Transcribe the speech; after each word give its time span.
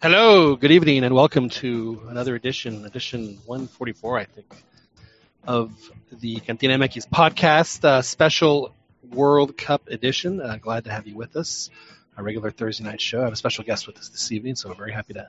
Hello, 0.00 0.54
good 0.54 0.70
evening, 0.70 1.02
and 1.02 1.12
welcome 1.12 1.48
to 1.48 2.00
another 2.08 2.36
edition, 2.36 2.84
edition 2.84 3.36
144, 3.46 4.18
I 4.18 4.24
think, 4.26 4.46
of 5.42 5.72
the 6.12 6.36
Cantina 6.36 6.78
MX 6.78 7.08
podcast, 7.08 7.84
uh, 7.84 8.00
special 8.00 8.76
World 9.02 9.58
Cup 9.58 9.88
edition. 9.88 10.40
Uh, 10.40 10.56
glad 10.56 10.84
to 10.84 10.92
have 10.92 11.08
you 11.08 11.16
with 11.16 11.34
us, 11.34 11.68
Our 12.16 12.22
regular 12.22 12.52
Thursday 12.52 12.84
night 12.84 13.00
show. 13.00 13.22
I 13.22 13.24
have 13.24 13.32
a 13.32 13.36
special 13.36 13.64
guest 13.64 13.88
with 13.88 13.98
us 13.98 14.08
this 14.08 14.30
evening, 14.30 14.54
so 14.54 14.68
we're 14.68 14.76
very 14.76 14.92
happy 14.92 15.14
to 15.14 15.28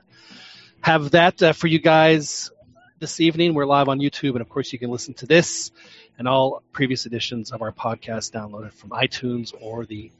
have 0.82 1.10
that 1.10 1.42
uh, 1.42 1.52
for 1.52 1.66
you 1.66 1.80
guys 1.80 2.52
this 3.00 3.18
evening. 3.18 3.54
We're 3.54 3.66
live 3.66 3.88
on 3.88 3.98
YouTube, 3.98 4.34
and 4.34 4.40
of 4.40 4.48
course, 4.48 4.72
you 4.72 4.78
can 4.78 4.92
listen 4.92 5.14
to 5.14 5.26
this 5.26 5.72
and 6.16 6.28
all 6.28 6.62
previous 6.70 7.06
editions 7.06 7.50
of 7.50 7.60
our 7.60 7.72
podcast 7.72 8.30
downloaded 8.30 8.72
from 8.74 8.90
iTunes 8.90 9.52
or 9.60 9.84
the 9.84 10.12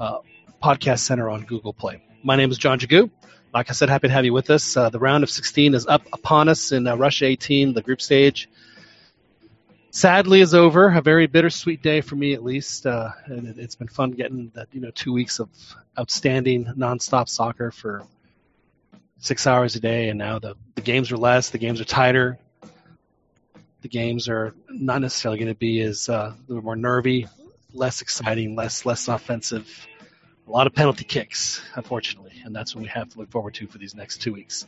uh, 0.00 0.18
Podcast 0.60 0.98
Center 0.98 1.30
on 1.30 1.42
Google 1.44 1.72
Play. 1.72 2.02
My 2.24 2.34
name 2.34 2.50
is 2.50 2.58
John 2.58 2.80
Jagu. 2.80 3.08
Like 3.52 3.70
I 3.70 3.72
said, 3.72 3.88
happy 3.88 4.08
to 4.08 4.12
have 4.12 4.26
you 4.26 4.32
with 4.32 4.50
us. 4.50 4.76
Uh, 4.76 4.90
the 4.90 4.98
round 4.98 5.24
of 5.24 5.30
16 5.30 5.74
is 5.74 5.86
up 5.86 6.02
upon 6.12 6.48
us 6.48 6.70
in 6.70 6.86
uh, 6.86 6.96
Russia 6.96 7.24
18, 7.24 7.72
the 7.72 7.80
group 7.80 8.02
stage. 8.02 8.48
Sadly, 9.90 10.42
is 10.42 10.52
over. 10.52 10.88
A 10.94 11.00
very 11.00 11.26
bittersweet 11.26 11.82
day 11.82 12.02
for 12.02 12.14
me, 12.14 12.34
at 12.34 12.44
least. 12.44 12.86
Uh, 12.86 13.10
and 13.24 13.48
it, 13.48 13.56
has 13.56 13.74
been 13.74 13.88
fun 13.88 14.10
getting 14.10 14.52
that 14.54 14.68
you 14.72 14.82
know 14.82 14.90
two 14.90 15.14
weeks 15.14 15.40
of 15.40 15.48
outstanding 15.98 16.66
nonstop 16.76 17.28
soccer 17.28 17.70
for 17.70 18.04
six 19.18 19.46
hours 19.46 19.76
a 19.76 19.80
day, 19.80 20.10
and 20.10 20.18
now 20.18 20.38
the 20.38 20.54
the 20.74 20.82
games 20.82 21.10
are 21.10 21.16
less, 21.16 21.48
the 21.48 21.58
games 21.58 21.80
are 21.80 21.86
tighter, 21.86 22.38
the 23.80 23.88
games 23.88 24.28
are 24.28 24.54
not 24.68 25.00
necessarily 25.00 25.38
going 25.38 25.52
to 25.52 25.58
be 25.58 25.80
as 25.80 26.10
uh, 26.10 26.34
a 26.36 26.36
little 26.48 26.62
more 26.62 26.76
nervy, 26.76 27.26
less 27.72 28.02
exciting, 28.02 28.54
less 28.56 28.84
less 28.84 29.08
offensive 29.08 29.88
a 30.48 30.50
lot 30.50 30.66
of 30.66 30.74
penalty 30.74 31.04
kicks, 31.04 31.60
unfortunately, 31.74 32.32
and 32.44 32.56
that's 32.56 32.74
what 32.74 32.82
we 32.82 32.88
have 32.88 33.10
to 33.10 33.18
look 33.18 33.30
forward 33.30 33.54
to 33.54 33.66
for 33.66 33.76
these 33.76 33.94
next 33.94 34.22
two 34.22 34.32
weeks. 34.32 34.66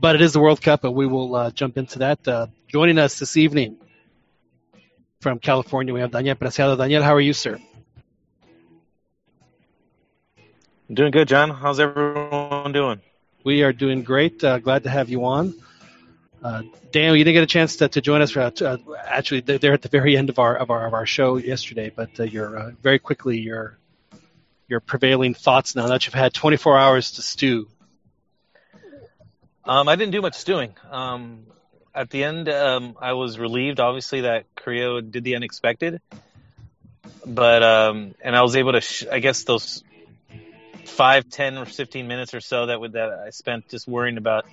But 0.00 0.16
it 0.16 0.20
is 0.20 0.32
the 0.32 0.40
World 0.40 0.60
Cup, 0.60 0.82
and 0.84 0.94
we 0.94 1.06
will 1.06 1.34
uh, 1.34 1.50
jump 1.52 1.78
into 1.78 2.00
that. 2.00 2.26
Uh, 2.26 2.48
joining 2.66 2.98
us 2.98 3.18
this 3.18 3.36
evening 3.36 3.76
from 5.20 5.38
California, 5.38 5.94
we 5.94 6.00
have 6.00 6.10
Daniel 6.10 6.34
Preciado. 6.34 6.76
Daniel, 6.76 7.02
how 7.02 7.14
are 7.14 7.20
you, 7.20 7.32
sir? 7.32 7.58
Doing 10.92 11.12
good, 11.12 11.28
John. 11.28 11.50
How's 11.50 11.80
everyone 11.80 12.72
doing? 12.72 13.00
We 13.44 13.62
are 13.62 13.72
doing 13.72 14.02
great. 14.02 14.42
Uh, 14.42 14.58
glad 14.58 14.82
to 14.84 14.90
have 14.90 15.08
you 15.08 15.24
on. 15.24 15.54
Uh, 16.42 16.62
Daniel, 16.90 17.16
you 17.16 17.24
didn't 17.24 17.34
get 17.34 17.42
a 17.44 17.46
chance 17.46 17.76
to, 17.76 17.88
to 17.88 18.00
join 18.00 18.22
us. 18.22 18.36
Uh, 18.36 18.50
to, 18.50 18.70
uh, 18.70 18.78
actually, 19.04 19.40
they're 19.40 19.72
at 19.72 19.82
the 19.82 19.88
very 19.88 20.16
end 20.16 20.30
of 20.30 20.38
our 20.38 20.56
of 20.56 20.70
our 20.70 20.86
of 20.86 20.94
our 20.94 21.06
show 21.06 21.36
yesterday, 21.36 21.92
but 21.94 22.10
uh, 22.20 22.24
you're 22.24 22.58
uh, 22.58 22.70
very 22.82 22.98
quickly 22.98 23.38
you're 23.38 23.78
your 24.68 24.80
prevailing 24.80 25.34
thoughts 25.34 25.76
now 25.76 25.86
that 25.88 26.06
you've 26.06 26.14
had 26.14 26.34
24 26.34 26.78
hours 26.78 27.12
to 27.12 27.22
stew? 27.22 27.68
Um, 29.64 29.88
I 29.88 29.96
didn't 29.96 30.12
do 30.12 30.22
much 30.22 30.34
stewing. 30.34 30.74
Um, 30.90 31.46
at 31.94 32.10
the 32.10 32.24
end, 32.24 32.48
um, 32.48 32.96
I 33.00 33.14
was 33.14 33.38
relieved, 33.38 33.80
obviously, 33.80 34.22
that 34.22 34.44
Carrillo 34.54 35.00
did 35.00 35.24
the 35.24 35.34
unexpected. 35.36 36.00
But 37.24 37.62
um, 37.62 38.14
and 38.22 38.36
I 38.36 38.42
was 38.42 38.54
able 38.54 38.72
to, 38.72 38.80
sh- 38.80 39.06
I 39.10 39.18
guess, 39.18 39.42
those 39.44 39.82
five, 40.84 41.28
ten, 41.28 41.58
or 41.58 41.64
fifteen 41.64 42.06
minutes 42.06 42.34
or 42.34 42.40
so 42.40 42.66
that 42.66 42.80
would, 42.80 42.92
that 42.92 43.10
I 43.10 43.30
spent 43.30 43.68
just 43.68 43.88
worrying 43.88 44.16
about 44.16 44.46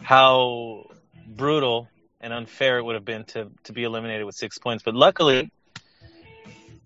how 0.00 0.90
brutal 1.26 1.88
and 2.20 2.32
unfair 2.32 2.78
it 2.78 2.84
would 2.84 2.94
have 2.94 3.04
been 3.04 3.24
to 3.24 3.50
to 3.64 3.72
be 3.72 3.82
eliminated 3.82 4.24
with 4.24 4.36
six 4.36 4.58
points. 4.58 4.84
But 4.84 4.94
luckily, 4.94 5.50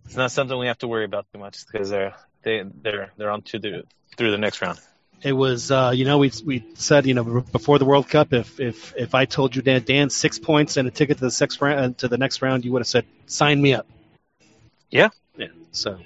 it's 0.06 0.16
not 0.16 0.30
something 0.30 0.58
we 0.58 0.68
have 0.68 0.78
to 0.78 0.88
worry 0.88 1.04
about 1.04 1.26
too 1.32 1.38
much 1.38 1.66
because 1.66 1.90
they're 1.90 2.14
they 2.44 2.62
they're 2.82 3.10
they're 3.16 3.30
on 3.30 3.42
to 3.42 3.58
the 3.58 3.84
through 4.16 4.30
the 4.30 4.38
next 4.38 4.62
round. 4.62 4.78
It 5.22 5.32
was, 5.32 5.70
uh, 5.70 5.92
you 5.94 6.04
know, 6.04 6.18
we 6.18 6.30
we 6.44 6.64
said, 6.74 7.06
you 7.06 7.14
know, 7.14 7.24
before 7.40 7.78
the 7.78 7.86
World 7.86 8.08
Cup, 8.08 8.32
if 8.32 8.60
if 8.60 8.94
if 8.94 9.14
I 9.14 9.24
told 9.24 9.56
you 9.56 9.62
Dan, 9.62 9.82
Dan 9.82 10.10
six 10.10 10.38
points 10.38 10.76
and 10.76 10.86
a 10.86 10.90
ticket 10.90 11.16
to 11.18 11.24
the 11.24 11.30
sixth 11.30 11.62
round 11.62 11.78
uh, 11.78 11.98
to 11.98 12.08
the 12.08 12.18
next 12.18 12.42
round, 12.42 12.64
you 12.64 12.72
would 12.72 12.80
have 12.80 12.86
said, 12.86 13.06
sign 13.26 13.60
me 13.60 13.72
up. 13.72 13.86
Yeah, 14.90 15.08
yeah. 15.36 15.48
So, 15.72 15.98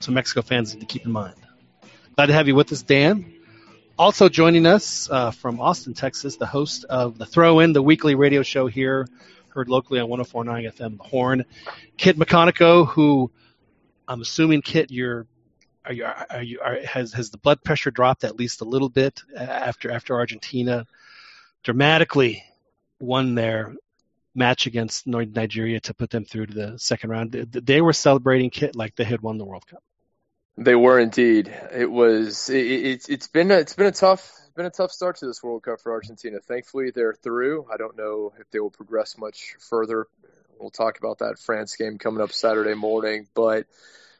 so 0.00 0.12
Mexico 0.12 0.40
fans 0.40 0.72
need 0.72 0.80
to 0.80 0.86
keep 0.86 1.04
in 1.04 1.12
mind. 1.12 1.34
Glad 2.16 2.26
to 2.26 2.32
have 2.32 2.48
you 2.48 2.54
with 2.54 2.72
us, 2.72 2.82
Dan. 2.82 3.34
Also 3.98 4.28
joining 4.28 4.64
us 4.64 5.10
uh, 5.10 5.32
from 5.32 5.60
Austin, 5.60 5.92
Texas, 5.92 6.36
the 6.36 6.46
host 6.46 6.84
of 6.84 7.18
the 7.18 7.26
Throw 7.26 7.60
In, 7.60 7.72
the 7.72 7.82
weekly 7.82 8.14
radio 8.14 8.42
show 8.42 8.68
here, 8.68 9.06
heard 9.50 9.68
locally 9.68 10.00
on 10.00 10.08
104.9 10.08 10.72
FM, 10.72 10.96
The 10.98 11.04
Horn, 11.04 11.44
Kit 11.96 12.16
McConnico, 12.16 12.86
who 12.86 13.30
I'm 14.08 14.22
assuming, 14.22 14.62
Kit, 14.62 14.90
you're 14.90 15.26
are 15.84 15.92
you 15.92 16.04
are 16.04 16.42
you 16.42 16.60
are, 16.60 16.80
has 16.84 17.12
has 17.12 17.30
the 17.30 17.38
blood 17.38 17.62
pressure 17.62 17.90
dropped 17.90 18.24
at 18.24 18.36
least 18.36 18.62
a 18.62 18.64
little 18.64 18.88
bit 18.88 19.22
after 19.36 19.90
after 19.90 20.14
Argentina 20.14 20.86
dramatically 21.62 22.42
won 22.98 23.34
their 23.34 23.74
match 24.34 24.66
against 24.66 25.06
Nigeria 25.06 25.80
to 25.80 25.94
put 25.94 26.10
them 26.10 26.24
through 26.24 26.46
to 26.46 26.54
the 26.54 26.78
second 26.78 27.10
round. 27.10 27.32
They 27.32 27.80
were 27.80 27.92
celebrating 27.92 28.50
Kit 28.50 28.74
like 28.74 28.96
they 28.96 29.04
had 29.04 29.20
won 29.20 29.36
the 29.36 29.44
World 29.44 29.66
Cup. 29.66 29.82
They 30.56 30.74
were 30.74 30.98
indeed. 30.98 31.54
It 31.72 31.90
was. 31.90 32.48
It, 32.48 32.66
it, 32.66 33.06
it's 33.08 33.28
been. 33.28 33.50
A, 33.50 33.58
it's 33.58 33.74
been 33.74 33.86
a 33.86 33.92
tough. 33.92 34.32
Been 34.56 34.66
a 34.66 34.70
tough 34.70 34.90
start 34.90 35.16
to 35.18 35.26
this 35.26 35.40
World 35.40 35.62
Cup 35.62 35.80
for 35.80 35.92
Argentina. 35.92 36.40
Thankfully, 36.40 36.90
they're 36.90 37.14
through. 37.14 37.66
I 37.72 37.76
don't 37.76 37.96
know 37.96 38.32
if 38.40 38.50
they 38.50 38.58
will 38.58 38.70
progress 38.70 39.16
much 39.16 39.54
further. 39.60 40.06
We'll 40.58 40.70
talk 40.70 40.98
about 40.98 41.18
that 41.18 41.38
France 41.38 41.76
game 41.76 41.98
coming 41.98 42.20
up 42.20 42.32
Saturday 42.32 42.74
morning, 42.74 43.28
but 43.34 43.66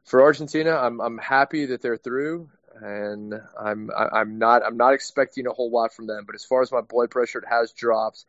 for 0.05 0.23
Argentina, 0.23 0.71
I'm 0.77 1.01
I'm 1.01 1.19
happy 1.19 1.67
that 1.67 1.83
they're 1.83 1.97
through, 1.97 2.49
and 2.81 3.35
I'm 3.59 3.91
I'm 3.95 4.39
not 4.39 4.65
I'm 4.65 4.77
not 4.77 4.95
expecting 4.95 5.47
a 5.47 5.53
whole 5.53 5.71
lot 5.71 5.93
from 5.93 6.07
them. 6.07 6.25
But 6.25 6.35
as 6.35 6.45
far 6.45 6.63
as 6.63 6.73
my 6.73 6.81
blood 6.81 7.11
pressure, 7.11 7.39
it 7.39 7.49
has 7.49 7.73
dropped. 7.73 8.25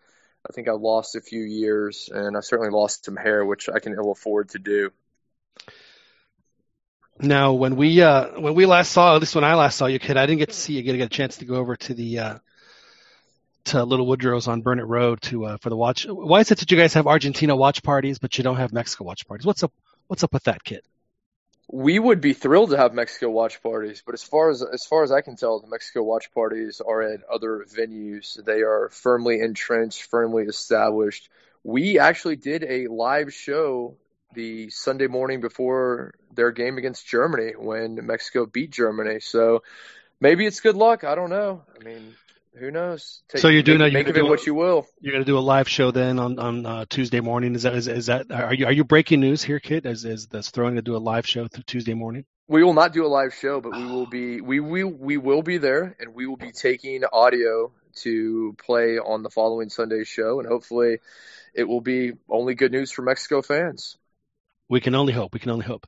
I 0.49 0.53
think 0.53 0.67
I 0.67 0.71
lost 0.71 1.15
a 1.15 1.21
few 1.21 1.41
years, 1.41 2.09
and 2.13 2.35
I 2.35 2.39
certainly 2.41 2.71
lost 2.71 3.05
some 3.05 3.15
hair, 3.15 3.45
which 3.45 3.69
I 3.69 3.79
can 3.79 3.93
ill 3.93 4.11
afford 4.11 4.49
to 4.49 4.59
do. 4.59 4.91
Now, 7.21 7.53
when 7.53 7.75
we 7.75 8.01
uh, 8.01 8.39
when 8.39 8.55
we 8.55 8.65
last 8.65 8.91
saw, 8.91 9.15
at 9.15 9.21
least 9.21 9.35
when 9.35 9.43
I 9.43 9.55
last 9.55 9.77
saw 9.77 9.87
you, 9.87 9.99
Kit, 9.99 10.17
I 10.17 10.25
didn't 10.25 10.39
get 10.39 10.49
to 10.49 10.55
see 10.55 10.73
you 10.73 10.83
get, 10.83 10.99
a 10.99 11.09
chance 11.09 11.37
to 11.37 11.45
go 11.45 11.55
over 11.55 11.75
to 11.75 11.93
the 11.93 12.19
uh, 12.19 12.39
to 13.69 13.83
Little 13.83 14.07
Woodrow's 14.07 14.47
on 14.47 14.61
Burnett 14.61 14.87
Road 14.87 15.21
to 15.23 15.45
uh, 15.45 15.57
for 15.57 15.69
the 15.69 15.77
watch. 15.77 16.05
Why 16.05 16.41
is 16.41 16.51
it 16.51 16.59
that 16.59 16.71
you 16.71 16.77
guys 16.77 16.93
have 16.93 17.07
Argentina 17.07 17.55
watch 17.55 17.83
parties, 17.83 18.19
but 18.19 18.37
you 18.37 18.43
don't 18.43 18.57
have 18.57 18.73
Mexico 18.73 19.05
watch 19.05 19.27
parties? 19.27 19.45
What's 19.45 19.63
up? 19.63 19.73
What's 20.07 20.23
up 20.23 20.33
with 20.33 20.43
that, 20.43 20.63
Kit? 20.63 20.83
we 21.71 21.99
would 21.99 22.19
be 22.19 22.33
thrilled 22.33 22.71
to 22.71 22.77
have 22.77 22.95
Mexico 22.95 23.29
watch 23.29 23.61
parties, 23.61 24.01
but 24.03 24.13
as 24.15 24.23
far 24.23 24.49
as 24.49 24.63
as 24.63 24.85
far 24.85 25.03
as 25.03 25.11
I 25.11 25.21
can 25.21 25.35
tell, 25.35 25.59
the 25.59 25.67
Mexico 25.67 26.01
watch 26.01 26.33
parties 26.33 26.81
are 26.81 27.01
at 27.01 27.23
other 27.31 27.65
venues. 27.71 28.43
They 28.43 28.61
are 28.61 28.89
firmly 28.91 29.39
entrenched, 29.39 30.03
firmly 30.03 30.45
established. 30.45 31.29
We 31.63 31.99
actually 31.99 32.37
did 32.37 32.63
a 32.63 32.87
live 32.87 33.33
show 33.33 33.97
the 34.33 34.71
Sunday 34.71 35.07
morning 35.07 35.41
before 35.41 36.15
their 36.33 36.51
game 36.51 36.77
against 36.79 37.07
Germany 37.07 37.53
when 37.55 38.03
Mexico 38.05 38.47
beat 38.47 38.71
Germany. 38.71 39.19
So 39.19 39.61
maybe 40.19 40.47
it's 40.47 40.61
good 40.61 40.75
luck. 40.75 41.03
I 41.03 41.13
don't 41.13 41.29
know. 41.29 41.63
I 41.79 41.83
mean, 41.83 42.15
who 42.57 42.71
knows? 42.71 43.21
Take, 43.29 43.41
so 43.41 43.47
you're 43.47 43.63
doing 43.63 43.79
make, 43.79 43.91
a, 43.91 43.93
make 43.93 44.07
of 44.07 44.17
it 44.17 44.23
what 44.23 44.45
you 44.45 44.55
will. 44.55 44.87
You're 44.99 45.13
going 45.13 45.23
to 45.23 45.31
do 45.31 45.37
a 45.37 45.39
live 45.39 45.69
show 45.69 45.91
then 45.91 46.19
on 46.19 46.39
on 46.39 46.65
uh, 46.65 46.85
Tuesday 46.89 47.19
morning. 47.19 47.55
Is 47.55 47.63
that 47.63 47.75
is, 47.75 47.87
is 47.87 48.05
that 48.07 48.31
are 48.31 48.53
you 48.53 48.65
are 48.65 48.71
you 48.71 48.83
breaking 48.83 49.21
news 49.21 49.43
here, 49.43 49.59
Kit? 49.59 49.85
Is 49.85 50.05
is 50.05 50.27
this 50.27 50.49
throwing 50.49 50.75
to 50.75 50.81
do 50.81 50.95
a 50.95 50.97
live 50.97 51.27
show 51.27 51.47
through 51.47 51.63
Tuesday 51.63 51.93
morning? 51.93 52.25
We 52.47 52.63
will 52.63 52.73
not 52.73 52.93
do 52.93 53.05
a 53.05 53.07
live 53.07 53.33
show, 53.35 53.61
but 53.61 53.75
we 53.75 53.85
will 53.85 54.05
be 54.09 54.41
we 54.41 54.59
we 54.59 54.83
we 54.83 55.17
will 55.17 55.43
be 55.43 55.57
there, 55.57 55.95
and 55.99 56.13
we 56.13 56.25
will 56.25 56.37
be 56.37 56.51
taking 56.51 57.03
audio 57.11 57.71
to 57.97 58.55
play 58.63 58.97
on 58.97 59.23
the 59.23 59.29
following 59.29 59.69
Sunday 59.69 60.03
show, 60.03 60.39
and 60.39 60.47
hopefully, 60.47 60.99
it 61.53 61.65
will 61.65 61.81
be 61.81 62.13
only 62.29 62.55
good 62.55 62.71
news 62.71 62.91
for 62.91 63.01
Mexico 63.03 63.41
fans. 63.41 63.97
We 64.67 64.81
can 64.81 64.95
only 64.95 65.13
hope. 65.13 65.33
We 65.33 65.39
can 65.39 65.51
only 65.51 65.65
hope. 65.65 65.87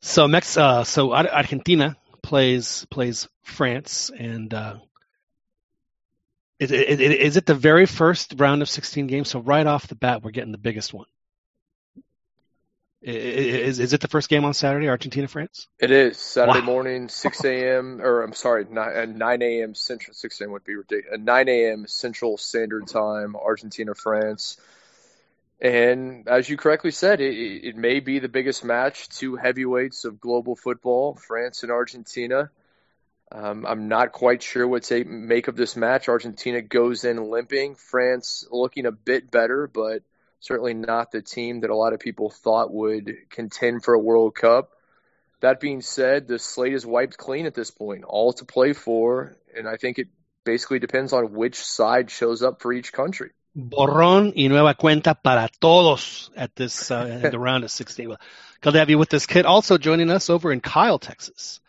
So 0.00 0.28
Mex, 0.28 0.56
uh, 0.56 0.84
so 0.84 1.14
Argentina 1.14 1.96
plays 2.22 2.86
plays 2.90 3.28
France, 3.42 4.10
and 4.16 4.52
uh, 4.52 4.76
is 6.60 6.70
it, 6.70 7.00
is 7.00 7.36
it 7.36 7.46
the 7.46 7.54
very 7.54 7.86
first 7.86 8.34
round 8.36 8.62
of 8.62 8.68
16 8.68 9.06
games? 9.06 9.28
So 9.28 9.40
right 9.40 9.66
off 9.66 9.88
the 9.88 9.94
bat, 9.94 10.22
we're 10.22 10.30
getting 10.30 10.52
the 10.52 10.58
biggest 10.58 10.94
one. 10.94 11.06
Is 13.04 13.80
is 13.80 13.92
it 13.92 14.00
the 14.00 14.08
first 14.08 14.30
game 14.30 14.46
on 14.46 14.54
Saturday, 14.54 14.88
Argentina 14.88 15.28
France? 15.28 15.68
It 15.78 15.90
is 15.90 16.16
Saturday 16.16 16.60
wow. 16.60 16.64
morning, 16.64 17.10
6 17.10 17.44
a.m. 17.44 18.00
or 18.02 18.22
I'm 18.22 18.32
sorry, 18.32 18.64
uh, 18.64 19.04
9, 19.04 19.18
9 19.18 19.42
a.m. 19.42 19.74
Central. 19.74 20.14
6 20.14 20.40
a.m. 20.40 20.52
would 20.52 20.64
be 20.64 20.74
ridiculous. 20.74 21.12
Uh, 21.12 21.22
9 21.22 21.48
a.m. 21.50 21.86
Central 21.86 22.38
Standard 22.38 22.86
Time, 22.86 23.36
Argentina 23.36 23.94
France. 23.94 24.56
And 25.60 26.26
as 26.28 26.48
you 26.48 26.56
correctly 26.56 26.92
said, 26.92 27.20
it, 27.20 27.34
it 27.34 27.76
may 27.76 28.00
be 28.00 28.20
the 28.20 28.28
biggest 28.28 28.64
match. 28.64 29.10
Two 29.10 29.36
heavyweights 29.36 30.06
of 30.06 30.18
global 30.18 30.56
football, 30.56 31.14
France 31.14 31.62
and 31.62 31.70
Argentina. 31.70 32.50
Um, 33.34 33.66
I'm 33.66 33.88
not 33.88 34.12
quite 34.12 34.44
sure 34.44 34.66
what 34.66 34.84
to 34.84 35.04
make 35.04 35.48
of 35.48 35.56
this 35.56 35.74
match. 35.74 36.08
Argentina 36.08 36.62
goes 36.62 37.04
in 37.04 37.30
limping. 37.30 37.74
France 37.74 38.46
looking 38.48 38.86
a 38.86 38.92
bit 38.92 39.28
better, 39.28 39.66
but 39.66 40.02
certainly 40.38 40.72
not 40.72 41.10
the 41.10 41.20
team 41.20 41.60
that 41.60 41.70
a 41.70 41.74
lot 41.74 41.94
of 41.94 41.98
people 41.98 42.30
thought 42.30 42.72
would 42.72 43.12
contend 43.30 43.82
for 43.82 43.94
a 43.94 43.98
World 43.98 44.36
Cup. 44.36 44.70
that 45.40 45.58
being 45.58 45.80
said, 45.80 46.28
the 46.28 46.38
slate 46.38 46.74
is 46.74 46.86
wiped 46.86 47.18
clean 47.18 47.44
at 47.46 47.54
this 47.54 47.70
point, 47.72 48.04
all 48.04 48.32
to 48.32 48.44
play 48.44 48.72
for, 48.72 49.36
and 49.56 49.68
I 49.68 49.76
think 49.76 49.98
it 49.98 50.08
basically 50.44 50.78
depends 50.78 51.12
on 51.12 51.32
which 51.32 51.56
side 51.56 52.10
shows 52.10 52.42
up 52.42 52.62
for 52.62 52.72
each 52.72 52.92
country. 52.92 53.30
Borrón 53.56 54.32
y 54.36 54.48
nueva 54.48 54.74
cuenta 54.74 55.14
para 55.14 55.48
todos 55.60 56.30
at 56.36 56.54
this 56.56 56.90
uh, 56.90 57.28
the 57.30 57.38
round 57.48 57.64
of 57.64 57.70
16. 57.70 58.08
Well, 58.08 58.20
glad 58.60 58.72
to 58.72 58.78
have 58.78 58.90
you 58.90 58.98
with 58.98 59.10
this 59.10 59.26
Kit. 59.26 59.44
Also 59.44 59.76
joining 59.76 60.10
us 60.10 60.30
over 60.30 60.52
in 60.52 60.60
Kyle, 60.60 60.98
Texas. 60.98 61.60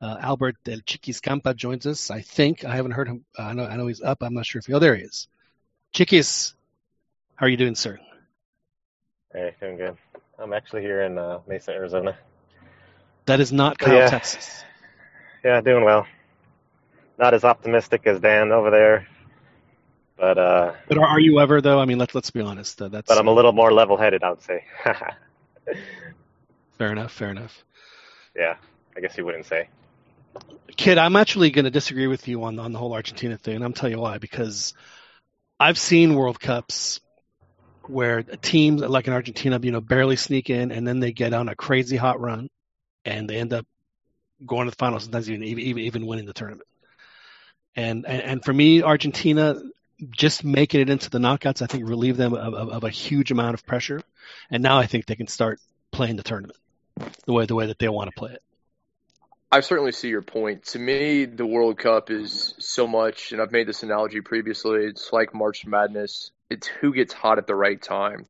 Uh, 0.00 0.16
Albert 0.20 0.56
Del 0.64 0.80
Chiquis 0.84 1.20
Campa 1.20 1.56
joins 1.56 1.86
us. 1.86 2.10
I 2.10 2.20
think 2.20 2.64
I 2.64 2.76
haven't 2.76 2.92
heard 2.92 3.08
him. 3.08 3.24
Uh, 3.38 3.42
I 3.42 3.52
know 3.54 3.64
I 3.64 3.76
know 3.76 3.86
he's 3.86 4.02
up. 4.02 4.22
I'm 4.22 4.34
not 4.34 4.44
sure 4.44 4.58
if 4.58 4.66
he. 4.66 4.74
Oh, 4.74 4.78
there 4.78 4.94
he 4.94 5.02
is. 5.02 5.28
Chiquis, 5.94 6.54
how 7.34 7.46
are 7.46 7.48
you 7.48 7.56
doing, 7.56 7.74
sir? 7.74 7.98
Hey, 9.32 9.54
doing 9.60 9.78
good. 9.78 9.96
I'm 10.38 10.52
actually 10.52 10.82
here 10.82 11.02
in 11.02 11.16
uh, 11.16 11.40
Mesa, 11.48 11.72
Arizona. 11.72 12.16
That 13.24 13.40
is 13.40 13.52
not 13.52 13.78
Kyle, 13.78 13.94
yeah. 13.94 14.08
Texas. 14.10 14.64
Yeah, 15.42 15.60
doing 15.62 15.84
well. 15.84 16.06
Not 17.18 17.32
as 17.32 17.44
optimistic 17.44 18.06
as 18.06 18.20
Dan 18.20 18.52
over 18.52 18.70
there, 18.70 19.06
but 20.18 20.36
uh, 20.36 20.74
But 20.88 20.98
are, 20.98 21.06
are 21.06 21.20
you 21.20 21.40
ever 21.40 21.62
though? 21.62 21.80
I 21.80 21.86
mean, 21.86 21.98
let's 21.98 22.14
let's 22.14 22.30
be 22.30 22.42
honest. 22.42 22.80
Uh, 22.82 22.88
that's 22.88 23.08
but 23.08 23.16
I'm 23.16 23.28
a 23.28 23.32
little 23.32 23.52
more 23.52 23.72
level-headed, 23.72 24.22
I 24.22 24.30
would 24.30 24.42
say. 24.42 24.64
fair 26.78 26.92
enough. 26.92 27.12
Fair 27.12 27.30
enough. 27.30 27.64
yeah, 28.34 28.56
I 28.94 29.00
guess 29.00 29.16
you 29.16 29.24
wouldn't 29.24 29.46
say. 29.46 29.68
Kit, 30.76 30.98
I'm 30.98 31.16
actually 31.16 31.50
going 31.50 31.64
to 31.64 31.70
disagree 31.70 32.06
with 32.06 32.28
you 32.28 32.44
on 32.44 32.58
on 32.58 32.72
the 32.72 32.78
whole 32.78 32.92
Argentina 32.92 33.36
thing, 33.36 33.56
and 33.56 33.64
I'm 33.64 33.72
tell 33.72 33.88
you 33.88 33.98
why. 33.98 34.18
Because 34.18 34.74
I've 35.58 35.78
seen 35.78 36.14
World 36.14 36.38
Cups 36.38 37.00
where 37.86 38.22
teams 38.22 38.82
like 38.82 39.06
in 39.06 39.12
Argentina, 39.12 39.58
you 39.62 39.72
know, 39.72 39.80
barely 39.80 40.16
sneak 40.16 40.50
in, 40.50 40.72
and 40.72 40.86
then 40.86 41.00
they 41.00 41.12
get 41.12 41.32
on 41.32 41.48
a 41.48 41.54
crazy 41.54 41.96
hot 41.96 42.20
run, 42.20 42.48
and 43.04 43.28
they 43.28 43.36
end 43.36 43.52
up 43.52 43.66
going 44.44 44.66
to 44.66 44.70
the 44.70 44.76
finals, 44.76 45.04
sometimes 45.04 45.30
even 45.30 45.44
even, 45.44 45.78
even 45.82 46.06
winning 46.06 46.26
the 46.26 46.32
tournament. 46.32 46.68
And, 47.74 48.06
and 48.06 48.22
and 48.22 48.44
for 48.44 48.52
me, 48.52 48.82
Argentina 48.82 49.56
just 50.10 50.44
making 50.44 50.80
it 50.80 50.90
into 50.90 51.08
the 51.08 51.18
knockouts, 51.18 51.62
I 51.62 51.66
think, 51.66 51.88
relieve 51.88 52.16
them 52.16 52.34
of, 52.34 52.54
of, 52.54 52.68
of 52.68 52.84
a 52.84 52.90
huge 52.90 53.30
amount 53.30 53.54
of 53.54 53.64
pressure. 53.64 54.00
And 54.50 54.62
now 54.62 54.78
I 54.78 54.86
think 54.86 55.06
they 55.06 55.16
can 55.16 55.26
start 55.26 55.58
playing 55.90 56.16
the 56.16 56.22
tournament 56.22 56.58
the 57.26 57.32
way 57.32 57.46
the 57.46 57.54
way 57.54 57.66
that 57.66 57.78
they 57.78 57.88
want 57.88 58.10
to 58.10 58.18
play 58.18 58.32
it. 58.32 58.42
I 59.50 59.60
certainly 59.60 59.92
see 59.92 60.08
your 60.08 60.22
point. 60.22 60.64
To 60.66 60.78
me, 60.78 61.24
the 61.24 61.46
World 61.46 61.78
Cup 61.78 62.10
is 62.10 62.54
so 62.58 62.86
much, 62.86 63.32
and 63.32 63.40
I've 63.40 63.52
made 63.52 63.68
this 63.68 63.84
analogy 63.84 64.20
previously. 64.20 64.84
It's 64.84 65.12
like 65.12 65.34
March 65.34 65.64
Madness. 65.64 66.32
It's 66.50 66.66
who 66.66 66.92
gets 66.92 67.12
hot 67.12 67.38
at 67.38 67.46
the 67.46 67.54
right 67.54 67.80
time. 67.80 68.26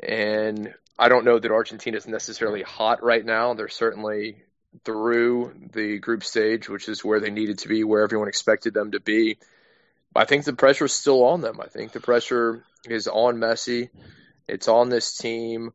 And 0.00 0.74
I 0.98 1.08
don't 1.08 1.24
know 1.24 1.38
that 1.38 1.50
Argentina 1.50 1.96
is 1.96 2.08
necessarily 2.08 2.62
hot 2.62 3.02
right 3.02 3.24
now. 3.24 3.54
They're 3.54 3.68
certainly 3.68 4.42
through 4.84 5.52
the 5.72 5.98
group 5.98 6.24
stage, 6.24 6.68
which 6.68 6.88
is 6.88 7.04
where 7.04 7.20
they 7.20 7.30
needed 7.30 7.58
to 7.60 7.68
be, 7.68 7.84
where 7.84 8.02
everyone 8.02 8.28
expected 8.28 8.74
them 8.74 8.92
to 8.92 9.00
be. 9.00 9.38
I 10.16 10.24
think 10.24 10.44
the 10.44 10.52
pressure 10.52 10.86
is 10.86 10.92
still 10.92 11.24
on 11.24 11.40
them. 11.42 11.60
I 11.60 11.68
think 11.68 11.92
the 11.92 12.00
pressure 12.00 12.64
is 12.88 13.06
on 13.06 13.36
Messi. 13.36 13.90
It's 14.48 14.66
on 14.66 14.88
this 14.88 15.16
team. 15.16 15.72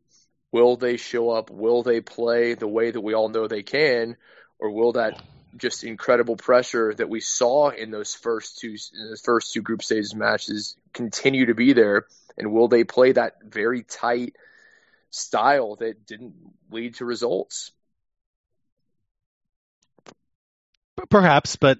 Will 0.54 0.76
they 0.76 0.98
show 0.98 1.30
up? 1.30 1.50
Will 1.50 1.82
they 1.82 2.00
play 2.00 2.54
the 2.54 2.68
way 2.68 2.88
that 2.88 3.00
we 3.00 3.12
all 3.12 3.28
know 3.28 3.48
they 3.48 3.64
can? 3.64 4.16
Or 4.60 4.70
will 4.70 4.92
that 4.92 5.20
just 5.56 5.82
incredible 5.82 6.36
pressure 6.36 6.94
that 6.94 7.08
we 7.08 7.18
saw 7.18 7.70
in 7.70 7.90
those 7.90 8.14
first 8.14 8.58
two 8.58 8.76
in 8.92 9.10
the 9.10 9.16
first 9.16 9.52
two 9.52 9.62
group 9.62 9.82
stages 9.82 10.14
matches 10.14 10.76
continue 10.92 11.46
to 11.46 11.56
be 11.56 11.72
there? 11.72 12.06
And 12.38 12.52
will 12.52 12.68
they 12.68 12.84
play 12.84 13.10
that 13.10 13.42
very 13.42 13.82
tight 13.82 14.36
style 15.10 15.74
that 15.80 16.06
didn't 16.06 16.34
lead 16.70 16.94
to 16.96 17.04
results? 17.04 17.72
Perhaps, 21.10 21.56
but 21.56 21.78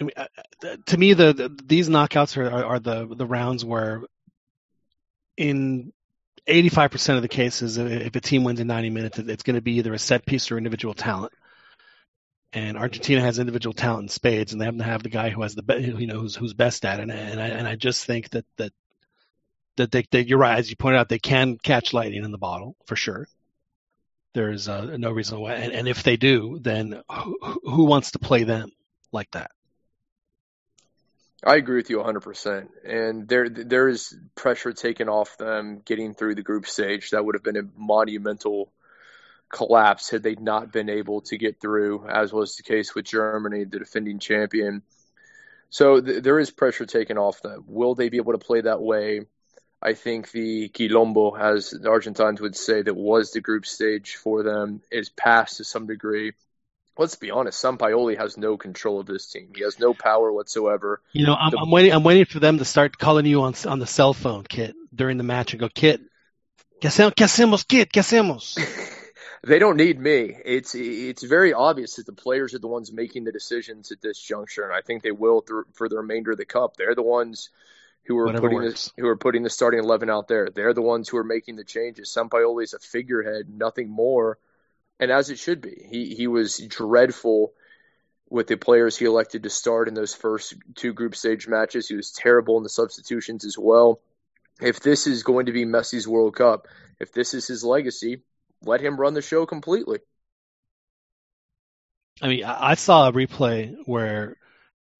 I 0.00 0.02
mean, 0.02 0.14
uh, 0.16 0.26
uh, 0.64 0.76
to 0.86 0.98
me, 0.98 1.12
the, 1.12 1.32
the 1.32 1.58
these 1.64 1.88
knockouts 1.88 2.36
are, 2.36 2.50
are 2.50 2.80
the 2.80 3.06
the 3.06 3.24
rounds 3.24 3.64
where, 3.64 4.02
in 5.36 5.92
85% 6.46 7.16
of 7.16 7.22
the 7.22 7.28
cases, 7.28 7.78
if 7.78 8.14
a 8.14 8.20
team 8.20 8.44
wins 8.44 8.60
in 8.60 8.66
90 8.66 8.90
minutes, 8.90 9.18
it's 9.18 9.42
going 9.42 9.56
to 9.56 9.62
be 9.62 9.78
either 9.78 9.94
a 9.94 9.98
set 9.98 10.26
piece 10.26 10.50
or 10.50 10.58
individual 10.58 10.94
talent. 10.94 11.32
And 12.52 12.76
Argentina 12.76 13.20
has 13.20 13.38
individual 13.38 13.72
talent 13.72 14.02
in 14.04 14.08
spades, 14.08 14.52
and 14.52 14.60
they 14.60 14.66
happen 14.66 14.78
to 14.78 14.84
have 14.84 15.02
the 15.02 15.08
guy 15.08 15.30
who 15.30 15.42
has 15.42 15.54
the 15.54 15.62
be- 15.62 15.94
you 15.98 16.06
know 16.06 16.20
who's 16.20 16.36
who's 16.36 16.54
best 16.54 16.84
at 16.84 17.00
it. 17.00 17.02
And, 17.02 17.10
and 17.10 17.40
I 17.40 17.48
and 17.48 17.66
I 17.66 17.74
just 17.74 18.04
think 18.04 18.30
that 18.30 18.44
that 18.58 18.72
that 19.76 19.90
they, 19.90 20.04
they 20.10 20.20
you're 20.20 20.38
right 20.38 20.56
as 20.58 20.70
you 20.70 20.76
pointed 20.76 20.98
out 20.98 21.08
they 21.08 21.18
can 21.18 21.58
catch 21.58 21.92
lightning 21.92 22.22
in 22.22 22.30
the 22.30 22.38
bottle 22.38 22.76
for 22.86 22.94
sure. 22.94 23.26
There's 24.34 24.68
uh, 24.68 24.96
no 24.96 25.10
reason 25.10 25.40
why, 25.40 25.54
and, 25.54 25.72
and 25.72 25.88
if 25.88 26.02
they 26.02 26.16
do, 26.16 26.58
then 26.60 27.02
who, 27.10 27.60
who 27.64 27.84
wants 27.84 28.12
to 28.12 28.18
play 28.18 28.42
them 28.42 28.70
like 29.12 29.30
that? 29.32 29.50
I 31.46 31.56
agree 31.56 31.76
with 31.76 31.90
you 31.90 31.98
100%. 31.98 32.68
And 32.84 33.28
there 33.28 33.48
there 33.48 33.88
is 33.88 34.16
pressure 34.34 34.72
taken 34.72 35.08
off 35.08 35.36
them 35.36 35.82
getting 35.84 36.14
through 36.14 36.36
the 36.36 36.42
group 36.42 36.66
stage. 36.66 37.10
That 37.10 37.24
would 37.24 37.34
have 37.34 37.42
been 37.42 37.56
a 37.56 37.68
monumental 37.76 38.72
collapse 39.50 40.10
had 40.10 40.22
they 40.22 40.34
not 40.34 40.72
been 40.72 40.88
able 40.88 41.20
to 41.22 41.36
get 41.36 41.60
through, 41.60 42.06
as 42.08 42.32
was 42.32 42.56
the 42.56 42.62
case 42.62 42.94
with 42.94 43.04
Germany, 43.04 43.64
the 43.64 43.78
defending 43.78 44.18
champion. 44.18 44.82
So 45.68 46.00
th- 46.00 46.22
there 46.22 46.38
is 46.38 46.50
pressure 46.50 46.86
taken 46.86 47.18
off 47.18 47.42
them. 47.42 47.64
Will 47.66 47.94
they 47.94 48.08
be 48.08 48.16
able 48.16 48.32
to 48.32 48.38
play 48.38 48.62
that 48.62 48.80
way? 48.80 49.26
I 49.82 49.92
think 49.92 50.30
the 50.30 50.70
quilombo, 50.70 51.38
as 51.38 51.70
the 51.70 51.90
Argentines 51.90 52.40
would 52.40 52.56
say, 52.56 52.80
that 52.80 52.96
was 52.96 53.32
the 53.32 53.42
group 53.42 53.66
stage 53.66 54.16
for 54.16 54.42
them 54.42 54.80
is 54.90 55.10
past 55.10 55.58
to 55.58 55.64
some 55.64 55.86
degree 55.86 56.32
let's 56.96 57.16
be 57.16 57.30
honest, 57.30 57.62
Sampaoli 57.62 58.16
has 58.16 58.36
no 58.36 58.56
control 58.56 59.00
of 59.00 59.06
this 59.06 59.26
team. 59.26 59.52
He 59.54 59.62
has 59.62 59.78
no 59.78 59.94
power 59.94 60.32
whatsoever. 60.32 61.00
You 61.12 61.26
know, 61.26 61.34
I'm, 61.34 61.50
the, 61.50 61.58
I'm, 61.58 61.70
waiting. 61.70 61.92
I'm 61.92 62.04
waiting 62.04 62.24
for 62.24 62.40
them 62.40 62.58
to 62.58 62.64
start 62.64 62.98
calling 62.98 63.26
you 63.26 63.42
on 63.42 63.54
on 63.66 63.78
the 63.78 63.86
cell 63.86 64.14
phone, 64.14 64.44
Kit, 64.44 64.74
during 64.94 65.18
the 65.18 65.24
match, 65.24 65.52
and 65.52 65.60
go, 65.60 65.68
Kit, 65.68 66.00
¿qué 66.80 66.88
hacemos, 66.88 67.66
Kit? 67.66 67.92
¿Qué 67.92 68.00
hacemos? 68.00 68.58
they 69.42 69.58
don't 69.58 69.76
need 69.76 69.98
me. 69.98 70.36
It's 70.44 70.74
it's 70.74 71.22
very 71.22 71.52
obvious 71.52 71.96
that 71.96 72.06
the 72.06 72.12
players 72.12 72.54
are 72.54 72.60
the 72.60 72.68
ones 72.68 72.92
making 72.92 73.24
the 73.24 73.32
decisions 73.32 73.92
at 73.92 74.00
this 74.00 74.18
juncture, 74.18 74.62
and 74.62 74.72
I 74.72 74.80
think 74.80 75.02
they 75.02 75.12
will 75.12 75.40
through, 75.40 75.64
for 75.72 75.88
the 75.88 75.96
remainder 75.96 76.32
of 76.32 76.38
the 76.38 76.46
cup. 76.46 76.76
They're 76.76 76.94
the 76.94 77.02
ones 77.02 77.50
who 78.04 78.18
are 78.18 78.26
Whatever 78.26 78.48
putting 78.48 78.60
this, 78.60 78.92
who 78.96 79.08
are 79.08 79.16
putting 79.16 79.42
the 79.42 79.50
starting 79.50 79.80
eleven 79.80 80.10
out 80.10 80.28
there. 80.28 80.48
They're 80.50 80.74
the 80.74 80.82
ones 80.82 81.08
who 81.08 81.16
are 81.16 81.24
making 81.24 81.56
the 81.56 81.64
changes. 81.64 82.14
Sampaoli 82.14 82.64
is 82.64 82.74
a 82.74 82.78
figurehead, 82.78 83.48
nothing 83.48 83.88
more 83.88 84.38
and 85.00 85.10
as 85.10 85.30
it 85.30 85.38
should 85.38 85.60
be. 85.60 85.86
He 85.90 86.14
he 86.14 86.26
was 86.26 86.58
dreadful 86.58 87.52
with 88.28 88.46
the 88.46 88.56
players 88.56 88.96
he 88.96 89.04
elected 89.04 89.42
to 89.42 89.50
start 89.50 89.88
in 89.88 89.94
those 89.94 90.14
first 90.14 90.54
two 90.74 90.92
group 90.92 91.14
stage 91.14 91.46
matches. 91.46 91.88
He 91.88 91.94
was 91.94 92.10
terrible 92.10 92.56
in 92.56 92.62
the 92.62 92.68
substitutions 92.68 93.44
as 93.44 93.58
well. 93.58 94.00
If 94.60 94.80
this 94.80 95.06
is 95.06 95.22
going 95.22 95.46
to 95.46 95.52
be 95.52 95.64
Messi's 95.64 96.08
World 96.08 96.36
Cup, 96.36 96.68
if 97.00 97.12
this 97.12 97.34
is 97.34 97.46
his 97.46 97.64
legacy, 97.64 98.22
let 98.62 98.80
him 98.80 98.96
run 98.96 99.14
the 99.14 99.22
show 99.22 99.46
completely. 99.46 99.98
I 102.22 102.28
mean, 102.28 102.44
I 102.44 102.74
saw 102.74 103.08
a 103.08 103.12
replay 103.12 103.76
where 103.84 104.36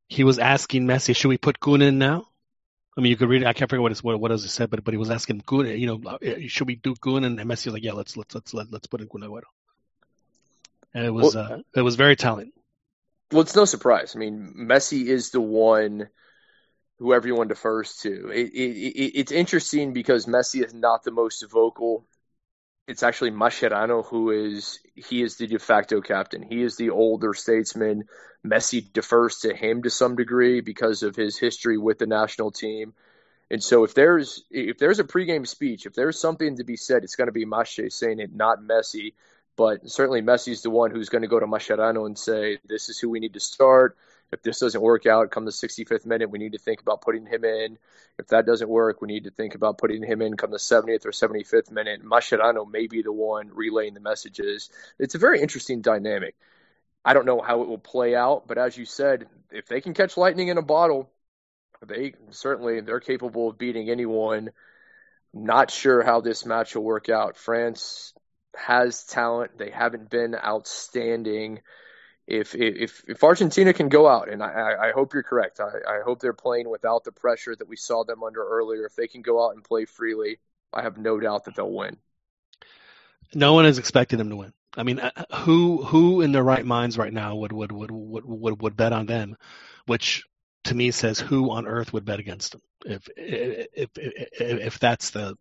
he 0.08 0.24
was 0.24 0.38
asking 0.38 0.86
Messi, 0.86 1.14
"Should 1.14 1.28
we 1.28 1.38
put 1.38 1.60
Kun 1.60 1.82
in 1.82 1.98
now?" 1.98 2.28
I 2.96 3.00
mean, 3.00 3.10
you 3.10 3.16
could 3.16 3.28
read 3.28 3.42
it. 3.42 3.46
I 3.46 3.52
can't 3.52 3.70
forget 3.70 3.82
what 3.82 3.96
what, 3.98 4.20
what 4.20 4.30
else 4.32 4.42
he 4.42 4.48
said, 4.48 4.70
but 4.70 4.84
but 4.84 4.94
he 4.94 4.98
was 4.98 5.10
asking 5.10 5.40
Kun, 5.42 5.66
you 5.66 5.86
know, 5.86 6.18
should 6.48 6.66
we 6.66 6.76
do 6.76 6.94
Kun? 6.96 7.24
And 7.24 7.38
Messi 7.38 7.66
was 7.66 7.74
like, 7.74 7.84
"Yeah, 7.84 7.92
let's 7.92 8.16
let's 8.16 8.34
let's 8.34 8.52
let, 8.52 8.70
let's 8.72 8.88
put 8.88 9.00
in 9.00 9.08
Kun 9.08 9.22
Agüero." 9.22 9.42
And 10.94 11.04
it 11.04 11.10
was 11.10 11.34
well, 11.34 11.52
uh, 11.52 11.58
it 11.74 11.82
was 11.82 11.96
very 11.96 12.16
telling. 12.16 12.52
Well, 13.32 13.42
it's 13.42 13.56
no 13.56 13.64
surprise. 13.64 14.14
I 14.14 14.18
mean, 14.18 14.54
Messi 14.56 15.06
is 15.06 15.30
the 15.30 15.40
one 15.40 16.08
who 16.98 17.12
everyone 17.12 17.48
defers 17.48 17.96
to. 17.96 18.30
It, 18.30 18.52
it, 18.52 18.76
it, 18.76 19.18
it's 19.18 19.32
interesting 19.32 19.92
because 19.92 20.26
Messi 20.26 20.64
is 20.64 20.72
not 20.72 21.02
the 21.02 21.10
most 21.10 21.44
vocal. 21.50 22.06
It's 22.86 23.02
actually 23.02 23.30
Mascherano 23.30 24.04
who 24.04 24.30
is 24.30 24.78
he 24.94 25.22
is 25.22 25.36
the 25.36 25.46
de 25.46 25.58
facto 25.58 26.00
captain. 26.00 26.42
He 26.42 26.62
is 26.62 26.76
the 26.76 26.90
older 26.90 27.34
statesman. 27.34 28.04
Messi 28.46 28.92
defers 28.92 29.38
to 29.38 29.54
him 29.54 29.82
to 29.82 29.90
some 29.90 30.16
degree 30.16 30.60
because 30.60 31.02
of 31.02 31.16
his 31.16 31.38
history 31.38 31.78
with 31.78 31.98
the 31.98 32.06
national 32.06 32.50
team. 32.50 32.92
And 33.50 33.62
so 33.62 33.84
if 33.84 33.94
there's 33.94 34.44
if 34.50 34.78
there's 34.78 35.00
a 35.00 35.04
pregame 35.04 35.46
speech, 35.46 35.86
if 35.86 35.94
there's 35.94 36.20
something 36.20 36.58
to 36.58 36.64
be 36.64 36.76
said, 36.76 37.04
it's 37.04 37.16
going 37.16 37.28
to 37.28 37.32
be 37.32 37.46
Masche 37.46 37.90
saying 37.90 38.20
it, 38.20 38.34
not 38.34 38.60
Messi. 38.60 39.14
But 39.56 39.88
certainly 39.88 40.20
Messi's 40.20 40.62
the 40.62 40.70
one 40.70 40.90
who's 40.90 41.08
going 41.08 41.22
to 41.22 41.28
go 41.28 41.38
to 41.38 41.46
Mascherano 41.46 42.06
and 42.06 42.18
say, 42.18 42.58
this 42.64 42.88
is 42.88 42.98
who 42.98 43.08
we 43.08 43.20
need 43.20 43.34
to 43.34 43.40
start. 43.40 43.96
If 44.32 44.42
this 44.42 44.58
doesn't 44.58 44.80
work 44.80 45.06
out, 45.06 45.30
come 45.30 45.44
the 45.44 45.52
65th 45.52 46.06
minute, 46.06 46.30
we 46.30 46.40
need 46.40 46.52
to 46.52 46.58
think 46.58 46.80
about 46.80 47.02
putting 47.02 47.24
him 47.24 47.44
in. 47.44 47.78
If 48.18 48.28
that 48.28 48.46
doesn't 48.46 48.68
work, 48.68 49.00
we 49.00 49.06
need 49.06 49.24
to 49.24 49.30
think 49.30 49.54
about 49.54 49.78
putting 49.78 50.02
him 50.02 50.22
in 50.22 50.36
come 50.36 50.50
the 50.50 50.56
70th 50.56 51.06
or 51.06 51.10
75th 51.10 51.70
minute. 51.70 52.02
Mascherano 52.04 52.68
may 52.68 52.88
be 52.88 53.02
the 53.02 53.12
one 53.12 53.50
relaying 53.52 53.94
the 53.94 54.00
messages. 54.00 54.70
It's 54.98 55.14
a 55.14 55.18
very 55.18 55.40
interesting 55.40 55.82
dynamic. 55.82 56.34
I 57.04 57.12
don't 57.12 57.26
know 57.26 57.40
how 57.40 57.62
it 57.62 57.68
will 57.68 57.78
play 57.78 58.16
out, 58.16 58.48
but 58.48 58.58
as 58.58 58.76
you 58.76 58.86
said, 58.86 59.28
if 59.52 59.68
they 59.68 59.80
can 59.80 59.94
catch 59.94 60.16
lightning 60.16 60.48
in 60.48 60.58
a 60.58 60.62
bottle, 60.62 61.10
they 61.86 62.14
certainly 62.30 62.80
they're 62.80 63.00
capable 63.00 63.50
of 63.50 63.58
beating 63.58 63.90
anyone. 63.90 64.50
Not 65.32 65.70
sure 65.70 66.02
how 66.02 66.20
this 66.22 66.46
match 66.46 66.74
will 66.74 66.84
work 66.84 67.08
out. 67.08 67.36
France 67.36 68.14
has 68.56 69.04
talent. 69.04 69.58
They 69.58 69.70
haven't 69.70 70.10
been 70.10 70.34
outstanding. 70.34 71.60
If 72.26 72.54
if 72.54 73.04
if 73.06 73.22
Argentina 73.22 73.72
can 73.74 73.88
go 73.88 74.08
out, 74.08 74.30
and 74.30 74.42
I, 74.42 74.88
I 74.88 74.92
hope 74.92 75.12
you're 75.12 75.22
correct, 75.22 75.60
I, 75.60 75.98
I 75.98 76.00
hope 76.04 76.20
they're 76.20 76.32
playing 76.32 76.70
without 76.70 77.04
the 77.04 77.12
pressure 77.12 77.54
that 77.54 77.68
we 77.68 77.76
saw 77.76 78.04
them 78.04 78.22
under 78.22 78.42
earlier. 78.42 78.86
If 78.86 78.96
they 78.96 79.08
can 79.08 79.22
go 79.22 79.44
out 79.44 79.54
and 79.54 79.62
play 79.62 79.84
freely, 79.84 80.38
I 80.72 80.82
have 80.82 80.96
no 80.96 81.20
doubt 81.20 81.44
that 81.44 81.56
they'll 81.56 81.70
win. 81.70 81.98
No 83.34 83.52
one 83.52 83.66
is 83.66 83.78
expecting 83.78 84.18
them 84.18 84.30
to 84.30 84.36
win. 84.36 84.52
I 84.76 84.82
mean, 84.84 85.00
uh, 85.00 85.10
who 85.34 85.84
who 85.84 86.22
in 86.22 86.32
their 86.32 86.42
right 86.42 86.64
minds 86.64 86.96
right 86.96 87.12
now 87.12 87.36
would 87.36 87.52
would 87.52 87.72
would 87.72 87.90
would 87.90 88.24
would, 88.24 88.62
would 88.62 88.76
bet 88.76 88.92
on 88.92 89.06
them? 89.06 89.36
Which 89.86 90.24
to 90.64 90.74
me 90.74 90.90
says 90.90 91.20
who 91.20 91.50
on 91.50 91.66
earth 91.66 91.92
would 91.92 92.04
bet 92.04 92.20
against 92.20 92.52
them 92.52 92.62
if 92.84 93.08
if 93.16 93.90
if, 93.96 94.28
if 94.38 94.78
that's 94.78 95.10
the 95.10 95.36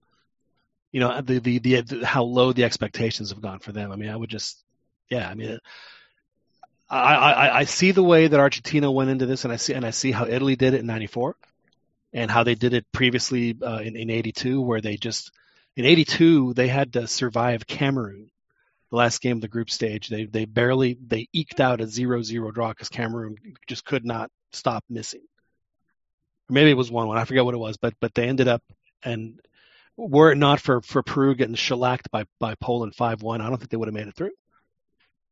you 0.93 0.99
know 0.99 1.19
the, 1.21 1.39
the 1.39 1.57
the 1.57 2.05
how 2.05 2.23
low 2.23 2.53
the 2.53 2.63
expectations 2.63 3.31
have 3.31 3.41
gone 3.41 3.59
for 3.59 3.73
them. 3.73 3.91
I 3.91 3.97
mean, 3.97 4.09
I 4.09 4.15
would 4.15 4.29
just 4.29 4.63
yeah. 5.09 5.27
I 5.27 5.33
mean, 5.33 5.57
I, 6.87 7.15
I, 7.15 7.57
I 7.59 7.63
see 7.65 7.91
the 7.91 8.03
way 8.03 8.27
that 8.27 8.39
Argentina 8.39 8.91
went 8.91 9.09
into 9.09 9.25
this, 9.25 9.43
and 9.43 9.51
I 9.51 9.55
see 9.57 9.73
and 9.73 9.85
I 9.85 9.89
see 9.89 10.11
how 10.11 10.27
Italy 10.27 10.55
did 10.55 10.75
it 10.75 10.81
in 10.81 10.85
'94, 10.85 11.35
and 12.13 12.29
how 12.29 12.43
they 12.43 12.53
did 12.53 12.73
it 12.73 12.85
previously 12.91 13.57
uh, 13.59 13.79
in 13.79 13.95
in 13.95 14.11
'82, 14.11 14.61
where 14.61 14.81
they 14.81 14.95
just 14.95 15.31
in 15.75 15.85
'82 15.85 16.53
they 16.53 16.67
had 16.67 16.93
to 16.93 17.07
survive 17.07 17.65
Cameroon, 17.65 18.29
the 18.91 18.95
last 18.95 19.19
game 19.19 19.37
of 19.37 19.41
the 19.41 19.47
group 19.47 19.71
stage. 19.71 20.09
They 20.09 20.25
they 20.25 20.45
barely 20.45 20.99
they 21.07 21.27
eked 21.33 21.59
out 21.59 21.81
a 21.81 21.85
0-0 21.85 22.53
draw 22.53 22.69
because 22.69 22.89
Cameroon 22.89 23.37
just 23.65 23.83
could 23.83 24.05
not 24.05 24.29
stop 24.51 24.83
missing. 24.91 25.23
Maybe 26.49 26.69
it 26.69 26.77
was 26.77 26.91
one 26.91 27.07
one. 27.07 27.17
I 27.17 27.25
forget 27.25 27.45
what 27.45 27.55
it 27.55 27.57
was, 27.57 27.77
but 27.77 27.95
but 27.99 28.13
they 28.13 28.27
ended 28.27 28.47
up 28.47 28.61
and 29.03 29.41
were 29.97 30.31
it 30.31 30.37
not 30.37 30.59
for 30.59 30.81
for 30.81 31.03
Peru 31.03 31.35
getting 31.35 31.55
shellacked 31.55 32.11
by 32.11 32.25
by 32.39 32.55
Poland 32.55 32.95
five 32.95 33.21
one, 33.21 33.41
I 33.41 33.49
don't 33.49 33.57
think 33.57 33.69
they 33.69 33.77
would 33.77 33.87
have 33.87 33.93
made 33.93 34.07
it 34.07 34.15
through. 34.15 34.31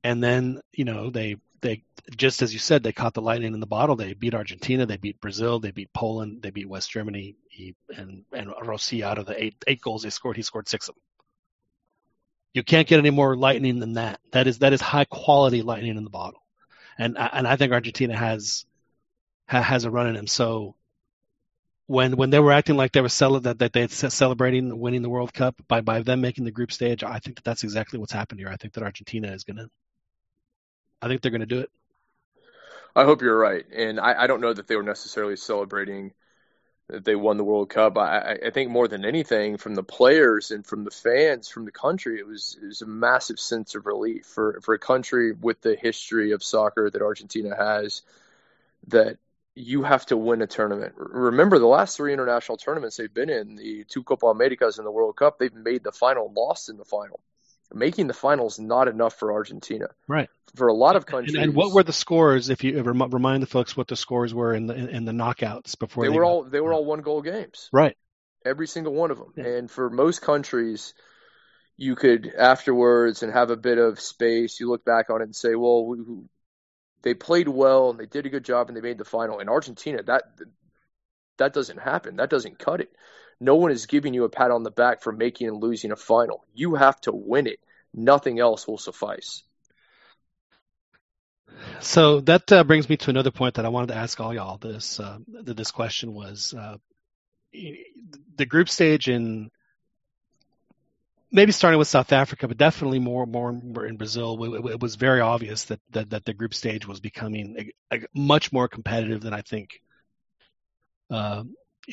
And 0.03 0.23
then 0.23 0.61
you 0.73 0.85
know 0.85 1.09
they 1.09 1.37
they 1.61 1.83
just 2.15 2.41
as 2.41 2.53
you 2.53 2.59
said, 2.59 2.83
they 2.83 2.91
caught 2.91 3.13
the 3.13 3.21
lightning 3.21 3.53
in 3.53 3.59
the 3.59 3.67
bottle. 3.67 3.95
They 3.95 4.13
beat 4.13 4.33
Argentina, 4.33 4.85
they 4.85 4.97
beat 4.97 5.21
Brazil, 5.21 5.59
they 5.59 5.71
beat 5.71 5.93
Poland, 5.93 6.41
they 6.41 6.49
beat 6.49 6.69
West 6.69 6.91
Germany, 6.91 7.35
he, 7.49 7.75
and 7.95 8.23
and 8.31 8.51
Rossi 8.63 9.03
out 9.03 9.17
of 9.17 9.25
the 9.25 9.41
eight 9.41 9.55
eight 9.67 9.81
goals 9.81 10.03
they 10.03 10.09
scored, 10.09 10.37
he 10.37 10.43
scored 10.43 10.67
six 10.67 10.89
of 10.89 10.95
them. 10.95 11.01
You 12.53 12.63
can't 12.63 12.87
get 12.87 12.99
any 12.99 13.11
more 13.11 13.35
lightning 13.35 13.79
than 13.79 13.93
that. 13.93 14.19
That 14.31 14.47
is 14.47 14.59
that 14.59 14.73
is 14.73 14.81
high 14.81 15.05
quality 15.05 15.61
lightning 15.61 15.97
in 15.97 16.03
the 16.03 16.09
bottle, 16.09 16.43
and 16.97 17.17
and 17.17 17.47
I 17.47 17.55
think 17.55 17.71
Argentina 17.71 18.15
has 18.15 18.65
has 19.45 19.85
a 19.85 19.91
run 19.91 20.07
in 20.07 20.15
him. 20.15 20.27
So 20.27 20.75
when 21.91 22.15
when 22.15 22.29
they 22.29 22.39
were 22.39 22.53
acting 22.53 22.77
like 22.77 22.93
they 22.93 23.01
were 23.01 23.09
cel- 23.09 23.41
that, 23.41 23.59
that 23.59 23.73
they 23.73 23.87
celebrating 23.87 24.79
winning 24.79 25.01
the 25.01 25.09
World 25.09 25.33
Cup 25.33 25.55
by 25.67 25.81
by 25.81 26.01
them 26.01 26.21
making 26.21 26.45
the 26.45 26.51
group 26.51 26.71
stage, 26.71 27.03
I 27.03 27.19
think 27.19 27.35
that 27.35 27.43
that's 27.43 27.63
exactly 27.63 27.99
what's 27.99 28.13
happened 28.13 28.39
here. 28.39 28.49
I 28.49 28.55
think 28.55 28.73
that 28.73 28.83
Argentina 28.83 29.31
is 29.31 29.43
gonna 29.43 29.67
I 31.01 31.07
think 31.07 31.21
they're 31.21 31.31
to 31.31 31.45
do 31.45 31.59
it. 31.59 31.69
I 32.95 33.03
hope 33.03 33.21
you're 33.21 33.37
right, 33.37 33.65
and 33.73 33.99
I, 33.99 34.23
I, 34.23 34.27
don't 34.27 34.41
know 34.41 34.53
that 34.53 34.67
they 34.67 34.75
were 34.75 34.83
necessarily 34.83 35.37
celebrating 35.37 36.11
that 36.89 37.05
they 37.05 37.15
won 37.15 37.37
the 37.37 37.43
World 37.43 37.69
Cup. 37.69 37.97
I, 37.97 38.37
I, 38.45 38.49
think 38.49 38.69
more 38.69 38.89
than 38.89 39.05
anything, 39.05 39.55
from 39.55 39.75
the 39.75 39.83
players 39.83 40.51
and 40.51 40.65
from 40.65 40.83
the 40.83 40.91
fans, 40.91 41.47
from 41.47 41.63
the 41.63 41.71
country, 41.71 42.19
it 42.19 42.27
was 42.27 42.57
it 42.61 42.65
was 42.65 42.81
a 42.81 42.85
massive 42.85 43.39
sense 43.39 43.75
of 43.75 43.85
relief 43.85 44.25
for 44.25 44.59
for 44.61 44.73
a 44.73 44.79
country 44.79 45.31
with 45.31 45.61
the 45.61 45.75
history 45.75 46.31
of 46.31 46.43
soccer 46.43 46.89
that 46.89 47.01
Argentina 47.01 47.55
has. 47.55 48.01
That 48.87 49.17
you 49.55 49.83
have 49.83 50.05
to 50.07 50.17
win 50.17 50.41
a 50.41 50.47
tournament. 50.47 50.93
Remember 50.97 51.59
the 51.59 51.67
last 51.67 51.97
three 51.97 52.13
international 52.13 52.57
tournaments 52.57 52.97
they've 52.97 53.13
been 53.13 53.29
in, 53.29 53.55
the 53.55 53.85
two 53.87 54.03
Copa 54.03 54.27
Americas 54.27 54.77
and 54.77 54.87
the 54.87 54.91
World 54.91 55.15
Cup, 55.17 55.39
they've 55.39 55.53
made 55.53 55.83
the 55.83 55.91
final, 55.91 56.31
lost 56.33 56.69
in 56.69 56.77
the 56.77 56.85
final 56.85 57.19
making 57.73 58.07
the 58.07 58.13
finals 58.13 58.59
not 58.59 58.87
enough 58.87 59.15
for 59.15 59.31
Argentina. 59.31 59.87
Right. 60.07 60.29
For 60.55 60.67
a 60.67 60.73
lot 60.73 60.95
of 60.95 61.05
countries. 61.05 61.35
And, 61.35 61.43
and 61.43 61.55
what 61.55 61.73
were 61.73 61.83
the 61.83 61.93
scores? 61.93 62.49
If 62.49 62.63
you 62.63 62.77
ever 62.77 62.91
remind 62.91 63.41
the 63.41 63.47
folks 63.47 63.75
what 63.77 63.87
the 63.87 63.95
scores 63.95 64.33
were 64.33 64.53
in 64.53 64.67
the 64.67 64.75
in, 64.75 65.05
the 65.05 65.13
knockouts 65.13 65.79
before 65.79 66.03
they, 66.03 66.09
they 66.09 66.17
were 66.17 66.25
all 66.25 66.43
they 66.43 66.59
were 66.59 66.73
all 66.73 66.83
one 66.83 67.01
goal 67.01 67.21
games. 67.21 67.69
Right. 67.71 67.95
Every 68.45 68.67
single 68.67 68.93
one 68.93 69.11
of 69.11 69.17
them. 69.17 69.33
Yeah. 69.37 69.45
And 69.45 69.71
for 69.71 69.89
most 69.89 70.21
countries, 70.21 70.93
you 71.77 71.95
could 71.95 72.31
afterwards 72.37 73.23
and 73.23 73.31
have 73.31 73.49
a 73.49 73.57
bit 73.57 73.77
of 73.77 73.99
space. 73.99 74.59
You 74.59 74.69
look 74.69 74.83
back 74.83 75.09
on 75.09 75.21
it 75.21 75.25
and 75.25 75.35
say, 75.35 75.55
well, 75.55 75.85
we, 75.85 75.97
they 77.03 77.13
played 77.13 77.47
well 77.47 77.89
and 77.89 77.99
they 77.99 78.05
did 78.05 78.25
a 78.25 78.29
good 78.29 78.45
job 78.45 78.67
and 78.67 78.77
they 78.77 78.81
made 78.81 78.97
the 78.97 79.05
final. 79.05 79.39
In 79.39 79.49
Argentina, 79.49 80.03
that 80.03 80.23
that 81.37 81.53
doesn't 81.53 81.79
happen. 81.79 82.17
That 82.17 82.29
doesn't 82.29 82.59
cut 82.59 82.81
it. 82.81 82.91
No 83.39 83.55
one 83.55 83.71
is 83.71 83.87
giving 83.87 84.13
you 84.13 84.23
a 84.23 84.29
pat 84.29 84.51
on 84.51 84.63
the 84.63 84.71
back 84.71 85.01
for 85.01 85.11
making 85.11 85.47
and 85.47 85.61
losing 85.61 85.91
a 85.91 85.95
final. 85.95 86.45
You 86.53 86.75
have 86.75 87.01
to 87.01 87.11
win 87.11 87.47
it. 87.47 87.59
Nothing 87.93 88.39
else 88.39 88.67
will 88.67 88.77
suffice. 88.77 89.43
So 91.79 92.21
that 92.21 92.51
uh, 92.51 92.63
brings 92.63 92.87
me 92.87 92.97
to 92.97 93.09
another 93.09 93.31
point 93.31 93.55
that 93.55 93.65
I 93.65 93.69
wanted 93.69 93.87
to 93.87 93.97
ask 93.97 94.19
all 94.19 94.33
y'all. 94.33 94.57
This 94.57 94.99
uh, 94.99 95.17
this 95.27 95.71
question 95.71 96.13
was 96.13 96.53
uh, 96.53 96.77
the 97.51 98.45
group 98.45 98.69
stage 98.69 99.09
in 99.09 99.49
maybe 101.31 101.51
starting 101.51 101.79
with 101.79 101.87
South 101.87 102.11
Africa, 102.11 102.47
but 102.47 102.57
definitely 102.57 102.99
more 102.99 103.25
more 103.25 103.49
in 103.85 103.97
Brazil. 103.97 104.55
It, 104.55 104.73
it 104.73 104.79
was 104.79 104.95
very 104.95 105.21
obvious 105.21 105.65
that, 105.65 105.79
that, 105.91 106.09
that 106.09 106.25
the 106.25 106.33
group 106.33 106.53
stage 106.53 106.85
was 106.85 106.99
becoming 106.99 107.71
a, 107.91 107.95
a 107.95 107.99
much 108.13 108.51
more 108.51 108.67
competitive 108.67 109.21
than 109.21 109.33
I 109.33 109.41
think 109.41 109.81
uh, 111.09 111.43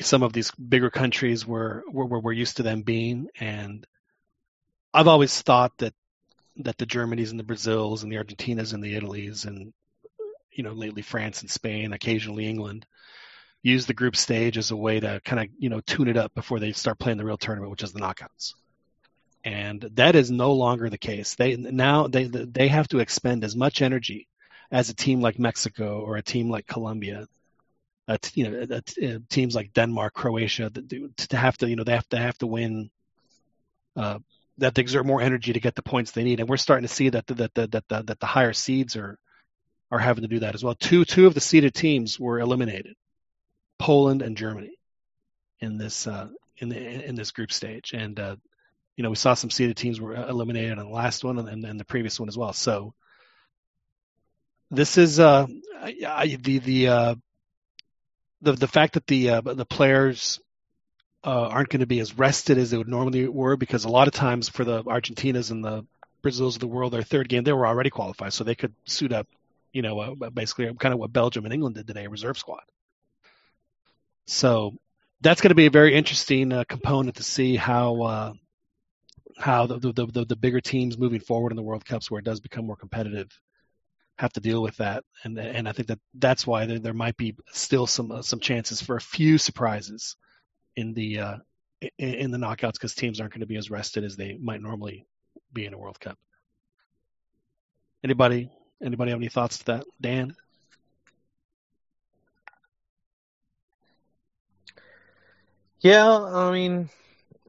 some 0.01 0.23
of 0.23 0.33
these 0.33 0.51
bigger 0.51 0.89
countries 0.89 1.45
were, 1.45 1.83
were 1.91 2.19
were 2.19 2.33
used 2.33 2.57
to 2.57 2.63
them 2.63 2.81
being, 2.83 3.27
and 3.39 3.85
I've 4.93 5.07
always 5.07 5.41
thought 5.41 5.77
that 5.79 5.93
that 6.57 6.77
the 6.77 6.85
Germanys 6.85 7.31
and 7.31 7.39
the 7.39 7.43
Brazils 7.43 8.03
and 8.03 8.11
the 8.11 8.17
Argentinas 8.17 8.73
and 8.73 8.83
the 8.83 8.99
Italys 8.99 9.45
and 9.45 9.73
you 10.51 10.63
know 10.63 10.73
lately 10.73 11.01
France 11.01 11.41
and 11.41 11.49
Spain, 11.49 11.93
occasionally 11.93 12.47
England, 12.47 12.85
use 13.63 13.85
the 13.85 13.93
group 13.93 14.15
stage 14.15 14.57
as 14.57 14.71
a 14.71 14.75
way 14.75 14.99
to 14.99 15.21
kind 15.23 15.41
of 15.41 15.47
you 15.57 15.69
know 15.69 15.81
tune 15.81 16.07
it 16.07 16.17
up 16.17 16.33
before 16.33 16.59
they 16.59 16.71
start 16.71 16.99
playing 16.99 17.17
the 17.17 17.25
real 17.25 17.37
tournament, 17.37 17.71
which 17.71 17.83
is 17.83 17.93
the 17.93 17.99
knockouts. 17.99 18.53
And 19.43 19.81
that 19.93 20.15
is 20.15 20.29
no 20.29 20.53
longer 20.53 20.89
the 20.89 20.97
case. 20.97 21.35
They 21.35 21.55
now 21.55 22.07
they 22.07 22.25
they 22.25 22.67
have 22.67 22.89
to 22.89 22.99
expend 22.99 23.43
as 23.43 23.55
much 23.55 23.81
energy 23.81 24.27
as 24.69 24.89
a 24.89 24.95
team 24.95 25.21
like 25.21 25.39
Mexico 25.39 26.01
or 26.01 26.17
a 26.17 26.21
team 26.21 26.49
like 26.49 26.67
Colombia 26.67 27.27
uh, 28.09 28.17
you 28.33 28.49
know, 28.49 28.67
uh, 28.75 29.19
teams 29.29 29.53
like 29.53 29.71
Denmark, 29.71 30.15
Croatia, 30.15 30.71
to 30.71 31.37
have 31.37 31.57
to, 31.59 31.69
you 31.69 31.75
know, 31.75 31.83
they 31.83 31.93
have 31.93 32.09
to 32.09 32.17
have 32.17 32.37
to 32.39 32.47
win. 32.47 32.89
Uh, 33.95 34.17
that 34.57 34.75
they 34.75 34.81
exert 34.81 35.05
more 35.05 35.21
energy 35.21 35.53
to 35.53 35.59
get 35.59 35.75
the 35.75 35.81
points 35.81 36.11
they 36.11 36.23
need, 36.23 36.39
and 36.39 36.49
we're 36.49 36.57
starting 36.57 36.85
to 36.85 36.93
see 36.93 37.09
that 37.09 37.25
the, 37.27 37.33
that 37.35 37.53
the, 37.53 37.67
that 37.67 37.87
the, 37.87 38.03
that 38.03 38.19
the 38.19 38.25
higher 38.25 38.51
seeds 38.51 38.97
are 38.97 39.17
are 39.91 39.99
having 39.99 40.23
to 40.23 40.27
do 40.27 40.39
that 40.39 40.55
as 40.55 40.63
well. 40.63 40.75
Two 40.75 41.05
two 41.05 41.27
of 41.27 41.33
the 41.33 41.39
seeded 41.39 41.73
teams 41.73 42.19
were 42.19 42.39
eliminated, 42.39 42.95
Poland 43.77 44.21
and 44.21 44.35
Germany, 44.35 44.75
in 45.59 45.77
this 45.77 46.07
uh, 46.07 46.27
in 46.57 46.69
the, 46.69 47.07
in 47.07 47.15
this 47.15 47.31
group 47.31 47.53
stage, 47.53 47.93
and 47.93 48.19
uh, 48.19 48.35
you 48.99 49.03
know 49.03 49.09
we 49.09 49.15
saw 49.15 49.33
some 49.33 49.49
seeded 49.49 49.77
teams 49.77 50.01
were 50.01 50.13
eliminated 50.13 50.77
on 50.77 50.85
the 50.85 50.91
last 50.91 51.23
one 51.23 51.39
and, 51.39 51.79
the 51.79 51.85
previous 51.85 52.19
one 52.19 52.27
as 52.27 52.37
well. 52.37 52.51
So 52.51 52.93
this 54.69 54.97
is 54.97 55.21
uh, 55.21 55.47
I, 55.81 56.37
the 56.37 56.59
the 56.59 56.87
uh, 56.89 57.15
the 58.41 58.51
the 58.51 58.67
fact 58.67 58.95
that 58.95 59.07
the 59.07 59.29
uh, 59.29 59.41
the 59.41 59.63
players 59.63 60.41
uh, 61.23 61.47
aren't 61.47 61.69
going 61.69 61.79
to 61.79 61.87
be 61.87 62.01
as 62.01 62.17
rested 62.17 62.57
as 62.57 62.71
they 62.71 62.77
would 62.77 62.89
normally 62.89 63.25
were 63.29 63.55
because 63.55 63.85
a 63.85 63.89
lot 63.89 64.09
of 64.09 64.13
times 64.13 64.49
for 64.49 64.65
the 64.65 64.83
Argentinas 64.83 65.49
and 65.49 65.63
the 65.63 65.85
Brazils 66.21 66.57
of 66.57 66.59
the 66.59 66.67
world, 66.67 66.91
their 66.91 67.01
third 67.01 67.29
game 67.29 67.45
they 67.45 67.53
were 67.53 67.67
already 67.67 67.89
qualified, 67.89 68.33
so 68.33 68.43
they 68.43 68.53
could 68.53 68.73
suit 68.83 69.13
up, 69.13 69.27
you 69.71 69.81
know, 69.81 69.97
uh, 69.97 70.29
basically 70.29 70.73
kind 70.73 70.93
of 70.93 70.99
what 70.99 71.13
Belgium 71.13 71.45
and 71.45 71.53
England 71.53 71.75
did 71.75 71.87
today, 71.87 72.07
reserve 72.07 72.37
squad. 72.37 72.63
So 74.25 74.73
that's 75.21 75.39
going 75.39 75.51
to 75.51 75.55
be 75.55 75.67
a 75.67 75.71
very 75.71 75.95
interesting 75.95 76.51
uh, 76.51 76.65
component 76.65 77.15
to 77.15 77.23
see 77.23 77.55
how 77.55 78.35
how 79.39 79.65
the, 79.65 79.79
the, 79.79 80.05
the 80.05 80.25
the 80.25 80.35
bigger 80.35 80.59
teams 80.59 80.97
moving 80.97 81.21
forward 81.21 81.51
in 81.51 81.55
the 81.55 81.63
World 81.63 81.85
Cups, 81.85 82.11
where 82.11 82.19
it 82.19 82.25
does 82.25 82.41
become 82.41 82.65
more 82.65 82.75
competitive, 82.75 83.29
have 84.17 84.33
to 84.33 84.41
deal 84.41 84.61
with 84.61 84.75
that, 84.77 85.03
and 85.23 85.39
and 85.39 85.67
I 85.67 85.71
think 85.71 85.87
that 85.87 85.99
that's 86.13 86.45
why 86.45 86.65
there, 86.65 86.79
there 86.79 86.93
might 86.93 87.15
be 87.15 87.35
still 87.51 87.87
some 87.87 88.11
uh, 88.11 88.21
some 88.21 88.39
chances 88.39 88.81
for 88.81 88.97
a 88.97 89.01
few 89.01 89.37
surprises 89.37 90.17
in 90.75 90.93
the 90.93 91.19
uh, 91.19 91.37
in, 91.81 92.13
in 92.15 92.31
the 92.31 92.37
knockouts 92.37 92.73
because 92.73 92.93
teams 92.93 93.21
aren't 93.21 93.33
going 93.33 93.39
to 93.39 93.47
be 93.47 93.55
as 93.55 93.71
rested 93.71 94.03
as 94.03 94.17
they 94.17 94.37
might 94.37 94.61
normally 94.61 95.05
be 95.53 95.65
in 95.65 95.73
a 95.73 95.77
World 95.77 95.99
Cup. 95.99 96.17
Anybody 98.03 98.51
anybody 98.83 99.11
have 99.11 99.19
any 99.19 99.29
thoughts 99.29 99.59
to 99.59 99.65
that, 99.67 99.85
Dan? 100.01 100.35
Yeah, 105.79 106.09
I 106.09 106.51
mean, 106.51 106.89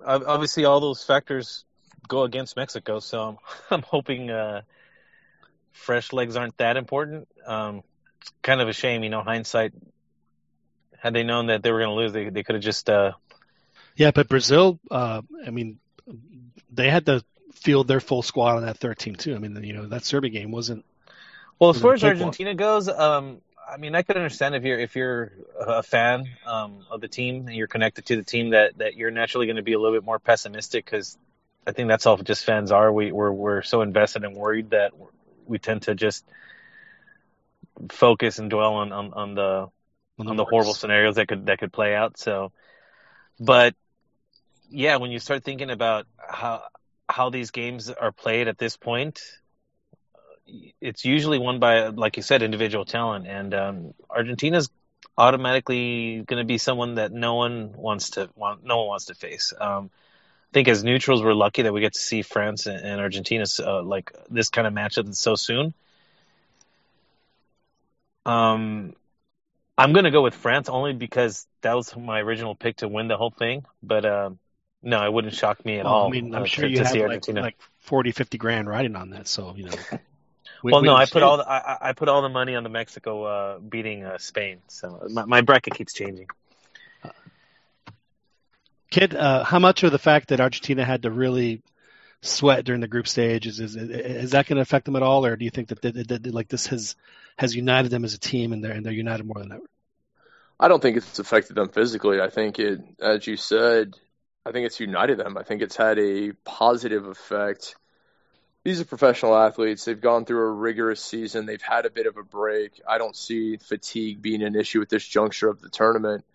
obviously 0.06 0.64
all 0.64 0.78
those 0.78 1.02
factors 1.02 1.64
go 2.10 2.24
against 2.24 2.56
Mexico, 2.56 2.98
so 2.98 3.22
I'm, 3.22 3.36
I'm 3.70 3.82
hoping 3.82 4.28
uh, 4.28 4.62
fresh 5.72 6.12
legs 6.12 6.36
aren't 6.36 6.58
that 6.58 6.76
important. 6.76 7.28
Um, 7.46 7.82
kind 8.42 8.60
of 8.60 8.68
a 8.68 8.74
shame, 8.74 9.02
you 9.02 9.08
know, 9.08 9.22
hindsight. 9.22 9.72
Had 10.98 11.14
they 11.14 11.22
known 11.22 11.46
that 11.46 11.62
they 11.62 11.72
were 11.72 11.78
going 11.78 11.88
to 11.88 11.94
lose, 11.94 12.12
they 12.12 12.28
they 12.28 12.42
could 12.42 12.56
have 12.56 12.64
just. 12.64 12.90
Uh... 12.90 13.12
Yeah, 13.96 14.10
but 14.10 14.28
Brazil, 14.28 14.78
uh, 14.90 15.22
I 15.46 15.50
mean, 15.50 15.78
they 16.70 16.90
had 16.90 17.06
to 17.06 17.24
field 17.54 17.88
their 17.88 18.00
full 18.00 18.22
squad 18.22 18.56
on 18.56 18.66
that 18.66 18.76
third 18.76 18.98
team 18.98 19.14
too. 19.14 19.34
I 19.34 19.38
mean, 19.38 19.62
you 19.64 19.72
know, 19.72 19.86
that 19.86 20.04
Serbia 20.04 20.30
game 20.30 20.50
wasn't. 20.50 20.84
Well, 21.58 21.70
as 21.70 21.80
far 21.80 21.94
as 21.94 22.02
Wasn't 22.02 22.12
a 22.12 22.14
cakewalk. 22.14 22.26
Argentina 22.26 22.54
goes, 22.54 22.88
um, 22.88 23.40
I 23.70 23.76
mean, 23.76 23.94
I 23.94 24.02
could 24.02 24.16
understand 24.16 24.54
if 24.54 24.64
you're 24.64 24.78
if 24.78 24.96
you're 24.96 25.32
a 25.58 25.82
fan 25.82 26.24
um, 26.46 26.84
of 26.90 27.00
the 27.00 27.08
team 27.08 27.46
and 27.46 27.56
you're 27.56 27.66
connected 27.66 28.06
to 28.06 28.16
the 28.16 28.24
team 28.24 28.50
that 28.50 28.78
that 28.78 28.96
you're 28.96 29.10
naturally 29.10 29.46
going 29.46 29.56
to 29.56 29.62
be 29.62 29.72
a 29.72 29.78
little 29.78 29.96
bit 29.96 30.04
more 30.04 30.18
pessimistic 30.18 30.84
because 30.84 31.16
I 31.66 31.72
think 31.72 31.88
that's 31.88 32.06
all 32.06 32.16
just 32.16 32.44
fans 32.44 32.72
are. 32.72 32.92
We 32.92 33.12
we're 33.12 33.32
we're 33.32 33.62
so 33.62 33.82
invested 33.82 34.24
and 34.24 34.36
worried 34.36 34.70
that 34.70 34.92
we 35.46 35.58
tend 35.58 35.82
to 35.82 35.94
just 35.94 36.24
focus 37.90 38.38
and 38.38 38.50
dwell 38.50 38.74
on 38.74 38.92
on, 38.92 39.12
on 39.12 39.34
the 39.34 39.68
on 40.18 40.36
the 40.36 40.44
horrible 40.44 40.74
scenarios 40.74 41.16
that 41.16 41.28
could 41.28 41.46
that 41.46 41.58
could 41.58 41.72
play 41.72 41.94
out. 41.94 42.18
So, 42.18 42.52
but 43.38 43.74
yeah, 44.70 44.96
when 44.96 45.10
you 45.10 45.18
start 45.18 45.44
thinking 45.44 45.70
about 45.70 46.06
how 46.18 46.62
how 47.08 47.30
these 47.30 47.50
games 47.50 47.90
are 47.90 48.12
played 48.12 48.48
at 48.48 48.58
this 48.58 48.76
point, 48.76 49.20
it's 50.80 51.04
usually 51.04 51.38
won 51.38 51.58
by, 51.58 51.88
like 51.88 52.16
you 52.16 52.22
said, 52.22 52.42
individual 52.42 52.84
talent, 52.84 53.26
and 53.26 53.54
um, 53.54 53.94
Argentina's 54.08 54.70
automatically 55.18 56.22
going 56.26 56.40
to 56.40 56.46
be 56.46 56.58
someone 56.58 56.94
that 56.94 57.12
no 57.12 57.34
one 57.34 57.72
wants 57.74 58.10
to 58.10 58.30
want, 58.34 58.64
no 58.64 58.78
one 58.78 58.86
wants 58.88 59.06
to 59.06 59.14
face. 59.14 59.52
Um, 59.60 59.90
I 60.50 60.52
think 60.52 60.68
as 60.68 60.82
neutrals, 60.82 61.22
we're 61.22 61.32
lucky 61.32 61.62
that 61.62 61.72
we 61.72 61.80
get 61.80 61.92
to 61.94 62.00
see 62.00 62.22
France 62.22 62.66
and, 62.66 62.84
and 62.84 63.00
Argentina 63.00 63.44
uh, 63.60 63.82
like 63.82 64.12
this 64.30 64.48
kind 64.48 64.66
of 64.66 64.72
matchup 64.72 65.14
so 65.14 65.36
soon. 65.36 65.74
Um, 68.26 68.94
I'm 69.78 69.92
going 69.92 70.04
to 70.04 70.10
go 70.10 70.22
with 70.22 70.34
France 70.34 70.68
only 70.68 70.92
because 70.92 71.46
that 71.62 71.74
was 71.74 71.96
my 71.96 72.20
original 72.20 72.54
pick 72.54 72.78
to 72.78 72.88
win 72.88 73.08
the 73.08 73.16
whole 73.16 73.30
thing. 73.30 73.64
But 73.82 74.04
um, 74.04 74.38
no, 74.82 75.04
it 75.04 75.12
wouldn't 75.12 75.34
shock 75.34 75.64
me 75.64 75.78
at 75.78 75.86
Well, 75.86 75.94
all. 75.94 76.08
I 76.08 76.10
mean, 76.10 76.34
I'm 76.34 76.44
uh, 76.44 76.46
sure 76.46 76.64
to, 76.64 76.70
you 76.70 76.78
to 76.78 76.84
have 76.84 76.92
see 76.92 77.02
like, 77.02 77.08
Argentina. 77.08 77.42
like 77.42 77.56
40, 77.78 78.12
50 78.12 78.38
grand 78.38 78.68
riding 78.68 78.96
on 78.96 79.10
that. 79.10 79.28
So 79.28 79.54
you 79.56 79.64
know. 79.64 79.78
we- 80.62 80.72
well, 80.72 80.80
we 80.80 80.88
no, 80.88 80.94
I 80.94 81.06
put 81.06 81.22
all 81.22 81.36
the, 81.38 81.48
I, 81.48 81.58
I- 81.74 81.88
I 81.90 81.92
put 81.92 82.08
all 82.08 82.22
the 82.22 82.28
money 82.28 82.54
on 82.54 82.62
the 82.62 82.68
Mexico 82.68 83.24
uh, 83.24 83.58
beating 83.58 84.04
uh, 84.04 84.18
Spain. 84.18 84.60
So 84.68 85.06
my, 85.10 85.24
my 85.24 85.40
bracket 85.42 85.74
keeps 85.74 85.92
changing. 85.94 86.28
Kit, 88.90 89.14
uh, 89.14 89.44
how 89.44 89.58
much 89.58 89.82
of 89.84 89.92
the 89.92 89.98
fact 89.98 90.28
that 90.28 90.40
Argentina 90.40 90.84
had 90.84 91.02
to 91.02 91.10
really 91.10 91.62
sweat 92.22 92.64
during 92.64 92.80
the 92.80 92.88
group 92.88 93.08
stage 93.08 93.46
is 93.46 93.60
is, 93.60 93.76
is 93.76 94.32
that 94.32 94.46
going 94.46 94.56
to 94.56 94.62
affect 94.62 94.84
them 94.84 94.96
at 94.96 95.02
all, 95.02 95.24
or 95.24 95.36
do 95.36 95.44
you 95.44 95.50
think 95.50 95.68
that, 95.68 95.80
that, 95.82 96.08
that, 96.08 96.34
like 96.34 96.48
this 96.48 96.66
has 96.66 96.96
has 97.36 97.54
united 97.54 97.90
them 97.90 98.04
as 98.04 98.14
a 98.14 98.18
team 98.18 98.52
and 98.52 98.62
they're 98.62 98.72
and 98.72 98.84
they're 98.84 98.92
united 98.92 99.24
more 99.24 99.38
than 99.38 99.52
ever? 99.52 99.64
I 100.58 100.68
don't 100.68 100.82
think 100.82 100.98
it's 100.98 101.18
affected 101.18 101.56
them 101.56 101.70
physically. 101.70 102.20
I 102.20 102.28
think 102.28 102.58
it, 102.58 102.80
as 103.00 103.26
you 103.26 103.36
said, 103.36 103.94
I 104.44 104.52
think 104.52 104.66
it's 104.66 104.78
united 104.78 105.18
them. 105.18 105.38
I 105.38 105.42
think 105.42 105.62
it's 105.62 105.76
had 105.76 105.98
a 105.98 106.32
positive 106.44 107.06
effect. 107.06 107.76
These 108.62 108.80
are 108.80 108.84
professional 108.84 109.34
athletes. 109.34 109.86
They've 109.86 109.98
gone 109.98 110.26
through 110.26 110.46
a 110.46 110.52
rigorous 110.52 111.02
season. 111.02 111.46
They've 111.46 111.62
had 111.62 111.86
a 111.86 111.90
bit 111.90 112.06
of 112.06 112.18
a 112.18 112.22
break. 112.22 112.78
I 112.86 112.98
don't 112.98 113.16
see 113.16 113.56
fatigue 113.56 114.20
being 114.20 114.42
an 114.42 114.54
issue 114.54 114.82
at 114.82 114.90
this 114.90 115.06
juncture 115.06 115.48
of 115.48 115.62
the 115.62 115.70
tournament. 115.70 116.26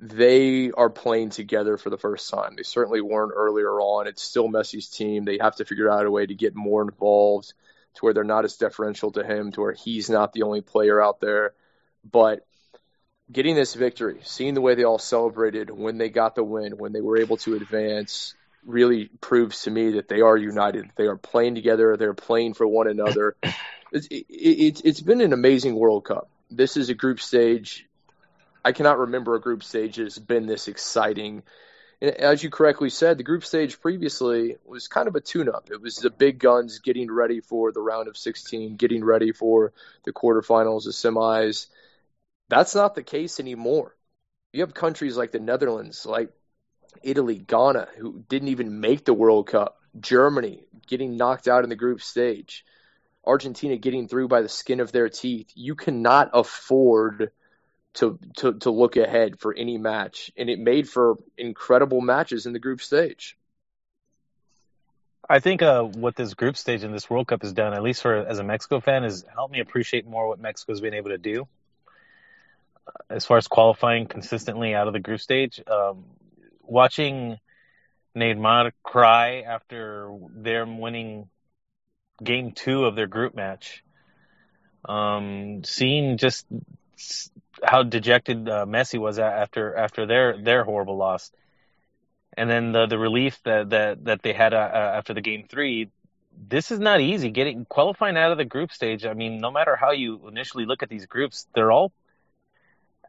They 0.00 0.70
are 0.70 0.88
playing 0.88 1.30
together 1.30 1.76
for 1.76 1.90
the 1.90 1.98
first 1.98 2.30
time. 2.30 2.54
They 2.56 2.62
certainly 2.62 3.02
weren't 3.02 3.32
earlier 3.36 3.78
on. 3.80 4.06
It's 4.06 4.22
still 4.22 4.48
Messi's 4.48 4.88
team. 4.88 5.24
They 5.24 5.38
have 5.40 5.56
to 5.56 5.64
figure 5.66 5.90
out 5.90 6.06
a 6.06 6.10
way 6.10 6.24
to 6.24 6.34
get 6.34 6.54
more 6.54 6.82
involved 6.82 7.52
to 7.94 8.00
where 8.00 8.14
they're 8.14 8.24
not 8.24 8.44
as 8.44 8.56
deferential 8.56 9.12
to 9.12 9.24
him, 9.24 9.52
to 9.52 9.60
where 9.60 9.72
he's 9.72 10.08
not 10.08 10.32
the 10.32 10.42
only 10.42 10.62
player 10.62 11.02
out 11.02 11.20
there. 11.20 11.52
But 12.10 12.46
getting 13.30 13.54
this 13.54 13.74
victory, 13.74 14.20
seeing 14.24 14.54
the 14.54 14.60
way 14.60 14.74
they 14.74 14.84
all 14.84 14.98
celebrated 14.98 15.70
when 15.70 15.98
they 15.98 16.08
got 16.08 16.34
the 16.34 16.44
win, 16.44 16.78
when 16.78 16.92
they 16.92 17.00
were 17.00 17.18
able 17.18 17.36
to 17.38 17.54
advance, 17.54 18.34
really 18.64 19.06
proves 19.20 19.62
to 19.62 19.70
me 19.70 19.92
that 19.92 20.08
they 20.08 20.20
are 20.20 20.36
united. 20.36 20.90
They 20.96 21.06
are 21.06 21.16
playing 21.16 21.54
together. 21.54 21.96
They're 21.96 22.14
playing 22.14 22.54
for 22.54 22.66
one 22.66 22.88
another. 22.88 23.36
It's 23.92 24.06
it, 24.06 24.26
it's 24.28 24.80
it's 24.82 25.00
been 25.00 25.20
an 25.20 25.32
amazing 25.32 25.74
World 25.74 26.04
Cup. 26.04 26.30
This 26.48 26.76
is 26.76 26.90
a 26.90 26.94
group 26.94 27.18
stage. 27.18 27.88
I 28.64 28.72
cannot 28.72 28.98
remember 28.98 29.34
a 29.34 29.40
group 29.40 29.62
stage 29.62 29.96
that 29.96 30.04
has 30.04 30.18
been 30.18 30.46
this 30.46 30.68
exciting. 30.68 31.42
And 32.00 32.10
as 32.12 32.42
you 32.42 32.50
correctly 32.50 32.90
said, 32.90 33.18
the 33.18 33.24
group 33.24 33.44
stage 33.44 33.80
previously 33.80 34.56
was 34.64 34.88
kind 34.88 35.08
of 35.08 35.16
a 35.16 35.20
tune-up. 35.20 35.70
It 35.70 35.80
was 35.80 35.96
the 35.96 36.10
big 36.10 36.38
guns 36.38 36.78
getting 36.80 37.10
ready 37.10 37.40
for 37.40 37.72
the 37.72 37.80
round 37.80 38.08
of 38.08 38.16
16, 38.16 38.76
getting 38.76 39.04
ready 39.04 39.32
for 39.32 39.72
the 40.04 40.12
quarterfinals, 40.12 40.84
the 40.84 40.90
semis. 40.90 41.66
That's 42.48 42.74
not 42.74 42.94
the 42.94 43.02
case 43.02 43.40
anymore. 43.40 43.96
You 44.52 44.62
have 44.62 44.74
countries 44.74 45.16
like 45.16 45.30
the 45.30 45.38
Netherlands, 45.38 46.04
like 46.04 46.30
Italy, 47.02 47.38
Ghana, 47.38 47.88
who 47.98 48.24
didn't 48.28 48.48
even 48.48 48.80
make 48.80 49.04
the 49.04 49.14
World 49.14 49.46
Cup, 49.46 49.78
Germany 49.98 50.64
getting 50.86 51.16
knocked 51.16 51.48
out 51.48 51.64
in 51.64 51.70
the 51.70 51.76
group 51.76 52.02
stage, 52.02 52.64
Argentina 53.24 53.76
getting 53.76 54.08
through 54.08 54.28
by 54.28 54.42
the 54.42 54.48
skin 54.48 54.80
of 54.80 54.92
their 54.92 55.08
teeth. 55.08 55.52
You 55.54 55.74
cannot 55.76 56.30
afford 56.32 57.30
to, 57.94 58.18
to, 58.36 58.54
to 58.54 58.70
look 58.70 58.96
ahead 58.96 59.38
for 59.40 59.54
any 59.54 59.78
match. 59.78 60.30
And 60.36 60.48
it 60.48 60.58
made 60.58 60.88
for 60.88 61.16
incredible 61.36 62.00
matches 62.00 62.46
in 62.46 62.52
the 62.52 62.58
group 62.58 62.80
stage. 62.80 63.36
I 65.28 65.38
think 65.38 65.62
uh, 65.62 65.82
what 65.84 66.16
this 66.16 66.34
group 66.34 66.56
stage 66.56 66.82
in 66.82 66.90
this 66.90 67.08
World 67.08 67.28
Cup 67.28 67.42
has 67.42 67.52
done, 67.52 67.72
at 67.72 67.82
least 67.82 68.02
for 68.02 68.16
as 68.16 68.40
a 68.40 68.44
Mexico 68.44 68.80
fan, 68.80 69.04
is 69.04 69.24
helped 69.32 69.52
me 69.52 69.60
appreciate 69.60 70.06
more 70.06 70.26
what 70.26 70.40
Mexico's 70.40 70.80
been 70.80 70.94
able 70.94 71.10
to 71.10 71.18
do. 71.18 71.46
Uh, 72.86 73.14
As 73.14 73.26
far 73.26 73.36
as 73.36 73.46
qualifying 73.46 74.06
consistently 74.06 74.74
out 74.74 74.88
of 74.88 74.92
the 74.92 74.98
group 74.98 75.20
stage, 75.20 75.62
um, 75.70 76.04
watching 76.62 77.38
Neymar 78.16 78.72
cry 78.82 79.42
after 79.42 80.10
them 80.34 80.80
winning 80.80 81.28
game 82.22 82.50
two 82.50 82.84
of 82.84 82.96
their 82.96 83.06
group 83.06 83.34
match, 83.34 83.84
um, 84.84 85.62
seeing 85.62 86.16
just 86.16 86.44
how 87.64 87.82
dejected 87.82 88.48
uh, 88.48 88.66
Messi 88.66 88.98
was 88.98 89.18
after 89.18 89.74
after 89.76 90.06
their 90.06 90.36
their 90.42 90.64
horrible 90.64 90.96
loss, 90.96 91.30
and 92.36 92.48
then 92.48 92.72
the 92.72 92.86
the 92.86 92.98
relief 92.98 93.40
that 93.44 93.70
that 93.70 94.04
that 94.04 94.22
they 94.22 94.32
had 94.32 94.54
uh, 94.54 94.56
uh, 94.72 94.92
after 94.96 95.14
the 95.14 95.20
game 95.20 95.44
three. 95.48 95.90
This 96.48 96.70
is 96.70 96.78
not 96.78 97.00
easy. 97.00 97.30
Getting 97.30 97.66
qualifying 97.66 98.16
out 98.16 98.32
of 98.32 98.38
the 98.38 98.46
group 98.46 98.72
stage. 98.72 99.04
I 99.04 99.12
mean, 99.12 99.40
no 99.40 99.50
matter 99.50 99.76
how 99.76 99.90
you 99.90 100.26
initially 100.28 100.64
look 100.64 100.82
at 100.82 100.88
these 100.88 101.06
groups, 101.06 101.46
they're 101.54 101.70
all. 101.70 101.92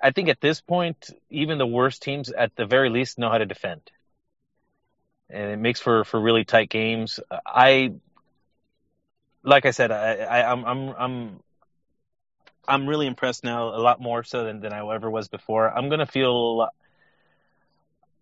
I 0.03 0.11
think 0.11 0.27
at 0.29 0.41
this 0.41 0.59
point, 0.59 1.11
even 1.29 1.57
the 1.57 1.67
worst 1.67 2.01
teams, 2.01 2.29
at 2.31 2.55
the 2.55 2.65
very 2.65 2.89
least, 2.89 3.19
know 3.19 3.29
how 3.29 3.37
to 3.37 3.45
defend, 3.45 3.81
and 5.29 5.51
it 5.51 5.59
makes 5.59 5.79
for 5.79 6.03
for 6.03 6.19
really 6.19 6.43
tight 6.43 6.69
games. 6.69 7.19
I, 7.45 7.93
like 9.43 9.65
I 9.65 9.71
said, 9.71 9.91
I, 9.91 10.15
I 10.15 10.51
I'm 10.51 10.65
I'm 10.65 10.89
I'm 10.89 11.39
I'm 12.67 12.87
really 12.87 13.07
impressed 13.07 13.43
now, 13.43 13.69
a 13.69 13.81
lot 13.81 13.99
more 14.01 14.23
so 14.23 14.43
than, 14.45 14.61
than 14.61 14.73
I 14.73 14.93
ever 14.93 15.09
was 15.09 15.27
before. 15.27 15.69
I'm 15.69 15.89
gonna 15.89 16.05
feel. 16.05 16.67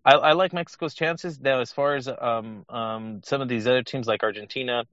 I, 0.04 0.12
I 0.14 0.32
like 0.32 0.52
Mexico's 0.52 0.94
chances 0.94 1.40
now. 1.40 1.60
As 1.60 1.72
far 1.72 1.94
as 1.96 2.08
um, 2.08 2.64
um, 2.68 3.20
some 3.24 3.40
of 3.40 3.48
these 3.48 3.66
other 3.66 3.82
teams 3.82 4.06
like 4.06 4.22
Argentina, 4.22 4.84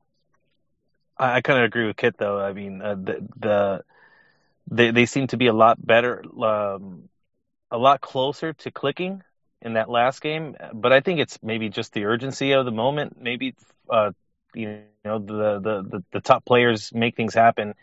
I, 1.17 1.37
I 1.37 1.41
kind 1.41 1.59
of 1.59 1.65
agree 1.65 1.87
with 1.87 1.97
Kit 1.97 2.15
though. 2.17 2.39
I 2.39 2.53
mean, 2.53 2.81
uh, 2.81 2.95
the, 2.95 3.27
the 3.37 3.83
they 4.71 4.91
they 4.91 5.05
seem 5.05 5.27
to 5.27 5.37
be 5.37 5.47
a 5.47 5.53
lot 5.53 5.83
better, 5.85 6.23
um, 6.43 7.09
a 7.71 7.77
lot 7.77 8.01
closer 8.01 8.53
to 8.53 8.71
clicking 8.71 9.23
in 9.61 9.73
that 9.73 9.89
last 9.89 10.21
game. 10.21 10.55
But 10.73 10.93
I 10.93 11.01
think 11.01 11.19
it's 11.19 11.39
maybe 11.41 11.69
just 11.69 11.93
the 11.93 12.05
urgency 12.05 12.51
of 12.51 12.65
the 12.65 12.71
moment. 12.71 13.17
Maybe 13.21 13.55
uh, 13.89 14.11
you 14.53 14.67
know 14.67 14.79
the, 14.83 15.09
the 15.09 15.49
the 15.49 16.03
the 16.13 16.19
top 16.21 16.45
players 16.45 16.93
make 16.93 17.15
things 17.15 17.33
happen. 17.33 17.75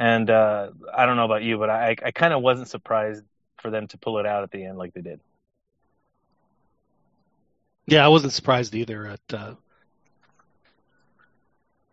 And 0.00 0.30
uh, 0.30 0.70
I 0.96 1.04
don't 1.04 1.16
know 1.16 1.26
about 1.26 1.42
you, 1.42 1.58
but 1.58 1.68
I 1.68 1.94
I 2.02 2.10
kind 2.10 2.32
of 2.32 2.40
wasn't 2.40 2.68
surprised 2.68 3.22
for 3.58 3.70
them 3.70 3.86
to 3.88 3.98
pull 3.98 4.18
it 4.18 4.24
out 4.24 4.42
at 4.42 4.50
the 4.50 4.64
end 4.64 4.78
like 4.78 4.94
they 4.94 5.02
did. 5.02 5.20
Yeah, 7.84 8.02
I 8.02 8.08
wasn't 8.08 8.32
surprised 8.32 8.74
either 8.74 9.06
at 9.06 9.34
uh, 9.34 9.54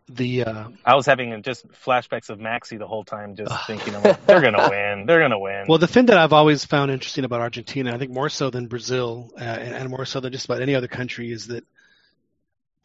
the. 0.08 0.44
Uh, 0.44 0.68
I 0.86 0.94
was 0.94 1.04
having 1.04 1.42
just 1.42 1.68
flashbacks 1.84 2.30
of 2.30 2.38
Maxi 2.38 2.78
the 2.78 2.86
whole 2.86 3.04
time, 3.04 3.36
just 3.36 3.52
thinking, 3.66 3.92
like, 3.92 4.24
they're 4.24 4.40
gonna 4.40 4.70
win, 4.70 5.04
they're 5.04 5.20
gonna 5.20 5.38
win. 5.38 5.66
well, 5.68 5.76
the 5.76 5.86
thing 5.86 6.06
that 6.06 6.16
I've 6.16 6.32
always 6.32 6.64
found 6.64 6.90
interesting 6.90 7.26
about 7.26 7.42
Argentina, 7.42 7.94
I 7.94 7.98
think 7.98 8.10
more 8.10 8.30
so 8.30 8.48
than 8.48 8.68
Brazil, 8.68 9.30
uh, 9.38 9.44
and, 9.44 9.74
and 9.74 9.90
more 9.90 10.06
so 10.06 10.20
than 10.20 10.32
just 10.32 10.46
about 10.46 10.62
any 10.62 10.74
other 10.74 10.88
country, 10.88 11.30
is 11.30 11.48
that 11.48 11.62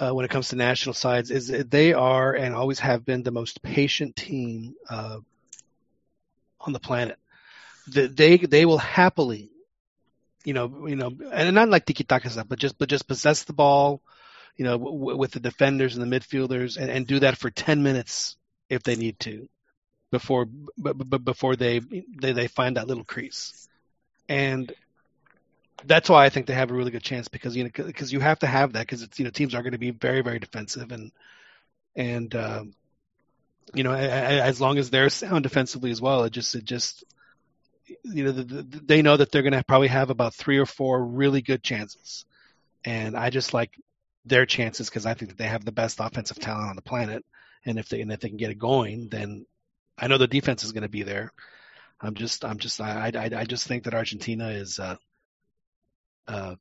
uh, 0.03 0.13
when 0.13 0.25
it 0.25 0.31
comes 0.31 0.49
to 0.49 0.55
national 0.55 0.93
sides, 0.93 1.31
is 1.31 1.47
they 1.47 1.93
are 1.93 2.33
and 2.33 2.53
always 2.55 2.79
have 2.79 3.05
been 3.05 3.23
the 3.23 3.31
most 3.31 3.61
patient 3.61 4.15
team 4.15 4.75
uh, 4.89 5.19
on 6.59 6.73
the 6.73 6.79
planet. 6.79 7.17
That 7.93 8.15
they 8.15 8.37
they 8.37 8.65
will 8.65 8.77
happily, 8.77 9.49
you 10.45 10.53
know, 10.53 10.87
you 10.87 10.95
know, 10.95 11.11
and 11.31 11.55
not 11.55 11.69
like 11.69 11.85
tiki 11.85 12.03
taka 12.03 12.29
stuff, 12.29 12.47
but 12.47 12.59
just 12.59 12.77
but 12.77 12.89
just 12.89 13.07
possess 13.07 13.43
the 13.43 13.53
ball, 13.53 14.01
you 14.57 14.65
know, 14.65 14.77
w- 14.77 15.17
with 15.17 15.31
the 15.31 15.39
defenders 15.39 15.95
and 15.95 16.03
the 16.11 16.19
midfielders, 16.19 16.77
and, 16.77 16.89
and 16.89 17.07
do 17.07 17.19
that 17.19 17.37
for 17.37 17.49
ten 17.49 17.83
minutes 17.83 18.37
if 18.69 18.83
they 18.83 18.95
need 18.95 19.19
to, 19.19 19.47
before 20.11 20.45
b- 20.45 20.93
b- 20.93 21.17
before 21.17 21.55
they 21.55 21.79
they 22.21 22.33
they 22.33 22.47
find 22.47 22.77
that 22.77 22.87
little 22.87 23.05
crease, 23.05 23.67
and 24.29 24.71
that's 25.85 26.09
why 26.09 26.25
I 26.25 26.29
think 26.29 26.47
they 26.47 26.53
have 26.53 26.71
a 26.71 26.73
really 26.73 26.91
good 26.91 27.03
chance 27.03 27.27
because 27.27 27.55
you 27.55 27.63
know 27.63 27.69
because 27.75 28.11
you 28.11 28.19
have 28.19 28.39
to 28.39 28.47
have 28.47 28.73
that 28.73 28.81
because 28.81 29.01
it's 29.01 29.19
you 29.19 29.25
know 29.25 29.31
teams 29.31 29.55
are 29.55 29.61
going 29.61 29.73
to 29.73 29.77
be 29.77 29.91
very 29.91 30.21
very 30.21 30.39
defensive 30.39 30.91
and 30.91 31.11
and 31.95 32.33
um, 32.35 32.73
you 33.73 33.83
know 33.83 33.93
as 33.93 34.59
long 34.59 34.77
as 34.77 34.89
they're 34.89 35.09
sound 35.09 35.43
defensively 35.43 35.91
as 35.91 36.01
well 36.01 36.23
it 36.23 36.31
just 36.31 36.55
it 36.55 36.65
just 36.65 37.03
you 38.03 38.23
know 38.23 38.31
the, 38.31 38.43
the, 38.43 38.81
they 38.85 39.01
know 39.01 39.17
that 39.17 39.31
they're 39.31 39.41
going 39.41 39.53
to 39.53 39.63
probably 39.63 39.87
have 39.87 40.09
about 40.09 40.33
three 40.33 40.57
or 40.57 40.65
four 40.65 41.03
really 41.03 41.41
good 41.41 41.63
chances 41.63 42.25
and 42.85 43.15
I 43.15 43.29
just 43.29 43.53
like 43.53 43.71
their 44.25 44.45
chances 44.45 44.89
because 44.89 45.05
I 45.05 45.13
think 45.13 45.31
that 45.31 45.37
they 45.37 45.47
have 45.47 45.65
the 45.65 45.71
best 45.71 45.99
offensive 45.99 46.39
talent 46.39 46.69
on 46.69 46.75
the 46.75 46.81
planet 46.81 47.25
and 47.65 47.77
if 47.77 47.89
they 47.89 48.01
and 48.01 48.11
if 48.11 48.19
they 48.19 48.29
can 48.29 48.37
get 48.37 48.51
it 48.51 48.59
going 48.59 49.09
then 49.09 49.45
I 49.97 50.07
know 50.07 50.17
the 50.17 50.27
defense 50.27 50.63
is 50.63 50.71
going 50.71 50.83
to 50.83 50.89
be 50.89 51.03
there. 51.03 51.31
I'm 52.01 52.15
just 52.15 52.43
I'm 52.43 52.57
just 52.57 52.81
I 52.81 53.11
I, 53.13 53.29
I 53.41 53.45
just 53.45 53.67
think 53.67 53.83
that 53.83 53.93
Argentina 53.93 54.49
is. 54.49 54.79
Uh, 54.79 54.97
uh, 56.27 56.55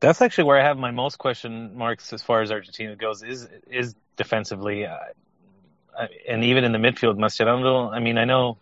That's 0.00 0.20
actually 0.22 0.44
where 0.44 0.60
I 0.60 0.64
have 0.64 0.78
my 0.78 0.90
most 0.90 1.18
question 1.18 1.76
marks 1.76 2.12
as 2.12 2.22
far 2.22 2.42
as 2.42 2.50
Argentina 2.50 2.96
goes. 2.96 3.22
Is 3.22 3.48
is 3.70 3.94
defensively, 4.16 4.86
uh, 4.86 4.96
and 6.28 6.44
even 6.44 6.64
in 6.64 6.72
the 6.72 6.78
midfield, 6.78 7.16
Mascherano. 7.16 7.92
I 7.92 8.00
mean, 8.00 8.18
I 8.18 8.24
know 8.24 8.58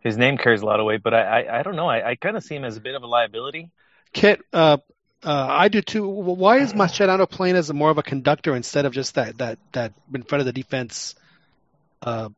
his 0.00 0.16
name 0.16 0.36
carries 0.38 0.62
a 0.62 0.66
lot 0.66 0.80
of 0.80 0.86
weight, 0.86 1.02
but 1.02 1.14
I 1.14 1.42
I, 1.42 1.60
I 1.60 1.62
don't 1.62 1.76
know. 1.76 1.88
I, 1.88 2.10
I 2.10 2.14
kind 2.16 2.36
of 2.36 2.42
see 2.44 2.56
him 2.56 2.64
as 2.64 2.76
a 2.76 2.80
bit 2.80 2.94
of 2.94 3.02
a 3.02 3.06
liability. 3.06 3.70
Kit, 4.12 4.40
uh, 4.52 4.78
uh, 5.22 5.46
I 5.50 5.68
do 5.68 5.80
too. 5.82 6.06
Why 6.06 6.58
is 6.58 6.72
Mascherano 6.72 7.28
playing 7.28 7.56
as 7.56 7.70
a 7.70 7.74
more 7.74 7.90
of 7.90 7.98
a 7.98 8.02
conductor 8.02 8.54
instead 8.54 8.86
of 8.86 8.92
just 8.92 9.14
that 9.14 9.38
that 9.38 9.58
that 9.72 9.92
in 10.14 10.22
front 10.22 10.40
of 10.40 10.46
the 10.46 10.52
defense, 10.52 11.14
uh, 12.02 12.28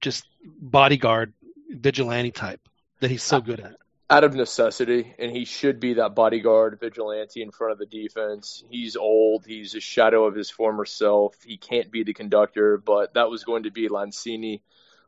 just 0.00 0.24
bodyguard 0.44 1.32
vigilante 1.70 2.32
type 2.32 2.60
that 3.00 3.10
he's 3.10 3.22
so 3.22 3.40
good 3.40 3.60
at? 3.60 3.76
Out 4.14 4.22
of 4.22 4.34
necessity, 4.34 5.12
and 5.18 5.32
he 5.32 5.44
should 5.44 5.80
be 5.80 5.94
that 5.94 6.14
bodyguard 6.14 6.78
vigilante 6.78 7.42
in 7.42 7.50
front 7.50 7.72
of 7.72 7.78
the 7.80 7.86
defense. 7.86 8.62
He's 8.70 8.94
old. 8.94 9.44
He's 9.44 9.74
a 9.74 9.80
shadow 9.80 10.26
of 10.26 10.36
his 10.36 10.50
former 10.50 10.84
self. 10.84 11.34
He 11.44 11.56
can't 11.56 11.90
be 11.90 12.04
the 12.04 12.14
conductor, 12.14 12.78
but 12.78 13.14
that 13.14 13.28
was 13.28 13.42
going 13.42 13.64
to 13.64 13.72
be 13.72 13.88
Lanzini. 13.88 14.60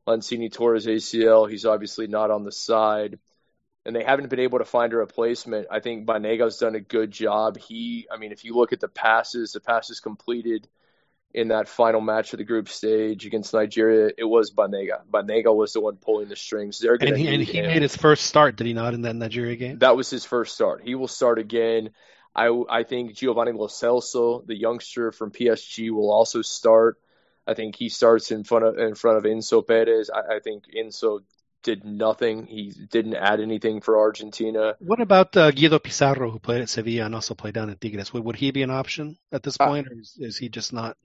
Lanzini 0.08 0.52
tore 0.52 0.74
his 0.74 0.86
ACL. 0.86 1.48
He's 1.48 1.64
obviously 1.64 2.08
not 2.08 2.32
on 2.32 2.42
the 2.42 2.50
side, 2.50 3.20
and 3.84 3.94
they 3.94 4.02
haven't 4.02 4.28
been 4.28 4.40
able 4.40 4.58
to 4.58 4.64
find 4.64 4.92
a 4.92 4.96
replacement. 4.96 5.68
I 5.70 5.78
think 5.78 6.04
Banega's 6.04 6.58
done 6.58 6.74
a 6.74 6.80
good 6.80 7.12
job. 7.12 7.58
He, 7.58 8.08
I 8.10 8.16
mean, 8.16 8.32
if 8.32 8.44
you 8.44 8.54
look 8.54 8.72
at 8.72 8.80
the 8.80 8.88
passes, 8.88 9.52
the 9.52 9.60
passes 9.60 10.00
completed– 10.00 10.66
in 11.36 11.48
that 11.48 11.68
final 11.68 12.00
match 12.00 12.32
of 12.32 12.38
the 12.38 12.44
group 12.44 12.66
stage 12.66 13.26
against 13.26 13.52
Nigeria, 13.52 14.10
it 14.16 14.24
was 14.24 14.50
Banega. 14.50 15.02
Banega 15.12 15.54
was 15.54 15.74
the 15.74 15.80
one 15.80 15.96
pulling 15.96 16.28
the 16.28 16.34
strings. 16.34 16.78
They're 16.78 16.96
and 16.98 17.14
he, 17.14 17.28
and 17.28 17.42
he 17.42 17.60
made 17.60 17.82
his 17.82 17.94
first 17.94 18.24
start, 18.24 18.56
did 18.56 18.66
he 18.66 18.72
not, 18.72 18.94
in 18.94 19.02
that 19.02 19.14
Nigeria 19.14 19.54
game? 19.54 19.78
That 19.80 19.96
was 19.96 20.08
his 20.08 20.24
first 20.24 20.54
start. 20.54 20.80
He 20.82 20.94
will 20.94 21.08
start 21.08 21.38
again. 21.38 21.90
I, 22.34 22.48
I 22.70 22.84
think 22.84 23.14
Giovanni 23.14 23.52
Lo 23.52 23.66
Celso, 23.66 24.46
the 24.46 24.56
youngster 24.56 25.12
from 25.12 25.30
PSG, 25.30 25.90
will 25.90 26.10
also 26.10 26.40
start. 26.40 26.98
I 27.46 27.52
think 27.52 27.76
he 27.76 27.90
starts 27.90 28.30
in 28.30 28.42
front 28.42 28.64
of 28.64 28.78
in 28.78 28.94
front 28.94 29.18
of 29.18 29.24
Enzo 29.24 29.64
Perez. 29.64 30.10
I, 30.10 30.36
I 30.36 30.40
think 30.40 30.64
Enzo 30.74 31.20
did 31.62 31.84
nothing. 31.84 32.46
He 32.46 32.72
didn't 32.90 33.14
add 33.14 33.40
anything 33.40 33.80
for 33.82 33.98
Argentina. 33.98 34.74
What 34.78 35.00
about 35.00 35.36
uh, 35.36 35.50
Guido 35.50 35.78
Pizarro, 35.78 36.30
who 36.30 36.38
played 36.38 36.62
at 36.62 36.68
Sevilla 36.68 37.04
and 37.04 37.14
also 37.14 37.34
played 37.34 37.54
down 37.54 37.70
at 37.70 37.80
Tigres? 37.80 38.12
Would, 38.12 38.24
would 38.24 38.36
he 38.36 38.52
be 38.52 38.62
an 38.62 38.70
option 38.70 39.18
at 39.32 39.42
this 39.42 39.56
uh, 39.60 39.66
point, 39.66 39.86
uh, 39.86 39.90
or 39.90 40.00
is, 40.00 40.16
is, 40.18 40.38
he 40.38 40.48
just 40.48 40.72
not? 40.72 40.96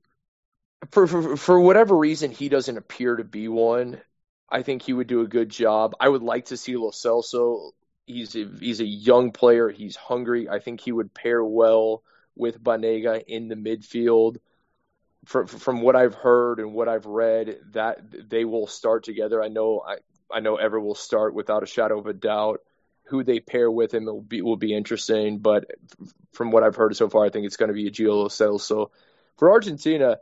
For, 0.90 1.08
for 1.08 1.38
for 1.38 1.60
whatever 1.60 1.96
reason 1.96 2.32
he 2.32 2.50
doesn't 2.50 2.78
appear 2.78 3.16
to 3.16 3.24
be 3.24 3.48
one. 3.48 4.02
I 4.50 4.64
think 4.64 4.82
he 4.82 4.94
would 4.94 5.08
do 5.08 5.22
a 5.22 5.28
good 5.28 5.50
job. 5.50 5.96
I 6.00 6.10
would 6.10 6.24
like 6.24 6.46
to 6.48 6.58
see 6.58 6.76
Lo 6.76 6.92
Celso. 6.92 7.72
He's 8.06 8.36
a, 8.36 8.50
he's 8.60 8.82
a 8.82 8.86
young 8.86 9.32
player. 9.32 9.70
He's 9.70 9.96
hungry. 9.96 10.50
I 10.50 10.60
think 10.60 10.82
he 10.82 10.92
would 10.92 11.14
pair 11.14 11.42
well 11.44 12.04
with 12.36 12.62
Banega 12.62 13.24
in 13.26 13.48
the 13.48 13.56
midfield. 13.56 14.38
For, 15.26 15.46
from 15.46 15.82
what 15.82 15.96
I've 15.96 16.16
heard 16.16 16.60
and 16.60 16.74
what 16.74 16.90
I've 16.90 17.06
read, 17.06 17.60
that 17.74 18.00
they 18.30 18.44
will 18.44 18.68
start 18.68 19.04
together. 19.04 19.42
I 19.42 19.48
know 19.50 19.82
I, 19.88 19.98
I 20.34 20.40
know 20.40 20.56
Ever 20.56 20.80
will 20.80 20.96
start 20.96 21.34
without 21.34 21.64
a 21.64 21.68
shadow 21.68 22.00
of 22.00 22.08
a 22.08 22.14
doubt. 22.14 22.62
Who 23.06 23.24
they 23.24 23.40
pair 23.40 23.70
with 23.70 23.94
him 23.94 24.06
will 24.06 24.22
be 24.22 24.42
will 24.42 24.58
be 24.58 24.74
interesting. 24.74 25.40
But 25.40 25.66
from 26.34 26.52
what 26.52 26.64
I've 26.64 26.76
heard 26.76 26.96
so 26.96 27.08
far, 27.08 27.24
I 27.24 27.30
think 27.30 27.46
it's 27.46 27.58
going 27.58 27.70
to 27.70 27.76
be 27.76 27.88
a 27.88 27.92
Gio 27.92 28.10
Lo 28.10 28.28
Celso. 28.28 28.90
For 29.38 29.52
Argentina, 29.52 30.18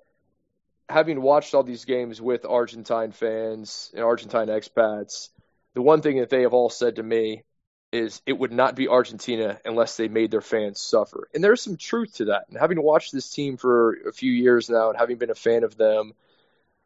having 0.90 1.22
watched 1.22 1.54
all 1.54 1.64
these 1.64 1.86
games 1.86 2.22
with 2.22 2.46
Argentine 2.46 3.12
fans 3.12 3.92
and 3.94 4.04
Argentine 4.04 4.48
expats, 4.48 5.30
the 5.76 5.82
one 5.82 6.02
thing 6.02 6.20
that 6.20 6.30
they 6.30 6.42
have 6.42 6.54
all 6.54 6.70
said 6.70 6.96
to 6.96 7.04
me 7.04 7.44
is 7.92 8.22
it 8.26 8.38
would 8.38 8.52
not 8.52 8.76
be 8.76 8.88
Argentina 8.88 9.60
unless 9.66 9.98
they 9.98 10.08
made 10.08 10.32
their 10.32 10.42
fans 10.42 10.80
suffer. 10.80 11.28
And 11.34 11.44
there's 11.44 11.62
some 11.62 11.78
truth 11.78 12.16
to 12.18 12.26
that. 12.26 12.46
And 12.50 12.58
having 12.58 12.82
watched 12.82 13.14
this 13.14 13.32
team 13.32 13.58
for 13.58 13.98
a 14.08 14.12
few 14.12 14.32
years 14.32 14.70
now 14.70 14.90
and 14.90 14.98
having 14.98 15.18
been 15.18 15.32
a 15.32 15.36
fan 15.36 15.64
of 15.64 15.78
them, 15.78 16.14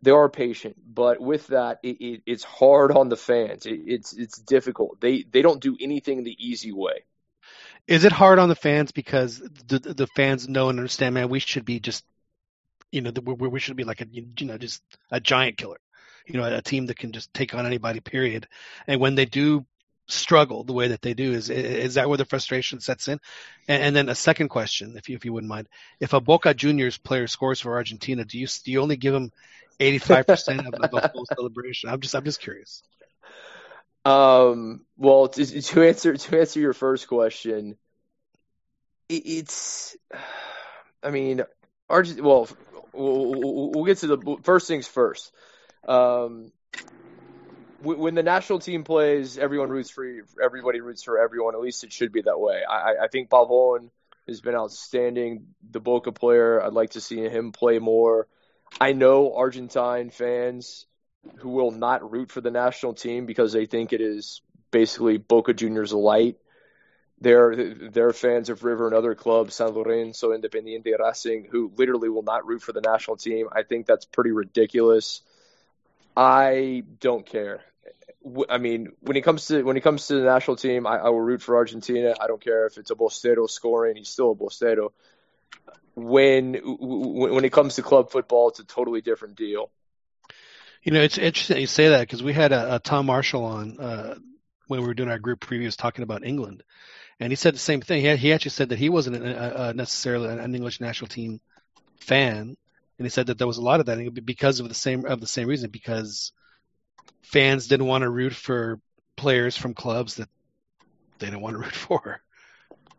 they 0.02 0.12
are 0.12 0.30
patient. 0.30 0.78
But 0.86 1.20
with 1.20 1.48
that, 1.48 1.80
it, 1.84 2.02
it, 2.02 2.22
it's 2.26 2.44
hard 2.44 2.92
on 2.92 3.10
the 3.10 3.18
fans. 3.18 3.66
It, 3.66 3.82
it's 3.86 4.14
it's 4.14 4.38
difficult. 4.38 5.00
They 5.02 5.24
they 5.24 5.42
don't 5.42 5.62
do 5.62 5.78
anything 5.80 6.24
the 6.24 6.38
easy 6.40 6.72
way. 6.72 7.04
Is 7.88 8.06
it 8.06 8.12
hard 8.14 8.40
on 8.40 8.50
the 8.50 8.56
fans 8.56 8.92
because 8.92 9.40
the 9.40 9.80
the 9.80 10.08
fans 10.08 10.48
know 10.48 10.70
and 10.70 10.80
understand, 10.80 11.16
man? 11.16 11.30
We 11.30 11.40
should 11.40 11.66
be 11.66 11.80
just 11.80 12.06
you 12.94 13.02
know, 13.02 13.12
we, 13.24 13.48
we 13.48 13.60
should 13.60 13.76
be 13.76 13.84
like 13.84 14.02
a, 14.02 14.06
you 14.12 14.46
know, 14.46 14.58
just 14.58 14.84
a 15.10 15.20
giant 15.20 15.58
killer, 15.58 15.80
you 16.28 16.40
know, 16.40 16.46
a 16.46 16.62
team 16.62 16.86
that 16.86 16.98
can 16.98 17.12
just 17.12 17.34
take 17.34 17.56
on 17.56 17.66
anybody, 17.66 18.00
period. 18.00 18.48
And 18.88 19.02
when 19.02 19.16
they 19.16 19.26
do 19.26 19.66
struggle 20.08 20.64
the 20.64 20.74
way 20.74 20.90
that 20.90 21.02
they 21.02 21.16
do, 21.16 21.34
is 21.34 21.50
is 21.50 21.96
that 21.96 22.08
where 22.08 22.20
the 22.20 22.26
frustration 22.26 22.80
sets 22.80 23.08
in? 23.08 23.20
And, 23.68 23.84
and 23.84 23.96
then 23.96 24.10
a 24.10 24.16
second 24.16 24.50
question, 24.50 24.96
if 24.96 25.10
you 25.10 25.16
if 25.16 25.26
you 25.26 25.34
wouldn't 25.34 25.50
mind, 25.50 25.68
if 26.00 26.14
a 26.14 26.22
Boca 26.22 26.54
Juniors 26.54 27.00
player 27.00 27.26
scores 27.26 27.60
for 27.60 27.74
Argentina, 27.74 28.24
do 28.26 28.38
you 28.38 28.46
do 28.46 28.72
you 28.72 28.82
only 28.82 28.98
give 28.98 29.16
him 29.16 29.32
eighty 29.80 29.98
five 29.98 30.28
percent 30.28 30.68
of 30.68 30.76
a 30.94 31.10
full 31.14 31.26
celebration? 31.26 31.90
I'm 31.90 32.00
just 32.00 32.16
I'm 32.16 32.24
just 32.24 32.42
curious. 32.42 32.84
Um. 34.06 34.86
Well, 34.98 35.30
to, 35.30 35.62
to 35.62 35.84
answer 35.84 36.16
to 36.16 36.40
answer 36.40 36.60
your 36.60 36.74
first 36.74 37.08
question, 37.08 37.76
it, 39.10 39.24
it's. 39.26 39.98
I 41.06 41.10
mean, 41.10 41.42
Argent. 41.90 42.22
Well, 42.22 42.48
we'll, 42.94 43.72
we'll 43.72 43.86
get 43.86 43.98
to 44.00 44.08
the 44.08 44.38
first 44.44 44.68
things 44.68 44.88
first. 44.88 45.32
Um, 45.88 46.52
when 47.82 48.16
the 48.16 48.24
national 48.24 48.60
team 48.60 48.84
plays, 48.84 49.38
everyone 49.38 49.70
roots 49.70 49.90
for 49.90 50.06
everybody 50.42 50.80
roots 50.80 51.04
for 51.04 51.20
everyone. 51.20 51.54
At 51.54 51.62
least 51.62 51.84
it 51.84 51.92
should 51.92 52.14
be 52.14 52.22
that 52.22 52.40
way. 52.40 52.62
I, 52.68 53.04
I 53.04 53.08
think 53.10 53.30
Pavon 53.30 53.90
has 54.28 54.40
been 54.40 54.56
outstanding. 54.56 55.48
The 55.70 55.82
Boca 55.82 56.14
player, 56.14 56.62
I'd 56.62 56.74
like 56.74 56.92
to 56.92 57.02
see 57.02 57.18
him 57.18 57.52
play 57.52 57.80
more. 57.80 58.28
I 58.80 58.94
know 58.94 59.36
Argentine 59.36 60.10
fans 60.12 60.86
who 61.38 61.50
will 61.50 61.72
not 61.72 62.10
root 62.10 62.32
for 62.32 62.42
the 62.42 62.52
national 62.52 62.94
team 62.94 63.26
because 63.26 63.54
they 63.54 63.66
think 63.66 63.92
it 63.94 64.02
is 64.02 64.42
basically 64.72 65.18
Boca 65.18 65.54
Juniors 65.54 65.94
light. 65.94 66.38
They're 67.24 68.12
fans 68.12 68.50
of 68.50 68.64
River 68.64 68.86
and 68.86 68.94
other 68.94 69.16
clubs, 69.16 69.56
San 69.56 69.70
Lorenzo, 69.70 70.32
Independiente, 70.32 71.00
Racing, 71.00 71.48
who 71.50 71.72
literally 71.78 72.10
will 72.10 72.24
not 72.24 72.46
root 72.46 72.62
for 72.62 72.74
the 72.74 72.82
national 72.82 73.16
team. 73.16 73.48
I 73.52 73.64
think 73.64 73.86
that's 73.86 74.06
pretty 74.06 74.32
ridiculous. 74.32 75.22
I 76.18 76.84
don't 77.00 77.26
care. 77.26 77.62
I 78.50 78.58
mean, 78.58 78.92
when 79.00 79.16
it 79.16 79.22
comes 79.22 79.48
to 79.48 79.64
when 79.64 79.78
it 79.78 79.82
comes 79.82 80.08
to 80.08 80.16
the 80.16 80.24
national 80.24 80.58
team, 80.58 80.86
I, 80.86 80.98
I 80.98 81.10
will 81.10 81.22
root 81.22 81.42
for 81.42 81.56
Argentina. 81.56 82.14
I 82.20 82.28
don't 82.28 82.44
care 82.44 82.66
if 82.68 82.78
it's 82.78 82.92
a 82.92 82.96
Bostero 82.96 83.50
scoring; 83.50 83.96
he's 83.96 84.10
still 84.10 84.32
a 84.32 84.36
Bostero. 84.36 84.92
When 85.96 86.56
when 86.56 87.46
it 87.46 87.52
comes 87.54 87.76
to 87.76 87.84
club 87.84 88.12
football, 88.12 88.50
it's 88.50 88.60
a 88.60 88.66
totally 88.66 89.02
different 89.02 89.36
deal. 89.36 89.72
You 90.84 90.92
know, 90.92 91.02
it's 91.02 91.18
interesting 91.18 91.62
you 91.62 91.68
say 91.68 91.90
that 91.90 92.02
because 92.02 92.22
we 92.22 92.34
had 92.34 92.52
a, 92.52 92.76
a 92.76 92.80
Tom 92.80 93.06
Marshall 93.06 93.46
on 93.46 93.80
uh, 93.80 94.16
when 94.68 94.82
we 94.82 94.88
were 94.88 94.94
doing 94.94 95.10
our 95.10 95.20
group 95.20 95.40
previews 95.40 95.78
talking 95.78 96.04
about 96.04 96.26
England, 96.26 96.64
and 97.20 97.32
he 97.32 97.36
said 97.36 97.54
the 97.54 97.60
same 97.60 97.82
thing. 97.82 98.02
He, 98.02 98.16
he 98.18 98.34
actually 98.34 98.52
said 98.52 98.70
that 98.70 98.80
he 98.80 98.90
wasn't 98.90 99.18
a, 99.18 99.70
a 99.70 99.74
necessarily 99.74 100.30
an 100.30 100.56
English 100.56 100.82
national 100.82 101.08
team 101.08 101.40
fan, 102.00 102.56
and 102.98 103.06
he 103.06 103.10
said 103.10 103.28
that 103.28 103.38
there 103.38 103.48
was 103.48 103.58
a 103.58 103.62
lot 103.62 103.80
of 103.80 103.86
that 103.88 104.26
because 104.26 104.60
of 104.60 104.70
the 104.70 104.76
same 104.76 105.06
of 105.06 105.20
the 105.20 105.28
same 105.28 105.48
reason 105.48 105.70
because 105.70 106.32
fans 107.22 107.68
didn't 107.68 107.88
want 107.88 108.04
to 108.04 108.10
root 108.10 108.34
for 108.34 108.80
players 109.16 109.56
from 109.56 109.74
clubs 109.74 110.16
that 110.16 110.30
they 111.20 111.28
didn't 111.28 111.42
want 111.42 111.56
to 111.56 111.60
root 111.60 111.76
for. 111.88 112.22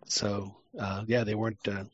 So 0.07 0.57
uh, 0.79 1.05
yeah, 1.07 1.25
they 1.25 1.35
weren't 1.35 1.67
uh, 1.69 1.85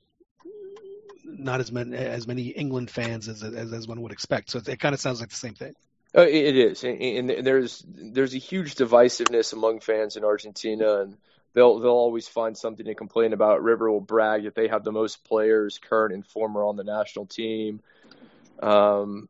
not 1.25 1.61
as 1.61 1.73
many 1.73 1.97
as 1.97 2.27
many 2.27 2.49
England 2.49 2.91
fans 2.91 3.29
as 3.29 3.43
as, 3.43 3.73
as 3.73 3.89
one 3.89 4.03
would 4.03 4.13
expect. 4.13 4.51
So 4.51 4.59
it, 4.59 4.69
it 4.69 4.81
kind 4.81 4.95
of 4.95 5.01
sounds 5.01 5.21
like 5.21 5.31
the 5.31 5.37
same 5.37 5.55
thing. 5.55 5.75
Uh, 6.17 6.23
it 6.23 6.57
is, 6.57 6.83
and, 6.83 7.31
and 7.31 7.47
there's 7.47 7.85
there's 7.87 8.35
a 8.35 8.39
huge 8.39 8.75
divisiveness 8.75 9.53
among 9.53 9.79
fans 9.79 10.17
in 10.17 10.25
Argentina, 10.25 11.03
and 11.03 11.17
they'll 11.55 11.79
they'll 11.79 11.91
always 11.91 12.29
find 12.29 12.57
something 12.57 12.87
to 12.87 12.95
complain 12.95 13.33
about. 13.33 13.63
River 13.63 13.91
will 13.91 14.01
brag 14.01 14.45
that 14.45 14.55
they 14.55 14.69
have 14.69 14.85
the 14.85 14.93
most 14.93 15.25
players, 15.25 15.79
current 15.79 16.15
and 16.15 16.27
former, 16.27 16.65
on 16.65 16.77
the 16.77 16.85
national 16.85 17.27
team. 17.27 17.81
Um, 18.63 19.29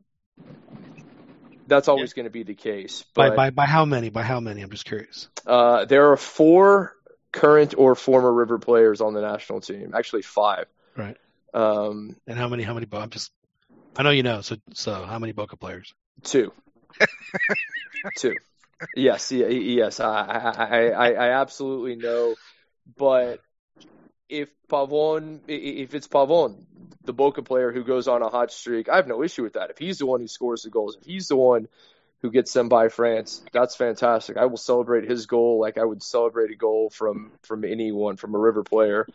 that's 1.67 1.87
always 1.87 2.11
yeah. 2.11 2.15
going 2.15 2.25
to 2.25 2.31
be 2.31 2.43
the 2.43 2.53
case. 2.53 3.05
But, 3.13 3.29
by 3.29 3.35
by 3.35 3.49
by 3.51 3.65
how 3.65 3.85
many? 3.85 4.09
By 4.09 4.23
how 4.23 4.39
many? 4.39 4.61
I'm 4.61 4.69
just 4.69 4.85
curious. 4.85 5.29
Uh, 5.45 5.85
there 5.85 6.11
are 6.11 6.17
four 6.17 6.95
current 7.31 7.75
or 7.77 7.95
former 7.95 8.31
River 8.31 8.59
players 8.59 9.01
on 9.01 9.13
the 9.13 9.21
national 9.21 9.61
team. 9.61 9.93
Actually, 9.95 10.23
five. 10.23 10.65
Right. 10.95 11.17
Um, 11.53 12.15
And 12.27 12.37
how 12.37 12.47
many? 12.47 12.63
How 12.63 12.73
many? 12.73 12.87
I'm 12.91 13.09
just. 13.09 13.31
I 13.95 14.03
know 14.03 14.09
you 14.09 14.23
know. 14.23 14.41
So 14.41 14.57
so 14.73 14.93
how 15.05 15.19
many 15.19 15.33
Boca 15.33 15.57
players? 15.57 15.93
two. 16.23 16.51
two. 18.17 18.35
Yes, 18.95 19.31
yes, 19.31 19.99
I, 19.99 20.05
I, 20.07 20.89
I, 20.89 21.11
I 21.11 21.41
absolutely 21.41 21.95
know. 21.95 22.35
But 22.97 23.41
if 24.29 24.49
Pavon, 24.69 25.41
if 25.47 25.93
it's 25.93 26.07
Pavon, 26.07 26.55
the 27.03 27.13
Boca 27.13 27.41
player 27.41 27.71
who 27.71 27.83
goes 27.83 28.07
on 28.07 28.21
a 28.21 28.29
hot 28.29 28.51
streak, 28.51 28.89
I 28.89 28.97
have 28.97 29.07
no 29.07 29.23
issue 29.23 29.43
with 29.43 29.53
that. 29.53 29.69
If 29.71 29.77
he's 29.77 29.99
the 29.99 30.05
one 30.05 30.21
who 30.21 30.27
scores 30.27 30.63
the 30.63 30.69
goals, 30.69 30.97
if 30.99 31.05
he's 31.05 31.27
the 31.27 31.35
one 31.35 31.67
who 32.21 32.31
gets 32.31 32.53
them 32.53 32.69
by 32.69 32.89
France, 32.89 33.41
that's 33.51 33.75
fantastic. 33.75 34.37
I 34.37 34.45
will 34.45 34.57
celebrate 34.57 35.09
his 35.09 35.25
goal 35.25 35.59
like 35.59 35.77
I 35.77 35.83
would 35.83 36.03
celebrate 36.03 36.51
a 36.51 36.55
goal 36.55 36.89
from 36.89 37.31
from 37.43 37.63
anyone, 37.63 38.17
from 38.17 38.35
a 38.35 38.39
River 38.39 38.63
player, 38.63 39.07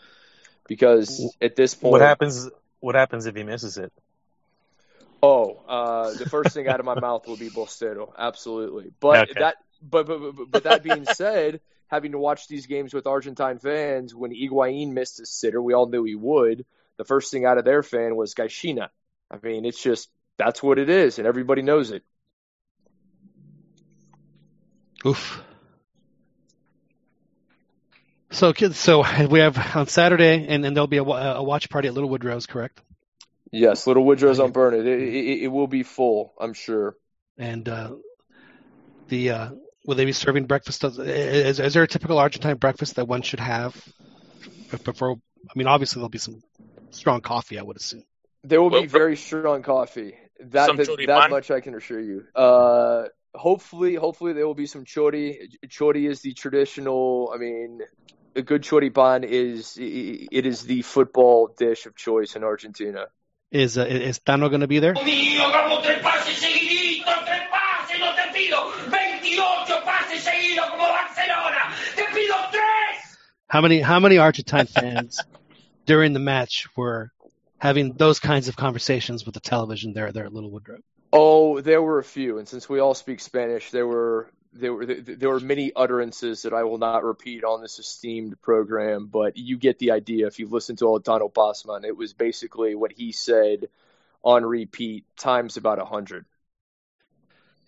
because 0.66 1.34
at 1.40 1.56
this 1.56 1.74
point, 1.74 1.92
What 1.92 2.00
happens? 2.02 2.50
What 2.80 2.94
happens 2.94 3.26
if 3.26 3.36
he 3.36 3.44
misses 3.44 3.78
it? 3.78 3.92
Oh, 5.28 5.56
uh, 5.66 6.14
the 6.14 6.24
first 6.26 6.54
thing 6.54 6.68
out 6.68 6.78
of 6.78 6.86
my 6.86 6.94
mouth 6.94 7.26
will 7.26 7.36
be 7.36 7.50
Bostero, 7.50 8.12
absolutely. 8.16 8.92
But 9.00 9.22
Okay. 9.22 9.32
that, 9.40 9.56
but, 9.82 10.06
but 10.06 10.20
but 10.20 10.50
but 10.52 10.62
that 10.64 10.84
being 10.84 11.04
said, 11.04 11.60
having 11.88 12.12
to 12.12 12.18
watch 12.18 12.46
these 12.46 12.66
games 12.66 12.94
with 12.94 13.08
Argentine 13.08 13.58
fans, 13.58 14.14
when 14.14 14.30
Higuain 14.30 14.92
missed 14.92 15.18
his 15.18 15.30
sitter, 15.30 15.60
we 15.60 15.74
all 15.74 15.88
knew 15.88 16.04
he 16.04 16.14
would. 16.14 16.64
The 16.96 17.04
first 17.04 17.32
thing 17.32 17.44
out 17.44 17.58
of 17.58 17.64
their 17.64 17.82
fan 17.82 18.14
was 18.14 18.34
Gallina. 18.34 18.90
I 19.28 19.38
mean, 19.42 19.64
it's 19.64 19.82
just 19.82 20.08
that's 20.38 20.62
what 20.62 20.78
it 20.78 20.88
is, 20.88 21.18
and 21.18 21.26
everybody 21.26 21.62
knows 21.62 21.90
it. 21.90 22.04
Oof. 25.04 25.42
So 28.30 28.52
kids, 28.52 28.78
so 28.78 29.04
we 29.26 29.40
have 29.40 29.58
on 29.74 29.88
Saturday, 29.88 30.46
and, 30.46 30.64
and 30.64 30.76
there'll 30.76 30.86
be 30.86 30.98
a, 30.98 31.02
a 31.02 31.42
watch 31.42 31.68
party 31.68 31.88
at 31.88 31.94
Little 31.94 32.10
Woodrow's, 32.10 32.46
correct? 32.46 32.80
Yes, 33.52 33.86
Little 33.86 34.04
Woodrow's 34.04 34.40
on 34.40 34.52
Burnett. 34.52 34.86
It, 34.86 35.02
it. 35.02 35.42
it 35.44 35.48
will 35.48 35.66
be 35.66 35.82
full, 35.82 36.34
I'm 36.38 36.52
sure. 36.52 36.96
And 37.38 37.68
uh, 37.68 37.92
the 39.08 39.30
uh, 39.30 39.50
will 39.84 39.94
they 39.94 40.04
be 40.04 40.12
serving 40.12 40.46
breakfast? 40.46 40.84
Is, 40.84 41.60
is 41.60 41.74
there 41.74 41.82
a 41.82 41.88
typical 41.88 42.18
Argentine 42.18 42.56
breakfast 42.56 42.96
that 42.96 43.06
one 43.06 43.22
should 43.22 43.40
have 43.40 43.76
before? 44.84 45.12
I 45.48 45.52
mean, 45.54 45.66
obviously 45.66 46.00
there'll 46.00 46.08
be 46.08 46.18
some 46.18 46.42
strong 46.90 47.20
coffee, 47.20 47.58
I 47.58 47.62
would 47.62 47.76
assume. 47.76 48.04
There 48.42 48.60
will 48.60 48.70
Well, 48.70 48.82
be 48.82 48.88
very 48.88 49.16
strong 49.16 49.62
coffee. 49.62 50.14
That 50.40 50.76
that, 50.76 51.04
that 51.06 51.30
much 51.30 51.50
I 51.50 51.60
can 51.60 51.74
assure 51.74 52.00
you. 52.00 52.24
Uh, 52.34 53.04
hopefully, 53.34 53.94
hopefully 53.94 54.32
there 54.32 54.46
will 54.46 54.54
be 54.54 54.66
some 54.66 54.84
chori. 54.84 55.48
Chori 55.66 56.08
is 56.08 56.20
the 56.20 56.34
traditional. 56.34 57.32
I 57.34 57.38
mean, 57.38 57.80
a 58.34 58.42
good 58.42 58.62
choripan 58.62 59.24
is 59.24 59.78
it 59.80 60.46
is 60.46 60.62
the 60.62 60.82
football 60.82 61.54
dish 61.56 61.86
of 61.86 61.96
choice 61.96 62.36
in 62.36 62.44
Argentina. 62.44 63.06
Is 63.56 63.78
uh, 63.78 63.86
is 63.86 64.18
Tano 64.18 64.50
going 64.50 64.60
to 64.60 64.66
be 64.66 64.80
there? 64.80 64.92
Mío, 64.92 65.50
como 65.50 65.80
tres 65.80 66.02
pases 66.02 66.36
seguiditos, 66.36 67.24
tres 67.24 67.48
pases, 67.50 67.98
no 67.98 68.12
te 68.14 68.28
pido 68.34 68.58
28 68.90 69.82
pases 69.82 70.22
seguidos 70.22 70.68
como 70.68 70.84
Barcelona, 70.84 71.72
te 71.94 72.04
pido 72.12 72.34
tres. 72.50 73.16
How 73.48 73.62
many 73.62 73.80
how 73.80 73.98
many 73.98 74.18
Argentine 74.18 74.66
fans 74.66 75.24
during 75.86 76.12
the 76.12 76.18
match 76.18 76.66
were 76.76 77.12
having 77.56 77.94
those 77.94 78.20
kinds 78.20 78.48
of 78.48 78.56
conversations 78.56 79.24
with 79.24 79.32
the 79.32 79.40
television 79.40 79.94
there 79.94 80.12
there 80.12 80.26
at 80.26 80.34
Little 80.34 80.50
Woodrow? 80.50 80.80
Oh, 81.10 81.62
there 81.62 81.80
were 81.80 81.98
a 81.98 82.04
few, 82.04 82.36
and 82.36 82.46
since 82.46 82.68
we 82.68 82.78
all 82.78 82.92
speak 82.92 83.20
Spanish, 83.20 83.70
there 83.70 83.86
were 83.86 84.28
there 84.52 84.72
were 84.72 84.86
there 84.86 85.28
were 85.28 85.40
many 85.40 85.72
utterances 85.74 86.42
that 86.42 86.52
I 86.52 86.64
will 86.64 86.78
not 86.78 87.04
repeat 87.04 87.44
on 87.44 87.60
this 87.60 87.78
esteemed 87.78 88.40
program, 88.40 89.06
but 89.06 89.36
you 89.36 89.56
get 89.56 89.78
the 89.78 89.92
idea 89.92 90.26
if 90.26 90.38
you've 90.38 90.52
listened 90.52 90.78
to 90.78 90.86
al 90.86 91.00
Tano 91.00 91.32
Pasman. 91.32 91.84
It 91.84 91.96
was 91.96 92.12
basically 92.12 92.74
what 92.74 92.92
he 92.92 93.12
said 93.12 93.68
on 94.22 94.44
repeat 94.44 95.04
times 95.16 95.56
about 95.56 95.78
a 95.78 95.84
hundred. 95.84 96.24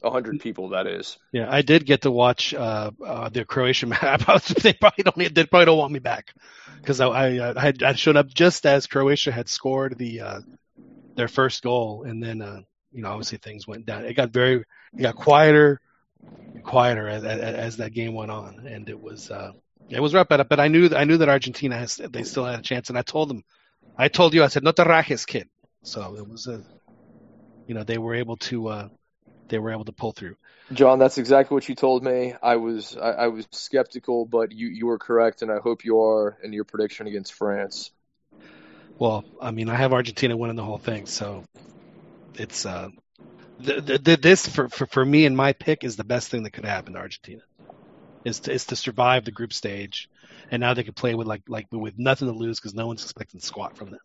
A 0.02 0.10
hundred 0.10 0.38
people, 0.40 0.70
that 0.70 0.86
is. 0.86 1.18
Yeah, 1.32 1.48
I 1.50 1.62
did 1.62 1.84
get 1.84 2.02
to 2.02 2.10
watch 2.10 2.54
uh, 2.54 2.92
uh, 3.04 3.28
the 3.30 3.44
Croatian 3.44 3.88
map. 4.02 4.20
they 4.62 4.72
probably 4.72 5.04
don't 5.04 5.34
they 5.34 5.44
probably 5.44 5.66
don't 5.66 5.78
want 5.78 5.92
me 5.92 5.98
back 5.98 6.34
because 6.80 7.00
I 7.00 7.06
I, 7.08 7.56
I 7.56 7.60
had 7.60 7.82
I 7.82 7.92
showed 7.94 8.16
up 8.16 8.28
just 8.28 8.64
as 8.64 8.86
Croatia 8.86 9.32
had 9.32 9.48
scored 9.48 9.98
the 9.98 10.20
uh, 10.20 10.40
their 11.16 11.28
first 11.28 11.62
goal, 11.62 12.04
and 12.04 12.22
then 12.22 12.40
uh, 12.40 12.60
you 12.92 13.02
know 13.02 13.10
obviously 13.10 13.38
things 13.38 13.66
went 13.66 13.86
down. 13.86 14.04
It 14.04 14.14
got 14.14 14.30
very 14.30 14.64
it 14.96 15.02
got 15.02 15.16
quieter, 15.16 15.80
quieter 16.62 17.08
as, 17.08 17.24
as, 17.24 17.40
as 17.40 17.76
that 17.78 17.92
game 17.92 18.14
went 18.14 18.30
on, 18.30 18.66
and 18.66 18.88
it 18.88 19.00
was 19.00 19.30
uh, 19.30 19.52
it 19.88 20.00
was 20.00 20.14
rough. 20.14 20.28
But 20.28 20.48
but 20.48 20.60
I 20.60 20.68
knew 20.68 20.90
I 20.94 21.04
knew 21.04 21.18
that 21.18 21.28
Argentina 21.28 21.76
has 21.76 21.96
they 21.96 22.22
still 22.22 22.44
had 22.44 22.60
a 22.60 22.62
chance, 22.62 22.88
and 22.88 22.98
I 22.98 23.02
told 23.02 23.28
them, 23.30 23.44
I 23.96 24.08
told 24.08 24.34
you 24.34 24.44
I 24.44 24.48
said 24.48 24.64
no 24.64 24.72
te 24.72 24.82
rajes, 24.84 25.26
Kit. 25.26 25.48
So 25.82 26.16
it 26.16 26.28
was 26.28 26.46
a 26.46 26.62
you 27.66 27.74
know 27.74 27.84
they 27.84 27.98
were 27.98 28.14
able 28.14 28.36
to 28.36 28.68
uh, 28.68 28.88
they 29.48 29.58
were 29.58 29.72
able 29.72 29.84
to 29.86 29.92
pull 29.92 30.12
through. 30.12 30.36
John, 30.72 30.98
that's 30.98 31.16
exactly 31.16 31.54
what 31.54 31.68
you 31.68 31.74
told 31.74 32.04
me. 32.04 32.34
I 32.42 32.56
was 32.56 32.96
I, 32.96 33.10
I 33.10 33.26
was 33.28 33.46
skeptical, 33.52 34.26
but 34.26 34.52
you 34.52 34.68
you 34.68 34.86
were 34.86 34.98
correct, 34.98 35.42
and 35.42 35.50
I 35.50 35.58
hope 35.58 35.84
you 35.84 36.02
are 36.02 36.36
in 36.42 36.52
your 36.52 36.64
prediction 36.64 37.06
against 37.06 37.32
France. 37.32 37.90
Well, 38.98 39.24
I 39.40 39.52
mean, 39.52 39.68
I 39.68 39.76
have 39.76 39.92
Argentina 39.92 40.36
winning 40.36 40.56
the 40.56 40.64
whole 40.64 40.78
thing, 40.78 41.06
so 41.06 41.44
it's 42.34 42.66
uh, 42.66 42.88
th- 43.64 43.86
th- 43.86 44.04
th- 44.04 44.20
this 44.20 44.46
for, 44.46 44.68
for 44.68 44.86
for 44.86 45.04
me 45.04 45.26
and 45.26 45.36
my 45.36 45.52
pick 45.52 45.84
is 45.84 45.96
the 45.96 46.04
best 46.04 46.28
thing 46.30 46.42
that 46.44 46.52
could 46.52 46.64
happen 46.64 46.94
to 46.94 46.98
Argentina, 46.98 47.42
is 48.24 48.40
to 48.40 48.52
is 48.52 48.66
to 48.66 48.76
survive 48.76 49.24
the 49.24 49.32
group 49.32 49.52
stage, 49.52 50.08
and 50.50 50.60
now 50.60 50.74
they 50.74 50.84
can 50.84 50.94
play 50.94 51.14
with 51.14 51.26
like 51.26 51.42
like 51.48 51.66
with 51.72 51.98
nothing 51.98 52.28
to 52.28 52.34
lose 52.34 52.58
because 52.58 52.74
no 52.74 52.86
one's 52.86 53.02
expecting 53.02 53.40
squat 53.40 53.76
from 53.76 53.90
them, 53.90 54.00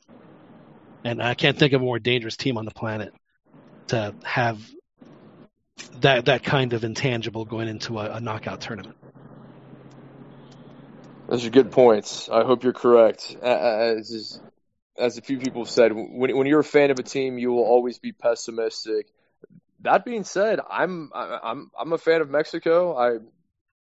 and 1.03 1.21
I 1.21 1.33
can't 1.35 1.57
think 1.57 1.73
of 1.73 1.81
a 1.81 1.85
more 1.85 1.99
dangerous 1.99 2.37
team 2.37 2.57
on 2.57 2.65
the 2.65 2.71
planet 2.71 3.13
to 3.87 4.15
have 4.23 4.59
that 6.01 6.25
that 6.25 6.43
kind 6.43 6.73
of 6.73 6.83
intangible 6.83 7.45
going 7.45 7.67
into 7.67 7.99
a, 7.99 8.11
a 8.11 8.19
knockout 8.19 8.61
tournament. 8.61 8.95
Those 11.27 11.45
are 11.45 11.49
good 11.49 11.71
points. 11.71 12.29
I 12.29 12.43
hope 12.43 12.63
you're 12.63 12.73
correct. 12.73 13.35
As 13.41 14.39
as 14.97 15.17
a 15.17 15.21
few 15.21 15.39
people 15.39 15.63
have 15.63 15.69
said, 15.71 15.91
when 15.93 16.35
when 16.37 16.47
you're 16.47 16.59
a 16.59 16.63
fan 16.63 16.91
of 16.91 16.99
a 16.99 17.03
team, 17.03 17.37
you 17.37 17.51
will 17.51 17.63
always 17.63 17.97
be 17.97 18.11
pessimistic. 18.11 19.07
That 19.83 20.05
being 20.05 20.23
said, 20.23 20.59
I'm 20.69 21.11
I'm 21.13 21.71
I'm 21.77 21.93
a 21.93 21.97
fan 21.97 22.21
of 22.21 22.29
Mexico. 22.29 22.95
I 22.97 23.19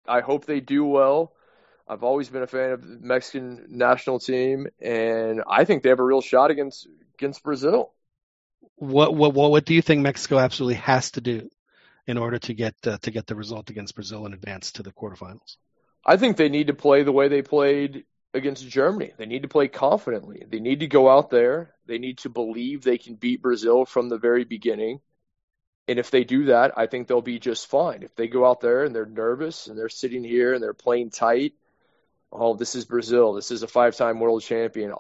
I 0.08 0.22
hope 0.22 0.46
they 0.46 0.60
do 0.60 0.86
well. 0.86 1.34
I've 1.88 2.04
always 2.04 2.30
been 2.30 2.44
a 2.44 2.48
fan 2.48 2.72
of 2.72 2.82
the 2.82 2.98
Mexican 3.02 3.66
national 3.70 4.20
team, 4.20 4.68
and 4.80 5.44
I 5.48 5.66
think 5.66 5.84
they 5.84 5.90
have 5.90 6.00
a 6.00 6.04
real 6.04 6.22
shot 6.22 6.50
against 6.50 6.88
against 7.16 7.44
Brazil. 7.44 7.92
What 8.76 9.14
what 9.14 9.34
what, 9.34 9.52
what 9.52 9.66
do 9.66 9.74
you 9.74 9.82
think 9.82 10.02
Mexico 10.02 10.40
absolutely 10.40 10.76
has 10.76 11.12
to 11.12 11.22
do 11.22 11.50
in 12.08 12.18
order 12.18 12.40
to 12.40 12.54
get 12.54 12.76
uh, 12.86 12.98
to 13.00 13.12
get 13.12 13.28
the 13.28 13.36
result 13.36 13.70
against 13.70 13.96
Brazil 13.96 14.26
and 14.26 14.34
advance 14.34 14.72
to 14.74 14.84
the 14.84 14.92
quarterfinals? 14.92 15.58
I 16.06 16.18
think 16.18 16.38
they 16.38 16.50
need 16.50 16.68
to 16.68 16.74
play 16.74 17.04
the 17.04 17.12
way 17.12 17.28
they 17.28 17.42
played 17.42 18.06
against 18.34 18.68
Germany. 18.68 19.12
They 19.18 19.26
need 19.26 19.44
to 19.44 19.50
play 19.50 19.68
confidently. 19.68 20.44
They 20.50 20.60
need 20.60 20.80
to 20.80 20.88
go 20.88 21.10
out 21.10 21.30
there. 21.30 21.74
They 21.86 21.98
need 21.98 22.20
to 22.20 22.30
believe 22.30 22.82
they 22.82 22.98
can 22.98 23.16
beat 23.16 23.42
Brazil 23.42 23.86
from 23.86 24.10
the 24.10 24.18
very 24.18 24.46
beginning. 24.46 25.02
And 25.88 26.00
if 26.00 26.12
they 26.12 26.24
do 26.24 26.46
that, 26.46 26.78
I 26.78 26.86
think 26.88 27.08
they'll 27.08 27.22
be 27.22 27.40
just 27.40 27.68
fine. 27.68 28.04
If 28.04 28.16
they 28.16 28.28
go 28.28 28.46
out 28.46 28.62
there 28.62 28.84
and 28.84 28.96
they're 28.96 29.06
nervous 29.06 29.68
and 29.68 29.78
they're 29.78 29.90
sitting 29.90 30.24
here 30.24 30.54
and 30.54 30.64
they're 30.64 30.74
playing 30.74 31.10
tight, 31.10 31.54
oh, 32.32 32.56
this 32.56 32.76
is 32.76 32.86
Brazil. 32.86 33.34
This 33.34 33.52
is 33.52 33.64
a 33.64 33.68
five 33.68 33.96
time 33.96 34.20
world 34.20 34.42
champion. 34.42 34.94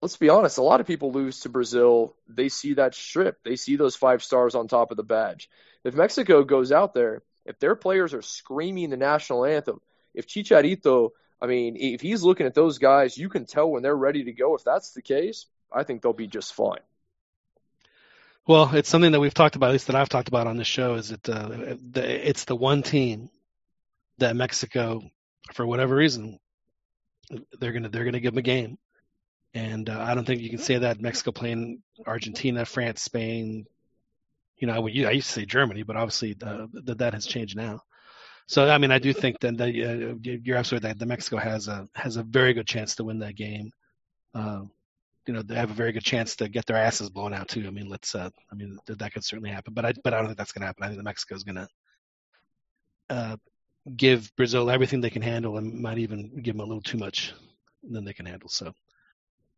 Let's 0.00 0.16
be 0.16 0.28
honest, 0.28 0.58
a 0.58 0.62
lot 0.62 0.80
of 0.80 0.86
people 0.86 1.10
lose 1.10 1.40
to 1.40 1.48
Brazil. 1.48 2.14
They 2.28 2.48
see 2.48 2.74
that 2.74 2.94
strip, 2.94 3.42
they 3.42 3.56
see 3.56 3.76
those 3.76 3.96
five 3.96 4.22
stars 4.22 4.54
on 4.54 4.68
top 4.68 4.90
of 4.90 4.96
the 4.96 5.02
badge. 5.02 5.50
If 5.82 5.94
Mexico 5.94 6.44
goes 6.44 6.70
out 6.70 6.94
there, 6.94 7.22
if 7.44 7.58
their 7.58 7.74
players 7.74 8.14
are 8.14 8.22
screaming 8.22 8.90
the 8.90 8.96
national 8.96 9.44
anthem, 9.44 9.80
if 10.14 10.26
Chicharito, 10.26 11.10
I 11.42 11.46
mean, 11.46 11.76
if 11.76 12.00
he's 12.00 12.22
looking 12.22 12.46
at 12.46 12.54
those 12.54 12.78
guys, 12.78 13.18
you 13.18 13.28
can 13.28 13.44
tell 13.44 13.70
when 13.70 13.82
they're 13.82 13.96
ready 13.96 14.24
to 14.24 14.32
go. 14.32 14.54
If 14.54 14.64
that's 14.64 14.92
the 14.92 15.02
case, 15.02 15.46
I 15.72 15.82
think 15.82 16.02
they'll 16.02 16.12
be 16.12 16.26
just 16.26 16.54
fine. 16.54 16.80
Well, 18.48 18.74
it's 18.74 18.88
something 18.88 19.12
that 19.12 19.20
we've 19.20 19.34
talked 19.34 19.56
about, 19.56 19.68
at 19.68 19.72
least 19.72 19.88
that 19.88 19.96
I've 19.96 20.08
talked 20.08 20.28
about 20.28 20.46
on 20.46 20.56
this 20.56 20.66
show, 20.66 20.94
is 20.94 21.10
that 21.10 21.28
uh, 21.28 21.76
the, 21.90 22.28
it's 22.28 22.46
the 22.46 22.56
one 22.56 22.82
team 22.82 23.28
that 24.16 24.36
Mexico, 24.36 25.02
for 25.52 25.66
whatever 25.66 25.94
reason, 25.94 26.38
they're 27.60 27.72
gonna 27.72 27.90
they're 27.90 28.06
gonna 28.06 28.20
give 28.20 28.32
them 28.32 28.38
a 28.38 28.42
game, 28.42 28.78
and 29.52 29.90
uh, 29.90 30.00
I 30.00 30.14
don't 30.14 30.24
think 30.24 30.40
you 30.40 30.48
can 30.48 30.60
say 30.60 30.78
that 30.78 30.98
Mexico 30.98 31.30
playing 31.30 31.82
Argentina, 32.06 32.64
France, 32.64 33.02
Spain. 33.02 33.66
You 34.56 34.66
know, 34.66 34.86
I, 34.86 35.10
used 35.10 35.26
to 35.26 35.32
say 35.34 35.44
Germany, 35.44 35.82
but 35.82 35.96
obviously 35.96 36.34
uh, 36.42 36.68
that 36.72 36.98
that 36.98 37.12
has 37.12 37.26
changed 37.26 37.54
now. 37.54 37.82
So 38.46 38.66
I 38.66 38.78
mean, 38.78 38.90
I 38.90 38.98
do 38.98 39.12
think 39.12 39.40
that, 39.40 39.58
that 39.58 39.68
uh, 39.68 40.14
you're 40.22 40.56
absolutely 40.56 40.88
right. 40.88 40.98
That 40.98 41.04
Mexico 41.04 41.36
has 41.36 41.68
a 41.68 41.86
has 41.94 42.16
a 42.16 42.22
very 42.22 42.54
good 42.54 42.66
chance 42.66 42.94
to 42.94 43.04
win 43.04 43.18
that 43.18 43.36
game. 43.36 43.72
Uh, 44.34 44.62
you 45.28 45.34
know, 45.34 45.42
they 45.42 45.56
have 45.56 45.70
a 45.70 45.74
very 45.74 45.92
good 45.92 46.04
chance 46.04 46.36
to 46.36 46.48
get 46.48 46.64
their 46.64 46.78
asses 46.78 47.10
blown 47.10 47.34
out 47.34 47.48
too. 47.48 47.66
I 47.66 47.70
mean, 47.70 47.88
let's. 47.88 48.14
Uh, 48.14 48.30
I 48.50 48.54
mean, 48.54 48.78
that, 48.86 48.98
that 49.00 49.12
could 49.12 49.22
certainly 49.22 49.50
happen, 49.50 49.74
but 49.74 49.84
I 49.84 49.92
but 50.02 50.14
I 50.14 50.16
don't 50.16 50.26
think 50.26 50.38
that's 50.38 50.52
going 50.52 50.62
to 50.62 50.66
happen. 50.66 50.84
I 50.84 50.88
think 50.88 51.02
Mexico 51.02 51.34
is 51.34 51.44
going 51.44 51.56
to 51.56 51.68
uh, 53.10 53.36
give 53.94 54.34
Brazil 54.36 54.70
everything 54.70 55.02
they 55.02 55.10
can 55.10 55.20
handle 55.20 55.58
and 55.58 55.80
might 55.80 55.98
even 55.98 56.40
give 56.42 56.54
them 56.56 56.60
a 56.60 56.64
little 56.64 56.82
too 56.82 56.96
much 56.96 57.34
than 57.82 58.06
they 58.06 58.14
can 58.14 58.24
handle. 58.24 58.48
So 58.48 58.72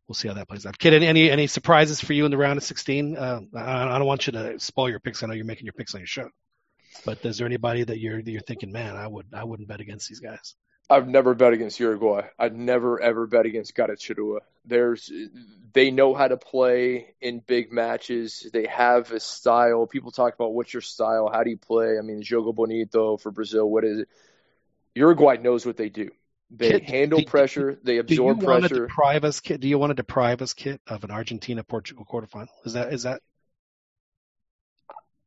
we'll 0.07 0.15
see 0.15 0.27
how 0.27 0.33
that 0.33 0.49
plays 0.49 0.65
out. 0.65 0.77
Kit, 0.77 0.91
any 0.91 1.07
any, 1.07 1.31
any 1.31 1.47
surprises 1.47 2.01
for 2.01 2.11
you 2.11 2.25
in 2.25 2.31
the 2.31 2.37
round 2.37 2.57
of 2.57 2.63
16? 2.63 3.15
Uh, 3.15 3.39
I, 3.55 3.95
I 3.95 3.97
don't 3.97 4.07
want 4.07 4.27
you 4.27 4.33
to 4.33 4.59
spoil 4.59 4.89
your 4.89 4.99
picks. 4.99 5.23
I 5.23 5.27
know 5.27 5.33
you're 5.33 5.45
making 5.45 5.65
your 5.65 5.73
picks 5.73 5.95
on 5.95 6.01
your 6.01 6.07
show, 6.07 6.29
but 7.05 7.25
is 7.25 7.37
there 7.37 7.47
anybody 7.47 7.85
that 7.85 7.97
you're 7.97 8.21
that 8.21 8.29
you're 8.29 8.41
thinking, 8.41 8.73
man, 8.73 8.97
I 8.97 9.07
would 9.07 9.27
I 9.33 9.45
wouldn't 9.45 9.69
bet 9.69 9.79
against 9.79 10.09
these 10.09 10.19
guys? 10.19 10.53
I've 10.91 11.07
never 11.07 11.33
bet 11.33 11.53
against 11.53 11.79
Uruguay. 11.79 12.27
I'd 12.37 12.55
never 12.55 13.01
ever 13.01 13.25
bet 13.25 13.45
against 13.45 13.73
garra 13.75 13.95
charrúa. 13.95 14.39
There's 14.65 15.11
they 15.73 15.89
know 15.89 16.13
how 16.13 16.27
to 16.27 16.37
play 16.37 17.15
in 17.21 17.39
big 17.39 17.71
matches. 17.71 18.45
They 18.51 18.67
have 18.67 19.11
a 19.11 19.19
style. 19.19 19.87
People 19.87 20.11
talk 20.11 20.33
about 20.33 20.53
what's 20.53 20.73
your 20.73 20.81
style? 20.81 21.29
How 21.31 21.43
do 21.43 21.49
you 21.49 21.57
play? 21.57 21.97
I 21.97 22.01
mean, 22.01 22.21
jogo 22.21 22.53
bonito 22.53 23.17
for 23.17 23.31
Brazil. 23.31 23.69
What 23.69 23.85
is 23.85 23.99
it? 23.99 24.09
Uruguay 24.93 25.37
knows 25.37 25.65
what 25.65 25.77
they 25.77 25.89
do. 25.89 26.09
They 26.49 26.71
Kit, 26.71 26.83
handle 26.83 27.19
do- 27.19 27.25
pressure. 27.25 27.79
They 27.81 27.97
absorb 27.97 28.07
Do 28.07 28.13
you 28.15 28.31
absorb 28.31 28.61
want 28.61 28.63
to 28.63 28.79
deprive 28.81 29.23
us, 29.23 29.39
Kit? 29.39 29.61
Do 29.61 29.69
you 29.69 29.79
want 29.79 29.91
to 29.91 29.95
deprive 29.95 30.41
us, 30.41 30.53
Kit, 30.53 30.81
of 30.85 31.05
an 31.05 31.11
Argentina 31.11 31.63
Portugal 31.63 32.05
quarterfinal? 32.05 32.49
Is 32.65 32.73
that 32.73 32.93
is 32.93 33.03
that 33.03 33.21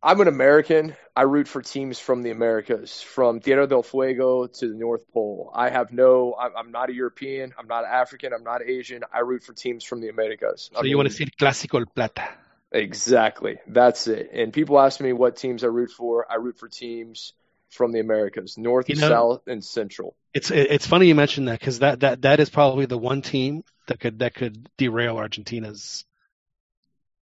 I'm 0.04 0.20
an 0.20 0.28
American. 0.28 0.94
I 1.16 1.22
root 1.22 1.48
for 1.48 1.62
teams 1.62 1.98
from 1.98 2.22
the 2.22 2.30
Americas, 2.30 3.00
from 3.00 3.40
Tierra 3.40 3.66
del 3.66 3.82
Fuego 3.82 4.46
to 4.46 4.68
the 4.68 4.74
North 4.74 5.10
Pole. 5.14 5.50
I 5.54 5.70
have 5.70 5.92
no. 5.92 6.36
I'm, 6.38 6.54
I'm 6.54 6.70
not 6.70 6.90
a 6.90 6.92
European. 6.92 7.54
I'm 7.58 7.66
not 7.66 7.86
African. 7.86 8.34
I'm 8.34 8.44
not 8.44 8.60
Asian. 8.62 9.02
I 9.10 9.20
root 9.20 9.42
for 9.42 9.54
teams 9.54 9.82
from 9.82 10.02
the 10.02 10.10
Americas. 10.10 10.68
so? 10.74 10.80
I 10.80 10.84
you 10.84 10.98
want 10.98 11.10
to 11.10 11.18
mean, 11.18 11.30
see 11.30 11.34
Clásico 11.40 11.80
el 11.80 11.86
Plata? 11.86 12.28
Exactly. 12.70 13.56
That's 13.66 14.06
it. 14.06 14.30
And 14.34 14.52
people 14.52 14.78
ask 14.78 15.00
me 15.00 15.14
what 15.14 15.36
teams 15.36 15.64
I 15.64 15.68
root 15.68 15.90
for. 15.90 16.30
I 16.30 16.34
root 16.34 16.58
for 16.58 16.68
teams 16.68 17.32
from 17.70 17.92
the 17.92 18.00
Americas, 18.00 18.58
North, 18.58 18.90
You 18.90 18.96
know- 18.96 19.08
South, 19.08 19.42
and 19.46 19.64
Central. 19.64 20.14
It's 20.34 20.50
it's 20.50 20.86
funny 20.86 21.06
you 21.06 21.14
mentioned 21.14 21.48
that 21.48 21.60
because 21.60 21.78
that, 21.78 22.00
that 22.00 22.22
that 22.22 22.40
is 22.40 22.50
probably 22.50 22.86
the 22.86 22.98
one 22.98 23.22
team 23.22 23.62
that 23.86 24.00
could 24.00 24.18
that 24.18 24.34
could 24.34 24.68
derail 24.76 25.16
Argentina's. 25.16 26.04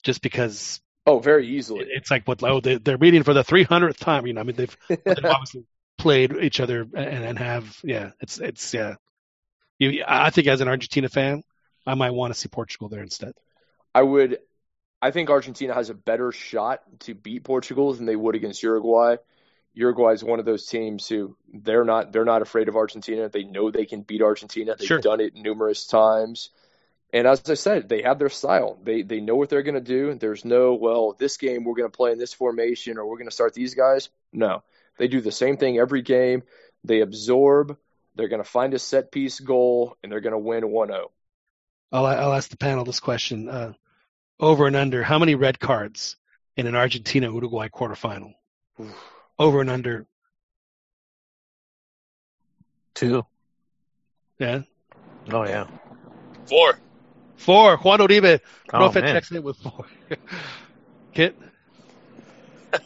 Just 0.02 0.22
because 0.22 0.80
Oh, 1.06 1.18
very 1.18 1.46
easily. 1.48 1.86
it's 1.88 2.10
like 2.10 2.26
what 2.28 2.42
oh 2.42 2.60
they, 2.60 2.76
they're 2.76 2.98
meeting 2.98 3.22
for 3.22 3.34
the 3.34 3.42
300th 3.42 3.96
time, 3.98 4.26
you 4.26 4.32
know. 4.32 4.40
I 4.40 4.44
mean 4.44 4.56
they've, 4.56 4.76
they've 4.88 5.24
obviously 5.24 5.64
played 5.98 6.32
each 6.36 6.60
other 6.60 6.82
and, 6.82 7.24
and 7.24 7.38
have 7.38 7.78
yeah. 7.82 8.10
It's 8.20 8.38
it's 8.38 8.72
yeah. 8.74 8.94
You 9.78 10.04
I 10.06 10.30
think 10.30 10.46
as 10.46 10.60
an 10.60 10.68
Argentina 10.68 11.08
fan, 11.08 11.42
I 11.86 11.94
might 11.94 12.10
want 12.10 12.32
to 12.34 12.38
see 12.38 12.48
Portugal 12.48 12.88
there 12.88 13.02
instead. 13.02 13.32
I 13.94 14.02
would. 14.02 14.38
I 15.02 15.10
think 15.10 15.30
Argentina 15.30 15.72
has 15.72 15.88
a 15.88 15.94
better 15.94 16.30
shot 16.30 16.82
to 17.00 17.14
beat 17.14 17.42
Portugal 17.44 17.94
than 17.94 18.04
they 18.04 18.16
would 18.16 18.34
against 18.34 18.62
Uruguay. 18.62 19.16
Uruguay 19.72 20.12
is 20.12 20.22
one 20.22 20.38
of 20.40 20.44
those 20.44 20.66
teams 20.66 21.08
who 21.08 21.36
they're 21.52 21.84
not 21.84 22.12
they're 22.12 22.24
not 22.26 22.42
afraid 22.42 22.68
of 22.68 22.76
Argentina. 22.76 23.28
They 23.28 23.44
know 23.44 23.70
they 23.70 23.86
can 23.86 24.02
beat 24.02 24.20
Argentina. 24.20 24.76
They've 24.78 24.86
Sure. 24.86 25.00
done 25.00 25.20
it 25.20 25.34
numerous 25.34 25.86
times. 25.86 26.50
And 27.12 27.26
as 27.26 27.48
I 27.48 27.54
said, 27.54 27.88
they 27.88 28.02
have 28.02 28.18
their 28.18 28.28
style. 28.28 28.78
They 28.82 29.02
they 29.02 29.20
know 29.20 29.34
what 29.34 29.48
they're 29.48 29.62
going 29.62 29.74
to 29.74 29.80
do. 29.80 30.14
There's 30.14 30.44
no 30.44 30.74
well, 30.74 31.16
this 31.18 31.36
game 31.36 31.64
we're 31.64 31.74
going 31.74 31.90
to 31.90 31.96
play 31.96 32.12
in 32.12 32.18
this 32.18 32.32
formation 32.34 32.98
or 32.98 33.06
we're 33.06 33.16
going 33.16 33.28
to 33.28 33.34
start 33.34 33.54
these 33.54 33.74
guys. 33.74 34.08
No, 34.32 34.62
they 34.98 35.08
do 35.08 35.20
the 35.20 35.32
same 35.32 35.56
thing 35.56 35.78
every 35.78 36.02
game. 36.02 36.42
They 36.84 37.00
absorb. 37.00 37.76
They're 38.14 38.28
going 38.28 38.42
to 38.42 38.48
find 38.48 38.74
a 38.74 38.78
set 38.78 39.10
piece 39.10 39.40
goal 39.40 39.96
and 40.02 40.10
they're 40.10 40.20
going 40.20 40.32
to 40.32 40.38
win 40.38 40.64
oh. 40.64 40.68
1-0. 40.68 41.04
I'll 41.92 42.06
I'll 42.06 42.32
ask 42.32 42.48
the 42.48 42.56
panel 42.56 42.84
this 42.84 43.00
question: 43.00 43.48
uh, 43.48 43.72
over 44.38 44.66
and 44.66 44.76
under, 44.76 45.02
how 45.02 45.18
many 45.18 45.34
red 45.34 45.58
cards 45.58 46.16
in 46.56 46.66
an 46.66 46.76
Argentina 46.76 47.32
Uruguay 47.32 47.68
quarterfinal? 47.68 48.34
Over 49.38 49.60
and 49.60 49.70
under, 49.70 50.06
Two. 52.94 53.24
yeah, 54.38 54.62
Oh 55.32 55.44
yeah. 55.44 55.66
Four. 56.46 56.78
Four. 57.40 57.76
Juan 57.78 57.98
Uribe, 58.00 58.40
Oh 58.72 58.78
Profe 58.78 58.94
man. 59.02 59.14
checks 59.14 59.30
in 59.30 59.42
with 59.42 59.56
four. 59.56 59.86
Kit, 61.14 61.36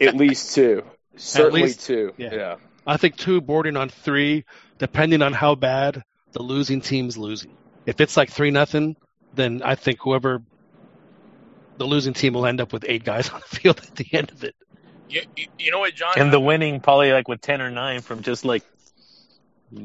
At 0.00 0.16
least 0.16 0.54
two. 0.54 0.82
Certainly 1.16 1.62
least- 1.62 1.86
two. 1.86 2.12
yeah. 2.16 2.34
yeah. 2.34 2.56
I 2.86 2.96
think 2.98 3.16
two 3.16 3.40
bordering 3.40 3.76
on 3.78 3.88
three, 3.88 4.44
depending 4.78 5.22
on 5.22 5.32
how 5.32 5.54
bad 5.54 6.02
the 6.32 6.42
losing 6.42 6.80
team's 6.82 7.16
losing. 7.16 7.56
If 7.86 8.00
it's 8.00 8.16
like 8.16 8.30
three 8.30 8.50
nothing, 8.50 8.96
then 9.34 9.62
I 9.64 9.74
think 9.74 10.00
whoever 10.02 10.42
the 11.78 11.86
losing 11.86 12.12
team 12.12 12.34
will 12.34 12.44
end 12.46 12.60
up 12.60 12.72
with 12.72 12.84
eight 12.86 13.02
guys 13.04 13.30
on 13.34 13.40
the 13.50 13.56
field 13.56 13.78
at 13.80 13.94
the 13.96 14.06
end 14.12 14.30
of 14.32 14.44
it. 14.44 14.54
You, 15.08 15.22
you, 15.36 15.46
you 15.58 15.70
know 15.70 15.78
what, 15.80 15.94
John? 15.94 16.14
And 16.18 16.32
the 16.32 16.40
winning 16.40 16.80
probably 16.80 17.12
like 17.12 17.26
with 17.28 17.40
ten 17.40 17.60
or 17.62 17.70
nine 17.70 18.00
from 18.00 18.22
just 18.22 18.44
like 18.44 18.64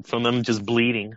from 0.04 0.24
them 0.24 0.44
just 0.44 0.66
bleeding. 0.66 1.16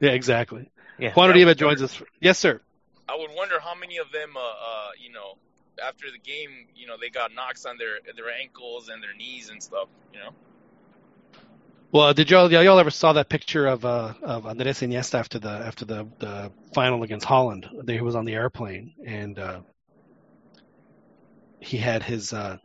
Yeah, 0.00 0.10
exactly. 0.10 0.70
Yeah. 0.98 1.12
Juan 1.12 1.36
Yeah, 1.36 1.44
Uribe 1.44 1.56
joins 1.56 1.82
us. 1.82 2.02
Yes, 2.20 2.38
sir. 2.38 2.60
I 3.08 3.16
would 3.16 3.30
wonder 3.34 3.60
how 3.60 3.74
many 3.74 3.98
of 3.98 4.10
them, 4.12 4.36
uh, 4.36 4.40
uh, 4.40 4.90
you 4.98 5.12
know, 5.12 5.36
after 5.82 6.10
the 6.10 6.18
game, 6.18 6.66
you 6.74 6.86
know, 6.86 6.96
they 7.00 7.10
got 7.10 7.34
knocks 7.34 7.66
on 7.66 7.76
their 7.76 7.98
their 8.16 8.30
ankles 8.30 8.88
and 8.88 9.02
their 9.02 9.14
knees 9.14 9.50
and 9.50 9.62
stuff. 9.62 9.88
You 10.12 10.20
know. 10.20 10.30
Well, 11.92 12.12
did 12.12 12.30
y'all 12.30 12.50
y'all 12.50 12.78
ever 12.78 12.90
saw 12.90 13.12
that 13.12 13.28
picture 13.28 13.66
of 13.66 13.84
uh 13.84 14.14
of 14.22 14.46
Andres 14.46 14.80
Iniesta 14.80 15.14
after 15.14 15.38
the 15.38 15.48
after 15.50 15.84
the 15.84 16.08
the 16.18 16.52
final 16.74 17.02
against 17.02 17.24
Holland? 17.24 17.68
He 17.86 18.00
was 18.00 18.16
on 18.16 18.24
the 18.24 18.34
airplane 18.34 18.94
and 19.06 19.38
uh 19.38 19.60
he 21.60 21.76
had 21.76 22.02
his 22.02 22.32
uh 22.32 22.56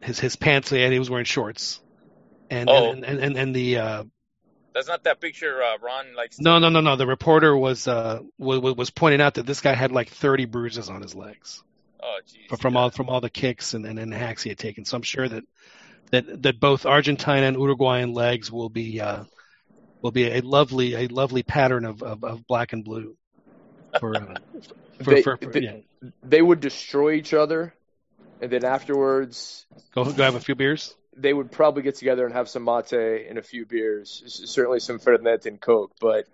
his 0.00 0.18
his 0.18 0.36
pants 0.36 0.72
and 0.72 0.92
he 0.92 0.98
was 0.98 1.10
wearing 1.10 1.26
shorts. 1.26 1.80
And 2.48 2.68
Oh. 2.70 2.92
and, 2.92 3.04
and 3.04 3.20
and 3.20 3.36
and 3.36 3.54
the 3.54 3.76
uh 3.78 4.04
That's 4.74 4.88
not 4.88 5.04
that 5.04 5.20
picture 5.20 5.62
uh, 5.62 5.78
Ron 5.82 6.14
likes. 6.14 6.36
to- 6.36 6.42
no 6.42 6.58
no 6.58 6.68
no 6.68 6.80
no 6.80 6.96
the 6.96 7.06
reporter 7.06 7.56
was 7.56 7.88
uh 7.88 8.20
was, 8.38 8.60
was 8.60 8.90
pointing 8.90 9.20
out 9.20 9.34
that 9.34 9.46
this 9.46 9.60
guy 9.60 9.74
had 9.74 9.90
like 9.92 10.08
30 10.10 10.44
bruises 10.46 10.88
on 10.88 11.02
his 11.02 11.14
legs 11.14 11.62
Oh, 12.02 12.18
jeez. 12.26 12.48
from, 12.48 12.58
from 12.58 12.76
all 12.76 12.90
from 12.90 13.08
all 13.08 13.20
the 13.20 13.30
kicks 13.30 13.74
and, 13.74 13.84
and, 13.84 13.98
and 13.98 14.14
hacks 14.14 14.42
he 14.42 14.48
had 14.48 14.58
taken. 14.58 14.84
So 14.84 14.96
I'm 14.96 15.02
sure 15.02 15.28
that 15.28 15.44
that 16.12 16.42
that 16.42 16.60
both 16.60 16.86
Argentine 16.86 17.42
and 17.42 17.56
Uruguayan 17.56 18.12
legs 18.12 18.50
will 18.50 18.68
be 18.70 19.00
uh, 19.00 19.24
will 20.02 20.12
be 20.12 20.30
a 20.30 20.40
lovely 20.40 20.94
a 20.94 21.06
lovely 21.08 21.42
pattern 21.42 21.84
of, 21.84 22.02
of, 22.02 22.24
of 22.24 22.46
black 22.46 22.72
and 22.72 22.84
blue. 22.84 23.16
For, 23.98 24.16
uh, 24.16 24.34
for, 25.02 25.14
They- 25.14 25.22
for, 25.22 25.36
for- 25.36 25.50
they- 25.50 25.60
yeah. 25.60 25.76
They 26.22 26.40
would 26.40 26.60
destroy 26.60 27.12
each 27.12 27.34
other, 27.34 27.74
and 28.40 28.50
then 28.50 28.64
afterwards, 28.64 29.66
Go 29.94 30.04
go 30.04 30.22
have 30.22 30.34
a 30.34 30.40
few 30.40 30.54
beers. 30.54 30.96
They 31.20 31.32
would 31.32 31.50
probably 31.52 31.82
get 31.82 31.96
together 31.96 32.24
and 32.24 32.34
have 32.34 32.48
some 32.48 32.64
mate 32.64 32.92
and 32.92 33.38
a 33.38 33.42
few 33.42 33.66
beers, 33.66 34.22
certainly 34.26 34.80
some 34.80 34.98
Fernet 34.98 35.46
and 35.46 35.60
Coke. 35.60 35.92
But 36.00 36.26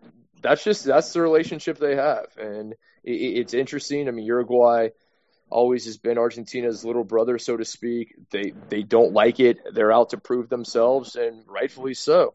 that's 0.43 0.63
just 0.65 0.85
that's 0.85 1.13
the 1.13 1.21
relationship 1.21 1.79
they 1.79 1.97
have, 1.97 2.27
and 2.39 2.75
i 3.07 3.11
i- 3.11 3.35
it's 3.41 3.55
interesting. 3.55 4.09
I 4.09 4.11
mean, 4.13 4.27
Uruguay 4.27 4.89
always 5.51 5.85
has 5.87 5.97
been 5.97 6.19
Argentina's 6.19 6.85
little 6.85 7.05
brother, 7.05 7.39
so 7.39 7.57
to 7.57 7.65
speak. 7.65 8.15
They 8.31 8.53
they 8.69 8.83
don't 8.83 9.13
like 9.13 9.41
it. 9.41 9.59
They're 9.73 9.93
out 9.93 10.11
to 10.11 10.19
prove 10.19 10.49
themselves, 10.49 11.17
and 11.17 11.45
rightfully 11.47 11.95
so. 11.95 12.35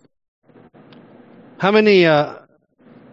How 1.59 1.71
many? 1.71 2.05
Uh, 2.05 2.39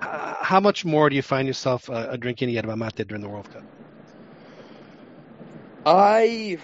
how 0.00 0.60
much 0.60 0.84
more 0.84 1.10
do 1.10 1.16
you 1.16 1.22
find 1.22 1.46
yourself 1.46 1.90
uh, 1.90 2.16
drinking 2.16 2.50
yerba 2.50 2.76
mate 2.76 3.06
during 3.06 3.22
the 3.22 3.28
World 3.28 3.50
Cup? 3.52 3.64
I 5.84 6.58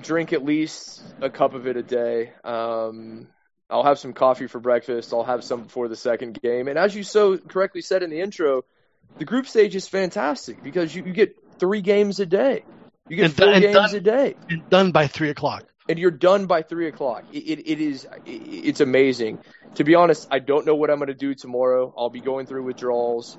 drink 0.00 0.32
at 0.32 0.44
least 0.44 1.02
a 1.20 1.30
cup 1.30 1.54
of 1.54 1.66
it 1.66 1.76
a 1.76 1.82
day. 1.82 2.32
Um, 2.42 3.28
I'll 3.70 3.84
have 3.84 3.98
some 3.98 4.12
coffee 4.12 4.46
for 4.46 4.60
breakfast. 4.60 5.12
I'll 5.12 5.24
have 5.24 5.42
some 5.44 5.64
before 5.64 5.88
the 5.88 5.96
second 5.96 6.40
game. 6.40 6.68
And 6.68 6.78
as 6.78 6.94
you 6.94 7.02
so 7.02 7.38
correctly 7.38 7.80
said 7.80 8.02
in 8.02 8.10
the 8.10 8.20
intro, 8.20 8.64
the 9.18 9.24
group 9.24 9.46
stage 9.46 9.74
is 9.74 9.88
fantastic 9.88 10.62
because 10.62 10.94
you, 10.94 11.04
you 11.04 11.12
get 11.12 11.36
three 11.58 11.80
games 11.80 12.20
a 12.20 12.26
day. 12.26 12.64
You 13.08 13.16
get 13.16 13.24
And 13.26 13.34
four 13.36 13.46
done- 13.46 13.60
games 13.62 13.74
done- 13.74 13.94
a 13.94 14.00
day, 14.00 14.36
And 14.48 14.68
done 14.70 14.92
by 14.92 15.06
three 15.06 15.30
o'clock. 15.30 15.64
and 15.88 15.98
you're 15.98 16.10
done 16.10 16.46
by 16.46 16.62
three 16.62 16.88
o'clock. 16.88 17.24
It, 17.32 17.38
it, 17.38 17.70
it 17.70 17.80
is 17.80 18.04
it, 18.26 18.30
it's 18.30 18.80
amazing. 18.80 19.38
To 19.76 19.84
be 19.84 19.94
honest, 19.94 20.28
I 20.30 20.38
don't 20.38 20.64
know 20.66 20.74
what 20.76 20.90
I'm 20.90 20.98
going 20.98 21.08
to 21.08 21.14
do 21.14 21.34
tomorrow. 21.34 21.92
I'll 21.98 22.08
be 22.10 22.20
going 22.20 22.46
through 22.46 22.62
withdrawals, 22.62 23.36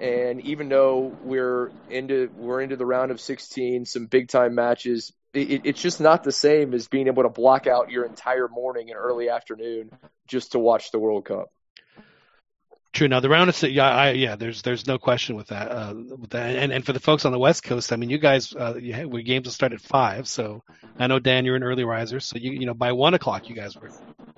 and 0.00 0.40
even 0.40 0.68
though 0.70 1.14
we're 1.22 1.70
into 1.90 2.30
we're 2.34 2.62
into 2.62 2.76
the 2.76 2.86
round 2.86 3.10
of 3.10 3.20
16, 3.20 3.84
some 3.84 4.06
big 4.06 4.28
time 4.28 4.54
matches, 4.54 5.12
it, 5.36 5.50
it, 5.50 5.60
it's 5.64 5.82
just 5.82 6.00
not 6.00 6.24
the 6.24 6.32
same 6.32 6.74
as 6.74 6.88
being 6.88 7.06
able 7.06 7.22
to 7.22 7.28
block 7.28 7.66
out 7.66 7.90
your 7.90 8.04
entire 8.04 8.48
morning 8.48 8.90
and 8.90 8.98
early 8.98 9.28
afternoon 9.28 9.90
just 10.26 10.52
to 10.52 10.58
watch 10.58 10.90
the 10.90 10.98
World 10.98 11.26
Cup. 11.26 11.50
True. 12.92 13.08
Now 13.08 13.20
the 13.20 13.28
round 13.28 13.50
of 13.50 13.62
yeah, 13.62 13.90
I, 13.90 14.10
yeah. 14.12 14.36
There's 14.36 14.62
there's 14.62 14.86
no 14.86 14.96
question 14.96 15.36
with 15.36 15.48
that. 15.48 15.70
Uh, 15.70 15.94
with 16.18 16.30
that, 16.30 16.56
and 16.56 16.72
and 16.72 16.84
for 16.84 16.94
the 16.94 17.00
folks 17.00 17.26
on 17.26 17.32
the 17.32 17.38
West 17.38 17.62
Coast, 17.62 17.92
I 17.92 17.96
mean, 17.96 18.08
you 18.08 18.16
guys, 18.16 18.54
uh, 18.54 18.72
games 18.72 19.44
will 19.44 19.52
start 19.52 19.74
at 19.74 19.82
five. 19.82 20.26
So 20.26 20.62
I 20.98 21.06
know 21.06 21.18
Dan, 21.18 21.44
you're 21.44 21.56
an 21.56 21.62
early 21.62 21.84
riser. 21.84 22.20
So 22.20 22.38
you 22.38 22.52
you 22.52 22.64
know 22.64 22.72
by 22.72 22.92
one 22.92 23.12
o'clock, 23.12 23.50
you 23.50 23.54
guys 23.54 23.76
were 23.76 23.90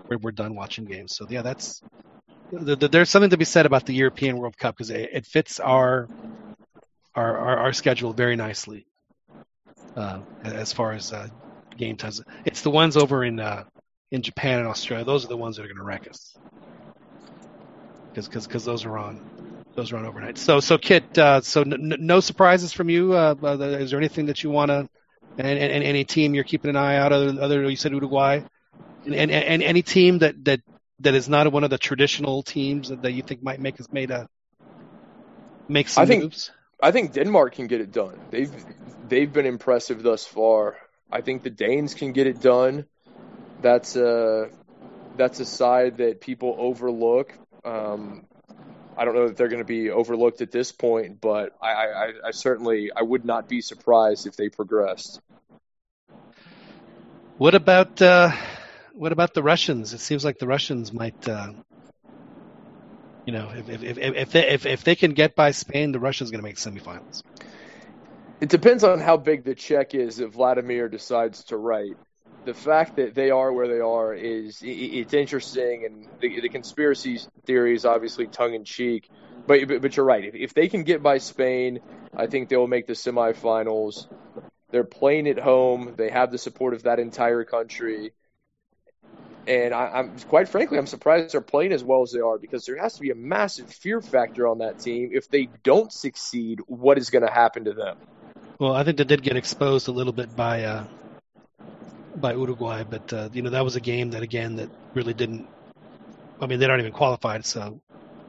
were, 0.08 0.18
were 0.18 0.32
done 0.32 0.56
watching 0.56 0.86
games. 0.86 1.14
So 1.14 1.28
yeah, 1.30 1.42
that's 1.42 1.80
the, 2.50 2.74
the, 2.74 2.88
there's 2.88 3.10
something 3.10 3.30
to 3.30 3.36
be 3.36 3.44
said 3.44 3.64
about 3.64 3.86
the 3.86 3.94
European 3.94 4.38
World 4.38 4.58
Cup 4.58 4.74
because 4.74 4.90
it, 4.90 5.10
it 5.12 5.26
fits 5.26 5.60
our, 5.60 6.08
our 7.14 7.38
our 7.38 7.58
our 7.58 7.72
schedule 7.72 8.12
very 8.12 8.34
nicely. 8.34 8.86
Uh, 9.96 10.20
as 10.44 10.72
far 10.72 10.92
as 10.92 11.12
uh, 11.12 11.28
game 11.76 11.96
times, 11.96 12.22
it's 12.44 12.62
the 12.62 12.70
ones 12.70 12.96
over 12.96 13.24
in 13.24 13.40
uh, 13.40 13.64
in 14.10 14.22
Japan 14.22 14.60
and 14.60 14.68
Australia. 14.68 15.04
Those 15.04 15.24
are 15.24 15.28
the 15.28 15.36
ones 15.36 15.56
that 15.56 15.62
are 15.64 15.68
going 15.68 15.78
to 15.78 15.82
wreck 15.84 16.08
us. 16.08 16.36
Because 18.12 18.46
because 18.46 18.64
those 18.64 18.84
are 18.84 18.96
on 18.98 19.20
those 19.74 19.92
are 19.92 19.96
on 19.96 20.06
overnight. 20.06 20.38
So 20.38 20.60
so 20.60 20.78
Kit, 20.78 21.16
uh, 21.18 21.40
so 21.40 21.62
n- 21.62 21.92
n- 21.92 21.96
no 22.00 22.20
surprises 22.20 22.72
from 22.72 22.88
you. 22.90 23.12
Uh, 23.12 23.34
uh, 23.42 23.58
is 23.58 23.90
there 23.90 23.98
anything 23.98 24.26
that 24.26 24.42
you 24.42 24.50
want 24.50 24.70
to 24.70 24.88
and, 25.36 25.46
and, 25.46 25.60
and 25.60 25.82
any 25.84 26.04
team 26.04 26.34
you're 26.34 26.44
keeping 26.44 26.68
an 26.70 26.76
eye 26.76 26.96
out 26.96 27.12
other 27.12 27.40
other 27.40 27.68
you 27.68 27.76
said 27.76 27.92
Uruguay 27.92 28.40
and, 29.04 29.14
and, 29.14 29.30
and 29.30 29.62
any 29.62 29.82
team 29.82 30.18
that 30.18 30.44
that 30.44 30.60
that 31.00 31.14
is 31.14 31.28
not 31.28 31.50
one 31.52 31.62
of 31.62 31.70
the 31.70 31.78
traditional 31.78 32.42
teams 32.42 32.88
that, 32.88 33.02
that 33.02 33.12
you 33.12 33.22
think 33.22 33.42
might 33.42 33.60
make 33.60 33.78
us 33.80 33.86
made 33.92 34.10
a 34.10 34.28
make 35.68 35.88
some 35.88 36.02
I 36.02 36.06
think- 36.06 36.24
moves. 36.24 36.50
I 36.80 36.92
think 36.92 37.12
Denmark 37.12 37.54
can 37.54 37.66
get 37.66 37.80
it 37.80 37.92
done. 37.92 38.18
They've 38.30 38.52
they've 39.08 39.32
been 39.32 39.46
impressive 39.46 40.02
thus 40.02 40.26
far. 40.26 40.76
I 41.10 41.22
think 41.22 41.42
the 41.42 41.50
Danes 41.50 41.94
can 41.94 42.12
get 42.12 42.26
it 42.26 42.40
done. 42.40 42.86
That's 43.62 43.96
a 43.96 44.50
that's 45.16 45.40
a 45.40 45.44
side 45.44 45.98
that 45.98 46.20
people 46.20 46.54
overlook. 46.58 47.32
Um, 47.64 48.26
I 48.96 49.04
don't 49.04 49.14
know 49.14 49.28
that 49.28 49.36
they're 49.36 49.48
going 49.48 49.62
to 49.62 49.64
be 49.64 49.90
overlooked 49.90 50.40
at 50.40 50.50
this 50.50 50.72
point, 50.72 51.20
but 51.20 51.56
I, 51.62 51.68
I, 51.68 52.12
I 52.26 52.30
certainly 52.32 52.90
I 52.94 53.02
would 53.02 53.24
not 53.24 53.48
be 53.48 53.60
surprised 53.60 54.26
if 54.26 54.36
they 54.36 54.48
progressed. 54.48 55.20
What 57.38 57.54
about 57.54 58.02
uh, 58.02 58.32
what 58.94 59.12
about 59.12 59.34
the 59.34 59.42
Russians? 59.42 59.94
It 59.94 60.00
seems 60.00 60.24
like 60.24 60.38
the 60.38 60.48
Russians 60.48 60.92
might, 60.92 61.28
uh, 61.28 61.52
you 63.28 63.32
know, 63.32 63.50
if 63.54 63.68
if 63.68 63.82
if 63.82 63.98
if 63.98 64.32
they 64.32 64.48
if, 64.48 64.64
if 64.64 64.84
they 64.84 64.94
can 64.94 65.12
get 65.12 65.36
by 65.36 65.50
Spain, 65.50 65.92
the 65.92 65.98
Russians 65.98 66.30
going 66.30 66.42
to 66.42 66.48
make 66.48 66.56
semifinals. 66.56 67.22
It 68.40 68.48
depends 68.48 68.84
on 68.84 69.00
how 69.00 69.18
big 69.18 69.44
the 69.44 69.54
check 69.54 69.94
is 69.94 70.16
that 70.16 70.28
Vladimir 70.28 70.88
decides 70.88 71.44
to 71.44 71.58
write. 71.58 71.98
The 72.46 72.54
fact 72.54 72.96
that 72.96 73.14
they 73.14 73.28
are 73.28 73.52
where 73.52 73.68
they 73.68 73.80
are 73.80 74.14
is 74.14 74.62
it's 74.62 75.12
interesting, 75.12 75.84
and 75.84 76.08
the, 76.22 76.40
the 76.40 76.48
conspiracy 76.48 77.20
theory 77.44 77.74
is 77.74 77.84
obviously 77.84 78.28
tongue 78.28 78.54
in 78.54 78.64
cheek. 78.64 79.10
But, 79.46 79.68
but 79.68 79.82
but 79.82 79.94
you're 79.94 80.06
right. 80.06 80.24
If, 80.24 80.34
if 80.34 80.54
they 80.54 80.68
can 80.68 80.84
get 80.84 81.02
by 81.02 81.18
Spain, 81.18 81.80
I 82.16 82.28
think 82.28 82.48
they 82.48 82.56
will 82.56 82.66
make 82.66 82.86
the 82.86 82.94
semifinals. 82.94 84.06
They're 84.70 84.84
playing 84.84 85.28
at 85.28 85.38
home. 85.38 85.96
They 85.98 86.08
have 86.08 86.30
the 86.30 86.38
support 86.38 86.72
of 86.72 86.84
that 86.84 86.98
entire 86.98 87.44
country. 87.44 88.14
And 89.48 89.72
I, 89.72 89.86
I'm 89.86 90.18
quite 90.28 90.46
frankly, 90.46 90.76
I'm 90.76 90.86
surprised 90.86 91.32
they're 91.32 91.40
playing 91.40 91.72
as 91.72 91.82
well 91.82 92.02
as 92.02 92.12
they 92.12 92.20
are 92.20 92.38
because 92.38 92.66
there 92.66 92.76
has 92.76 92.96
to 92.96 93.00
be 93.00 93.10
a 93.10 93.14
massive 93.14 93.70
fear 93.70 94.02
factor 94.02 94.46
on 94.46 94.58
that 94.58 94.78
team. 94.78 95.08
If 95.12 95.30
they 95.30 95.48
don't 95.64 95.90
succeed, 95.90 96.60
what 96.66 96.98
is 96.98 97.08
going 97.08 97.26
to 97.26 97.32
happen 97.32 97.64
to 97.64 97.72
them? 97.72 97.96
Well, 98.58 98.74
I 98.74 98.84
think 98.84 98.98
they 98.98 99.04
did 99.04 99.22
get 99.22 99.36
exposed 99.36 99.88
a 99.88 99.92
little 99.92 100.12
bit 100.12 100.36
by 100.36 100.64
uh, 100.64 100.84
by 102.16 102.34
Uruguay, 102.34 102.84
but 102.88 103.10
uh, 103.10 103.30
you 103.32 103.40
know 103.40 103.50
that 103.50 103.64
was 103.64 103.76
a 103.76 103.80
game 103.80 104.10
that 104.10 104.22
again 104.22 104.56
that 104.56 104.68
really 104.92 105.14
didn't. 105.14 105.46
I 106.42 106.46
mean, 106.46 106.60
they're 106.60 106.68
not 106.68 106.80
even 106.80 106.92
qualified, 106.92 107.46
so 107.46 107.80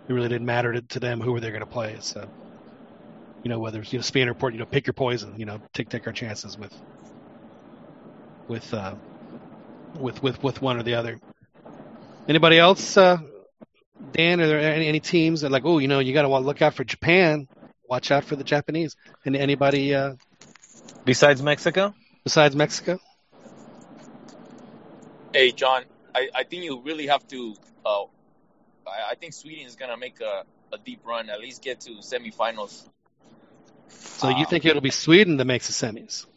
it 0.08 0.14
really 0.14 0.30
didn't 0.30 0.46
matter 0.46 0.72
to, 0.72 0.82
to 0.82 1.00
them 1.02 1.20
who 1.20 1.34
were 1.34 1.42
they 1.42 1.50
going 1.50 1.60
to 1.60 1.66
play. 1.66 1.98
So, 2.00 2.28
you 3.44 3.50
know, 3.50 3.60
whether 3.60 3.82
it's 3.82 3.92
you 3.92 4.00
know 4.00 4.04
Spain 4.04 4.30
or 4.30 4.34
Port, 4.34 4.54
you 4.54 4.60
know, 4.60 4.66
pick 4.66 4.88
your 4.88 4.94
poison. 4.94 5.34
You 5.38 5.46
know, 5.46 5.60
take 5.74 5.90
take 5.90 6.08
our 6.08 6.14
chances 6.14 6.58
with 6.58 6.74
with 8.48 8.74
uh, 8.74 8.96
with 9.96 10.22
with 10.22 10.42
with 10.44 10.62
one 10.62 10.78
or 10.78 10.84
the 10.84 10.96
other. 10.96 11.20
Anybody 12.28 12.60
else? 12.60 12.98
Uh, 12.98 13.18
Dan, 14.12 14.40
are 14.40 14.48
there 14.48 14.60
any, 14.60 14.88
any 14.88 15.00
teams 15.00 15.42
that 15.42 15.52
like, 15.52 15.66
oh, 15.66 15.80
you 15.80 15.88
know, 15.88 16.00
you 16.00 16.14
got 16.14 16.22
to 16.22 16.38
look 16.38 16.62
out 16.62 16.74
for 16.74 16.84
Japan. 16.84 17.48
Watch 17.90 18.12
out 18.12 18.24
for 18.24 18.36
the 18.36 18.44
Japanese. 18.44 18.96
And 19.26 19.36
anybody 19.36 19.94
uh, 19.96 20.14
Besides 21.06 21.42
Mexico, 21.42 21.94
besides 22.24 22.56
Mexico? 22.56 23.00
Hey, 25.34 25.52
John, 25.52 25.84
I, 26.14 26.30
I 26.36 26.44
think 26.44 26.64
you 26.64 26.82
really 26.82 27.08
have 27.08 27.28
to. 27.30 27.56
Uh, 27.86 28.04
I, 28.86 29.12
I 29.12 29.16
think 29.16 29.34
Sweden 29.34 29.66
is 29.66 29.76
gonna 29.76 29.98
make 29.98 30.22
a, 30.22 30.44
a 30.74 30.78
deep 30.78 31.02
run, 31.06 31.30
at 31.30 31.40
least 31.40 31.64
get 31.64 31.82
to 31.82 31.94
semifinals. 32.02 32.88
So 33.88 34.30
you 34.30 34.46
think 34.46 34.66
it'll 34.66 34.82
be 34.82 34.92
Sweden 34.92 35.38
that 35.38 35.46
makes 35.46 35.68
the 35.68 35.74
semis? 35.74 36.28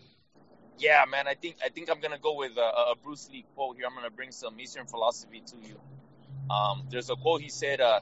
Yeah, 0.78 1.04
man, 1.10 1.28
I 1.28 1.34
think 1.34 1.56
I 1.64 1.68
think 1.68 1.90
I'm 1.90 2.00
gonna 2.00 2.18
go 2.18 2.34
with 2.36 2.56
a, 2.56 2.92
a 2.92 2.94
Bruce 3.02 3.28
Lee 3.30 3.44
quote 3.54 3.76
here. 3.76 3.86
I'm 3.86 3.94
gonna 3.94 4.10
bring 4.10 4.32
some 4.32 4.58
Eastern 4.60 4.86
philosophy 4.86 5.42
to 5.46 5.56
you. 5.56 5.80
Um, 6.50 6.84
there's 6.90 7.10
a 7.10 7.16
quote 7.16 7.40
he 7.40 7.48
said. 7.50 7.80
Uh, 7.80 8.00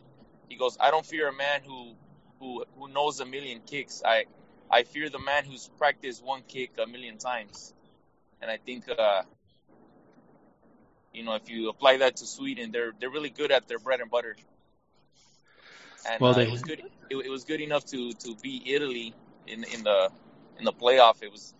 he 0.48 0.56
goes, 0.56 0.76
"I 0.80 0.90
don't 0.90 1.04
fear 1.06 1.28
a 1.28 1.32
man 1.32 1.62
who 1.64 1.94
who 2.38 2.64
who 2.78 2.88
knows 2.88 3.20
a 3.20 3.26
million 3.26 3.60
kicks. 3.66 4.02
I 4.04 4.26
I 4.70 4.84
fear 4.84 5.08
the 5.10 5.18
man 5.18 5.44
who's 5.44 5.68
practiced 5.78 6.24
one 6.24 6.42
kick 6.48 6.72
a 6.82 6.86
million 6.86 7.18
times." 7.18 7.74
And 8.42 8.50
I 8.50 8.58
think, 8.58 8.88
uh, 8.88 9.22
you 11.12 11.24
know, 11.24 11.34
if 11.34 11.48
you 11.50 11.68
apply 11.68 11.98
that 11.98 12.16
to 12.16 12.26
Sweden, 12.26 12.70
they're 12.72 12.92
they're 12.98 13.10
really 13.10 13.30
good 13.30 13.50
at 13.52 13.68
their 13.68 13.78
bread 13.78 14.00
and 14.00 14.10
butter. 14.10 14.36
And 16.10 16.22
Well, 16.22 16.32
uh, 16.32 16.34
they- 16.34 16.44
it 16.44 16.50
was 16.50 16.62
good. 16.62 16.80
It, 17.10 17.16
it 17.16 17.30
was 17.30 17.44
good 17.44 17.60
enough 17.60 17.84
to 17.86 18.12
to 18.12 18.36
beat 18.42 18.66
Italy 18.66 19.14
in 19.46 19.64
in 19.64 19.82
the 19.82 20.10
in 20.58 20.64
the 20.64 20.72
playoff. 20.72 21.22
It 21.22 21.30
was 21.32 21.54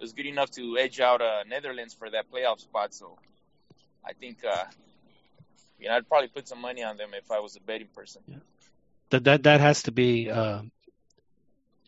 was 0.00 0.12
good 0.12 0.26
enough 0.26 0.50
to 0.52 0.78
edge 0.78 1.00
out 1.00 1.20
uh, 1.20 1.44
Netherlands 1.48 1.94
for 1.94 2.10
that 2.10 2.30
playoff 2.30 2.60
spot. 2.60 2.94
So 2.94 3.18
I 4.04 4.12
think, 4.12 4.44
uh, 4.44 4.64
you 5.78 5.88
know, 5.88 5.96
I'd 5.96 6.08
probably 6.08 6.28
put 6.28 6.48
some 6.48 6.60
money 6.60 6.82
on 6.82 6.96
them 6.96 7.10
if 7.14 7.30
I 7.30 7.40
was 7.40 7.56
a 7.56 7.60
betting 7.60 7.88
person. 7.94 8.22
That 9.10 9.24
that 9.24 9.42
that 9.44 9.60
has 9.60 9.84
to 9.84 9.92
be. 9.92 10.30
Uh, 10.30 10.62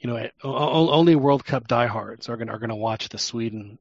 you 0.01 0.09
know, 0.09 0.29
only 0.45 1.17
World 1.17 1.45
Cup 1.45 1.67
diehards 1.67 2.29
are 2.29 2.37
going 2.37 2.49
are 2.51 2.59
going 2.59 2.69
to 2.71 2.77
watch 2.77 3.09
the 3.09 3.19
Sweden 3.19 3.79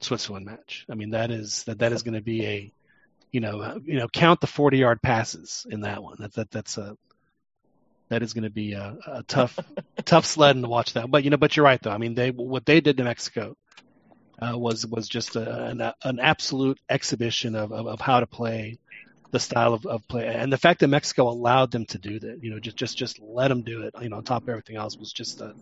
Switzerland 0.00 0.46
match. 0.46 0.86
I 0.88 0.94
mean, 0.94 1.10
that 1.10 1.30
is 1.30 1.64
that 1.64 1.80
that 1.80 1.92
is 1.92 2.02
going 2.02 2.14
to 2.14 2.22
be 2.22 2.46
a, 2.46 2.72
you 3.30 3.40
know, 3.40 3.60
uh, 3.60 3.78
you 3.84 3.98
know, 3.98 4.08
count 4.08 4.40
the 4.40 4.46
forty 4.46 4.78
yard 4.78 5.02
passes 5.02 5.66
in 5.68 5.82
that 5.82 6.02
one. 6.02 6.16
That 6.18 6.32
that 6.34 6.50
that's 6.50 6.78
a. 6.78 6.96
That 8.10 8.22
is 8.22 8.34
going 8.34 8.44
to 8.44 8.50
be 8.50 8.74
a, 8.74 8.96
a 9.06 9.22
tough, 9.24 9.58
tough 10.04 10.26
sledding 10.26 10.62
to 10.62 10.68
watch 10.68 10.94
that. 10.94 11.10
But 11.10 11.24
you 11.24 11.30
know, 11.30 11.36
but 11.38 11.56
you're 11.56 11.64
right 11.64 11.80
though. 11.82 11.90
I 11.90 11.98
mean, 11.98 12.14
they 12.14 12.30
what 12.30 12.66
they 12.66 12.80
did 12.80 12.98
to 12.98 13.04
Mexico 13.04 13.56
uh, 14.40 14.58
was 14.58 14.86
was 14.86 15.08
just 15.08 15.36
a, 15.36 15.66
an 15.66 15.80
an 16.04 16.20
absolute 16.20 16.78
exhibition 16.88 17.54
of, 17.56 17.72
of, 17.72 17.86
of 17.86 18.00
how 18.00 18.20
to 18.20 18.26
play 18.26 18.78
the 19.32 19.40
style 19.40 19.74
of, 19.74 19.86
of 19.86 20.06
play, 20.08 20.26
and 20.26 20.52
the 20.52 20.58
fact 20.58 20.80
that 20.80 20.88
Mexico 20.88 21.28
allowed 21.28 21.70
them 21.72 21.86
to 21.86 21.98
do 21.98 22.20
that, 22.20 22.38
you 22.42 22.50
know, 22.50 22.60
just 22.60 22.76
just 22.76 22.96
just 22.98 23.20
let 23.20 23.48
them 23.48 23.62
do 23.62 23.82
it, 23.82 23.94
you 24.00 24.08
know, 24.08 24.16
on 24.18 24.24
top 24.24 24.44
of 24.46 24.52
everything 24.52 24.76
else, 24.76 24.98
was 24.98 25.12
just 25.12 25.40
a, 25.40 25.52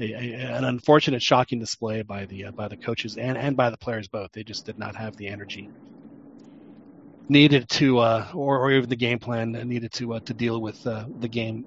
a, 0.00 0.12
a 0.12 0.56
an 0.56 0.64
unfortunate, 0.64 1.22
shocking 1.22 1.58
display 1.60 2.02
by 2.02 2.26
the 2.26 2.46
uh, 2.46 2.52
by 2.56 2.68
the 2.68 2.76
coaches 2.78 3.16
and 3.16 3.38
and 3.38 3.56
by 3.56 3.70
the 3.70 3.78
players 3.78 4.08
both. 4.08 4.30
They 4.32 4.44
just 4.44 4.66
did 4.66 4.78
not 4.78 4.96
have 4.96 5.16
the 5.16 5.28
energy 5.28 5.70
needed 7.28 7.68
to, 7.70 7.98
uh, 7.98 8.28
or 8.34 8.58
or 8.60 8.72
even 8.72 8.88
the 8.88 8.96
game 8.96 9.18
plan 9.18 9.52
needed 9.52 9.92
to 9.94 10.14
uh, 10.14 10.20
to 10.26 10.34
deal 10.34 10.60
with 10.60 10.84
uh, 10.86 11.04
the 11.18 11.28
game 11.28 11.66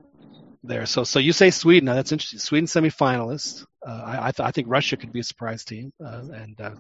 there. 0.64 0.86
So 0.86 1.03
so 1.03 1.20
you 1.20 1.34
say 1.34 1.51
Sweden? 1.51 1.86
Now 1.86 1.95
that's 1.95 2.12
interesting. 2.12 2.39
Sweden 2.39 2.68
semifinalist. 2.68 3.66
Uh, 3.86 3.91
I 4.05 4.28
I, 4.28 4.32
th- 4.32 4.47
I 4.47 4.51
think 4.51 4.68
Russia 4.70 4.97
could 4.97 5.12
be 5.12 5.22
a 5.22 5.24
surprise 5.24 5.66
team, 5.66 5.93
uh, 6.03 6.24
and. 6.34 6.59
Uh, 6.62 6.72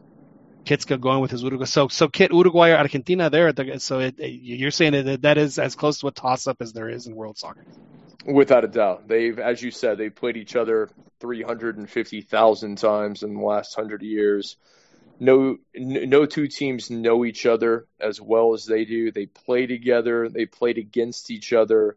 Kit's 0.65 0.85
going 0.85 1.21
with 1.21 1.31
his 1.31 1.41
Uruguay. 1.43 1.65
So, 1.65 1.87
so 1.87 2.07
Kit, 2.07 2.31
Uruguay 2.31 2.69
or 2.69 2.77
Argentina 2.77 3.29
there. 3.29 3.51
the- 3.51 3.79
So 3.79 3.99
it, 3.99 4.15
you're 4.19 4.71
saying 4.71 4.93
that 4.93 5.23
that 5.23 5.37
is 5.37 5.57
as 5.57 5.75
close 5.75 5.99
to 5.99 6.07
a 6.07 6.11
toss 6.11 6.47
up 6.47 6.57
as 6.61 6.73
there 6.73 6.89
is 6.89 7.07
in 7.07 7.15
world 7.15 7.37
soccer. 7.37 7.65
Without 8.25 8.63
a 8.63 8.67
doubt, 8.67 9.07
they've, 9.07 9.39
as 9.39 9.61
you 9.61 9.71
said, 9.71 9.97
they've 9.97 10.15
played 10.15 10.37
each 10.37 10.55
other 10.55 10.89
350,000 11.21 12.77
times 12.77 13.23
in 13.23 13.33
the 13.33 13.41
last 13.41 13.75
hundred 13.75 14.03
years. 14.03 14.57
No, 15.21 15.57
no 15.75 16.25
two 16.25 16.47
teams 16.47 16.89
know 16.89 17.23
each 17.25 17.45
other 17.45 17.85
as 17.99 18.19
well 18.19 18.55
as 18.55 18.65
they 18.65 18.85
do. 18.85 19.11
They 19.11 19.27
play 19.27 19.67
together. 19.67 20.27
They 20.29 20.47
played 20.47 20.79
against 20.79 21.29
each 21.29 21.53
other. 21.53 21.95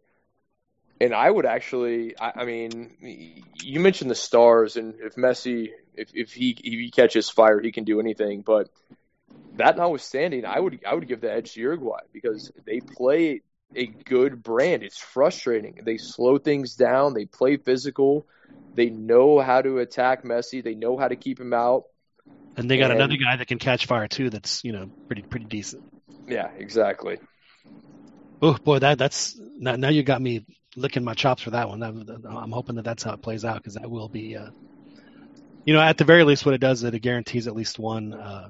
And 1.00 1.14
I 1.14 1.30
would 1.30 1.46
actually, 1.46 2.18
I, 2.18 2.42
I 2.42 2.44
mean, 2.44 3.42
you 3.62 3.80
mentioned 3.80 4.10
the 4.10 4.14
stars, 4.14 4.76
and 4.76 4.96
if 5.00 5.14
Messi, 5.14 5.70
if, 5.94 6.10
if 6.12 6.34
he 6.34 6.50
if 6.50 6.64
he 6.64 6.90
catches 6.90 7.30
fire, 7.30 7.60
he 7.60 7.72
can 7.72 7.84
do 7.84 7.98
anything. 7.98 8.42
But 8.42 8.68
that 9.56 9.78
notwithstanding, 9.78 10.44
I 10.44 10.60
would 10.60 10.80
I 10.86 10.94
would 10.94 11.08
give 11.08 11.22
the 11.22 11.32
edge 11.32 11.54
to 11.54 11.60
Uruguay 11.60 12.00
because 12.12 12.52
they 12.66 12.80
play 12.80 13.40
a 13.74 13.86
good 13.86 14.42
brand. 14.42 14.82
It's 14.82 14.98
frustrating. 14.98 15.80
They 15.82 15.96
slow 15.96 16.36
things 16.36 16.76
down. 16.76 17.14
They 17.14 17.24
play 17.24 17.56
physical. 17.56 18.26
They 18.74 18.90
know 18.90 19.40
how 19.40 19.62
to 19.62 19.78
attack 19.78 20.24
Messi. 20.24 20.62
They 20.62 20.74
know 20.74 20.98
how 20.98 21.08
to 21.08 21.16
keep 21.16 21.40
him 21.40 21.54
out. 21.54 21.84
And 22.56 22.70
they 22.70 22.78
got 22.78 22.90
And- 22.90 23.00
another 23.00 23.16
guy 23.16 23.36
that 23.36 23.46
can 23.48 23.58
catch 23.58 23.86
fire 23.86 24.08
too. 24.08 24.30
That's 24.30 24.62
you 24.64 24.72
know 24.72 24.90
pretty 25.08 25.22
pretty 25.22 25.46
decent. 25.46 25.82
Yeah, 26.26 26.48
exactly. 26.56 27.18
Oh 28.42 28.56
boy, 28.64 28.78
that 28.80 28.98
that's 28.98 29.38
now, 29.58 29.76
now 29.76 29.88
you 29.88 30.02
got 30.02 30.20
me 30.20 30.44
licking 30.76 31.04
my 31.04 31.14
chops 31.14 31.42
for 31.42 31.50
that 31.50 31.68
one. 31.68 31.80
That, 31.80 32.22
I'm 32.28 32.52
hoping 32.52 32.76
that 32.76 32.84
that's 32.84 33.02
how 33.02 33.12
it 33.14 33.22
plays 33.22 33.44
out 33.44 33.56
because 33.56 33.74
that 33.74 33.90
will 33.90 34.08
be, 34.08 34.36
uh, 34.36 34.50
you 35.64 35.72
know, 35.72 35.80
at 35.80 35.96
the 35.96 36.04
very 36.04 36.24
least, 36.24 36.44
what 36.44 36.54
it 36.54 36.60
does 36.60 36.82
is 36.82 36.92
it 36.92 36.98
guarantees 37.00 37.46
at 37.46 37.54
least 37.54 37.78
one, 37.78 38.12
uh, 38.12 38.48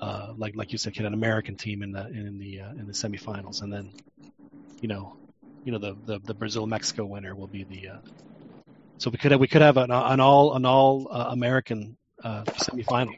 uh, 0.00 0.32
like 0.36 0.54
like 0.56 0.72
you 0.72 0.78
said, 0.78 0.92
kid, 0.94 1.06
an 1.06 1.14
American 1.14 1.56
team 1.56 1.82
in 1.82 1.92
the 1.92 2.06
in 2.08 2.38
the 2.38 2.60
uh, 2.60 2.70
in 2.72 2.86
the 2.86 2.92
semifinals, 2.92 3.62
and 3.62 3.72
then, 3.72 3.90
you 4.80 4.88
know, 4.88 5.12
you 5.64 5.72
know 5.72 5.78
the 5.78 5.96
the, 6.04 6.18
the 6.26 6.34
Brazil 6.34 6.66
Mexico 6.66 7.04
winner 7.06 7.34
will 7.34 7.48
be 7.48 7.64
the. 7.64 7.88
Uh, 7.88 7.98
so 8.98 9.10
we 9.10 9.18
could 9.18 9.32
have 9.32 9.40
we 9.40 9.48
could 9.48 9.62
have 9.62 9.76
an, 9.78 9.90
an 9.90 10.20
all 10.20 10.54
an 10.54 10.64
all 10.66 11.08
uh, 11.10 11.26
American 11.30 11.96
uh, 12.24 12.44
semifinal 12.44 13.14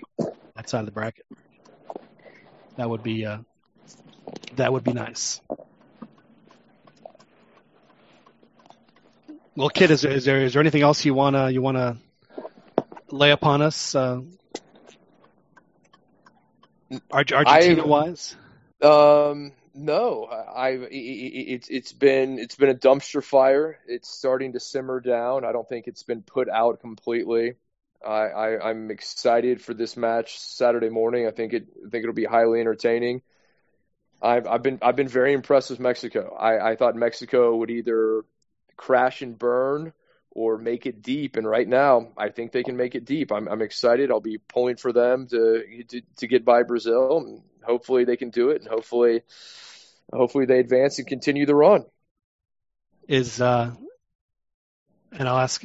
that 0.57 0.69
side 0.69 0.81
of 0.81 0.87
the 0.87 0.93
bracket. 0.93 1.27
That 2.77 2.89
would 2.89 3.03
be 3.03 3.25
uh, 3.27 3.39
that 4.57 4.73
would 4.73 4.85
be 4.85 4.93
nice. 4.93 5.41
Well, 9.57 9.69
kid, 9.69 9.91
is 9.91 10.03
there 10.03 10.13
is 10.13 10.25
there, 10.25 10.43
is 10.43 10.53
there 10.53 10.61
anything 10.61 10.83
else 10.83 11.05
you 11.05 11.15
wanna 11.15 11.51
you 11.51 11.63
wanna 11.63 11.97
lay 13.11 13.31
upon 13.31 13.63
us, 13.63 13.95
uh, 13.95 14.21
Argentina 17.13 17.87
wise? 17.87 18.37
Um, 18.83 19.53
no, 19.75 20.25
I, 20.25 20.69
I 20.69 20.89
it's 20.91 21.69
it's 21.69 21.93
been 21.93 22.39
it's 22.39 22.57
been 22.57 22.71
a 22.71 22.75
dumpster 22.75 23.23
fire. 23.23 23.79
It's 23.87 24.09
starting 24.09 24.53
to 24.53 24.61
simmer 24.61 25.01
down. 25.01 25.45
I 25.45 25.53
don't 25.53 25.69
think 25.69 25.87
it's 25.87 26.03
been 26.03 26.23
put 26.23 26.49
out 26.49 26.81
completely. 26.81 27.55
I, 28.05 28.29
I 28.29 28.71
I'm 28.71 28.91
excited 28.91 29.63
for 29.63 29.75
this 29.75 29.97
match 29.97 30.39
Saturday 30.39 30.91
morning. 30.91 31.27
I 31.27 31.31
think 31.31 31.53
it 31.53 31.67
I 31.87 31.91
think 31.91 32.03
it'll 32.03 32.15
be 32.15 32.25
highly 32.25 32.61
entertaining. 32.61 33.23
I've 34.23 34.47
I've 34.47 34.63
been 34.63 34.79
I've 34.83 34.97
been 34.97 35.09
very 35.09 35.33
impressed 35.33 35.71
with 35.71 35.81
Mexico. 35.81 36.35
I, 36.39 36.73
I 36.73 36.77
thought 36.77 36.97
Mexico 36.97 37.57
would 37.57 37.71
either 37.71 38.25
crash 38.77 39.23
and 39.23 39.39
burn 39.39 39.93
or 40.35 40.59
make 40.59 40.87
it 40.87 41.01
deep. 41.01 41.37
And 41.37 41.47
right 41.47 41.67
now, 41.67 42.09
I 42.17 42.29
think 42.29 42.53
they 42.53 42.65
can 42.65 42.77
make 42.77 42.95
it 42.95 43.05
deep. 43.05 43.33
I'm, 43.33 43.49
I'm 43.49 43.63
excited. 43.63 44.11
I'll 44.11 44.21
be 44.21 44.39
pulling 44.39 44.77
for 44.77 44.93
them 44.93 45.29
to, 45.29 45.85
to, 45.89 46.03
to 46.17 46.27
get 46.27 46.45
by 46.45 46.65
Brazil, 46.65 47.19
and 47.19 47.43
hopefully 47.63 48.05
they 48.05 48.17
can 48.17 48.31
do 48.31 48.51
it, 48.51 48.61
and 48.61 48.69
hopefully, 48.69 49.23
hopefully 50.13 50.47
they 50.47 50.59
advance 50.59 50.99
and 50.99 51.07
continue 51.07 51.47
the 51.47 51.55
run. 51.55 51.85
Is 53.07 53.41
uh, 53.41 53.75
and 55.13 55.29
I'll 55.29 55.39
ask 55.39 55.63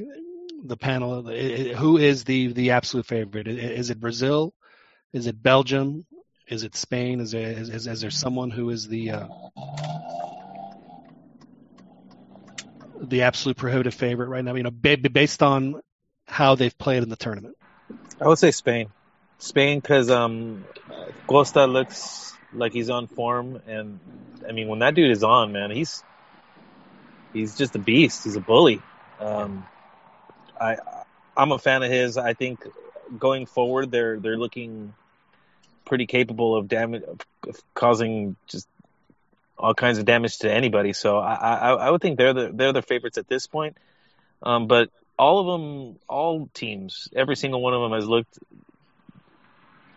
the 0.63 0.77
panel 0.77 1.23
who 1.23 1.97
is 1.97 2.23
the 2.23 2.53
the 2.53 2.71
absolute 2.71 3.05
favorite? 3.05 3.47
Is 3.47 3.89
it 3.89 3.99
Brazil? 3.99 4.53
Is 5.13 5.27
it 5.27 5.41
Belgium? 5.41 6.05
Is 6.47 6.63
it 6.63 6.75
Spain? 6.75 7.19
Is 7.19 7.31
there 7.31 7.51
is, 7.51 7.87
is 7.87 8.01
there 8.01 8.09
someone 8.09 8.49
who 8.49 8.69
is 8.69 8.87
the 8.87 9.11
uh, 9.11 9.27
the 13.01 13.23
absolute 13.23 13.57
prohibitive 13.57 13.93
favorite 13.93 14.29
right 14.29 14.43
now? 14.43 14.55
You 14.55 14.63
know, 14.63 14.71
based 14.71 15.43
on 15.43 15.81
how 16.27 16.55
they've 16.55 16.77
played 16.77 17.03
in 17.03 17.09
the 17.09 17.15
tournament. 17.15 17.55
I 18.21 18.27
would 18.27 18.39
say 18.39 18.51
Spain. 18.51 18.89
Spain 19.39 19.79
because 19.79 20.09
um, 20.09 20.65
Costa 21.27 21.65
looks 21.65 22.33
like 22.53 22.73
he's 22.73 22.89
on 22.89 23.07
form, 23.07 23.61
and 23.67 23.99
I 24.47 24.51
mean 24.51 24.67
when 24.67 24.79
that 24.79 24.95
dude 24.95 25.11
is 25.11 25.23
on, 25.23 25.51
man, 25.51 25.71
he's 25.71 26.03
he's 27.33 27.57
just 27.57 27.75
a 27.75 27.79
beast. 27.79 28.25
He's 28.25 28.35
a 28.35 28.41
bully. 28.41 28.81
Um, 29.19 29.65
I 30.59 30.77
I'm 31.35 31.51
a 31.51 31.59
fan 31.59 31.83
of 31.83 31.91
his. 31.91 32.17
I 32.17 32.33
think 32.33 32.65
going 33.17 33.45
forward, 33.45 33.91
they're 33.91 34.19
they're 34.19 34.37
looking 34.37 34.93
pretty 35.85 36.05
capable 36.05 36.55
of 36.55 36.67
damage 36.67 37.03
of 37.03 37.63
causing 37.73 38.35
just 38.47 38.67
all 39.57 39.73
kinds 39.73 39.97
of 39.97 40.05
damage 40.05 40.39
to 40.39 40.51
anybody. 40.51 40.93
So 40.93 41.17
I, 41.17 41.33
I, 41.33 41.71
I 41.71 41.89
would 41.89 42.01
think 42.01 42.17
they're 42.17 42.33
the 42.33 42.51
they're 42.53 42.73
the 42.73 42.81
favorites 42.81 43.17
at 43.17 43.27
this 43.27 43.47
point. 43.47 43.77
Um, 44.41 44.67
but 44.67 44.89
all 45.17 45.39
of 45.39 45.47
them, 45.59 45.99
all 46.07 46.49
teams, 46.53 47.09
every 47.13 47.35
single 47.35 47.61
one 47.61 47.73
of 47.73 47.81
them 47.81 47.91
has 47.91 48.07
looked 48.07 48.39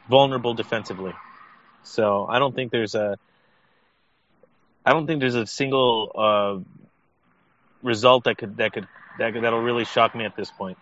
vulnerable 0.09 0.55
defensively. 0.55 1.15
So 1.85 2.27
I 2.29 2.39
don't 2.39 2.55
think 2.55 2.73
there's 2.73 2.95
a 2.95 3.19
I 4.85 4.93
don't 4.93 5.07
think 5.07 5.21
there's 5.21 5.37
a 5.37 5.47
single 5.47 6.13
uh, 6.15 6.87
result 7.83 8.25
that 8.25 8.39
could 8.39 8.57
that 8.57 8.73
could 8.73 8.89
that 9.19 9.33
could, 9.33 9.43
that'll 9.43 9.63
really 9.63 9.85
shock 9.85 10.15
me 10.15 10.25
at 10.25 10.37
this 10.37 10.51
point. 10.51 10.79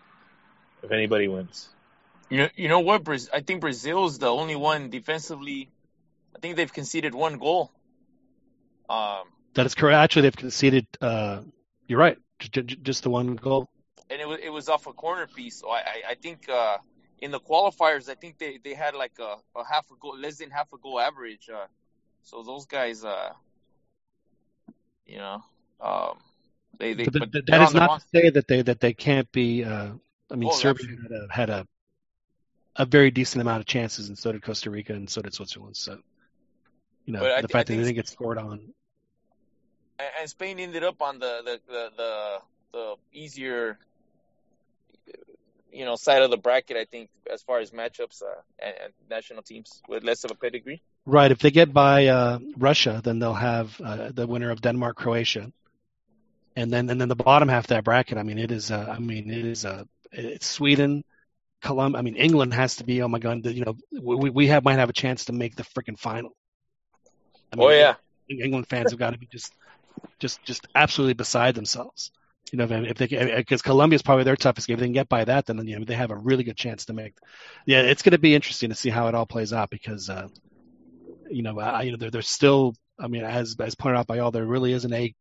If 0.82 0.92
anybody 0.92 1.28
wins, 1.28 1.68
you 2.30 2.38
know, 2.38 2.48
you 2.56 2.68
know 2.68 2.80
what? 2.80 3.06
I 3.32 3.40
think 3.40 3.60
Brazil 3.60 4.06
is 4.06 4.18
the 4.18 4.28
only 4.28 4.56
one 4.56 4.88
defensively. 4.88 5.68
I 6.34 6.38
think 6.38 6.56
they've 6.56 6.72
conceded 6.72 7.14
one 7.14 7.38
goal 7.38 7.70
um, 8.90 9.28
that 9.54 9.66
is 9.66 9.74
correct. 9.74 9.96
Actually, 9.96 10.22
they've 10.22 10.36
conceded. 10.36 10.86
Uh, 11.00 11.42
you're 11.86 11.98
right. 11.98 12.18
Just 12.38 13.04
the 13.04 13.10
one 13.10 13.36
goal. 13.36 13.70
And 14.10 14.20
it 14.20 14.26
was 14.26 14.38
it 14.42 14.50
was 14.50 14.68
off 14.68 14.86
a 14.88 14.92
corner 14.92 15.28
piece. 15.28 15.60
So 15.60 15.70
I 15.70 15.78
I, 15.78 16.02
I 16.10 16.14
think 16.16 16.48
uh, 16.48 16.78
in 17.20 17.30
the 17.30 17.38
qualifiers, 17.38 18.08
I 18.08 18.14
think 18.14 18.38
they, 18.38 18.58
they 18.62 18.74
had 18.74 18.94
like 18.94 19.12
a, 19.20 19.36
a 19.56 19.64
half 19.64 19.86
a 19.92 19.94
goal, 20.00 20.18
less 20.18 20.38
than 20.38 20.50
half 20.50 20.72
a 20.72 20.78
goal 20.78 20.98
average. 20.98 21.48
Uh, 21.48 21.66
so 22.22 22.42
those 22.42 22.66
guys, 22.66 23.04
uh, 23.04 23.30
you 25.06 25.18
know, 25.18 25.44
um, 25.80 26.18
they 26.80 26.94
they. 26.94 27.04
But, 27.04 27.30
but 27.32 27.46
that 27.46 27.62
is 27.62 27.74
not 27.74 28.00
to 28.00 28.06
say 28.12 28.30
that 28.30 28.48
they 28.48 28.62
that 28.62 28.80
they 28.80 28.92
can't 28.92 29.30
be. 29.30 29.64
Uh, 29.64 29.92
I 30.32 30.36
mean, 30.36 30.50
oh, 30.52 30.56
Serbia 30.56 30.88
had 30.88 31.12
a, 31.12 31.26
had 31.30 31.50
a 31.50 31.66
a 32.76 32.84
very 32.86 33.10
decent 33.10 33.42
amount 33.42 33.60
of 33.60 33.66
chances, 33.66 34.08
and 34.08 34.18
so 34.18 34.32
did 34.32 34.42
Costa 34.42 34.70
Rica, 34.70 34.94
and 34.94 35.08
so 35.08 35.22
did 35.22 35.34
Switzerland. 35.34 35.76
So, 35.76 35.98
you 37.04 37.12
know, 37.12 37.20
the 37.20 37.48
fact 37.48 37.52
that 37.52 37.66
they 37.68 37.76
didn't 37.76 37.94
get 37.94 38.08
scored 38.08 38.38
on 38.38 38.72
and 40.20 40.28
Spain 40.28 40.58
ended 40.58 40.84
up 40.84 41.02
on 41.02 41.18
the 41.18 41.40
the 41.44 41.60
the, 41.72 41.90
the, 41.96 42.38
the 42.72 42.94
easier 43.12 43.78
you 45.72 45.84
know 45.84 45.96
side 45.96 46.22
of 46.22 46.30
the 46.30 46.36
bracket. 46.36 46.76
I 46.76 46.84
think 46.84 47.10
as 47.32 47.42
far 47.42 47.60
as 47.60 47.70
matchups 47.70 48.22
uh, 48.22 48.26
and, 48.58 48.74
and, 48.84 48.92
national 49.08 49.42
teams 49.42 49.82
with 49.88 50.04
less 50.04 50.24
of 50.24 50.30
a 50.30 50.34
pedigree. 50.34 50.82
Right. 51.06 51.30
If 51.30 51.38
they 51.38 51.50
get 51.50 51.72
by 51.72 52.06
uh, 52.06 52.38
Russia, 52.56 53.00
then 53.02 53.18
they'll 53.18 53.34
have 53.34 53.80
uh, 53.80 54.10
the 54.12 54.26
winner 54.26 54.50
of 54.50 54.60
Denmark, 54.60 54.96
Croatia, 54.96 55.50
and 56.60 56.72
then 56.72 56.90
and 56.90 57.00
then 57.00 57.08
the 57.08 57.16
bottom 57.16 57.48
half 57.48 57.64
of 57.64 57.68
that 57.68 57.84
bracket. 57.84 58.18
I 58.18 58.22
mean, 58.22 58.38
it 58.38 58.50
is. 58.50 58.70
Uh, 58.70 58.86
I 58.88 58.98
mean, 58.98 59.30
it 59.30 59.44
is. 59.44 59.64
Uh, 59.64 59.84
it's 60.12 60.46
Sweden. 60.46 61.04
Colombia, 61.62 61.98
I 61.98 62.02
mean, 62.02 62.16
England 62.16 62.54
has 62.54 62.76
to 62.76 62.84
be. 62.84 63.02
Oh 63.02 63.08
my 63.08 63.18
God! 63.18 63.44
You 63.44 63.64
know, 63.64 63.76
we 64.00 64.30
we 64.30 64.46
have 64.48 64.64
might 64.64 64.78
have 64.78 64.90
a 64.90 64.94
chance 64.94 65.26
to 65.26 65.32
make 65.32 65.56
the 65.56 65.62
freaking 65.62 65.98
final. 65.98 66.30
I 67.52 67.56
mean, 67.56 67.66
oh 67.66 67.70
yeah, 67.70 67.94
England 68.28 68.68
fans 68.68 68.92
have 68.92 68.98
got 68.98 69.10
to 69.10 69.18
be 69.18 69.26
just 69.26 69.52
just 70.18 70.42
just 70.44 70.66
absolutely 70.74 71.14
beside 71.14 71.54
themselves. 71.54 72.12
You 72.52 72.58
know, 72.58 72.66
if 72.70 72.96
they 72.96 73.06
because 73.36 73.62
Colombia 73.62 73.94
is 73.96 74.02
probably 74.02 74.24
their 74.24 74.36
toughest 74.36 74.66
game. 74.66 74.74
If 74.74 74.80
they 74.80 74.86
can 74.86 74.92
get 74.92 75.08
by 75.08 75.24
that, 75.24 75.46
then 75.46 75.64
you 75.66 75.78
know 75.78 75.84
they 75.84 75.94
have 75.94 76.10
a 76.10 76.16
really 76.16 76.42
good 76.42 76.56
chance 76.56 76.86
to 76.86 76.92
make. 76.92 77.14
Yeah, 77.66 77.82
it's 77.82 78.02
going 78.02 78.12
to 78.12 78.18
be 78.18 78.34
interesting 78.34 78.70
to 78.70 78.74
see 78.74 78.90
how 78.90 79.06
it 79.08 79.14
all 79.14 79.26
plays 79.26 79.52
out 79.52 79.70
because, 79.70 80.10
uh, 80.10 80.28
you 81.30 81.42
know, 81.42 81.60
I, 81.60 81.82
you 81.82 81.92
know, 81.92 81.96
there, 81.96 82.10
there's 82.10 82.28
still. 82.28 82.74
I 82.98 83.06
mean, 83.06 83.24
as 83.24 83.56
as 83.60 83.76
pointed 83.76 83.98
out 83.98 84.06
by 84.06 84.18
all, 84.18 84.30
there 84.30 84.46
really 84.46 84.72
isn't 84.72 84.92
a 84.92 85.14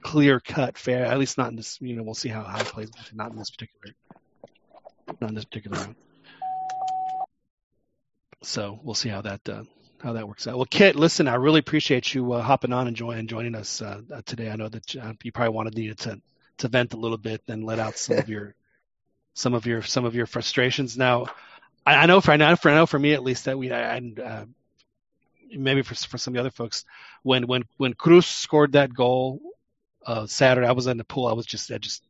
clear 0.00 0.40
cut 0.40 0.78
fair. 0.78 1.04
At 1.06 1.18
least 1.18 1.38
not 1.38 1.50
in 1.50 1.56
this. 1.56 1.78
You 1.80 1.96
know, 1.96 2.02
we'll 2.02 2.14
see 2.14 2.28
how 2.28 2.42
how 2.44 2.60
it 2.60 2.66
plays. 2.66 2.90
Not 3.12 3.32
in 3.32 3.38
this 3.38 3.50
particular. 3.50 3.94
Not 5.20 5.30
in 5.30 5.34
this 5.34 5.44
particular 5.44 5.78
round. 5.78 5.96
So 8.42 8.78
we'll 8.82 8.94
see 8.94 9.08
how 9.08 9.22
that 9.22 9.48
uh, 9.48 9.64
how 10.02 10.12
that 10.12 10.28
works 10.28 10.46
out. 10.46 10.56
Well, 10.56 10.66
Kit, 10.66 10.96
listen, 10.96 11.28
I 11.28 11.34
really 11.34 11.60
appreciate 11.60 12.14
you 12.14 12.32
uh, 12.32 12.42
hopping 12.42 12.72
on 12.72 12.86
and, 12.86 12.96
join, 12.96 13.26
joining 13.26 13.54
us 13.54 13.82
uh, 13.82 14.00
uh 14.12 14.22
today. 14.24 14.50
I 14.50 14.56
know 14.56 14.68
that 14.68 14.96
uh, 14.96 15.12
you 15.22 15.32
probably 15.32 15.54
wanted 15.54 15.74
needed 15.74 15.98
to 16.00 16.20
to 16.58 16.68
vent 16.68 16.94
a 16.94 16.96
little 16.96 17.18
bit 17.18 17.42
and 17.48 17.64
let 17.64 17.78
out 17.78 17.98
some 17.98 18.18
of 18.18 18.28
your 18.28 18.54
some 19.34 19.54
of 19.54 19.66
your 19.66 19.82
some 19.82 20.04
of 20.04 20.14
your 20.14 20.26
frustrations. 20.26 20.96
Now, 20.96 21.26
I, 21.84 21.96
I 21.96 22.06
know 22.06 22.20
for 22.20 22.32
I 22.32 22.36
know 22.36 22.56
for 22.56 22.70
I 22.70 22.74
know 22.74 22.86
for 22.86 22.98
me 22.98 23.12
at 23.12 23.22
least 23.22 23.46
that 23.46 23.58
we 23.58 23.70
and 23.70 24.20
uh, 24.20 24.44
maybe 25.50 25.82
for 25.82 25.94
for 25.94 26.18
some 26.18 26.32
of 26.32 26.34
the 26.34 26.40
other 26.40 26.50
folks 26.50 26.84
when 27.22 27.46
when 27.46 27.64
when 27.76 27.94
Cruz 27.94 28.26
scored 28.26 28.72
that 28.72 28.94
goal 28.94 29.40
uh, 30.06 30.26
Saturday, 30.26 30.66
I 30.66 30.72
was 30.72 30.86
in 30.86 30.96
the 30.96 31.04
pool. 31.04 31.26
I 31.26 31.34
was 31.34 31.46
just 31.46 31.70
I 31.70 31.78
just 31.78 32.02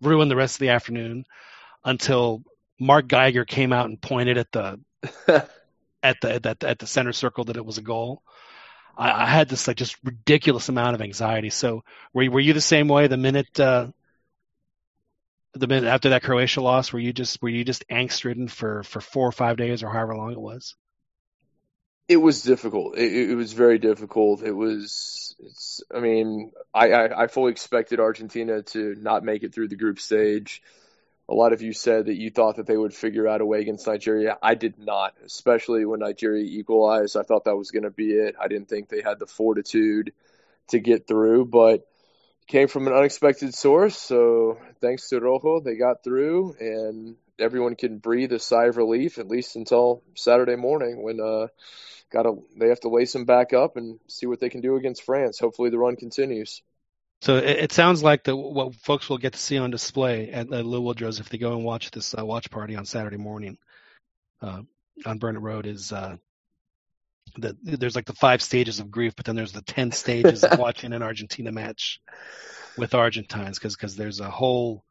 ruined 0.00 0.30
the 0.30 0.36
rest 0.36 0.56
of 0.56 0.60
the 0.60 0.70
afternoon 0.70 1.24
until 1.84 2.42
Mark 2.78 3.08
Geiger 3.08 3.44
came 3.44 3.72
out 3.72 3.86
and 3.86 4.00
pointed 4.00 4.38
at 4.38 4.52
the 4.52 4.80
at 6.02 6.20
the 6.20 6.34
at 6.34 6.42
the, 6.42 6.68
at 6.68 6.78
the 6.78 6.86
center 6.86 7.12
circle 7.12 7.44
that 7.44 7.56
it 7.56 7.64
was 7.64 7.78
a 7.78 7.82
goal. 7.82 8.22
I, 8.96 9.22
I 9.22 9.26
had 9.26 9.48
this 9.48 9.68
like 9.68 9.76
just 9.76 9.96
ridiculous 10.04 10.68
amount 10.68 10.94
of 10.94 11.00
anxiety. 11.00 11.50
So 11.50 11.84
were 12.12 12.24
you, 12.24 12.30
were 12.30 12.40
you 12.40 12.52
the 12.52 12.60
same 12.60 12.88
way 12.88 13.06
the 13.06 13.16
minute 13.16 13.58
uh, 13.58 13.88
the 15.54 15.66
minute 15.66 15.88
after 15.88 16.10
that 16.10 16.22
Croatia 16.22 16.60
loss? 16.60 16.92
Were 16.92 16.98
you 16.98 17.12
just 17.12 17.40
were 17.40 17.48
you 17.48 17.64
just 17.64 17.88
angst 17.88 18.24
ridden 18.24 18.48
for 18.48 18.82
for 18.82 19.00
four 19.00 19.28
or 19.28 19.32
five 19.32 19.56
days 19.56 19.82
or 19.82 19.90
however 19.90 20.16
long 20.16 20.32
it 20.32 20.40
was? 20.40 20.74
It 22.08 22.16
was 22.16 22.42
difficult. 22.42 22.98
It, 22.98 23.30
it 23.30 23.34
was 23.34 23.52
very 23.52 23.78
difficult. 23.78 24.42
It 24.42 24.52
was. 24.52 25.34
It's. 25.40 25.82
I 25.94 26.00
mean, 26.00 26.52
I, 26.74 26.92
I 26.92 27.22
I 27.22 27.26
fully 27.26 27.52
expected 27.52 28.00
Argentina 28.00 28.62
to 28.62 28.94
not 28.98 29.24
make 29.24 29.42
it 29.42 29.54
through 29.54 29.68
the 29.68 29.76
group 29.76 29.98
stage 29.98 30.62
a 31.28 31.34
lot 31.34 31.52
of 31.52 31.62
you 31.62 31.72
said 31.72 32.06
that 32.06 32.16
you 32.16 32.30
thought 32.30 32.56
that 32.56 32.66
they 32.66 32.76
would 32.76 32.92
figure 32.92 33.26
out 33.26 33.40
a 33.40 33.46
way 33.46 33.60
against 33.60 33.86
Nigeria. 33.86 34.36
I 34.42 34.54
did 34.54 34.78
not, 34.78 35.14
especially 35.24 35.84
when 35.84 36.00
Nigeria 36.00 36.44
equalized. 36.44 37.16
I 37.16 37.22
thought 37.22 37.44
that 37.44 37.56
was 37.56 37.70
going 37.70 37.84
to 37.84 37.90
be 37.90 38.12
it. 38.12 38.34
I 38.40 38.48
didn't 38.48 38.68
think 38.68 38.88
they 38.88 39.02
had 39.02 39.18
the 39.18 39.26
fortitude 39.26 40.12
to 40.68 40.78
get 40.78 41.06
through, 41.06 41.46
but 41.46 41.86
came 42.48 42.68
from 42.68 42.86
an 42.86 42.92
unexpected 42.92 43.54
source. 43.54 43.96
So 43.96 44.58
thanks 44.80 45.08
to 45.08 45.20
Rojo, 45.20 45.60
they 45.60 45.76
got 45.76 46.04
through, 46.04 46.56
and 46.58 47.16
everyone 47.38 47.76
can 47.76 47.98
breathe 47.98 48.32
a 48.32 48.38
sigh 48.38 48.66
of 48.66 48.76
relief 48.76 49.18
at 49.18 49.28
least 49.28 49.56
until 49.56 50.02
Saturday 50.14 50.56
morning 50.56 51.02
when 51.02 51.20
uh, 51.20 51.48
got 52.12 52.22
to 52.22 52.44
they 52.58 52.68
have 52.68 52.80
to 52.80 52.88
lace 52.88 53.12
them 53.12 53.24
back 53.24 53.52
up 53.52 53.76
and 53.76 53.98
see 54.08 54.26
what 54.26 54.40
they 54.40 54.48
can 54.48 54.60
do 54.60 54.76
against 54.76 55.02
France. 55.02 55.38
Hopefully, 55.38 55.70
the 55.70 55.78
run 55.78 55.96
continues. 55.96 56.62
So 57.22 57.36
it, 57.36 57.44
it, 57.44 57.72
sounds 57.72 58.02
like 58.02 58.24
the 58.24 58.34
what 58.34 58.74
folks 58.74 59.08
will 59.08 59.18
get 59.18 59.34
to 59.34 59.38
see 59.38 59.56
on 59.56 59.70
display 59.70 60.30
at, 60.30 60.52
at 60.52 60.66
Little 60.66 60.84
Woodrow's 60.84 61.20
if 61.20 61.28
they 61.28 61.38
go 61.38 61.52
and 61.52 61.64
watch 61.64 61.90
this 61.92 62.14
uh, 62.18 62.26
watch 62.26 62.50
party 62.50 62.74
on 62.74 62.84
Saturday 62.84 63.16
morning 63.16 63.58
uh, 64.40 64.62
on 65.06 65.18
Burnett 65.18 65.40
Road 65.42 65.66
is 65.66 65.92
uh, 65.92 66.16
the 67.36 67.56
there's 67.62 67.96
like 67.96 68.06
the 68.06 68.12
five 68.12 68.42
stages 68.42 68.80
of 68.80 68.90
grief, 68.90 69.14
but 69.16 69.24
then 69.24 69.36
there's 69.36 69.52
the 69.52 69.62
ten 69.62 69.92
stages 69.92 70.44
of 70.44 70.58
watching 70.58 70.92
an 70.92 71.02
Argentina 71.02 71.52
match 71.52 72.00
with 72.76 72.94
Argentines 72.94 73.58
because 73.58 73.76
because 73.76 73.96
there's 73.96 74.20
a 74.20 74.30
whole 74.30 74.84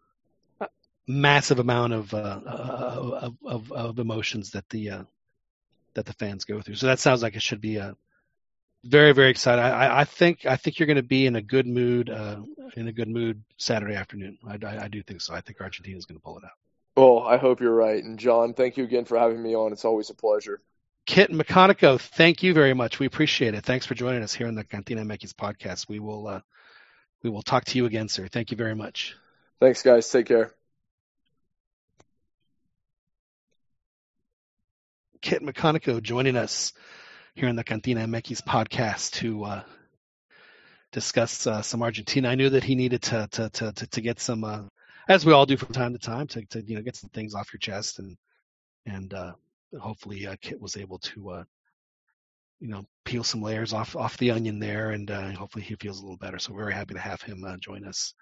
massive 1.12 1.60
amount 1.60 1.94
of, 1.94 2.14
uh, 2.14 2.40
of, 2.46 3.38
of 3.46 3.72
of 3.72 4.00
emotions 4.00 4.52
that 4.52 4.68
the 4.70 4.90
uh, 4.90 5.04
that 5.94 6.06
the 6.06 6.14
fans 6.14 6.46
go 6.46 6.62
through. 6.62 6.76
So 6.76 6.88
that 6.88 7.00
sounds 7.00 7.22
like 7.22 7.36
it 7.36 7.42
should 7.42 7.62
be 7.62 7.78
a 7.78 7.96
very 8.84 9.14
very 9.14 9.30
exciting. 9.30 9.64
I, 9.64 10.02
I 10.02 10.04
think 10.06 10.46
I 10.46 10.56
think 10.56 10.80
you're 10.80 10.88
going 10.88 10.98
to 10.98 11.04
be 11.04 11.26
in 11.26 11.36
a 11.36 11.42
good 11.42 11.68
mood 11.68 12.10
uh, 12.10 12.42
in 12.76 12.88
a 12.88 12.92
good 12.92 13.10
mood 13.10 13.44
Saturday 13.58 13.96
afternoon. 13.96 14.38
I, 14.48 14.58
I, 14.66 14.84
I 14.84 14.88
do 14.88 15.04
think 15.04 15.22
so. 15.22 15.34
I 15.34 15.42
think 15.42 15.62
Argentina 15.62 15.98
is 15.98 16.06
going 16.06 16.20
to 16.20 16.24
pull 16.24 16.38
it 16.38 16.44
out. 16.44 16.52
Well, 16.96 17.24
I 17.24 17.38
hope 17.38 17.62
you're 17.62 17.74
right. 17.74 18.04
And 18.04 18.20
John, 18.20 18.54
thank 18.54 18.78
you 18.78 18.84
again 18.84 19.06
for 19.06 19.18
having 19.18 19.42
me 19.42 19.56
on. 19.56 19.72
It's 19.72 19.86
always 19.86 20.10
a 20.10 20.14
pleasure. 20.14 20.62
Kit 21.06 21.32
McConnico, 21.32 22.00
thank 22.00 22.44
you 22.44 22.54
very 22.54 22.74
much. 22.74 23.00
We 23.00 23.06
appreciate 23.06 23.56
it. 23.56 23.64
Thanks 23.64 23.86
for 23.86 23.96
joining 23.96 24.24
us 24.24 24.34
here 24.34 24.48
on 24.48 24.56
the 24.56 24.64
Cantina 24.64 25.04
MX 25.04 25.34
podcast. 25.34 25.90
We 25.90 26.00
will 26.00 26.28
uh, 26.28 26.42
we 27.24 27.30
will 27.30 27.42
talk 27.42 27.66
to 27.66 27.78
you 27.78 27.86
again, 27.86 28.08
sir. 28.08 28.28
Thank 28.28 28.52
you 28.52 28.58
very 28.58 28.76
much. 28.76 29.16
Thanks, 29.60 29.84
guys. 29.84 30.10
Take 30.10 30.28
care. 30.28 30.54
Kit 35.22 35.44
McConnico 35.44 36.02
joining 36.02 36.36
us 36.36 36.74
here 37.36 37.48
in 37.48 37.56
the 37.56 37.64
Cantina 37.64 38.08
MX 38.08 38.42
podcast 38.42 39.12
to 39.12 39.44
uh, 39.44 39.64
discuss 40.92 41.46
uh, 41.46 41.62
some 41.62 41.84
Argentina. 41.84 42.30
I 42.30 42.36
knew 42.36 42.50
that 42.50 42.64
he 42.64 42.74
needed 42.74 43.04
to 43.04 43.28
to 43.32 43.50
to 43.50 43.72
to, 43.72 43.88
to 43.88 44.02
get 44.02 44.20
some, 44.20 44.44
uh, 44.44 44.62
as 45.08 45.24
we 45.24 45.32
all 45.32 45.46
do 45.46 45.58
from 45.58 45.74
time 45.74 45.94
to 45.94 46.00
time, 46.00 46.26
to, 46.28 46.44
to 46.48 46.64
you 46.64 46.76
know 46.76 46.82
get 46.82 46.96
some 46.96 47.12
things 47.12 47.36
off 47.36 47.54
your 47.54 47.60
chest, 47.60 48.00
and 48.00 48.18
and 48.88 49.14
uh, 49.14 49.34
hopefully 49.80 50.26
uh, 50.26 50.36
Kit 50.42 50.60
was 50.60 50.76
able 50.76 50.98
to 51.00 51.30
uh, 51.30 51.44
you 52.60 52.70
know 52.70 52.84
peel 53.06 53.24
some 53.24 53.44
layers 53.44 53.74
off 53.74 53.96
off 53.96 54.18
the 54.18 54.32
onion 54.32 54.58
there, 54.58 54.90
and 54.90 55.08
hopefully 55.10 55.64
he 55.64 55.76
feels 55.76 56.00
a 56.00 56.02
little 56.02 56.18
better. 56.18 56.40
So 56.40 56.52
we're 56.52 56.64
very 56.64 56.74
happy 56.74 56.96
to 56.96 57.00
have 57.00 57.22
him 57.22 57.46
join 57.62 57.86
us. 57.86 58.16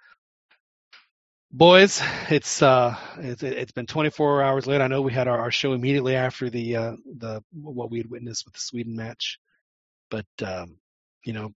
Boys, 1.51 1.99
it's 2.29 2.61
uh, 2.61 2.95
it's, 3.17 3.41
it's 3.41 3.71
been 3.71 3.87
24 3.87 4.43
hours 4.43 4.67
late. 4.67 4.81
I 4.81 4.87
know 4.87 5.01
we 5.01 5.13
had 5.13 5.27
our, 5.27 5.39
our 5.39 5.51
show 5.51 5.73
immediately 5.73 6.15
after 6.15 6.47
the 6.49 6.75
uh, 6.75 6.95
the 7.17 7.43
what 7.53 7.89
we 7.89 7.97
had 7.97 8.09
witnessed 8.09 8.45
with 8.45 8.53
the 8.53 8.59
Sweden 8.59 8.95
match, 8.95 9.39
but 10.11 10.27
um, 10.45 10.77
you 11.25 11.33
know, 11.33 11.51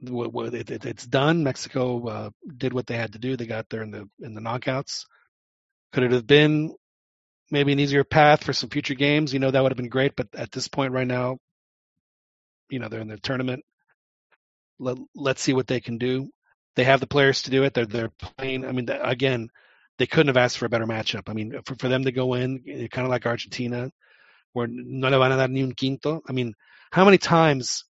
what, 0.00 0.52
it, 0.54 0.70
it, 0.70 0.84
it's 0.86 1.06
done. 1.06 1.44
Mexico 1.44 2.04
uh, 2.08 2.30
did 2.56 2.72
what 2.72 2.88
they 2.88 2.96
had 2.96 3.12
to 3.12 3.20
do. 3.20 3.36
They 3.36 3.46
got 3.46 3.68
there 3.70 3.82
in 3.82 3.92
the 3.92 4.08
in 4.20 4.34
the 4.34 4.40
knockouts. 4.40 5.04
Could 5.92 6.02
it 6.02 6.12
have 6.12 6.26
been 6.26 6.74
maybe 7.48 7.72
an 7.72 7.78
easier 7.78 8.02
path 8.02 8.42
for 8.42 8.52
some 8.52 8.70
future 8.70 8.94
games? 8.94 9.32
You 9.32 9.38
know, 9.38 9.52
that 9.52 9.62
would 9.62 9.70
have 9.70 9.76
been 9.76 9.88
great. 9.88 10.16
But 10.16 10.28
at 10.34 10.50
this 10.50 10.66
point, 10.66 10.94
right 10.94 11.06
now, 11.06 11.38
you 12.70 12.80
know, 12.80 12.88
they're 12.88 13.00
in 13.00 13.08
the 13.08 13.18
tournament. 13.18 13.62
Let, 14.80 14.96
let's 15.14 15.42
see 15.42 15.52
what 15.52 15.68
they 15.68 15.80
can 15.80 15.98
do. 15.98 16.28
They 16.74 16.84
have 16.84 17.00
the 17.00 17.06
players 17.06 17.42
to 17.42 17.50
do 17.50 17.64
it. 17.64 17.74
They're 17.74 17.86
they're 17.86 18.12
playing. 18.38 18.64
I 18.64 18.72
mean, 18.72 18.88
again, 18.88 19.50
they 19.98 20.06
couldn't 20.06 20.28
have 20.28 20.36
asked 20.36 20.58
for 20.58 20.66
a 20.66 20.70
better 20.70 20.86
matchup. 20.86 21.28
I 21.28 21.34
mean, 21.34 21.60
for, 21.64 21.74
for 21.76 21.88
them 21.88 22.04
to 22.04 22.12
go 22.12 22.34
in, 22.34 22.62
eh, 22.66 22.86
kind 22.88 23.06
of 23.06 23.10
like 23.10 23.26
Argentina, 23.26 23.90
where 24.52 24.66
no 24.68 25.08
le 25.08 25.18
van 25.18 25.32
a 25.32 25.36
dar 25.36 25.48
ni 25.48 25.62
un 25.62 25.72
quinto. 25.72 26.22
I 26.28 26.32
mean, 26.32 26.54
how 26.90 27.04
many 27.04 27.18
times 27.18 27.84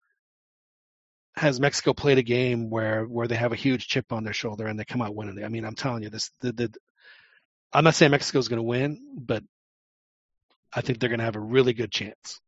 has 1.36 1.60
Mexico 1.60 1.92
played 1.92 2.18
a 2.18 2.22
game 2.22 2.70
where 2.70 3.04
where 3.04 3.28
they 3.28 3.36
have 3.36 3.52
a 3.52 3.56
huge 3.56 3.88
chip 3.88 4.12
on 4.12 4.24
their 4.24 4.34
shoulder 4.34 4.66
and 4.66 4.78
they 4.78 4.84
come 4.84 5.02
out 5.02 5.14
winning? 5.14 5.44
I 5.44 5.48
mean, 5.48 5.64
I'm 5.64 5.74
telling 5.74 6.02
you, 6.02 6.10
this 6.10 6.30
the, 6.40 6.52
the 6.52 6.74
I'm 7.72 7.84
not 7.84 7.94
saying 7.94 8.10
Mexico's 8.10 8.48
going 8.48 8.58
to 8.58 8.62
win, 8.62 9.00
but 9.16 9.42
I 10.72 10.80
think 10.80 10.98
they're 10.98 11.08
going 11.08 11.20
to 11.20 11.24
have 11.24 11.36
a 11.36 11.40
really 11.40 11.72
good 11.72 11.90
chance, 11.90 12.40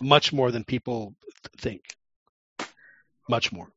much 0.00 0.32
more 0.32 0.50
than 0.50 0.64
people 0.64 1.14
think, 1.58 1.82
much 3.28 3.52
more. 3.52 3.72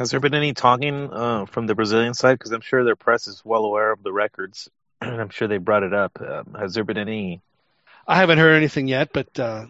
Has 0.00 0.10
there 0.12 0.20
been 0.20 0.32
any 0.32 0.54
talking 0.54 1.12
uh, 1.12 1.44
from 1.44 1.66
the 1.66 1.74
Brazilian 1.74 2.14
side? 2.14 2.38
Because 2.38 2.52
I'm 2.52 2.62
sure 2.62 2.84
their 2.84 2.96
press 2.96 3.26
is 3.26 3.44
well 3.44 3.66
aware 3.66 3.92
of 3.92 4.02
the 4.02 4.14
records, 4.14 4.70
and 5.02 5.20
I'm 5.20 5.28
sure 5.28 5.46
they 5.46 5.58
brought 5.58 5.82
it 5.82 5.92
up. 5.92 6.18
Um, 6.22 6.56
has 6.58 6.72
there 6.72 6.84
been 6.84 6.96
any? 6.96 7.42
I 8.08 8.16
haven't 8.16 8.38
heard 8.38 8.54
anything 8.54 8.88
yet, 8.88 9.10
but 9.12 9.38
uh, 9.38 9.66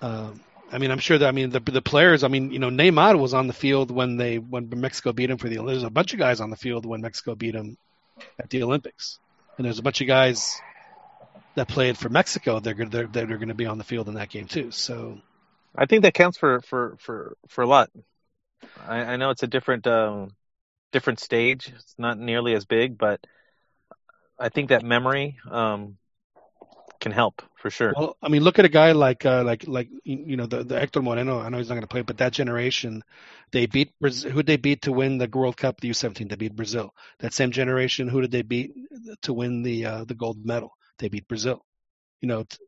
uh, 0.00 0.30
I 0.70 0.78
mean, 0.78 0.92
I'm 0.92 1.00
sure 1.00 1.18
that 1.18 1.26
I 1.26 1.32
mean 1.32 1.50
the 1.50 1.58
the 1.58 1.82
players. 1.82 2.22
I 2.22 2.28
mean, 2.28 2.52
you 2.52 2.60
know, 2.60 2.70
Neymar 2.70 3.18
was 3.18 3.34
on 3.34 3.48
the 3.48 3.52
field 3.52 3.90
when 3.90 4.16
they 4.16 4.38
when 4.38 4.70
Mexico 4.76 5.12
beat 5.12 5.30
him 5.30 5.38
for 5.38 5.48
the. 5.48 5.60
There's 5.64 5.82
a 5.82 5.90
bunch 5.90 6.12
of 6.12 6.20
guys 6.20 6.40
on 6.40 6.50
the 6.50 6.56
field 6.56 6.86
when 6.86 7.00
Mexico 7.00 7.34
beat 7.34 7.56
him 7.56 7.76
at 8.38 8.50
the 8.50 8.62
Olympics, 8.62 9.18
and 9.58 9.64
there's 9.64 9.80
a 9.80 9.82
bunch 9.82 10.00
of 10.00 10.06
guys 10.06 10.60
that 11.56 11.66
played 11.66 11.98
for 11.98 12.08
Mexico. 12.08 12.60
They're 12.60 12.74
they're 12.74 13.08
they're 13.08 13.26
going 13.26 13.48
to 13.48 13.54
be 13.54 13.66
on 13.66 13.78
the 13.78 13.84
field 13.84 14.06
in 14.06 14.14
that 14.14 14.30
game 14.30 14.46
too. 14.46 14.70
So, 14.70 15.18
I 15.74 15.86
think 15.86 16.02
that 16.02 16.14
counts 16.14 16.38
for 16.38 16.60
for 16.60 16.96
for 17.00 17.36
for 17.48 17.62
a 17.62 17.66
lot. 17.66 17.90
I, 18.86 18.96
I 18.98 19.16
know 19.16 19.30
it's 19.30 19.42
a 19.42 19.46
different 19.46 19.86
um, 19.86 20.34
different 20.92 21.20
stage. 21.20 21.72
It's 21.74 21.94
not 21.98 22.18
nearly 22.18 22.54
as 22.54 22.64
big, 22.64 22.98
but 22.98 23.20
I 24.38 24.48
think 24.48 24.70
that 24.70 24.84
memory 24.84 25.38
um, 25.50 25.98
can 27.00 27.12
help 27.12 27.42
for 27.56 27.70
sure. 27.70 27.92
Well, 27.96 28.16
I 28.22 28.28
mean, 28.28 28.42
look 28.42 28.58
at 28.58 28.64
a 28.64 28.70
guy 28.70 28.92
like 28.92 29.26
uh, 29.26 29.42
like 29.44 29.66
like 29.66 29.88
you 30.04 30.36
know 30.36 30.46
the, 30.46 30.64
the 30.64 30.78
Hector 30.78 31.02
Moreno. 31.02 31.40
I 31.40 31.48
know 31.48 31.58
he's 31.58 31.68
not 31.68 31.74
going 31.74 31.82
to 31.82 31.88
play, 31.88 32.02
but 32.02 32.18
that 32.18 32.32
generation, 32.32 33.02
they 33.52 33.66
beat 33.66 33.92
Brazil. 34.00 34.30
Who 34.30 34.38
did 34.38 34.46
they 34.46 34.56
beat 34.56 34.82
to 34.82 34.92
win 34.92 35.18
the 35.18 35.28
World 35.32 35.56
Cup? 35.56 35.80
The 35.80 35.88
U17. 35.88 36.28
They 36.28 36.36
beat 36.36 36.56
Brazil. 36.56 36.94
That 37.18 37.34
same 37.34 37.50
generation, 37.50 38.08
who 38.08 38.20
did 38.20 38.30
they 38.30 38.42
beat 38.42 38.72
to 39.22 39.32
win 39.32 39.62
the 39.62 39.84
uh, 39.84 40.04
the 40.04 40.14
gold 40.14 40.44
medal? 40.44 40.76
They 40.98 41.08
beat 41.08 41.28
Brazil. 41.28 41.64
You 42.20 42.28
know, 42.28 42.44
t- 42.44 42.58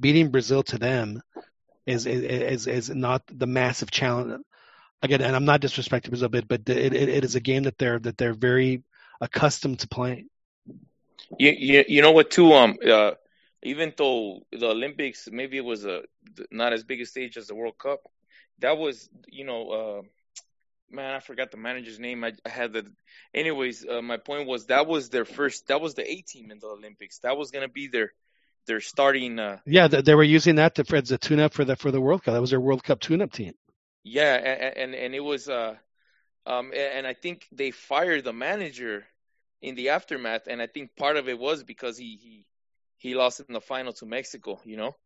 beating 0.00 0.30
Brazil 0.30 0.62
to 0.64 0.78
them 0.78 1.22
is 1.86 2.06
is 2.06 2.66
is 2.66 2.90
not 2.90 3.22
the 3.28 3.46
massive 3.46 3.90
challenge. 3.90 4.42
Again, 5.02 5.20
and 5.22 5.36
I'm 5.36 5.44
not 5.44 5.60
disrespecting 5.60 6.10
Brazil, 6.10 6.28
but 6.28 6.48
but 6.48 6.68
it, 6.68 6.92
it, 6.92 7.08
it 7.08 7.24
is 7.24 7.34
a 7.34 7.40
game 7.40 7.64
that 7.64 7.78
they're 7.78 7.98
that 8.00 8.18
they're 8.18 8.34
very 8.34 8.82
accustomed 9.20 9.80
to 9.80 9.88
playing. 9.88 10.28
You, 11.38 11.50
you, 11.50 11.84
you 11.88 12.02
know 12.02 12.12
what 12.12 12.30
too? 12.30 12.52
Um, 12.52 12.78
uh, 12.86 13.12
even 13.62 13.92
though 13.96 14.40
the 14.52 14.68
Olympics 14.68 15.28
maybe 15.30 15.56
it 15.56 15.64
was 15.64 15.84
a 15.84 16.02
not 16.50 16.72
as 16.72 16.84
big 16.84 17.00
a 17.00 17.06
stage 17.06 17.36
as 17.36 17.46
the 17.46 17.54
World 17.54 17.78
Cup, 17.78 18.00
that 18.60 18.76
was 18.78 19.08
you 19.28 19.44
know, 19.44 19.70
uh, 19.70 20.02
man, 20.90 21.14
I 21.14 21.20
forgot 21.20 21.50
the 21.50 21.56
manager's 21.56 21.98
name. 21.98 22.24
I, 22.24 22.32
I 22.44 22.48
had 22.48 22.72
the, 22.72 22.86
anyways. 23.34 23.84
Uh, 23.86 24.02
my 24.02 24.16
point 24.16 24.48
was 24.48 24.66
that 24.66 24.86
was 24.86 25.08
their 25.10 25.24
first. 25.24 25.68
That 25.68 25.80
was 25.80 25.94
the 25.94 26.08
A 26.10 26.22
team 26.22 26.50
in 26.50 26.58
the 26.58 26.68
Olympics. 26.68 27.18
That 27.20 27.36
was 27.36 27.50
gonna 27.50 27.68
be 27.68 27.88
their 27.88 28.12
their 28.66 28.80
starting. 28.80 29.38
Uh, 29.38 29.58
yeah, 29.66 29.88
they, 29.88 30.02
they 30.02 30.14
were 30.14 30.22
using 30.22 30.56
that 30.56 30.74
to 30.76 30.96
as 30.96 31.10
a 31.10 31.18
tune-up 31.18 31.54
for 31.54 31.64
the 31.64 31.76
for 31.76 31.90
the 31.90 32.00
World 32.00 32.24
Cup. 32.24 32.34
That 32.34 32.40
was 32.40 32.50
their 32.50 32.60
World 32.60 32.84
Cup 32.84 33.00
tune-up 33.00 33.32
team. 33.32 33.54
Yeah, 34.04 34.34
and 34.34 34.76
and, 34.76 34.94
and 34.94 35.14
it 35.14 35.20
was. 35.20 35.48
Uh, 35.48 35.76
um, 36.46 36.72
and 36.76 37.06
I 37.06 37.14
think 37.14 37.46
they 37.50 37.72
fired 37.72 38.22
the 38.22 38.32
manager 38.32 39.04
in 39.60 39.74
the 39.74 39.90
aftermath, 39.90 40.46
and 40.46 40.62
I 40.62 40.68
think 40.68 40.94
part 40.96 41.16
of 41.16 41.28
it 41.28 41.38
was 41.38 41.64
because 41.64 41.98
he 41.98 42.18
he 42.22 42.46
he 42.98 43.14
lost 43.14 43.40
in 43.40 43.52
the 43.52 43.60
final 43.60 43.92
to 43.94 44.06
Mexico. 44.06 44.60
You 44.64 44.76
know, 44.76 44.96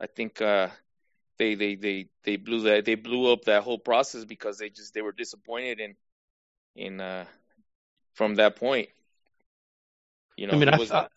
I 0.00 0.06
think 0.06 0.40
uh, 0.42 0.68
they 1.38 1.54
they 1.54 1.76
they 1.76 2.08
they 2.24 2.36
blew 2.36 2.62
that 2.62 2.84
they 2.84 2.96
blew 2.96 3.32
up 3.32 3.44
that 3.44 3.62
whole 3.62 3.78
process 3.78 4.24
because 4.24 4.58
they 4.58 4.70
just 4.70 4.92
they 4.94 5.02
were 5.02 5.12
disappointed 5.12 5.80
in 5.80 5.94
in 6.74 7.00
uh, 7.00 7.26
from 8.14 8.36
that 8.36 8.56
point. 8.56 8.88
You 10.36 10.46
know, 10.46 10.54
I 10.54 10.56
mean, 10.56 10.68
I 10.68 10.84
thought, 10.84 11.12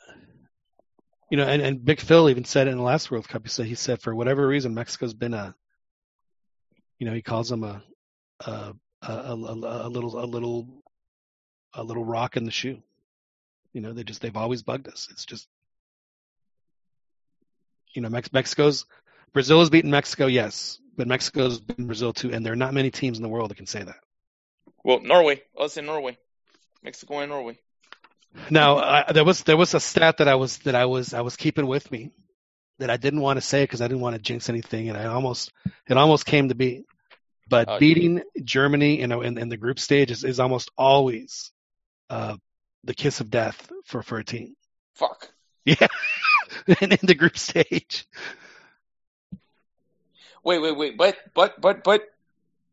you 1.29 1.37
know, 1.37 1.45
and, 1.45 1.61
and 1.61 1.83
Big 1.83 1.99
Phil 1.99 2.29
even 2.29 2.45
said 2.45 2.67
it 2.67 2.71
in 2.71 2.77
the 2.77 2.83
last 2.83 3.09
World 3.09 3.27
Cup. 3.27 3.43
He 3.43 3.49
said 3.49 3.65
he 3.65 3.75
said 3.75 4.01
for 4.01 4.13
whatever 4.13 4.47
reason 4.47 4.73
Mexico's 4.73 5.13
been 5.13 5.33
a, 5.33 5.55
you 6.99 7.07
know, 7.07 7.13
he 7.13 7.21
calls 7.21 7.49
them 7.49 7.63
a 7.63 7.83
a 8.45 8.73
a, 9.01 9.11
a, 9.11 9.87
a 9.87 9.89
little 9.89 10.23
a 10.23 10.25
little 10.25 10.83
a 11.73 11.83
little 11.83 12.05
rock 12.05 12.37
in 12.37 12.45
the 12.45 12.51
shoe. 12.51 12.81
You 13.73 13.81
know, 13.81 13.93
they 13.93 14.03
just 14.03 14.21
they've 14.21 14.37
always 14.37 14.61
bugged 14.61 14.87
us. 14.87 15.07
It's 15.11 15.25
just 15.25 15.47
you 17.93 18.01
know, 18.01 18.09
Mex- 18.09 18.33
Mexico's 18.33 18.85
Brazil 19.33 19.59
has 19.59 19.69
beaten 19.69 19.91
Mexico, 19.91 20.27
yes, 20.27 20.79
but 20.95 21.07
Mexico's 21.07 21.59
beaten 21.59 21.87
Brazil 21.87 22.13
too, 22.13 22.31
and 22.31 22.45
there 22.45 22.53
are 22.53 22.57
not 22.57 22.73
many 22.73 22.91
teams 22.91 23.17
in 23.17 23.23
the 23.23 23.29
world 23.29 23.49
that 23.49 23.57
can 23.57 23.65
say 23.65 23.83
that. 23.83 23.97
Well, 24.83 25.01
Norway, 25.01 25.41
us 25.59 25.77
in 25.77 25.85
Norway, 25.85 26.17
Mexico 26.83 27.19
and 27.19 27.29
Norway. 27.29 27.57
Now, 28.49 28.77
I, 28.77 29.11
there 29.11 29.25
was 29.25 29.43
there 29.43 29.57
was 29.57 29.73
a 29.73 29.79
stat 29.79 30.17
that 30.17 30.27
I 30.27 30.35
was 30.35 30.57
that 30.59 30.75
I 30.75 30.85
was 30.85 31.13
I 31.13 31.21
was 31.21 31.35
keeping 31.35 31.67
with 31.67 31.91
me 31.91 32.11
that 32.79 32.89
I 32.89 32.97
didn't 32.97 33.21
want 33.21 33.37
to 33.37 33.41
say 33.41 33.63
because 33.63 33.81
I 33.81 33.87
didn't 33.87 34.01
want 34.01 34.15
to 34.15 34.21
jinx 34.21 34.49
anything, 34.49 34.89
and 34.89 34.97
I 34.97 35.05
almost 35.05 35.51
it 35.87 35.97
almost 35.97 36.25
came 36.25 36.49
to 36.49 36.55
be. 36.55 36.85
But 37.47 37.69
Oh, 37.69 37.79
beating 37.79 38.23
Germany, 38.43 38.99
you 38.99 39.07
know, 39.07 39.21
in, 39.21 39.37
in 39.37 39.49
the 39.49 39.57
group 39.57 39.79
stage 39.79 40.09
is, 40.09 40.23
is 40.23 40.39
almost 40.39 40.71
always 40.77 41.51
uh, 42.09 42.37
the 42.83 42.95
kiss 42.95 43.21
of 43.21 43.29
death 43.29 43.71
for 43.85 44.01
for 44.01 44.17
a 44.17 44.23
team. 44.23 44.55
Fuck. 44.95 45.29
Yeah, 45.65 45.87
in, 46.67 46.91
in 46.91 46.99
the 47.01 47.15
group 47.15 47.39
stage. 47.39 48.05
Wait, 50.43 50.59
wait, 50.59 50.77
wait. 50.77 50.95
But 50.95 51.17
but 51.33 51.59
but 51.59 51.83
but 51.83 52.03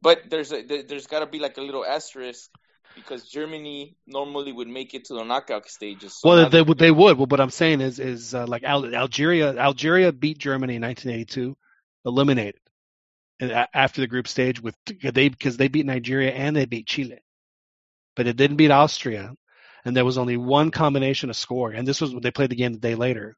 but 0.02 0.28
there's 0.28 0.52
a 0.52 0.62
there's 0.62 1.06
got 1.06 1.20
to 1.20 1.26
be 1.26 1.38
like 1.38 1.56
a 1.56 1.62
little 1.62 1.86
asterisk 1.86 2.50
because 2.94 3.28
Germany 3.28 3.96
normally 4.06 4.52
would 4.52 4.68
make 4.68 4.94
it 4.94 5.06
to 5.06 5.14
the 5.14 5.24
knockout 5.24 5.68
stages. 5.68 6.14
So 6.20 6.28
Well, 6.28 6.50
they 6.50 6.62
would. 6.62 6.78
They 6.78 6.90
would. 6.90 7.18
Well, 7.18 7.26
what 7.26 7.40
I'm 7.40 7.50
saying 7.50 7.80
is, 7.80 7.98
is 7.98 8.34
uh, 8.34 8.46
like 8.46 8.64
Al- 8.64 8.94
Algeria. 8.94 9.56
Algeria 9.56 10.12
beat 10.12 10.38
Germany 10.38 10.76
in 10.76 10.82
1982, 10.82 11.56
eliminated 12.04 12.60
and 13.40 13.50
a- 13.50 13.76
after 13.76 14.00
the 14.00 14.06
group 14.06 14.28
stage 14.28 14.60
with 14.62 14.76
they 15.02 15.28
because 15.28 15.56
they 15.56 15.68
beat 15.68 15.84
Nigeria 15.86 16.32
and 16.32 16.54
they 16.54 16.64
beat 16.64 16.86
Chile, 16.86 17.18
but 18.16 18.26
it 18.28 18.36
didn't 18.36 18.56
beat 18.56 18.70
Austria, 18.70 19.34
and 19.84 19.96
there 19.96 20.04
was 20.04 20.18
only 20.18 20.36
one 20.36 20.70
combination 20.70 21.28
of 21.28 21.36
score, 21.36 21.72
and 21.72 21.86
this 21.86 22.00
was 22.00 22.14
they 22.22 22.30
played 22.30 22.50
the 22.50 22.56
game 22.56 22.72
the 22.72 22.78
day 22.78 22.94
later, 22.94 23.36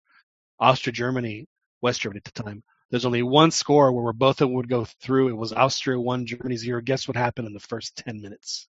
Austria 0.60 0.92
Germany, 0.92 1.46
West 1.80 2.00
Germany 2.02 2.20
at 2.24 2.32
the 2.34 2.42
time. 2.42 2.62
There's 2.90 3.06
only 3.06 3.22
one 3.22 3.50
score 3.50 3.92
where 3.92 4.12
both 4.12 4.40
of 4.42 4.48
them 4.48 4.54
would 4.54 4.68
go 4.68 4.84
through. 4.84 5.28
It 5.28 5.36
was 5.36 5.52
Austria 5.52 5.98
one, 5.98 6.26
Germany 6.26 6.56
zero. 6.56 6.80
Guess 6.82 7.08
what 7.08 7.16
happened 7.16 7.48
in 7.48 7.54
the 7.54 7.60
first 7.60 7.96
10 7.96 8.20
minutes? 8.20 8.68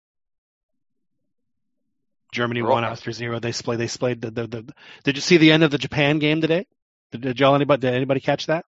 Germany 2.34 2.62
Roll. 2.62 2.74
one, 2.74 2.84
Austria 2.84 3.14
zero. 3.14 3.40
They 3.40 3.52
splayed. 3.52 3.80
They 3.80 3.88
splayed. 3.88 4.22
The, 4.22 4.32
the, 4.32 4.48
the, 4.48 4.74
did 5.04 5.16
you 5.16 5.22
see 5.22 5.38
the 5.38 5.52
end 5.52 5.64
of 5.64 5.72
the 5.72 5.78
Japan 5.78 6.20
game 6.20 6.42
today? 6.42 6.66
Did, 7.12 7.22
did 7.22 7.40
y'all 7.40 7.56
anybody? 7.56 7.82
Did 7.82 7.94
anybody 7.94 8.20
catch 8.20 8.48
that? 8.48 8.66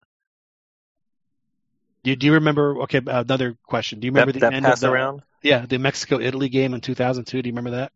Do 2.04 2.12
you, 2.12 2.16
do 2.16 2.28
you 2.28 2.34
remember? 2.34 2.84
Okay, 2.84 3.00
uh, 3.00 3.22
another 3.22 3.58
question. 3.66 4.00
Do 4.00 4.06
you 4.06 4.12
remember 4.12 4.32
that, 4.32 4.40
the 4.40 4.46
that 4.46 4.54
end 4.54 4.66
pass 4.66 4.76
of 4.76 4.82
the, 4.82 4.92
around. 4.92 5.24
Yeah, 5.42 5.66
the 5.66 5.80
Mexico 5.80 6.20
Italy 6.20 6.50
game 6.50 6.74
in 6.74 6.82
2002. 6.82 7.42
Do 7.42 7.50
you 7.50 7.52
remember 7.52 7.78
that? 7.78 7.92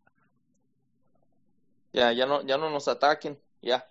yeah, 1.94 2.10
ya 2.12 2.26
no, 2.26 2.42
ya 2.42 2.58
no 2.58 2.70
nos 2.70 2.88
ataquen. 2.88 3.36
Yeah. 3.62 3.82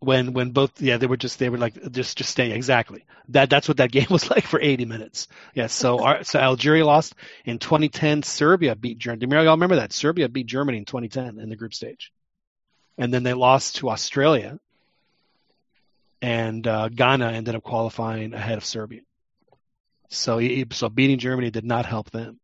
When 0.00 0.32
when 0.32 0.50
both 0.50 0.80
yeah 0.80 0.96
they 0.96 1.06
were 1.06 1.16
just 1.16 1.38
they 1.38 1.48
were 1.48 1.58
like 1.58 1.90
just 1.90 2.18
just 2.18 2.30
staying 2.30 2.52
exactly 2.52 3.04
that 3.28 3.50
that's 3.50 3.68
what 3.68 3.76
that 3.76 3.92
game 3.92 4.06
was 4.10 4.30
like 4.30 4.44
for 4.44 4.60
80 4.60 4.84
minutes. 4.84 5.28
Yeah, 5.54 5.66
so 5.66 5.98
our, 6.04 6.24
so 6.24 6.38
Algeria 6.38 6.84
lost 6.84 7.14
in 7.44 7.58
2010. 7.58 8.22
Serbia 8.22 8.74
beat 8.74 8.98
Germany. 8.98 9.26
Do 9.26 9.36
y'all 9.36 9.52
remember 9.52 9.76
that? 9.76 9.92
Serbia 9.92 10.28
beat 10.28 10.46
Germany 10.46 10.78
in 10.78 10.84
2010 10.84 11.38
in 11.38 11.48
the 11.48 11.56
group 11.56 11.74
stage, 11.74 12.12
and 12.96 13.12
then 13.12 13.22
they 13.22 13.34
lost 13.34 13.76
to 13.76 13.90
Australia. 13.90 14.58
And 16.20 16.66
uh, 16.66 16.88
Ghana 16.88 17.30
ended 17.30 17.54
up 17.54 17.62
qualifying 17.62 18.34
ahead 18.34 18.58
of 18.58 18.64
Serbia. 18.64 19.02
So 20.08 20.38
he, 20.38 20.66
so 20.72 20.88
beating 20.88 21.18
Germany 21.18 21.50
did 21.50 21.64
not 21.64 21.86
help 21.86 22.10
them. 22.10 22.40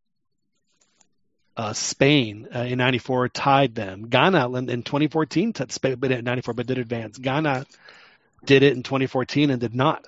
Uh, 1.57 1.71
Spain 1.71 2.49
uh, 2.53 2.59
in 2.59 2.77
'94 2.77 3.29
tied 3.29 3.75
them. 3.75 4.09
Ghana 4.09 4.57
in, 4.57 4.69
in 4.69 4.83
2014 4.83 5.53
t- 5.53 5.65
Spain, 5.69 5.95
but 5.97 6.11
in 6.11 6.25
'94 6.25 6.53
but 6.53 6.67
did 6.67 6.77
advance. 6.77 7.17
Ghana 7.17 7.65
did 8.43 8.61
it 8.63 8.73
in 8.73 8.83
2014 8.83 9.49
and 9.49 9.61
did 9.61 9.73
not. 9.73 10.05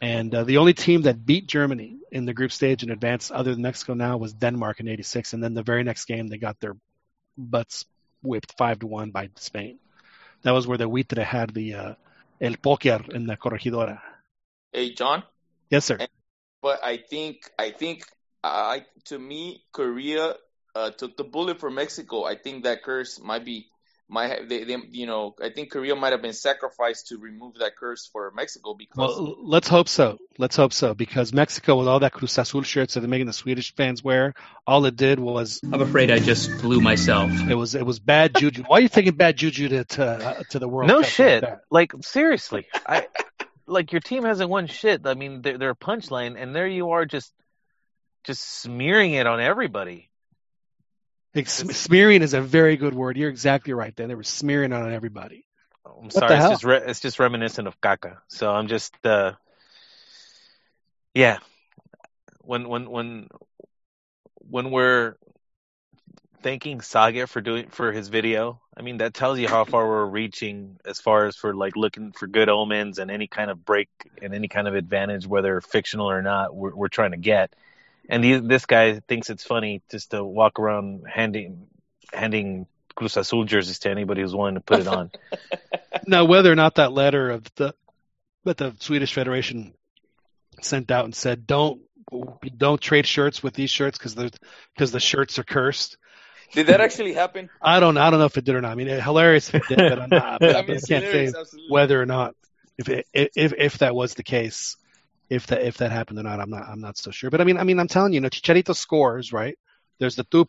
And 0.00 0.34
uh, 0.34 0.44
the 0.44 0.58
only 0.58 0.72
team 0.72 1.02
that 1.02 1.26
beat 1.26 1.46
Germany 1.46 1.98
in 2.10 2.24
the 2.24 2.32
group 2.32 2.52
stage 2.52 2.82
and 2.82 2.92
advanced, 2.92 3.32
other 3.32 3.52
than 3.52 3.62
Mexico 3.62 3.94
now, 3.94 4.16
was 4.16 4.32
Denmark 4.32 4.80
in 4.80 4.88
'86. 4.88 5.32
And 5.32 5.42
then 5.42 5.54
the 5.54 5.62
very 5.62 5.82
next 5.82 6.04
game, 6.04 6.28
they 6.28 6.38
got 6.38 6.60
their 6.60 6.76
butts 7.36 7.84
whipped 8.22 8.54
five 8.56 8.78
to 8.78 8.86
one 8.86 9.10
by 9.10 9.30
Spain. 9.36 9.78
That 10.42 10.52
was 10.52 10.66
where 10.66 10.78
the 10.78 10.88
Buitre 10.88 11.24
had 11.24 11.52
the 11.52 11.74
uh, 11.74 11.94
el 12.40 12.54
poker 12.56 13.04
in 13.10 13.26
the 13.26 13.36
corregidora. 13.36 14.00
Hey, 14.72 14.92
John. 14.94 15.22
Yes, 15.68 15.84
sir. 15.84 15.98
But 16.62 16.80
I 16.82 16.96
think 16.98 17.50
I 17.58 17.70
think 17.70 18.04
I 18.42 18.84
to 19.06 19.18
me 19.18 19.64
Korea 19.72 20.34
uh, 20.74 20.90
took 20.90 21.16
the 21.16 21.24
bullet 21.24 21.60
for 21.60 21.70
Mexico. 21.70 22.24
I 22.24 22.36
think 22.36 22.64
that 22.64 22.82
curse 22.82 23.20
might 23.20 23.44
be 23.44 23.68
might 24.10 24.26
have, 24.26 24.48
they, 24.48 24.64
they 24.64 24.76
you 24.90 25.06
know 25.06 25.34
I 25.40 25.50
think 25.50 25.70
Korea 25.70 25.94
might 25.94 26.12
have 26.12 26.22
been 26.22 26.32
sacrificed 26.32 27.08
to 27.08 27.18
remove 27.18 27.54
that 27.60 27.76
curse 27.76 28.08
for 28.12 28.32
Mexico 28.34 28.74
because 28.74 28.96
Well, 28.96 29.36
let's 29.42 29.68
hope 29.68 29.88
so. 29.88 30.18
Let's 30.36 30.56
hope 30.56 30.72
so 30.72 30.94
because 30.94 31.32
Mexico, 31.32 31.78
with 31.78 31.86
all 31.86 32.00
that 32.00 32.12
Cruz 32.12 32.36
Azul 32.36 32.62
shirts 32.62 32.94
that 32.94 33.00
they're 33.00 33.08
making 33.08 33.26
the 33.26 33.32
Swedish 33.32 33.74
fans 33.74 34.02
wear, 34.02 34.34
all 34.66 34.84
it 34.86 34.96
did 34.96 35.20
was 35.20 35.60
I'm 35.64 35.80
afraid 35.80 36.10
I 36.10 36.18
just 36.18 36.50
blew 36.60 36.80
myself. 36.80 37.30
it 37.48 37.54
was 37.54 37.74
it 37.74 37.86
was 37.86 38.00
bad 38.00 38.34
juju. 38.36 38.64
Why 38.66 38.78
are 38.78 38.80
you 38.80 38.88
taking 38.88 39.14
bad 39.14 39.36
juju 39.36 39.68
to 39.68 39.84
to, 39.84 40.04
uh, 40.04 40.42
to 40.50 40.58
the 40.58 40.68
World 40.68 40.88
No 40.88 40.96
Cup 40.96 41.02
like 41.02 41.12
shit. 41.12 41.40
that? 41.42 41.60
Like 41.70 41.92
seriously, 42.00 42.66
I 42.86 43.06
like 43.66 43.92
your 43.92 44.00
team 44.00 44.24
hasn't 44.24 44.50
won 44.50 44.66
shit. 44.66 45.06
I 45.06 45.14
mean, 45.14 45.42
they're, 45.42 45.56
they're 45.56 45.70
a 45.70 45.76
punchline, 45.76 46.40
and 46.40 46.54
there 46.54 46.66
you 46.66 46.90
are, 46.90 47.06
just 47.06 47.32
just 48.24 48.42
smearing 48.42 49.12
it 49.12 49.26
on 49.26 49.40
everybody. 49.40 50.09
Smearing 51.44 52.22
is 52.22 52.34
a 52.34 52.40
very 52.40 52.76
good 52.76 52.94
word. 52.94 53.16
You're 53.16 53.30
exactly 53.30 53.72
right. 53.72 53.94
There, 53.94 54.06
they 54.06 54.14
were 54.14 54.22
smearing 54.24 54.72
on 54.72 54.92
everybody. 54.92 55.44
I'm 55.86 56.08
the 56.08 56.12
sorry, 56.12 56.34
it's 56.34 56.48
just 56.48 56.64
re- 56.64 56.82
it's 56.84 57.00
just 57.00 57.18
reminiscent 57.18 57.68
of 57.68 57.80
Caca. 57.80 58.18
So 58.28 58.50
I'm 58.50 58.68
just 58.68 58.94
uh, 59.04 59.32
yeah. 61.14 61.38
When 62.40 62.68
when 62.68 62.90
when 62.90 63.28
when 64.38 64.70
we're 64.70 65.16
thanking 66.42 66.80
Saga 66.80 67.26
for 67.26 67.40
doing 67.40 67.68
for 67.68 67.92
his 67.92 68.08
video, 68.08 68.60
I 68.76 68.82
mean 68.82 68.98
that 68.98 69.14
tells 69.14 69.38
you 69.38 69.46
how 69.46 69.64
far 69.64 69.86
we're 69.86 70.06
reaching 70.06 70.78
as 70.84 71.00
far 71.00 71.26
as 71.26 71.36
for 71.36 71.54
like 71.54 71.76
looking 71.76 72.12
for 72.12 72.26
good 72.26 72.48
omens 72.48 72.98
and 72.98 73.10
any 73.10 73.26
kind 73.26 73.50
of 73.50 73.64
break 73.64 73.88
and 74.20 74.34
any 74.34 74.48
kind 74.48 74.66
of 74.66 74.74
advantage, 74.74 75.26
whether 75.26 75.60
fictional 75.60 76.10
or 76.10 76.22
not, 76.22 76.54
we're, 76.54 76.74
we're 76.74 76.88
trying 76.88 77.12
to 77.12 77.18
get. 77.18 77.54
And 78.08 78.24
the, 78.24 78.38
this 78.40 78.66
guy 78.66 79.00
thinks 79.00 79.30
it's 79.30 79.44
funny 79.44 79.82
just 79.90 80.10
to 80.10 80.24
walk 80.24 80.58
around 80.58 81.04
handing 81.08 81.66
handing 82.12 82.66
Cruz 82.94 83.16
Azul 83.16 83.44
jerseys 83.44 83.78
to 83.80 83.90
anybody 83.90 84.22
who's 84.22 84.34
willing 84.34 84.54
to 84.54 84.60
put 84.60 84.80
it 84.80 84.88
on. 84.88 85.10
Now, 86.06 86.24
whether 86.24 86.50
or 86.50 86.56
not 86.56 86.76
that 86.76 86.92
letter 86.92 87.30
of 87.30 87.44
the 87.56 87.74
that 88.44 88.56
the 88.56 88.74
Swedish 88.80 89.12
Federation 89.12 89.74
sent 90.62 90.90
out 90.90 91.04
and 91.04 91.14
said 91.14 91.46
don't 91.46 91.82
don't 92.56 92.80
trade 92.80 93.06
shirts 93.06 93.42
with 93.42 93.54
these 93.54 93.70
shirts 93.70 93.98
because 93.98 94.14
because 94.74 94.92
the 94.92 95.00
shirts 95.00 95.38
are 95.38 95.44
cursed. 95.44 95.98
did 96.52 96.68
that 96.68 96.80
actually 96.80 97.12
happen? 97.12 97.50
I 97.60 97.80
don't 97.80 97.96
I 97.96 98.10
don't 98.10 98.18
know 98.18 98.26
if 98.26 98.36
it 98.36 98.44
did 98.44 98.54
or 98.54 98.60
not. 98.60 98.72
I 98.72 98.74
mean, 98.76 98.88
it, 98.88 99.02
hilarious 99.02 99.48
if 99.48 99.56
it 99.56 99.68
did, 99.68 99.78
but 99.78 99.98
I'm 99.98 100.10
not. 100.10 100.40
But 100.40 100.56
I 100.56 100.60
I, 100.60 100.62
mean, 100.62 100.76
it's 100.76 100.86
can't 100.86 101.04
say 101.04 101.26
absolutely. 101.26 101.66
whether 101.68 102.00
or 102.00 102.06
not 102.06 102.34
if 102.78 102.88
it, 102.88 103.06
if 103.12 103.52
if 103.56 103.78
that 103.78 103.94
was 103.94 104.14
the 104.14 104.22
case, 104.22 104.76
if 105.30 105.46
that 105.46 105.62
if 105.62 105.78
that 105.78 105.92
happened 105.92 106.18
or 106.18 106.24
not, 106.24 106.40
I'm 106.40 106.50
not 106.50 106.68
I'm 106.68 106.80
not 106.80 106.98
so 106.98 107.10
sure. 107.10 107.30
But 107.30 107.40
I 107.40 107.44
mean 107.44 107.56
I 107.56 107.64
mean 107.64 107.78
I'm 107.80 107.88
telling 107.88 108.12
you, 108.12 108.16
you 108.16 108.20
know, 108.20 108.28
Chicharito 108.28 108.74
scores 108.74 109.32
right. 109.32 109.56
There's 109.98 110.16
the 110.16 110.24
two 110.24 110.46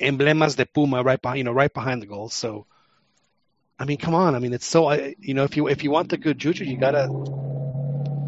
emblemas 0.00 0.56
de 0.56 0.66
Puma 0.66 1.02
right 1.02 1.20
behind 1.22 1.38
you 1.38 1.44
know 1.44 1.52
right 1.52 1.72
behind 1.72 2.02
the 2.02 2.06
goal. 2.06 2.28
So 2.28 2.66
I 3.78 3.84
mean, 3.84 3.98
come 3.98 4.14
on. 4.14 4.34
I 4.34 4.40
mean, 4.40 4.52
it's 4.52 4.66
so 4.66 4.88
I- 4.90 5.14
you 5.20 5.34
know 5.34 5.44
if 5.44 5.56
you 5.56 5.68
if 5.68 5.84
you 5.84 5.90
want 5.92 6.08
the 6.10 6.16
good 6.18 6.36
juju, 6.38 6.64
you 6.64 6.76
gotta 6.76 7.06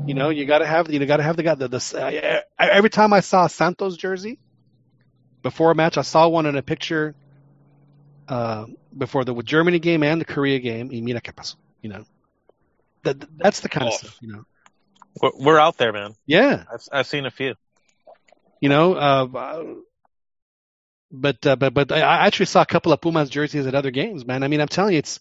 you 0.06 0.14
know 0.14 0.30
you 0.30 0.46
gotta 0.46 0.66
have 0.66 0.90
you 0.90 1.04
gotta 1.06 1.24
have 1.24 1.36
the 1.36 1.42
guy 1.42 1.54
the, 1.56 1.68
the 1.68 1.82
uh, 1.98 2.40
every 2.58 2.90
time 2.90 3.12
I 3.12 3.20
saw 3.20 3.44
a 3.46 3.48
Santos 3.48 3.96
jersey 3.96 4.38
before 5.42 5.72
a 5.72 5.74
match, 5.74 5.98
I 5.98 6.02
saw 6.02 6.28
one 6.28 6.46
in 6.46 6.56
a 6.56 6.62
picture 6.62 7.14
uh, 8.28 8.66
before 8.96 9.24
the 9.24 9.34
Germany 9.42 9.80
game 9.80 10.02
and 10.04 10.20
the 10.20 10.24
Korea 10.24 10.60
game. 10.60 10.88
Y 10.92 11.00
mira 11.00 11.20
qué 11.20 11.32
pasó, 11.34 11.56
you 11.82 11.90
know. 11.90 12.04
That 13.02 13.16
that's 13.38 13.60
the 13.60 13.68
kind 13.68 13.88
of 13.88 13.94
Oh. 13.94 13.96
stuff, 13.96 14.18
you 14.20 14.32
know. 14.32 14.44
We're, 15.20 15.58
out 15.58 15.76
there, 15.76 15.92
man. 15.92 16.14
Yeah, 16.26 16.64
I've 16.72 16.82
I've 16.92 17.06
seen 17.06 17.26
a 17.26 17.30
few. 17.30 17.54
you 18.60 18.68
know. 18.68 18.94
Uh, 18.94 19.64
but 21.12 21.44
uh, 21.46 21.56
but 21.56 21.74
but 21.74 21.92
I 21.92 22.26
actually 22.26 22.46
saw 22.46 22.62
a 22.62 22.66
couple 22.66 22.92
of 22.92 23.00
Pumas 23.00 23.28
jerseys 23.30 23.66
at 23.66 23.74
other 23.74 23.90
games, 23.90 24.24
man. 24.24 24.42
I 24.42 24.48
mean, 24.48 24.60
I'm 24.60 24.68
telling 24.68 24.92
you, 24.92 24.98
it's 25.00 25.18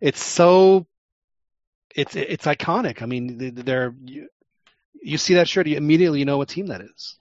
it's 0.00 0.22
so 0.22 0.86
it's 1.94 2.14
it's 2.14 2.46
iconic. 2.46 3.02
I 3.02 3.06
mean, 3.06 3.38
they- 3.38 3.50
they're 3.50 3.94
you, 4.04 4.28
you 5.02 5.18
see 5.18 5.34
that 5.34 5.48
shirt, 5.48 5.66
you 5.66 5.76
immediately 5.76 6.24
know 6.24 6.36
what 6.38 6.48
team 6.48 6.66
that 6.66 6.82
is. 6.82 7.16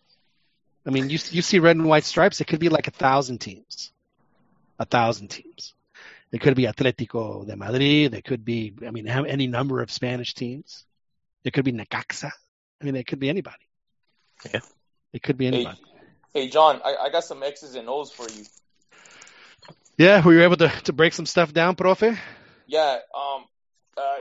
I 0.86 0.89
mean, 0.91 1.09
you 1.09 1.17
you 1.32 1.41
see 1.41 1.59
red 1.59 1.78
and 1.78 1.86
white 1.88 2.03
stripes, 2.03 2.41
it 2.41 2.47
could 2.47 2.59
be 2.59 2.70
like 2.70 2.88
a 2.88 2.91
thousand 2.91 3.39
teams, 3.39 3.91
a 4.78 4.86
thousand 4.86 5.30
teams. 5.30 5.74
It 6.32 6.41
could 6.41 6.55
be 6.55 6.63
Atletico 6.65 7.47
de 7.47 7.55
Madrid. 7.55 8.13
It 8.13 8.24
could 8.24 8.45
be, 8.45 8.74
I 8.86 8.91
mean, 8.91 9.07
any 9.07 9.47
number 9.47 9.82
of 9.82 9.89
Spanish 9.91 10.36
teams. 10.36 10.86
It 11.43 11.53
could 11.53 11.65
be 11.65 11.71
Necaxa. 11.71 12.31
I 12.81 12.85
mean, 12.85 12.95
it 12.95 13.07
could 13.07 13.19
be 13.19 13.29
anybody. 13.29 13.57
Yeah. 14.53 14.59
It 15.13 15.23
could 15.23 15.37
be 15.37 15.47
Hey, 15.47 15.55
anybody. 15.55 15.81
hey, 16.33 16.49
John, 16.49 16.81
I, 16.83 16.95
I 16.95 17.09
got 17.09 17.23
some 17.23 17.43
X's 17.43 17.75
and 17.75 17.89
O's 17.89 18.11
for 18.11 18.29
you. 18.29 18.45
Yeah, 19.97 20.23
were 20.23 20.33
you 20.33 20.43
able 20.43 20.57
to, 20.57 20.69
to 20.85 20.93
break 20.93 21.13
some 21.13 21.25
stuff 21.25 21.51
down, 21.53 21.75
profe? 21.75 22.17
Yeah, 22.67 22.99
um, 23.15 23.45
uh, 23.97 24.17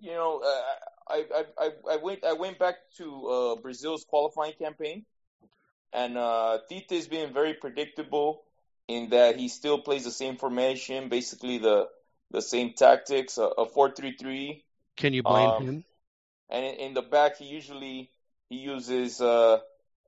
you 0.00 0.12
know, 0.12 0.40
uh, 0.40 1.12
I, 1.12 1.24
I, 1.34 1.44
I, 1.58 1.70
I 1.92 1.96
went, 1.96 2.24
I 2.24 2.32
went 2.34 2.58
back 2.58 2.76
to 2.98 3.26
uh, 3.26 3.56
Brazil's 3.60 4.04
qualifying 4.04 4.54
campaign, 4.58 5.04
and 5.92 6.16
uh, 6.16 6.58
Tite 6.70 6.92
is 6.92 7.08
being 7.08 7.32
very 7.34 7.54
predictable 7.54 8.42
in 8.88 9.10
that 9.10 9.36
he 9.36 9.48
still 9.48 9.78
plays 9.80 10.04
the 10.04 10.10
same 10.10 10.36
formation, 10.36 11.08
basically 11.08 11.58
the 11.58 11.88
the 12.32 12.40
same 12.40 12.72
tactics, 12.74 13.38
a, 13.38 13.42
a 13.42 13.66
four-three-three, 13.66 14.64
Can 14.96 15.12
you 15.12 15.24
blame 15.24 15.50
Um, 15.50 15.66
him? 15.66 15.84
And 16.50 16.64
in, 16.64 16.74
in 16.74 16.94
the 16.94 17.02
back 17.02 17.36
he 17.38 17.44
usually 17.46 18.10
he 18.48 18.56
uses 18.56 19.20
uh, 19.20 19.54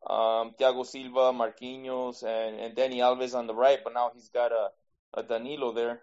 um, 0.09 0.55
Thiago 0.59 0.84
Silva, 0.84 1.32
Marquinhos, 1.32 2.22
and, 2.24 2.59
and 2.61 2.76
Dani 2.76 2.97
Alves 2.99 3.34
on 3.34 3.47
the 3.47 3.55
right, 3.55 3.78
but 3.84 3.95
now 3.95 4.11
he's 4.14 4.28
got 4.30 4.51
a, 4.53 4.68
a 5.14 5.22
Danilo 5.22 5.72
there. 5.72 6.01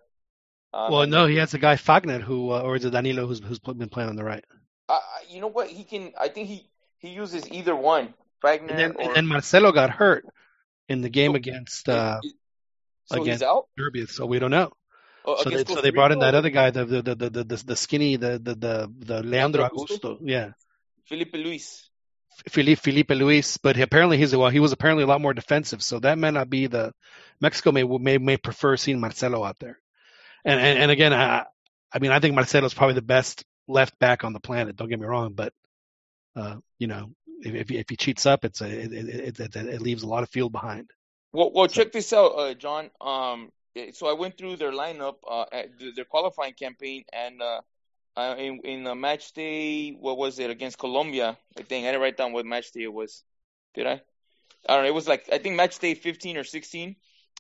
Um, 0.73 0.91
Well, 0.93 1.07
no, 1.07 1.25
he 1.25 1.35
has 1.37 1.53
a 1.53 1.57
guy 1.59 1.75
Fagner 1.75 2.21
who, 2.21 2.51
uh, 2.51 2.61
or 2.61 2.75
is 2.77 2.85
it 2.85 2.91
Danilo 2.91 3.25
who's 3.27 3.39
who's 3.39 3.59
been 3.59 3.89
playing 3.89 4.09
on 4.09 4.15
the 4.15 4.23
right? 4.23 4.45
I, 4.87 4.99
you 5.27 5.41
know 5.41 5.47
what? 5.47 5.67
He 5.67 5.83
can. 5.83 6.13
I 6.19 6.29
think 6.29 6.47
he 6.47 6.69
he 6.99 7.09
uses 7.09 7.47
either 7.51 7.75
one, 7.75 8.13
Fagner 8.43 8.69
And 8.69 8.79
then, 8.79 8.91
or. 8.95 9.01
and 9.01 9.15
then 9.15 9.25
Marcelo 9.27 9.71
got 9.71 9.89
hurt 9.89 10.25
in 10.87 11.01
the 11.01 11.09
game 11.09 11.31
So- 11.31 11.35
against 11.35 11.89
uh, 11.89 12.19
it- 12.23 12.33
So 13.05 13.21
against 13.21 13.41
he's 13.41 13.49
out. 13.49 13.67
Serbia, 13.77 14.07
so 14.07 14.25
we 14.25 14.37
don't 14.39 14.51
know. 14.51 14.71
Oh, 15.25 15.43
So 15.43 15.49
they, 15.49 15.63
so 15.65 15.81
they 15.81 15.91
brought 15.91 16.11
in 16.11 16.19
that 16.19 16.35
other 16.35 16.49
guy, 16.49 16.71
the 16.71 16.85
the 16.85 17.01
the 17.01 17.15
the, 17.15 17.43
the, 17.43 17.63
the 17.65 17.75
skinny, 17.75 18.15
the 18.15 18.39
the 18.39 18.55
the, 18.55 18.93
the 18.99 19.23
Leandro 19.23 19.67
Augusto? 19.67 20.17
Yeah, 20.21 20.51
Filipe 21.05 21.33
Luís. 21.33 21.89
Felipe 22.47 22.79
Filipe 22.79 23.09
Luís, 23.09 23.59
but 23.61 23.75
he, 23.75 23.81
apparently 23.81 24.17
he's 24.17 24.35
well, 24.35 24.49
he 24.49 24.59
was 24.59 24.71
apparently 24.71 25.03
a 25.03 25.07
lot 25.07 25.21
more 25.21 25.33
defensive, 25.33 25.83
so 25.83 25.99
that 25.99 26.17
may 26.17 26.31
not 26.31 26.49
be 26.49 26.67
the 26.67 26.93
Mexico 27.41 27.71
may 27.71 27.83
may 27.83 28.17
may 28.17 28.37
prefer 28.37 28.77
seeing 28.77 28.99
Marcelo 28.99 29.43
out 29.43 29.59
there, 29.59 29.77
and 30.45 30.59
and, 30.59 30.79
and 30.79 30.91
again, 30.91 31.13
I 31.13 31.45
I 31.91 31.99
mean 31.99 32.11
I 32.11 32.19
think 32.19 32.35
Marcelo's 32.35 32.73
probably 32.73 32.95
the 32.95 33.01
best 33.01 33.43
left 33.67 33.99
back 33.99 34.23
on 34.23 34.33
the 34.33 34.39
planet. 34.39 34.75
Don't 34.77 34.89
get 34.89 34.99
me 34.99 35.05
wrong, 35.05 35.33
but 35.33 35.53
uh, 36.35 36.57
you 36.77 36.87
know 36.87 37.11
if 37.41 37.53
if 37.55 37.69
he, 37.69 37.77
if 37.77 37.89
he 37.89 37.95
cheats 37.97 38.25
up, 38.25 38.45
it's 38.45 38.61
a 38.61 38.67
it, 38.67 38.93
it, 38.93 39.39
it, 39.39 39.55
it 39.55 39.81
leaves 39.81 40.03
a 40.03 40.07
lot 40.07 40.23
of 40.23 40.29
field 40.29 40.51
behind. 40.51 40.89
Well, 41.31 41.51
well, 41.53 41.67
So 41.67 41.83
check 41.83 41.91
this 41.91 42.11
out, 42.11 42.31
uh, 42.31 42.53
John. 42.55 42.89
Um, 42.99 43.51
so 43.93 44.07
I 44.07 44.13
went 44.13 44.37
through 44.37 44.57
their 44.57 44.71
lineup, 44.71 45.15
uh, 45.27 45.45
their 45.95 46.05
qualifying 46.05 46.53
campaign, 46.53 47.03
and 47.13 47.41
uh, 47.41 47.61
uh, 48.17 48.35
in 48.37 48.59
in 48.63 48.87
uh, 48.87 48.95
match 48.95 49.33
day, 49.33 49.91
what 49.91 50.17
was 50.17 50.39
it 50.39 50.49
against 50.49 50.77
Colombia? 50.77 51.37
I 51.57 51.63
think 51.63 51.85
I 51.85 51.91
didn't 51.91 52.01
write 52.01 52.17
down 52.17 52.33
what 52.33 52.45
match 52.45 52.71
day 52.71 52.83
it 52.83 52.93
was. 52.93 53.23
Did 53.73 53.87
I? 53.87 54.01
I 54.67 54.75
don't 54.75 54.83
know. 54.83 54.89
It 54.89 54.93
was 54.93 55.07
like 55.07 55.29
I 55.31 55.37
think 55.37 55.55
match 55.55 55.79
day 55.79 55.93
15 55.95 56.37
or 56.37 56.43
16. 56.43 56.95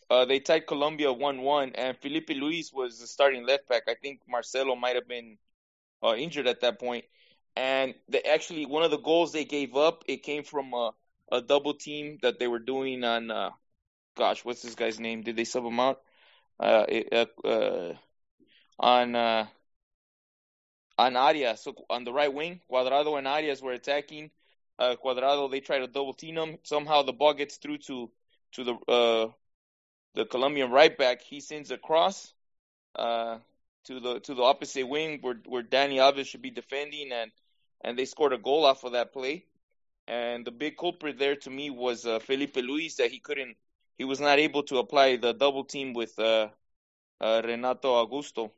Uh, 0.09 0.25
they 0.25 0.39
tied 0.39 0.65
Colombia 0.65 1.13
1-1, 1.13 1.73
and 1.75 1.95
Filipe 1.97 2.29
Luís 2.29 2.73
was 2.73 2.99
the 2.99 3.07
starting 3.07 3.45
left 3.45 3.67
back. 3.67 3.83
I 3.87 3.93
think 3.93 4.21
Marcelo 4.27 4.75
might 4.75 4.95
have 4.95 5.07
been 5.07 5.37
uh, 6.03 6.15
injured 6.15 6.47
at 6.47 6.61
that 6.61 6.79
point. 6.79 7.05
And 7.55 7.93
they 8.07 8.21
actually 8.21 8.65
one 8.65 8.83
of 8.83 8.91
the 8.91 8.99
goals 8.99 9.31
they 9.31 9.45
gave 9.45 9.75
up, 9.75 10.03
it 10.07 10.23
came 10.23 10.43
from 10.43 10.73
a, 10.73 10.91
a 11.31 11.41
double 11.41 11.73
team 11.73 12.19
that 12.21 12.39
they 12.39 12.47
were 12.47 12.59
doing 12.59 13.03
on. 13.03 13.31
Uh, 13.31 13.51
gosh, 14.15 14.45
what's 14.45 14.61
this 14.61 14.75
guy's 14.75 14.99
name? 14.99 15.23
Did 15.23 15.35
they 15.35 15.45
sub 15.45 15.65
him 15.65 15.79
out? 15.79 16.01
Uh, 16.59 16.85
uh, 17.11 17.25
uh, 17.45 17.93
on 18.79 19.15
uh, 19.15 19.47
on 20.97 21.15
Arias, 21.15 21.61
so 21.61 21.73
on 21.89 22.03
the 22.03 22.11
right 22.11 22.33
wing, 22.33 22.59
Cuadrado 22.69 23.17
and 23.17 23.27
Arias 23.27 23.61
were 23.61 23.71
attacking. 23.71 24.31
Uh, 24.77 24.95
Cuadrado, 25.03 25.49
they 25.49 25.61
try 25.61 25.79
to 25.79 25.87
double 25.87 26.13
team 26.13 26.37
him. 26.37 26.57
Somehow 26.63 27.03
the 27.03 27.13
ball 27.13 27.33
gets 27.33 27.57
through 27.57 27.77
to 27.79 28.11
to 28.53 28.63
the 28.63 28.73
uh, 28.91 29.31
the 30.15 30.25
Colombian 30.25 30.71
right 30.71 30.97
back. 30.97 31.21
He 31.21 31.39
sends 31.39 31.71
a 31.71 31.77
cross 31.77 32.33
uh, 32.95 33.37
to 33.85 33.99
the 33.99 34.19
to 34.21 34.33
the 34.33 34.43
opposite 34.43 34.87
wing 34.87 35.19
where 35.21 35.39
where 35.45 35.63
Dani 35.63 35.95
Alves 35.95 36.27
should 36.27 36.41
be 36.41 36.51
defending, 36.51 37.11
and 37.13 37.31
and 37.81 37.97
they 37.97 38.05
scored 38.05 38.33
a 38.33 38.37
goal 38.37 38.65
off 38.65 38.83
of 38.83 38.93
that 38.93 39.13
play. 39.13 39.45
And 40.07 40.45
the 40.45 40.51
big 40.51 40.75
culprit 40.77 41.19
there 41.19 41.35
to 41.37 41.49
me 41.49 41.69
was 41.69 42.03
Filipe 42.23 42.55
Luís 42.55 42.95
that 42.95 43.11
he 43.11 43.19
couldn't, 43.19 43.55
he 43.99 44.05
was 44.05 44.19
not 44.21 44.39
able 44.39 44.63
to 44.63 44.79
apply 44.79 45.17
the 45.17 45.33
double 45.33 45.65
team 45.65 45.93
with 45.93 46.17
uh, 46.19 46.49
uh, 47.21 47.41
Renato 47.45 47.93
Augusto. 48.03 48.51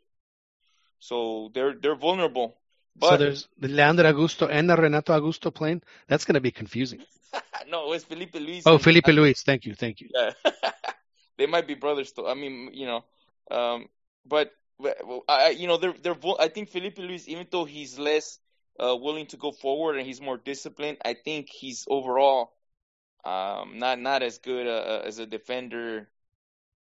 So 0.99 1.51
they're 1.53 1.73
they're 1.73 1.95
vulnerable. 1.95 2.55
so 3.01 3.09
But 3.09 3.19
there's 3.19 3.47
the 3.57 3.67
Leandro 3.67 4.05
Augusto 4.05 4.47
and 4.49 4.69
the 4.69 4.77
Renato 4.77 5.13
Augusto 5.19 5.53
playing. 5.53 5.81
That's 6.07 6.25
going 6.25 6.35
to 6.35 6.41
be 6.41 6.51
confusing. 6.51 7.01
no, 7.69 7.91
it's 7.93 8.05
Filipe 8.05 8.33
Luís. 8.33 8.63
Oh, 8.65 8.77
Felipe. 8.77 9.07
Luis, 9.07 9.43
thank 9.43 9.65
you, 9.65 9.73
thank 9.75 10.01
you. 10.01 10.09
Yeah. 10.13 10.31
they 11.37 11.47
might 11.47 11.67
be 11.67 11.75
brothers 11.75 12.11
though. 12.13 12.27
I 12.29 12.35
mean, 12.35 12.71
you 12.73 12.85
know, 12.85 13.03
um, 13.49 13.89
but 14.25 14.51
I- 15.27 15.55
you 15.57 15.67
know, 15.67 15.77
they're 15.77 15.93
they're. 16.01 16.17
I 16.39 16.47
think 16.49 16.69
Filipe 16.69 16.97
Luís, 16.97 17.27
even 17.27 17.47
though 17.51 17.65
he's 17.65 17.97
less 17.97 18.39
uh, 18.79 18.95
willing 18.95 19.27
to 19.27 19.37
go 19.37 19.51
forward 19.51 19.97
and 19.97 20.05
he's 20.05 20.21
more 20.21 20.37
disciplined, 20.37 20.97
I 21.03 21.15
think 21.15 21.49
he's 21.49 21.85
overall 21.89 22.53
um, 23.25 23.79
not 23.79 23.99
not 23.99 24.23
as 24.23 24.37
good 24.39 24.67
uh, 24.67 25.01
as 25.05 25.19
a 25.19 25.25
defender. 25.25 26.07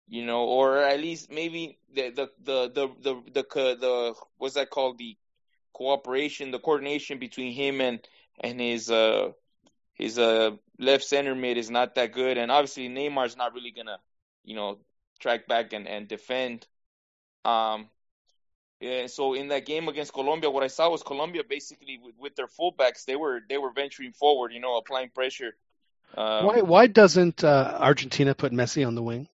You 0.09 0.27
know, 0.27 0.45
or 0.45 0.79
at 0.79 1.01
least 1.01 1.31
maybe 1.31 1.79
the 1.95 2.11
the 2.11 2.31
the 2.43 2.69
the 2.71 2.89
the 3.01 3.33
the, 3.33 3.45
co- 3.45 3.77
the 3.77 4.15
what's 4.39 4.55
that 4.55 4.71
called 4.71 4.99
the 4.99 5.17
cooperation, 5.73 6.51
the 6.51 6.59
coordination 6.59 7.19
between 7.19 7.53
him 7.53 7.81
and 7.81 8.01
and 8.41 8.61
his 8.61 8.91
uh 8.91 9.33
his 9.95 10.19
uh 10.19 10.53
left 10.79 11.05
center 11.05 11.35
mid 11.35 11.59
is 11.59 11.71
not 11.71 11.95
that 11.97 12.13
good, 12.13 12.39
and 12.39 12.51
obviously 12.53 12.89
Neymar's 12.89 13.37
not 13.37 13.55
really 13.55 13.71
gonna, 13.73 13.99
you 14.45 14.55
know, 14.57 14.79
track 15.21 15.47
back 15.49 15.73
and 15.73 15.89
and 15.89 16.09
defend. 16.09 16.67
Um, 17.45 17.89
yeah. 18.81 19.07
So 19.07 19.35
in 19.35 19.49
that 19.49 19.67
game 19.67 19.89
against 19.89 20.13
Colombia, 20.13 20.51
what 20.51 20.63
I 20.65 20.69
saw 20.69 20.91
was 20.91 21.03
Colombia 21.03 21.43
basically 21.49 21.99
with, 22.03 22.15
with 22.19 22.37
their 22.37 22.47
fullbacks, 22.47 23.05
they 23.05 23.17
were 23.17 23.41
they 23.49 23.59
were 23.59 23.73
venturing 23.73 24.13
forward, 24.13 24.53
you 24.53 24.61
know, 24.61 24.77
applying 24.77 25.11
pressure. 25.11 25.57
Um, 26.17 26.45
Why 26.47 26.61
why 26.63 26.87
doesn't 26.89 27.45
uh, 27.45 27.79
Argentina 27.81 28.35
put 28.35 28.53
Messi 28.53 28.87
on 28.87 28.95
the 28.95 29.03
wing? 29.03 29.29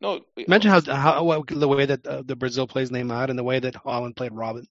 no, 0.00 0.20
Imagine 0.36 0.70
how 0.70 0.80
how 0.94 1.24
what, 1.24 1.46
the 1.48 1.68
way 1.68 1.86
that 1.86 2.06
uh, 2.06 2.22
the 2.24 2.36
Brazil 2.36 2.66
plays 2.66 2.90
Neymar 2.90 3.28
and 3.30 3.38
the 3.38 3.44
way 3.44 3.58
that 3.58 3.74
Holland 3.74 4.16
played 4.16 4.32
Robben. 4.32 4.66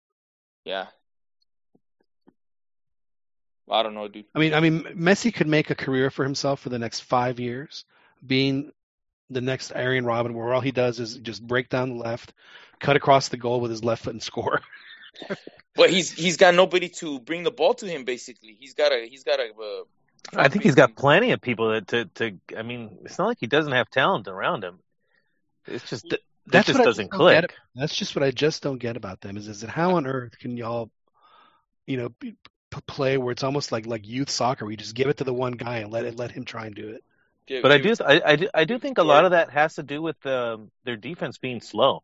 yeah. 0.64 0.86
I 3.70 3.82
don't 3.82 3.92
know, 3.94 4.08
dude. 4.08 4.24
I 4.34 4.38
mean, 4.38 4.54
I 4.54 4.60
mean, 4.60 4.80
Messi 4.96 5.32
could 5.32 5.46
make 5.46 5.68
a 5.68 5.74
career 5.74 6.10
for 6.10 6.24
himself 6.24 6.60
for 6.60 6.70
the 6.70 6.78
next 6.78 7.00
five 7.00 7.38
years, 7.38 7.84
being 8.26 8.72
the 9.28 9.42
next 9.42 9.72
Arjen 9.72 10.04
Robben, 10.04 10.32
where 10.32 10.54
all 10.54 10.62
he 10.62 10.70
does 10.72 10.98
is 11.00 11.16
just 11.18 11.46
break 11.46 11.68
down 11.68 11.90
the 11.90 12.02
left, 12.02 12.32
cut 12.80 12.96
across 12.96 13.28
the 13.28 13.36
goal 13.36 13.60
with 13.60 13.70
his 13.70 13.84
left 13.84 14.04
foot 14.04 14.14
and 14.14 14.22
score. 14.30 14.62
But 15.74 15.90
he's 15.90 16.10
he's 16.10 16.38
got 16.38 16.54
nobody 16.54 16.88
to 17.00 17.20
bring 17.20 17.42
the 17.42 17.50
ball 17.50 17.74
to 17.74 17.86
him. 17.86 18.04
Basically, 18.04 18.56
he's 18.58 18.72
got 18.74 18.90
a 18.92 19.06
he's 19.06 19.24
got 19.24 19.38
a. 19.38 19.50
Uh, 19.50 19.84
I 20.36 20.48
think 20.48 20.64
he's 20.64 20.74
got 20.74 20.96
plenty 20.96 21.32
of 21.32 21.40
people 21.40 21.70
that 21.70 21.88
to 21.88 22.04
to. 22.16 22.38
I 22.56 22.62
mean, 22.62 22.98
it's 23.04 23.18
not 23.18 23.26
like 23.26 23.38
he 23.40 23.46
doesn't 23.46 23.72
have 23.72 23.88
talent 23.90 24.28
around 24.28 24.64
him. 24.64 24.78
It's 25.66 25.88
just 25.88 26.08
that 26.10 26.20
That's 26.46 26.66
just 26.66 26.82
doesn't 26.82 27.10
don't 27.10 27.28
get 27.28 27.44
click. 27.44 27.54
That's 27.74 27.94
just 27.94 28.14
what 28.16 28.22
I 28.22 28.30
just 28.30 28.62
don't 28.62 28.78
get 28.78 28.96
about 28.96 29.20
them. 29.20 29.36
Is 29.36 29.48
is 29.48 29.60
that 29.62 29.70
how 29.70 29.96
on 29.96 30.06
earth 30.06 30.38
can 30.38 30.56
y'all, 30.56 30.90
you 31.86 31.96
know, 31.96 32.08
p- 32.10 32.36
p- 32.70 32.80
play 32.86 33.16
where 33.18 33.32
it's 33.32 33.44
almost 33.44 33.72
like 33.72 33.86
like 33.86 34.06
youth 34.06 34.30
soccer, 34.30 34.64
where 34.64 34.72
you 34.72 34.76
just 34.76 34.94
give 34.94 35.08
it 35.08 35.18
to 35.18 35.24
the 35.24 35.34
one 35.34 35.52
guy 35.52 35.78
and 35.78 35.92
let 35.92 36.04
it 36.04 36.16
let 36.16 36.30
him 36.30 36.44
try 36.44 36.66
and 36.66 36.74
do 36.74 36.90
it. 36.90 37.04
give- 37.46 37.62
But 37.62 37.72
I 37.72 37.78
do, 37.78 37.94
I, 38.04 38.20
I 38.32 38.36
do, 38.36 38.48
I 38.54 38.64
do 38.64 38.78
think 38.78 38.98
a 38.98 39.02
lot 39.02 39.24
of 39.24 39.32
that 39.32 39.50
has 39.50 39.74
to 39.76 39.82
do 39.82 40.02
with 40.02 40.24
um, 40.26 40.70
their 40.84 40.96
defense 40.96 41.38
being 41.38 41.60
slow. 41.60 42.02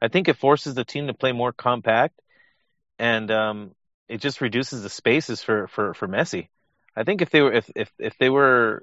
I 0.00 0.08
think 0.08 0.28
it 0.28 0.36
forces 0.36 0.74
the 0.74 0.84
team 0.84 1.08
to 1.08 1.14
play 1.14 1.32
more 1.32 1.52
compact, 1.52 2.20
and 2.98 3.30
um, 3.30 3.74
it 4.08 4.20
just 4.20 4.40
reduces 4.40 4.82
the 4.82 4.90
spaces 4.90 5.42
for, 5.42 5.66
for, 5.68 5.94
for 5.94 6.08
Messi. 6.08 6.48
I 6.98 7.04
think 7.04 7.22
if 7.22 7.30
they 7.30 7.40
were 7.40 7.52
if, 7.52 7.70
if, 7.76 7.92
if 7.98 8.18
they 8.18 8.28
were 8.28 8.82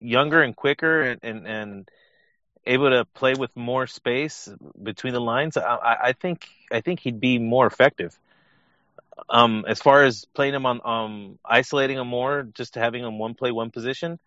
younger 0.00 0.40
and 0.40 0.56
quicker 0.56 1.02
and, 1.02 1.20
and, 1.22 1.46
and 1.46 1.88
able 2.66 2.88
to 2.88 3.04
play 3.04 3.34
with 3.34 3.54
more 3.54 3.86
space 3.86 4.48
between 4.82 5.12
the 5.12 5.20
lines, 5.20 5.58
I, 5.58 5.96
I 6.04 6.12
think 6.12 6.48
I 6.72 6.80
think 6.80 7.00
he'd 7.00 7.20
be 7.20 7.38
more 7.38 7.66
effective. 7.66 8.18
Um, 9.28 9.64
as 9.68 9.80
far 9.80 10.04
as 10.04 10.24
playing 10.34 10.54
him 10.54 10.64
on 10.64 10.80
um, 10.84 11.38
isolating 11.44 11.98
him 11.98 12.08
more, 12.08 12.48
just 12.54 12.74
having 12.76 13.04
him 13.04 13.18
one 13.18 13.34
play 13.34 13.52
one 13.52 13.70
position. 13.70 14.18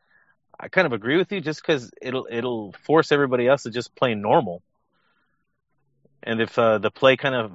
I 0.60 0.70
kind 0.70 0.86
of 0.86 0.94
agree 0.94 1.18
with 1.18 1.32
you 1.32 1.42
just 1.42 1.62
because 1.62 1.92
it'll 2.00 2.28
it'll 2.30 2.74
force 2.84 3.12
everybody 3.12 3.48
else 3.48 3.64
to 3.64 3.72
just 3.72 3.96
play 3.96 4.14
normal. 4.14 4.62
And 6.22 6.40
if 6.40 6.58
uh, 6.58 6.78
the 6.78 6.92
play 6.92 7.18
kind 7.18 7.36
of 7.36 7.52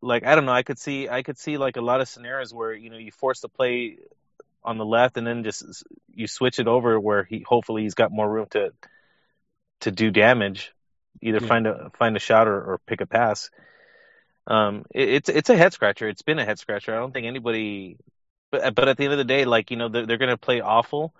like 0.00 0.24
I 0.24 0.36
don't 0.36 0.44
know, 0.44 0.52
I 0.52 0.62
could 0.62 0.78
see 0.78 1.08
I 1.08 1.24
could 1.24 1.38
see 1.38 1.56
like 1.56 1.76
a 1.76 1.80
lot 1.80 2.00
of 2.00 2.08
scenarios 2.08 2.54
where 2.54 2.72
you 2.72 2.90
know 2.90 2.98
you 2.98 3.10
force 3.10 3.40
the 3.40 3.48
play 3.48 3.98
on 4.64 4.78
the 4.78 4.84
left 4.84 5.16
and 5.16 5.26
then 5.26 5.44
just 5.44 5.84
you 6.12 6.26
switch 6.26 6.58
it 6.58 6.66
over 6.68 6.98
where 6.98 7.24
he 7.24 7.44
hopefully 7.46 7.82
he's 7.82 7.94
got 7.94 8.10
more 8.12 8.28
room 8.30 8.46
to 8.50 8.72
to 9.80 9.90
do 9.90 10.10
damage, 10.10 10.72
either 11.20 11.40
Yeah. 11.40 11.46
find 11.48 11.66
a 11.66 11.90
find 11.98 12.16
a 12.16 12.20
shot 12.20 12.48
or, 12.48 12.56
or 12.74 12.78
pick 12.86 13.00
a 13.00 13.06
pass. 13.06 13.50
Um, 14.46 14.84
it, 14.94 15.08
it's 15.08 15.28
it's 15.28 15.50
a 15.50 15.56
head 15.56 15.72
scratcher. 15.72 16.08
It's 16.08 16.22
been 16.22 16.38
a 16.38 16.44
head 16.44 16.58
scratcher. 16.58 16.94
I 16.94 16.98
don't 16.98 17.12
think 17.12 17.26
anybody, 17.26 17.98
but 18.50 18.74
but 18.74 18.88
at 18.88 18.96
the 18.96 19.04
end 19.04 19.12
of 19.12 19.18
the 19.18 19.24
day, 19.24 19.44
like 19.44 19.70
you 19.70 19.76
know 19.76 19.88
they're, 19.88 20.06
they're 20.06 20.18
gonna 20.18 20.36
play 20.36 20.60
awful 20.60 21.14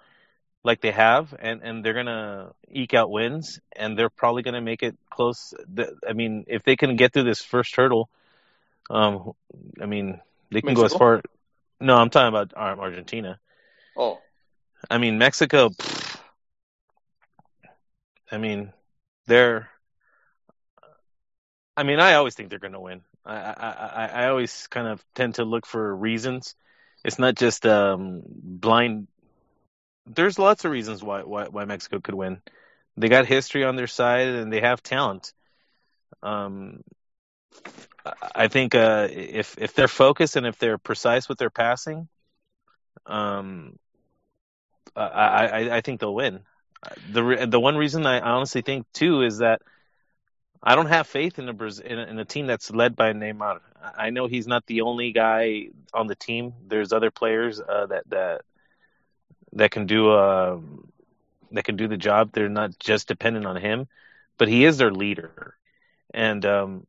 like 0.63 0.81
they 0.81 0.93
have, 0.93 1.35
and 1.39 1.63
and 1.63 1.85
they're 1.85 1.95
gonna 1.95 2.53
eke 2.71 2.95
out 2.95 3.11
wins, 3.11 3.61
and 3.77 3.99
they're 3.99 4.11
probably 4.11 4.43
gonna 4.43 4.63
make 4.63 4.83
it 4.83 4.97
close. 5.11 5.53
The- 5.73 5.97
I 6.09 6.13
mean, 6.15 6.45
if 6.49 6.63
they 6.63 6.77
can 6.77 6.97
get 6.97 7.13
through 7.13 7.25
this 7.25 7.43
first 7.43 7.77
hurdle, 7.77 8.09
um, 8.91 9.33
I 9.81 9.87
mean, 9.87 10.21
they 10.51 10.63
can 10.63 10.75
go 10.75 10.85
as 10.85 10.95
far. 10.95 11.23
No, 11.85 11.97
I'm 11.97 12.09
talking 12.09 12.29
about 12.29 12.55
um, 12.57 12.81
Argentina. 12.81 13.39
oh, 13.95 14.19
I 14.91 14.97
mean, 14.97 15.19
Mexico. 15.19 15.69
I 18.33 18.39
mean, 18.39 18.73
they're. 19.27 19.69
I 21.77 21.83
mean, 21.83 22.01
I 22.01 22.15
always 22.15 22.35
think 22.35 22.49
they're 22.49 22.59
going 22.59 22.73
to 22.73 22.81
win. 22.81 23.03
I, 23.27 23.35
I 23.35 23.69
I 23.69 24.07
I 24.07 24.29
always 24.29 24.67
kind 24.69 24.87
of 24.87 25.05
tend 25.15 25.35
to 25.35 25.45
look 25.45 25.67
for 25.67 25.95
reasons. 25.95 26.55
It's 27.05 27.19
not 27.19 27.35
just 27.35 27.67
um 27.67 28.23
blind. 28.27 29.09
There's 30.07 30.39
lots 30.39 30.65
of 30.65 30.71
reasons 30.71 31.03
why 31.03 31.21
why 31.21 31.49
why 31.49 31.67
Mexico 31.67 32.01
could 32.01 32.15
win. 32.15 32.41
They 32.97 33.11
got 33.11 33.27
history 33.27 33.63
on 33.63 33.77
their 33.77 33.89
side 33.89 34.29
and 34.29 34.51
they 34.51 34.63
have 34.63 34.83
talent. 34.83 35.35
Um, 36.23 36.83
I- 38.35 38.49
think 38.49 38.75
uh, 38.75 39.09
if 39.11 39.57
if 39.59 39.75
they're 39.75 39.89
focused 39.89 40.37
and 40.37 40.47
if 40.47 40.59
they're 40.59 40.79
precise 40.79 41.29
with 41.29 41.39
their 41.39 41.51
passing, 41.51 42.09
um, 43.07 43.79
I, 44.97 45.47
I 45.47 45.77
I 45.77 45.81
think 45.81 46.01
they'll 46.01 46.15
win. 46.15 46.41
the 47.11 47.47
the 47.51 47.61
one 47.61 47.77
reason 47.77 48.07
I 48.07 48.21
honestly 48.21 48.63
think 48.63 48.87
too 48.93 49.23
is 49.23 49.39
that 49.39 49.63
I 50.63 50.75
don't 50.75 50.87
have 50.87 51.07
faith 51.07 51.39
in 51.39 51.49
a 51.49 51.53
in 51.53 51.99
a, 51.99 52.03
in 52.05 52.19
a 52.19 52.25
team 52.25 52.47
that's 52.47 52.71
led 52.71 52.97
by 52.97 53.13
Neymar. 53.13 53.61
I 53.83 54.07
I 54.07 54.11
know 54.11 54.27
he's 54.27 54.47
not 54.47 54.67
the 54.67 54.83
only 54.83 55.13
guy 55.13 55.69
on 55.93 56.07
the 56.07 56.15
team. 56.17 56.55
There's 56.67 56.93
other 56.93 57.11
players 57.11 57.61
uh, 57.61 57.87
that 57.87 58.09
that 58.11 58.43
that 59.53 59.71
can 59.71 59.87
do 59.87 60.11
uh, 60.11 60.59
that 61.53 61.65
can 61.65 61.77
do 61.77 61.89
the 61.89 61.97
job. 61.97 62.33
They're 62.33 62.49
not 62.49 62.79
just 62.79 63.09
dependent 63.09 63.47
on 63.47 63.57
him, 63.57 63.89
but 64.39 64.49
he 64.49 64.65
is 64.65 64.79
their 64.79 64.93
leader, 64.93 65.57
and 66.13 66.45
um, 66.45 66.87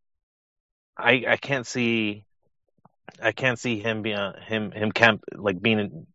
I 0.98 1.24
I 1.28 1.38
can't 1.38 1.66
see 1.68 2.26
I 3.22 3.32
can't 3.32 3.60
see 3.60 3.80
him 3.80 4.02
being 4.02 4.34
him 4.48 4.72
him 4.72 4.92
camp 4.92 5.24
like 5.34 5.62
being 5.62 6.08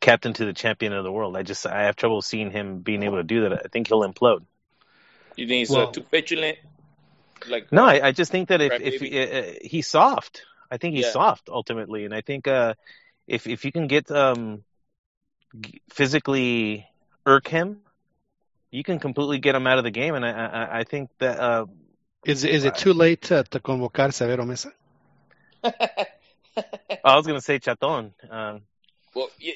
captain 0.00 0.32
to 0.34 0.44
the 0.44 0.52
champion 0.52 0.92
of 0.92 1.04
the 1.04 1.12
world. 1.12 1.36
I 1.36 1.42
just 1.42 1.66
I 1.66 1.82
have 1.82 1.96
trouble 1.96 2.22
seeing 2.22 2.50
him 2.50 2.78
being 2.80 3.02
able 3.02 3.16
to 3.16 3.24
do 3.24 3.42
that. 3.48 3.52
I 3.64 3.68
think 3.68 3.88
he'll 3.88 4.02
implode. 4.02 4.44
You 5.36 5.46
think 5.46 5.58
he's 5.60 5.70
Well- 5.70 5.82
uh, 5.88 5.92
too 5.92 6.02
petulant? 6.02 6.58
Like 7.48 7.72
No, 7.72 7.84
I, 7.84 8.08
I 8.08 8.12
just 8.12 8.30
think 8.32 8.48
that 8.48 8.60
if 8.60 8.78
if 8.80 9.00
maybe. 9.00 9.18
uh, 9.22 9.52
he's 9.62 9.86
soft, 9.88 10.42
I 10.70 10.76
think 10.76 10.94
he's 10.94 11.06
Yeah. 11.06 11.12
soft 11.12 11.48
ultimately, 11.48 12.04
and 12.04 12.14
I 12.14 12.20
think 12.20 12.46
uh, 12.48 12.74
if 13.26 13.46
if 13.46 13.64
you 13.64 13.72
can 13.72 13.86
get 13.86 14.10
um 14.10 14.62
g- 15.60 15.80
physically 15.90 16.86
irk 17.26 17.48
him, 17.48 17.78
you 18.70 18.82
can 18.84 18.98
completely 18.98 19.38
get 19.38 19.54
him 19.54 19.66
out 19.66 19.78
of 19.78 19.84
the 19.84 19.90
game, 19.90 20.14
and 20.14 20.24
I 20.24 20.30
I, 20.30 20.78
I 20.80 20.84
think 20.84 21.10
that 21.18 21.38
uh, 21.40 21.66
Is 22.24 22.44
is 22.44 22.64
it 22.64 22.76
too 22.76 22.92
late 22.92 23.22
to, 23.22 23.44
to 23.44 23.60
convocar 23.60 24.10
Severo 24.10 24.44
Meza? 24.44 24.72
I 27.04 27.16
was 27.16 27.26
gonna 27.26 27.40
say 27.40 27.58
Chaton. 27.58 28.12
Um, 28.28 28.60
well, 29.14 29.30
you, 29.38 29.54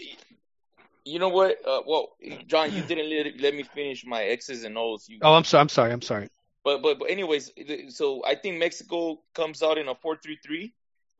you 1.04 1.18
know 1.18 1.28
what? 1.28 1.56
Uh, 1.66 1.82
well, 1.86 2.16
John, 2.46 2.72
you 2.72 2.82
didn't 2.82 3.10
let, 3.10 3.40
let 3.40 3.54
me 3.54 3.62
finish 3.62 4.06
my 4.06 4.22
X's 4.24 4.64
and 4.64 4.78
O's. 4.78 5.08
You, 5.08 5.18
Oh, 5.22 5.34
I'm 5.34 5.44
sorry. 5.44 5.60
I'm 5.60 5.68
sorry. 5.68 5.92
I'm 5.92 6.02
sorry. 6.02 6.28
But 6.64 6.82
but 6.82 6.98
but 6.98 7.10
anyways, 7.10 7.52
so 7.88 8.24
I 8.24 8.34
think 8.34 8.58
Mexico 8.58 9.20
comes 9.34 9.62
out 9.62 9.76
in 9.76 9.88
a 9.88 9.94
four-three-three. 9.94 10.72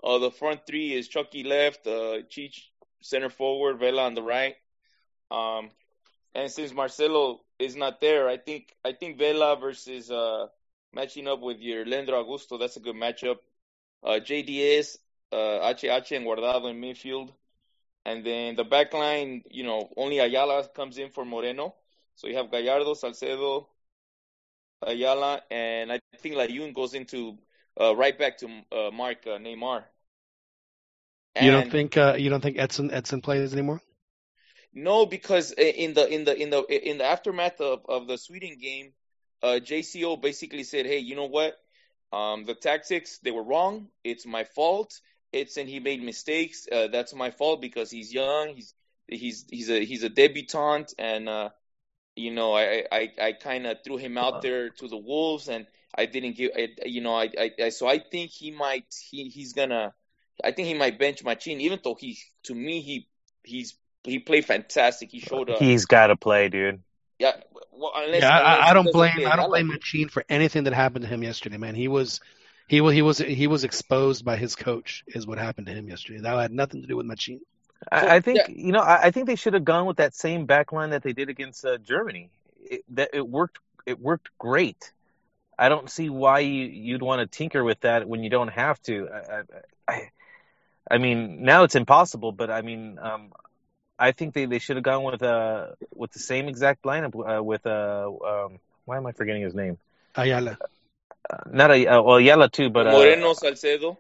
Uh, 0.03 0.19
the 0.19 0.31
front 0.31 0.67
three 0.67 0.95
is 0.95 1.09
Chucky 1.09 1.45
left, 1.45 1.87
uh, 1.87 2.23
Cheech 2.31 2.63
center 3.03 3.31
forward, 3.31 3.79
Vela 3.79 4.05
on 4.05 4.15
the 4.15 4.23
right. 4.23 4.55
Um, 5.31 5.71
and 6.35 6.51
since 6.51 6.73
Marcelo 6.73 7.41
is 7.59 7.77
not 7.77 8.01
there, 8.01 8.29
I 8.29 8.39
think 8.39 8.75
I 8.85 8.93
think 8.93 9.19
Vela 9.19 9.57
versus 9.57 10.11
uh 10.11 10.47
matching 10.95 11.29
up 11.29 11.41
with 11.41 11.61
your 11.61 11.85
Leandro 11.85 12.25
Augusto, 12.25 12.59
that's 12.59 12.77
a 12.77 12.81
good 12.81 12.97
matchup. 12.97 13.39
Uh, 14.03 14.21
JDS, 14.21 14.99
uh, 15.33 15.73
HH 15.73 16.13
and 16.13 16.27
Guardado 16.27 16.71
in 16.71 16.81
midfield, 16.81 17.31
and 18.05 18.25
then 18.25 18.57
the 18.57 18.65
back 18.65 18.93
line, 18.93 19.43
you 19.51 19.65
know, 19.65 19.91
only 19.97 20.19
Ayala 20.19 20.69
comes 20.69 20.99
in 20.99 21.11
for 21.11 21.25
Moreno. 21.25 21.75
So 22.17 22.29
you 22.29 22.37
have 22.37 22.51
Gallardo, 22.51 22.95
Salcedo, 22.95 23.69
Ayala, 24.83 25.43
and 25.51 25.91
I 25.91 26.01
think 26.19 26.37
Layun 26.37 26.75
goes 26.75 26.95
into 26.95 27.39
uh, 27.81 27.97
right 27.97 28.17
back 28.17 28.39
to 28.39 28.47
uh, 28.71 28.91
Mark 28.93 29.27
uh, 29.27 29.39
Neymar. 29.39 29.85
You 31.41 31.51
don't 31.51 31.71
think 31.71 31.97
uh, 31.97 32.15
you 32.17 32.31
don't 32.31 32.41
think 32.41 32.59
Edson 32.59 32.93
Edson 32.93 33.21
plays 33.21 33.53
anymore? 33.53 33.81
No, 34.73 35.07
because 35.07 35.51
in 35.53 35.95
the 35.95 36.07
in 36.07 36.25
the 36.25 36.41
in 36.41 36.51
the 36.51 36.91
in 36.91 36.99
the 36.99 37.05
aftermath 37.05 37.61
of, 37.61 37.81
of 37.89 38.07
the 38.07 38.19
Sweden 38.19 38.57
game, 38.61 38.93
uh, 39.45 39.61
JCO 39.61 40.21
basically 40.21 40.65
said, 40.65 40.87
"Hey, 40.87 40.99
you 40.99 41.15
know 41.15 41.27
what? 41.27 41.55
Um, 42.13 42.45
the 42.45 42.55
tactics 42.55 43.19
they 43.19 43.31
were 43.31 43.43
wrong. 43.43 43.89
It's 44.03 44.25
my 44.25 44.45
fault. 44.45 45.01
It's 45.33 45.57
and 45.57 45.69
he 45.69 45.81
made 45.81 46.03
mistakes. 46.03 46.67
Uh, 46.71 46.89
that's 46.89 47.15
my 47.15 47.31
fault 47.31 47.61
because 47.61 47.91
he's 47.91 48.13
young. 48.13 48.55
He's 48.55 48.75
he's 49.07 49.45
he's 49.51 49.69
a 49.69 49.85
he's 49.85 50.03
a 50.03 50.09
debutant, 50.09 50.95
and 50.99 51.29
uh, 51.29 51.51
you 52.17 52.31
know 52.31 52.55
I 52.55 52.85
I 52.91 53.13
I 53.21 53.33
kind 53.33 53.67
of 53.67 53.79
threw 53.85 53.99
him 53.99 54.17
out 54.17 54.43
there 54.43 54.71
to 54.71 54.89
the 54.89 54.97
wolves, 54.97 55.49
and 55.49 55.67
I 55.95 56.07
didn't 56.07 56.37
give. 56.37 56.53
I, 56.57 56.69
you 56.87 57.03
know 57.03 57.15
I, 57.15 57.31
I 57.39 57.51
I 57.65 57.69
so 57.69 57.87
I 57.87 57.99
think 57.99 58.31
he 58.31 58.51
might 58.51 58.87
he 59.11 59.29
he's 59.29 59.53
gonna. 59.53 59.93
I 60.43 60.53
think 60.53 60.69
he 60.69 60.75
might 60.75 60.99
bench 60.99 61.23
Machin, 61.23 61.61
even 61.61 61.81
though 61.85 61.95
he 61.95 62.19
to 62.45 62.55
me 62.55 62.81
he 62.81 63.09
he's 63.43 63.75
he 64.05 64.21
played 64.21 64.45
fantastic. 64.45 65.11
He 65.11 65.21
showed 65.21 65.51
up. 65.51 65.59
he's 65.59 65.87
got 65.87 66.09
to 66.09 66.17
play, 66.17 66.49
dude. 66.49 66.83
Yeah, 67.19 67.33
well, 67.77 67.93
unless, 67.97 68.23
yeah, 68.23 68.39
unless 68.39 68.67
I, 68.67 68.71
I 68.71 68.75
don't 68.75 68.93
blame 68.93 69.13
play 69.15 69.25
I 69.27 69.37
don't 69.37 69.51
blame 69.51 69.69
Machin 69.69 70.09
for 70.09 70.25
anything 70.29 70.65
that 70.65 70.73
happened 70.73 71.05
to 71.05 71.09
him 71.09 71.23
yesterday, 71.23 71.57
man. 71.57 71.75
He 71.75 71.89
was 71.89 72.21
he 72.69 72.81
was 72.81 72.95
he 72.95 73.03
was 73.03 73.19
he 73.19 73.47
was 73.47 73.65
exposed 73.65 74.25
by 74.25 74.37
his 74.37 74.57
coach 74.57 75.05
is 75.09 75.27
what 75.27 75.39
happened 75.39 75.67
to 75.67 75.73
him 75.73 75.89
yesterday. 75.89 76.21
That 76.21 76.39
had 76.39 76.53
nothing 76.53 76.83
to 76.83 76.87
do 76.87 76.97
with 76.97 77.07
Machin. 77.07 77.41
I, 77.91 78.17
I 78.17 78.21
think 78.21 78.39
yeah. 78.39 78.47
you 78.49 78.73
know. 78.73 78.81
I, 78.81 79.05
I 79.05 79.11
think 79.11 79.27
they 79.27 79.37
should 79.37 79.55
have 79.55 79.65
gone 79.65 79.87
with 79.87 79.99
that 79.99 80.15
same 80.15 80.47
back 80.47 80.73
line 80.73 80.91
that 80.91 81.03
they 81.03 81.13
did 81.13 81.29
against 81.29 81.65
uh, 81.65 81.79
Germany. 81.79 82.31
It, 82.63 82.85
that 82.91 83.11
it 83.13 83.29
worked. 83.29 83.59
It 83.87 84.01
worked 84.01 84.31
great. 84.39 84.93
I 85.59 85.69
don't 85.69 85.91
see 85.91 86.09
why 86.09 86.41
you, 86.41 86.65
you'd 86.65 87.03
want 87.03 87.21
to 87.21 87.27
tinker 87.39 87.63
with 87.63 87.81
that 87.81 88.09
when 88.09 88.25
you 88.25 88.31
don't 88.31 88.49
have 88.49 88.81
to. 88.83 89.09
I, 89.09 89.19
I, 89.19 89.43
I, 89.89 90.11
I 90.91 90.99
mean, 90.99 91.45
now 91.45 91.65
it's 91.65 91.75
impossible. 91.75 92.33
But 92.33 92.51
I 92.51 92.63
mean, 92.63 92.99
um, 93.01 93.33
I 93.99 94.13
think 94.13 94.35
they, 94.35 94.47
they 94.47 94.59
should 94.59 94.77
have 94.77 94.85
gone 94.85 95.05
with 95.05 95.23
uh 95.23 95.69
with 95.95 96.13
the 96.13 96.19
same 96.19 96.49
exact 96.49 96.83
lineup 96.83 97.15
uh, 97.15 97.43
with 97.43 97.67
uh 97.67 98.09
um 98.09 98.59
why 98.85 98.97
am 98.97 99.07
I 99.07 99.13
forgetting 99.13 99.43
his 99.43 99.55
name? 99.55 99.79
Ayala. 100.17 100.59
Uh, 101.31 101.37
not 101.51 101.71
a 101.71 101.87
uh, 101.87 102.03
well 102.03 102.19
Yala 102.19 102.51
too, 102.51 102.71
but 102.71 102.87
uh, 102.87 102.93
Moreno, 102.93 103.33
Salcedo, 103.33 103.99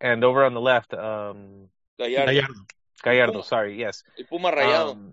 and 0.00 0.24
over 0.24 0.44
on 0.44 0.54
the 0.54 0.60
left, 0.60 0.92
um 0.94 1.68
Gallardo, 1.98 2.32
Gallardo. 2.32 2.54
Gallardo. 3.02 3.42
Sorry, 3.42 3.78
yes. 3.78 4.02
El 4.18 4.24
Puma 4.26 4.50
Rayado. 4.50 4.92
Um, 4.92 5.12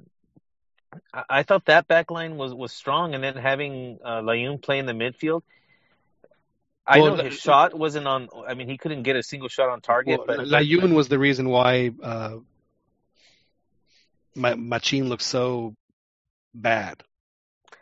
I, 1.13 1.23
I 1.29 1.43
thought 1.43 1.65
that 1.65 1.87
back 1.87 2.11
line 2.11 2.37
was, 2.37 2.53
was 2.53 2.71
strong, 2.71 3.15
and 3.15 3.23
then 3.23 3.35
having 3.35 3.99
uh, 4.03 4.21
Layun 4.21 4.61
play 4.61 4.79
in 4.79 4.85
the 4.85 4.93
midfield. 4.93 5.41
I 6.87 6.99
Well, 6.99 7.15
know 7.15 7.23
his 7.23 7.39
shot 7.39 7.73
wasn't 7.73 8.07
on. 8.07 8.29
I 8.47 8.53
mean, 8.53 8.67
he 8.67 8.77
couldn't 8.77 9.03
get 9.03 9.15
a 9.15 9.23
single 9.23 9.49
shot 9.49 9.69
on 9.69 9.81
target. 9.81 10.19
Well, 10.19 10.37
but 10.37 10.47
Layun 10.47 10.93
was 10.93 11.07
the 11.07 11.17
reason 11.17 11.49
why 11.49 11.91
uh, 12.01 12.37
Ma- 14.35 14.55
Machin 14.55 15.07
looks 15.09 15.25
so 15.25 15.75
bad. 16.53 17.01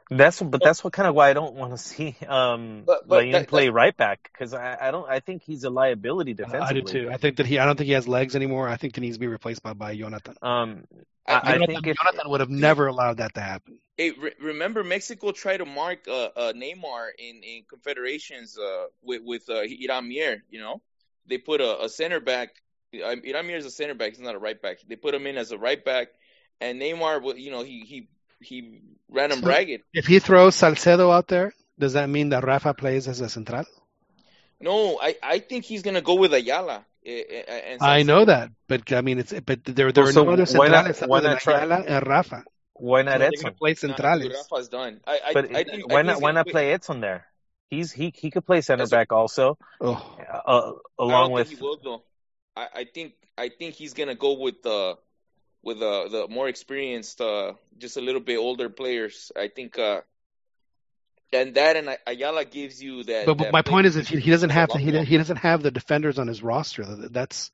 that's 0.10 0.42
but 0.42 0.62
that's 0.64 0.84
what 0.84 0.94
kind 0.94 1.08
of 1.08 1.16
why 1.16 1.30
I 1.30 1.34
don't 1.34 1.56
want 1.56 1.72
to 1.72 1.78
see 1.92 2.16
um, 2.28 2.84
But- 2.86 3.08
but 3.08 3.32
that- 3.32 3.48
play 3.48 3.70
right 3.70 3.96
back 3.96 4.30
because 4.32 4.54
I, 4.54 4.78
I 4.80 4.92
don't. 4.92 5.10
I 5.10 5.20
think 5.20 5.44
he's 5.44 5.64
a 5.64 5.70
liability 5.70 6.34
defensively. 6.34 6.68
I 6.68 6.74
do 6.74 6.82
too. 6.82 7.10
I 7.12 7.18
think 7.18 7.38
that 7.38 7.46
he 7.46 7.58
I 7.60 7.66
don't 7.66 7.78
think 7.78 7.88
he 7.88 7.94
has 7.94 8.08
legs 8.08 8.36
anymore. 8.36 8.68
I 8.70 8.76
think 8.78 8.96
he 8.96 9.02
needs 9.02 9.16
to 9.16 9.20
be 9.20 9.28
replaced 9.28 9.64
by, 9.64 9.74
by 9.74 9.96
Jonathan. 9.96 10.36
Um, 10.42 10.84
I- 11.28 11.34
I, 11.34 11.38
I 11.38 11.42
Jonathan, 11.54 11.68
think 11.76 11.88
if 11.88 11.98
Jonathan 12.04 12.30
would 12.32 12.42
have 12.42 12.50
never 12.50 12.88
allowed 12.88 13.18
that 13.18 13.34
to 13.36 13.42
happen. 13.42 13.80
Hey, 13.98 14.12
re- 14.12 14.34
remember 14.42 14.84
Mexico 14.84 15.32
tried 15.32 15.58
to 15.58 15.66
mark 15.66 16.00
uh, 16.08 16.26
uh, 16.36 16.54
Neymar 16.54 17.10
in 17.18 17.42
in 17.44 17.64
confederations 17.70 18.58
uh, 18.58 18.86
with 19.02 19.22
with 19.24 19.50
uh, 19.50 19.62
Hiram 19.66 20.10
Mier. 20.10 20.44
You 20.50 20.60
know, 20.60 20.82
they 21.28 21.38
put 21.38 21.62
a, 21.62 21.84
a 21.86 21.90
center 21.90 22.20
back. 22.20 22.50
Uh, 22.94 23.16
Hiram 23.24 23.48
Mier 23.48 23.58
is 23.58 23.66
a 23.66 23.72
center 23.72 23.94
back. 23.96 24.10
He's 24.12 24.20
not 24.20 24.36
a 24.36 24.40
right 24.40 24.62
back. 24.62 24.78
They 24.88 24.96
put 24.98 25.14
him 25.16 25.26
in 25.28 25.38
as 25.38 25.52
a 25.52 25.58
right 25.58 25.84
back, 25.84 26.10
and 26.62 26.82
Neymar, 26.82 27.38
you 27.40 27.52
know, 27.52 27.64
he 27.64 27.82
he 27.82 28.08
he 28.42 28.82
ran 29.10 29.32
him 29.32 29.42
So- 29.42 29.48
ragged. 29.48 29.82
If 29.94 30.06
he 30.08 30.20
throws 30.20 30.56
Salcedo 30.56 31.12
out 31.12 31.28
there, 31.28 31.54
does 31.80 31.94
that 31.94 32.10
mean 32.10 32.30
that 32.30 32.44
Rafa 32.44 32.74
plays 32.74 33.08
as 33.08 33.22
a 33.22 33.30
central? 33.30 33.66
No, 34.60 35.00
I 35.02 35.16
I 35.22 35.40
think 35.40 35.66
he's 35.66 35.82
gonna 35.82 36.02
go 36.02 36.16
with 36.16 36.34
Ayala. 36.34 36.86
eh, 37.06 37.24
eh, 37.30 37.62
And 37.74 37.82
I 37.82 38.04
know 38.04 38.24
that, 38.26 38.50
but 38.68 38.92
I 38.94 39.02
mean, 39.02 39.20
it's 39.20 39.34
but 39.46 39.64
there 39.66 39.92
there 39.92 40.04
Well, 40.04 40.10
are 40.10 40.14
so 40.14 40.24
no 40.24 40.32
other 40.32 40.46
why 40.58 40.68
not- 40.70 40.86
centrales 40.86 41.08
why 41.08 41.18
other 41.18 41.30
than 41.30 41.38
try- 41.40 41.58
Ayala 41.60 41.80
and 41.86 42.08
Rafa. 42.08 42.44
why 42.74 43.02
not 43.02 43.18
they're 43.20 43.28
Edson? 43.28 43.44
gonna 43.44 43.56
play 43.56 43.72
Nah, 43.72 43.94
centrales. 43.96 44.34
Rafa's 44.34 44.70
done. 44.70 45.02
I 45.06 45.20
I, 45.28 45.34
But 45.34 45.56
I 45.56 45.64
think 45.66 45.92
why 45.92 46.02
not? 46.02 46.22
Why 46.22 46.32
not 46.32 46.46
play- 46.46 46.52
play 46.54 46.72
Edson 46.74 47.02
there? 47.02 47.26
He's 47.70 47.92
he 47.92 48.14
he 48.16 48.32
could 48.32 48.46
play 48.46 48.62
center 48.62 48.84
That's 48.84 48.92
a- 48.94 48.96
back 48.96 49.12
also, 49.12 49.58
Oh, 49.82 49.92
uh, 49.94 50.72
I 51.00 51.04
along 51.04 51.24
don't 51.26 51.32
with. 51.34 51.48
think 51.48 51.60
he 51.60 51.64
will 51.66 51.78
though. 51.84 52.04
I, 52.56 52.68
I 52.76 52.84
think 52.86 53.14
I 53.38 53.50
think 53.50 53.74
he's 53.76 53.94
gonna 53.94 54.16
go 54.16 54.34
with 54.40 54.62
the 54.64 54.96
with 55.64 55.82
uh, 55.82 56.08
the 56.10 56.28
more 56.30 56.48
experienced, 56.48 57.22
uh, 57.22 57.54
just 57.78 57.98
a 57.98 58.02
little 58.02 58.22
bit 58.22 58.38
older 58.38 58.70
players. 58.70 59.32
I 59.36 59.48
think, 59.48 59.80
uh, 59.80 60.02
and 61.32 61.56
that 61.56 61.76
and 61.78 61.98
Ayala 62.06 62.46
gives 62.46 62.82
you 62.84 63.04
that. 63.06 63.26
but, 63.26 63.38
but 63.38 63.44
that 63.46 63.54
my 63.54 63.62
point 63.62 63.88
is, 63.88 63.96
if 63.96 64.08
he, 64.10 64.20
he 64.20 64.30
doesn't 64.32 64.52
have 64.52 64.70
a 64.70 64.74
lot 64.74 64.82
he, 64.82 64.92
more. 64.92 65.04
he 65.04 65.18
doesn't 65.18 65.38
have 65.38 65.64
the 65.64 65.72
defenders 65.72 66.20
on 66.20 66.28
his 66.28 66.44
roster. 66.44 66.84
That's 66.86 67.50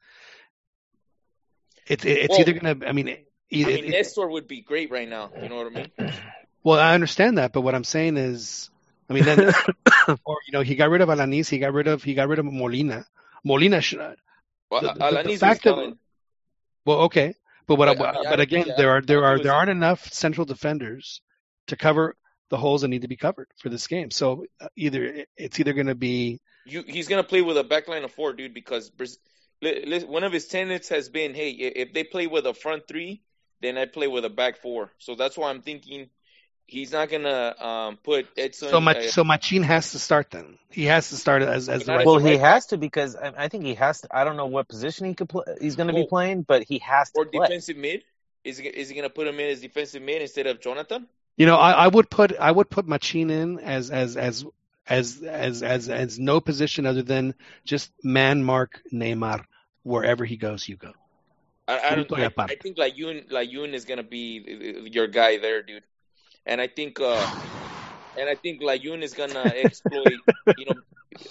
it's 1.88 2.03
it's 2.05 2.30
Well, 2.32 2.41
either 2.41 2.53
gonna. 2.53 2.86
I 2.86 2.91
mean, 2.91 3.10
I 3.10 3.24
either, 3.49 3.72
mean, 3.72 3.91
Nestor 3.91 4.28
would 4.28 4.47
be 4.47 4.62
great 4.62 4.91
right 4.91 5.07
now. 5.07 5.32
You 5.41 5.49
know 5.49 5.55
what 5.57 5.68
I 5.68 5.70
mean? 5.70 6.14
well, 6.64 6.80
I 6.80 6.93
understand 6.93 7.38
that, 7.38 7.53
but 7.53 7.62
what 7.62 7.74
I'm 7.76 7.84
saying 7.84 8.18
is, 8.18 8.70
I 9.10 9.14
mean, 9.14 9.24
then, 9.24 9.39
or 10.26 10.38
you 10.47 10.51
know, 10.53 10.62
he 10.62 10.76
got 10.76 10.89
rid 10.89 11.01
of 11.01 11.10
Alanis, 11.10 11.49
he 11.49 11.60
got 11.60 11.74
rid 11.74 11.88
of 11.88 12.03
he 12.03 12.14
got 12.14 12.28
rid 12.28 12.39
of 12.39 12.45
Molina. 12.45 13.05
Molina, 13.45 13.80
should, 13.82 13.99
Well, 14.70 14.82
The- 14.82 14.88
the- 14.88 14.93
the 14.93 14.99
Alanis 15.05 15.26
was 15.28 15.39
fact 15.39 15.64
that- 15.64 15.76
done. 15.76 15.97
well, 16.86 17.01
okay, 17.03 17.34
but 17.70 17.97
what? 17.97 17.97
But, 17.97 18.17
I, 18.17 18.20
I 18.20 18.30
but 18.30 18.39
again, 18.41 18.67
there 18.76 18.91
are 18.91 19.01
there 19.01 19.24
are 19.24 19.39
there 19.39 19.53
aren't 19.53 19.70
enough 19.70 20.11
central 20.11 20.45
defenders 20.45 21.22
to 21.67 21.78
cover 21.78 22.15
the 22.49 22.57
holes 22.57 22.82
that 22.82 22.88
need 22.88 23.03
to 23.03 23.07
be 23.07 23.15
covered 23.15 23.47
for 23.61 23.70
this 23.70 23.88
game. 23.88 24.11
So 24.11 24.45
uh, 24.59 24.67
either 24.76 25.24
it's 25.38 25.59
either 25.59 25.74
going 25.74 25.88
to 25.88 25.95
be 25.95 26.41
You, 26.65 26.84
he's 26.86 27.07
gonna 27.07 27.24
play 27.24 27.41
with 27.41 27.57
a 27.57 27.63
backline 27.63 28.03
of 28.03 28.11
four, 28.11 28.34
dude, 28.34 28.53
because 28.53 28.91
Braz- 28.91 29.17
li- 29.61 29.86
li- 29.86 30.05
one 30.05 30.24
of 30.24 30.34
his 30.34 30.47
tenets 30.47 30.89
has 30.89 31.09
been, 31.09 31.34
hey, 31.34 31.51
if 31.51 31.93
they 31.93 32.03
play 32.03 32.28
with 32.28 32.45
a 32.45 32.53
front 32.53 32.88
three, 32.88 33.22
then 33.61 33.78
I 33.78 33.86
play 33.86 34.07
with 34.07 34.26
a 34.26 34.30
back 34.30 34.57
four. 34.61 34.91
So 34.97 35.15
that's 35.15 35.38
why 35.38 35.49
I'm 35.49 35.61
thinking 35.61 36.09
he's 36.70 36.91
not 36.91 37.09
gonna 37.09 37.55
um, 37.59 37.97
put 37.97 38.28
Edson. 38.38 38.70
So, 38.70 38.80
Mach- 38.80 38.97
uh, 38.97 39.09
so 39.09 39.24
Machin 39.24 39.63
has 39.63 39.91
to 39.91 39.99
start 39.99 40.32
then. 40.32 40.57
He 40.70 40.86
has 40.86 41.09
to 41.09 41.17
start 41.17 41.41
as 41.41 41.67
as 41.70 41.86
the 41.86 41.93
right. 41.93 42.05
Well, 42.05 42.17
he 42.20 42.38
has 42.38 42.67
to 42.67 42.78
because 42.78 43.15
I, 43.15 43.34
I 43.38 43.47
think 43.47 43.65
he 43.65 43.76
has 43.76 44.01
to. 44.01 44.07
I 44.11 44.24
don't 44.24 44.38
know 44.38 44.45
what 44.45 44.67
position 44.67 45.07
he 45.07 45.15
could 45.15 45.30
play. 45.30 45.43
He's 45.59 45.76
going 45.76 45.88
to 45.88 45.93
be 45.93 46.05
playing, 46.07 46.43
but 46.43 46.63
he 46.63 46.80
has 46.80 47.11
to 47.11 47.22
or 47.22 47.26
play. 47.26 47.47
defensive 47.47 47.78
mid. 47.78 48.03
Is 48.43 48.57
he, 48.57 48.67
is 48.67 48.89
he 48.89 48.95
gonna 48.95 49.09
put 49.09 49.28
him 49.28 49.39
in 49.39 49.49
as 49.49 49.61
defensive 49.61 50.01
mid 50.01 50.22
instead 50.22 50.47
of 50.47 50.61
Jonathan? 50.61 51.07
You 51.36 51.45
know, 51.45 51.57
I, 51.57 51.72
I 51.72 51.88
would 51.88 52.09
put 52.09 52.38
I 52.39 52.51
would 52.51 52.70
put 52.70 52.88
Machin 52.88 53.30
in 53.30 53.59
as 53.59 53.91
as 53.91 54.15
as 54.15 54.45
as 54.88 55.22
as 55.22 55.61
as 55.63 55.89
as 55.89 56.20
no 56.20 56.39
position 56.39 56.86
other 56.86 57.03
than 57.03 57.36
just 57.65 57.91
man 58.03 58.43
mark 58.43 58.82
Neymar 58.93 59.43
wherever 59.84 60.26
he 60.26 60.38
goes, 60.38 60.67
you 60.67 60.78
go. 60.78 60.93
I, 61.67 61.80
I, 61.80 61.95
don't, 61.95 62.07
Punto 62.07 62.15
y 62.15 62.24
I, 62.24 62.26
aparte. 62.26 62.51
I 62.51 62.55
think 62.55 62.78
Layun 62.78 63.30
Layun 63.30 63.74
is 63.74 63.86
gonna 63.86 64.03
be 64.03 64.89
your 64.91 65.07
guy 65.07 65.38
there, 65.38 65.61
dude. 65.61 65.84
And 66.45 66.61
I 66.61 66.67
think 66.67 66.99
uh, 66.99 67.27
and 68.15 68.29
I 68.29 68.35
think 68.35 68.61
Layun 68.61 69.01
is 69.03 69.13
gonna 69.13 69.51
exploit. 69.55 70.19
you 70.55 70.65
know, 70.65 70.75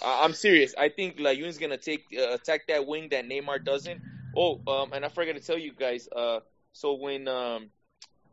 I, 0.03 0.25
I'm 0.25 0.35
serious. 0.35 0.75
I 0.79 0.89
think 0.89 1.19
Layun 1.19 1.47
is 1.47 1.59
gonna 1.59 1.79
take 1.79 2.07
uh, 2.19 2.33
attack 2.35 2.67
that 2.69 2.87
wing 2.87 3.09
that 3.11 3.25
Neymar 3.27 3.65
doesn't. 3.65 4.01
Oh, 4.37 4.61
um, 4.67 4.93
and 4.93 5.05
I 5.05 5.09
forgot 5.09 5.35
to 5.35 5.41
tell 5.41 5.59
you 5.59 5.73
guys. 5.75 6.09
Uh, 6.15 6.41
so 6.73 6.95
when 6.95 7.29
um, 7.29 7.71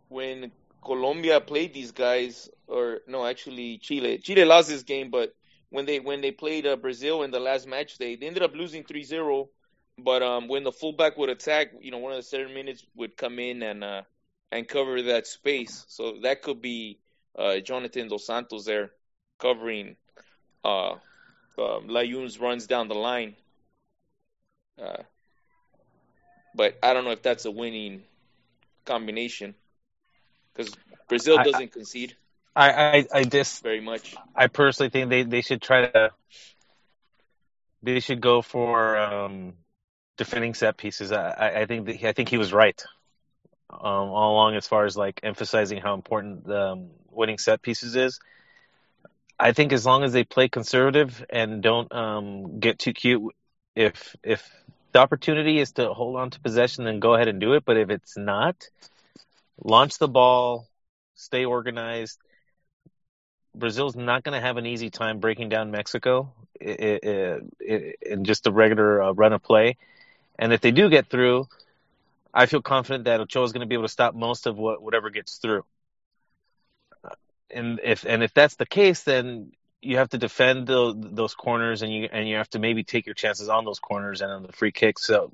when 0.10 0.52
Colombia 0.84 1.42
played 1.42 1.74
these 1.74 1.92
guys, 1.92 2.50
or 2.68 3.02
no, 3.08 3.26
actually 3.26 3.78
Chile. 3.80 4.20
Chile 4.20 4.46
lost 4.46 4.70
this 4.70 4.84
game, 4.84 5.10
but 5.12 5.34
when 5.70 5.86
they 5.86 6.00
when 6.00 6.22
they 6.22 6.32
played 6.32 6.66
uh, 6.66 6.76
Brazil 6.76 7.24
in 7.24 7.32
the 7.32 7.40
last 7.40 7.68
match, 7.68 7.98
they, 7.98 8.16
they 8.16 8.28
ended 8.28 8.44
up 8.44 8.56
losing 8.56 8.84
3-0. 8.84 9.48
But 9.98 10.22
um, 10.24 10.48
when 10.48 10.64
the 10.64 10.72
fullback 10.72 11.18
would 11.18 11.30
attack, 11.30 11.70
you 11.82 11.92
know, 11.92 11.98
one 12.00 12.12
of 12.12 12.18
the 12.18 12.24
seven 12.24 12.54
minutes 12.54 12.86
would 12.96 13.16
come 13.18 13.40
in 13.40 13.64
and 13.64 13.84
uh, 13.84 14.02
and 14.52 14.68
cover 14.68 15.02
that 15.04 15.28
space. 15.28 15.86
So 15.90 16.20
that 16.24 16.42
could 16.42 16.62
be 16.62 17.00
uh, 17.38 17.60
Jonathan 17.60 18.08
Dos 18.08 18.26
Santos 18.26 18.66
there 18.66 18.92
covering 19.40 19.96
uh, 20.64 20.94
um, 21.58 21.88
Layun's 21.88 22.40
runs 22.40 22.68
down 22.68 22.88
the 22.88 22.96
line. 22.96 23.36
Uh, 24.82 25.04
but 26.54 26.78
I 26.84 26.94
don't 26.94 27.06
know 27.06 27.12
if 27.12 27.22
that's 27.24 27.46
a 27.46 27.52
winning 27.52 28.04
combination 28.86 29.56
because 30.54 30.78
Brazil 31.08 31.40
doesn't 31.40 31.72
concede 31.72 32.16
I, 32.56 32.72
I, 32.72 33.08
I 33.14 33.24
just, 33.24 33.64
very 33.64 33.82
much. 33.82 34.22
I 34.36 34.48
personally 34.48 34.90
think 34.90 35.10
they, 35.10 35.24
they 35.24 35.42
should 35.42 35.62
try 35.62 35.86
to, 35.86 36.12
they 37.84 38.00
should 38.00 38.22
go 38.22 38.42
for 38.42 38.98
um, 38.98 39.54
defending 40.18 40.54
set 40.54 40.78
pieces. 40.78 41.12
I, 41.12 41.30
I- 41.30 41.60
I 41.62 41.66
think 41.66 41.86
that 41.88 41.96
he, 41.96 42.08
I 42.08 42.14
think 42.14 42.30
he 42.30 42.38
was 42.38 42.54
right 42.54 42.82
um, 43.70 43.82
all 43.82 44.34
along 44.34 44.56
as 44.56 44.68
far 44.68 44.86
as 44.86 44.96
like 44.96 45.20
emphasizing 45.24 45.80
how 45.80 45.94
important 45.94 46.50
um, 46.52 46.90
winning 47.12 47.38
set 47.38 47.62
pieces 47.62 47.96
is. 47.96 48.20
I 49.40 49.52
think 49.52 49.74
as 49.74 49.86
long 49.86 50.04
as 50.04 50.14
they 50.14 50.24
play 50.24 50.48
conservative 50.48 51.26
and 51.30 51.62
don't 51.62 51.92
um, 51.94 52.60
get 52.60 52.80
too 52.80 52.94
cute, 52.94 53.36
if 53.76 54.16
if 54.24 54.50
the 54.94 55.00
opportunity 55.00 55.60
is 55.60 55.74
to 55.74 55.94
hold 55.94 56.16
on 56.16 56.30
to 56.30 56.40
possession, 56.40 56.86
then 56.86 57.00
go 57.00 57.16
ahead 57.16 57.28
and 57.28 57.42
do 57.42 57.54
it. 57.54 57.66
But 57.66 57.78
if 57.78 57.90
it's 57.90 58.16
not, 58.16 58.70
launch 59.62 59.98
the 59.98 60.08
ball, 60.08 60.68
stay 61.16 61.44
organized. 61.44 62.18
Brazil's 63.54 63.96
not 63.96 64.24
going 64.24 64.40
to 64.40 64.46
have 64.46 64.58
an 64.58 64.66
easy 64.66 64.90
time 64.90 65.20
breaking 65.20 65.50
down 65.50 65.72
Mexico 65.72 66.32
in 66.60 68.24
just 68.24 68.48
a 68.48 68.52
regular 68.52 69.02
uh, 69.02 69.12
run 69.12 69.34
of 69.34 69.44
play. 69.44 69.78
And 70.38 70.54
if 70.54 70.62
they 70.62 70.72
do 70.72 70.90
get 70.90 71.08
through, 71.08 71.48
I 72.36 72.48
feel 72.48 72.62
confident 72.62 73.06
that 73.06 73.22
Ochoa 73.22 73.46
is 73.46 73.54
going 73.54 73.62
to 73.62 73.68
be 73.68 73.76
able 73.76 73.86
to 73.86 73.90
stop 73.90 74.14
most 74.14 74.46
of 74.46 74.58
what 74.58 74.82
whatever 74.82 75.10
gets 75.10 75.38
through. 75.38 75.64
And 77.50 77.80
if 77.82 78.06
and 78.06 78.22
if 78.22 78.34
that's 78.34 78.56
the 78.56 78.66
case, 78.66 79.04
then 79.04 79.54
you 79.82 79.98
have 79.98 80.10
to 80.10 80.18
defend 80.18 80.68
the, 80.68 80.94
those 80.96 81.34
corners, 81.34 81.82
and 81.82 81.94
you 81.94 82.10
and 82.12 82.28
you 82.28 82.36
have 82.36 82.50
to 82.50 82.60
maybe 82.60 82.84
take 82.84 83.06
your 83.06 83.16
chances 83.16 83.48
on 83.48 83.64
those 83.64 83.80
corners 83.80 84.22
and 84.22 84.32
on 84.32 84.44
the 84.44 84.52
free 84.52 84.74
kicks. 84.74 85.06
So 85.06 85.32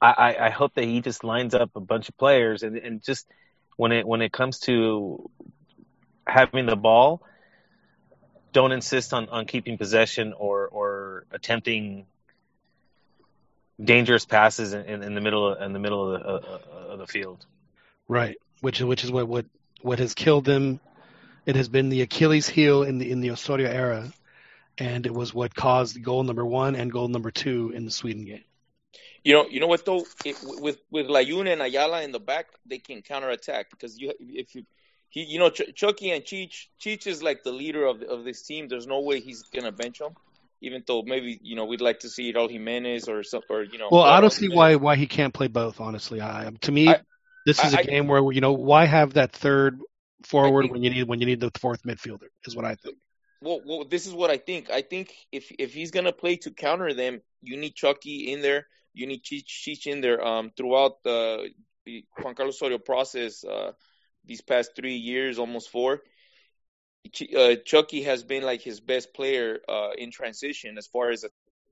I, 0.00 0.36
I, 0.38 0.50
hope 0.50 0.74
that 0.74 0.84
he 0.84 1.00
just 1.00 1.24
lines 1.24 1.54
up 1.54 1.70
a 1.74 1.80
bunch 1.80 2.10
of 2.10 2.18
players, 2.18 2.62
and, 2.62 2.76
and 2.76 3.02
just 3.02 3.26
when 3.76 3.92
it 3.92 4.06
when 4.06 4.22
it 4.22 4.30
comes 4.30 4.60
to 4.60 5.28
having 6.26 6.66
the 6.66 6.76
ball, 6.76 7.22
don't 8.52 8.72
insist 8.72 9.14
on, 9.14 9.28
on 9.30 9.46
keeping 9.46 9.78
possession 9.78 10.34
or 10.34 10.68
or 10.68 11.26
attempting 11.32 12.06
dangerous 13.82 14.24
passes 14.24 14.72
in, 14.72 14.84
in, 14.86 15.02
in 15.02 15.14
the 15.14 15.20
middle 15.20 15.52
of, 15.52 15.62
in 15.62 15.72
the 15.72 15.78
middle 15.78 16.14
of 16.14 16.20
the, 16.20 16.28
uh, 16.28 16.58
of 16.92 16.98
the 16.98 17.06
field. 17.06 17.44
Right. 18.08 18.36
Which 18.60 18.80
which 18.80 19.04
is 19.04 19.10
what 19.10 19.28
what 19.28 19.46
what 19.82 19.98
has 19.98 20.14
killed 20.14 20.44
them. 20.44 20.80
It 21.44 21.56
has 21.56 21.68
been 21.68 21.90
the 21.90 22.02
Achilles 22.02 22.48
heel 22.48 22.82
in 22.82 22.98
the 22.98 23.10
in 23.10 23.20
the 23.20 23.30
Osorio 23.30 23.70
era, 23.70 24.12
and 24.78 25.06
it 25.06 25.14
was 25.14 25.32
what 25.32 25.54
caused 25.54 26.02
goal 26.02 26.24
number 26.24 26.44
one 26.44 26.74
and 26.74 26.90
goal 26.90 27.08
number 27.08 27.30
two 27.30 27.72
in 27.74 27.84
the 27.84 27.90
Sweden 27.90 28.24
game. 28.24 28.44
You 29.22 29.34
know, 29.34 29.46
you 29.46 29.60
know 29.60 29.66
what 29.66 29.84
though? 29.84 30.04
It, 30.24 30.36
with 30.42 30.78
with 30.90 31.08
Layun 31.08 31.52
and 31.52 31.60
Ayala 31.60 32.02
in 32.02 32.12
the 32.12 32.20
back, 32.20 32.46
they 32.64 32.78
can 32.78 33.02
counterattack 33.02 33.70
because 33.70 33.98
you 33.98 34.12
if 34.20 34.54
you 34.54 34.64
he 35.08 35.24
you 35.24 35.38
know 35.38 35.50
Ch- 35.50 35.74
Chucky 35.74 36.10
and 36.10 36.24
Cheech 36.24 36.66
Cheech 36.80 37.06
is 37.06 37.22
like 37.22 37.42
the 37.42 37.52
leader 37.52 37.84
of 37.84 38.02
of 38.02 38.24
this 38.24 38.42
team. 38.42 38.68
There's 38.68 38.86
no 38.86 39.00
way 39.00 39.20
he's 39.20 39.42
gonna 39.42 39.72
bench 39.72 40.00
him, 40.00 40.14
even 40.60 40.82
though 40.86 41.02
maybe 41.02 41.38
you 41.42 41.56
know 41.56 41.64
we'd 41.66 41.80
like 41.80 42.00
to 42.00 42.08
see 42.08 42.32
Raul 42.32 42.50
Jimenez 42.50 43.08
or 43.08 43.22
some 43.22 43.42
or 43.50 43.62
you 43.62 43.78
know. 43.78 43.88
Well, 43.90 44.02
I 44.02 44.20
don't 44.20 44.30
see 44.30 44.46
Jimenez. 44.46 44.56
why 44.56 44.74
why 44.76 44.96
he 44.96 45.06
can't 45.06 45.32
play 45.34 45.48
both. 45.48 45.80
Honestly, 45.80 46.20
I 46.20 46.50
to 46.62 46.72
me 46.72 46.88
I- 46.88 47.00
this 47.44 47.62
is 47.64 47.74
a 47.74 47.78
I- 47.78 47.80
I- 47.80 47.84
game 47.84 48.06
where 48.08 48.32
you 48.32 48.40
know 48.40 48.52
why 48.52 48.86
have 48.86 49.14
that 49.14 49.32
third 49.32 49.80
forward 50.24 50.62
think- 50.62 50.72
when 50.72 50.82
you 50.82 50.90
need 50.90 51.04
when 51.04 51.20
you 51.20 51.26
need 51.26 51.40
the 51.40 51.50
fourth 51.58 51.82
midfielder 51.84 52.28
is 52.46 52.56
what 52.56 52.64
I 52.64 52.74
think. 52.74 52.96
Well, 53.42 53.60
well, 53.64 53.84
this 53.84 54.06
is 54.06 54.14
what 54.14 54.30
I 54.30 54.38
think. 54.38 54.70
I 54.70 54.82
think 54.82 55.14
if 55.30 55.52
if 55.58 55.74
he's 55.74 55.90
gonna 55.90 56.12
play 56.12 56.36
to 56.36 56.50
counter 56.50 56.94
them, 56.94 57.20
you 57.42 57.56
need 57.56 57.74
Chucky 57.74 58.32
in 58.32 58.40
there. 58.40 58.66
You 58.94 59.06
need 59.06 59.22
Cheech, 59.22 59.44
Cheech 59.46 59.86
in 59.86 60.00
there. 60.00 60.24
Um, 60.26 60.52
throughout 60.56 61.02
the, 61.02 61.50
the 61.84 62.04
Juan 62.18 62.34
Carlos 62.34 62.54
Osorio 62.56 62.78
process, 62.78 63.44
uh, 63.44 63.72
these 64.24 64.40
past 64.40 64.70
three 64.74 64.96
years, 64.96 65.38
almost 65.38 65.68
four, 65.68 66.00
uh, 67.36 67.56
Chucky 67.64 68.02
has 68.02 68.22
been 68.24 68.42
like 68.42 68.62
his 68.62 68.80
best 68.80 69.14
player 69.14 69.60
uh, 69.68 69.90
in 69.96 70.10
transition 70.10 70.78
as 70.78 70.86
far 70.86 71.10
as 71.10 71.24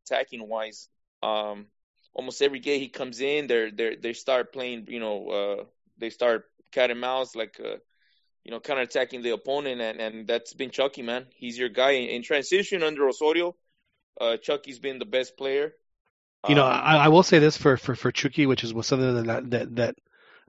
attacking 0.06 0.47
wise. 0.48 0.89
Um, 1.23 1.66
almost 2.12 2.43
every 2.43 2.61
game 2.61 2.81
he 2.81 2.89
comes 2.89 3.20
in, 3.20 3.47
they 3.47 3.70
they 3.70 3.97
they 3.97 4.12
start 4.12 4.52
playing. 4.52 4.86
You 4.89 5.01
know, 5.01 5.28
uh, 5.28 5.65
they 5.98 6.11
start 6.11 6.44
cat 6.73 6.90
and 6.90 7.01
mouse 7.01 7.35
like. 7.35 7.61
Uh, 7.61 7.77
you 8.44 8.51
know, 8.51 8.61
counter 8.61 8.82
attacking 8.82 9.23
the 9.23 9.31
opponent, 9.31 9.81
and, 9.81 10.01
and 10.01 10.27
that's 10.27 10.52
been 10.52 10.70
Chucky, 10.70 11.02
man. 11.02 11.27
He's 11.35 11.56
your 11.59 11.70
guy 11.70 11.93
in, 11.93 12.11
in 12.11 12.23
transition 12.23 12.82
under 12.82 13.09
Osorio. 13.09 13.56
Uh, 14.20 14.36
Chucky's 14.36 14.78
been 14.78 14.98
the 14.98 15.06
best 15.06 15.36
player. 15.39 15.74
You 16.47 16.55
know, 16.55 16.65
Um, 16.65 16.70
I, 16.70 16.97
I 16.97 17.09
will 17.09 17.23
say 17.23 17.39
this 17.39 17.56
for 17.56 17.77
for 17.77 17.94
for 17.94 18.12
Chucky, 18.12 18.47
which 18.47 18.65
is 18.65 18.74
was 18.74 18.86
something 18.86 19.24
that 19.24 19.51
that 19.51 19.77
that 19.77 19.97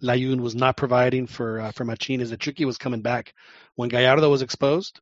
Layun 0.02 0.42
was 0.42 0.56
not 0.56 0.78
providing 0.78 1.28
for 1.28 1.60
uh, 1.60 1.72
for 1.72 1.86
Machin, 1.86 2.22
is 2.22 2.30
that 2.30 2.40
Chucky 2.40 2.66
was 2.66 2.78
coming 2.78 3.02
back 3.02 3.34
when 3.76 3.90
Gallardo 3.90 4.30
was 4.30 4.42
exposed. 4.42 5.00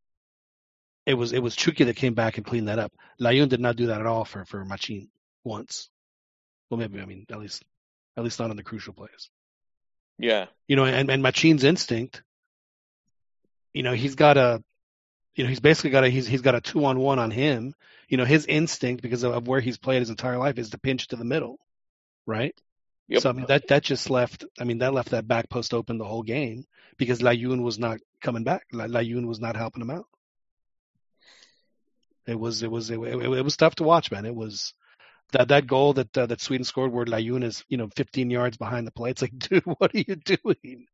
It 1.05 1.15
was 1.15 1.33
it 1.33 1.39
was 1.43 1.55
Chucky 1.55 1.85
that 1.85 1.95
came 1.95 2.13
back 2.13 2.37
and 2.37 2.45
cleaned 2.45 2.67
that 2.67 2.79
up. 2.79 2.93
Layun 3.19 3.49
did 3.49 3.59
not 3.59 3.75
do 3.75 3.87
that 3.87 3.99
at 3.99 4.07
all 4.07 4.25
for 4.25 4.45
for 4.45 4.63
Machin 4.63 5.09
once. 5.43 5.89
Well, 6.69 6.79
maybe 6.79 7.01
I 7.01 7.05
mean 7.05 7.25
at 7.29 7.39
least 7.39 7.63
at 8.15 8.23
least 8.23 8.39
not 8.39 8.49
on 8.49 8.55
the 8.55 8.63
crucial 8.63 8.93
plays. 8.93 9.29
yeah, 10.19 10.45
You 10.67 10.75
know, 10.75 10.85
and 10.85 11.09
and 11.09 11.23
Machin's 11.23 11.63
instinct. 11.63 12.21
You 13.73 13.81
know, 13.81 13.93
he's 13.93 14.13
got 14.13 14.37
a, 14.37 14.63
you 15.35 15.43
know, 15.43 15.49
he's 15.49 15.59
basically 15.59 15.89
got 15.89 16.03
a 16.03 16.09
he's 16.09 16.27
he's 16.27 16.41
got 16.41 16.55
a 16.55 16.61
two 16.61 16.85
on 16.85 16.99
one 16.99 17.19
on 17.19 17.31
him. 17.31 17.73
You 18.07 18.17
know, 18.17 18.25
his 18.25 18.45
instinct 18.45 19.01
because 19.01 19.23
of, 19.23 19.33
of 19.33 19.47
where 19.47 19.59
he's 19.59 19.79
played 19.79 19.99
his 19.99 20.11
entire 20.11 20.37
life 20.37 20.59
is 20.59 20.69
to 20.69 20.77
pinch 20.77 21.07
to 21.07 21.15
the 21.15 21.25
middle, 21.25 21.57
right? 22.27 22.55
Yep. 23.09 23.21
So 23.21 23.29
I 23.29 23.33
mean, 23.33 23.45
that 23.47 23.67
that 23.67 23.83
just 23.83 24.09
left. 24.09 24.45
I 24.59 24.63
mean, 24.63 24.79
that 24.79 24.93
left 24.93 25.09
that 25.09 25.27
back 25.27 25.49
post 25.49 25.73
open 25.73 25.97
the 25.97 26.05
whole 26.05 26.23
game 26.23 26.65
because 26.97 27.19
Layun 27.19 27.61
was 27.61 27.77
not 27.77 27.99
coming 28.21 28.43
back. 28.43 28.65
La- 28.71 28.87
Layun 28.87 29.27
was 29.27 29.39
not 29.39 29.55
helping 29.55 29.81
him 29.81 29.89
out. 29.89 30.05
It 32.25 32.39
was 32.39 32.63
it 32.63 32.71
was 32.71 32.89
it, 32.89 32.99
it, 32.99 33.15
it 33.15 33.43
was 33.43 33.57
tough 33.57 33.75
to 33.75 33.83
watch, 33.83 34.11
man. 34.11 34.25
It 34.25 34.35
was 34.35 34.73
that 35.33 35.49
that 35.49 35.67
goal 35.67 35.93
that 35.93 36.17
uh, 36.17 36.25
that 36.27 36.41
Sweden 36.41 36.63
scored 36.63 36.93
where 36.93 37.05
Layun 37.05 37.43
is 37.43 37.63
you 37.67 37.77
know 37.77 37.89
15 37.95 38.29
yards 38.29 38.57
behind 38.57 38.87
the 38.87 38.91
play. 38.91 39.09
It's 39.09 39.21
like, 39.21 39.37
dude, 39.37 39.65
what 39.65 39.93
are 39.93 40.03
you 40.07 40.15
doing? 40.15 40.85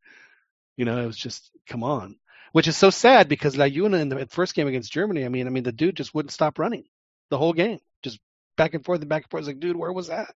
You 0.78 0.86
know, 0.86 0.98
it 0.98 1.06
was 1.06 1.18
just 1.18 1.52
come 1.68 1.84
on, 1.84 2.18
which 2.54 2.68
is 2.68 2.76
so 2.76 2.90
sad 2.90 3.30
because 3.30 3.56
Layun 3.56 4.00
in 4.00 4.10
the 4.10 4.26
first 4.28 4.56
game 4.56 4.68
against 4.68 4.92
Germany. 4.92 5.26
I 5.26 5.30
mean, 5.30 5.46
I 5.46 5.52
mean 5.52 5.64
the 5.64 5.72
dude 5.72 5.98
just 5.98 6.16
wouldn't 6.16 6.32
stop 6.32 6.58
running 6.58 6.86
the 7.30 7.38
whole 7.38 7.54
game, 7.54 7.80
just 8.02 8.20
back 8.58 8.74
and 8.74 8.84
forth 8.84 9.02
and 9.02 9.10
back 9.10 9.24
and 9.24 9.30
forth. 9.30 9.42
It's 9.42 9.48
like, 9.48 9.60
dude, 9.60 9.76
where 9.76 9.94
was 9.94 10.08
that? 10.08 10.34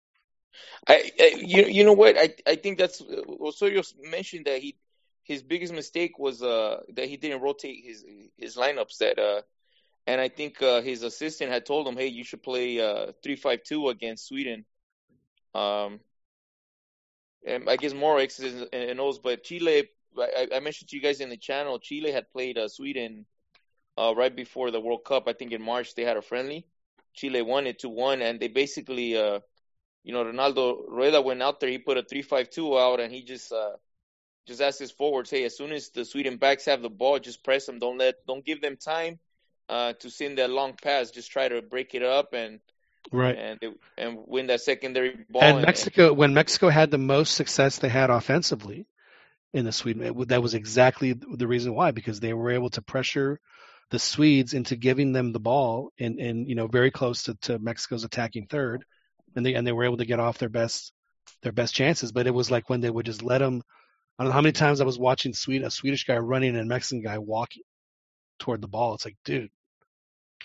I, 0.88 1.10
I 1.18 1.34
you 1.38 1.64
you 1.64 1.84
know 1.84 1.92
what? 1.92 2.16
I 2.18 2.34
I 2.46 2.56
think 2.56 2.78
that's 2.78 3.02
Osorio 3.40 3.82
mentioned 4.02 4.46
that 4.46 4.58
he 4.58 4.76
his 5.22 5.42
biggest 5.42 5.72
mistake 5.72 6.18
was 6.18 6.42
uh 6.42 6.80
that 6.94 7.06
he 7.06 7.16
didn't 7.16 7.42
rotate 7.42 7.84
his 7.84 8.04
his 8.36 8.56
lineups 8.56 8.98
that 8.98 9.18
uh 9.18 9.42
and 10.06 10.20
I 10.20 10.28
think 10.28 10.60
uh, 10.62 10.80
his 10.80 11.02
assistant 11.02 11.52
had 11.52 11.66
told 11.66 11.86
him, 11.86 11.96
hey, 11.96 12.06
you 12.06 12.24
should 12.24 12.42
play 12.42 12.80
uh 12.80 13.12
three 13.22 13.36
five 13.36 13.62
two 13.62 13.88
against 13.88 14.26
Sweden. 14.26 14.64
Um, 15.54 16.00
and 17.46 17.68
I 17.68 17.76
guess 17.76 17.92
Morex 17.92 18.42
is 18.42 18.66
and 18.72 18.96
knows, 18.96 19.18
but 19.18 19.44
Chile 19.44 19.88
I, 20.18 20.48
I 20.54 20.60
mentioned 20.60 20.90
to 20.90 20.96
you 20.96 21.02
guys 21.02 21.20
in 21.20 21.28
the 21.28 21.36
channel, 21.36 21.78
Chile 21.78 22.10
had 22.10 22.30
played 22.32 22.58
uh, 22.58 22.68
Sweden 22.68 23.26
uh, 23.96 24.14
right 24.16 24.34
before 24.34 24.70
the 24.70 24.80
World 24.80 25.04
Cup. 25.04 25.28
I 25.28 25.32
think 25.32 25.52
in 25.52 25.62
March 25.62 25.94
they 25.94 26.04
had 26.04 26.16
a 26.16 26.22
friendly. 26.22 26.66
Chile 27.14 27.42
won 27.42 27.66
it 27.66 27.80
to 27.80 27.88
one, 27.88 28.22
and 28.22 28.38
they 28.40 28.48
basically, 28.48 29.16
uh, 29.16 29.40
you 30.04 30.12
know, 30.12 30.24
Reinaldo 30.24 30.84
Rueda 30.88 31.20
went 31.22 31.42
out 31.42 31.60
there. 31.60 31.70
He 31.70 31.78
put 31.78 31.98
a 31.98 32.02
three-five-two 32.02 32.78
out, 32.78 33.00
and 33.00 33.12
he 33.12 33.22
just 33.22 33.52
uh, 33.52 33.72
just 34.46 34.60
asked 34.60 34.78
his 34.80 34.90
forwards, 34.90 35.30
"Hey, 35.30 35.44
as 35.44 35.56
soon 35.56 35.72
as 35.72 35.90
the 35.90 36.04
Sweden 36.04 36.36
backs 36.36 36.64
have 36.66 36.82
the 36.82 36.90
ball, 36.90 37.18
just 37.18 37.44
press 37.44 37.66
them. 37.66 37.78
Don't 37.78 37.98
let, 37.98 38.14
don't 38.26 38.44
give 38.44 38.60
them 38.60 38.76
time 38.76 39.18
uh, 39.68 39.92
to 39.94 40.10
send 40.10 40.38
that 40.38 40.50
long 40.50 40.74
pass. 40.82 41.10
Just 41.10 41.30
try 41.30 41.48
to 41.48 41.62
break 41.62 41.94
it 41.94 42.02
up 42.02 42.32
and 42.32 42.60
Right. 43.12 43.36
and 43.36 43.58
and 43.98 44.18
win 44.26 44.46
that 44.48 44.60
secondary 44.60 45.16
ball. 45.28 45.42
And 45.42 45.62
Mexico, 45.62 46.12
when 46.12 46.34
Mexico 46.34 46.68
had 46.68 46.90
the 46.90 46.98
most 46.98 47.34
success 47.34 47.78
they 47.78 47.88
had 47.88 48.10
offensively 48.10 48.86
in 49.52 49.64
the 49.64 49.72
Sweden, 49.72 50.02
it- 50.02 50.28
that 50.28 50.42
was 50.42 50.54
exactly 50.54 51.12
the 51.14 51.46
reason 51.48 51.74
why, 51.74 51.90
because 51.90 52.20
they 52.20 52.32
were 52.32 52.50
able 52.50 52.70
to 52.70 52.82
pressure 52.82 53.40
the 53.90 53.98
Swedes 53.98 54.54
into 54.54 54.76
giving 54.76 55.12
them 55.12 55.32
the 55.32 55.40
ball 55.40 55.92
and, 55.98 56.20
and 56.20 56.48
you 56.48 56.54
know 56.54 56.68
very 56.68 56.90
close 56.90 57.24
to, 57.24 57.34
to 57.42 57.58
Mexico's 57.58 58.04
attacking 58.04 58.46
third, 58.46 58.84
and 59.36 59.44
they 59.44 59.54
and 59.54 59.66
they 59.66 59.72
were 59.72 59.84
able 59.84 59.98
to 59.98 60.06
get 60.06 60.20
off 60.20 60.38
their 60.38 60.48
best 60.48 60.92
their 61.42 61.52
best 61.52 61.74
chances. 61.74 62.12
But 62.12 62.26
it 62.26 62.34
was 62.34 62.50
like 62.50 62.68
when 62.68 62.80
they 62.80 62.90
would 62.90 63.06
just 63.06 63.22
let 63.22 63.38
them. 63.38 63.62
I 64.18 64.24
don't 64.24 64.30
know 64.30 64.34
how 64.34 64.42
many 64.42 64.52
times 64.52 64.80
I 64.80 64.84
was 64.84 64.98
watching 64.98 65.32
Sweden, 65.32 65.66
a 65.66 65.70
Swedish 65.70 66.04
guy 66.04 66.18
running 66.18 66.50
and 66.50 66.60
a 66.60 66.64
Mexican 66.64 67.02
guy 67.02 67.18
walking 67.18 67.62
toward 68.38 68.60
the 68.60 68.68
ball. 68.68 68.94
It's 68.94 69.06
like, 69.06 69.16
dude, 69.24 69.50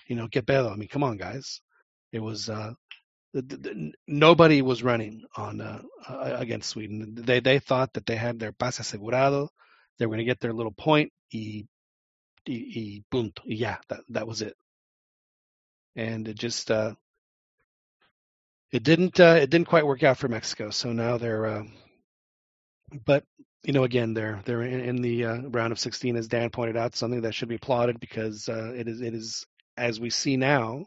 you 0.08 0.16
know, 0.16 0.28
get 0.28 0.46
better. 0.46 0.70
I 0.70 0.76
mean, 0.76 0.88
come 0.88 1.04
on, 1.04 1.18
guys. 1.18 1.62
It 2.12 2.20
was 2.20 2.50
uh, 2.50 2.74
the, 3.34 3.42
the, 3.42 3.92
nobody 4.08 4.62
was 4.62 4.84
running 4.84 5.24
on 5.36 5.60
uh, 5.60 5.82
uh, 6.08 6.38
against 6.40 6.70
Sweden. 6.70 7.16
They 7.16 7.42
they 7.42 7.60
thought 7.60 7.94
that 7.94 8.06
they 8.06 8.16
had 8.16 8.40
their 8.40 8.54
pase 8.54 8.80
asegurado. 8.80 9.50
They 9.98 10.06
were 10.06 10.12
going 10.12 10.26
to 10.26 10.32
get 10.32 10.40
their 10.40 10.54
little 10.54 10.72
point. 10.72 11.12
Y, 11.34 11.66
y, 12.48 12.72
y 12.76 13.04
punto. 13.12 13.42
Yeah, 13.46 13.78
that 13.90 14.02
that 14.10 14.28
was 14.28 14.42
it. 14.42 14.56
And 15.98 16.28
it 16.28 16.38
just 16.38 16.72
uh, 16.72 16.94
it 18.76 18.84
didn't 18.84 19.20
uh, 19.20 19.38
it 19.42 19.50
didn't 19.50 19.68
quite 19.68 19.88
work 19.88 20.04
out 20.04 20.18
for 20.18 20.28
Mexico. 20.28 20.70
So 20.70 20.92
now 20.92 21.18
they're 21.18 21.46
uh, 21.46 21.64
but 23.06 23.24
you 23.64 23.72
know 23.72 23.86
again 23.86 24.14
they're 24.14 24.42
they're 24.44 24.64
in, 24.64 24.82
in 24.82 25.02
the 25.02 25.26
uh, 25.26 25.42
round 25.44 25.72
of 25.72 25.80
16 25.80 26.18
as 26.18 26.28
Dan 26.28 26.50
pointed 26.50 26.76
out 26.76 26.96
something 26.96 27.22
that 27.22 27.34
should 27.34 27.48
be 27.48 27.56
applauded 27.56 28.00
because 28.00 28.50
uh, 28.50 28.74
it 28.76 28.88
is 28.88 29.02
it 29.02 29.14
is 29.14 29.46
as 29.78 30.00
we 30.00 30.10
see 30.10 30.36
now 30.36 30.86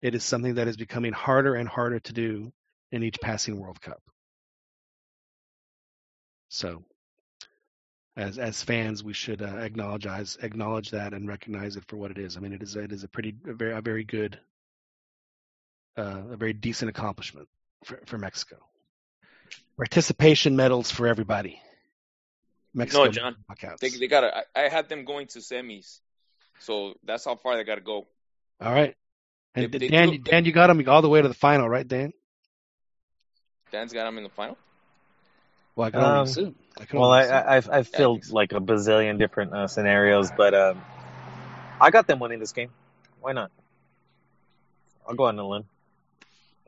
it 0.00 0.14
is 0.14 0.24
something 0.24 0.54
that 0.54 0.68
is 0.68 0.76
becoming 0.76 1.12
harder 1.12 1.54
and 1.54 1.68
harder 1.68 2.00
to 2.00 2.12
do 2.14 2.50
in 2.92 3.02
each 3.02 3.20
passing 3.20 3.58
World 3.58 3.80
Cup. 3.80 4.00
So, 6.48 6.82
as 8.16 8.38
as 8.38 8.62
fans, 8.62 9.04
we 9.04 9.12
should 9.12 9.42
uh, 9.42 9.58
acknowledge 9.58 10.06
acknowledge 10.42 10.92
that 10.92 11.12
and 11.12 11.28
recognize 11.28 11.76
it 11.76 11.84
for 11.88 11.96
what 11.96 12.10
it 12.10 12.18
is. 12.18 12.36
I 12.36 12.40
mean, 12.40 12.54
it 12.54 12.62
is 12.62 12.74
it 12.74 12.92
is 12.92 13.04
a 13.04 13.08
pretty 13.08 13.34
a 13.46 13.52
very 13.52 13.72
a 13.72 13.82
very 13.82 14.04
good, 14.04 14.38
uh, 15.96 16.22
a 16.32 16.36
very 16.36 16.52
decent 16.52 16.88
accomplishment 16.88 17.48
for 17.84 18.00
for 18.06 18.18
Mexico. 18.18 18.56
Participation 19.76 20.56
medals 20.56 20.90
for 20.90 21.06
everybody. 21.06 21.60
Mexico 22.74 23.04
no, 23.04 23.10
John, 23.10 23.36
knockouts. 23.50 23.78
they 23.78 23.90
they 23.90 24.06
gotta. 24.06 24.36
I, 24.36 24.64
I 24.64 24.68
had 24.68 24.88
them 24.88 25.04
going 25.04 25.26
to 25.28 25.38
semis, 25.38 26.00
so 26.60 26.94
that's 27.04 27.24
how 27.24 27.36
far 27.36 27.56
they 27.56 27.64
gotta 27.64 27.80
go. 27.80 28.06
All 28.60 28.72
right. 28.72 28.94
And 29.54 29.72
they 29.72 29.88
Dan, 29.88 30.10
do- 30.10 30.18
Dan, 30.18 30.44
you 30.44 30.52
got 30.52 30.66
them 30.66 30.86
all 30.86 31.00
the 31.00 31.08
way 31.08 31.22
to 31.22 31.28
the 31.28 31.34
final, 31.34 31.66
right, 31.68 31.86
Dan? 31.86 32.12
Dan's 33.72 33.92
got 33.92 34.04
them 34.04 34.18
in 34.18 34.24
the 34.24 34.30
final. 34.30 34.58
Well, 35.74 35.88
I 35.88 35.90
can 35.90 36.00
only 36.00 36.18
Um, 36.18 36.24
assume. 36.24 36.54
I 36.78 36.86
Well, 36.92 37.10
I, 37.10 37.22
I, 37.22 37.56
I've, 37.56 37.70
I've 37.70 37.88
filled 37.88 38.30
like 38.30 38.52
a 38.52 38.60
bazillion 38.60 39.18
different 39.18 39.54
uh, 39.54 39.66
scenarios, 39.66 40.30
but 40.36 40.54
um, 40.54 40.82
I 41.80 41.90
got 41.90 42.06
them 42.06 42.18
winning 42.18 42.38
this 42.38 42.52
game. 42.52 42.70
Why 43.20 43.32
not? 43.32 43.50
I'll 45.08 45.14
go 45.14 45.24
on 45.24 45.38
a 45.38 45.46
limb. 45.46 45.64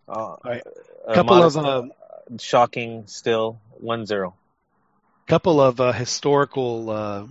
Uh, 0.09 0.37
right. 0.45 0.63
a 1.07 1.15
Couple 1.15 1.43
of, 1.43 1.55
modest, 1.55 1.59
um, 1.59 1.93
uh, 2.11 2.37
shocking 2.39 3.07
still 3.07 3.61
1-0. 3.83 4.33
couple 5.27 5.61
of 5.61 5.81
uh, 5.81 5.93
historical. 5.93 6.89
Uh, 6.89 7.27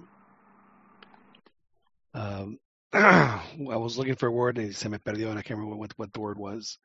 um, 2.13 2.59
I 2.93 3.41
was 3.57 3.97
looking 3.97 4.15
for 4.15 4.27
a 4.27 4.31
word 4.31 4.57
and 4.57 4.75
se 4.75 4.89
me 4.89 4.97
perdió, 4.99 5.29
and 5.29 5.39
I 5.39 5.41
can't 5.41 5.59
remember 5.59 5.75
what 5.75 5.93
what 5.97 6.13
the 6.13 6.19
word 6.19 6.37
was. 6.37 6.77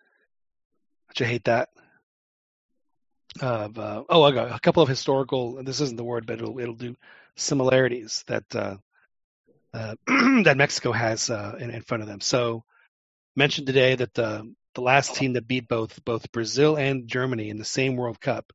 Don't 1.08 1.20
you 1.20 1.26
hate 1.26 1.44
that? 1.44 1.68
Of 3.40 3.78
uh, 3.78 4.04
oh, 4.08 4.22
I 4.22 4.32
got 4.32 4.54
a 4.54 4.60
couple 4.60 4.82
of 4.82 4.88
historical. 4.88 5.62
This 5.62 5.80
isn't 5.80 5.96
the 5.96 6.04
word, 6.04 6.26
but 6.26 6.38
it'll 6.38 6.58
it'll 6.58 6.74
do 6.74 6.96
similarities 7.36 8.24
that 8.26 8.44
uh, 8.54 8.76
uh, 9.72 9.94
that 10.44 10.56
Mexico 10.56 10.92
has 10.92 11.30
uh, 11.30 11.56
in, 11.58 11.70
in 11.70 11.82
front 11.82 12.02
of 12.02 12.08
them. 12.08 12.20
So 12.20 12.64
mentioned 13.36 13.66
today 13.66 13.94
that 13.94 14.12
the 14.14 14.52
the 14.74 14.80
last 14.82 15.14
team 15.16 15.34
that 15.34 15.46
beat 15.46 15.68
both 15.68 16.04
both 16.04 16.32
Brazil 16.32 16.76
and 16.76 17.08
Germany 17.08 17.50
in 17.50 17.58
the 17.58 17.64
same 17.64 17.96
World 17.96 18.20
Cup 18.20 18.52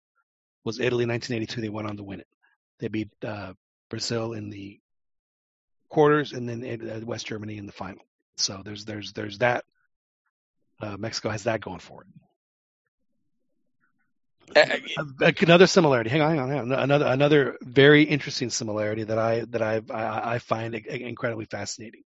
was 0.63 0.79
Italy 0.79 1.03
in 1.03 1.09
1982. 1.09 1.61
They 1.61 1.69
went 1.69 1.87
on 1.87 1.97
to 1.97 2.03
win 2.03 2.19
it. 2.19 2.27
They 2.79 2.87
beat 2.87 3.09
uh, 3.23 3.53
Brazil 3.89 4.33
in 4.33 4.49
the 4.49 4.79
quarters 5.89 6.33
and 6.33 6.47
then 6.47 6.89
uh, 6.89 7.05
West 7.05 7.27
Germany 7.27 7.57
in 7.57 7.65
the 7.65 7.71
final. 7.71 8.03
So 8.37 8.61
there's 8.63 8.85
there's 8.85 9.13
there's 9.13 9.37
that. 9.39 9.63
Uh, 10.79 10.97
Mexico 10.97 11.29
has 11.29 11.43
that 11.43 11.61
going 11.61 11.79
for 11.79 12.03
it. 12.03 12.07
Uh, 14.55 14.77
Uh, 15.25 15.31
Another 15.41 15.67
similarity. 15.67 16.09
Hang 16.09 16.21
on, 16.21 16.29
hang 16.31 16.39
on, 16.39 16.49
hang 16.49 16.59
on. 16.59 16.71
Another 16.71 17.05
another 17.07 17.57
very 17.61 18.03
interesting 18.03 18.49
similarity 18.49 19.03
that 19.03 19.17
I 19.17 19.45
that 19.45 19.61
I 19.61 19.81
I, 19.89 20.35
I 20.35 20.39
find 20.39 20.73
incredibly 20.75 21.45
fascinating. 21.45 22.03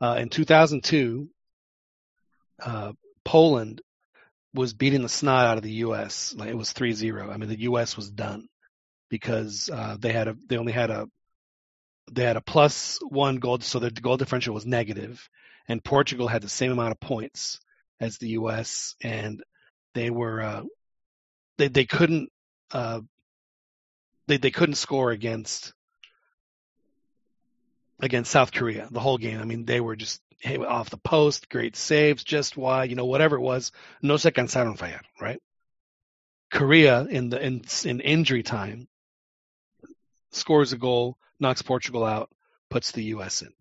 Uh, 0.00 0.16
in 0.18 0.28
2002, 0.28 1.28
uh, 2.64 2.92
Poland 3.24 3.80
was 4.54 4.74
beating 4.74 5.02
the 5.02 5.08
snot 5.08 5.46
out 5.46 5.56
of 5.56 5.62
the 5.62 5.72
U.S. 5.86 6.34
Like 6.36 6.48
it 6.48 6.56
was 6.56 6.72
3-0. 6.72 7.32
I 7.32 7.36
mean, 7.36 7.48
the 7.48 7.60
U.S. 7.60 7.96
was 7.96 8.10
done 8.10 8.48
because 9.08 9.70
uh, 9.72 9.96
they 9.98 10.12
had 10.12 10.28
a 10.28 10.36
they 10.48 10.56
only 10.56 10.72
had 10.72 10.90
a 10.90 11.06
they 12.10 12.24
had 12.24 12.36
a 12.36 12.40
plus 12.40 12.98
one 13.08 13.36
goal, 13.36 13.60
so 13.60 13.78
their 13.78 13.90
goal 13.90 14.16
differential 14.16 14.54
was 14.54 14.66
negative, 14.66 15.28
and 15.68 15.84
Portugal 15.84 16.28
had 16.28 16.42
the 16.42 16.48
same 16.48 16.72
amount 16.72 16.92
of 16.92 17.00
points 17.00 17.60
as 18.00 18.18
the 18.18 18.30
U.S. 18.30 18.96
and 19.02 19.42
they 19.94 20.08
were 20.08 20.40
uh, 20.40 20.62
they 21.58 21.68
they 21.68 21.84
couldn't 21.84 22.30
uh, 22.72 23.00
they 24.28 24.38
they 24.38 24.50
couldn't 24.50 24.76
score 24.76 25.10
against 25.10 25.74
against 28.00 28.30
South 28.30 28.52
Korea 28.52 28.88
the 28.90 29.00
whole 29.00 29.18
game. 29.18 29.40
I 29.40 29.44
mean, 29.44 29.66
they 29.66 29.80
were 29.80 29.96
just 29.96 30.21
hey, 30.42 30.58
off 30.58 30.90
the 30.90 30.96
post, 30.98 31.48
great 31.48 31.76
saves, 31.76 32.24
just 32.24 32.56
why, 32.56 32.84
you 32.84 32.96
know, 32.96 33.06
whatever 33.06 33.36
it 33.36 33.40
was. 33.40 33.70
No 34.02 34.16
se 34.16 34.32
cansaron 34.32 34.76
fallar, 34.76 35.00
right? 35.20 35.40
Korea 36.50 37.02
in 37.04 37.30
the 37.30 37.44
in 37.44 37.62
in 37.84 38.00
injury 38.00 38.42
time 38.42 38.88
scores 40.32 40.72
a 40.72 40.76
goal, 40.76 41.16
knocks 41.38 41.62
Portugal 41.62 42.04
out, 42.04 42.28
puts 42.70 42.90
the 42.90 43.04
U.S. 43.14 43.42
in. 43.42 43.52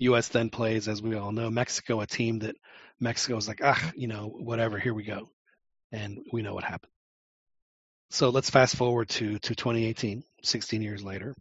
U.S. 0.00 0.28
then 0.28 0.50
plays, 0.50 0.88
as 0.88 1.00
we 1.00 1.14
all 1.16 1.32
know, 1.32 1.48
Mexico, 1.48 2.00
a 2.00 2.06
team 2.06 2.40
that 2.40 2.56
Mexico 3.00 3.36
is 3.36 3.48
like, 3.48 3.60
ah, 3.62 3.92
you 3.94 4.08
know, 4.08 4.26
whatever, 4.26 4.78
here 4.78 4.94
we 4.94 5.04
go, 5.04 5.28
and 5.92 6.18
we 6.32 6.42
know 6.42 6.54
what 6.54 6.64
happened. 6.64 6.92
So 8.10 8.30
let's 8.30 8.50
fast 8.50 8.74
forward 8.76 9.08
to 9.10 9.38
to 9.38 9.54
2018, 9.54 10.24
16 10.42 10.82
years 10.82 11.04
later. 11.04 11.34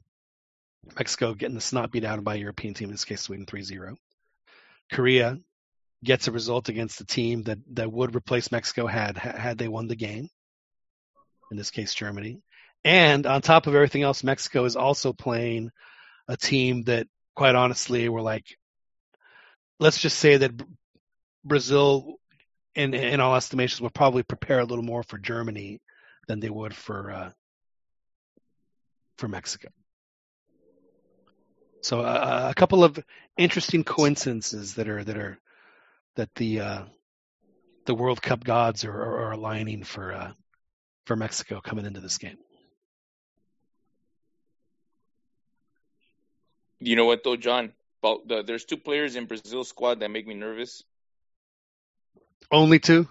Mexico 0.97 1.33
getting 1.33 1.55
the 1.55 1.61
snot 1.61 1.91
beat 1.91 2.03
out 2.03 2.23
by 2.23 2.35
a 2.35 2.39
European 2.39 2.73
team, 2.73 2.89
in 2.89 2.93
this 2.93 3.05
case 3.05 3.21
Sweden 3.21 3.45
3-0. 3.45 3.95
Korea 4.91 5.37
gets 6.03 6.27
a 6.27 6.31
result 6.31 6.69
against 6.69 6.99
the 6.99 7.05
team 7.05 7.43
that, 7.43 7.59
that 7.73 7.91
would 7.91 8.15
replace 8.15 8.51
Mexico 8.51 8.87
had 8.87 9.17
had 9.17 9.57
they 9.57 9.67
won 9.67 9.87
the 9.87 9.95
game. 9.95 10.29
In 11.51 11.57
this 11.57 11.71
case, 11.71 11.93
Germany. 11.93 12.41
And 12.83 13.25
on 13.25 13.41
top 13.41 13.67
of 13.67 13.75
everything 13.75 14.03
else, 14.03 14.23
Mexico 14.23 14.65
is 14.65 14.75
also 14.75 15.13
playing 15.13 15.71
a 16.27 16.37
team 16.37 16.83
that, 16.83 17.07
quite 17.35 17.55
honestly, 17.55 18.07
were 18.09 18.21
like, 18.21 18.45
let's 19.79 19.99
just 19.99 20.19
say 20.19 20.37
that 20.37 20.51
Brazil, 21.43 22.15
in 22.75 22.93
in 22.93 23.19
all 23.19 23.35
estimations, 23.35 23.81
would 23.81 23.93
probably 23.93 24.23
prepare 24.23 24.59
a 24.59 24.65
little 24.65 24.83
more 24.83 25.03
for 25.03 25.17
Germany 25.17 25.79
than 26.27 26.39
they 26.39 26.49
would 26.49 26.75
for 26.75 27.11
uh, 27.11 27.31
for 29.17 29.27
Mexico. 29.27 29.69
So 31.87 32.01
uh, 32.01 32.47
a 32.51 32.53
couple 32.53 32.83
of 32.83 32.99
interesting 33.37 33.85
coincidences 33.85 34.73
that 34.73 34.89
are 34.89 35.05
that 35.05 35.17
are 35.17 35.39
that 36.17 36.35
the 36.35 36.59
uh, 36.59 36.81
the 37.85 37.95
World 37.95 38.21
Cup 38.21 38.43
gods 38.43 38.83
are, 38.83 38.91
are, 38.91 39.27
are 39.27 39.31
aligning 39.31 39.85
for 39.85 40.11
uh, 40.11 40.31
for 41.05 41.15
Mexico 41.15 41.61
coming 41.61 41.85
into 41.85 42.01
this 42.01 42.17
game. 42.17 42.35
You 46.81 46.97
know 46.97 47.05
what 47.05 47.23
though, 47.23 47.37
John? 47.37 47.71
About 48.03 48.27
the, 48.27 48.43
there's 48.43 48.65
two 48.65 48.75
players 48.75 49.15
in 49.15 49.23
Brazil 49.23 49.63
squad 49.63 50.01
that 50.01 50.11
make 50.11 50.27
me 50.27 50.33
nervous. 50.33 50.83
Only 52.51 52.79
two. 52.79 53.07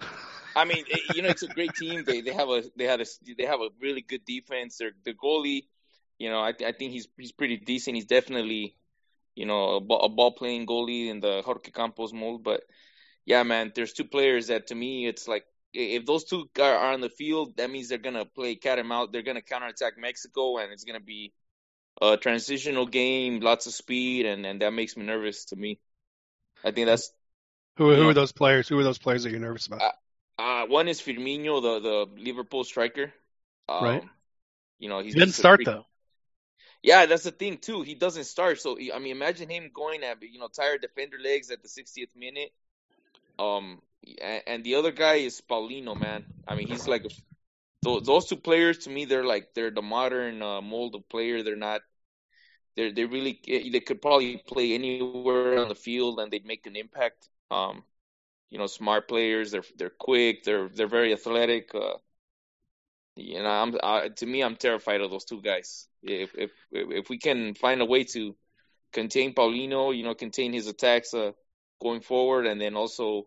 I, 0.00 0.06
I 0.54 0.64
mean, 0.66 0.84
it, 0.86 1.16
you 1.16 1.22
know, 1.22 1.30
it's 1.30 1.42
a 1.42 1.48
great 1.48 1.74
team. 1.74 2.04
They 2.04 2.20
they 2.20 2.32
have 2.32 2.48
a 2.48 2.62
they 2.76 2.84
had 2.84 3.00
a 3.00 3.06
they 3.36 3.46
have 3.46 3.60
a 3.60 3.70
really 3.80 4.02
good 4.02 4.24
defense. 4.24 4.76
Their 4.76 4.92
the 5.04 5.14
goalie, 5.14 5.64
you 6.20 6.28
know, 6.30 6.38
I 6.40 6.50
I 6.50 6.72
think 6.72 6.92
he's 6.92 7.08
he's 7.18 7.32
pretty 7.32 7.56
decent. 7.56 7.96
He's 7.96 8.04
definitely, 8.04 8.76
you 9.34 9.46
know, 9.46 9.76
a, 9.76 9.80
ball, 9.80 10.02
a 10.02 10.08
ball 10.10 10.32
playing 10.32 10.66
goalie 10.66 11.08
in 11.08 11.20
the 11.20 11.42
Jorge 11.42 11.70
Campos 11.72 12.12
mold. 12.12 12.44
But 12.44 12.62
yeah, 13.24 13.42
man, 13.42 13.72
there's 13.74 13.94
two 13.94 14.04
players 14.04 14.48
that 14.48 14.68
to 14.68 14.74
me 14.74 15.06
it's 15.08 15.26
like 15.26 15.44
if 15.72 16.04
those 16.04 16.24
two 16.24 16.48
are 16.60 16.92
on 16.92 17.00
the 17.00 17.08
field, 17.08 17.56
that 17.56 17.70
means 17.70 17.88
they're 17.88 17.98
gonna 18.08 18.26
play 18.26 18.54
cat 18.56 18.78
and 18.78 18.88
mouse. 18.88 19.08
They're 19.10 19.22
gonna 19.22 19.42
counterattack 19.42 19.94
Mexico, 19.98 20.58
and 20.58 20.72
it's 20.72 20.84
gonna 20.84 21.00
be 21.00 21.32
a 22.02 22.16
transitional 22.18 22.86
game, 22.86 23.40
lots 23.40 23.66
of 23.66 23.72
speed, 23.72 24.26
and 24.26 24.44
and 24.44 24.60
that 24.60 24.72
makes 24.72 24.96
me 24.96 25.04
nervous. 25.06 25.46
To 25.46 25.56
me, 25.56 25.78
I 26.64 26.70
think 26.72 26.86
that's 26.86 27.10
Who, 27.78 27.94
who 27.94 28.02
know- 28.02 28.08
are 28.10 28.14
those 28.14 28.32
players? 28.32 28.68
Who 28.68 28.78
are 28.78 28.84
those 28.84 28.98
players 28.98 29.22
that 29.24 29.30
you're 29.30 29.40
nervous 29.40 29.66
about? 29.68 29.94
uh, 30.38 30.66
one 30.66 30.88
is 30.88 31.00
Firmino, 31.00 31.62
the 31.62 31.80
the 31.80 32.22
Liverpool 32.22 32.64
striker. 32.64 33.12
Um, 33.68 33.84
Right. 33.84 34.04
You 34.80 34.88
know, 34.88 35.00
he's 35.00 35.14
he 35.14 35.20
didn't 35.20 35.34
start 35.34 35.58
freak- 35.58 35.66
though. 35.66 35.86
Yeah, 36.82 37.06
that's 37.06 37.24
the 37.24 37.30
thing 37.30 37.58
too. 37.58 37.82
He 37.82 37.94
doesn't 37.94 38.24
start, 38.24 38.60
so 38.60 38.78
I 38.78 38.98
mean, 38.98 39.12
imagine 39.12 39.50
him 39.50 39.70
going 39.74 40.02
at 40.02 40.22
you 40.22 40.38
know 40.38 40.48
tired 40.48 40.80
defender 40.80 41.18
legs 41.22 41.50
at 41.50 41.62
the 41.62 41.68
60th 41.68 42.16
minute. 42.16 42.52
Um, 43.38 43.80
and, 44.46 44.64
the 44.64 44.76
other 44.76 44.92
guy 44.92 45.14
is 45.14 45.40
Paulinho, 45.40 45.98
man. 45.98 46.24
I 46.46 46.54
mean, 46.54 46.68
he's 46.68 46.88
like 46.88 47.06
those 47.82 48.02
those 48.04 48.26
two 48.26 48.36
players 48.36 48.78
to 48.78 48.90
me. 48.90 49.04
They're 49.04 49.24
like 49.24 49.54
they're 49.54 49.70
the 49.70 49.82
modern 49.82 50.42
uh, 50.42 50.60
mold 50.60 50.94
of 50.94 51.08
player. 51.08 51.42
They're 51.42 51.56
not. 51.56 51.82
They're 52.76 52.92
they 52.92 53.04
really 53.04 53.40
they 53.46 53.80
could 53.80 54.00
probably 54.00 54.38
play 54.38 54.74
anywhere 54.74 55.58
on 55.58 55.68
the 55.68 55.74
field 55.74 56.20
and 56.20 56.30
they'd 56.30 56.46
make 56.46 56.66
an 56.66 56.76
impact. 56.76 57.28
Um, 57.50 57.82
you 58.50 58.58
know, 58.58 58.66
smart 58.66 59.08
players. 59.08 59.50
They're 59.50 59.64
they're 59.76 59.90
quick. 59.90 60.44
They're 60.44 60.68
they're 60.68 60.86
very 60.86 61.12
athletic. 61.12 61.74
Uh, 61.74 61.96
you 63.16 63.42
know, 63.42 63.48
I'm 63.48 63.76
uh, 63.82 64.08
to 64.16 64.26
me, 64.26 64.42
I'm 64.42 64.56
terrified 64.56 65.00
of 65.00 65.10
those 65.10 65.24
two 65.24 65.42
guys. 65.42 65.86
If 66.02 66.34
if 66.36 66.50
if 66.72 67.10
we 67.10 67.18
can 67.18 67.54
find 67.54 67.80
a 67.80 67.84
way 67.84 68.04
to 68.04 68.36
contain 68.92 69.34
Paulinho, 69.34 69.96
you 69.96 70.02
know, 70.02 70.14
contain 70.14 70.52
his 70.52 70.66
attacks 70.66 71.14
uh, 71.14 71.32
going 71.80 72.00
forward, 72.00 72.46
and 72.46 72.60
then 72.60 72.76
also 72.76 73.26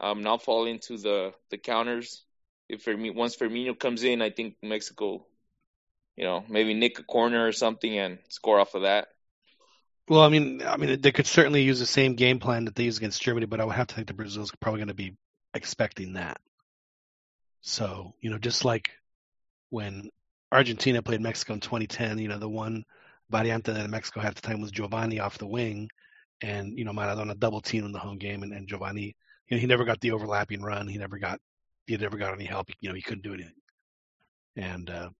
um, 0.00 0.22
not 0.22 0.42
fall 0.42 0.66
into 0.66 0.96
the 0.98 1.32
the 1.50 1.58
counters. 1.58 2.24
If 2.68 2.84
Firmino, 2.84 3.14
once 3.14 3.36
Firmino 3.36 3.78
comes 3.78 4.04
in, 4.04 4.22
I 4.22 4.30
think 4.30 4.56
Mexico, 4.62 5.26
you 6.16 6.24
know, 6.24 6.44
maybe 6.48 6.74
nick 6.74 6.98
a 6.98 7.02
corner 7.02 7.46
or 7.46 7.52
something 7.52 7.98
and 7.98 8.18
score 8.28 8.60
off 8.60 8.74
of 8.74 8.82
that. 8.82 9.08
Well, 10.08 10.22
I 10.22 10.28
mean, 10.28 10.62
I 10.62 10.76
mean, 10.76 11.00
they 11.00 11.12
could 11.12 11.26
certainly 11.26 11.62
use 11.62 11.78
the 11.78 11.86
same 11.86 12.14
game 12.14 12.40
plan 12.40 12.64
that 12.64 12.74
they 12.74 12.84
use 12.84 12.98
against 12.98 13.22
Germany, 13.22 13.46
but 13.46 13.60
I 13.60 13.64
would 13.64 13.76
have 13.76 13.86
to 13.88 13.94
think 13.94 14.08
that 14.08 14.16
Brazil's 14.16 14.52
probably 14.60 14.78
going 14.78 14.88
to 14.88 14.94
be 14.94 15.16
expecting 15.54 16.14
that. 16.14 16.40
So, 17.60 18.14
you 18.20 18.30
know, 18.30 18.38
just 18.38 18.64
like 18.64 18.90
when 19.70 20.10
Argentina 20.52 21.02
played 21.02 21.20
Mexico 21.20 21.54
in 21.54 21.60
2010, 21.60 22.18
you 22.18 22.28
know, 22.28 22.38
the 22.38 22.48
one 22.48 22.84
variante 23.30 23.72
that 23.72 23.90
Mexico 23.90 24.20
had 24.20 24.30
at 24.30 24.36
the 24.36 24.42
time 24.42 24.60
was 24.60 24.72
Giovani 24.72 25.20
off 25.20 25.38
the 25.38 25.46
wing, 25.46 25.88
and 26.42 26.78
you 26.78 26.84
know, 26.84 26.92
Maradona 26.92 27.38
double 27.38 27.60
teamed 27.60 27.86
in 27.86 27.92
the 27.92 27.98
home 27.98 28.18
game, 28.18 28.42
and, 28.42 28.52
and 28.52 28.68
Giovani, 28.68 29.14
you 29.48 29.56
know, 29.56 29.60
he 29.60 29.66
never 29.66 29.84
got 29.84 30.00
the 30.00 30.12
overlapping 30.12 30.62
run. 30.62 30.88
He 30.88 30.98
never 30.98 31.18
got, 31.18 31.40
he 31.86 31.96
never 31.96 32.16
got 32.16 32.34
any 32.34 32.44
help. 32.44 32.68
You 32.80 32.88
know, 32.88 32.94
he 32.94 33.02
couldn't 33.02 33.24
do 33.24 33.34
anything. 33.34 33.54
And 34.56 34.90
uh, 34.90 35.10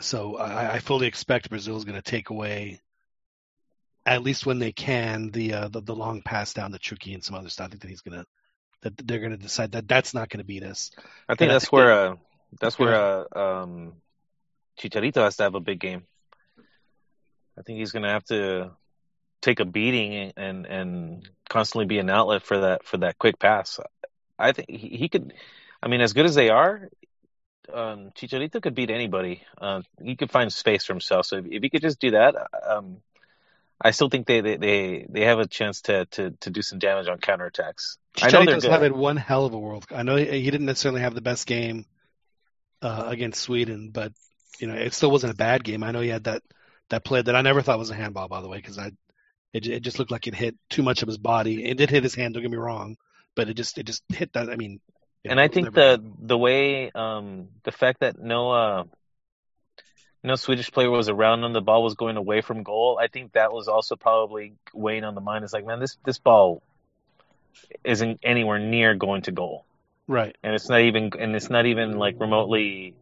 so 0.00 0.36
I, 0.36 0.74
I 0.74 0.78
fully 0.80 1.06
expect 1.06 1.50
Brazil 1.50 1.76
is 1.76 1.84
going 1.84 2.00
to 2.00 2.10
take 2.10 2.30
away 2.30 2.80
at 4.06 4.22
least 4.22 4.46
when 4.46 4.58
they 4.58 4.72
can, 4.72 5.30
the 5.30 5.54
uh, 5.54 5.68
the, 5.68 5.80
the 5.80 5.94
long 5.94 6.22
pass 6.22 6.52
down 6.52 6.72
to 6.72 6.78
Chucky 6.78 7.14
and 7.14 7.24
some 7.24 7.36
other 7.36 7.48
stuff. 7.48 7.66
I 7.66 7.68
think 7.70 7.82
that 7.82 7.88
he's 7.88 8.02
gonna 8.02 8.24
that 8.82 8.96
they're 9.06 9.20
gonna 9.20 9.36
decide 9.36 9.72
that 9.72 9.88
that's 9.88 10.14
not 10.14 10.28
gonna 10.28 10.44
beat 10.44 10.62
us. 10.62 10.90
I 11.28 11.34
think 11.34 11.48
And 11.48 11.52
I 11.52 11.54
that's 11.54 11.64
think 11.64 11.72
where 11.72 11.92
uh, 11.92 12.16
that's 12.60 12.78
where 12.78 12.94
uh, 12.94 13.24
um, 13.62 13.94
Chicharito 14.78 15.22
has 15.22 15.36
to 15.36 15.44
have 15.44 15.54
a 15.54 15.60
big 15.60 15.80
game. 15.80 16.04
I 17.58 17.62
think 17.62 17.78
he's 17.78 17.92
going 17.92 18.02
to 18.02 18.08
have 18.08 18.24
to 18.24 18.72
take 19.40 19.60
a 19.60 19.64
beating 19.64 20.32
and 20.36 20.66
and 20.66 21.28
constantly 21.48 21.86
be 21.86 21.98
an 21.98 22.10
outlet 22.10 22.42
for 22.42 22.60
that 22.60 22.84
for 22.84 22.98
that 22.98 23.18
quick 23.18 23.38
pass. 23.38 23.78
I 24.38 24.52
think 24.52 24.68
he, 24.70 24.96
he 24.96 25.08
could. 25.08 25.32
I 25.82 25.88
mean, 25.88 26.00
as 26.00 26.14
good 26.14 26.24
as 26.24 26.34
they 26.34 26.48
are, 26.48 26.88
um, 27.72 28.10
Chicharito 28.16 28.60
could 28.60 28.74
beat 28.74 28.90
anybody. 28.90 29.42
Uh, 29.58 29.82
he 30.02 30.16
could 30.16 30.30
find 30.30 30.52
space 30.52 30.84
for 30.84 30.92
himself. 30.92 31.26
So 31.26 31.36
if, 31.36 31.46
if 31.46 31.62
he 31.62 31.70
could 31.70 31.82
just 31.82 32.00
do 32.00 32.12
that, 32.12 32.34
um, 32.66 32.98
I 33.80 33.90
still 33.90 34.08
think 34.08 34.26
they, 34.26 34.40
they, 34.40 34.56
they, 34.56 35.06
they 35.08 35.24
have 35.24 35.38
a 35.38 35.46
chance 35.46 35.82
to, 35.82 36.06
to, 36.06 36.30
to 36.40 36.50
do 36.50 36.62
some 36.62 36.78
damage 36.78 37.08
on 37.08 37.18
counterattacks. 37.18 37.98
I 38.22 38.30
know 38.30 38.44
they're 38.44 38.56
Chicharito's 38.56 38.64
having 38.64 38.96
one 38.96 39.16
hell 39.16 39.44
of 39.44 39.52
a 39.52 39.58
World. 39.58 39.86
Cup. 39.88 39.98
I 39.98 40.02
know 40.02 40.16
he 40.16 40.50
didn't 40.50 40.66
necessarily 40.66 41.02
have 41.02 41.14
the 41.14 41.20
best 41.20 41.46
game 41.46 41.84
uh, 42.84 43.04
against 43.06 43.42
Sweden, 43.42 43.90
but 43.90 44.12
you 44.60 44.66
know 44.66 44.74
it 44.74 44.92
still 44.92 45.10
wasn't 45.10 45.32
a 45.32 45.36
bad 45.36 45.64
game. 45.64 45.82
I 45.82 45.90
know 45.90 46.00
he 46.00 46.10
had 46.10 46.24
that 46.24 46.42
that 46.90 47.04
play 47.04 47.22
that 47.22 47.34
I 47.34 47.42
never 47.42 47.62
thought 47.62 47.78
was 47.78 47.90
a 47.90 47.94
handball, 47.94 48.28
by 48.28 48.42
the 48.42 48.48
way, 48.48 48.58
because 48.58 48.78
I 48.78 48.92
it, 49.54 49.66
it 49.66 49.80
just 49.80 49.98
looked 49.98 50.10
like 50.10 50.26
it 50.26 50.34
hit 50.34 50.56
too 50.68 50.82
much 50.82 51.02
of 51.02 51.08
his 51.08 51.18
body. 51.18 51.64
It 51.64 51.78
did 51.78 51.90
hit 51.90 52.02
his 52.02 52.14
hand. 52.14 52.34
Don't 52.34 52.42
get 52.42 52.50
me 52.50 52.58
wrong, 52.58 52.96
but 53.34 53.48
it 53.48 53.54
just 53.54 53.78
it 53.78 53.86
just 53.86 54.02
hit 54.10 54.34
that. 54.34 54.50
I 54.50 54.56
mean, 54.56 54.80
and 55.24 55.40
I 55.40 55.48
think 55.48 55.72
the 55.72 56.04
the 56.20 56.36
way 56.36 56.90
um 56.94 57.48
the 57.62 57.72
fact 57.72 58.00
that 58.00 58.18
no 58.18 58.50
uh 58.50 58.84
no 60.22 60.36
Swedish 60.36 60.70
player 60.70 60.90
was 60.90 61.08
around 61.08 61.42
when 61.42 61.52
the 61.52 61.62
ball 61.62 61.82
was 61.82 61.94
going 61.94 62.16
away 62.16 62.42
from 62.42 62.62
goal, 62.62 62.98
I 63.00 63.08
think 63.08 63.32
that 63.32 63.52
was 63.52 63.68
also 63.68 63.96
probably 63.96 64.54
weighing 64.74 65.04
on 65.04 65.14
the 65.14 65.20
mind. 65.20 65.44
It's 65.44 65.52
like, 65.54 65.66
man, 65.66 65.80
this 65.80 65.96
this 66.04 66.18
ball 66.18 66.62
isn't 67.82 68.20
anywhere 68.22 68.58
near 68.58 68.94
going 68.94 69.22
to 69.22 69.32
goal. 69.32 69.64
Right. 70.08 70.36
And 70.42 70.54
it's 70.54 70.68
not 70.68 70.80
even 70.80 71.10
and 71.18 71.34
it's 71.34 71.50
not 71.50 71.66
even 71.66 71.98
like 71.98 72.20
remotely 72.20 72.94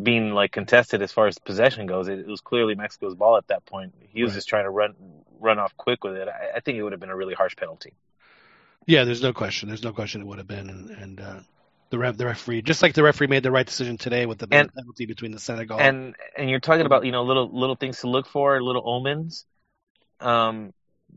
being 0.00 0.32
like 0.32 0.52
contested 0.52 1.02
as 1.02 1.12
far 1.12 1.26
as 1.26 1.38
possession 1.38 1.86
goes. 1.86 2.08
It, 2.08 2.20
it 2.20 2.26
was 2.26 2.40
clearly 2.40 2.74
Mexico's 2.74 3.14
ball 3.14 3.36
at 3.36 3.46
that 3.48 3.64
point. 3.66 3.94
He 4.10 4.22
was 4.22 4.30
Right. 4.32 4.36
just 4.36 4.48
trying 4.48 4.64
to 4.64 4.70
run 4.70 4.94
run 5.40 5.58
off 5.58 5.76
quick 5.76 6.04
with 6.04 6.14
it. 6.16 6.28
I, 6.28 6.56
I 6.56 6.60
think 6.60 6.78
it 6.78 6.82
would 6.82 6.92
have 6.92 7.00
been 7.00 7.10
a 7.10 7.16
really 7.16 7.34
harsh 7.34 7.56
penalty. 7.56 7.92
Yeah, 8.86 9.04
there's 9.04 9.22
no 9.22 9.32
question. 9.32 9.68
There's 9.68 9.84
no 9.84 9.92
question 9.92 10.20
it 10.22 10.26
would 10.26 10.38
have 10.38 10.46
been, 10.48 10.68
and, 10.68 10.90
and 10.90 11.20
uh, 11.20 11.40
the 11.90 11.98
ref, 11.98 12.16
the 12.16 12.26
referee, 12.26 12.62
just 12.62 12.82
like 12.82 12.94
the 12.94 13.02
referee 13.04 13.28
made 13.28 13.42
the 13.44 13.50
right 13.52 13.66
decision 13.66 13.96
today 13.96 14.26
with 14.26 14.38
the 14.38 14.48
And- 14.50 14.72
penalty 14.74 15.06
between 15.06 15.30
the 15.32 15.38
Senegal. 15.38 15.78
and 15.80 16.16
and 16.36 16.48
you're 16.50 16.58
talking 16.60 16.86
about 16.86 17.04
you 17.04 17.12
know 17.12 17.22
little 17.24 17.48
little 17.52 17.76
things 17.76 18.00
to 18.00 18.08
look 18.08 18.26
for, 18.26 18.60
little 18.62 18.82
omens. 18.84 19.44
Um, 20.20 20.72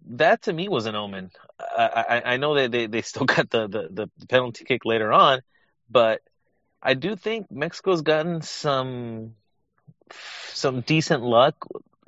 that 0.08 0.44
to 0.44 0.54
me 0.54 0.68
was 0.68 0.86
an 0.86 0.96
omen. 0.96 1.32
I 1.60 2.06
I, 2.26 2.34
I 2.34 2.38
know 2.38 2.56
that 2.56 2.72
they, 2.72 2.88
they 2.88 3.02
still 3.02 3.26
got 3.36 3.50
the, 3.50 3.68
the 3.68 4.10
the 4.18 4.28
penalty 4.28 4.66
kick 4.66 4.86
later 4.86 5.12
on, 5.12 5.42
but 5.90 6.22
I 6.82 6.94
do 6.94 7.16
think 7.16 7.52
Mexico's 7.52 8.02
gotten 8.02 8.42
some 8.42 9.36
some 10.54 10.82
decent 10.82 11.24
luck, 11.24 11.56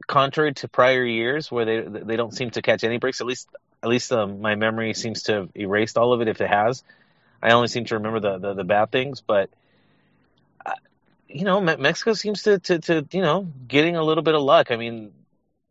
contrary 0.05 0.53
to 0.55 0.67
prior 0.67 1.03
years 1.03 1.51
where 1.51 1.65
they 1.65 1.81
they 1.81 2.15
don't 2.15 2.33
seem 2.33 2.51
to 2.51 2.61
catch 2.61 2.83
any 2.83 2.97
breaks. 2.97 3.21
At 3.21 3.27
least 3.27 3.49
at 3.83 3.89
least 3.89 4.11
um, 4.11 4.41
my 4.41 4.55
memory 4.55 4.93
seems 4.93 5.23
to 5.23 5.33
have 5.33 5.49
erased 5.55 5.97
all 5.97 6.13
of 6.13 6.21
it 6.21 6.27
if 6.27 6.41
it 6.41 6.49
has. 6.49 6.83
I 7.41 7.51
only 7.51 7.67
seem 7.67 7.85
to 7.85 7.95
remember 7.95 8.19
the 8.19 8.37
the, 8.37 8.53
the 8.55 8.63
bad 8.63 8.91
things, 8.91 9.21
but 9.21 9.49
you 11.27 11.43
know, 11.43 11.59
Mexico 11.61 12.13
seems 12.13 12.43
to, 12.43 12.59
to, 12.59 12.79
to, 12.79 13.07
you 13.11 13.21
know, 13.21 13.47
getting 13.67 13.95
a 13.95 14.03
little 14.03 14.23
bit 14.23 14.35
of 14.35 14.41
luck. 14.41 14.71
I 14.71 14.77
mean, 14.77 15.11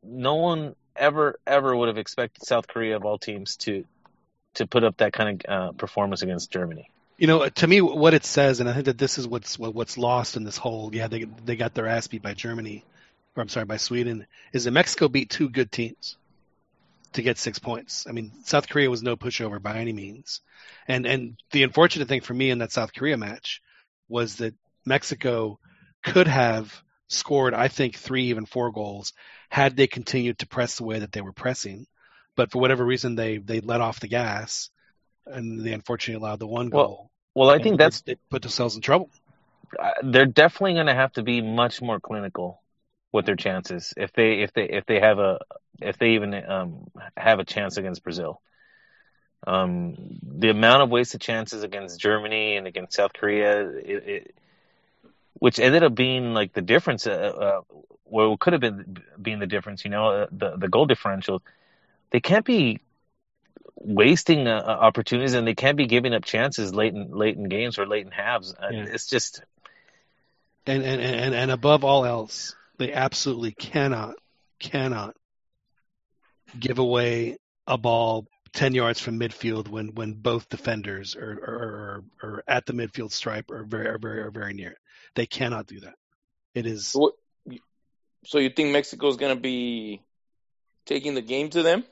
no 0.03 0.35
one 0.35 0.77
ever, 0.99 1.39
ever 1.47 1.75
would 1.75 1.89
have 1.89 1.99
expected 1.99 2.45
South 2.45 2.67
Korea 2.67 2.97
of 2.97 3.05
all 3.05 3.19
teams 3.19 3.57
to, 3.59 3.85
to 4.55 4.67
put 4.67 4.85
up 4.85 4.99
that 4.99 5.13
kind 5.13 5.45
of 5.45 5.51
uh, 5.51 5.73
performance 5.73 6.23
against 6.23 6.51
Germany. 6.51 6.91
You 7.19 7.27
know, 7.27 7.49
to 7.49 7.67
me, 7.67 7.81
what 7.81 8.13
it 8.13 8.25
says, 8.25 8.61
and 8.61 8.69
I 8.69 8.75
think 8.75 8.87
that 8.87 8.99
this 8.99 9.17
is 9.17 9.27
what's 9.27 9.59
what, 9.59 9.75
what's 9.75 9.97
lost 9.97 10.37
in 10.37 10.45
this 10.45 10.59
whole. 10.59 10.95
Yeah, 10.95 11.09
they 11.09 11.25
they 11.25 11.57
got 11.57 11.73
their 11.73 11.87
ass 11.87 12.09
beat 12.09 12.23
by 12.23 12.35
Germany, 12.35 12.85
or 13.35 13.43
I'm 13.43 13.49
sorry, 13.49 13.65
by 13.65 13.79
Sweden. 13.79 14.27
Is 14.53 14.65
that 14.65 14.73
Mexico 14.73 15.09
beat 15.09 15.31
two 15.31 15.49
good 15.49 15.73
teams 15.73 16.19
to 17.15 17.23
get 17.23 17.39
six 17.39 17.59
points? 17.59 18.07
I 18.07 18.13
mean, 18.13 18.33
South 18.45 18.69
Korea 18.69 18.91
was 18.91 19.03
no 19.03 19.17
pushover 19.17 19.63
by 19.63 19.79
any 19.79 19.95
means, 19.95 20.43
and 20.87 21.07
and 21.07 21.37
the 21.53 21.63
unfortunate 21.63 22.07
thing 22.07 22.21
for 22.21 22.35
me 22.35 22.51
in 22.51 22.59
that 22.59 22.73
South 22.73 22.93
Korea 22.93 23.17
match 23.17 23.63
was 24.11 24.37
that 24.37 24.55
Mexico 24.85 25.59
could 26.05 26.29
have 26.29 26.83
scored, 27.09 27.55
I 27.55 27.69
think, 27.69 27.97
three 27.97 28.27
even 28.27 28.47
four 28.47 28.73
goals 28.73 29.13
had 29.51 29.77
they 29.77 29.87
continued 29.87 30.39
to 30.41 30.47
press 30.47 30.77
the 30.77 30.85
way 30.85 30.99
that 31.01 31.13
they 31.13 31.21
were 31.21 31.33
pressing, 31.33 31.87
but 32.37 32.51
for 32.51 32.61
whatever 32.61 32.85
reason 32.85 33.15
they 33.15 33.39
they 33.39 33.61
let 33.61 33.81
off 33.81 34.01
the 34.01 34.09
gas, 34.09 34.71
and 35.27 35.61
they 35.65 35.73
unfortunately 35.73 36.23
allowed 36.25 36.41
the 36.41 36.47
one 36.47 36.71
Well, 36.71 36.87
goal. 36.87 37.11
Well, 37.35 37.51
I 37.51 37.59
think 37.59 37.79
that's, 37.79 38.03
they 38.03 38.17
put 38.31 38.43
themselves 38.43 38.77
in 38.77 38.83
trouble. 38.83 39.11
they're 40.03 40.27
definitely 40.27 40.75
going 40.75 40.87
to 40.87 40.95
have 40.95 41.13
to 41.13 41.23
be 41.23 41.41
much 41.43 41.83
more 41.83 42.01
clinical 42.01 42.63
with 43.13 43.27
their 43.27 43.37
chances 43.37 43.95
if 43.97 44.13
they, 44.13 44.43
if 44.43 44.53
they, 44.53 44.65
if 44.69 44.87
they 44.87 45.01
have 45.01 45.19
a, 45.19 45.39
if 45.81 45.99
they 45.99 46.11
even 46.11 46.35
um, 46.35 46.89
have 47.17 47.39
a 47.39 47.45
chance 47.45 47.77
against 47.77 48.03
Brazil. 48.03 48.41
Um, 49.47 49.95
the 50.23 50.51
amount 50.51 50.83
of 50.83 50.91
wasted 50.91 51.21
chances 51.21 51.63
against 51.63 52.01
Germany 52.01 52.57
and 52.57 52.67
against 52.67 52.97
South 52.97 53.13
Korea, 53.13 53.69
it, 53.69 54.09
it, 54.09 54.35
which 55.39 55.59
ended 55.59 55.83
up 55.83 55.95
being 55.95 56.35
like 56.35 56.53
the 56.53 56.63
difference, 56.63 57.07
uh, 57.07 57.11
uh, 57.11 57.61
well, 58.05 58.37
could 58.37 58.53
have 58.53 58.61
been 58.61 58.99
being 59.21 59.39
the 59.39 59.47
difference, 59.47 59.85
you 59.85 59.91
know, 59.91 60.09
uh, 60.09 60.27
the 60.33 60.57
the 60.57 60.69
goal 60.69 60.87
differential. 60.87 61.43
They 62.11 62.21
can't 62.21 62.45
be 62.45 62.81
wasting 63.77 64.47
uh, 64.47 64.63
opportunities 64.67 65.35
and 65.35 65.47
they 65.47 65.55
can't 65.55 65.77
be 65.77 65.87
giving 65.87 66.15
up 66.15 66.25
chances 66.25 66.75
late 66.75 66.95
in 66.95 67.11
late 67.11 67.37
in 67.37 67.49
games 67.49 67.79
or 67.79 67.87
late 67.87 68.05
in 68.07 68.13
halves. 68.13 68.55
Uh, 68.55 68.71
Yeah. 68.71 68.85
It's 68.89 69.07
just 69.07 69.43
And, 70.67 70.83
and 70.83 71.01
and 71.01 71.35
and 71.35 71.51
above 71.51 71.85
all 71.85 72.05
else, 72.05 72.55
they 72.79 72.93
absolutely 72.93 73.53
cannot 73.53 74.17
cannot 74.59 75.17
give 76.59 76.79
away 76.79 77.39
a 77.67 77.79
ball 77.79 78.27
ten 78.53 78.75
yards 78.75 79.01
from 79.01 79.19
midfield 79.19 79.69
when 79.69 79.95
when 79.95 80.15
both 80.15 80.49
defenders 80.49 81.17
are 81.17 81.33
are, 81.33 82.05
are, 82.23 82.29
are 82.29 82.45
at 82.49 82.67
the 82.67 82.73
midfield 82.73 83.13
stripe 83.13 83.51
or 83.51 83.65
very 83.65 83.87
are 83.87 83.99
very 83.99 84.21
are 84.21 84.31
very 84.31 84.55
near. 84.55 84.73
it. 84.73 84.79
They 85.17 85.27
cannot 85.27 85.67
do 85.67 85.81
that. 85.81 85.95
It 86.55 86.67
is 86.67 86.89
So, 86.89 87.01
what, 87.01 87.15
so 88.25 88.39
you 88.39 88.51
think 88.51 88.71
Mexico 88.71 89.09
is 89.09 89.17
gonna 89.17 89.37
be 89.37 90.03
taking 90.87 91.15
the 91.15 91.23
game 91.23 91.51
to 91.51 91.63
them? 91.63 91.85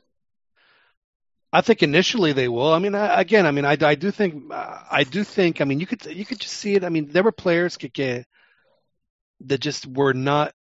I 1.53 1.61
think 1.61 1.85
initially 1.85 2.33
they 2.33 2.49
will. 2.49 2.73
I 2.73 2.81
mean, 2.81 2.97
I, 2.97 3.21
again, 3.21 3.47
I 3.47 3.53
mean, 3.53 3.65
I, 3.65 3.77
I 3.81 3.95
do 3.95 4.11
think, 4.11 4.53
I 4.53 5.05
do 5.09 5.23
think, 5.23 5.61
I 5.61 5.65
mean, 5.65 5.79
you 5.79 5.87
could, 5.87 6.05
you 6.07 6.25
could 6.25 6.41
just 6.41 6.57
see 6.57 6.75
it. 6.75 6.83
I 6.83 6.89
mean, 6.89 7.11
there 7.11 7.23
were 7.23 7.31
players 7.31 7.77
que, 7.77 7.89
que, 7.89 8.25
that 9.47 9.61
just 9.61 9.87
were 9.87 10.13
not 10.13 10.53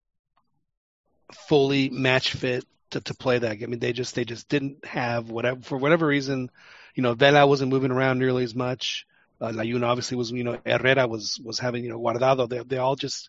fully 1.49 1.89
match 1.89 2.33
fit 2.33 2.67
to, 2.91 3.01
to 3.01 3.15
play 3.15 3.39
that. 3.39 3.55
game. 3.55 3.69
I 3.69 3.71
mean, 3.71 3.79
they 3.79 3.95
just, 3.95 4.15
they 4.15 4.27
just 4.27 4.51
didn't 4.51 4.85
have 4.85 5.31
whatever, 5.31 5.63
for 5.63 5.79
whatever 5.79 6.07
reason, 6.07 6.51
you 6.95 7.03
know, 7.03 7.15
Vela 7.15 7.47
wasn't 7.47 7.71
moving 7.71 7.91
around 7.91 8.19
nearly 8.19 8.45
as 8.45 8.55
much. 8.55 9.07
Uh, 9.43 9.51
Layuna 9.53 9.87
obviously 9.89 10.17
was, 10.17 10.31
you 10.31 10.45
know, 10.45 10.59
Herrera 10.65 11.09
was, 11.09 11.41
was 11.45 11.59
having, 11.59 11.85
you 11.85 11.91
know, 11.91 11.99
Guardado. 12.01 12.49
They, 12.49 12.61
they 12.63 12.79
all 12.79 12.97
just, 12.97 13.29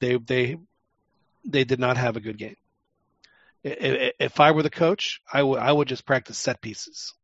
they, 0.00 0.16
they, 0.16 0.56
they 1.44 1.64
did 1.64 1.80
not 1.80 1.96
have 1.96 2.16
a 2.16 2.20
good 2.20 2.38
game. 2.38 2.56
I- 3.64 3.68
I- 4.08 4.12
If 4.20 4.40
I 4.40 4.52
were 4.52 4.62
the 4.62 4.70
coach, 4.70 5.20
I 5.32 5.42
would 5.42 5.58
I 5.58 5.72
would 5.72 5.88
just 5.88 6.06
practice 6.06 6.38
set 6.38 6.60
pieces 6.60 7.14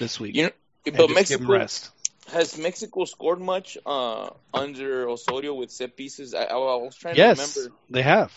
this 0.00 0.20
week. 0.20 0.36
You 0.36 0.44
know, 0.44 0.50
and 0.86 0.96
but 0.96 1.08
just 1.08 1.28
give 1.28 1.40
'em 1.40 1.46
Mexico 1.46 1.52
rest. 1.52 1.90
has 2.32 2.56
Mexico 2.58 3.04
scored 3.04 3.40
much 3.40 3.76
uh, 3.84 4.30
under 4.54 5.08
Osorio 5.08 5.54
with 5.54 5.70
set 5.70 5.96
pieces. 5.96 6.34
I, 6.34 6.44
I, 6.44 6.56
I 6.56 6.76
was 6.76 6.96
trying 6.96 7.16
to 7.16 7.20
Yes, 7.22 7.38
remember. 7.40 7.76
they 7.90 8.02
have. 8.02 8.32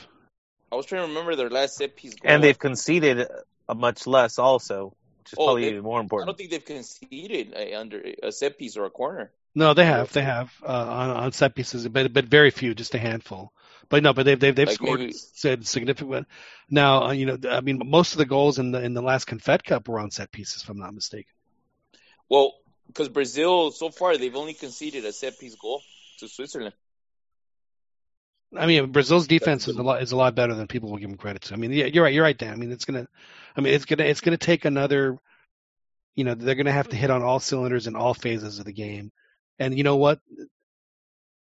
I 0.72 0.76
was 0.76 0.86
trying 0.86 1.04
to 1.04 1.08
remember 1.08 1.36
their 1.36 1.50
last 1.50 1.78
set 1.78 1.96
piece 1.96 2.16
goal. 2.16 2.32
and 2.32 2.44
they've 2.44 2.60
conceded 2.60 3.28
much 3.74 4.06
less 4.08 4.38
also, 4.40 4.96
which 5.26 5.34
is 5.34 5.40
Oh, 5.40 5.46
probably 5.46 5.62
they- 5.64 5.70
even 5.72 5.84
more 5.84 6.00
I 6.22 6.26
don't 6.26 6.38
think 6.38 6.52
they've 6.52 6.64
conceded 6.64 7.54
a, 7.56 7.74
under 7.74 8.04
a 8.24 8.32
set 8.32 8.58
piece 8.58 8.78
or 8.78 8.86
a 8.86 8.90
corner. 8.92 9.32
No, 9.58 9.74
they 9.74 9.86
have. 9.86 10.12
They 10.12 10.22
have 10.22 10.52
uh, 10.64 10.68
on 10.68 11.10
on 11.12 11.32
set 11.32 11.56
pieces, 11.56 11.88
but 11.88 12.12
but 12.14 12.26
very 12.26 12.52
few, 12.52 12.76
just 12.76 12.94
a 12.94 13.00
handful. 13.00 13.54
But 13.88 14.04
no, 14.04 14.14
but 14.14 14.24
they've 14.26 14.40
they've, 14.40 14.56
they've 14.56 14.68
Like 14.68 14.76
scored 14.76 15.00
maybe- 15.00 15.64
significant. 15.64 16.28
Now 16.70 17.06
uh, 17.06 17.12
you 17.14 17.26
know, 17.26 17.38
I 17.50 17.62
mean, 17.62 17.82
most 17.86 18.12
of 18.14 18.18
the 18.18 18.26
goals 18.26 18.60
in 18.60 18.72
the 18.72 18.82
in 18.84 18.94
the 18.94 19.02
last 19.02 19.28
Confed 19.28 19.64
Cup 19.64 19.88
were 19.88 20.00
on 20.00 20.12
set 20.12 20.32
pieces, 20.32 20.62
if 20.64 20.70
I'm 20.70 20.78
not 20.78 20.94
mistaken. 20.94 21.32
Well, 22.30 22.54
because 22.88 23.08
Brazil 23.10 23.72
so 23.72 23.90
far 23.90 24.18
they've 24.18 24.36
only 24.36 24.54
conceded 24.54 25.06
a 25.06 25.14
set 25.14 25.40
piece 25.40 25.56
goal 25.56 25.82
to 26.20 26.28
Switzerland. 26.28 26.74
I 28.58 28.68
mean, 28.68 28.92
Brazil's 28.92 29.28
defense 29.28 29.68
is 29.68 29.76
a 29.76 29.84
lot 29.84 30.02
is 30.02 30.12
a 30.12 30.16
lot 30.16 30.36
better 30.36 30.54
than 30.54 30.68
people 30.68 30.92
will 30.92 30.98
give 30.98 31.10
them 31.10 31.18
credit 31.18 31.44
to. 31.44 31.54
I 31.54 31.58
mean, 31.58 31.72
yeah, 31.72 31.86
you're 31.86 32.04
right. 32.04 32.14
You're 32.14 32.24
right, 32.24 32.38
Dan. 32.38 32.54
I 32.54 32.56
mean, 32.56 32.72
it's 32.72 32.86
gonna, 32.86 33.08
I 33.56 33.62
mean, 33.62 33.74
it's 33.74 33.86
gonna 33.86 34.04
it's 34.04 34.22
gonna 34.22 34.38
take 34.38 34.66
another. 34.66 35.18
You 36.16 36.24
know, 36.24 36.36
they're 36.36 36.56
gonna 36.56 36.72
have 36.72 36.90
to 36.90 36.96
hit 36.96 37.10
on 37.10 37.24
all 37.24 37.40
cylinders 37.40 37.88
in 37.88 37.96
all 37.96 38.14
phases 38.14 38.60
of 38.60 38.66
the 38.66 38.74
game, 38.74 39.12
and 39.60 39.78
you 39.78 39.84
know 39.84 39.98
what? 39.98 40.20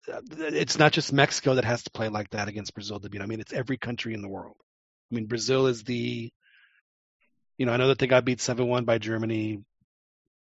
It's 0.07 0.79
not 0.79 0.91
just 0.91 1.13
Mexico 1.13 1.55
that 1.55 1.65
has 1.65 1.83
to 1.83 1.91
play 1.91 2.09
like 2.09 2.31
that 2.31 2.47
against 2.47 2.73
Brazil 2.73 2.99
to 2.99 3.09
beat. 3.09 3.21
I 3.21 3.27
mean, 3.27 3.39
it's 3.39 3.53
every 3.53 3.77
country 3.77 4.13
in 4.13 4.21
the 4.21 4.29
world. 4.29 4.55
I 5.11 5.15
mean, 5.15 5.25
Brazil 5.25 5.67
is 5.67 5.83
the. 5.83 6.31
You 7.57 7.65
know, 7.65 7.73
I 7.73 7.77
know 7.77 7.89
that 7.89 7.99
they 7.99 8.07
got 8.07 8.23
beat 8.23 8.39
seven 8.39 8.67
one 8.67 8.85
by 8.85 8.99
Germany, 8.99 9.63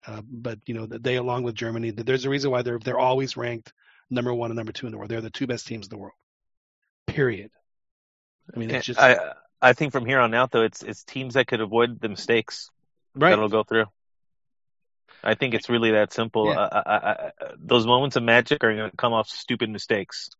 uh, 0.06 0.22
but 0.24 0.58
you 0.66 0.74
know 0.74 0.86
they 0.86 1.16
along 1.16 1.42
with 1.42 1.54
Germany, 1.54 1.90
there's 1.90 2.24
a 2.24 2.30
reason 2.30 2.50
why 2.50 2.62
they're 2.62 2.78
they're 2.78 2.98
always 2.98 3.36
ranked 3.36 3.72
number 4.10 4.32
one 4.32 4.50
and 4.50 4.56
number 4.56 4.72
two 4.72 4.86
in 4.86 4.92
the 4.92 4.98
world. 4.98 5.10
They're 5.10 5.20
the 5.20 5.30
two 5.30 5.46
best 5.46 5.66
teams 5.66 5.86
in 5.86 5.90
the 5.90 5.98
world. 5.98 6.14
Period. 7.14 7.50
I 8.54 8.58
mean, 8.58 8.70
it's 8.70 8.86
just 8.86 9.00
I 9.00 9.34
I 9.60 9.72
think 9.74 9.92
from 9.92 10.06
here 10.06 10.20
on 10.20 10.34
out 10.34 10.50
though, 10.50 10.62
it's 10.62 10.82
it's 10.82 11.04
teams 11.04 11.34
that 11.34 11.46
could 11.46 11.60
avoid 11.60 12.00
the 12.00 12.08
mistakes 12.08 12.70
right. 13.14 13.30
that'll 13.30 13.48
go 13.48 13.62
through. 13.62 13.86
I 15.22 15.34
think 15.34 15.54
it's 15.54 15.68
really 15.68 15.92
that 15.92 16.12
simple. 16.12 16.46
Yeah. 16.46 16.58
Uh, 16.58 16.82
I, 16.84 16.94
I, 16.94 17.52
those 17.58 17.86
moments 17.86 18.16
of 18.16 18.24
magic 18.24 18.64
are 18.64 18.74
going 18.74 18.90
to 18.90 18.96
come 18.96 19.12
off 19.12 19.28
stupid 19.28 19.70
mistakes. 19.70 20.30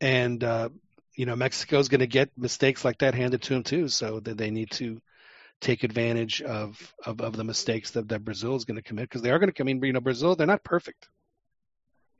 And 0.00 0.42
uh, 0.42 0.68
you 1.16 1.26
know, 1.26 1.36
Mexico's 1.36 1.88
going 1.88 2.00
to 2.00 2.06
get 2.06 2.30
mistakes 2.36 2.84
like 2.84 2.98
that 2.98 3.14
handed 3.14 3.42
to 3.42 3.54
them 3.54 3.62
too. 3.64 3.88
So 3.88 4.20
that 4.20 4.36
they 4.36 4.50
need 4.50 4.70
to 4.72 5.00
take 5.60 5.82
advantage 5.82 6.42
of 6.42 6.94
of, 7.04 7.20
of 7.20 7.36
the 7.36 7.44
mistakes 7.44 7.92
that, 7.92 8.08
that 8.08 8.24
Brazil 8.24 8.54
is 8.54 8.64
going 8.64 8.76
to 8.76 8.82
commit 8.82 9.08
because 9.08 9.22
they 9.22 9.30
are 9.30 9.38
going 9.38 9.48
to 9.48 9.54
come 9.54 9.68
in. 9.68 9.82
You 9.82 9.92
know, 9.92 10.00
Brazil 10.00 10.36
they're 10.36 10.46
not 10.46 10.64
perfect. 10.64 11.08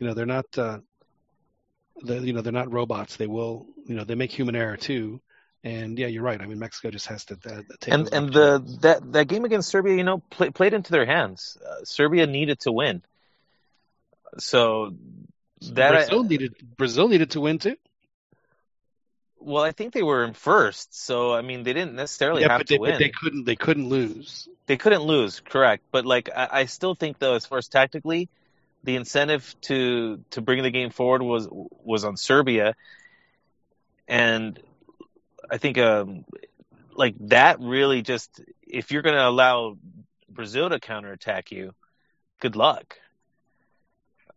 You 0.00 0.08
know, 0.08 0.14
they're 0.14 0.26
not. 0.26 0.46
Uh, 0.58 0.78
the, 2.02 2.20
you 2.20 2.32
know, 2.32 2.40
they're 2.40 2.52
not 2.52 2.72
robots. 2.72 3.16
They 3.16 3.26
will. 3.26 3.66
You 3.86 3.94
know, 3.96 4.04
they 4.04 4.14
make 4.14 4.32
human 4.32 4.56
error 4.56 4.76
too. 4.76 5.20
And 5.62 5.98
yeah, 5.98 6.08
you're 6.08 6.22
right. 6.22 6.40
I 6.40 6.46
mean, 6.46 6.58
Mexico 6.58 6.90
just 6.90 7.06
has 7.06 7.24
to 7.26 7.34
uh, 7.34 7.62
take 7.80 7.94
And 7.94 8.12
and 8.12 8.32
the 8.32 8.62
that 8.82 9.12
that 9.12 9.28
game 9.28 9.44
against 9.46 9.70
Serbia, 9.70 9.96
you 9.96 10.04
know, 10.04 10.18
play, 10.18 10.50
played 10.50 10.74
into 10.74 10.92
their 10.92 11.06
hands. 11.06 11.56
Uh, 11.66 11.84
Serbia 11.84 12.26
needed 12.26 12.60
to 12.60 12.72
win, 12.72 13.02
so 14.38 14.94
that 15.72 15.90
Brazil 15.92 16.24
needed 16.24 16.54
Brazil 16.76 17.08
needed 17.08 17.30
to 17.30 17.40
win 17.40 17.58
too. 17.58 17.76
well, 19.38 19.62
I 19.62 19.72
think 19.72 19.92
they 19.92 20.02
were 20.02 20.24
in 20.24 20.32
first, 20.34 20.94
so 20.94 21.32
I 21.32 21.42
mean, 21.42 21.62
they 21.62 21.72
didn't 21.72 21.94
necessarily 21.94 22.42
yeah, 22.42 22.48
have 22.48 22.60
but 22.60 22.66
to 22.68 22.74
they, 22.74 22.78
win. 22.78 22.92
but 22.92 22.98
they 22.98 23.10
couldn't. 23.10 23.44
They 23.44 23.56
couldn't 23.56 23.88
lose. 23.88 24.48
they 24.66 24.76
couldn't 24.76 25.02
lose, 25.02 25.40
correct? 25.40 25.84
But 25.90 26.06
like, 26.06 26.30
I, 26.34 26.48
I 26.50 26.64
still 26.66 26.94
think 26.94 27.18
though, 27.18 27.34
as 27.34 27.46
far 27.46 27.58
as 27.58 27.68
tactically, 27.68 28.28
the 28.84 28.96
incentive 28.96 29.54
to 29.62 30.22
to 30.30 30.40
bring 30.40 30.62
the 30.62 30.70
game 30.70 30.90
forward 30.90 31.22
was 31.22 31.48
was 31.50 32.04
on 32.04 32.16
Serbia, 32.16 32.74
and 34.06 34.60
I 35.50 35.58
think 35.58 35.78
um 35.78 36.24
like 36.94 37.14
that 37.28 37.60
really 37.60 38.02
just 38.02 38.40
if 38.66 38.92
you're 38.92 39.02
going 39.02 39.16
to 39.16 39.26
allow 39.26 39.76
Brazil 40.28 40.68
to 40.68 40.80
counterattack 40.80 41.50
you, 41.50 41.74
good 42.40 42.56
luck. 42.56 42.98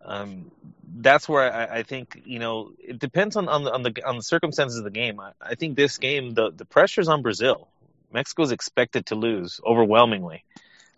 Um, 0.03 0.52
that's 0.95 1.28
where 1.28 1.52
I, 1.52 1.80
I 1.80 1.84
think 1.84 2.22
you 2.26 2.40
know 2.40 2.72
it 2.80 2.99
depends 2.99 3.36
on 3.36 3.49
on 3.49 3.64
the 3.64 3.74
on 3.74 3.84
the, 3.84 4.07
on 4.07 4.15
the 4.15 4.24
circumstances 4.24 4.78
of 4.78 4.86
the 4.86 4.91
game. 4.91 5.19
I, 5.19 5.32
I 5.41 5.56
think 5.56 5.76
this 5.76 5.98
game 5.98 6.34
the 6.34 6.52
the 6.52 6.65
pressure's 6.65 7.10
on 7.10 7.22
Brazil. 7.22 7.68
Mexico's 8.14 8.53
expected 8.53 9.07
to 9.07 9.15
lose 9.15 9.60
overwhelmingly, 9.65 10.45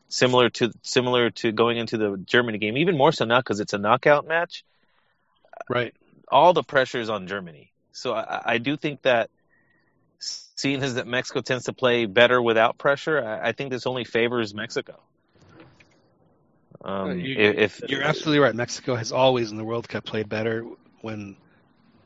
similar 0.10 0.50
to 0.50 0.72
similar 0.82 1.30
to 1.30 1.52
going 1.52 1.78
into 1.78 1.98
the 1.98 2.18
Germany 2.18 2.58
game. 2.58 2.78
Even 2.78 2.98
more 2.98 3.12
so 3.12 3.26
now 3.26 3.40
because 3.40 3.60
it's 3.60 3.74
a 3.74 3.78
knockout 3.78 4.28
match. 4.28 4.66
Right. 5.70 5.94
All 6.28 6.54
the 6.54 6.64
pressure 6.64 7.00
is 7.00 7.10
on 7.10 7.28
Germany. 7.28 7.72
So 7.92 8.14
I, 8.14 8.42
I 8.54 8.58
do 8.58 8.76
think 8.78 9.04
that 9.04 9.30
seeing 10.20 10.82
as 10.84 10.96
that 10.96 11.08
Mexico 11.08 11.42
tends 11.42 11.66
to 11.66 11.74
play 11.74 12.06
better 12.06 12.42
without 12.42 12.78
pressure, 12.78 13.24
I, 13.24 13.50
I 13.50 13.52
think 13.54 13.72
this 13.72 13.88
only 13.88 14.04
favors 14.04 14.54
Mexico. 14.54 15.00
Um, 16.84 17.20
You- 17.20 17.36
if 17.38 17.82
You're 17.88 18.04
absolutely 18.04 18.40
right. 18.40 18.56
Mexico 18.56 18.96
has 18.96 19.12
always 19.12 19.52
in 19.52 19.58
the 19.58 19.64
World 19.64 19.88
Cup 19.88 20.06
played 20.06 20.30
better 20.30 20.66
when 21.02 21.36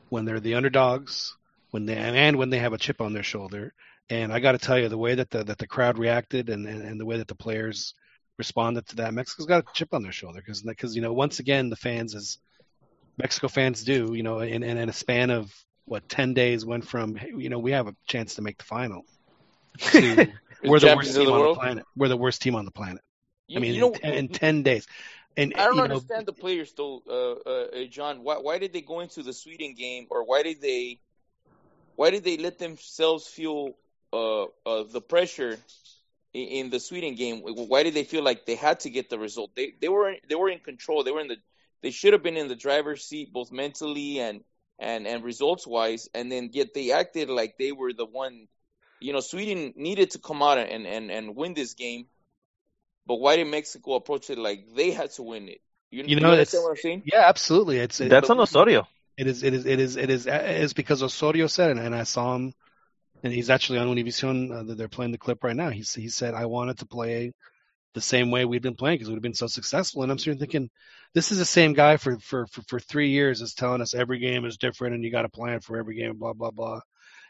when 0.08 0.24
they're 0.24 0.40
the 0.40 0.54
underdogs, 0.54 1.34
when 1.70 1.86
they 1.86 1.96
and 1.96 2.36
when 2.36 2.50
they 2.50 2.58
have 2.58 2.72
a 2.72 2.78
chip 2.78 3.00
on 3.00 3.12
their 3.12 3.22
shoulder. 3.22 3.72
And 4.10 4.32
I 4.32 4.40
got 4.40 4.52
to 4.52 4.58
tell 4.58 4.78
you, 4.78 4.88
the 4.88 4.98
way 4.98 5.14
that 5.14 5.30
the 5.30 5.44
that 5.44 5.58
the 5.58 5.66
crowd 5.66 5.98
reacted 5.98 6.50
and, 6.50 6.66
and, 6.66 6.82
and 6.82 7.00
the 7.00 7.06
way 7.06 7.18
that 7.18 7.28
the 7.28 7.34
players 7.34 7.94
responded 8.38 8.86
to 8.88 8.96
that, 8.96 9.14
Mexico's 9.14 9.46
got 9.46 9.64
a 9.64 9.72
chip 9.72 9.94
on 9.94 10.02
their 10.02 10.12
shoulder 10.12 10.40
because 10.40 10.62
because 10.62 10.94
you 10.94 11.02
know 11.02 11.12
once 11.12 11.38
again 11.38 11.70
the 11.70 11.76
fans 11.76 12.14
as 12.14 12.38
Mexico 13.16 13.48
fans 13.48 13.84
do, 13.84 14.12
you 14.14 14.22
know, 14.22 14.40
in, 14.40 14.62
in, 14.62 14.76
in 14.76 14.88
a 14.88 14.92
span 14.92 15.30
of 15.30 15.52
what 15.86 16.08
ten 16.08 16.34
days 16.34 16.66
went 16.66 16.86
from 16.86 17.14
hey, 17.14 17.32
you 17.36 17.48
know 17.48 17.58
we 17.58 17.72
have 17.72 17.88
a 17.88 17.94
chance 18.06 18.34
to 18.34 18.42
make 18.42 18.58
the 18.58 18.64
final 18.64 19.04
to 19.78 20.32
we're 20.64 20.80
the 20.80 20.94
worst 20.94 21.14
team 21.14 21.26
the 21.26 21.32
on 21.32 21.48
the 21.48 21.54
planet. 21.54 21.84
We're 21.96 22.08
the 22.08 22.16
worst 22.16 22.42
team 22.42 22.54
on 22.56 22.64
the 22.64 22.70
planet. 22.70 23.02
You, 23.46 23.58
I 23.58 23.60
mean, 23.60 23.74
you 23.74 23.80
know, 23.80 23.92
in, 24.02 24.14
in 24.14 24.28
ten 24.28 24.62
days. 24.62 24.86
And 25.36 25.54
I 25.56 25.64
don't 25.64 25.74
you 25.74 25.78
know, 25.78 25.84
understand 25.84 26.26
the 26.26 26.32
players 26.32 26.72
though, 26.74 27.02
uh, 27.08 27.48
uh, 27.48 27.82
uh, 27.82 27.84
John. 27.86 28.22
Why, 28.22 28.36
why 28.36 28.58
did 28.58 28.72
they 28.72 28.82
go 28.82 29.00
into 29.00 29.22
the 29.22 29.32
Sweden 29.32 29.74
game, 29.74 30.06
or 30.10 30.24
why 30.24 30.42
did 30.42 30.60
they, 30.60 31.00
why 31.96 32.10
did 32.10 32.22
they 32.22 32.36
let 32.36 32.58
themselves 32.58 33.26
feel 33.26 33.74
uh, 34.14 34.44
uh, 34.66 34.84
the 34.90 35.00
pressure 35.00 35.58
in, 36.32 36.48
in 36.48 36.70
the 36.70 36.80
Sweden 36.80 37.14
game? 37.14 37.40
Why 37.44 37.82
did 37.82 37.94
they 37.94 38.04
feel 38.04 38.22
like 38.22 38.46
they 38.46 38.56
had 38.56 38.80
to 38.80 38.90
get 38.90 39.10
the 39.10 39.18
result? 39.18 39.50
They 39.56 39.74
they 39.80 39.88
were 39.88 40.14
they 40.28 40.34
were 40.36 40.50
in 40.50 40.60
control. 40.60 41.04
They 41.04 41.12
were 41.12 41.20
in 41.20 41.28
the 41.28 41.38
they 41.82 41.90
should 41.90 42.12
have 42.14 42.22
been 42.22 42.36
in 42.36 42.48
the 42.48 42.56
driver's 42.56 43.04
seat 43.04 43.32
both 43.32 43.52
mentally 43.52 44.20
and 44.20 44.42
and 44.78 45.06
and 45.06 45.24
results 45.24 45.66
wise, 45.66 46.08
and 46.14 46.30
then 46.32 46.50
yet 46.52 46.74
they 46.74 46.92
acted 46.92 47.28
like 47.30 47.56
they 47.58 47.72
were 47.72 47.92
the 47.92 48.06
one. 48.06 48.48
You 49.00 49.12
know, 49.12 49.20
Sweden 49.20 49.74
needed 49.76 50.12
to 50.12 50.18
come 50.18 50.42
out 50.42 50.58
and 50.58 50.86
and 50.86 51.10
and 51.10 51.36
win 51.36 51.54
this 51.54 51.74
game. 51.74 52.06
But 53.06 53.16
why 53.16 53.36
did 53.36 53.46
Mexico 53.46 53.94
approach 53.94 54.30
it 54.30 54.38
like 54.38 54.66
they 54.74 54.90
had 54.92 55.10
to 55.12 55.22
win 55.22 55.48
it? 55.48 55.60
You, 55.90 56.04
You 56.04 56.16
you 56.16 56.20
know, 56.20 56.30
understand 56.32 56.64
what 56.64 56.70
I'm 56.70 56.76
saying? 56.76 57.02
Yeah, 57.04 57.22
absolutely. 57.28 57.78
It's 57.78 58.00
it, 58.00 58.08
that's 58.08 58.30
on 58.30 58.40
Osorio. 58.40 58.86
it 59.16 59.26
is 59.26 59.42
it 59.42 59.54
is 59.54 59.66
it 59.66 59.78
is 59.80 59.96
it 59.96 60.10
is 60.10 60.26
it 60.26 60.44
is 60.62 60.72
because 60.72 61.02
Osorio 61.02 61.46
said 61.46 61.76
it, 61.76 61.78
and 61.78 61.94
I 61.94 62.04
saw 62.04 62.34
him, 62.34 62.54
and 63.24 63.32
he's 63.32 63.50
actually 63.50 63.78
on 63.80 63.88
Univision. 63.88 64.70
Uh, 64.70 64.74
they're 64.74 64.88
playing 64.88 65.10
the 65.12 65.18
clip 65.18 65.42
right 65.42 65.56
now. 65.56 65.70
He 65.70 65.80
he 65.80 66.08
said 66.08 66.34
I 66.34 66.46
wanted 66.46 66.78
to 66.78 66.86
play 66.86 67.32
the 67.94 68.00
same 68.00 68.30
way 68.30 68.44
we'd 68.44 68.62
been 68.62 68.74
playing 68.74 68.98
because 68.98 69.10
we'd 69.10 69.22
been 69.22 69.34
so 69.34 69.46
successful. 69.46 70.02
And 70.02 70.12
I'm 70.12 70.18
sitting 70.18 70.38
thinking, 70.38 70.68
this 71.14 71.32
is 71.32 71.38
the 71.38 71.44
same 71.44 71.72
guy 71.72 71.96
for, 71.96 72.18
for, 72.18 72.46
for, 72.48 72.62
for 72.62 72.80
three 72.80 73.10
years 73.10 73.40
is 73.40 73.54
telling 73.54 73.80
us 73.80 73.94
every 73.94 74.18
game 74.18 74.44
is 74.44 74.56
different 74.58 74.94
and 74.94 75.04
you 75.04 75.10
got 75.10 75.22
to 75.22 75.28
plan 75.28 75.60
for 75.60 75.78
every 75.78 75.94
game, 75.94 76.16
blah, 76.18 76.32
blah, 76.32 76.50
blah. 76.50 76.80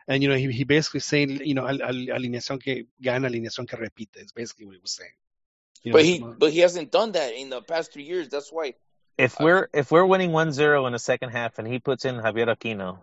And, 0.09 0.23
you 0.23 0.29
know, 0.31 0.37
he, 0.37 0.51
he 0.51 0.65
basically 0.65 1.01
saying, 1.01 1.43
you 1.45 1.55
know, 1.55 1.67
al- 1.67 1.83
al- 1.83 1.95
alineación 2.17 2.63
que 2.63 2.87
gana, 3.01 3.29
alineación 3.29 3.69
que 3.69 3.79
repite 3.79 4.17
is 4.17 4.33
basically 4.33 4.65
what 4.67 4.75
he 4.75 4.81
was 4.81 4.93
saying. 4.93 5.11
You 5.83 5.93
know, 5.93 5.99
But 5.99 6.05
he 6.07 6.19
but 6.19 6.51
he 6.53 6.61
hasn't 6.61 6.91
done 6.91 7.13
that 7.13 7.35
in 7.35 7.51
the 7.51 7.61
past 7.61 7.93
three 7.93 8.05
years. 8.05 8.31
That's 8.31 8.51
why. 8.51 8.75
If 9.19 9.39
I- 9.41 9.45
we're 9.45 9.69
if 9.75 9.91
we're 9.93 10.07
winning 10.07 10.31
1-0 10.31 10.87
in 10.87 10.93
the 10.95 10.99
second 10.99 11.29
half 11.31 11.59
and 11.59 11.69
he 11.69 11.79
puts 11.79 12.07
in 12.07 12.17
Javier 12.17 12.49
Aquino 12.49 12.99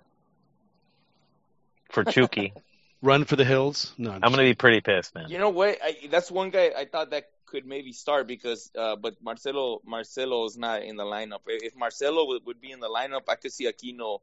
for 1.91 2.03
Chucky, 2.03 2.53
run 3.02 3.26
for 3.26 3.36
the 3.36 3.45
hills. 3.45 3.94
No, 3.98 4.11
I'm 4.11 4.19
gonna 4.19 4.44
be 4.44 4.53
pretty 4.53 4.82
pissed, 4.82 5.15
man. 5.15 5.30
You 5.30 5.38
know 5.38 5.49
what? 5.49 5.78
I, 5.84 5.98
that's 6.10 6.32
one 6.32 6.49
guy 6.49 6.72
I 6.78 6.86
thought 6.86 7.11
that 7.11 7.30
could 7.45 7.65
maybe 7.65 7.91
start 7.91 8.28
because, 8.28 8.72
uh, 8.78 8.95
but 8.95 9.22
Marcelo 9.22 9.82
Marcelo 9.86 10.45
is 10.45 10.57
not 10.57 10.84
in 10.84 10.95
the 10.95 11.03
lineup. 11.03 11.40
If 11.48 11.76
Marcelo 11.76 12.26
would, 12.28 12.45
would 12.45 12.61
be 12.61 12.72
in 12.72 12.80
the 12.80 12.90
lineup, 12.90 13.23
I 13.28 13.36
could 13.36 13.52
see 13.52 13.65
Aquino. 13.68 14.19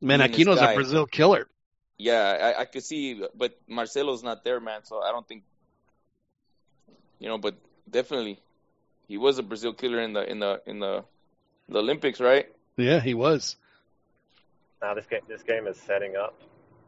man, 0.00 0.18
being 0.18 0.30
this 0.30 0.40
Aquino's 0.40 0.60
a 0.60 0.74
Brazil 0.74 1.06
killer. 1.06 1.48
Yeah, 1.98 2.54
I, 2.56 2.60
I 2.60 2.64
could 2.66 2.84
see, 2.84 3.22
but 3.34 3.58
Marcelo's 3.66 4.22
not 4.22 4.44
there, 4.44 4.60
man. 4.60 4.84
So 4.84 5.00
I 5.00 5.12
don't 5.12 5.26
think, 5.26 5.44
you 7.18 7.28
know, 7.28 7.38
but 7.38 7.54
definitely, 7.90 8.38
he 9.08 9.16
was 9.16 9.38
a 9.38 9.42
Brazil 9.42 9.72
killer 9.72 10.00
in 10.00 10.12
the 10.12 10.30
in 10.30 10.38
the 10.38 10.60
in 10.66 10.78
the 10.78 11.04
the 11.68 11.78
Olympics, 11.78 12.20
right? 12.20 12.46
Yeah, 12.76 13.00
he 13.00 13.14
was. 13.14 13.56
Now 14.82 14.92
this 14.92 15.06
game 15.06 15.22
this 15.26 15.42
game 15.42 15.66
is 15.66 15.78
setting 15.78 16.16
up 16.16 16.34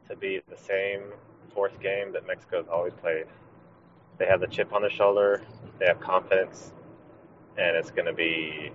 to 0.08 0.16
be 0.16 0.40
the 0.48 0.56
same 0.56 1.02
fourth 1.54 1.78
game 1.80 2.12
that 2.12 2.26
Mexico's 2.26 2.66
always 2.70 2.92
played. 2.94 3.26
They 4.18 4.26
have 4.26 4.40
the 4.40 4.46
chip 4.46 4.72
on 4.72 4.82
their 4.82 4.90
shoulder, 4.90 5.42
they 5.78 5.86
have 5.86 6.00
confidence, 6.00 6.72
and 7.56 7.76
it's 7.76 7.90
going 7.90 8.06
to 8.06 8.12
be 8.12 8.70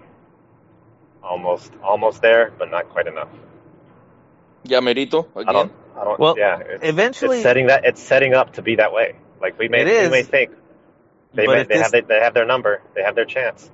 almost 1.22 1.72
almost 1.84 2.22
there, 2.22 2.52
but 2.58 2.70
not 2.72 2.90
quite 2.90 3.08
enough. 3.08 3.30
Yeah, 4.64 4.80
Merito 4.80 5.28
I 5.36 5.52
don't. 5.52 5.72
I 6.00 6.04
don't. 6.04 6.20
Well, 6.20 6.36
yeah, 6.38 6.60
it's, 6.60 6.84
eventually- 6.84 7.38
it's 7.38 7.44
setting 7.44 7.68
that. 7.68 7.86
It's 7.86 8.02
setting 8.02 8.34
up 8.34 8.54
to 8.54 8.62
be 8.62 8.76
that 8.78 8.94
way. 8.94 9.16
Like 9.42 9.60
we 9.60 9.68
may, 9.68 9.82
It 9.82 10.06
we 10.06 10.10
may 10.10 10.24
think 10.24 10.52
they 11.34 11.48
may, 11.48 11.64
they 11.64 11.76
this- 11.76 11.82
have 11.82 11.92
they, 11.92 12.02
they 12.02 12.20
have 12.20 12.34
their 12.34 12.46
number, 12.46 12.82
they 12.96 13.04
have 13.04 13.16
their 13.16 13.26
chance, 13.26 13.70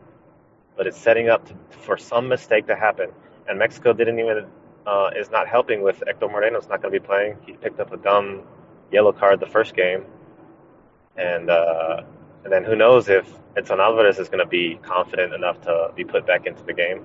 but 0.75 0.87
it's 0.87 0.97
setting 0.97 1.29
up 1.29 1.45
to, 1.47 1.53
for 1.81 1.97
some 1.97 2.27
mistake 2.27 2.67
to 2.67 2.75
happen. 2.75 3.11
And 3.47 3.59
Mexico 3.59 3.93
didn't 3.93 4.19
even 4.19 4.47
uh, 4.89 5.11
is 5.15 5.29
not 5.29 5.47
helping 5.47 5.81
with 5.83 6.01
Hector 6.07 6.27
Moreno's 6.27 6.67
not 6.67 6.81
going 6.81 6.93
to 6.93 6.99
be 6.99 7.05
playing. 7.05 7.37
He 7.45 7.53
picked 7.53 7.79
up 7.79 7.93
a 7.93 7.97
dumb 7.97 8.41
yellow 8.91 9.11
card 9.11 9.39
the 9.39 9.51
first 9.57 9.75
game, 9.75 10.05
and 11.15 11.49
uh, 11.49 12.01
and 12.43 12.51
then 12.51 12.63
who 12.63 12.75
knows 12.75 13.07
if 13.09 13.25
Edson 13.55 13.79
Alvarez 13.79 14.17
is 14.19 14.29
going 14.29 14.43
to 14.43 14.49
be 14.49 14.79
confident 14.81 15.33
enough 15.33 15.61
to 15.61 15.91
be 15.95 16.03
put 16.03 16.25
back 16.25 16.47
into 16.47 16.63
the 16.63 16.73
game. 16.73 17.03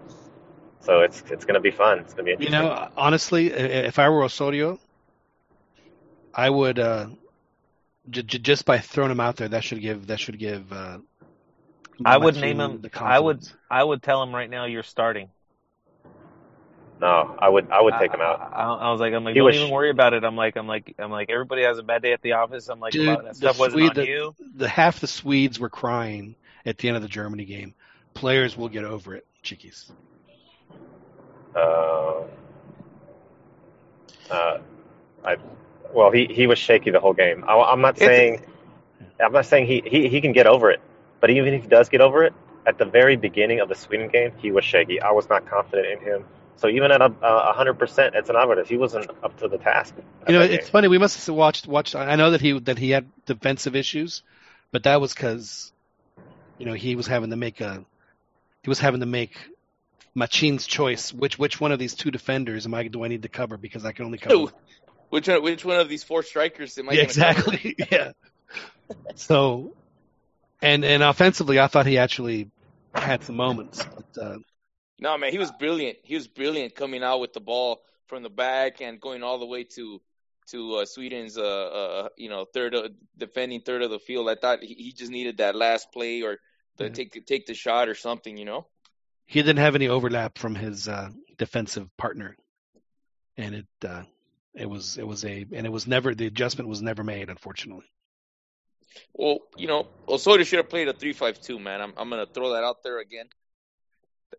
So 0.80 1.00
it's 1.00 1.22
it's 1.30 1.44
going 1.44 1.54
to 1.54 1.60
be 1.60 1.70
fun. 1.70 1.98
It's 2.00 2.14
going 2.14 2.26
to 2.26 2.36
be 2.36 2.44
You 2.44 2.50
know, 2.50 2.88
honestly, 2.96 3.50
if 3.50 3.98
I 3.98 4.08
were 4.08 4.22
Osorio, 4.24 4.78
I 6.34 6.48
would 6.48 6.78
uh, 6.78 7.06
j- 8.08 8.22
j- 8.22 8.38
just 8.38 8.64
by 8.64 8.78
throwing 8.78 9.10
him 9.10 9.20
out 9.20 9.36
there, 9.36 9.48
that 9.48 9.64
should 9.64 9.80
give 9.80 10.06
that 10.06 10.20
should 10.20 10.38
give. 10.38 10.72
Uh, 10.72 10.98
I 12.04 12.16
would 12.16 12.36
name 12.36 12.60
him. 12.60 12.80
the 12.80 12.90
I 13.02 13.18
would. 13.18 13.40
I 13.70 13.82
would 13.82 14.02
tell 14.02 14.22
him 14.22 14.34
right 14.34 14.50
now 14.50 14.64
you're 14.64 14.82
starting. 14.82 15.28
No, 17.00 17.36
I 17.38 17.48
would 17.48 17.70
I 17.70 17.80
would 17.82 17.94
take 17.98 18.12
him 18.14 18.20
out. 18.20 18.40
I, 18.40 18.62
I, 18.62 18.74
I 18.74 18.90
was 18.92 19.00
like, 19.00 19.12
I'm 19.12 19.24
like, 19.24 19.32
He 19.34 19.38
don't 19.40 19.46
was- 19.46 19.56
even 19.56 19.70
worry 19.70 19.90
about 19.90 20.14
it. 20.14 20.24
I'm 20.24 20.36
like, 20.36 20.56
I'm 20.56 20.66
like, 20.66 20.94
I'm 20.98 21.10
like, 21.10 21.28
everybody 21.30 21.62
has 21.62 21.78
a 21.78 21.82
bad 21.82 22.02
day 22.02 22.12
at 22.12 22.22
the 22.22 22.32
office. 22.32 22.68
I'm 22.68 22.80
like, 22.80 22.92
Dude, 22.92 23.06
well, 23.06 23.16
that 23.22 23.28
the 23.30 23.34
stuff 23.34 23.58
wasn't 23.58 23.82
on 23.90 23.94
the- 23.94 24.06
you. 24.06 24.34
The 24.56 24.68
half 24.68 25.00
the 25.00 25.06
Swedes 25.06 25.58
were 25.58 25.68
crying 25.70 26.36
at 26.64 26.78
the 26.78 26.88
end 26.88 26.96
of 26.96 27.02
the 27.02 27.08
Germany 27.08 27.44
game. 27.44 27.74
Players 28.14 28.56
will 28.56 28.68
get 28.68 28.84
over 28.84 29.14
it, 29.14 29.26
chickies. 29.42 29.90
Uh, 31.54 32.22
uh, 34.30 34.58
I, 35.24 35.36
well, 35.92 36.10
he, 36.10 36.26
he 36.26 36.46
was 36.46 36.58
shaky 36.58 36.90
the 36.90 37.00
whole 37.00 37.12
game. 37.12 37.44
I, 37.46 37.54
I'm 37.54 37.80
not 37.80 37.96
It's- 37.96 38.08
saying 38.08 38.46
I'm 39.22 39.32
not 39.32 39.46
saying 39.46 39.66
he, 39.66 39.82
he, 39.86 40.08
he 40.08 40.20
can 40.20 40.32
get 40.32 40.46
over 40.46 40.70
it, 40.70 40.80
but 41.20 41.30
even 41.30 41.54
if 41.54 41.62
he 41.62 41.68
does 41.68 41.88
get 41.88 42.00
over 42.00 42.24
it, 42.24 42.32
at 42.66 42.78
the 42.78 42.84
very 42.84 43.14
beginning 43.16 43.60
of 43.60 43.68
the 43.68 43.74
Sweden 43.74 44.08
game, 44.08 44.32
he 44.38 44.50
was 44.50 44.64
shaky. 44.64 45.00
I 45.00 45.10
was 45.12 45.28
not 45.28 45.46
confident 45.46 45.86
in 45.86 46.00
him. 46.00 46.24
So 46.56 46.68
even 46.68 46.92
at 46.92 47.00
a 47.00 47.12
a 47.22 47.52
hundred 47.52 47.78
percent, 47.78 48.14
it's 48.14 48.30
an 48.30 48.36
Alvarez, 48.36 48.68
he 48.68 48.76
wasn't 48.76 49.10
up 49.22 49.38
to 49.40 49.48
the 49.48 49.58
task. 49.58 49.94
You 50.26 50.34
know, 50.34 50.40
it's 50.40 50.66
game. 50.66 50.72
funny. 50.72 50.88
We 50.88 50.98
must 50.98 51.26
have 51.26 51.34
watched 51.34 51.66
watched. 51.66 51.94
I 51.94 52.16
know 52.16 52.30
that 52.30 52.40
he 52.40 52.58
that 52.60 52.78
he 52.78 52.90
had 52.90 53.10
defensive 53.26 53.76
issues, 53.76 54.22
but 54.72 54.84
that 54.84 55.00
was 55.00 55.12
because, 55.12 55.72
you 56.58 56.66
know, 56.66 56.74
he 56.74 56.96
was 56.96 57.06
having 57.06 57.30
to 57.30 57.36
make 57.36 57.60
a 57.60 57.84
he 58.62 58.68
was 58.68 58.78
having 58.78 59.00
to 59.00 59.06
make 59.06 59.36
Machin's 60.14 60.66
choice. 60.66 61.12
Which 61.12 61.38
which 61.38 61.60
one 61.60 61.72
of 61.72 61.78
these 61.78 61.94
two 61.94 62.10
defenders 62.10 62.66
am 62.66 62.74
I 62.74 62.86
do 62.88 63.04
I 63.04 63.08
need 63.08 63.22
to 63.22 63.28
cover 63.28 63.56
because 63.56 63.84
I 63.84 63.92
can 63.92 64.06
only 64.06 64.18
cover. 64.18 64.52
Which 65.10 65.28
one, 65.28 65.42
which 65.42 65.64
one 65.64 65.78
of 65.80 65.88
these 65.88 66.02
four 66.02 66.22
strikers 66.22 66.78
am 66.78 66.88
I 66.88 66.94
yeah, 66.94 67.04
gonna 67.04 67.34
cover? 67.34 67.54
exactly. 67.54 67.76
yeah. 67.90 68.12
So, 69.16 69.74
and 70.62 70.84
and 70.84 71.02
offensively, 71.02 71.58
I 71.58 71.66
thought 71.66 71.86
he 71.86 71.98
actually 71.98 72.50
had 72.94 73.22
some 73.24 73.36
moments. 73.36 73.84
But, 73.84 74.22
uh, 74.22 74.38
No, 75.00 75.18
man, 75.18 75.32
he 75.32 75.38
was 75.38 75.50
brilliant. 75.52 75.98
He 76.04 76.14
was 76.14 76.28
brilliant 76.28 76.74
coming 76.74 77.02
out 77.02 77.20
with 77.20 77.32
the 77.32 77.40
ball 77.40 77.82
from 78.06 78.22
the 78.22 78.30
back 78.30 78.80
and 78.80 79.00
going 79.00 79.22
all 79.22 79.38
the 79.38 79.46
way 79.46 79.64
to 79.64 80.00
to 80.48 80.74
uh, 80.76 80.84
Sweden's 80.84 81.38
uh, 81.38 81.42
uh 81.42 82.08
you 82.16 82.28
know 82.28 82.44
third 82.44 82.74
of, 82.74 82.92
defending 83.16 83.60
third 83.62 83.82
of 83.82 83.90
the 83.90 83.98
field. 83.98 84.28
I 84.28 84.34
thought 84.34 84.62
he, 84.62 84.74
he 84.74 84.92
just 84.92 85.10
needed 85.10 85.38
that 85.38 85.56
last 85.56 85.90
play 85.92 86.22
or 86.22 86.38
to 86.78 86.84
Yeah. 86.84 86.90
take 86.90 87.26
take 87.26 87.46
the 87.46 87.54
shot 87.54 87.88
or 87.88 87.94
something. 87.94 88.36
You 88.36 88.44
know. 88.44 88.66
he 89.26 89.40
didn't 89.42 89.58
have 89.58 89.74
any 89.74 89.88
overlap 89.88 90.38
from 90.38 90.54
his 90.54 90.86
uh, 90.86 91.10
defensive 91.38 91.88
partner, 91.96 92.36
and 93.36 93.54
it 93.54 93.66
uh, 93.88 94.02
it 94.54 94.68
was 94.68 94.98
it 94.98 95.06
was 95.06 95.24
a 95.24 95.46
and 95.52 95.66
it 95.66 95.72
was 95.72 95.86
never 95.86 96.14
the 96.14 96.26
adjustment 96.26 96.68
was 96.68 96.82
never 96.82 97.02
made, 97.02 97.30
unfortunately. 97.30 97.86
Well, 99.12 99.38
you 99.56 99.66
know, 99.66 99.88
Osorio 100.06 100.44
should 100.44 100.58
have 100.58 100.68
played 100.68 100.86
a 100.88 100.92
three-five-two. 100.92 101.58
Man, 101.58 101.80
I'm 101.80 101.94
I'm 101.96 102.10
gonna 102.10 102.26
throw 102.26 102.52
that 102.52 102.62
out 102.64 102.82
there 102.84 102.98
again. 103.00 103.26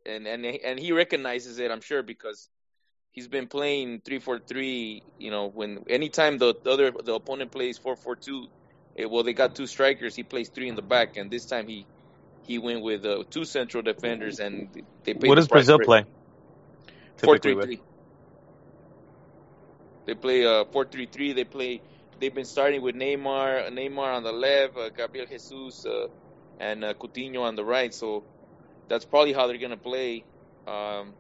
And 0.06 0.28
and 0.28 0.46
and 0.46 0.80
he 0.80 0.92
recognizes 0.92 1.60
it, 1.60 1.72
I'm 1.72 1.82
sure, 1.82 2.04
because 2.04 2.50
he's 3.12 3.28
been 3.28 3.48
playing 3.48 4.02
three-four-three. 4.06 5.04
You 5.18 5.32
know, 5.32 5.48
when 5.50 5.84
anytime 5.90 6.38
the, 6.38 6.54
the 6.64 6.72
other 6.72 6.92
the 6.92 7.14
opponent 7.16 7.52
plays 7.52 7.78
four-four-two, 7.78 8.48
eh, 8.98 9.06
well, 9.06 9.24
they 9.24 9.34
got 9.34 9.56
two 9.56 9.68
strikers. 9.68 10.16
He 10.16 10.24
plays 10.24 10.50
three 10.50 10.70
in 10.70 10.76
the 10.76 10.82
back, 10.84 11.18
and 11.18 11.32
this 11.32 11.46
time 11.46 11.68
he 11.68 11.88
he 12.44 12.60
went 12.60 12.82
with 12.84 13.06
uh, 13.06 13.24
two 13.32 13.46
central 13.46 13.82
defenders, 13.84 14.40
and 14.40 14.70
they 15.04 15.14
paid 15.14 15.30
What 15.30 15.36
the 15.36 15.42
does 15.42 15.48
Brazil 15.48 15.80
play? 15.80 16.06
Four 17.24 17.38
three 17.40 17.56
three. 17.56 17.80
They 20.06 20.14
play 20.16 20.46
uh 20.46 20.66
four 20.72 20.86
three 20.86 21.08
three. 21.08 21.34
They 21.34 21.46
play. 21.46 21.82
They've 22.20 22.34
been 22.34 22.46
starting 22.46 22.82
with 22.82 22.96
Neymar, 22.96 23.72
Neymar 23.72 24.16
on 24.16 24.24
the 24.24 24.32
left, 24.32 24.78
uh, 24.78 24.90
Gabriel 24.90 25.26
Jesus, 25.26 25.86
uh, 25.86 26.08
and 26.60 26.84
uh, 26.84 26.94
Coutinho 26.94 27.42
on 27.42 27.56
the 27.56 27.66
right. 27.66 27.94
So 27.94 28.26
that's 28.88 29.06
probably 29.06 29.34
how 29.34 29.48
they're 29.48 29.58
gonna 29.58 29.78
play, 29.78 30.24
um, 30.68 31.14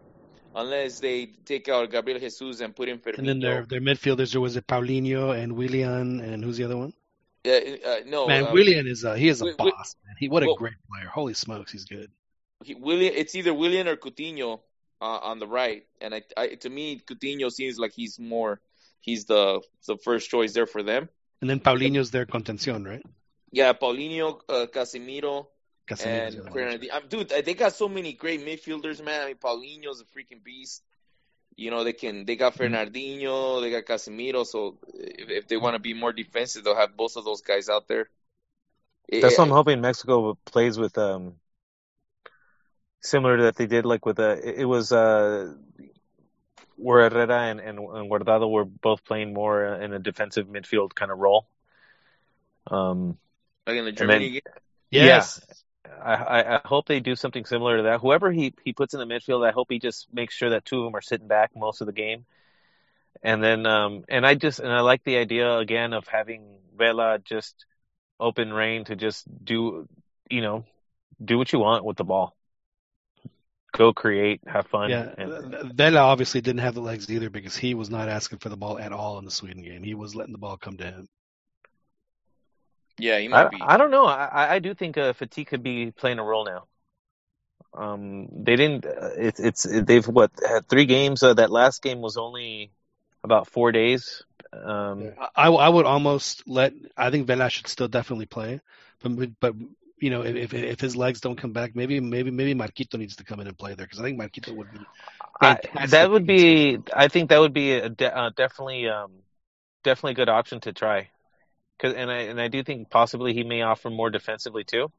unless 0.55 0.99
they 0.99 1.27
take 1.45 1.69
out 1.69 1.89
Gabriel 1.91 2.19
Jesus 2.19 2.61
and 2.61 2.75
put 2.75 2.89
in 2.89 2.99
Firmino. 2.99 3.17
And 3.19 3.27
then 3.27 3.39
their 3.39 3.65
their 3.65 3.81
midfielders 3.81 4.31
there 4.31 4.41
was 4.41 4.55
it 4.55 4.67
Paulinho 4.67 5.37
and 5.37 5.53
Willian 5.53 6.21
and 6.21 6.43
who's 6.43 6.57
the 6.57 6.63
other 6.63 6.77
one? 6.77 6.93
uh, 7.45 7.49
uh, 7.49 7.99
no, 8.05 8.27
man, 8.27 8.47
uh, 8.47 8.51
Willian 8.51 8.87
is 8.87 9.03
a 9.03 9.17
he 9.17 9.29
is 9.29 9.41
a 9.41 9.53
boss. 9.57 9.95
Man, 10.05 10.15
he 10.19 10.29
what 10.29 10.43
a 10.43 10.47
well- 10.47 10.55
great 10.55 10.73
player. 10.89 11.07
Holy 11.07 11.33
smokes, 11.33 11.71
he's 11.71 11.85
good. 11.85 12.09
he, 12.63 12.75
Willian. 12.75 13.13
It's 13.15 13.35
either 13.35 13.53
Willian 13.53 13.87
or 13.87 13.95
Coutinho 13.95 14.59
uh, 15.01 15.19
on 15.21 15.39
the 15.39 15.47
right, 15.47 15.83
and 16.01 16.15
I, 16.15 16.23
I, 16.37 16.47
to 16.55 16.69
me, 16.69 16.99
Coutinho 16.99 17.51
seems 17.51 17.77
like 17.77 17.93
he's 17.93 18.19
more. 18.19 18.61
He's 19.01 19.25
the 19.25 19.61
the 19.87 19.97
first 19.97 20.29
choice 20.29 20.53
there 20.53 20.65
for 20.65 20.83
them. 20.83 21.09
And 21.41 21.49
then 21.49 21.59
Paulinho's 21.59 22.11
their 22.11 22.25
contención, 22.25 22.87
right? 22.87 23.03
Yeah, 23.51 23.73
Paulinho, 23.73 24.39
uh, 24.49 24.65
Casemiro, 24.73 25.47
Casemiro's 25.87 26.35
and 26.35 26.45
the 26.45 26.49
other 26.51 26.65
one. 26.91 27.03
Um, 27.03 27.09
dude, 27.09 27.29
they 27.29 27.53
got 27.53 27.73
so 27.73 27.87
many 27.87 28.13
great 28.13 28.45
midfielders, 28.45 29.03
man. 29.03 29.21
I 29.21 29.25
mean, 29.27 29.35
Paulinho's 29.35 30.01
a 30.01 30.05
freaking 30.05 30.43
beast. 30.43 30.81
You 31.55 31.71
know, 31.71 31.83
they 31.83 31.93
can. 31.93 32.25
They 32.25 32.35
got 32.35 32.55
Mm-hmm. 32.55 32.73
Fernandinho, 32.75 33.61
they 33.61 33.71
got 33.71 33.85
Casemiro. 33.85 34.45
So 34.45 34.77
if, 34.93 35.29
if 35.29 35.47
they 35.47 35.57
want 35.57 35.75
to 35.75 35.79
be 35.79 35.93
more 35.93 36.11
defensive, 36.11 36.63
they'll 36.63 36.75
have 36.75 36.97
both 36.97 37.15
of 37.15 37.23
those 37.25 37.41
guys 37.41 37.69
out 37.69 37.87
there. 37.87 38.09
That's 39.09 39.23
Eh, 39.23 39.37
what 39.37 39.45
I'm 39.47 39.51
hoping 39.53 39.81
Mexico 39.81 40.37
plays 40.45 40.77
with. 40.77 40.97
Um, 40.97 41.35
similar 43.01 43.37
to 43.37 43.43
that 43.43 43.55
they 43.55 43.67
did 43.67 43.85
like 43.85 44.05
with 44.05 44.19
uh, 44.19 44.35
it 44.43 44.61
it 44.61 44.65
was 44.65 44.91
uh, 44.91 45.53
where 46.75 47.09
Herrera 47.09 47.43
and, 47.43 47.59
and, 47.59 47.79
and 47.79 48.11
Guardado 48.11 48.49
were 48.51 48.65
both 48.65 49.05
playing 49.05 49.33
more 49.33 49.63
in 49.63 49.93
a 49.93 49.99
defensive 49.99 50.47
midfield 50.47 50.93
kind 50.95 51.11
of 51.11 51.19
role. 51.19 51.47
Um, 52.67 53.17
like 53.67 53.77
in 53.77 53.85
the 53.85 53.91
then- 53.91 53.95
Germany 53.95 54.29
game. 54.31 54.41
Yes. 54.91 55.39
I, 56.01 56.55
I, 56.55 56.61
hope 56.63 56.87
they 56.87 56.99
do 56.99 57.15
something 57.15 57.45
similar 57.45 57.77
to 57.77 57.83
that. 57.83 57.99
Whoever 57.99 58.31
he, 58.31 58.53
he 58.63 58.73
puts 58.73 58.93
in 58.93 58.99
the 58.99 59.05
midfield, 59.05 59.47
I 59.47 59.51
hope 59.51 59.67
he 59.69 59.79
just 59.79 60.07
makes 60.13 60.33
sure 60.35 60.51
that 60.51 60.65
two 60.65 60.79
of 60.79 60.85
them 60.85 60.95
are 60.95 61.01
sitting 61.01 61.27
back 61.27 61.51
most 61.55 61.81
of 61.81 61.87
the 61.87 61.93
game. 61.93 62.25
And 63.23 63.43
then, 63.43 63.65
um, 63.65 64.03
and 64.07 64.25
I 64.25 64.35
just, 64.35 64.59
and 64.59 64.71
I 64.71 64.81
like 64.81 65.03
the 65.03 65.17
idea 65.17 65.57
again 65.57 65.93
of 65.93 66.07
having 66.07 66.59
Vela 66.77 67.19
just 67.23 67.65
open 68.19 68.53
reign 68.53 68.85
to 68.85 68.95
just 68.95 69.25
do, 69.43 69.87
you 70.29 70.41
know, 70.41 70.65
do 71.23 71.37
what 71.37 71.51
you 71.51 71.59
want 71.59 71.85
with 71.85 71.97
the 71.97 72.03
ball. 72.03 72.35
Go 73.73 73.93
create, 73.93 74.41
have 74.47 74.67
fun. 74.67 74.89
Yeah, 74.89 75.09
and- 75.17 75.73
Vela 75.75 75.99
obviously 75.99 76.41
didn't 76.41 76.61
have 76.61 76.75
the 76.75 76.81
legs 76.81 77.09
either 77.09 77.29
because 77.29 77.57
he 77.57 77.73
was 77.73 77.89
not 77.89 78.09
asking 78.09 78.39
for 78.39 78.49
the 78.49 78.57
ball 78.57 78.79
at 78.79 78.93
all 78.93 79.17
in 79.19 79.25
the 79.25 79.31
Sweden 79.31 79.63
game. 79.63 79.83
He 79.83 79.95
was 79.95 80.15
letting 80.15 80.31
the 80.31 80.37
ball 80.37 80.57
come 80.57 80.77
to 80.77 80.85
him. 80.85 81.07
Yeah, 82.97 83.19
he 83.19 83.27
might 83.27 83.45
I, 83.45 83.49
be. 83.49 83.61
I 83.61 83.77
don't 83.77 83.91
know. 83.91 84.05
I, 84.05 84.55
I 84.55 84.59
do 84.59 84.73
think 84.73 84.97
uh, 84.97 85.13
fatigue 85.13 85.47
could 85.47 85.63
be 85.63 85.91
playing 85.91 86.19
a 86.19 86.23
role 86.23 86.45
now. 86.45 86.65
Um, 87.73 88.27
they 88.31 88.55
didn't. 88.55 88.85
Uh, 88.85 89.09
it, 89.17 89.35
it's 89.39 89.63
they've 89.63 90.07
what 90.07 90.31
had 90.47 90.67
three 90.67 90.85
games. 90.85 91.21
Uh, 91.23 91.33
that 91.33 91.51
last 91.51 91.81
game 91.81 92.01
was 92.01 92.15
only 92.17 92.71
about 93.23 93.47
four 93.47 93.71
days. 93.71 94.23
Um, 94.53 95.11
I, 95.35 95.47
I 95.49 95.69
would 95.69 95.85
almost 95.85 96.47
let. 96.47 96.73
I 96.95 97.09
think 97.09 97.27
Vela 97.27 97.49
should 97.49 97.67
still 97.67 97.89
definitely 97.89 98.27
play, 98.27 98.61
but 99.03 99.39
but 99.41 99.55
you 99.99 100.09
know 100.09 100.21
if 100.23 100.53
if 100.53 100.79
his 100.79 100.95
legs 100.95 101.19
don't 101.19 101.35
come 101.35 101.51
back, 101.51 101.75
maybe 101.75 101.99
maybe 101.99 102.31
maybe 102.31 102.53
Marquito 102.53 102.97
needs 102.97 103.17
to 103.17 103.25
come 103.25 103.41
in 103.41 103.47
and 103.47 103.57
play 103.57 103.73
there 103.73 103.85
because 103.85 103.99
I 103.99 104.03
think 104.03 104.17
Marquito 104.17 104.53
would 104.53 104.71
be. 104.71 104.79
I, 105.41 105.59
that 105.87 106.09
would 106.09 106.25
be. 106.25 106.79
I 106.93 107.09
think 107.09 107.29
that 107.29 107.39
would 107.39 107.53
be 107.53 107.73
a 107.73 107.89
de- 107.89 108.17
uh, 108.17 108.29
definitely 108.37 108.87
um, 108.87 109.11
definitely 109.83 110.13
a 110.13 110.15
good 110.15 110.29
option 110.29 110.61
to 110.61 110.71
try. 110.71 111.09
Cause, 111.79 111.93
and 111.93 112.11
I 112.11 112.17
and 112.23 112.39
I 112.41 112.47
do 112.47 112.63
think 112.63 112.89
possibly 112.89 113.33
he 113.33 113.43
may 113.43 113.61
offer 113.61 113.89
more 113.89 114.09
defensively 114.09 114.63
too. 114.63 114.91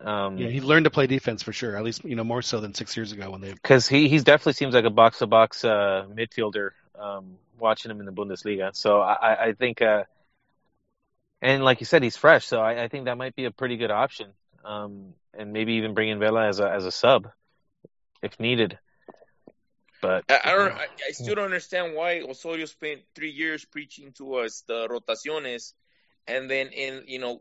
Um, 0.00 0.36
Yeah, 0.42 0.48
he 0.48 0.60
learned 0.60 0.84
to 0.84 0.90
play 0.90 1.06
defense 1.06 1.42
for 1.42 1.52
sure. 1.52 1.76
At 1.76 1.84
least 1.84 2.04
you 2.04 2.16
know 2.16 2.24
more 2.24 2.42
so 2.42 2.60
than 2.60 2.74
six 2.74 2.96
years 2.96 3.12
ago 3.12 3.30
when 3.30 3.40
they. 3.40 3.54
because 3.62 3.88
he 3.88 4.08
he's 4.08 4.24
definitely 4.24 4.52
seems 4.54 4.74
like 4.74 4.84
a 4.84 4.90
box 4.90 5.18
to 5.18 5.26
box 5.26 5.64
uh 5.64 6.06
midfielder. 6.12 6.70
Um, 6.98 7.36
watching 7.58 7.90
him 7.90 8.00
in 8.00 8.06
the 8.06 8.12
Bundesliga, 8.12 8.74
so 8.74 9.00
I 9.00 9.12
I- 9.14 9.44
I 9.46 9.52
think 9.52 9.82
uh, 9.82 10.04
and 11.40 11.62
like 11.64 11.80
you 11.80 11.86
said, 11.86 12.02
he's 12.02 12.16
fresh, 12.16 12.46
so 12.46 12.60
I, 12.60 12.84
I 12.84 12.88
think 12.88 13.04
that 13.04 13.16
might 13.16 13.34
be 13.36 13.44
a 13.44 13.50
pretty 13.50 13.76
good 13.76 13.90
option. 13.90 14.32
Um, 14.64 15.14
and 15.34 15.52
maybe 15.52 15.74
even 15.74 15.94
bring 15.94 16.08
in 16.08 16.18
Vela 16.18 16.48
as 16.48 16.58
a 16.58 16.68
as 16.70 16.84
a 16.84 16.90
sub 16.90 17.28
if 18.22 18.38
needed. 18.40 18.78
But 20.00 20.24
I, 20.28 20.40
I 20.44 20.52
don't. 20.56 20.72
I, 20.72 20.86
I 21.08 21.12
still 21.12 21.34
don't 21.34 21.44
understand 21.46 21.94
why 21.94 22.20
Osorio 22.20 22.66
spent 22.66 23.00
three 23.14 23.30
years 23.30 23.64
preaching 23.64 24.12
to 24.18 24.36
us 24.36 24.62
the 24.66 24.86
rotaciones, 24.88 25.72
and 26.26 26.48
then 26.50 26.68
in 26.68 27.04
you 27.06 27.18
know 27.18 27.40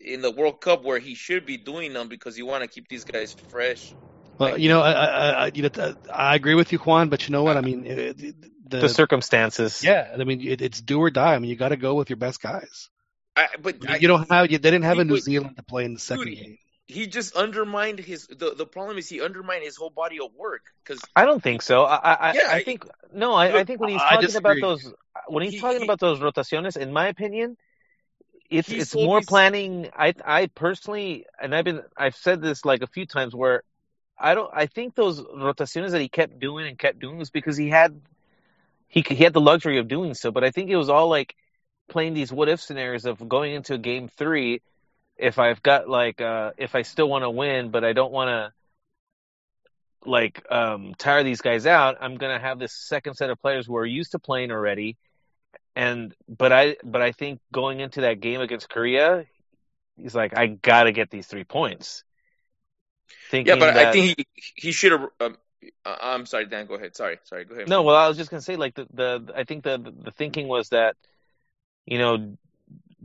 in 0.00 0.20
the 0.20 0.30
World 0.30 0.60
Cup 0.60 0.84
where 0.84 0.98
he 0.98 1.14
should 1.14 1.46
be 1.46 1.56
doing 1.56 1.92
them 1.92 2.08
because 2.08 2.36
you 2.36 2.46
want 2.46 2.62
to 2.62 2.68
keep 2.68 2.88
these 2.88 3.04
guys 3.04 3.34
fresh. 3.48 3.92
Well, 4.38 4.58
you 4.58 4.68
know, 4.68 4.82
I, 4.82 4.92
I, 4.92 5.30
I, 5.46 5.50
you 5.54 5.62
know, 5.62 5.94
I 6.12 6.34
agree 6.34 6.54
with 6.54 6.70
you, 6.72 6.78
Juan. 6.78 7.08
But 7.08 7.26
you 7.26 7.32
know 7.32 7.42
what? 7.42 7.56
I 7.56 7.62
mean, 7.62 7.86
it, 7.86 7.98
it- 8.22 8.34
the, 8.68 8.78
the 8.78 8.88
circumstances. 8.88 9.84
yeah, 9.84 10.10
I 10.12 10.24
mean, 10.24 10.40
it, 10.40 10.60
it's 10.60 10.80
do 10.80 10.98
or 10.98 11.08
die. 11.08 11.34
I 11.34 11.38
mean, 11.38 11.48
you 11.50 11.54
got 11.56 11.68
to 11.68 11.76
go 11.76 11.94
with 11.94 12.10
your 12.10 12.16
best 12.16 12.42
guys. 12.42 12.90
I, 13.36 13.46
but 13.62 13.80
You, 13.80 13.88
I, 13.88 13.96
you 13.98 14.08
don't 14.08 14.28
have. 14.28 14.50
You, 14.50 14.58
they 14.58 14.72
didn't 14.72 14.84
have 14.84 14.98
a 14.98 15.04
New 15.04 15.12
would- 15.14 15.22
Zealand 15.22 15.56
to 15.56 15.62
play 15.62 15.84
in 15.84 15.94
the 15.94 16.00
second 16.00 16.24
Dude, 16.24 16.34
game. 16.34 16.58
He 16.88 17.06
just 17.06 17.34
undermined 17.34 17.98
his. 17.98 18.26
The, 18.26 18.54
the 18.54 18.66
problem 18.66 18.98
is 18.98 19.08
he 19.08 19.20
undermined 19.20 19.64
his 19.64 19.76
whole 19.76 19.90
body 19.90 20.18
of 20.20 20.32
work 20.34 20.62
because 20.84 21.00
I 21.14 21.24
don't 21.24 21.42
think 21.42 21.62
so. 21.62 21.82
I 21.84 21.96
I, 21.96 22.34
Yeah, 22.34 22.40
I 22.48 22.60
think 22.60 22.86
no. 23.12 23.34
I, 23.34 23.60
I 23.60 23.64
think 23.64 23.80
when 23.80 23.90
he's 23.90 24.02
talking 24.02 24.36
about 24.36 24.56
those 24.60 24.92
when 25.28 25.42
he's 25.42 25.52
He- 25.54 25.58
talking 25.60 25.78
he- 25.78 25.84
about 25.84 26.00
those 26.00 26.20
rotaciones, 26.20 26.76
in 26.76 26.92
my 26.92 27.08
opinion, 27.08 27.56
it's 28.50 28.70
it's 28.72 28.94
more 28.94 29.20
planning. 29.20 29.90
I 29.96 30.14
I 30.24 30.46
personally, 30.46 31.26
and 31.40 31.54
I've 31.54 31.64
been 31.64 31.82
I've 31.96 32.16
said 32.16 32.40
this 32.40 32.64
like 32.64 32.82
a 32.82 32.86
few 32.86 33.06
times 33.06 33.34
where 33.34 33.62
I 34.18 34.34
don't. 34.34 34.50
I 34.54 34.66
think 34.66 34.94
those 34.94 35.20
rotaciones 35.20 35.90
that 35.90 36.00
he 36.00 36.08
kept 36.08 36.38
doing 36.38 36.66
and 36.66 36.78
kept 36.78 36.98
doing 37.00 37.18
was 37.18 37.30
because 37.30 37.56
he 37.56 37.68
had 37.68 38.00
he 38.88 39.02
he 39.06 39.16
had 39.24 39.32
the 39.32 39.40
luxury 39.40 39.78
of 39.78 39.88
doing 39.88 40.14
so. 40.14 40.30
But 40.30 40.44
I 40.44 40.50
think 40.50 40.70
it 40.70 40.76
was 40.76 40.88
all 40.88 41.08
like 41.08 41.34
playing 41.88 42.14
these 42.14 42.32
what 42.32 42.48
if 42.48 42.60
scenarios 42.60 43.06
of 43.06 43.28
going 43.28 43.54
into 43.54 43.78
game 43.78 44.08
three. 44.08 44.60
If 45.16 45.38
I've 45.38 45.62
got 45.62 45.88
like 45.88 46.20
uh 46.20 46.52
if 46.58 46.74
I 46.74 46.82
still 46.82 47.08
want 47.08 47.22
to 47.24 47.30
win, 47.30 47.70
but 47.70 47.84
I 47.84 47.92
don't 47.92 48.12
want 48.12 48.28
to 48.28 48.52
like 50.08 50.44
um 50.50 50.94
tire 50.98 51.22
these 51.22 51.40
guys 51.40 51.66
out, 51.66 51.96
I'm 52.00 52.16
gonna 52.16 52.38
have 52.38 52.58
this 52.58 52.72
second 52.72 53.14
set 53.14 53.30
of 53.30 53.40
players 53.40 53.66
who 53.66 53.76
are 53.76 53.86
used 53.86 54.12
to 54.12 54.18
playing 54.18 54.50
already. 54.50 54.96
And 55.74 56.14
but 56.28 56.52
I 56.52 56.76
but 56.84 57.02
I 57.02 57.12
think 57.12 57.40
going 57.52 57.80
into 57.80 58.02
that 58.02 58.20
game 58.20 58.40
against 58.40 58.68
Korea, 58.68 59.26
he's 59.96 60.14
like, 60.14 60.36
I 60.36 60.46
gotta 60.46 60.92
get 60.92 61.10
these 61.10 61.26
three 61.26 61.44
points. 61.44 62.04
Thinking 63.30 63.54
yeah, 63.54 63.66
but 63.66 63.74
that, 63.74 63.88
I 63.88 63.92
think 63.92 64.18
he 64.18 64.26
he 64.54 64.72
should 64.72 64.92
have. 64.92 65.08
Um, 65.20 65.36
I- 65.84 65.98
I'm 66.14 66.26
sorry, 66.26 66.46
Dan. 66.46 66.66
Go 66.66 66.74
ahead. 66.74 66.94
Sorry, 66.94 67.18
sorry. 67.24 67.44
Go 67.44 67.54
ahead. 67.54 67.68
No, 67.68 67.82
well, 67.82 67.96
I 67.96 68.08
was 68.08 68.16
just 68.16 68.30
gonna 68.30 68.40
say, 68.40 68.56
like 68.56 68.74
the 68.74 68.86
the 68.92 69.32
I 69.34 69.44
think 69.44 69.64
the 69.64 69.78
the 69.78 70.10
thinking 70.12 70.48
was 70.48 70.68
that, 70.70 70.96
you 71.86 71.98
know, 71.98 72.36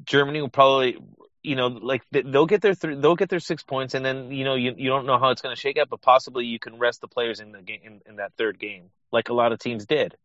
Germany 0.05 0.41
will 0.41 0.49
probably, 0.49 0.97
you 1.43 1.55
know, 1.55 1.68
like 1.68 2.03
they'll 2.11 2.45
get 2.45 2.61
their 2.61 2.76
th- 2.76 2.97
they'll 2.99 3.15
get 3.15 3.30
their 3.30 3.39
six 3.39 3.63
points, 3.63 3.93
and 3.95 4.05
then 4.05 4.31
you 4.31 4.43
know 4.45 4.55
you 4.55 4.73
you 4.77 4.89
don't 4.89 5.05
know 5.05 5.18
how 5.19 5.30
it's 5.31 5.41
gonna 5.41 5.55
shake 5.55 5.77
out, 5.77 5.89
but 5.89 6.01
possibly 6.01 6.45
you 6.45 6.59
can 6.59 6.77
rest 6.80 7.01
the 7.01 7.07
players 7.07 7.39
in 7.39 7.51
the 7.51 7.61
game 7.61 7.81
in, 7.84 8.01
in 8.07 8.15
that 8.18 8.34
third 8.38 8.59
game, 8.59 8.91
like 9.11 9.30
a 9.30 9.34
lot 9.34 9.51
of 9.51 9.59
teams 9.59 9.85
did. 9.85 10.15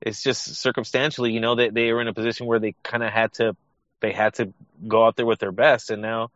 It's 0.00 0.22
just 0.22 0.56
circumstantially, 0.56 1.32
you 1.32 1.40
know, 1.40 1.54
they 1.54 1.70
they 1.70 1.92
were 1.92 2.00
in 2.00 2.08
a 2.08 2.14
position 2.14 2.46
where 2.46 2.58
they 2.60 2.74
kind 2.82 3.02
of 3.02 3.12
had 3.12 3.32
to 3.34 3.56
they 4.00 4.12
had 4.12 4.34
to 4.34 4.52
go 4.86 5.06
out 5.06 5.16
there 5.16 5.26
with 5.26 5.38
their 5.40 5.52
best, 5.52 5.90
and 5.90 6.02
now 6.02 6.30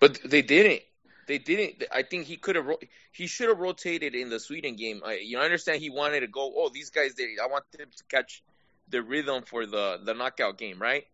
But 0.00 0.18
they 0.24 0.42
didn't. 0.42 0.82
They 1.26 1.38
didn't. 1.38 1.84
I 1.92 2.02
think 2.02 2.26
he 2.26 2.36
could 2.36 2.56
have. 2.56 2.66
He 3.12 3.26
should 3.26 3.48
have 3.48 3.58
rotated 3.58 4.14
in 4.14 4.30
the 4.30 4.40
Sweden 4.40 4.76
game. 4.76 5.02
I, 5.04 5.14
you 5.14 5.36
know, 5.36 5.42
I 5.42 5.44
understand 5.44 5.80
he 5.80 5.90
wanted 5.90 6.20
to 6.20 6.26
go. 6.28 6.52
Oh, 6.56 6.70
these 6.70 6.90
guys. 6.90 7.14
They. 7.14 7.36
I 7.42 7.46
want 7.48 7.64
them 7.72 7.88
to 7.96 8.04
catch 8.08 8.42
the 8.88 9.02
rhythm 9.02 9.42
for 9.42 9.66
the 9.66 10.00
the 10.02 10.14
knockout 10.14 10.58
game, 10.58 10.80
right? 10.80 11.04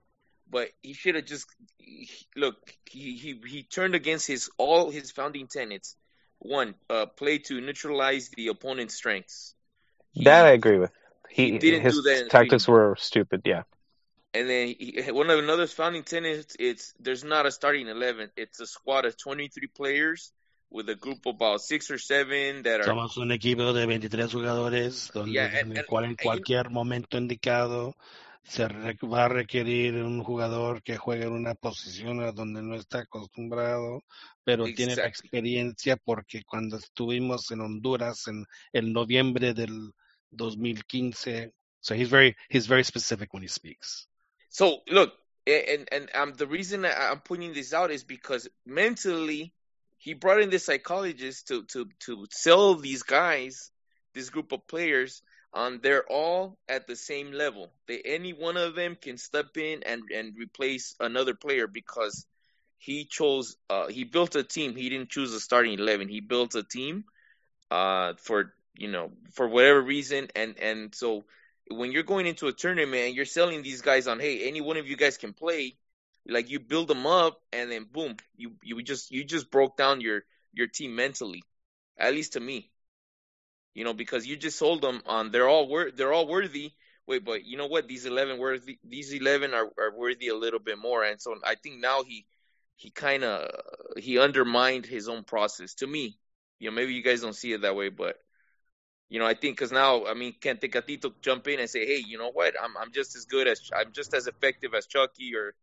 But 0.50 0.68
he 0.82 0.92
should 0.92 1.14
have 1.16 1.24
just 1.24 1.46
he, 1.78 2.08
look. 2.36 2.56
He, 2.90 3.16
he 3.16 3.40
he 3.46 3.62
turned 3.62 3.94
against 3.94 4.26
his 4.26 4.50
all 4.58 4.90
his 4.90 5.10
founding 5.10 5.46
tenets. 5.48 5.96
One, 6.38 6.74
uh, 6.90 7.06
play 7.06 7.38
to 7.38 7.60
neutralize 7.60 8.28
the 8.36 8.48
opponent's 8.48 8.94
strengths. 8.94 9.54
He- 10.12 10.24
that 10.24 10.44
I 10.46 10.50
agree 10.50 10.78
with. 10.78 10.92
He, 11.30 11.52
he 11.52 11.58
didn't 11.58 11.82
his 11.82 11.94
do 11.94 12.02
that 12.02 12.22
in 12.22 12.28
tactics 12.28 12.68
were 12.68 12.94
stupid. 12.98 13.42
Yeah. 13.44 13.62
And 14.34 14.48
then 14.48 14.68
he, 14.78 15.00
one 15.10 15.30
of 15.30 15.38
another 15.38 15.66
founding 15.66 16.02
tenets, 16.04 16.54
it's 16.58 16.92
there's 17.00 17.24
not 17.24 17.46
a 17.46 17.50
starting 17.50 17.88
eleven. 17.88 18.30
It's 18.36 18.60
a 18.60 18.66
squad 18.66 19.04
of 19.06 19.16
23 19.16 19.68
players 19.68 20.32
with 20.70 20.88
a 20.88 20.94
group 20.94 21.24
of 21.26 21.36
about 21.36 21.60
six 21.62 21.90
or 21.90 21.98
seven 21.98 22.62
that 22.64 22.80
are. 22.80 22.84
Somos 22.84 23.16
un 23.16 23.30
equipo 23.32 23.72
de 23.72 23.84
23 23.86 24.30
jugadores 24.32 25.10
donde 25.12 25.32
Yeah, 25.32 25.46
en 25.46 25.68
and- 25.70 25.78
el 25.78 25.84
cual 25.86 26.04
en 26.04 26.10
and- 26.10 26.18
cualquier 26.20 26.68
momento 26.70 27.16
indicado 27.16 27.94
se 28.44 28.68
va 28.68 29.24
a 29.24 29.28
requerir 29.28 29.94
un 29.94 30.22
jugador 30.22 30.82
que 30.82 30.96
juegue 30.96 31.24
en 31.24 31.32
una 31.32 31.54
posición 31.54 32.20
a 32.20 32.32
donde 32.32 32.62
no 32.62 32.74
está 32.74 33.00
acostumbrado, 33.00 34.02
pero 34.44 34.64
tiene 34.66 34.96
la 34.96 35.06
experiencia 35.06 35.96
porque 35.96 36.44
cuando 36.44 36.76
estuvimos 36.76 37.50
en 37.50 37.62
Honduras 37.62 38.28
en 38.28 38.44
el 38.72 38.92
noviembre 38.92 39.54
del 39.54 39.92
2015, 40.30 41.52
so 41.80 41.94
he's 41.94 42.10
very 42.10 42.36
he's 42.48 42.66
very 42.66 42.84
specific 42.84 43.32
when 43.32 43.42
he 43.42 43.48
speaks. 43.48 44.08
So 44.50 44.82
look, 44.88 45.14
and 45.46 45.88
and 45.90 46.10
um, 46.14 46.34
the 46.34 46.46
reason 46.46 46.84
I'm 46.84 47.20
pointing 47.20 47.54
this 47.54 47.72
out 47.72 47.90
is 47.90 48.04
because 48.04 48.48
mentally, 48.66 49.52
he 49.96 50.14
brought 50.14 50.40
in 50.40 50.50
this 50.50 50.66
psychologist 50.66 51.48
to 51.48 51.64
to 51.64 51.86
to 52.00 52.26
sell 52.30 52.74
these 52.74 53.02
guys, 53.02 53.70
this 54.12 54.30
group 54.30 54.52
of 54.52 54.66
players. 54.66 55.22
Um, 55.55 55.81
they're 55.82 56.05
all 56.05 56.59
at 56.68 56.86
the 56.89 56.97
same 56.97 57.32
level. 57.32 57.70
They 57.86 58.01
any 58.05 58.32
one 58.32 58.56
of 58.56 58.74
them 58.74 58.97
can 59.01 59.18
step 59.18 59.56
in 59.56 59.85
and 59.85 60.02
and 60.14 60.36
replace 60.36 60.97
another 61.01 61.35
player 61.35 61.68
because 61.68 62.26
he 62.78 63.05
chose. 63.06 63.56
Uh, 63.70 63.86
he 63.89 64.05
built 64.05 64.36
a 64.36 64.43
team. 64.43 64.76
He 64.76 64.89
didn't 64.90 65.10
choose 65.10 65.32
a 65.32 65.40
starting 65.40 65.78
eleven. 65.78 66.09
He 66.09 66.20
built 66.20 66.55
a 66.56 66.64
team. 66.64 67.05
Uh, 67.70 68.14
for 68.18 68.55
you 68.76 68.89
know 68.90 69.12
for 69.32 69.48
whatever 69.48 69.81
reason, 69.82 70.28
and 70.36 70.59
and 70.59 70.94
so 70.94 71.24
when 71.70 71.93
you're 71.93 72.02
going 72.02 72.26
into 72.26 72.48
a 72.48 72.52
tournament 72.52 73.06
and 73.06 73.16
you're 73.16 73.24
selling 73.24 73.62
these 73.62 73.82
guys 73.82 74.06
on, 74.06 74.20
hey, 74.20 74.47
any 74.48 74.60
one 74.60 74.76
of 74.76 74.86
you 74.86 74.97
guys 74.97 75.16
can 75.16 75.32
play, 75.32 75.76
like 76.28 76.51
you 76.51 76.60
build 76.60 76.89
them 76.89 77.06
up 77.06 77.40
and 77.52 77.70
then 77.70 77.86
boom, 77.90 78.16
you 78.36 78.52
you 78.62 78.82
just 78.82 79.10
you 79.10 79.24
just 79.24 79.51
broke 79.51 79.76
down 79.76 80.01
your 80.01 80.24
your 80.52 80.66
team 80.66 80.94
mentally, 80.94 81.43
at 81.98 82.12
least 82.14 82.35
to 82.35 82.40
me, 82.40 82.70
you 83.74 83.84
know, 83.84 83.94
because 83.94 84.26
you 84.26 84.36
just 84.36 84.59
sold 84.59 84.82
them 84.82 85.02
on 85.06 85.30
they're 85.32 85.48
all 85.48 85.68
wor- 85.68 85.90
they're 85.90 86.12
all 86.12 86.26
worthy. 86.28 86.72
Wait, 87.06 87.24
but 87.24 87.44
you 87.44 87.56
know 87.59 87.66
what? 87.66 87.86
These 87.88 88.06
eleven 88.06 88.38
worthy 88.38 88.78
these 88.84 89.12
eleven 89.12 89.52
are, 89.55 89.70
are 89.78 89.96
worthy 89.96 90.28
a 90.28 90.36
little 90.36 90.60
bit 90.60 90.78
more, 90.78 91.05
and 91.05 91.20
so 91.20 91.36
I 91.44 91.55
think 91.56 91.80
now 91.80 92.02
he 92.02 92.26
he 92.76 92.90
kind 92.90 93.24
of 93.24 93.51
he 93.98 94.18
undermined 94.18 94.86
his 94.86 95.09
own 95.09 95.24
process 95.24 95.74
to 95.76 95.86
me. 95.86 96.18
You 96.59 96.70
know, 96.70 96.76
maybe 96.76 96.94
you 96.94 97.02
guys 97.02 97.20
don't 97.20 97.34
see 97.34 97.52
it 97.52 97.62
that 97.62 97.76
way, 97.76 97.88
but 97.90 98.16
you 99.10 99.18
know, 99.18 99.26
I 99.26 99.34
think 99.34 99.56
because 99.56 99.70
now, 99.72 100.06
I 100.06 100.14
mean, 100.14 100.34
can 100.40 100.56
Tecatito 100.56 101.12
jump 101.20 101.46
in 101.48 101.60
and 101.60 101.68
say, 101.70 101.86
"Hey, 101.86 102.02
you 102.06 102.18
know 102.18 102.30
what? 102.32 102.55
I'm 102.60 102.76
I'm 102.76 102.92
just 102.92 103.16
as 103.16 103.26
good 103.26 103.46
as 103.46 103.60
I'm 103.74 103.92
just 103.92 104.14
as 104.14 104.26
effective 104.26 104.74
as 104.74 104.86
Chucky," 104.86 105.36
or, 105.36 105.55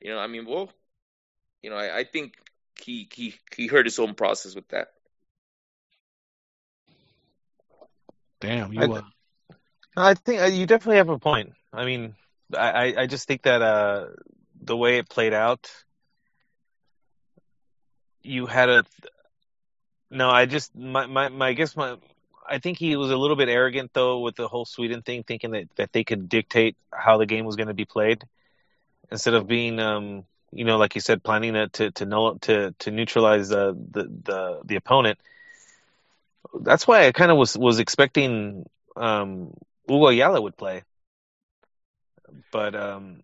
you 0.00 0.10
know, 0.10 0.18
I 0.18 0.26
mean, 0.26 0.46
well, 0.46 0.70
you 1.62 1.70
know, 1.70 1.76
I, 1.76 1.98
I 2.00 2.04
think 2.04 2.34
he 2.80 3.08
he 3.12 3.34
he 3.56 3.66
hurt 3.68 3.86
his 3.86 3.98
own 3.98 4.14
process 4.14 4.54
with 4.54 4.68
that. 4.68 4.88
Damn, 8.42 8.72
you 8.72 8.82
I- 8.82 8.98
uh, 8.98 9.02
I 9.96 10.14
think 10.14 10.42
uh, 10.42 10.46
you 10.46 10.66
definitely 10.66 10.96
have 10.96 11.10
a 11.10 11.18
point. 11.18 11.52
I 11.72 11.84
mean, 11.84 12.14
I, 12.56 12.94
I- 12.98 13.06
just 13.06 13.28
think 13.28 13.42
that 13.42 13.62
uh, 13.62 14.06
the 14.60 14.76
way 14.76 14.98
it 14.98 15.08
played 15.08 15.32
out, 15.32 15.70
you 18.22 18.46
had 18.46 18.68
a 18.68 18.84
no. 20.10 20.28
I 20.28 20.46
just 20.46 20.74
my 20.74 21.06
my, 21.06 21.28
my 21.28 21.48
I 21.48 21.52
guess 21.52 21.76
my 21.76 21.96
I 22.48 22.58
think 22.58 22.78
he 22.78 22.96
was 22.96 23.10
a 23.10 23.16
little 23.16 23.36
bit 23.36 23.48
arrogant 23.48 23.92
though 23.94 24.18
with 24.20 24.34
the 24.34 24.48
whole 24.48 24.64
Sweden 24.64 25.02
thing, 25.02 25.22
thinking 25.22 25.52
that 25.52 25.68
that 25.76 25.92
they 25.92 26.02
could 26.02 26.28
dictate 26.28 26.76
how 26.92 27.18
the 27.18 27.26
game 27.26 27.44
was 27.44 27.56
going 27.56 27.68
to 27.68 27.74
be 27.74 27.84
played 27.84 28.24
instead 29.10 29.34
of 29.34 29.46
being 29.46 29.78
um 29.78 30.24
you 30.50 30.64
know 30.64 30.78
like 30.78 30.94
you 30.96 31.00
said 31.00 31.22
planning 31.22 31.52
to 31.54 31.68
to 31.68 31.90
to, 31.92 32.06
null, 32.06 32.38
to, 32.40 32.72
to 32.80 32.90
neutralize 32.90 33.50
the, 33.50 33.76
the 33.92 34.04
the 34.24 34.60
the 34.64 34.76
opponent. 34.76 35.18
That's 36.60 36.86
why 36.86 37.06
I 37.06 37.12
kind 37.12 37.30
of 37.30 37.38
was 37.38 37.56
was 37.56 37.78
expecting 37.78 38.66
um 38.96 39.54
Hugo 39.88 40.08
Ayala 40.08 40.40
would 40.40 40.56
play, 40.56 40.84
but 42.50 42.74
um 42.74 43.22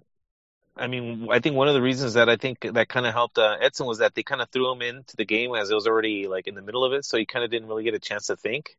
I 0.76 0.86
mean, 0.86 1.26
I 1.30 1.40
think 1.40 1.56
one 1.56 1.66
of 1.68 1.74
the 1.74 1.82
reasons 1.82 2.14
that 2.14 2.28
I 2.28 2.36
think 2.36 2.60
that 2.60 2.88
kind 2.88 3.05
of 3.05 3.12
helped 3.12 3.36
uh, 3.36 3.56
Edson 3.60 3.86
was 3.86 3.98
that 3.98 4.14
they 4.14 4.22
kind 4.22 4.40
of 4.40 4.48
threw 4.50 4.70
him 4.70 4.80
into 4.80 5.16
the 5.16 5.24
game 5.24 5.52
as 5.55 5.70
it 5.70 5.74
was 5.74 5.88
already 5.88 6.28
like 6.28 6.46
in 6.46 6.55
the 6.55 6.62
middle 6.62 6.84
of 6.84 6.92
it, 6.92 7.05
so 7.05 7.18
he 7.18 7.26
kind 7.26 7.44
of 7.44 7.50
didn't 7.50 7.68
really 7.68 7.82
get 7.82 7.94
a 7.94 7.98
chance 7.98 8.28
to 8.28 8.36
think. 8.36 8.76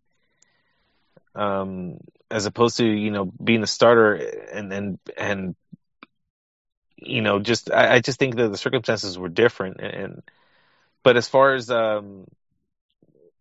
Um, 1.35 1.97
as 2.31 2.45
opposed 2.45 2.77
to 2.77 2.85
you 2.85 3.11
know 3.11 3.25
being 3.25 3.63
a 3.63 3.67
starter 3.67 4.15
and 4.15 4.71
and 4.71 4.99
and 5.17 5.55
you 6.95 7.21
know 7.21 7.39
just 7.39 7.71
I, 7.71 7.95
I 7.95 7.99
just 7.99 8.19
think 8.19 8.35
that 8.35 8.49
the 8.49 8.57
circumstances 8.57 9.17
were 9.17 9.29
different 9.29 9.79
and 9.79 10.21
but 11.03 11.17
as 11.17 11.27
far 11.27 11.53
as 11.53 11.69
um 11.69 12.25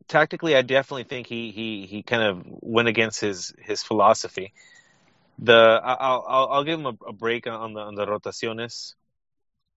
tactically, 0.09 0.57
I 0.57 0.63
definitely 0.63 1.05
think 1.05 1.27
he 1.27 1.51
he 1.51 1.87
he 1.87 2.03
kind 2.03 2.23
of 2.23 2.43
went 2.47 2.89
against 2.89 3.21
his 3.21 3.55
his 3.59 3.83
philosophy 3.83 4.53
the 5.39 5.81
I'll 5.83 6.25
I'll, 6.27 6.49
I'll 6.49 6.65
give 6.65 6.81
him 6.81 6.87
a, 6.87 6.97
a, 7.07 7.13
break 7.13 7.47
on 7.47 7.73
the 7.73 7.81
on 7.81 7.95
the 7.95 8.07
rotaciones. 8.07 8.95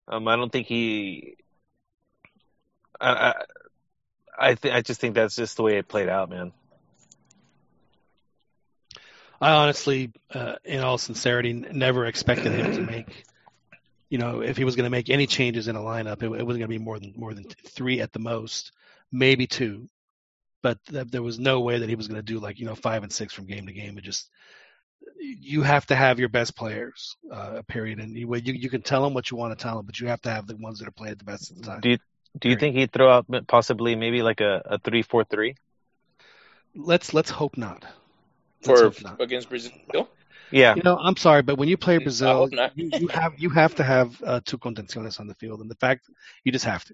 Um, 0.07 0.27
I 0.27 0.35
don't 0.35 0.51
think 0.51 0.67
he. 0.67 1.37
I 2.99 3.33
I 4.37 4.55
th- 4.55 4.73
I 4.73 4.81
just 4.81 4.99
think 4.99 5.15
that's 5.15 5.35
just 5.35 5.57
the 5.57 5.63
way 5.63 5.77
it 5.77 5.87
played 5.87 6.09
out, 6.09 6.29
man. 6.29 6.51
I 9.39 9.51
honestly, 9.51 10.11
uh, 10.33 10.55
in 10.63 10.81
all 10.81 10.97
sincerity, 10.97 11.53
never 11.53 12.05
expected 12.05 12.51
him 12.51 12.73
to 12.73 12.81
make. 12.81 13.25
You 14.09 14.17
know, 14.17 14.41
if 14.41 14.57
he 14.57 14.65
was 14.65 14.75
going 14.75 14.83
to 14.83 14.89
make 14.89 15.09
any 15.09 15.25
changes 15.25 15.67
in 15.67 15.75
a 15.75 15.79
lineup, 15.79 16.21
it, 16.21 16.25
it 16.25 16.29
wasn't 16.29 16.45
going 16.45 16.61
to 16.61 16.67
be 16.67 16.77
more 16.79 16.99
than 16.99 17.13
more 17.15 17.33
than 17.33 17.45
three 17.67 18.01
at 18.01 18.11
the 18.11 18.19
most, 18.19 18.71
maybe 19.11 19.47
two. 19.47 19.87
But 20.61 20.83
th- 20.85 21.07
there 21.07 21.23
was 21.23 21.39
no 21.39 21.61
way 21.61 21.79
that 21.79 21.89
he 21.89 21.95
was 21.95 22.07
going 22.07 22.19
to 22.19 22.33
do 22.33 22.39
like 22.39 22.59
you 22.59 22.65
know 22.65 22.75
five 22.75 23.03
and 23.03 23.11
six 23.11 23.33
from 23.33 23.45
game 23.45 23.67
to 23.67 23.73
game. 23.73 23.97
It 23.97 24.03
just 24.03 24.29
you 25.19 25.61
have 25.61 25.85
to 25.87 25.95
have 25.95 26.19
your 26.19 26.29
best 26.29 26.55
players, 26.55 27.15
uh, 27.31 27.61
period. 27.67 27.99
And 27.99 28.15
you, 28.15 28.33
you 28.35 28.53
you 28.53 28.69
can 28.69 28.81
tell 28.81 29.03
them 29.03 29.13
what 29.13 29.31
you 29.31 29.37
want 29.37 29.57
to 29.57 29.61
tell 29.61 29.77
them, 29.77 29.85
but 29.85 29.99
you 29.99 30.07
have 30.07 30.21
to 30.23 30.29
have 30.29 30.47
the 30.47 30.55
ones 30.57 30.79
that 30.79 30.87
are 30.87 30.91
playing 30.91 31.15
the 31.15 31.23
best 31.23 31.51
at 31.51 31.57
the 31.57 31.63
time. 31.63 31.81
Do 31.81 31.89
you 31.89 31.97
do 32.39 32.49
you 32.49 32.55
think 32.55 32.75
he'd 32.75 32.91
throw 32.91 33.11
out 33.11 33.25
possibly 33.47 33.95
maybe 33.95 34.21
like 34.21 34.41
a, 34.41 34.61
a 34.65 34.79
three 34.79 35.01
four 35.01 35.23
three? 35.23 35.55
Let's 36.75 37.13
let's 37.13 37.29
hope 37.29 37.57
not. 37.57 37.85
Let's 38.65 38.79
For 38.79 38.85
hope 38.85 39.03
not. 39.03 39.21
against 39.21 39.49
Brazil. 39.49 39.71
Yeah. 40.51 40.75
You 40.75 40.83
know, 40.83 40.97
I'm 40.97 41.17
sorry, 41.17 41.41
but 41.41 41.57
when 41.57 41.69
you 41.69 41.77
play 41.77 41.97
Brazil, 41.97 42.49
you, 42.75 42.89
you, 42.93 43.07
have 43.07 43.33
you 43.37 43.49
have 43.49 43.75
to 43.75 43.83
have 43.83 44.21
uh, 44.23 44.41
two 44.43 44.57
contenciones 44.57 45.19
on 45.19 45.27
the 45.27 45.35
field, 45.35 45.61
and 45.61 45.69
the 45.69 45.75
fact 45.75 46.09
you 46.43 46.51
just 46.51 46.65
have 46.65 46.83
to. 46.85 46.93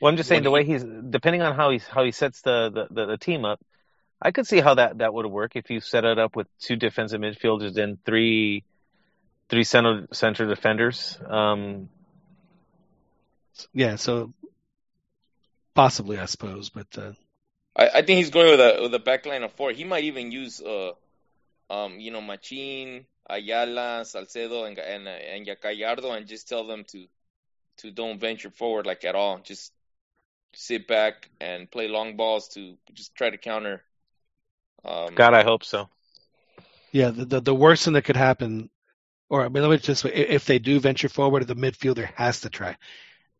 Well, 0.00 0.10
I'm 0.10 0.16
just 0.16 0.28
saying 0.28 0.38
when 0.38 0.44
the 0.44 0.50
way 0.50 0.64
he's 0.64 0.84
depending 0.84 1.42
on 1.42 1.54
how 1.54 1.70
he's 1.70 1.86
how 1.86 2.04
he 2.04 2.10
sets 2.10 2.42
the, 2.42 2.88
the, 2.90 3.06
the 3.06 3.16
team 3.16 3.44
up, 3.44 3.60
I 4.20 4.30
could 4.30 4.46
see 4.46 4.60
how 4.60 4.74
that, 4.74 4.98
that 4.98 5.12
would 5.12 5.26
work 5.26 5.56
if 5.56 5.70
you 5.70 5.80
set 5.80 6.04
it 6.04 6.18
up 6.18 6.36
with 6.36 6.46
two 6.58 6.76
defensive 6.76 7.20
midfielders 7.20 7.76
and 7.76 8.02
three 8.04 8.64
three 9.48 9.64
center 9.64 10.06
center 10.12 10.46
defenders. 10.46 11.18
Um, 11.28 11.88
yeah, 13.72 13.96
so 13.96 14.32
possibly, 15.74 16.18
I 16.18 16.26
suppose, 16.26 16.70
but 16.70 16.86
uh, 16.96 17.12
I, 17.76 17.88
I 17.88 18.02
think 18.02 18.18
he's 18.18 18.30
going 18.30 18.50
with 18.50 18.60
a 18.60 18.78
with 18.82 18.94
a 18.94 18.98
back 18.98 19.26
line 19.26 19.42
of 19.42 19.52
four. 19.52 19.72
He 19.72 19.84
might 19.84 20.04
even 20.04 20.32
use 20.32 20.60
uh, 20.60 20.92
um, 21.68 21.98
you 21.98 22.10
know, 22.10 22.20
Machin, 22.20 23.06
Ayala, 23.28 24.04
Salcedo, 24.04 24.64
and 24.64 24.78
and 24.78 25.08
and 25.08 25.46
Gallardo, 25.46 26.12
and 26.12 26.26
just 26.26 26.48
tell 26.48 26.66
them 26.66 26.84
to 26.88 27.06
to 27.78 27.90
don't 27.90 28.20
venture 28.20 28.50
forward 28.50 28.86
like 28.86 29.04
at 29.04 29.14
all. 29.14 29.38
Just 29.38 29.72
sit 30.54 30.86
back 30.86 31.28
and 31.40 31.70
play 31.70 31.88
long 31.88 32.16
balls 32.16 32.48
to 32.48 32.76
just 32.94 33.14
try 33.14 33.30
to 33.30 33.38
counter 33.38 33.82
um, 34.84 35.14
God, 35.14 35.34
I 35.34 35.42
hope 35.42 35.64
so. 35.64 35.88
Yeah, 36.90 37.10
the, 37.10 37.24
the, 37.24 37.40
the 37.40 37.54
worst 37.54 37.84
thing 37.84 37.94
that 37.94 38.04
could 38.04 38.16
happen, 38.16 38.68
or 39.28 39.44
I 39.44 39.48
mean, 39.48 39.62
let 39.62 39.70
me 39.70 39.78
just 39.78 40.04
if 40.04 40.44
they 40.44 40.58
do 40.58 40.80
venture 40.80 41.08
forward, 41.08 41.46
the 41.46 41.54
midfielder 41.54 42.12
has 42.14 42.40
to 42.40 42.50
track. 42.50 42.78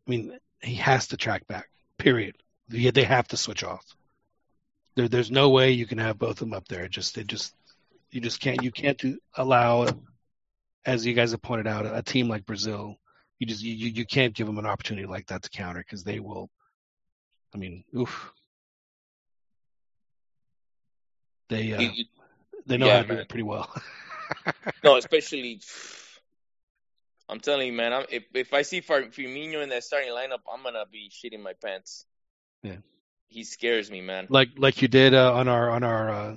I 0.07 0.11
mean, 0.11 0.37
he 0.61 0.75
has 0.75 1.07
to 1.07 1.17
track 1.17 1.45
back. 1.47 1.69
Period. 1.97 2.35
Yeah, 2.69 2.91
They 2.91 3.03
have 3.03 3.27
to 3.29 3.37
switch 3.37 3.63
off. 3.63 3.85
There, 4.95 5.07
there's 5.07 5.31
no 5.31 5.49
way 5.49 5.71
you 5.71 5.85
can 5.85 5.97
have 5.97 6.17
both 6.17 6.31
of 6.31 6.39
them 6.39 6.53
up 6.53 6.67
there. 6.67 6.85
It 6.85 6.91
just, 6.91 7.17
it 7.17 7.27
just, 7.27 7.53
you 8.11 8.21
just 8.21 8.39
can't. 8.39 8.63
You 8.63 8.71
can't 8.71 8.97
do, 8.97 9.17
allow, 9.35 9.87
as 10.85 11.05
you 11.05 11.13
guys 11.13 11.31
have 11.31 11.41
pointed 11.41 11.67
out, 11.67 11.85
a 11.85 12.01
team 12.01 12.27
like 12.27 12.45
Brazil. 12.45 12.95
You 13.39 13.47
just, 13.47 13.61
you, 13.61 13.73
you 13.89 14.05
can't 14.05 14.33
give 14.33 14.47
them 14.47 14.57
an 14.57 14.65
opportunity 14.65 15.05
like 15.05 15.27
that 15.27 15.43
to 15.43 15.49
counter 15.49 15.79
because 15.79 16.03
they 16.03 16.19
will. 16.19 16.49
I 17.53 17.57
mean, 17.57 17.83
oof. 17.95 18.31
They 21.49 21.73
uh, 21.73 21.91
they 22.65 22.77
know 22.77 22.87
yeah, 22.87 22.97
how 22.97 23.01
to 23.03 23.07
do 23.07 23.19
it 23.19 23.29
pretty 23.29 23.43
well. 23.43 23.69
no, 24.83 24.95
especially. 24.97 25.61
I'm 27.29 27.39
telling 27.39 27.67
you, 27.67 27.73
man. 27.73 27.93
I'm, 27.93 28.05
if 28.09 28.23
if 28.33 28.53
I 28.53 28.63
see 28.63 28.81
Firmino 28.81 29.61
in 29.61 29.69
that 29.69 29.83
starting 29.83 30.11
lineup, 30.11 30.39
I'm 30.51 30.63
gonna 30.63 30.85
be 30.91 31.11
shitting 31.11 31.41
my 31.41 31.53
pants. 31.61 32.05
Yeah, 32.63 32.77
he 33.27 33.43
scares 33.43 33.91
me, 33.91 34.01
man. 34.01 34.27
Like 34.29 34.49
like 34.57 34.81
you 34.81 34.87
did 34.87 35.13
uh, 35.13 35.33
on 35.33 35.47
our 35.47 35.69
on 35.69 35.83
our, 35.83 36.09
uh, 36.09 36.35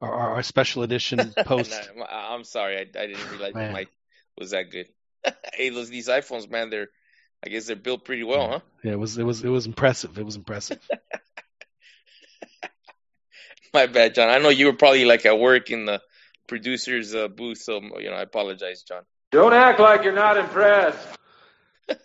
our 0.00 0.12
our 0.12 0.42
special 0.42 0.82
edition 0.84 1.34
post. 1.44 1.70
no, 1.96 2.04
I'm 2.04 2.44
sorry, 2.44 2.76
I, 2.76 2.80
I 2.80 3.06
didn't 3.06 3.30
realize 3.30 3.54
man. 3.54 3.72
my 3.72 3.86
was 4.38 4.50
that 4.50 4.70
good. 4.70 4.86
hey, 5.54 5.68
those 5.70 5.90
these 5.90 6.08
iPhones, 6.08 6.50
man, 6.50 6.70
they're 6.70 6.88
I 7.44 7.48
guess 7.48 7.66
they're 7.66 7.76
built 7.76 8.04
pretty 8.04 8.22
well, 8.22 8.40
yeah. 8.40 8.50
huh? 8.50 8.60
Yeah, 8.84 8.92
it 8.92 8.98
was 8.98 9.18
it 9.18 9.24
was 9.24 9.42
it 9.42 9.48
was 9.48 9.66
impressive. 9.66 10.18
It 10.18 10.24
was 10.24 10.36
impressive. 10.36 10.78
My 13.72 13.86
bad, 13.86 14.14
John. 14.14 14.28
I 14.28 14.38
know 14.38 14.48
you 14.48 14.66
were 14.66 14.74
probably 14.74 15.04
like 15.04 15.24
at 15.26 15.38
work 15.38 15.70
in 15.70 15.86
the 15.86 16.02
producer's 16.48 17.14
uh, 17.14 17.28
booth, 17.28 17.58
so 17.58 17.80
you 17.98 18.10
know 18.10 18.16
I 18.16 18.22
apologize, 18.22 18.82
John. 18.82 19.02
Don't 19.30 19.54
act 19.54 19.78
like 19.80 20.02
you're 20.02 20.12
not 20.12 20.36
impressed. 20.36 20.98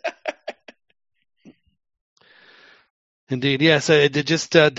Indeed, 3.29 3.63
yes. 3.63 3.69
Yeah, 3.71 3.79
so 3.79 3.93
it, 3.93 4.15
it 4.15 4.27
just 4.27 4.55
uh, 4.55 4.69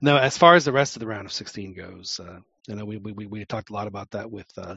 no. 0.00 0.18
As 0.18 0.36
far 0.36 0.54
as 0.54 0.66
the 0.66 0.72
rest 0.72 0.96
of 0.96 1.00
the 1.00 1.06
round 1.06 1.24
of 1.24 1.32
16 1.32 1.72
goes, 1.74 2.20
uh, 2.20 2.40
you 2.68 2.74
know, 2.76 2.84
we, 2.84 2.98
we 2.98 3.26
we 3.26 3.44
talked 3.46 3.70
a 3.70 3.72
lot 3.72 3.86
about 3.86 4.10
that 4.10 4.30
with 4.30 4.46
uh, 4.58 4.76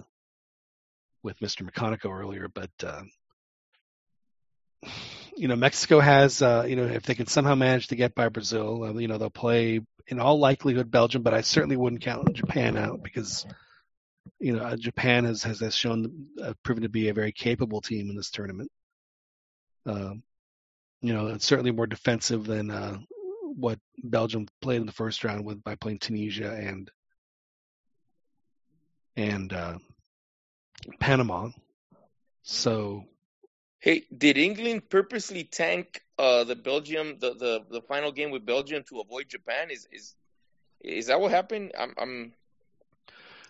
with 1.21 1.37
Mr. 1.39 1.69
McConnico 1.69 2.09
earlier, 2.09 2.47
but 2.47 2.71
uh, 2.81 3.01
you 5.35 5.47
know, 5.47 5.55
Mexico 5.55 5.99
has, 5.99 6.41
uh, 6.41 6.65
you 6.67 6.75
know, 6.75 6.85
if 6.85 7.03
they 7.03 7.15
can 7.15 7.27
somehow 7.27 7.55
manage 7.55 7.87
to 7.87 7.95
get 7.95 8.15
by 8.15 8.29
Brazil, 8.29 8.83
uh, 8.83 8.93
you 8.93 9.07
know, 9.07 9.17
they'll 9.17 9.29
play 9.29 9.81
in 10.07 10.19
all 10.19 10.39
likelihood 10.39 10.89
Belgium, 10.89 11.23
but 11.23 11.33
I 11.33 11.41
certainly 11.41 11.75
wouldn't 11.75 12.01
count 12.01 12.33
Japan 12.33 12.77
out 12.77 13.03
because, 13.03 13.45
you 14.39 14.55
know, 14.55 14.63
uh, 14.63 14.75
Japan 14.77 15.25
has 15.25 15.43
has, 15.43 15.59
has 15.59 15.75
shown 15.75 16.27
uh, 16.41 16.53
proven 16.63 16.83
to 16.83 16.89
be 16.89 17.09
a 17.09 17.13
very 17.13 17.31
capable 17.31 17.81
team 17.81 18.09
in 18.09 18.15
this 18.15 18.29
tournament. 18.29 18.71
Um, 19.85 20.23
you 21.01 21.13
know, 21.13 21.27
it's 21.27 21.45
certainly 21.45 21.71
more 21.71 21.87
defensive 21.87 22.45
than 22.45 22.71
uh, 22.71 22.97
what 23.41 23.79
Belgium 24.03 24.47
played 24.61 24.81
in 24.81 24.85
the 24.85 24.91
first 24.91 25.23
round 25.23 25.45
with 25.45 25.63
by 25.63 25.75
playing 25.75 25.99
Tunisia 25.99 26.51
and 26.51 26.89
and 29.15 29.53
uh, 29.53 29.77
Panama. 30.99 31.49
So 32.43 33.05
Hey, 33.85 34.03
did 34.17 34.35
England 34.39 34.89
purposely 34.89 35.43
tank 35.43 36.01
uh, 36.17 36.43
the 36.43 36.55
Belgium 36.55 37.19
the, 37.19 37.35
the, 37.35 37.65
the 37.69 37.81
final 37.81 38.11
game 38.11 38.31
with 38.31 38.43
Belgium 38.43 38.83
to 38.89 38.99
avoid 38.99 39.29
Japan? 39.29 39.69
Is 39.69 39.87
is 39.91 40.15
is 40.81 41.05
that 41.05 41.21
what 41.21 41.29
happened? 41.29 41.71
I'm, 41.77 41.93
I'm... 41.95 42.33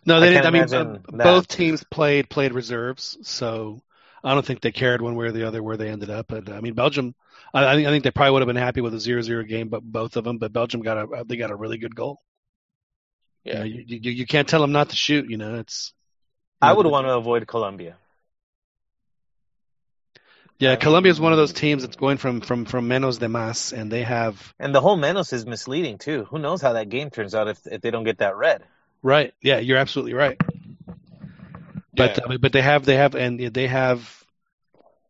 No, 0.05 0.19
they 0.19 0.27
I 0.27 0.41
didn't. 0.41 0.45
I 0.45 0.49
mean, 0.49 0.73
uh, 0.73 1.23
both 1.23 1.47
teams 1.47 1.85
played 1.85 2.29
played 2.29 2.51
reserves, 2.51 3.17
so 3.21 3.81
I 4.25 4.33
don't 4.33 4.45
think 4.45 4.59
they 4.59 4.73
cared 4.73 5.01
one 5.01 5.15
way 5.15 5.27
or 5.27 5.31
the 5.31 5.47
other 5.47 5.63
where 5.63 5.77
they 5.77 5.87
ended 5.87 6.09
up. 6.09 6.25
But 6.27 6.49
I 6.49 6.59
mean, 6.59 6.73
Belgium, 6.73 7.15
I, 7.53 7.67
I 7.67 7.75
think 7.75 7.87
I 7.87 7.91
think 7.91 8.03
they 8.03 8.11
probably 8.11 8.31
would 8.31 8.41
have 8.41 8.47
been 8.47 8.57
happy 8.57 8.81
with 8.81 8.93
a 8.93 8.97
0-0 8.97 9.47
game, 9.47 9.69
but 9.69 9.83
both 9.83 10.17
of 10.17 10.25
them. 10.25 10.37
But 10.37 10.51
Belgium 10.51 10.81
got 10.81 10.97
a 10.97 11.23
they 11.25 11.37
got 11.37 11.51
a 11.51 11.55
really 11.55 11.77
good 11.77 11.95
goal. 11.95 12.19
Yeah, 13.45 13.63
you, 13.63 13.75
know, 13.75 13.83
you, 13.87 13.99
you, 14.01 14.11
you 14.11 14.25
can't 14.25 14.49
tell 14.49 14.59
them 14.59 14.73
not 14.73 14.89
to 14.89 14.97
shoot. 14.97 15.29
You 15.29 15.37
know, 15.37 15.59
it's. 15.59 15.93
You 16.61 16.67
I 16.67 16.73
would 16.73 16.87
want 16.87 17.07
to 17.07 17.13
avoid 17.13 17.47
Colombia. 17.47 17.95
Yeah, 20.57 20.77
Colombia 20.77 21.11
is 21.11 21.19
one 21.19 21.33
of 21.33 21.37
those 21.37 21.51
teams 21.51 21.83
that's 21.83 21.97
going 21.97 22.17
from 22.17 22.39
from 22.39 22.65
from 22.65 22.87
menos 22.87 23.19
de 23.19 23.27
mas, 23.27 23.73
and 23.73 23.91
they 23.91 24.03
have. 24.03 24.53
And 24.57 24.73
the 24.73 24.79
whole 24.79 24.97
menos 24.97 25.33
is 25.33 25.45
misleading 25.45 25.97
too. 25.97 26.25
Who 26.25 26.39
knows 26.39 26.61
how 26.61 26.73
that 26.73 26.89
game 26.89 27.09
turns 27.09 27.35
out 27.35 27.49
if 27.49 27.67
if 27.67 27.81
they 27.81 27.91
don't 27.91 28.05
get 28.05 28.19
that 28.19 28.37
red? 28.37 28.63
Right. 29.03 29.33
Yeah, 29.41 29.59
you're 29.59 29.77
absolutely 29.77 30.13
right. 30.13 30.39
But 31.93 32.17
yeah. 32.17 32.37
but 32.37 32.53
they 32.53 32.61
have 32.61 32.85
they 32.85 32.95
have 32.95 33.15
and 33.15 33.39
they 33.39 33.67
have, 33.67 34.23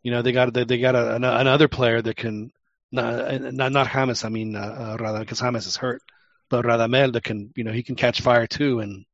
You 0.03 0.11
know, 0.11 0.21
they 0.21 0.31
got 0.31 0.53
they, 0.53 0.63
they 0.63 0.79
got 0.79 0.95
a, 0.95 1.15
an, 1.15 1.23
another 1.23 1.67
player 1.67 2.01
that 2.01 2.15
can 2.15 2.51
not 2.91 3.41
not, 3.53 3.71
not 3.71 3.87
James. 3.87 4.23
I 4.23 4.29
mean, 4.29 4.55
uh, 4.55 4.97
uh, 4.99 5.19
because 5.19 5.41
James 5.41 5.67
is 5.67 5.77
hurt, 5.77 6.01
but 6.49 6.65
Radamel 6.65 7.13
that 7.13 7.23
can 7.23 7.51
you 7.55 7.63
know 7.63 7.71
he 7.71 7.83
can 7.83 7.95
catch 7.95 8.21
fire 8.21 8.47
too, 8.47 8.79
and 8.79 9.05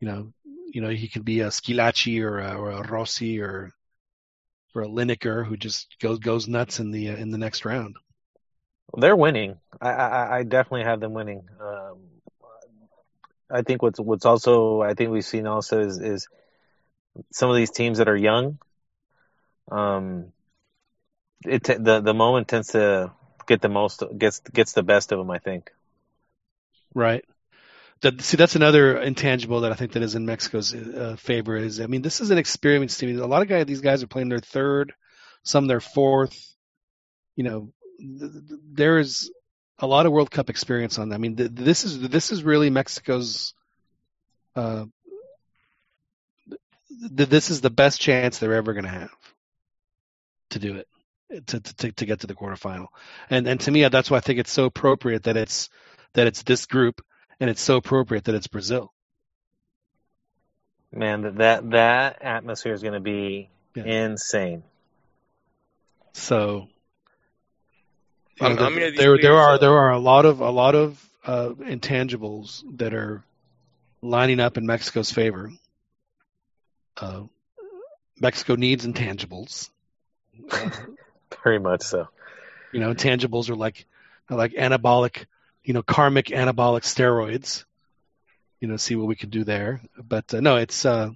you 0.00 0.08
know 0.08 0.32
you 0.72 0.80
know 0.80 0.88
he 0.88 1.08
could 1.08 1.24
be 1.24 1.40
a 1.40 1.48
Schillaci 1.48 2.22
or 2.22 2.40
a, 2.40 2.54
or 2.54 2.70
a 2.70 2.88
Rossi 2.88 3.40
or 3.40 3.72
or 4.74 4.82
a 4.82 4.88
Lineker 4.88 5.46
who 5.46 5.56
just 5.56 5.96
goes 6.00 6.18
goes 6.18 6.48
nuts 6.48 6.80
in 6.80 6.90
the 6.90 7.10
uh, 7.10 7.16
in 7.16 7.30
the 7.30 7.38
next 7.38 7.64
round. 7.64 7.96
They're 8.96 9.16
winning. 9.16 9.58
I, 9.80 9.90
I, 9.90 10.38
I 10.38 10.42
definitely 10.44 10.84
have 10.84 11.00
them 11.00 11.12
winning. 11.12 11.42
Um, 11.60 11.98
I 13.50 13.62
think 13.62 13.82
what's 13.82 14.00
what's 14.00 14.26
also 14.26 14.82
I 14.82 14.94
think 14.94 15.10
we've 15.10 15.24
seen 15.24 15.46
also 15.46 15.80
is, 15.80 15.98
is 15.98 16.28
some 17.32 17.50
of 17.50 17.56
these 17.56 17.70
teams 17.70 17.98
that 17.98 18.08
are 18.08 18.16
young. 18.16 18.58
Um, 19.70 20.32
it 21.44 21.64
the 21.64 22.00
the 22.00 22.14
moment 22.14 22.48
tends 22.48 22.68
to 22.68 23.12
get 23.46 23.60
the 23.60 23.68
most 23.68 24.02
gets 24.16 24.40
gets 24.40 24.72
the 24.72 24.82
best 24.82 25.12
of 25.12 25.18
them. 25.18 25.30
I 25.30 25.38
think. 25.38 25.70
Right. 26.94 27.24
That, 28.00 28.20
see, 28.22 28.36
that's 28.36 28.56
another 28.56 28.98
intangible 28.98 29.62
that 29.62 29.72
I 29.72 29.74
think 29.74 29.92
that 29.92 30.02
is 30.02 30.14
in 30.14 30.24
Mexico's 30.24 30.74
uh, 30.74 31.16
favor. 31.18 31.56
Is 31.56 31.80
I 31.80 31.86
mean, 31.86 32.02
this 32.02 32.20
is 32.20 32.30
an 32.30 32.38
experienced 32.38 33.00
team. 33.00 33.20
A 33.20 33.26
lot 33.26 33.42
of 33.42 33.48
guys, 33.48 33.66
these 33.66 33.80
guys 33.80 34.02
are 34.02 34.06
playing 34.06 34.28
their 34.28 34.38
third, 34.38 34.92
some 35.42 35.66
their 35.66 35.80
fourth. 35.80 36.38
You 37.34 37.44
know, 37.44 37.72
th- 37.98 38.32
th- 38.32 38.60
there 38.72 38.98
is 38.98 39.30
a 39.78 39.86
lot 39.86 40.06
of 40.06 40.12
World 40.12 40.30
Cup 40.30 40.50
experience 40.50 40.98
on 40.98 41.08
that. 41.08 41.16
I 41.16 41.18
mean, 41.18 41.36
th- 41.36 41.50
this 41.52 41.84
is 41.84 42.00
this 42.08 42.30
is 42.30 42.42
really 42.42 42.70
Mexico's. 42.70 43.54
Uh, 44.54 44.86
this 46.90 47.50
is 47.50 47.60
the 47.60 47.70
best 47.70 48.00
chance 48.00 48.38
they're 48.38 48.54
ever 48.54 48.72
going 48.72 48.84
to 48.84 48.90
have 48.90 49.10
to 50.50 50.58
do 50.58 50.76
it 50.76 50.88
to, 51.48 51.60
to 51.60 51.92
to 51.92 52.06
get 52.06 52.20
to 52.20 52.26
the 52.26 52.34
quarterfinal. 52.34 52.86
And 53.30 53.46
and 53.46 53.60
to 53.60 53.70
me, 53.70 53.86
that's 53.88 54.10
why 54.10 54.18
I 54.18 54.20
think 54.20 54.38
it's 54.38 54.52
so 54.52 54.64
appropriate 54.64 55.24
that 55.24 55.36
it's 55.36 55.68
that 56.14 56.26
it's 56.26 56.42
this 56.42 56.66
group, 56.66 57.04
and 57.40 57.50
it's 57.50 57.62
so 57.62 57.76
appropriate 57.76 58.24
that 58.24 58.34
it's 58.34 58.46
Brazil. 58.46 58.92
Man, 60.92 61.36
that 61.36 61.70
that 61.70 62.22
atmosphere 62.22 62.72
is 62.72 62.82
going 62.82 62.94
to 62.94 63.00
be 63.00 63.50
yeah. 63.74 63.84
insane. 63.84 64.62
So, 66.14 66.68
you 68.40 68.48
know, 68.48 68.56
the, 68.56 68.92
there 68.96 69.18
there 69.18 69.36
are 69.36 69.58
there 69.58 69.76
are 69.76 69.92
a 69.92 69.98
lot 69.98 70.24
of 70.24 70.40
a 70.40 70.50
lot 70.50 70.74
of 70.74 71.08
uh, 71.24 71.50
intangibles 71.60 72.62
that 72.78 72.94
are 72.94 73.22
lining 74.00 74.40
up 74.40 74.56
in 74.56 74.66
Mexico's 74.66 75.12
favor. 75.12 75.50
Uh, 76.96 77.24
Mexico 78.18 78.54
needs 78.54 78.86
intangibles. 78.86 79.70
Very 81.44 81.60
much 81.60 81.82
so. 81.82 82.08
You 82.72 82.80
know, 82.80 82.94
intangibles 82.94 83.50
are 83.50 83.56
like 83.56 83.86
are 84.30 84.36
like 84.36 84.52
anabolic, 84.52 85.26
you 85.68 85.74
know, 85.74 85.82
karmic 85.82 86.28
anabolic 86.28 86.80
steroids. 86.80 87.66
You 88.58 88.68
know, 88.68 88.78
see 88.78 88.96
what 88.96 89.06
we 89.06 89.16
can 89.16 89.28
do 89.28 89.44
there. 89.44 89.82
But 90.02 90.32
uh, 90.32 90.40
no, 90.40 90.56
it's 90.56 90.86
uh, 90.86 91.10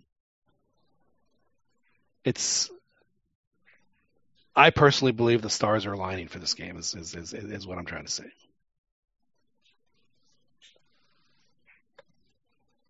it's. 2.23 2.71
I 4.55 4.69
personally 4.69 5.13
believe 5.13 5.41
the 5.41 5.49
stars 5.49 5.87
are 5.87 5.95
aligning 5.95 6.29
for 6.29 6.39
this 6.39 6.53
game. 6.53 6.77
Is 6.77 6.95
is 6.95 7.15
is, 7.15 7.33
is 7.33 7.67
what 7.67 7.79
I'm 7.79 7.87
trying 7.87 8.05
to 8.05 8.13
say. 8.13 8.27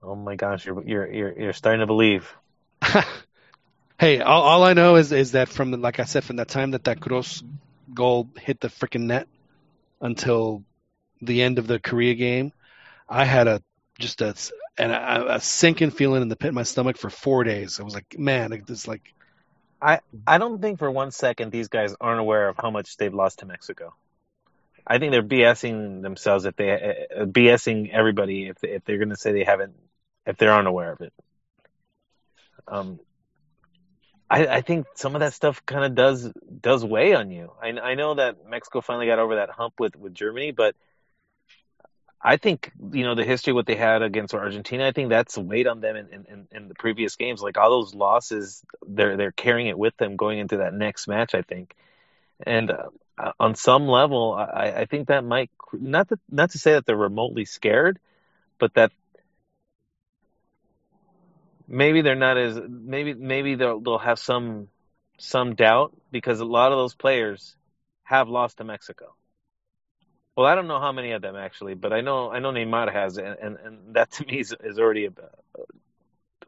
Oh 0.03 0.17
my 0.17 0.35
gosh, 0.35 0.67
you're 0.67 0.83
you're 0.85 1.13
you're, 1.13 1.41
you're 1.41 1.53
starting 1.53 1.81
to 1.81 1.87
believe. 1.87 2.29
Hey, 4.01 4.21
all, 4.21 4.43
all, 4.43 4.65
I 4.65 4.73
know 4.73 4.97
is 4.97 5.13
is 5.13 5.33
that 5.33 5.49
from 5.49 5.71
like 5.81 6.01
I 6.01 6.05
said, 6.05 6.25
from 6.25 6.37
that 6.37 6.49
time 6.49 6.73
that 6.73 6.83
that 6.85 6.99
cross 6.99 7.41
goal 7.95 8.29
hit 8.37 8.59
the 8.59 8.67
freaking 8.67 9.03
net 9.03 9.29
until 10.01 10.65
the 11.23 11.43
end 11.43 11.59
of 11.59 11.67
the 11.67 11.79
Korea 11.79 12.15
game, 12.15 12.53
I 13.09 13.25
had 13.25 13.49
a 13.49 13.63
just 13.99 14.21
a 14.21 14.35
and 14.79 14.91
a, 14.91 15.35
a, 15.35 15.41
sinking 15.41 15.91
feeling 15.91 16.23
in 16.23 16.29
the 16.29 16.37
pit 16.37 16.49
of 16.49 16.55
my 16.55 16.63
stomach 16.63 16.97
for 16.97 17.11
four 17.11 17.45
days. 17.45 17.79
I 17.79 17.83
was 17.83 17.95
like, 17.95 18.19
man, 18.19 18.53
it's 18.53 18.89
like. 18.89 19.15
I 19.81 20.01
I 20.27 20.39
don't 20.39 20.63
think 20.63 20.79
for 20.79 20.91
one 20.91 21.11
second 21.11 21.51
these 21.51 21.69
guys 21.69 21.95
aren't 22.01 22.21
aware 22.21 22.49
of 22.49 22.57
how 22.57 22.71
much 22.71 22.97
they've 22.97 23.13
lost 23.13 23.41
to 23.41 23.47
Mexico. 23.47 23.95
I 24.87 24.99
think 24.99 25.13
they're 25.13 25.23
BSing 25.23 26.03
themselves 26.03 26.45
if 26.45 26.57
they 26.57 26.71
uh, 26.71 27.25
BSing 27.25 27.91
everybody 27.93 28.47
if 28.47 28.63
if 28.63 28.85
they're 28.85 28.99
going 28.99 29.11
to 29.11 29.17
say 29.17 29.33
they 29.33 29.45
haven't 29.45 29.75
if 30.25 30.37
they're 30.37 30.55
unaware 30.55 30.93
of 30.93 31.01
it. 31.01 31.13
Um, 32.69 33.01
I, 34.31 34.47
I 34.47 34.61
think 34.63 34.87
some 34.95 35.15
of 35.15 35.21
that 35.21 35.35
stuff 35.35 35.67
kind 35.67 35.85
of 35.85 35.95
does 35.95 36.33
does 36.61 36.85
weigh 36.85 37.15
on 37.15 37.31
you. 37.31 37.53
I, 37.61 37.69
I 37.69 37.95
know 37.97 38.15
that 38.15 38.49
Mexico 38.49 38.81
finally 38.81 39.07
got 39.07 39.19
over 39.19 39.37
that 39.37 39.51
hump 39.51 39.75
with 39.79 39.95
with 39.97 40.15
Germany, 40.15 40.53
but 40.53 40.75
I 42.23 42.37
think 42.37 42.71
you 42.93 43.05
know 43.05 43.15
the 43.15 43.25
history 43.25 43.53
what 43.53 43.67
they 43.67 43.75
had 43.75 44.03
against 44.03 44.35
Argentina. 44.35 44.87
I 44.87 44.93
think 44.93 45.09
that's 45.09 45.37
weighed 45.37 45.67
on 45.67 45.81
them 45.81 45.97
in, 45.97 46.25
in, 46.29 46.49
in 46.53 46.69
the 46.69 46.75
previous 46.75 47.17
games. 47.17 47.43
Like 47.43 47.59
all 47.59 47.71
those 47.71 47.95
losses, 47.95 48.63
they're 48.87 49.17
they're 49.17 49.33
carrying 49.33 49.67
it 49.67 49.79
with 49.79 49.97
them 49.97 50.17
going 50.17 50.39
into 50.39 50.59
that 50.59 50.73
next 50.73 51.09
match. 51.09 51.35
I 51.35 51.43
think, 51.43 51.75
and 52.47 52.71
uh, 52.71 53.33
on 53.41 53.57
some 53.57 53.89
level, 53.89 54.35
I, 54.35 54.73
I 54.77 54.85
think 54.85 55.09
that 55.09 55.25
might 55.25 55.51
not 55.73 56.09
to, 56.11 56.19
not 56.31 56.51
to 56.53 56.59
say 56.59 56.73
that 56.73 56.87
they're 56.87 56.97
remotely 56.97 57.45
scared, 57.45 57.99
but 58.59 58.75
that 58.75 58.93
maybe 61.67 62.03
they're 62.03 62.15
not 62.15 62.39
as 62.39 62.61
maybe 62.69 63.15
maybe 63.15 63.57
they'll 63.57 63.81
they'll 63.81 63.99
have 63.99 64.21
some 64.21 64.69
some 65.19 65.57
doubt 65.57 65.93
because 66.13 66.39
a 66.39 66.45
lot 66.45 66.71
of 66.71 66.79
those 66.79 66.95
players 66.95 67.57
have 68.05 68.29
lost 68.29 68.59
to 68.59 68.65
Mexico. 68.65 69.15
Well, 70.37 70.47
I 70.47 70.55
don't 70.55 70.67
know 70.67 70.81
how 70.81 70.93
many 70.93 71.13
of 71.13 71.21
them 71.21 71.37
actually, 71.37 71.75
but 71.75 71.93
I 71.93 72.01
know 72.01 72.31
I 72.31 72.39
know 72.39 72.53
Neymar 72.53 72.93
has, 72.93 73.19
and 73.19 73.37
and, 73.39 73.59
and 73.63 73.95
that 73.95 74.11
to 74.13 74.25
me 74.25 74.41
is, 74.41 74.55
is 74.65 74.79
already 74.79 75.07
a. 75.07 75.11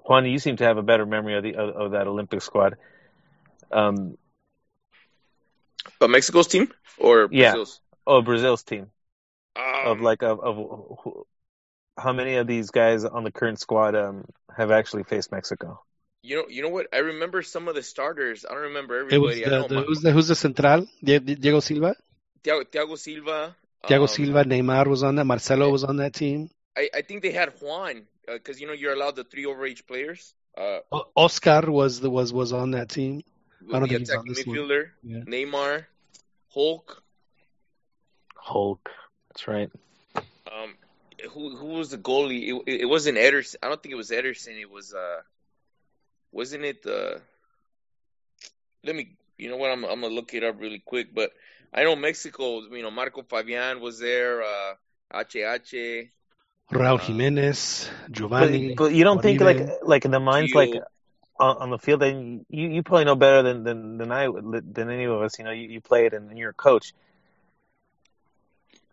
Juan, 0.06 0.26
you 0.26 0.38
seem 0.38 0.56
to 0.56 0.64
have 0.64 0.78
a 0.78 0.82
better 0.82 1.06
memory 1.06 1.36
of 1.36 1.42
the 1.42 1.56
of, 1.56 1.76
of 1.76 1.90
that 1.92 2.06
Olympic 2.06 2.40
squad. 2.40 2.76
Um, 3.70 4.16
but 5.98 6.08
Mexico's 6.08 6.46
team 6.46 6.72
or 6.98 7.28
Brazil's? 7.28 7.80
Yeah. 7.82 8.14
Oh, 8.14 8.22
Brazil's 8.22 8.62
team. 8.62 8.90
Um, 9.56 9.86
of 9.86 10.00
like 10.00 10.22
of, 10.22 10.40
of 10.40 11.24
how 11.98 12.12
many 12.12 12.36
of 12.36 12.46
these 12.46 12.70
guys 12.70 13.04
on 13.04 13.24
the 13.24 13.30
current 13.30 13.60
squad 13.60 13.94
um, 13.94 14.24
have 14.56 14.70
actually 14.70 15.04
faced 15.04 15.30
Mexico? 15.30 15.82
You 16.22 16.36
know, 16.36 16.44
you 16.48 16.62
know 16.62 16.70
what? 16.70 16.86
I 16.92 16.98
remember 16.98 17.42
some 17.42 17.68
of 17.68 17.74
the 17.74 17.82
starters. 17.82 18.46
I 18.48 18.54
don't 18.54 18.62
remember 18.62 18.98
everybody. 18.98 19.42
It 19.42 19.50
was 19.50 19.68
the, 19.68 19.74
the, 19.74 19.82
who's, 19.82 20.00
the, 20.00 20.12
who's 20.12 20.28
the 20.28 20.34
central? 20.34 20.86
Diego 21.02 21.60
Silva. 21.60 21.96
Thiago, 22.42 22.64
Thiago 22.64 22.98
Silva. 22.98 23.54
Thiago 23.88 24.02
um, 24.02 24.08
Silva. 24.08 24.44
Neymar 24.44 24.86
was 24.86 25.02
on 25.02 25.16
that. 25.16 25.24
Marcelo 25.24 25.70
was 25.70 25.84
on 25.84 25.96
that 25.96 26.14
team. 26.14 26.50
I, 26.76 26.88
I 26.94 27.02
think 27.02 27.22
they 27.22 27.32
had 27.32 27.52
Juan 27.60 28.06
because 28.26 28.56
uh, 28.56 28.60
you 28.60 28.66
know 28.66 28.72
you're 28.72 28.92
allowed 28.92 29.16
the 29.16 29.24
three 29.24 29.44
overage 29.44 29.86
players. 29.86 30.34
Uh, 30.56 30.80
Oscar 31.16 31.70
was 31.70 32.00
the 32.00 32.10
was 32.10 32.32
was 32.32 32.52
on 32.52 32.72
that 32.72 32.88
team. 32.88 33.22
I 33.72 33.78
don't 33.78 33.88
think 33.88 34.00
he's 34.00 34.10
on 34.10 34.28
this 34.28 34.44
midfielder. 34.44 34.90
Yeah. 35.02 35.20
Neymar, 35.20 35.86
Hulk. 36.52 37.02
Hulk. 38.36 38.90
That's 39.28 39.48
right. 39.48 39.70
Um, 40.16 40.74
who 41.32 41.56
who 41.56 41.66
was 41.66 41.90
the 41.90 41.98
goalie? 41.98 42.62
It, 42.66 42.82
it 42.82 42.86
wasn't 42.86 43.18
Ederson. 43.18 43.56
I 43.62 43.68
don't 43.68 43.82
think 43.82 43.92
it 43.92 43.96
was 43.96 44.10
Ederson. 44.10 44.60
It 44.60 44.70
was 44.70 44.94
uh, 44.94 45.22
wasn't 46.30 46.64
it 46.64 46.84
uh? 46.86 47.18
Let 48.84 48.96
me. 48.96 49.16
You 49.38 49.50
know 49.50 49.56
what? 49.56 49.70
I'm 49.70 49.84
I'm 49.84 50.00
gonna 50.00 50.14
look 50.14 50.34
it 50.34 50.44
up 50.44 50.60
really 50.60 50.78
quick. 50.78 51.14
But 51.14 51.32
I 51.74 51.82
know 51.82 51.96
Mexico. 51.96 52.60
You 52.60 52.82
know, 52.82 52.90
Marco 52.90 53.22
Fabian 53.22 53.80
was 53.80 53.98
there. 53.98 54.42
Uh, 54.42 54.74
HH. 55.12 55.74
Raul 56.72 57.00
Jimenez, 57.00 57.90
Giovani. 58.10 58.74
But, 58.74 58.84
but 58.84 58.94
you 58.94 59.04
don't 59.04 59.20
think 59.20 59.40
like 59.40 59.68
like 59.82 60.04
in 60.04 60.10
the 60.10 60.20
minds 60.20 60.52
Gio. 60.52 60.56
like 60.56 60.82
on, 61.38 61.56
on, 61.58 61.70
the 61.70 61.78
field, 61.78 62.00
then 62.00 62.46
you 62.48 62.68
you 62.68 62.82
probably 62.82 63.04
know 63.04 63.16
better 63.16 63.42
than 63.42 63.64
than 63.64 63.98
than 63.98 64.12
I 64.12 64.28
than 64.28 64.88
any 64.90 65.04
of 65.04 65.20
us. 65.20 65.38
You 65.38 65.44
know, 65.44 65.50
you, 65.50 65.68
you 65.68 65.80
played 65.80 66.14
and, 66.14 66.30
and 66.30 66.38
you're 66.38 66.50
a 66.50 66.54
coach 66.54 66.94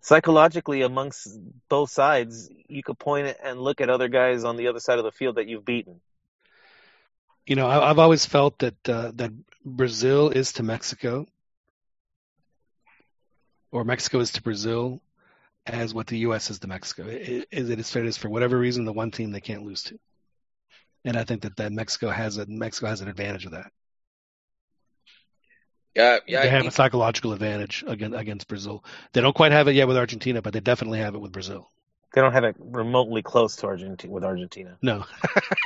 psychologically 0.01 0.81
amongst 0.81 1.39
both 1.69 1.91
sides, 1.91 2.49
you 2.67 2.83
could 2.83 2.99
point 2.99 3.37
and 3.43 3.61
look 3.61 3.79
at 3.79 3.89
other 3.89 4.07
guys 4.07 4.43
on 4.43 4.57
the 4.57 4.67
other 4.67 4.79
side 4.79 4.97
of 4.97 5.05
the 5.05 5.11
field 5.11 5.35
that 5.35 5.47
you've 5.47 5.63
beaten. 5.63 6.01
You 7.45 7.55
know, 7.55 7.67
I've 7.67 7.99
always 7.99 8.25
felt 8.25 8.59
that 8.59 8.89
uh, 8.89 9.11
that 9.15 9.31
Brazil 9.65 10.29
is 10.29 10.53
to 10.53 10.63
Mexico, 10.63 11.25
or 13.71 13.83
Mexico 13.83 14.19
is 14.19 14.31
to 14.31 14.41
Brazil, 14.41 15.01
as 15.65 15.93
what 15.93 16.07
the 16.07 16.19
U.S. 16.19 16.49
is 16.49 16.59
to 16.59 16.67
Mexico. 16.67 17.07
It, 17.07 17.47
it, 17.51 17.69
it 17.69 17.79
is 17.79 17.89
fair 17.89 18.03
is 18.03 18.17
for 18.17 18.29
whatever 18.29 18.57
reason 18.57 18.85
the 18.85 18.93
one 18.93 19.11
team 19.11 19.31
they 19.31 19.41
can't 19.41 19.63
lose 19.63 19.83
to, 19.83 19.99
and 21.05 21.17
I 21.17 21.23
think 21.23 21.41
that, 21.41 21.57
that 21.57 21.71
Mexico 21.71 22.09
has 22.09 22.37
a 22.37 22.45
Mexico 22.47 22.87
has 22.87 23.01
an 23.01 23.07
advantage 23.07 23.45
of 23.45 23.51
that. 23.51 23.71
Yeah, 25.95 26.19
yeah. 26.25 26.43
They 26.43 26.49
have 26.49 26.65
a 26.65 26.71
psychological 26.71 27.33
advantage 27.33 27.83
against 27.85 28.17
against 28.17 28.47
Brazil. 28.47 28.83
They 29.13 29.21
don't 29.21 29.35
quite 29.35 29.51
have 29.51 29.67
it 29.67 29.73
yet 29.73 29.87
with 29.87 29.97
Argentina, 29.97 30.41
but 30.41 30.53
they 30.53 30.61
definitely 30.61 30.99
have 30.99 31.15
it 31.15 31.19
with 31.19 31.31
Brazil. 31.31 31.69
They 32.13 32.21
don't 32.21 32.33
have 32.33 32.43
it 32.43 32.55
remotely 32.59 33.21
close 33.21 33.55
to 33.57 33.67
Argentina 33.67 34.11
with 34.11 34.23
Argentina. 34.25 34.77
No. 34.81 35.05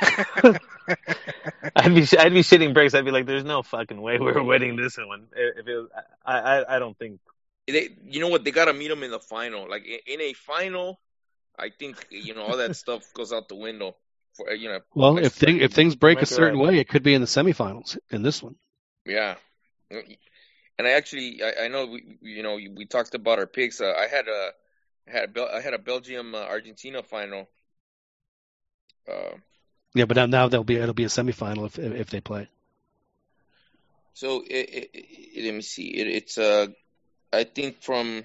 I'd 1.74 1.94
be 1.94 2.06
I'd 2.18 2.32
be 2.32 2.42
shitting 2.42 2.72
bricks. 2.72 2.94
I'd 2.94 3.04
be 3.04 3.10
like, 3.10 3.26
"There's 3.26 3.44
no 3.44 3.62
fucking 3.62 4.00
way 4.00 4.18
we're 4.18 4.42
winning 4.42 4.76
this 4.76 4.96
one." 4.96 5.26
If 5.34 5.66
it 5.66 5.76
was, 5.76 5.88
I 6.24 6.38
I, 6.38 6.76
I 6.76 6.78
don't 6.78 6.96
think. 6.96 7.20
They, 7.66 7.96
you 8.04 8.20
know 8.20 8.28
what? 8.28 8.44
They 8.44 8.50
gotta 8.52 8.72
meet 8.72 8.88
them 8.88 9.02
in 9.02 9.10
the 9.10 9.20
final. 9.20 9.68
Like 9.68 9.84
in, 9.86 9.98
in 10.06 10.20
a 10.20 10.32
final, 10.34 11.00
I 11.58 11.70
think 11.70 12.06
you 12.10 12.34
know 12.34 12.44
all 12.44 12.58
that 12.58 12.74
stuff 12.76 13.12
goes 13.14 13.32
out 13.32 13.48
the 13.48 13.56
window. 13.56 13.96
For 14.34 14.52
you 14.52 14.68
know, 14.68 14.80
Well, 14.94 15.18
if 15.18 15.34
thing, 15.34 15.58
if 15.60 15.72
things 15.72 15.94
break 15.94 16.22
a 16.22 16.26
certain 16.26 16.58
right. 16.58 16.58
way, 16.58 16.78
it 16.80 16.88
could 16.88 17.04
be 17.04 17.14
in 17.14 17.20
the 17.20 17.28
semifinals 17.28 17.98
in 18.10 18.22
this 18.22 18.42
one. 18.42 18.56
Yeah, 19.04 19.36
and 19.90 20.86
I 20.86 20.90
actually 20.92 21.42
I, 21.42 21.64
I 21.64 21.68
know 21.68 21.86
we 21.86 22.18
you 22.22 22.42
know 22.42 22.54
we 22.56 22.86
talked 22.86 23.14
about 23.14 23.38
our 23.38 23.46
picks. 23.46 23.80
Uh, 23.80 23.92
I 23.96 24.06
had 24.06 24.28
a 24.28 24.52
I 25.08 25.10
had 25.12 25.24
a 25.24 25.28
Bel- 25.28 25.50
I 25.54 25.60
had 25.60 25.74
a 25.74 25.78
Belgium 25.78 26.34
uh, 26.34 26.38
Argentina 26.38 27.02
final. 27.02 27.48
Uh, 29.08 29.36
Yeah, 29.94 30.04
but 30.04 30.16
now, 30.16 30.26
now 30.26 30.48
they'll 30.48 30.62
be 30.62 30.76
it'll 30.76 30.94
be 30.94 31.02
a 31.04 31.08
semifinal 31.08 31.66
if 31.66 31.76
if 31.78 32.10
they 32.10 32.20
play. 32.20 32.48
so 34.14 34.42
it, 34.42 34.68
it, 34.78 34.90
it, 34.94 35.44
let 35.44 35.54
me 35.54 35.62
see. 35.62 35.88
It, 35.96 36.06
it's 36.08 36.38
uh 36.38 36.66
I 37.36 37.44
think 37.44 37.82
from 37.82 38.24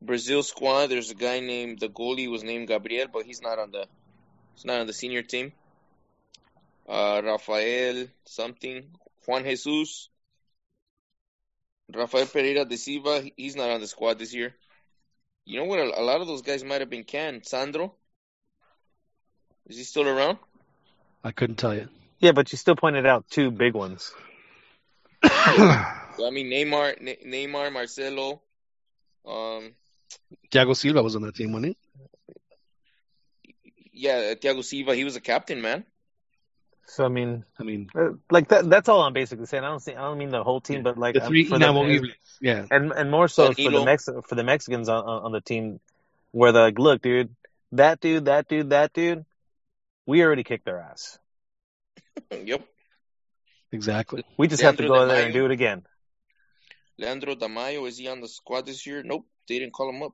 Brazil 0.00 0.42
squad. 0.42 0.86
There's 0.86 1.10
a 1.10 1.14
guy 1.14 1.40
named 1.40 1.80
the 1.80 1.88
goalie 1.88 2.30
was 2.30 2.42
named 2.42 2.68
Gabriel, 2.68 3.08
but 3.12 3.26
he's 3.26 3.42
not 3.42 3.58
on 3.58 3.70
the 3.70 3.86
he's 4.54 4.64
not 4.64 4.80
on 4.80 4.86
the 4.86 4.94
senior 4.94 5.22
team. 5.22 5.52
Uh, 6.88 7.20
Rafael 7.22 8.06
something 8.24 8.84
Juan 9.26 9.44
Jesus. 9.44 10.08
Rafael 11.94 12.26
Pereira 12.26 12.64
de 12.64 12.78
Silva, 12.78 13.20
he- 13.20 13.34
he's 13.36 13.56
not 13.56 13.70
on 13.70 13.80
the 13.82 13.86
squad 13.86 14.18
this 14.18 14.32
year. 14.32 14.54
You 15.44 15.58
know 15.58 15.66
what? 15.66 15.80
A, 15.80 16.00
a 16.00 16.04
lot 16.10 16.22
of 16.22 16.26
those 16.26 16.40
guys 16.40 16.64
might 16.64 16.80
have 16.80 16.88
been 16.88 17.04
canned. 17.04 17.44
Sandro, 17.44 17.94
is 19.66 19.76
he 19.76 19.84
still 19.84 20.08
around? 20.08 20.38
I 21.22 21.32
couldn't 21.32 21.56
tell 21.56 21.74
you. 21.74 21.88
Yeah, 22.20 22.32
but 22.32 22.52
you 22.52 22.58
still 22.58 22.76
pointed 22.76 23.06
out 23.06 23.28
two 23.28 23.50
big 23.50 23.74
ones. 23.74 24.12
I 26.22 26.30
mean, 26.30 26.50
Neymar, 26.50 27.00
Ne- 27.00 27.18
Neymar, 27.24 27.72
Marcelo. 27.72 28.42
Um, 29.26 29.72
Thiago 30.50 30.76
Silva 30.76 31.02
was 31.02 31.16
on 31.16 31.22
that 31.22 31.34
team, 31.34 31.52
wasn't 31.52 31.76
he? 31.76 31.76
yeah, 33.94 34.34
Thiago 34.34 34.62
Silva, 34.64 34.94
he 34.94 35.04
was 35.04 35.16
a 35.16 35.20
captain, 35.20 35.62
man. 35.62 35.84
So 36.86 37.04
I 37.04 37.08
mean, 37.08 37.44
I 37.58 37.62
mean, 37.62 37.88
uh, 37.94 38.10
like 38.30 38.48
that. 38.48 38.68
That's 38.68 38.90
all 38.90 39.00
I'm 39.00 39.14
basically 39.14 39.46
saying. 39.46 39.64
I 39.64 39.68
don't 39.68 39.80
see. 39.80 39.94
I 39.94 40.02
don't 40.02 40.18
mean 40.18 40.28
the 40.28 40.44
whole 40.44 40.60
team, 40.60 40.82
but 40.82 40.98
like 40.98 41.14
the 41.14 41.22
three. 41.22 41.44
for 41.46 41.58
Now, 41.58 41.72
the, 41.72 42.10
yeah, 42.42 42.66
and 42.70 42.92
and 42.92 43.10
more 43.10 43.26
so 43.26 43.46
for 43.46 43.54
the 43.54 43.62
Danilo. 43.62 43.84
Mex 43.86 44.04
for 44.04 44.34
the 44.34 44.44
Mexicans 44.44 44.90
on 44.90 45.02
on 45.02 45.24
on 45.24 45.32
the 45.32 45.40
team, 45.40 45.80
where 46.32 46.52
they're 46.52 46.64
like, 46.64 46.78
look, 46.78 47.00
dude, 47.00 47.34
that 47.72 48.00
dude, 48.00 48.26
that 48.26 48.48
dude, 48.48 48.70
that 48.70 48.92
dude, 48.92 49.24
we 50.04 50.22
already 50.22 50.44
kicked 50.44 50.66
their 50.66 50.78
ass. 50.78 51.18
yep. 52.30 52.66
exactly. 53.72 54.24
We 54.36 54.48
just 54.48 54.62
have 54.62 54.76
to 54.76 54.82
Leandro 54.82 54.98
go 54.98 55.06
there 55.06 55.22
Damião. 55.22 55.24
and 55.24 55.34
do 55.34 55.44
it 55.46 55.50
again. 55.52 55.82
Leandro 56.98 57.34
Damião, 57.34 57.86
is 57.88 57.98
he 57.98 58.08
on 58.08 58.20
the 58.20 58.28
squad 58.28 58.66
this 58.66 58.86
year? 58.86 59.02
Nope, 59.02 59.26
they 59.48 59.58
didn't 59.58 59.72
call 59.72 59.88
him 59.90 60.02
up. 60.02 60.12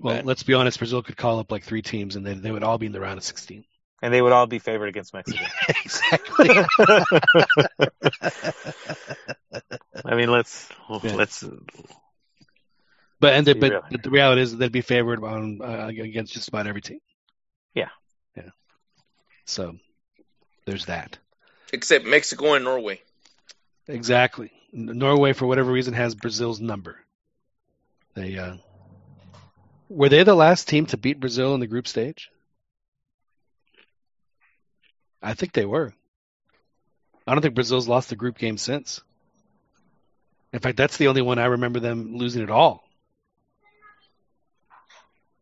Well, 0.00 0.16
bad. 0.16 0.26
let's 0.26 0.42
be 0.42 0.54
honest. 0.54 0.78
Brazil 0.78 1.02
could 1.02 1.16
call 1.16 1.38
up 1.38 1.50
like 1.52 1.64
three 1.64 1.82
teams, 1.82 2.16
and 2.16 2.26
they 2.26 2.34
they 2.34 2.50
would 2.50 2.62
all 2.62 2.78
be 2.78 2.86
in 2.86 2.92
the 2.92 3.00
round 3.00 3.18
of 3.18 3.24
sixteen. 3.24 3.64
And 4.02 4.14
they 4.14 4.22
would 4.22 4.32
all 4.32 4.46
be 4.46 4.58
favored 4.60 4.88
against 4.88 5.12
Mexico. 5.12 5.44
exactly. 5.84 6.48
I 10.04 10.14
mean, 10.14 10.30
let's 10.30 10.68
Yeah. 11.02 11.14
let's 11.14 11.44
But 13.20 13.34
and 13.34 13.46
they, 13.46 13.54
but, 13.54 13.70
real. 13.70 13.82
but 13.90 14.02
the 14.02 14.10
reality 14.10 14.42
is 14.42 14.56
they'd 14.56 14.70
be 14.70 14.82
favored 14.82 15.22
on 15.24 15.60
uh, 15.62 15.86
against 15.88 16.32
just 16.32 16.48
about 16.48 16.66
every 16.68 16.80
team. 16.80 17.00
Yeah. 17.74 17.88
Yeah. 18.36 18.50
So 19.46 19.74
there's 20.64 20.86
that. 20.86 21.18
Except 21.72 22.04
Mexico 22.04 22.54
and 22.54 22.64
Norway. 22.64 23.00
Exactly. 23.88 24.52
Norway, 24.72 25.32
for 25.32 25.46
whatever 25.46 25.72
reason, 25.72 25.94
has 25.94 26.14
Brazil's 26.14 26.60
number. 26.60 26.98
They 28.14 28.36
uh, 28.36 28.56
were 29.88 30.08
they 30.08 30.22
the 30.22 30.34
last 30.34 30.68
team 30.68 30.86
to 30.86 30.96
beat 30.96 31.20
Brazil 31.20 31.54
in 31.54 31.60
the 31.60 31.66
group 31.66 31.88
stage. 31.88 32.30
I 35.22 35.34
think 35.34 35.52
they 35.52 35.64
were. 35.64 35.94
I 37.26 37.32
don't 37.32 37.42
think 37.42 37.54
Brazil's 37.54 37.88
lost 37.88 38.10
the 38.10 38.16
group 38.16 38.38
game 38.38 38.58
since. 38.58 39.00
In 40.52 40.60
fact, 40.60 40.76
that's 40.76 40.96
the 40.96 41.08
only 41.08 41.22
one 41.22 41.38
I 41.38 41.46
remember 41.46 41.80
them 41.80 42.16
losing 42.16 42.42
at 42.42 42.50
all. 42.50 42.84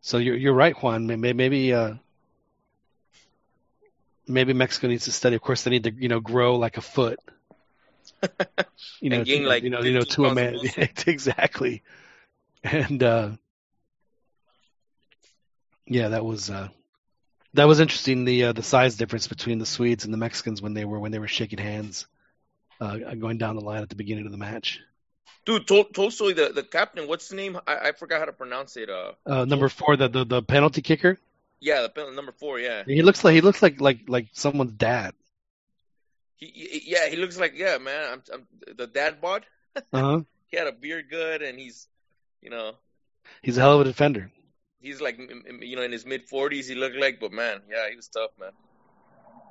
So 0.00 0.18
you're 0.18 0.36
you're 0.36 0.54
right, 0.54 0.80
Juan. 0.80 1.06
Maybe 1.06 1.32
maybe 1.32 1.72
uh, 1.74 1.94
maybe 4.28 4.52
Mexico 4.52 4.88
needs 4.88 5.04
to 5.04 5.12
study. 5.12 5.36
Of 5.36 5.42
course, 5.42 5.62
they 5.62 5.70
need 5.70 5.84
to 5.84 5.92
you 5.92 6.08
know 6.08 6.20
grow 6.20 6.56
like 6.56 6.76
a 6.76 6.80
foot. 6.80 7.18
You 9.00 9.10
know, 9.10 9.24
gain, 9.24 9.42
to, 9.42 9.48
like, 9.48 9.62
you 9.62 9.70
know, 9.70 9.80
you 9.80 9.92
know, 9.92 10.02
to 10.02 10.26
a 10.26 10.34
man. 10.34 10.58
exactly. 11.06 11.82
And 12.62 13.02
uh, 13.02 13.30
yeah, 15.86 16.08
that 16.08 16.24
was 16.24 16.50
uh, 16.50 16.68
that 17.54 17.66
was 17.68 17.80
interesting. 17.80 18.24
The 18.24 18.44
uh, 18.44 18.52
the 18.52 18.62
size 18.62 18.96
difference 18.96 19.28
between 19.28 19.58
the 19.58 19.66
Swedes 19.66 20.04
and 20.04 20.12
the 20.12 20.18
Mexicans 20.18 20.60
when 20.62 20.74
they 20.74 20.84
were 20.84 20.98
when 20.98 21.12
they 21.12 21.18
were 21.18 21.28
shaking 21.28 21.58
hands, 21.58 22.06
uh, 22.80 22.96
going 22.96 23.38
down 23.38 23.56
the 23.56 23.62
line 23.62 23.82
at 23.82 23.88
the 23.88 23.96
beginning 23.96 24.26
of 24.26 24.32
the 24.32 24.38
match. 24.38 24.80
Dude, 25.44 25.66
Tol- 25.68 25.84
Tolstoy, 25.84 26.34
the, 26.34 26.48
the 26.52 26.64
captain, 26.64 27.06
what's 27.06 27.28
the 27.28 27.36
name? 27.36 27.56
I, 27.68 27.76
I 27.88 27.92
forgot 27.92 28.18
how 28.18 28.24
to 28.24 28.32
pronounce 28.32 28.76
it. 28.76 28.90
Uh, 28.90 29.12
Uh, 29.24 29.44
number 29.44 29.68
four, 29.68 29.96
the, 29.96 30.08
the 30.08 30.24
the 30.24 30.42
penalty 30.42 30.82
kicker. 30.82 31.18
yeah, 31.60 31.82
the 31.82 31.88
pen- 31.88 32.16
number 32.16 32.32
four. 32.32 32.58
Yeah, 32.58 32.82
He 32.84 33.02
looks 33.02 33.22
like 33.22 33.34
he 33.34 33.40
looks 33.40 33.62
like 33.62 33.80
like 33.80 34.00
like 34.08 34.26
someone's 34.32 34.72
dad. 34.72 35.14
He, 36.36 36.46
he 36.46 36.82
yeah 36.92 37.08
he 37.08 37.16
looks 37.16 37.38
like 37.38 37.54
yeah 37.56 37.78
man. 37.78 38.12
I'm, 38.12 38.22
I'm 38.32 38.46
the 38.76 38.86
dad 38.86 39.20
bod. 39.20 39.44
Uh 39.92 40.00
huh. 40.00 40.20
He 40.46 40.56
had 40.56 40.68
a 40.68 40.72
beard 40.72 41.10
good, 41.10 41.42
and 41.42 41.58
he's 41.58 41.86
you 42.40 42.48
know 42.50 42.72
He's 43.42 43.58
a 43.58 43.60
hell 43.60 43.74
of 43.74 43.80
a 43.82 43.84
defender. 43.84 44.30
he's 44.80 45.00
like 45.02 45.18
you 45.18 45.76
know 45.76 45.82
in 45.82 45.92
his 45.92 46.06
mid 46.06 46.22
forties. 46.24 46.66
He 46.66 46.74
looked 46.74 46.96
like, 46.96 47.20
but 47.20 47.32
man, 47.32 47.60
yeah, 47.70 47.88
he 47.90 47.96
was 47.96 48.08
tough, 48.08 48.30
man. 48.40 48.52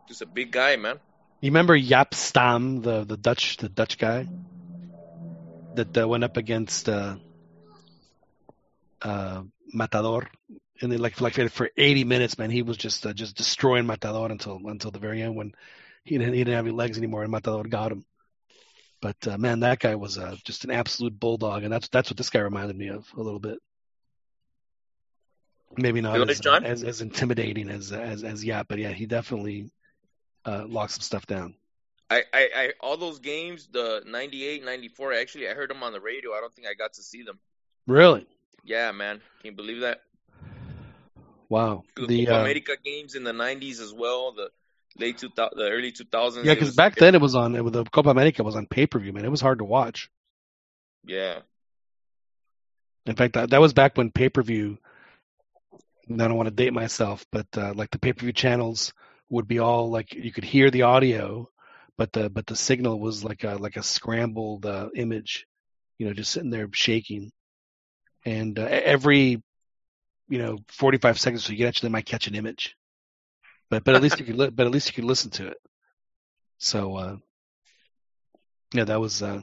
Just 0.08 0.22
a 0.24 0.26
big 0.26 0.52
guy, 0.52 0.78
man. 0.78 1.00
You 1.42 1.50
remember 1.52 1.78
Jaap 1.78 2.14
Stam, 2.16 2.82
the 2.82 3.04
the 3.04 3.18
Dutch 3.18 3.58
the 3.58 3.70
Dutch 3.70 3.98
guy 4.00 4.28
that 5.76 5.96
uh, 5.98 6.08
went 6.08 6.24
up 6.24 6.38
against 6.38 6.90
uh, 6.90 7.18
uh, 9.02 9.44
Matador, 9.74 10.28
and 10.82 10.92
then 10.92 11.00
like 11.00 11.16
for 11.16 11.24
like 11.26 11.52
for 11.52 11.70
80 11.78 12.04
minutes, 12.06 12.38
man, 12.38 12.50
he 12.50 12.62
was 12.64 12.78
just 12.78 13.06
uh, 13.06 13.14
just 13.14 13.36
destroying 13.36 13.86
Matador 13.86 14.32
until 14.32 14.60
until 14.66 14.92
the 14.92 15.00
very 15.00 15.22
end 15.22 15.36
when 15.36 15.54
he 16.06 16.18
didn't 16.18 16.34
he 16.34 16.40
didn't 16.40 16.56
have 16.56 16.66
any 16.66 16.76
legs 16.76 16.98
anymore, 16.98 17.24
and 17.24 17.32
Matador 17.32 17.64
got 17.64 17.92
him. 17.92 18.06
But 19.02 19.28
uh, 19.28 19.38
man, 19.38 19.60
that 19.62 19.80
guy 19.80 19.96
was 19.96 20.18
uh, 20.18 20.36
just 20.46 20.64
an 20.64 20.72
absolute 20.72 21.20
bulldog, 21.20 21.64
and 21.64 21.74
that's 21.74 21.90
that's 21.90 22.10
what 22.10 22.18
this 22.18 22.30
guy 22.30 22.40
reminded 22.40 22.78
me 22.78 22.90
of 22.90 23.06
a 23.18 23.22
little 23.22 23.40
bit. 23.40 23.60
Maybe 25.78 26.00
not 26.00 26.30
as, 26.30 26.40
John? 26.40 26.64
as 26.64 26.84
as 26.84 27.02
intimidating 27.02 27.70
as 27.70 27.92
as 27.92 28.24
as 28.24 28.44
Jaap, 28.44 28.66
but 28.70 28.80
yeah, 28.80 28.92
he 28.92 29.08
definitely 29.08 29.72
uh, 30.46 30.66
locked 30.68 30.94
some 30.94 31.02
stuff 31.02 31.26
down. 31.26 31.56
I, 32.10 32.24
I, 32.32 32.50
I 32.56 32.74
all 32.80 32.98
those 32.98 33.20
games, 33.20 33.68
the 33.72 34.04
98, 34.06 34.64
94, 34.64 35.14
actually 35.14 35.50
I 35.50 35.54
heard 35.54 35.72
them 35.72 35.82
on 35.82 35.92
the 35.92 36.00
radio. 36.00 36.34
I 36.34 36.40
don't 36.40 36.54
think 36.54 36.68
I 36.68 36.76
got 36.76 36.94
to 36.94 37.04
see 37.04 37.24
them. 37.24 37.40
Really? 37.88 38.28
Yeah, 38.64 38.92
man. 38.92 39.22
Can 39.42 39.52
you 39.52 39.52
believe 39.54 39.82
that? 39.82 40.02
Wow. 41.50 41.84
The, 41.96 42.06
The 42.06 42.28
uh, 42.30 42.42
America 42.42 42.74
games 42.84 43.16
in 43.16 43.24
the 43.24 43.32
90s 43.32 43.80
as 43.82 43.92
well, 43.92 44.32
the 44.32 44.52
late 44.98 45.18
2000, 45.18 45.58
the 45.58 45.70
early 45.70 45.92
2000s. 45.92 46.46
yeah, 46.46 46.54
because 46.54 46.76
back 46.76 46.96
then 46.96 47.16
it 47.16 47.22
was 47.22 47.36
on 47.36 47.64
with 47.64 47.74
the 47.74 47.84
Copa 47.86 48.10
America 48.10 48.44
was 48.44 48.56
on 48.56 48.66
pay 48.68 48.88
per 48.88 49.00
view, 49.00 49.14
man. 49.14 49.26
It 49.26 49.32
was 49.32 49.42
hard 49.42 49.60
to 49.60 49.66
watch. 49.66 50.10
Yeah. 51.06 51.40
In 53.06 53.16
fact, 53.16 53.34
that, 53.34 53.52
that 53.52 53.62
was 53.62 53.74
back 53.74 53.98
when 53.98 54.12
pay 54.12 54.30
per 54.30 54.42
view. 54.42 54.78
I 56.10 56.18
don't 56.18 56.36
want 56.36 56.48
to 56.50 56.56
date 56.56 56.74
myself, 56.74 57.26
but 57.32 57.48
uh, 57.58 57.74
like 57.74 57.92
the 57.92 58.00
pay 58.00 58.14
per 58.14 58.22
view 58.22 58.34
channels 58.34 58.94
would 59.30 59.48
be 59.48 59.60
all 59.60 59.90
like 59.90 60.14
you 60.14 60.32
could 60.32 60.44
hear 60.44 60.70
the 60.70 60.84
audio, 60.84 61.50
but 61.98 62.14
the 62.14 62.30
but 62.30 62.46
the 62.46 62.56
signal 62.56 63.00
was 63.00 63.24
like 63.24 63.44
a 63.44 63.56
like 63.56 63.76
a 63.76 63.84
scrambled 63.84 64.66
uh, 64.66 64.90
image, 64.96 65.48
you 65.98 66.08
know, 66.08 66.14
just 66.14 66.32
sitting 66.32 66.52
there 66.52 66.68
shaking, 66.74 67.32
and 68.24 68.58
uh, 68.60 68.68
every 68.70 69.42
you 70.28 70.38
know 70.40 70.58
45 70.70 71.20
seconds 71.20 71.44
so 71.44 71.54
you 71.54 71.68
actually 71.68 71.90
might 71.90 72.06
catch 72.06 72.28
an 72.28 72.36
image, 72.36 72.76
but 73.70 73.84
but 73.84 73.96
at 73.96 74.02
least 74.02 74.20
you 74.20 74.26
could 74.26 74.38
li- 74.38 74.50
but 74.50 74.66
at 74.66 74.72
least 74.72 74.88
you 74.88 74.94
could 74.94 75.06
listen 75.10 75.32
to 75.32 75.48
it. 75.48 75.58
So 76.58 76.96
uh, 76.96 77.18
yeah, 78.74 78.86
that 78.86 79.00
was. 79.00 79.22
Uh, 79.22 79.42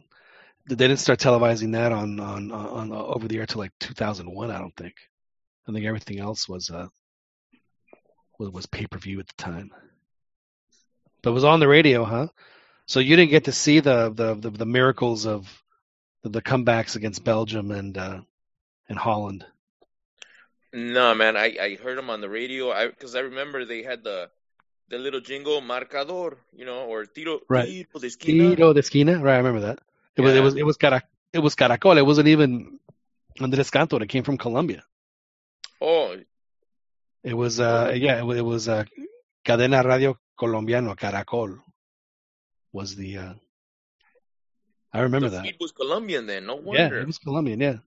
they 0.69 0.77
didn't 0.77 0.99
start 0.99 1.19
televising 1.19 1.73
that 1.73 1.93
on 1.93 2.21
on 2.21 2.53
on, 2.53 2.93
on 2.93 2.93
over 2.93 3.27
the 3.27 3.39
air 3.39 3.47
till 3.47 3.61
like 3.61 3.73
2001, 3.81 4.51
I 4.51 4.59
don't 4.59 4.77
think. 4.77 4.95
I 5.69 5.73
think 5.73 5.87
everything 5.87 6.21
else 6.21 6.49
was 6.49 6.71
uh 6.71 6.89
was, 8.39 8.51
was 8.51 8.67
pay 8.67 8.87
per 8.87 8.99
view 8.99 9.21
at 9.21 9.27
the 9.27 9.43
time. 9.43 9.71
But 11.23 11.31
it 11.31 11.35
was 11.35 11.45
on 11.45 11.61
the 11.61 11.69
radio, 11.69 12.05
huh? 12.05 12.29
So 12.87 13.01
you 13.01 13.17
didn't 13.17 13.31
get 13.31 13.45
to 13.45 13.53
see 13.53 13.81
the 13.81 14.11
the 14.11 14.35
the, 14.35 14.51
the 14.51 14.67
miracles 14.67 15.27
of 15.27 15.49
the, 16.23 16.31
the 16.31 16.43
comebacks 16.43 16.97
against 16.97 17.25
Belgium 17.25 17.71
and 17.71 17.97
uh 17.99 18.21
and 18.89 18.99
Holland. 18.99 19.45
No, 20.73 21.15
man, 21.15 21.37
I, 21.37 21.57
I 21.61 21.75
heard 21.83 21.99
them 21.99 22.09
on 22.09 22.21
the 22.21 22.29
radio. 22.29 22.71
I 22.73 22.89
because 22.89 23.15
I 23.15 23.21
remember 23.21 23.65
they 23.65 23.83
had 23.83 24.03
the 24.03 24.31
the 24.89 24.99
little 24.99 25.21
jingle 25.21 25.61
marcador, 25.61 26.37
you 26.55 26.65
know, 26.65 26.87
or 26.87 27.05
tiro, 27.07 27.41
Right. 27.49 27.67
tiro 27.69 27.99
de 28.01 28.07
esquina. 28.07 28.57
Tiro 28.57 28.73
de 28.73 28.81
esquina, 28.81 29.23
right? 29.23 29.35
I 29.35 29.39
remember 29.39 29.61
that. 29.61 29.79
It 30.17 30.23
was 30.23 30.35
it 30.35 30.41
was 30.43 30.55
it 30.57 30.65
was 30.65 30.77
cara, 30.77 31.03
it 31.33 31.39
was 31.41 31.55
Caracol. 31.55 31.97
It 31.99 32.07
wasn't 32.07 32.29
even 32.29 32.79
Andres 33.41 33.71
Cantor. 33.71 34.03
It 34.03 34.09
came 34.09 34.25
from 34.25 34.39
Colombia. 34.39 34.85
Oh, 35.81 36.17
It 37.25 37.35
was 37.35 37.61
uh 37.61 37.93
yeah, 37.95 38.23
it, 38.23 38.37
it 38.39 38.43
was 38.43 38.69
uh 38.69 38.85
Cadena 39.45 39.85
Radio 39.85 40.19
Colombiano 40.39 40.95
Caracol 40.97 41.59
was 42.73 42.97
the 42.97 43.19
uh 43.19 43.35
I 44.93 45.01
remember 45.01 45.29
the 45.31 45.37
that. 45.37 45.47
It 45.47 45.57
was 45.61 45.73
Colombian 45.73 46.27
then. 46.27 46.47
No 46.47 46.57
wonder. 46.57 46.97
Yeah, 46.97 47.03
it 47.03 47.07
was 47.07 47.19
Colombian, 47.19 47.61
yeah. 47.61 47.79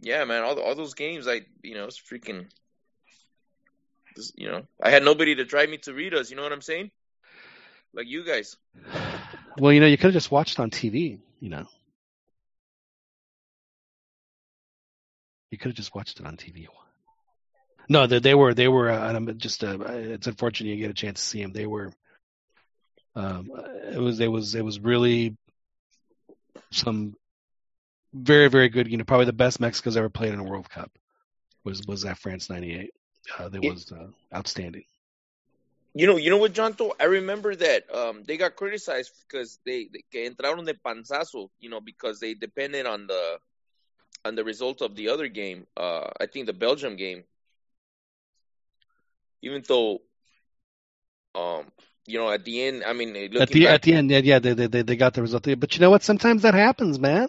Yeah, 0.00 0.24
man, 0.24 0.42
all 0.42 0.58
all 0.60 0.74
those 0.74 0.94
games, 0.94 1.26
I 1.26 1.42
you 1.62 1.74
know, 1.74 1.84
it's 1.84 2.00
freaking. 2.00 2.46
You 4.34 4.50
know, 4.50 4.62
I 4.82 4.90
had 4.90 5.04
nobody 5.04 5.34
to 5.34 5.44
drive 5.44 5.68
me 5.68 5.78
to 5.78 5.92
Rita's. 5.92 6.30
You 6.30 6.36
know 6.36 6.42
what 6.42 6.52
I'm 6.52 6.62
saying? 6.62 6.90
Like 7.94 8.06
you 8.06 8.24
guys. 8.24 8.56
Well, 9.58 9.72
you 9.72 9.80
know, 9.80 9.86
you 9.86 9.96
could 9.96 10.06
have 10.06 10.14
just 10.14 10.30
watched 10.30 10.60
on 10.60 10.70
TV, 10.70 11.18
you 11.40 11.50
know. 11.50 11.66
You 15.50 15.58
could 15.58 15.70
have 15.70 15.76
just 15.76 15.94
watched 15.94 16.20
it 16.20 16.26
on 16.26 16.36
TV. 16.36 16.66
No, 17.88 18.06
they, 18.06 18.18
they 18.18 18.34
were 18.34 18.52
they 18.52 18.68
were 18.68 18.90
uh, 18.90 19.12
I'm 19.12 19.38
just 19.38 19.62
uh, 19.62 19.78
it's 19.80 20.26
unfortunate 20.26 20.70
you 20.70 20.76
get 20.76 20.90
a 20.90 20.94
chance 20.94 21.20
to 21.20 21.26
see 21.26 21.42
them. 21.42 21.52
They 21.52 21.66
were 21.66 21.92
um 23.14 23.50
it 23.92 23.98
was 23.98 24.20
it 24.20 24.30
was 24.30 24.54
it 24.54 24.64
was 24.64 24.80
really 24.80 25.36
some 26.72 27.14
very 28.24 28.48
very 28.48 28.68
good, 28.68 28.88
you 28.88 28.96
know, 28.96 29.04
probably 29.04 29.26
the 29.26 29.32
best 29.32 29.60
Mexico's 29.60 29.96
ever 29.96 30.08
played 30.08 30.32
in 30.32 30.40
a 30.40 30.44
World 30.44 30.68
Cup 30.68 30.90
was 31.64 31.82
was 31.86 32.02
that 32.02 32.18
France 32.18 32.48
98. 32.48 32.92
Uh, 33.38 33.48
that 33.48 33.62
was 33.62 33.90
uh, 33.92 34.06
outstanding. 34.34 34.84
You 35.94 36.06
know, 36.06 36.16
you 36.16 36.30
know 36.30 36.36
what, 36.36 36.52
Jonto? 36.52 36.92
I 37.00 37.04
remember 37.04 37.54
that 37.56 37.92
um, 37.94 38.22
they 38.24 38.36
got 38.36 38.54
criticized 38.54 39.12
because 39.26 39.58
they, 39.64 39.88
they 39.90 40.04
que 40.12 40.30
entraron 40.30 40.66
de 40.66 40.74
panzazo, 40.74 41.48
you 41.58 41.70
know, 41.70 41.80
because 41.80 42.20
they 42.20 42.34
depended 42.34 42.86
on 42.86 43.06
the 43.06 43.38
on 44.24 44.34
the 44.34 44.44
result 44.44 44.82
of 44.82 44.94
the 44.94 45.08
other 45.08 45.28
game. 45.28 45.66
Uh, 45.76 46.08
I 46.20 46.26
think 46.26 46.46
the 46.46 46.52
Belgium 46.52 46.96
game. 46.96 47.24
Even 49.42 49.62
though, 49.66 50.00
um, 51.34 51.64
you 52.06 52.18
know, 52.18 52.30
at 52.30 52.44
the 52.44 52.62
end, 52.62 52.84
I 52.84 52.92
mean, 52.92 53.16
At 53.16 53.48
the 53.48 53.64
back, 53.64 53.74
at 53.74 53.82
the 53.82 53.94
end, 53.94 54.10
yeah, 54.10 54.18
yeah, 54.22 54.38
they 54.38 54.52
they 54.52 54.82
they 54.82 54.96
got 54.96 55.14
the 55.14 55.22
result. 55.22 55.44
But 55.58 55.74
you 55.74 55.80
know 55.80 55.90
what? 55.90 56.02
Sometimes 56.02 56.42
that 56.42 56.54
happens, 56.54 56.98
man. 56.98 57.28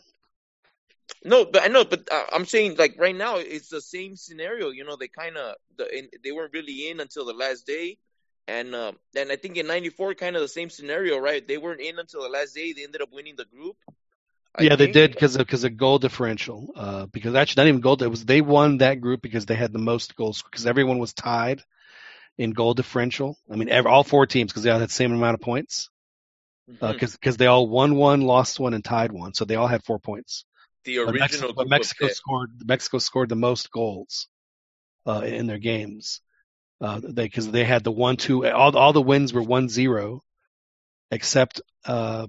No, 1.23 1.45
but 1.45 1.63
I 1.63 1.67
know, 1.67 1.83
but 1.85 2.07
uh, 2.11 2.25
I'm 2.31 2.45
saying 2.45 2.75
like 2.77 2.95
right 2.97 3.15
now 3.15 3.37
it's 3.37 3.69
the 3.69 3.81
same 3.81 4.15
scenario. 4.15 4.69
You 4.69 4.85
know, 4.85 4.95
they 4.95 5.07
kind 5.07 5.37
of 5.37 5.55
the 5.77 6.07
they 6.23 6.31
weren't 6.31 6.53
really 6.53 6.89
in 6.89 6.99
until 6.99 7.25
the 7.25 7.33
last 7.33 7.65
day, 7.65 7.97
and 8.47 8.73
um, 8.75 8.97
and 9.15 9.31
I 9.31 9.35
think 9.35 9.57
in 9.57 9.67
'94 9.67 10.15
kind 10.15 10.35
of 10.35 10.41
the 10.41 10.47
same 10.47 10.69
scenario, 10.69 11.17
right? 11.17 11.45
They 11.47 11.57
weren't 11.57 11.81
in 11.81 11.99
until 11.99 12.23
the 12.23 12.29
last 12.29 12.55
day. 12.55 12.73
They 12.73 12.83
ended 12.83 13.01
up 13.01 13.09
winning 13.11 13.35
the 13.37 13.45
group. 13.45 13.77
I 14.55 14.63
yeah, 14.63 14.75
they 14.75 14.87
did 14.87 15.11
because 15.11 15.35
of 15.35 15.45
because 15.45 15.63
of 15.63 15.77
goal 15.77 15.99
differential. 15.99 16.71
Uh, 16.75 17.05
because 17.07 17.35
actually, 17.35 17.61
not 17.63 17.69
even 17.69 17.81
goal. 17.81 18.01
It 18.01 18.07
was 18.07 18.25
they 18.25 18.41
won 18.41 18.77
that 18.79 19.01
group 19.01 19.21
because 19.21 19.45
they 19.45 19.55
had 19.55 19.71
the 19.73 19.79
most 19.79 20.15
goals 20.15 20.41
because 20.41 20.65
everyone 20.65 20.99
was 20.99 21.13
tied 21.13 21.63
in 22.37 22.51
goal 22.51 22.73
differential. 22.73 23.37
I 23.51 23.55
mean, 23.55 23.69
every, 23.69 23.91
all 23.91 24.03
four 24.03 24.25
teams 24.25 24.51
because 24.51 24.63
they 24.63 24.71
all 24.71 24.79
had 24.79 24.89
the 24.89 24.93
same 24.93 25.13
amount 25.13 25.35
of 25.35 25.41
points. 25.41 25.89
Mhm. 26.69 26.99
Because 26.99 27.37
they 27.37 27.47
all 27.47 27.67
won 27.67 27.95
one, 27.95 28.21
lost 28.21 28.59
one, 28.59 28.73
and 28.73 28.83
tied 28.83 29.11
one, 29.11 29.33
so 29.33 29.45
they 29.45 29.55
all 29.55 29.67
had 29.67 29.83
four 29.83 29.99
points. 29.99 30.45
The 30.87 31.05
But 31.05 31.15
Mexico, 31.15 31.53
but 31.53 31.69
Mexico 31.69 32.07
scored 32.07 32.51
Mexico 32.65 32.97
scored 32.97 33.29
the 33.29 33.35
most 33.35 33.71
goals 33.71 34.27
uh, 35.05 35.21
in 35.21 35.47
their 35.47 35.59
games. 35.59 36.21
Uh, 36.79 36.99
they 37.03 37.23
because 37.23 37.49
they 37.49 37.63
had 37.63 37.83
the 37.83 37.91
one 37.91 38.17
two 38.17 38.47
all 38.47 38.75
all 38.77 38.93
the 38.93 39.01
wins 39.01 39.33
were 39.33 39.41
one 39.41 39.69
zero, 39.69 40.23
except 41.11 41.61
uh, 41.85 42.27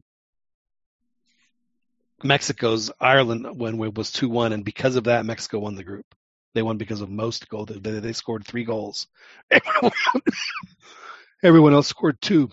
Mexico's 2.23 2.91
Ireland 3.01 3.47
win 3.59 3.79
was 3.95 4.11
two 4.11 4.29
one, 4.29 4.53
and 4.53 4.65
because 4.65 4.97
of 4.97 5.05
that, 5.05 5.27
Mexico 5.27 5.61
won 5.61 5.75
the 5.75 5.85
group. 5.85 6.07
They 6.55 6.63
won 6.63 6.79
because 6.79 7.01
of 7.01 7.11
most 7.11 7.49
goals. 7.49 7.69
They, 7.69 8.01
they 8.01 8.13
scored 8.13 8.45
three 8.45 8.65
goals. 8.65 9.07
Everyone 11.43 11.73
else 11.75 11.87
scored 11.87 12.21
two. 12.21 12.51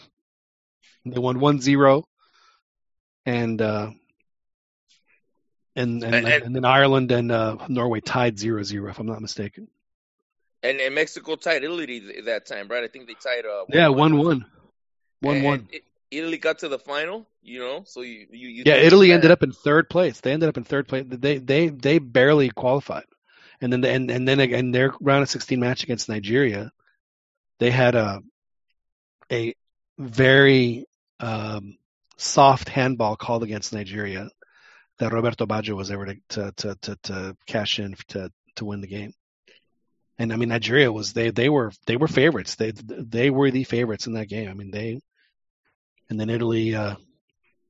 They 1.05 1.19
won 1.19 1.39
one 1.39 1.61
zero, 1.61 2.05
and 3.25 3.61
uh, 3.61 3.91
and 5.75 6.03
and, 6.03 6.15
And- 6.15 6.27
and- 6.27 6.55
then 6.55 6.65
Ireland 6.65 7.11
and 7.11 7.31
uh, 7.31 7.57
Norway 7.67 8.01
tied 8.01 8.39
zero 8.39 8.63
zero, 8.63 8.89
if 8.89 8.99
I'm 8.99 9.07
not 9.07 9.21
mistaken. 9.21 9.67
And, 10.63 10.79
and 10.79 10.95
Mexico 10.95 11.35
tied 11.35 11.63
Italy 11.63 12.21
that 12.25 12.47
time, 12.47 12.67
right? 12.67 12.83
I 12.83 12.87
think 12.87 13.07
they 13.07 13.13
tied. 13.13 13.45
Uh, 13.45 13.65
Yeah, 13.69 13.89
one 13.89 14.17
one, 14.17 14.45
one 15.21 15.43
one. 15.43 15.67
it- 15.71 15.83
Italy 16.11 16.37
got 16.37 16.59
to 16.59 16.69
the 16.69 16.79
final, 16.79 17.27
you 17.41 17.59
know. 17.59 17.83
So 17.85 18.01
you 18.01 18.27
you, 18.31 18.47
you 18.49 18.63
Yeah, 18.65 18.75
Italy 18.75 19.11
ended 19.11 19.31
up 19.31 19.43
in 19.43 19.51
third 19.51 19.89
place. 19.89 20.21
They 20.21 20.31
ended 20.31 20.47
up 20.47 20.55
in 20.57 20.63
third 20.63 20.87
place. 20.87 21.03
They 21.07 21.39
they 21.39 21.67
they 21.69 21.99
barely 21.99 22.49
qualified, 22.51 23.05
and 23.59 23.73
then 23.73 23.83
and 23.83 24.09
and 24.09 24.27
then 24.27 24.39
in 24.39 24.71
their 24.71 24.93
round 25.01 25.23
of 25.23 25.29
16 25.29 25.59
match 25.59 25.83
against 25.83 26.07
Nigeria, 26.07 26.71
they 27.59 27.69
had 27.71 27.95
a 27.95 28.21
a 29.31 29.55
very 29.97 30.85
um, 31.19 31.77
soft 32.17 32.69
handball 32.69 33.15
called 33.17 33.43
against 33.43 33.73
Nigeria 33.73 34.29
that 34.99 35.11
Roberto 35.13 35.45
Baggio 35.45 35.75
was 35.75 35.91
able 35.91 36.05
to 36.05 36.15
to 36.29 36.51
to 36.57 36.75
to, 36.81 36.95
to 37.03 37.37
cash 37.45 37.79
in 37.79 37.95
to 38.09 38.31
to 38.55 38.65
win 38.65 38.81
the 38.81 38.87
game. 38.87 39.13
And 40.17 40.31
I 40.31 40.37
mean 40.37 40.49
Nigeria 40.49 40.91
was 40.91 41.13
they 41.13 41.31
they 41.31 41.49
were 41.49 41.71
they 41.85 41.97
were 41.97 42.07
favorites. 42.07 42.55
They 42.55 42.71
they 42.71 43.29
were 43.29 43.51
the 43.51 43.63
favorites 43.63 44.07
in 44.07 44.13
that 44.13 44.29
game. 44.29 44.49
I 44.49 44.53
mean 44.53 44.71
they 44.71 45.01
and 46.09 46.19
then 46.19 46.29
Italy 46.29 46.75
uh 46.75 46.95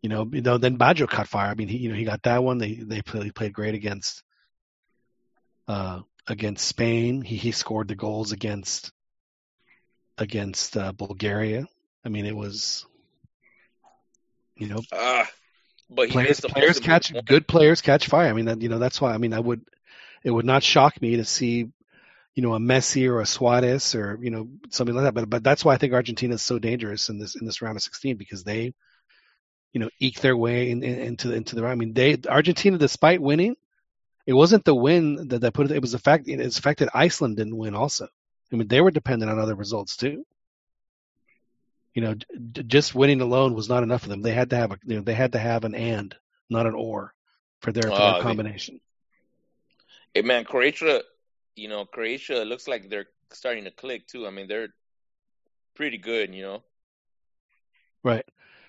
you 0.06 0.10
know, 0.10 0.30
you 0.32 0.42
know, 0.44 0.60
then 0.60 0.78
Baggio 0.78 1.10
caught 1.10 1.28
fire. 1.28 1.50
I 1.50 1.56
mean, 1.56 1.68
he, 1.68 1.78
you 1.78 1.90
know, 1.90 1.96
he 1.96 2.04
got 2.04 2.22
that 2.24 2.44
one. 2.44 2.60
They 2.60 2.76
they 2.76 3.02
played, 3.02 3.34
played 3.34 3.54
great 3.54 3.74
against 3.74 4.22
uh, 5.68 6.02
against 6.28 6.68
Spain. 6.68 7.24
He 7.24 7.38
he 7.38 7.52
scored 7.52 7.88
the 7.88 7.96
goals 7.96 8.32
against 8.32 8.92
against 10.20 10.78
uh, 10.78 10.92
Bulgaria. 10.92 11.66
I 12.06 12.10
mean, 12.10 12.28
it 12.28 12.36
was 12.36 12.86
you 14.56 14.68
know, 14.68 14.82
Ah, 14.94 15.28
but 15.90 16.08
he 16.08 16.12
players 16.12 16.40
the 16.40 16.50
players 16.50 16.80
catch 16.80 17.10
important 17.10 17.28
good 17.28 17.48
players 17.48 17.82
catch 17.82 18.08
fire. 18.08 18.30
I 18.30 18.34
mean, 18.34 18.46
that, 18.46 18.62
you 18.62 18.70
know, 18.70 18.80
that's 18.80 19.00
why. 19.00 19.14
I 19.14 19.18
mean, 19.18 19.34
I 19.34 19.40
would 19.40 19.62
it 20.24 20.32
would 20.32 20.46
not 20.46 20.64
shock 20.64 21.02
me 21.02 21.18
to 21.18 21.26
see 21.26 21.70
you 22.36 22.44
know 22.44 22.54
a 22.54 22.60
Messi 22.60 23.08
or 23.08 23.22
a 23.22 23.26
Suarez 23.26 23.96
or 23.96 24.20
you 24.22 24.30
know 24.30 24.50
something 24.70 24.96
like 24.96 25.06
that. 25.06 25.14
But 25.14 25.30
but 25.30 25.44
that's 25.44 25.64
why 25.64 25.74
I 25.74 25.78
think 25.78 25.94
Argentina 25.94 26.36
is 26.36 26.42
so 26.42 26.60
dangerous 26.60 27.10
in 27.10 27.20
this 27.20 27.36
in 27.36 27.46
this 27.46 27.62
round 27.62 27.78
of 27.78 27.84
16 27.84 28.18
because 28.18 28.44
they 28.44 28.74
you 29.74 29.80
know 29.80 29.90
eke 30.00 30.20
their 30.22 30.36
way 30.36 30.72
in, 30.72 30.84
in, 30.84 31.00
into 31.00 31.30
the 31.30 31.36
into 31.36 31.56
the 31.56 31.64
round. 31.64 31.74
I 31.74 31.76
mean, 31.76 31.94
they 31.94 32.18
Argentina, 32.28 32.78
despite 32.78 33.22
winning, 33.22 33.56
it 34.26 34.34
wasn't 34.34 34.66
the 34.66 34.76
win 34.76 35.28
that, 35.30 35.42
that 35.42 35.54
put 35.54 35.72
it. 35.72 35.76
It 35.76 35.82
was 35.82 35.94
the 35.94 36.00
fact 36.00 36.28
it's 36.28 36.56
the 36.58 36.62
fact 36.62 36.80
that 36.80 36.96
Iceland 36.96 37.38
didn't 37.38 37.58
win. 37.58 37.76
Also, 37.76 38.08
I 38.52 38.56
mean, 38.56 38.68
they 38.68 38.82
were 38.82 38.92
dependent 38.92 39.32
on 39.32 39.40
other 39.40 39.56
results 39.56 39.96
too. 39.96 40.26
You 41.96 42.02
know, 42.02 42.14
d- 42.14 42.64
just 42.64 42.94
winning 42.94 43.22
alone 43.22 43.56
was 43.56 43.70
not 43.70 43.82
enough 43.82 44.04
for 44.04 44.10
them. 44.10 44.22
They 44.22 44.34
had 44.34 44.52
to 44.52 44.58
have 44.58 44.72
a 44.72 44.78
you 44.86 44.98
know 44.98 45.02
they 45.02 45.14
had 45.16 45.32
to 45.32 45.40
have 45.40 45.64
an 45.64 45.74
and, 45.74 46.14
not 46.50 46.68
an 46.68 46.76
or, 46.76 47.14
for 47.62 47.72
their, 47.72 47.84
for 47.84 47.94
Ah, 47.94 47.98
their 47.98 48.14
they- 48.16 48.22
combination. 48.22 48.82
Hey 50.14 50.22
man, 50.22 50.44
Croatia, 50.46 51.02
you 51.56 51.68
know, 51.70 51.86
Croatia 51.86 52.44
looks 52.44 52.68
like 52.68 52.90
they're 52.90 53.08
starting 53.34 53.64
to 53.64 53.72
click 53.72 54.08
too. 54.08 54.28
I 54.28 54.30
mean, 54.30 54.48
they're 54.48 54.74
pretty 55.76 55.98
good, 55.98 56.34
you 56.36 56.44
know. 56.44 56.64
Right. 58.04 58.26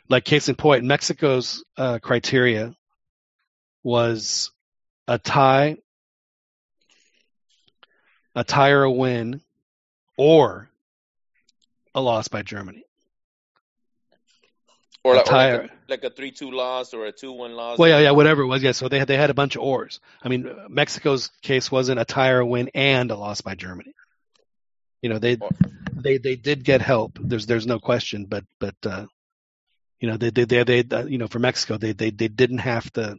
Like 0.08 0.24
case 0.24 0.48
in 0.48 0.54
point, 0.54 0.84
Mexico's 0.84 1.64
uh, 1.76 1.98
criteria 2.00 2.74
was 3.82 4.50
a 5.06 5.18
tie, 5.18 5.76
a 8.34 8.42
tie 8.44 8.70
or 8.70 8.82
a 8.84 8.90
win, 8.90 9.40
or 10.16 10.68
a 11.94 12.00
loss 12.00 12.28
by 12.28 12.42
Germany. 12.42 12.85
Or, 15.06 15.14
A 15.14 15.18
like, 15.18 15.30
or 15.30 15.34
like, 15.36 15.70
a, 15.70 15.70
like 15.88 16.04
a 16.04 16.10
three-two 16.10 16.50
loss 16.50 16.92
or 16.92 17.06
a 17.06 17.12
two-one 17.12 17.52
loss. 17.54 17.78
Well, 17.78 17.88
yeah, 17.88 18.00
yeah, 18.00 18.10
whatever 18.10 18.42
it 18.42 18.48
was. 18.48 18.60
Yeah, 18.60 18.72
so 18.72 18.88
they 18.88 18.98
had 18.98 19.06
they 19.06 19.16
had 19.16 19.30
a 19.30 19.34
bunch 19.34 19.54
of 19.54 19.62
ors. 19.62 20.00
I 20.20 20.28
mean, 20.28 20.52
Mexico's 20.68 21.30
case 21.42 21.70
wasn't 21.70 22.00
a 22.00 22.04
tie 22.04 22.30
or 22.30 22.44
win 22.44 22.70
and 22.74 23.08
a 23.12 23.14
loss 23.14 23.40
by 23.40 23.54
Germany. 23.54 23.94
You 25.02 25.10
know, 25.10 25.20
they 25.20 25.38
they 25.94 26.18
they 26.18 26.34
did 26.34 26.64
get 26.64 26.82
help. 26.82 27.20
There's 27.20 27.46
there's 27.46 27.68
no 27.68 27.78
question, 27.78 28.24
but 28.24 28.42
but 28.58 28.74
uh, 28.84 29.06
you 30.00 30.08
know 30.08 30.16
they 30.16 30.30
they 30.30 30.44
they, 30.44 30.64
they 30.64 30.96
uh, 30.96 31.04
you 31.04 31.18
know 31.18 31.28
for 31.28 31.38
Mexico 31.38 31.76
they 31.76 31.92
they 31.92 32.10
they 32.10 32.26
didn't 32.26 32.58
have 32.58 32.92
to. 32.94 33.16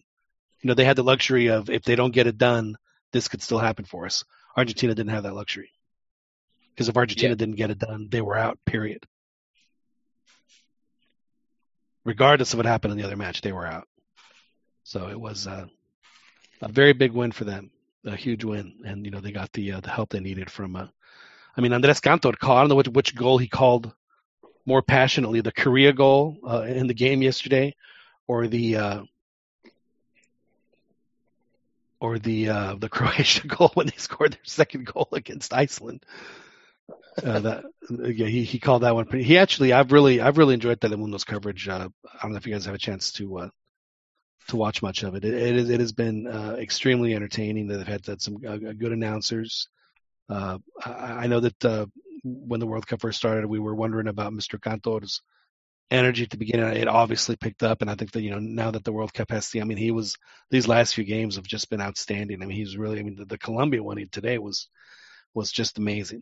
You 0.61 0.67
know, 0.67 0.73
they 0.73 0.83
had 0.83 0.97
the 0.97 1.03
luxury 1.03 1.47
of 1.47 1.69
if 1.69 1.83
they 1.83 1.95
don't 1.95 2.13
get 2.13 2.27
it 2.27 2.37
done, 2.37 2.75
this 3.13 3.29
could 3.29 3.41
still 3.41 3.59
happen 3.59 3.85
for 3.85 4.05
us. 4.05 4.25
Argentina 4.57 4.93
didn't 4.93 5.13
have 5.13 5.23
that 5.23 5.35
luxury 5.35 5.71
because 6.73 6.89
if 6.89 6.97
Argentina 6.97 7.29
Yeah. 7.29 7.35
didn't 7.35 7.55
get 7.55 7.71
it 7.71 7.79
done, 7.79 8.09
they 8.11 8.21
were 8.21 8.37
out. 8.37 8.59
Period. 8.65 9.05
Regardless 12.07 12.53
of 12.53 12.57
what 12.57 12.65
happened 12.65 12.93
in 12.93 12.97
the 12.97 13.03
other 13.03 13.17
match, 13.17 13.41
they 13.41 13.51
were 13.51 13.67
out. 13.67 13.85
So 14.83 15.09
it 15.09 15.19
was 15.19 15.45
uh, 15.45 15.65
a 16.61 16.69
very 16.69 16.93
big 16.93 17.11
win 17.11 17.33
for 17.33 17.43
them. 17.43 17.69
a 18.05 18.15
huge 18.15 18.45
win, 18.45 18.75
and 18.85 19.03
you 19.03 19.11
know 19.11 19.19
they 19.19 19.33
got 19.33 19.51
the 19.51 19.73
uh, 19.73 19.81
the 19.81 19.89
help 19.89 20.11
they 20.11 20.21
needed 20.21 20.49
from. 20.49 20.77
Uh, 20.77 20.87
I 21.57 21.59
mean, 21.59 21.73
Andres 21.73 21.99
Cantor 21.99 22.31
called. 22.31 22.57
I 22.57 22.61
don't 22.61 22.69
know 22.69 22.75
which 22.75 22.87
which 22.87 23.13
goal 23.13 23.37
he 23.37 23.49
called 23.49 23.93
more 24.65 24.81
passionately, 24.81 25.41
the 25.41 25.51
Korea 25.51 25.91
goal 25.91 26.37
uh, 26.47 26.61
in 26.61 26.87
the 26.87 26.93
game 26.93 27.21
yesterday, 27.21 27.75
or 28.25 28.47
the 28.47 28.77
uh, 28.77 29.03
or 31.99 32.19
the 32.19 32.47
uh, 32.47 32.75
the 32.75 32.87
Croatia 32.95 33.47
goal 33.47 33.71
when 33.73 33.87
they 33.87 33.97
scored 33.97 34.31
their 34.31 34.39
second 34.45 34.85
goal 34.85 35.09
against 35.11 35.53
Iceland. 35.53 36.05
Uh, 37.23 37.39
that 37.39 37.65
yeah, 37.89 38.27
he, 38.27 38.43
he 38.43 38.59
called 38.59 38.83
that 38.83 38.95
one. 38.95 39.05
Pretty, 39.05 39.25
he 39.25 39.37
actually, 39.37 39.73
I've 39.73 39.91
really, 39.91 40.21
I've 40.21 40.37
really 40.37 40.53
enjoyed 40.53 40.79
Telemundo's 40.79 41.23
coverage. 41.23 41.67
Uh, 41.67 41.89
I 42.05 42.21
don't 42.21 42.31
know 42.31 42.37
if 42.37 42.45
you 42.45 42.53
guys 42.53 42.65
have 42.65 42.75
a 42.75 42.79
chance 42.79 43.11
to 43.13 43.39
uh, 43.39 43.49
to 44.49 44.55
watch 44.55 44.81
much 44.81 45.03
of 45.03 45.15
it. 45.15 45.25
It, 45.25 45.33
it, 45.33 45.55
is, 45.55 45.69
it 45.69 45.79
has 45.79 45.91
been 45.91 46.27
uh, 46.27 46.55
extremely 46.59 47.13
entertaining. 47.15 47.67
They've 47.67 47.85
had, 47.85 48.05
had 48.05 48.21
some 48.21 48.37
uh, 48.47 48.57
good 48.57 48.91
announcers. 48.91 49.67
Uh, 50.29 50.59
I, 50.83 50.91
I 50.91 51.27
know 51.27 51.39
that 51.39 51.65
uh, 51.65 51.85
when 52.23 52.59
the 52.59 52.67
World 52.67 52.87
Cup 52.87 53.01
first 53.01 53.17
started, 53.17 53.45
we 53.45 53.59
were 53.59 53.75
wondering 53.75 54.07
about 54.07 54.33
Mr. 54.33 54.61
Cantor's 54.61 55.21
energy 55.89 56.23
at 56.23 56.29
the 56.29 56.37
beginning. 56.37 56.75
It 56.75 56.87
obviously 56.87 57.35
picked 57.35 57.63
up, 57.63 57.81
and 57.81 57.89
I 57.89 57.95
think 57.95 58.11
that 58.11 58.21
you 58.21 58.31
know 58.31 58.39
now 58.39 58.71
that 58.71 58.83
the 58.83 58.91
World 58.91 59.13
Cup 59.13 59.31
has 59.31 59.47
seen, 59.47 59.61
I 59.61 59.65
mean, 59.65 59.77
he 59.77 59.91
was 59.91 60.17
these 60.49 60.67
last 60.67 60.93
few 60.93 61.03
games 61.03 61.35
have 61.35 61.45
just 61.45 61.69
been 61.69 61.81
outstanding. 61.81 62.41
I 62.41 62.45
mean, 62.45 62.57
he's 62.57 62.77
really, 62.77 62.99
I 62.99 63.03
mean, 63.03 63.15
the, 63.15 63.25
the 63.25 63.37
Colombia 63.37 63.83
one 63.83 64.03
today 64.11 64.37
was 64.37 64.69
was 65.33 65.51
just 65.51 65.77
amazing. 65.77 66.21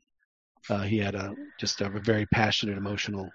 Uh, 0.69 0.81
he 0.81 0.97
had 0.97 1.15
a 1.15 1.35
just 1.59 1.81
a 1.81 1.89
very 1.89 2.25
passionate, 2.25 2.77
emotional 2.77 3.29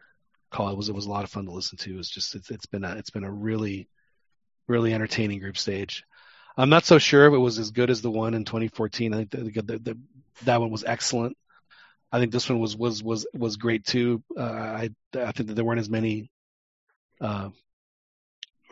call. 0.51 0.71
It 0.71 0.77
was 0.77 0.89
it 0.89 0.95
was 0.95 1.07
a 1.07 1.11
lot 1.11 1.25
of 1.25 1.31
fun 1.31 1.47
to 1.47 1.53
listen 1.53 1.79
to. 1.79 1.99
It's 1.99 2.11
just 2.11 2.35
it's 2.35 2.51
it's 2.51 2.67
been 2.67 2.85
a 2.85 2.97
it's 2.97 3.11
been 3.11 3.25
a 3.25 3.33
really 3.33 3.89
really 4.67 4.95
entertaining 4.95 5.41
group 5.41 5.57
stage. 5.57 6.05
I'm 6.57 6.71
not 6.71 6.85
so 6.85 6.99
sure 6.99 7.27
if 7.27 7.33
it 7.33 7.39
was 7.39 7.59
as 7.59 7.71
good 7.71 7.91
as 7.91 8.03
the 8.03 8.11
one 8.11 8.35
in 8.35 8.45
2014. 8.45 9.15
I 9.15 9.17
think 9.17 9.31
the, 9.31 9.63
the, 9.63 9.79
the, 9.79 9.99
that 10.45 10.61
one 10.61 10.71
was 10.71 10.85
excellent. 10.85 11.37
I 12.13 12.19
think 12.19 12.33
this 12.33 12.49
one 12.49 12.59
was 12.59 12.77
was 12.77 13.03
was 13.03 13.27
was 13.33 13.57
great 13.57 13.85
too. 13.85 14.23
Uh, 14.37 14.43
I 14.43 14.91
I 15.15 15.33
think 15.33 15.49
that 15.49 15.55
there 15.55 15.65
weren't 15.65 15.81
as 15.81 15.91
many 15.91 16.31
uh, 17.21 17.51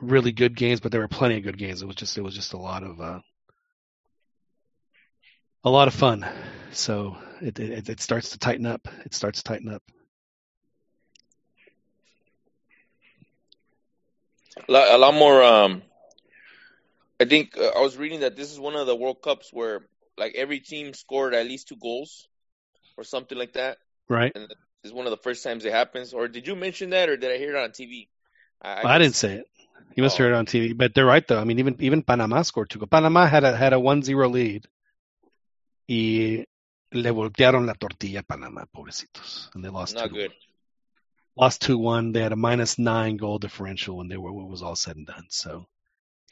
really 0.01 0.33
good 0.33 0.57
games, 0.57 0.81
but 0.81 0.91
there 0.91 1.01
were 1.01 1.09
plenty 1.09 1.37
of 1.37 1.45
good 1.45 1.59
games. 1.59 1.83
It 1.83 1.87
was 1.87 1.97
just 1.97 2.19
it 2.19 2.23
was 2.23 2.35
just 2.35 2.53
a 2.53 2.59
lot 2.59 2.83
of 2.83 3.01
uh, 3.01 3.21
a 5.65 5.71
lot 5.71 5.89
of 5.89 5.95
fun. 5.95 6.27
So 6.73 7.17
it, 7.41 7.59
it 7.59 7.89
it 7.89 8.01
starts 8.01 8.31
to 8.31 8.39
tighten 8.39 8.67
up. 8.67 8.89
It 9.05 9.15
starts 9.15 9.43
to 9.43 9.45
tighten 9.45 9.69
up. 9.73 9.83
A 14.69 14.99
lot, 14.99 15.15
more. 15.15 15.43
Um, 15.43 15.83
I 17.21 17.25
think 17.25 17.57
uh, 17.57 17.71
I 17.77 17.81
was 17.81 17.97
reading 17.97 18.21
that 18.21 18.37
this 18.37 18.51
is 18.53 18.59
one 18.59 18.75
of 18.75 18.87
the 18.87 18.97
World 18.97 19.23
Cups 19.23 19.51
where 19.53 19.87
like 20.17 20.35
every 20.35 20.61
team 20.61 20.95
scored 20.95 21.33
at 21.33 21.47
least 21.47 21.69
two 21.69 21.77
goals 21.77 22.27
or 22.97 23.05
something 23.05 23.39
like 23.39 23.53
that. 23.55 23.79
Right. 24.09 24.33
And 24.35 24.53
it's 24.83 24.93
one 24.93 25.07
of 25.07 25.11
the 25.11 25.17
first 25.19 25.45
times 25.45 25.65
it 25.65 25.73
happens. 25.73 26.13
Or 26.13 26.29
did 26.29 26.47
you 26.47 26.57
mention 26.57 26.91
that, 26.91 27.09
or 27.09 27.17
did 27.17 27.31
I 27.31 27.39
hear 27.39 27.57
it 27.57 27.63
on 27.63 27.71
TV? 27.71 28.09
I, 28.61 28.83
I, 28.83 28.95
I 28.95 28.99
didn't 28.99 29.15
say 29.15 29.35
it. 29.35 29.47
You 29.95 30.03
must 30.03 30.17
oh. 30.17 30.25
hear 30.25 30.33
it 30.33 30.37
on 30.37 30.47
TV. 30.47 30.77
But 30.77 30.95
they're 30.95 31.07
right 31.07 31.27
though. 31.27 31.41
I 31.41 31.45
mean, 31.45 31.61
even 31.61 31.77
even 31.81 32.03
Panama 32.03 32.43
scored 32.43 32.71
two. 32.71 32.85
Panama 32.87 33.27
had 33.27 33.45
a 33.45 33.57
had 33.57 33.73
a 33.73 33.81
one 33.81 34.03
zero 34.03 34.29
lead. 34.29 34.67
Y 35.89 36.45
le 36.93 37.11
voltearon 37.11 37.67
la 37.67 37.75
tortilla 37.75 38.21
a 38.21 38.23
Panama, 38.23 38.67
pobrecitos, 38.67 39.51
and 39.55 39.65
they 39.65 39.71
lost. 39.71 39.95
Not 39.95 40.09
two 40.09 40.15
good. 40.15 40.33
Lost 41.37 41.63
two 41.63 41.79
one. 41.79 42.13
They 42.13 42.21
had 42.21 42.33
a 42.33 42.37
minus 42.37 42.79
nine 42.79 43.17
goal 43.17 43.39
differential 43.39 43.97
when 43.97 44.09
they 44.09 44.17
were 44.17 44.33
when 44.33 44.47
it 44.47 44.51
was 44.51 44.63
all 44.63 44.77
said 44.77 44.97
and 44.97 45.07
done. 45.07 45.27
So, 45.31 45.67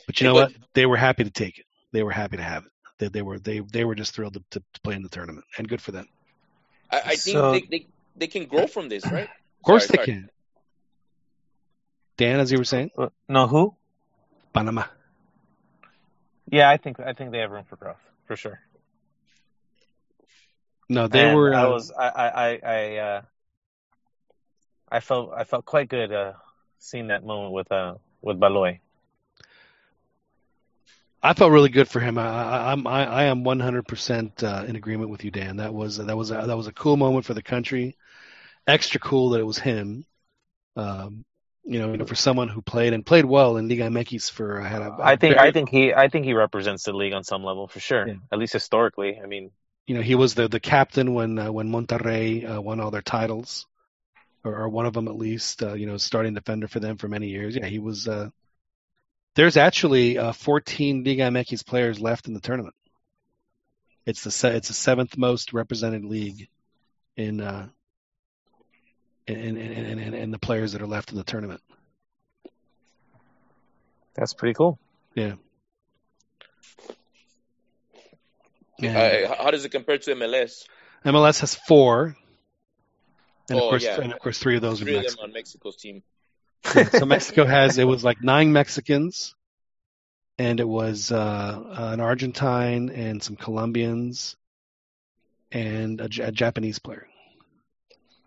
but 0.06 0.20
you 0.20 0.26
know 0.26 0.34
what? 0.34 0.52
They 0.74 0.84
were 0.84 0.96
happy 0.96 1.24
to 1.24 1.30
take 1.30 1.58
it. 1.58 1.64
They 1.92 2.02
were 2.02 2.10
happy 2.10 2.36
to 2.36 2.42
have 2.42 2.66
it. 2.66 2.72
They, 2.98 3.08
they 3.08 3.22
were 3.22 3.38
they 3.38 3.60
they 3.60 3.84
were 3.84 3.94
just 3.94 4.14
thrilled 4.14 4.34
to, 4.34 4.44
to, 4.50 4.60
to 4.60 4.80
play 4.82 4.94
in 4.94 5.02
the 5.02 5.08
tournament, 5.08 5.46
and 5.56 5.68
good 5.68 5.80
for 5.80 5.92
them. 5.92 6.06
I, 6.90 6.98
I 6.98 7.16
think 7.16 7.36
so, 7.36 7.52
they, 7.52 7.62
they 7.70 7.86
they 8.16 8.26
can 8.26 8.46
grow 8.46 8.66
from 8.66 8.88
this, 8.88 9.04
right? 9.04 9.24
Of 9.24 9.62
course 9.64 9.86
sorry, 9.86 9.98
they 9.98 10.04
sorry. 10.04 10.18
can. 10.18 10.30
Dan, 12.18 12.40
as 12.40 12.50
you 12.50 12.58
were 12.58 12.64
saying, 12.64 12.90
uh, 12.96 13.08
no, 13.28 13.46
who? 13.46 13.74
Panama. 14.52 14.84
Yeah, 16.50 16.70
I 16.70 16.76
think 16.76 17.00
I 17.00 17.12
think 17.12 17.32
they 17.32 17.38
have 17.38 17.50
room 17.50 17.64
for 17.68 17.76
growth 17.76 18.00
for 18.26 18.36
sure. 18.36 18.60
No, 20.88 21.08
they 21.08 21.26
and 21.28 21.36
were. 21.36 21.54
I 21.54 21.62
uh, 21.62 21.70
was. 21.70 21.92
I. 21.92 22.08
I. 22.08 22.60
I. 22.64 22.96
Uh, 22.96 23.22
I 24.88 25.00
felt. 25.00 25.32
I 25.36 25.44
felt 25.44 25.64
quite 25.64 25.88
good 25.88 26.12
uh, 26.12 26.32
seeing 26.78 27.08
that 27.08 27.24
moment 27.24 27.52
with 27.52 27.70
uh 27.72 27.94
with 28.22 28.38
Baloy. 28.38 28.80
I 31.22 31.34
felt 31.34 31.50
really 31.50 31.70
good 31.70 31.88
for 31.88 31.98
him. 31.98 32.18
I, 32.18 32.70
I'm. 32.70 32.86
I, 32.86 33.04
I 33.04 33.24
am 33.24 33.42
100% 33.42 34.44
uh, 34.44 34.64
in 34.66 34.76
agreement 34.76 35.10
with 35.10 35.24
you, 35.24 35.32
Dan. 35.32 35.56
That 35.56 35.74
was 35.74 35.96
that 35.96 36.16
was 36.16 36.30
a, 36.30 36.44
that 36.46 36.56
was 36.56 36.68
a 36.68 36.72
cool 36.72 36.96
moment 36.96 37.24
for 37.24 37.34
the 37.34 37.42
country. 37.42 37.96
Extra 38.66 39.00
cool 39.00 39.30
that 39.30 39.40
it 39.40 39.46
was 39.46 39.58
him. 39.58 40.04
Um, 40.76 41.24
you 41.64 41.80
know, 41.80 41.90
you 41.90 41.96
know, 41.96 42.04
for 42.04 42.14
someone 42.14 42.48
who 42.48 42.62
played 42.62 42.92
and 42.92 43.04
played 43.04 43.24
well 43.24 43.56
in 43.56 43.68
Liga 43.68 43.84
MX 43.84 44.30
for 44.30 44.60
had 44.60 44.82
a, 44.82 44.92
a 44.92 45.02
I 45.02 45.16
think 45.16 45.34
very, 45.34 45.48
I 45.48 45.52
think 45.52 45.68
he 45.68 45.92
I 45.92 46.08
think 46.08 46.24
he 46.24 46.34
represents 46.34 46.84
the 46.84 46.92
league 46.92 47.12
on 47.12 47.24
some 47.24 47.42
level 47.42 47.66
for 47.66 47.80
sure. 47.80 48.06
Yeah. 48.06 48.14
At 48.30 48.38
least 48.38 48.52
historically. 48.52 49.18
I 49.20 49.26
mean, 49.26 49.50
you 49.86 49.94
know, 49.94 50.02
he 50.02 50.14
was 50.14 50.34
the 50.34 50.48
the 50.48 50.60
captain 50.60 51.14
when 51.14 51.38
uh, 51.38 51.52
when 51.52 51.70
Monterrey 51.70 52.56
uh, 52.56 52.60
won 52.60 52.80
all 52.80 52.90
their 52.90 53.02
titles, 53.02 53.66
or, 54.44 54.56
or 54.56 54.68
one 54.68 54.86
of 54.86 54.94
them 54.94 55.08
at 55.08 55.16
least. 55.16 55.62
Uh, 55.62 55.74
you 55.74 55.86
know, 55.86 55.96
starting 55.96 56.34
defender 56.34 56.68
for 56.68 56.80
them 56.80 56.96
for 56.96 57.08
many 57.08 57.28
years. 57.28 57.56
Yeah, 57.56 57.66
he 57.66 57.78
was. 57.78 58.08
Uh, 58.08 58.30
there's 59.36 59.56
actually 59.56 60.18
uh, 60.18 60.32
14 60.32 61.04
Liga 61.04 61.24
MX 61.24 61.64
players 61.66 62.00
left 62.00 62.26
in 62.26 62.34
the 62.34 62.40
tournament. 62.40 62.74
It's 64.06 64.24
the 64.24 64.30
se- 64.30 64.56
it's 64.56 64.68
the 64.68 64.74
seventh 64.74 65.16
most 65.16 65.52
represented 65.52 66.04
league 66.04 66.48
in 67.16 67.40
uh, 67.40 67.68
in, 69.26 69.56
in, 69.56 69.56
in, 69.56 70.14
in 70.14 70.30
the 70.30 70.38
players 70.38 70.72
that 70.72 70.82
are 70.82 70.86
left 70.86 71.10
in 71.10 71.18
the 71.18 71.24
tournament. 71.24 71.60
That's 74.14 74.34
pretty 74.34 74.54
cool. 74.54 74.78
Yeah. 75.14 75.34
Uh, 78.82 79.34
how 79.42 79.50
does 79.50 79.64
it 79.64 79.70
compare 79.70 79.98
to 79.98 80.14
MLS? 80.14 80.64
MLS 81.04 81.40
has 81.40 81.54
four, 81.54 82.16
and 83.48 83.58
oh, 83.58 83.64
of 83.64 83.70
course, 83.70 83.84
yeah. 83.84 84.00
and 84.00 84.12
of 84.12 84.18
course, 84.18 84.38
three 84.38 84.56
of 84.56 84.62
those 84.62 84.80
three 84.80 84.96
are 84.96 85.00
Mexico. 85.00 85.22
on 85.22 85.32
Mexico's 85.32 85.76
team. 85.76 86.02
so 86.64 87.06
Mexico 87.06 87.44
has 87.44 87.78
it 87.78 87.84
was 87.84 88.04
like 88.04 88.22
nine 88.22 88.52
Mexicans, 88.52 89.34
and 90.38 90.60
it 90.60 90.68
was 90.68 91.12
uh, 91.12 91.62
an 91.70 92.00
Argentine 92.00 92.90
and 92.90 93.22
some 93.22 93.36
Colombians, 93.36 94.36
and 95.52 96.00
a, 96.00 96.08
a, 96.22 96.32
Japanese 96.32 96.78
player. 96.78 97.06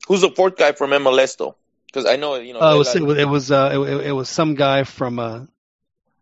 Who's 0.08 0.22
the 0.22 0.32
fourth 0.32 0.56
guy 0.58 0.72
from 0.72 0.92
MLS 0.92 1.38
though? 1.38 1.56
Because 1.86 2.06
I 2.06 2.16
know 2.16 2.36
you 2.36 2.54
know. 2.54 2.60
Oh, 2.62 2.72
uh, 2.72 2.76
it 2.76 2.78
was 2.78 2.96
it 2.96 3.04
was, 3.04 3.18
it 3.18 3.28
was, 3.28 3.52
uh, 3.52 3.70
it, 3.74 4.08
it 4.08 4.12
was 4.12 4.30
some 4.30 4.56
guy 4.56 4.84
from 4.84 5.20
uh, 5.20 5.42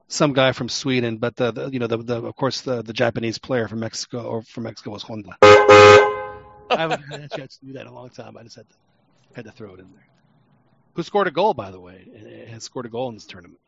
some 0.08 0.34
guy 0.34 0.52
from 0.54 0.70
Sweden, 0.70 1.18
but 1.18 1.36
the, 1.36 1.52
the 1.52 1.70
you 1.70 1.80
know 1.80 1.88
the, 1.88 1.98
the 1.98 2.24
of 2.24 2.36
course 2.36 2.62
the, 2.62 2.82
the 2.82 2.94
Japanese 2.94 3.38
player 3.38 3.68
from 3.68 3.80
Mexico 3.80 4.24
or 4.24 4.42
from 4.42 4.64
Mexico 4.64 4.92
was 4.92 5.04
Honda. 5.04 5.38
I 5.42 6.58
haven't 6.70 7.02
had 7.12 7.22
a 7.22 7.30
chance 7.30 7.58
to 7.58 7.66
do 7.66 7.74
that 7.74 7.82
in 7.82 7.88
a 7.88 7.94
long 7.94 8.10
time. 8.10 8.38
I 8.38 8.44
just 8.44 8.56
had 8.56 8.70
to 8.70 8.76
had 9.34 9.46
to 9.46 9.52
throw 9.52 9.74
it 9.74 9.80
in 9.80 9.92
there. 9.92 10.08
Who 10.94 11.04
scored 11.04 11.28
a 11.28 11.32
goal, 11.32 11.54
by 11.54 11.72
the 11.72 11.80
way, 11.80 12.48
has 12.50 12.64
scored 12.64 12.86
a 12.86 12.90
goal 12.90 13.10
in 13.10 13.16
this 13.16 13.26
tournament. 13.26 13.60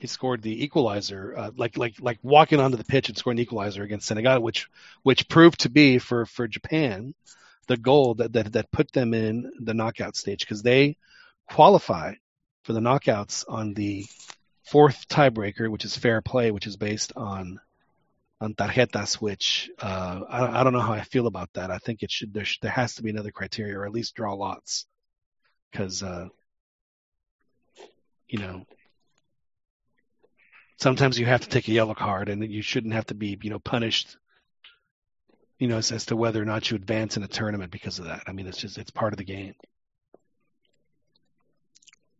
He 0.00 0.06
scored 0.06 0.42
the 0.42 0.64
equalizer, 0.64 1.34
uh, 1.36 1.50
like 1.56 1.76
like 1.76 1.94
like 2.00 2.18
walking 2.22 2.60
onto 2.60 2.76
the 2.76 2.84
pitch 2.84 3.08
and 3.08 3.16
scoring 3.16 3.36
the 3.36 3.42
equalizer 3.42 3.82
against 3.82 4.06
Senegal, 4.06 4.40
which 4.40 4.68
which 5.02 5.28
proved 5.28 5.60
to 5.60 5.70
be 5.70 5.98
for 5.98 6.26
for 6.26 6.48
Japan 6.48 7.14
the 7.68 7.76
goal 7.76 8.14
that 8.14 8.32
that, 8.32 8.52
that 8.52 8.70
put 8.72 8.92
them 8.92 9.14
in 9.14 9.52
the 9.60 9.74
knockout 9.74 10.16
stage 10.16 10.40
because 10.40 10.62
they 10.62 10.96
qualify 11.48 12.14
for 12.64 12.72
the 12.72 12.80
knockouts 12.80 13.44
on 13.48 13.74
the 13.74 14.06
fourth 14.70 15.08
tiebreaker, 15.08 15.68
which 15.68 15.84
is 15.84 15.96
fair 15.96 16.22
play, 16.22 16.52
which 16.52 16.66
is 16.66 16.76
based 16.76 17.12
on 17.16 17.60
on 18.40 18.54
tarjetas, 18.54 19.14
which 19.14 19.68
uh, 19.82 20.20
I, 20.28 20.60
I, 20.60 20.64
don't 20.64 20.72
know 20.72 20.80
how 20.80 20.94
I 20.94 21.02
feel 21.02 21.26
about 21.26 21.50
that. 21.54 21.70
I 21.70 21.76
think 21.76 22.02
it 22.02 22.10
should 22.10 22.32
there, 22.32 22.44
should, 22.46 22.62
there 22.62 22.70
has 22.70 22.94
to 22.94 23.02
be 23.02 23.10
another 23.10 23.32
criteria, 23.32 23.78
or 23.78 23.84
at 23.84 23.92
least 23.92 24.14
draw 24.14 24.32
lots, 24.32 24.86
because 25.70 26.02
uh, 26.02 26.28
you 28.28 28.38
know 28.38 28.64
sometimes 30.78 31.18
you 31.18 31.26
have 31.26 31.42
to 31.42 31.48
take 31.48 31.68
a 31.68 31.72
yellow 31.72 31.94
card, 31.94 32.28
and 32.28 32.50
you 32.50 32.62
shouldn't 32.62 32.94
have 32.94 33.06
to 33.06 33.14
be 33.14 33.38
you 33.42 33.50
know 33.50 33.58
punished. 33.58 34.16
You 35.58 35.68
know, 35.68 35.76
as, 35.76 35.92
as 35.92 36.06
to 36.06 36.16
whether 36.16 36.40
or 36.40 36.46
not 36.46 36.70
you 36.70 36.76
advance 36.76 37.18
in 37.18 37.22
a 37.22 37.28
tournament 37.28 37.70
because 37.70 37.98
of 37.98 38.06
that. 38.06 38.22
I 38.26 38.32
mean, 38.32 38.46
it's 38.46 38.56
just 38.56 38.78
it's 38.78 38.90
part 38.90 39.12
of 39.12 39.18
the 39.18 39.24
game. 39.24 39.52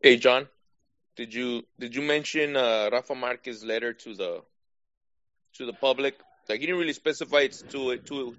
Hey, 0.03 0.19
John. 0.19 0.47
Did 1.21 1.35
you 1.35 1.67
did 1.79 1.95
you 1.95 2.01
mention 2.01 2.57
uh, 2.57 2.89
Rafa 2.91 3.15
Marquez's 3.15 3.63
letter 3.63 3.93
to 3.93 4.15
the 4.15 4.41
to 5.59 5.67
the 5.67 5.75
public? 5.75 6.15
Like 6.49 6.61
he 6.61 6.67
didn't 6.67 6.81
really 6.81 6.95
specify 6.95 7.49
to 7.49 7.91
it 7.91 8.07
to 8.07 8.35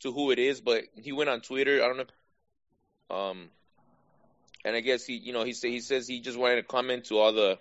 to 0.00 0.10
who 0.10 0.30
it 0.30 0.38
is, 0.38 0.62
but 0.62 0.84
he 0.94 1.12
went 1.12 1.28
on 1.28 1.42
Twitter. 1.42 1.84
I 1.84 1.86
don't 1.86 1.98
know. 1.98 3.14
Um, 3.14 3.50
and 4.64 4.74
I 4.74 4.80
guess 4.80 5.04
he 5.04 5.16
you 5.18 5.34
know 5.34 5.44
he 5.44 5.52
say 5.52 5.70
he 5.70 5.80
says 5.80 6.08
he 6.08 6.20
just 6.20 6.38
wanted 6.38 6.56
to 6.56 6.62
comment 6.62 7.04
to 7.10 7.18
all 7.18 7.34
the 7.34 7.58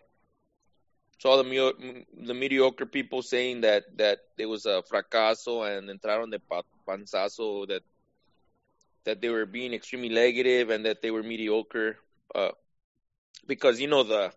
So 1.19 1.29
all 1.29 1.43
the 1.43 2.05
the 2.31 2.33
mediocre 2.33 2.85
people 2.85 3.21
saying 3.21 3.61
that 3.61 3.97
that 3.97 4.19
it 4.37 4.45
was 4.45 4.65
a 4.65 4.81
fracaso 4.89 5.63
and 5.67 5.89
entraron 5.89 6.31
de 6.31 6.39
pa- 6.39 6.63
panzazo 6.87 7.67
that 7.67 7.83
that 9.03 9.19
they 9.19 9.29
were 9.29 9.45
being 9.45 9.73
extremely 9.73 10.07
negative 10.07 10.69
and 10.69 10.85
that 10.85 11.01
they 11.01 11.11
were 11.11 11.23
mediocre. 11.23 11.97
Uh, 12.33 12.51
because 13.45 13.81
you 13.81 13.87
know 13.87 14.03
the 14.03 14.31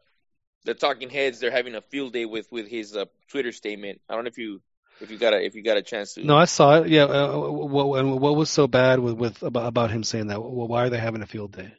the 0.66 0.74
talking 0.74 1.09
heads 1.09 1.38
they're 1.40 1.51
having 1.51 1.74
a 1.74 1.80
field 1.80 2.12
day 2.12 2.26
with 2.26 2.51
with 2.52 2.68
his 2.68 2.94
uh, 2.94 3.06
Twitter 3.30 3.52
statement. 3.52 4.01
I 4.09 4.14
don't 4.14 4.24
know 4.24 4.28
if 4.28 4.38
you 4.38 4.60
if 5.01 5.10
you 5.10 5.16
got 5.16 5.32
a 5.32 5.43
if 5.43 5.55
you 5.55 5.62
got 5.62 5.76
a 5.76 5.82
chance 5.82 6.14
to. 6.14 6.24
No, 6.24 6.36
I 6.36 6.44
saw 6.44 6.82
it. 6.82 6.88
Yeah. 6.88 7.05
Uh, 7.05 7.38
what, 7.38 8.01
and 8.01 8.20
what 8.20 8.36
was 8.36 8.51
so 8.51 8.66
bad 8.66 8.98
with, 8.98 9.14
with 9.14 9.43
about, 9.43 9.66
about 9.66 9.90
him 9.90 10.02
saying 10.02 10.26
that? 10.26 10.43
Well, 10.43 10.68
why 10.68 10.84
are 10.84 10.90
they 10.90 10.98
having 10.98 11.22
a 11.22 11.26
field 11.26 11.52
day? 11.52 11.72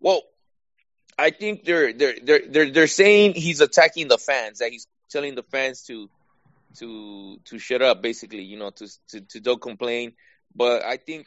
Well, 0.00 0.22
I 1.18 1.30
think 1.30 1.64
they're 1.64 1.92
they're 1.92 2.16
they're 2.22 2.42
they're 2.48 2.70
they're 2.70 2.86
saying 2.86 3.34
he's 3.34 3.60
attacking 3.60 4.08
the 4.08 4.18
fans. 4.18 4.58
That 4.58 4.70
he's 4.70 4.86
telling 5.10 5.34
the 5.34 5.44
fans 5.44 5.84
to 5.84 6.10
to 6.78 7.38
to 7.44 7.58
shut 7.58 7.82
up, 7.82 8.02
basically. 8.02 8.42
You 8.42 8.58
know, 8.58 8.70
to 8.70 8.88
to 9.10 9.20
to 9.20 9.40
don't 9.40 9.62
complain. 9.62 10.12
But 10.54 10.84
I 10.84 10.96
think 10.96 11.26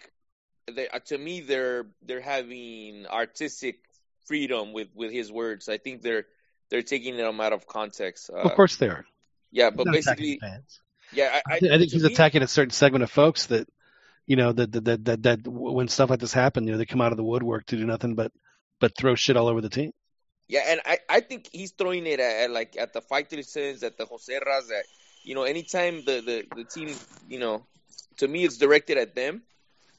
they, 0.69 0.89
uh, 0.89 0.99
to 1.05 1.17
me 1.17 1.39
they're 1.39 1.87
they're 2.01 2.21
having 2.21 3.05
artistic 3.07 3.79
freedom 4.25 4.73
with 4.73 4.89
with 4.93 5.11
his 5.11 5.31
words. 5.31 5.69
I 5.69 5.77
think 5.77 6.01
they're 6.01 6.25
they're 6.71 6.81
taking 6.81 7.17
them 7.17 7.39
out 7.39 7.53
of 7.53 7.67
context. 7.67 8.31
Uh, 8.33 8.37
of 8.37 8.55
course 8.55 8.77
they 8.77 8.87
are. 8.87 9.05
Yeah, 9.51 9.69
but 9.69 9.85
not 9.85 9.93
basically, 9.93 10.39
yeah, 11.13 11.41
I, 11.45 11.55
I, 11.55 11.59
think, 11.59 11.71
I 11.73 11.77
think 11.77 11.91
he's 11.91 12.03
me- 12.03 12.13
attacking 12.13 12.41
a 12.41 12.47
certain 12.47 12.71
segment 12.71 13.03
of 13.03 13.11
folks 13.11 13.47
that, 13.47 13.67
you 14.25 14.37
know, 14.37 14.53
that 14.53 14.71
that, 14.71 14.85
that 14.85 15.05
that 15.05 15.23
that 15.23 15.47
when 15.47 15.89
stuff 15.89 16.09
like 16.09 16.19
this 16.19 16.33
happen, 16.33 16.65
you 16.65 16.71
know, 16.71 16.77
they 16.77 16.85
come 16.85 17.01
out 17.01 17.11
of 17.11 17.17
the 17.17 17.23
woodwork 17.23 17.65
to 17.67 17.75
do 17.75 17.85
nothing 17.85 18.15
but 18.15 18.31
but 18.79 18.97
throw 18.97 19.13
shit 19.13 19.35
all 19.35 19.47
over 19.47 19.59
the 19.59 19.69
team. 19.69 19.91
Yeah, 20.47 20.61
and 20.67 20.81
I, 20.85 20.99
I 21.09 21.19
think 21.19 21.49
he's 21.51 21.71
throwing 21.71 22.07
it 22.07 22.19
at, 22.19 22.43
at 22.43 22.51
like 22.51 22.77
at 22.79 22.93
the 22.93 23.01
Faitelsens, 23.01 23.83
at 23.83 23.97
the 23.97 24.05
Joserras, 24.05 24.71
at 24.71 24.85
you 25.23 25.35
know, 25.35 25.43
anytime 25.43 26.03
the, 26.05 26.21
the, 26.21 26.45
the 26.55 26.63
team, 26.63 26.95
you 27.29 27.39
know, 27.39 27.65
to 28.17 28.27
me 28.27 28.45
it's 28.45 28.57
directed 28.57 28.97
at 28.97 29.13
them, 29.13 29.43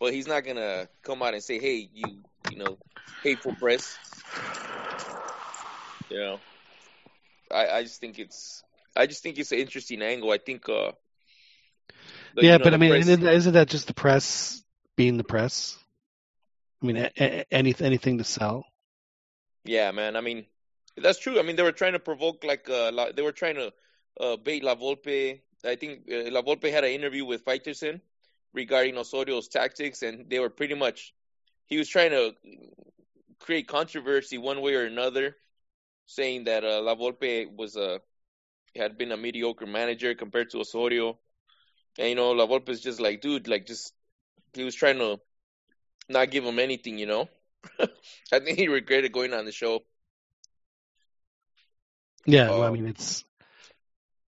but 0.00 0.14
he's 0.14 0.26
not 0.26 0.44
gonna 0.44 0.88
come 1.02 1.22
out 1.22 1.34
and 1.34 1.42
say, 1.42 1.58
hey, 1.58 1.90
you 1.92 2.22
you 2.50 2.56
know, 2.56 2.78
hateful 3.22 3.54
press. 3.54 3.98
You 6.08 6.18
know, 6.18 6.40
I 7.52 7.78
I 7.78 7.82
just 7.82 8.00
think 8.00 8.18
it's 8.18 8.62
I 8.96 9.06
just 9.06 9.22
think 9.22 9.38
it's 9.38 9.52
an 9.52 9.58
interesting 9.58 10.02
angle. 10.02 10.30
I 10.30 10.38
think 10.38 10.68
uh. 10.68 10.92
the- 12.34 12.44
yeah, 12.44 12.52
you 12.52 12.58
know, 12.58 12.64
but 12.64 12.74
I 12.74 12.76
mean, 12.76 12.90
press- 12.90 13.08
isn't 13.08 13.52
that 13.54 13.68
just 13.68 13.86
the 13.86 13.94
press 13.94 14.62
being 14.96 15.16
the 15.16 15.24
press? 15.24 15.76
I 16.82 16.86
mean, 16.86 16.96
a, 16.96 17.10
a, 17.20 17.44
any, 17.50 17.74
anything 17.78 18.18
to 18.18 18.24
sell. 18.24 18.64
Yeah, 19.64 19.92
man. 19.92 20.16
I 20.16 20.20
mean, 20.20 20.46
that's 20.96 21.18
true. 21.18 21.38
I 21.38 21.42
mean, 21.42 21.56
they 21.56 21.62
were 21.62 21.72
trying 21.72 21.92
to 21.92 22.00
provoke, 22.00 22.42
like, 22.44 22.68
uh, 22.68 22.90
La- 22.92 23.12
they 23.12 23.22
were 23.22 23.32
trying 23.32 23.54
to 23.54 23.72
uh, 24.20 24.36
bait 24.36 24.64
La 24.64 24.74
Volpe. 24.74 25.40
I 25.64 25.76
think 25.76 26.10
uh, 26.10 26.30
La 26.30 26.42
Volpe 26.42 26.72
had 26.72 26.84
an 26.84 26.90
interview 26.90 27.24
with 27.24 27.44
Faitelson 27.44 28.00
regarding 28.52 28.96
Osorio's 28.96 29.48
tactics, 29.48 30.02
and 30.02 30.28
they 30.28 30.40
were 30.40 30.50
pretty 30.50 30.74
much, 30.74 31.14
he 31.66 31.78
was 31.78 31.88
trying 31.88 32.10
to 32.10 32.34
create 33.38 33.68
controversy 33.68 34.38
one 34.38 34.60
way 34.60 34.74
or 34.74 34.84
another, 34.84 35.36
saying 36.14 36.44
that 36.44 36.64
uh, 36.64 36.82
La 36.82 36.94
Volpe 36.96 37.48
was 37.56 37.76
a, 37.76 38.00
had 38.76 38.98
been 38.98 39.12
a 39.12 39.16
mediocre 39.16 39.66
manager 39.66 40.14
compared 40.14 40.50
to 40.50 40.60
Osorio. 40.60 41.18
And, 41.98 42.10
you 42.10 42.14
know, 42.16 42.32
La 42.32 42.46
Volpe's 42.46 42.80
just 42.80 43.00
like, 43.00 43.20
dude, 43.20 43.48
like, 43.48 43.66
just, 43.66 43.94
he 44.54 44.64
was 44.64 44.74
trying 44.74 44.98
to 44.98 45.20
not 46.08 46.30
give 46.30 46.44
him 46.44 46.58
anything, 46.58 46.98
you 46.98 47.06
know? 47.06 47.28
I 48.32 48.40
think 48.40 48.58
he 48.58 48.68
regretted 48.68 49.12
going 49.12 49.34
on 49.34 49.44
the 49.46 49.52
show. 49.52 49.82
Yeah, 52.26 52.50
well, 52.50 52.64
I 52.64 52.70
Um, 52.70 52.72
mean, 52.72 52.86
it's. 52.86 53.24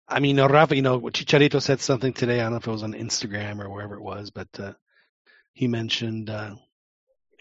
I 0.09 0.21
mean, 0.21 0.37
no, 0.37 0.47
Rafa, 0.47 0.77
you 0.77 0.83
know, 0.83 1.01
Chicharito 1.01 1.63
said 1.63 1.81
something 1.81 2.13
today. 2.13 2.41
I 2.41 2.45
don't 2.45 2.53
know 2.53 2.59
if 2.59 2.67
it 2.67 2.71
was 2.71 2.83
on 2.83 2.93
Instagram 2.93 3.61
or 3.61 3.71
wherever 3.71 3.95
it 3.95 4.03
was, 4.03 4.31
but 4.31 4.49
uh, 4.59 4.75
he 5.55 5.69
mentioned, 5.69 6.31
uh, 6.31 6.57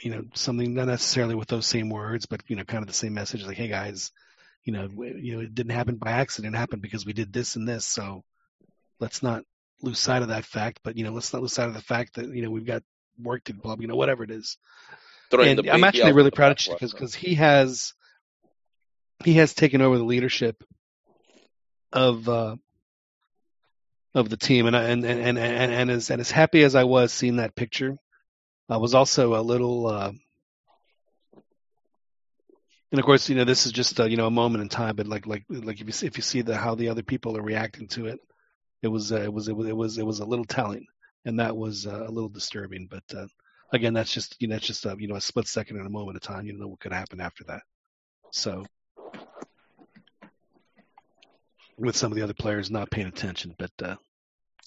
you 0.02 0.12
know, 0.12 0.26
something 0.36 0.74
not 0.74 0.88
necessarily 0.88 1.36
with 1.36 1.50
those 1.50 1.68
same 1.68 1.90
words, 1.90 2.26
but 2.28 2.42
you 2.48 2.56
know, 2.56 2.64
kind 2.66 2.84
of 2.84 2.88
the 2.88 2.94
same 2.94 3.14
message. 3.14 3.46
Like, 3.46 3.58
hey 3.58 3.68
guys, 3.68 4.12
you 4.64 4.74
know, 4.74 4.90
you 4.98 5.36
know, 5.36 5.40
it 5.42 5.54
didn't 5.54 5.72
happen 5.74 5.96
by 5.96 6.12
accident. 6.12 6.56
It 6.56 6.58
happened 6.58 6.82
because 6.82 7.06
we 7.06 7.14
did 7.14 7.34
this 7.34 7.56
and 7.56 7.68
this. 7.68 7.86
So 7.86 8.24
let's 9.00 9.22
not 9.22 9.44
lose 9.82 10.00
sight 10.00 10.22
of 10.22 10.30
that 10.30 10.46
fact. 10.46 10.80
But 10.84 10.98
you 10.98 11.04
know, 11.04 11.12
let's 11.12 11.34
not 11.34 11.42
lose 11.42 11.54
sight 11.54 11.68
of 11.68 11.74
the 11.74 11.82
fact 11.82 12.16
that 12.16 12.34
you 12.34 12.42
know 12.42 12.50
we've 12.52 12.66
got 12.66 12.84
work 13.22 13.44
to 13.46 13.54
do. 13.54 13.76
You 13.80 13.88
know, 13.88 13.96
whatever 13.96 14.24
it 14.24 14.32
is. 14.32 14.58
Throwing 15.30 15.60
and 15.60 15.70
I'm 15.70 15.84
actually 15.84 16.14
really 16.14 16.32
proud 16.32 16.52
of 16.52 16.58
bathwater. 16.58 16.74
because 16.76 16.94
because 16.94 17.16
he 17.16 17.36
has 17.36 17.94
he 19.24 19.34
has 19.34 19.54
taken 19.54 19.82
over 19.82 19.98
the 19.98 20.04
leadership 20.04 20.64
of 21.92 22.28
uh, 22.30 22.56
of 24.14 24.30
the 24.30 24.38
team, 24.38 24.68
and 24.68 24.76
I- 24.76 24.84
and 24.84 25.04
and 25.06 25.20
and 25.20 25.38
and, 25.38 25.72
and 25.74 25.92
as 25.92 26.10
and 26.12 26.22
as 26.22 26.32
happy 26.32 26.64
as 26.64 26.76
I 26.76 26.84
was 26.84 27.12
seeing 27.12 27.38
that 27.38 27.56
picture, 27.56 27.98
I 28.70 28.78
was 28.78 28.94
also 28.94 29.36
a 29.36 29.42
little. 29.42 29.88
Uh, 29.88 30.12
and 32.94 33.00
of 33.00 33.06
course, 33.06 33.28
you 33.28 33.36
know, 33.36 33.44
this 33.44 33.66
is 33.66 33.72
just 33.72 34.00
uh, 34.00 34.06
you 34.06 34.18
know 34.18 34.28
a 34.28 34.32
moment 34.32 34.62
in 34.62 34.70
time, 34.70 34.96
but 34.96 35.08
like 35.08 35.26
like 35.26 35.44
like 35.50 35.82
if 35.82 35.88
you 35.88 35.92
see, 35.92 36.06
if 36.06 36.16
you 36.16 36.22
see 36.24 36.44
the 36.44 36.56
how 36.56 36.76
the 36.76 36.90
other 36.90 37.02
people 37.02 37.36
are 37.36 37.42
reacting 37.42 37.88
to 37.90 38.06
it, 38.06 38.20
it 38.84 38.88
was 38.88 39.12
uh, 39.12 39.22
it 39.22 39.34
was 39.34 39.48
it 39.48 39.56
was 39.56 39.68
it 39.68 39.76
was 39.76 39.98
it 39.98 40.06
was 40.06 40.20
a 40.20 40.26
little 40.26 40.46
telling, 40.46 40.86
and 41.26 41.40
that 41.40 41.58
was 41.58 41.88
uh, 41.88 42.06
a 42.08 42.12
little 42.12 42.30
disturbing. 42.30 42.88
But 42.88 43.04
uh, 43.18 43.26
again, 43.72 43.94
that's 43.94 44.14
just 44.14 44.40
you 44.40 44.48
know 44.48 44.56
that's 44.56 44.68
just 44.68 44.86
a 44.86 44.96
you 44.98 45.08
know 45.08 45.16
a 45.16 45.22
split 45.22 45.48
second 45.48 45.78
and 45.78 45.88
a 45.88 45.90
moment 45.90 46.18
of 46.18 46.22
time. 46.22 46.46
You 46.46 46.52
don't 46.52 46.62
know 46.62 46.68
what 46.68 46.80
could 46.80 46.94
happen 46.94 47.20
after 47.20 47.44
that. 47.46 47.64
So 48.32 48.64
with 51.78 51.98
some 51.98 52.12
of 52.12 52.16
the 52.16 52.22
other 52.22 52.36
players 52.36 52.70
not 52.70 52.92
paying 52.92 53.08
attention, 53.08 53.56
but 53.58 53.72
uh, 53.82 53.96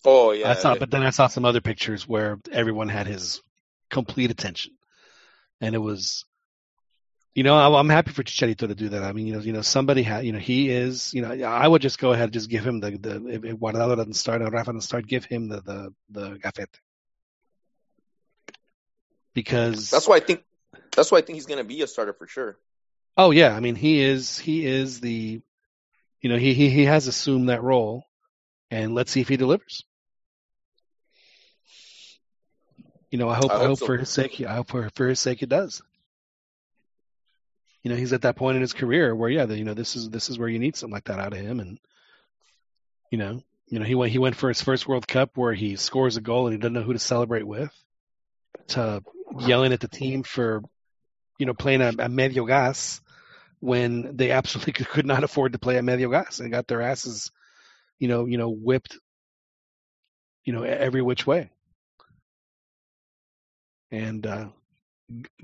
Oh 0.05 0.31
yeah, 0.31 0.51
I 0.51 0.55
saw, 0.55 0.73
yeah. 0.73 0.79
but 0.79 0.91
then 0.91 1.03
I 1.03 1.11
saw 1.11 1.27
some 1.27 1.45
other 1.45 1.61
pictures 1.61 2.07
where 2.07 2.39
everyone 2.53 2.89
had 2.89 3.09
his 3.09 3.43
complete 3.91 4.31
attention, 4.31 4.73
and 5.61 5.75
it 5.75 5.79
was, 5.79 6.25
you 7.37 7.43
know, 7.43 7.55
I, 7.55 7.79
I'm 7.79 7.91
happy 7.91 8.13
for 8.13 8.23
Chicharito 8.23 8.67
to 8.67 8.75
do 8.75 8.89
that. 8.89 9.05
I 9.05 9.13
mean, 9.13 9.27
you 9.27 9.35
know, 9.35 9.41
you 9.41 9.53
know, 9.53 9.61
somebody 9.61 10.03
had, 10.03 10.25
you 10.25 10.33
know, 10.33 10.39
he 10.39 10.71
is, 10.71 11.13
you 11.13 11.21
know, 11.21 11.45
I 11.45 11.69
would 11.69 11.83
just 11.83 11.99
go 11.99 12.13
ahead 12.13 12.25
and 12.25 12.33
just 12.33 12.49
give 12.49 12.67
him 12.67 12.81
the 12.81 12.93
the 12.93 13.29
if, 13.29 13.43
Guardado 13.43 13.95
doesn't 13.95 14.15
start 14.15 14.41
and 14.41 14.51
Rafa 14.51 14.73
doesn't 14.73 14.81
start, 14.81 15.07
give 15.07 15.27
him 15.27 15.49
the 15.49 15.61
the 15.61 15.95
the 16.09 16.31
gafete 16.39 16.81
because 19.35 19.91
That's 19.91 20.09
why 20.09 20.17
I 20.17 20.21
think. 20.21 20.43
That's 20.97 21.13
why 21.13 21.19
I 21.19 21.21
think 21.21 21.37
he's 21.37 21.45
gonna 21.45 21.63
be 21.63 21.83
a 21.83 21.87
starter 21.87 22.15
for 22.15 22.27
sure. 22.27 22.59
Oh 23.19 23.33
yeah, 23.33 23.55
I 23.55 23.61
mean 23.61 23.75
he 23.75 24.01
is 24.01 24.39
he 24.39 24.65
is 24.65 25.01
the 25.01 25.43
you 26.23 26.31
know 26.31 26.39
he 26.39 26.55
he 26.55 26.71
he 26.71 26.87
has 26.87 27.07
assumed 27.07 27.51
that 27.51 27.63
role 27.63 28.05
and 28.71 28.95
let's 28.95 29.13
see 29.13 29.21
if 29.21 29.29
he 29.29 29.37
delivers. 29.37 29.85
You 33.11 33.19
know, 33.19 33.29
I 33.29 33.35
hope 33.35 33.51
I 33.51 33.57
I, 33.57 33.59
hope 33.59 33.67
hope 33.69 33.79
so. 33.81 33.87
for 33.87 33.97
his 33.99 34.09
sake 34.09 34.41
I 34.41 34.55
hope 34.55 34.69
for 34.69 34.89
for 34.95 35.07
his 35.07 35.21
sake 35.21 35.43
it 35.43 35.51
does. 35.51 35.83
You 37.87 37.91
know, 37.91 37.99
he's 37.99 38.13
at 38.13 38.23
that 38.23 38.35
point 38.35 38.57
in 38.57 38.63
his 38.63 38.73
career 38.73 39.15
where 39.15 39.31
yeah, 39.31 39.47
the, 39.47 39.57
you 39.57 39.63
know, 39.63 39.73
this 39.73 39.95
is 39.95 40.11
this 40.11 40.29
is 40.29 40.41
where 40.41 40.49
you 40.49 40.59
need 40.59 40.75
something 40.75 40.93
like 40.93 41.05
that 41.05 41.21
out 41.21 41.33
of 41.33 41.39
him 41.39 41.61
and 41.61 41.79
you 43.13 43.17
know, 43.17 43.45
you 43.69 43.79
know, 43.79 43.85
he 43.85 43.95
went 43.95 44.11
he 44.11 44.19
went 44.19 44.35
for 44.35 44.49
his 44.49 44.61
first 44.61 44.89
World 44.89 45.07
Cup 45.07 45.31
where 45.37 45.55
he 45.55 45.77
scores 45.77 46.17
a 46.17 46.21
goal 46.21 46.49
and 46.49 46.53
he 46.53 46.59
doesn't 46.59 46.73
know 46.73 46.83
who 46.83 46.95
to 46.95 46.99
celebrate 46.99 47.47
with 47.47 47.73
to 48.71 49.05
yelling 49.39 49.73
at 49.73 49.79
the 49.79 49.87
team 49.87 50.25
for 50.25 50.63
you 51.39 51.47
know, 51.47 51.55
playing 51.55 51.81
a, 51.81 51.93
a 52.01 52.09
medio 52.09 52.45
gas 52.45 53.01
when 53.61 54.17
they 54.17 54.33
absolutely 54.33 54.73
could, 54.85 55.07
not 55.07 55.23
afford 55.23 55.53
to 55.53 55.61
play 55.61 55.77
a 55.77 55.83
medio 55.83 56.11
gas 56.11 56.41
and 56.41 56.51
got 56.51 56.67
their 56.67 56.83
asses, 56.83 57.31
you 58.01 58.09
know, 58.09 58.27
you 58.27 58.37
know, 58.37 58.49
whipped, 58.49 58.99
you 60.45 60.53
know, 60.53 60.65
every 60.65 61.03
which 61.03 61.25
way. 61.25 61.51
And 63.93 64.27
uh, 64.27 64.49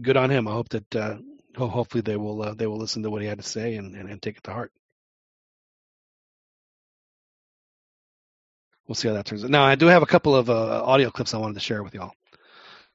good 0.01 0.17
on 0.17 0.29
him. 0.29 0.49
I 0.49 0.53
hope 0.55 0.71
that 0.71 0.97
uh, 0.97 1.19
ho- 1.57 1.69
hopefully 1.69 2.03
they 2.03 2.17
will 2.17 2.43
uh, 2.43 2.55
they 2.55 2.67
will 2.67 2.79
listen 2.79 3.03
to 3.03 3.11
what 3.11 3.23
he 3.23 3.29
had 3.29 3.39
to 3.39 3.45
say 3.45 3.77
and, 3.77 3.95
and, 3.97 4.09
and 4.09 4.21
take 4.23 4.37
it 4.37 4.45
to 4.45 4.53
heart. 4.53 4.73
We'll 8.87 8.95
see 8.97 9.09
how 9.09 9.15
that 9.15 9.27
turns 9.27 9.45
out. 9.45 9.51
Now, 9.51 9.65
I 9.65 9.77
do 9.77 9.87
have 9.87 10.03
a 10.03 10.07
couple 10.07 10.35
of 10.37 10.51
uh, 10.51 10.85
audio 10.85 11.11
clips 11.11 11.35
I 11.35 11.39
wanted 11.39 11.55
to 11.55 11.61
share 11.61 11.83
with 11.83 11.95
y'all. 11.95 12.13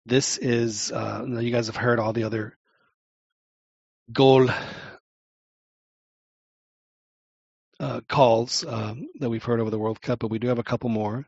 This 0.05 0.37
is, 0.37 0.91
uh, 0.91 1.25
you 1.27 1.51
guys 1.51 1.67
have 1.67 1.75
heard 1.75 1.99
all 1.99 2.13
the 2.13 2.23
other 2.23 2.57
goal 4.11 4.49
uh, 7.79 8.01
calls 8.07 8.65
um, 8.65 9.07
that 9.19 9.29
we've 9.29 9.43
heard 9.43 9.59
over 9.59 9.69
the 9.69 9.79
World 9.79 10.01
Cup, 10.01 10.19
but 10.19 10.31
we 10.31 10.39
do 10.39 10.47
have 10.47 10.59
a 10.59 10.63
couple 10.63 10.89
more. 10.89 11.27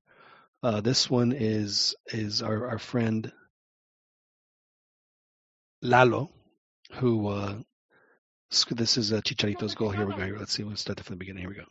Uh, 0.62 0.82
this 0.82 1.10
one 1.10 1.32
is 1.32 1.96
is 2.08 2.42
our, 2.42 2.68
our 2.68 2.80
friend 2.80 3.32
Lalo, 5.82 6.32
who 6.92 7.28
uh, 7.28 7.56
this 8.72 8.98
is 8.98 9.14
uh, 9.14 9.22
Chicharito's 9.22 9.76
goal. 9.76 9.90
Here 9.92 10.06
we 10.06 10.14
go. 10.14 10.24
Here, 10.24 10.38
let's 10.38 10.54
see. 10.54 10.64
We'll 10.64 10.76
start 10.76 11.00
from 11.02 11.16
the 11.16 11.20
beginning. 11.20 11.42
Here 11.42 11.50
we 11.50 11.56
go. 11.56 11.66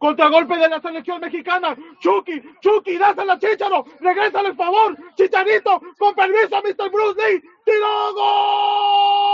Contragolpe 0.00 0.56
de 0.58 0.68
la 0.68 0.80
selección 0.80 1.20
mexicana. 1.20 1.76
Chucky, 2.00 2.42
Chucky, 2.60 2.98
dásela 2.98 3.38
Chicharo. 3.38 3.84
Regrésale 4.00 4.48
el 4.48 4.56
favor. 4.56 4.96
Chicharito, 5.16 5.80
con 5.96 6.14
permiso, 6.14 6.60
Mr. 6.60 6.90
Bruce 6.90 7.16
Lee. 7.20 7.40
¡Tiro 7.64 8.14
gol! 8.14 9.32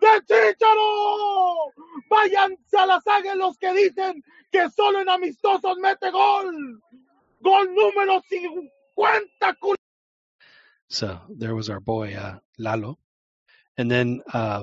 de 0.00 0.20
Chicharo. 0.26 1.72
Váyanse 2.08 2.78
a 2.78 3.34
los 3.34 3.58
que 3.58 3.72
dicen 3.72 4.22
que 4.52 4.70
solo 4.70 5.00
en 5.00 5.08
amistosos 5.08 5.78
mete 5.78 6.10
gol. 6.10 6.80
Gol 7.40 7.74
número 7.74 8.22
50. 8.28 9.56
So 10.88 11.20
there 11.28 11.54
was 11.54 11.70
our 11.70 11.80
boy 11.80 12.14
uh, 12.14 12.38
Lalo, 12.58 12.98
and 13.80 13.90
then 13.90 14.20
uh, 14.30 14.62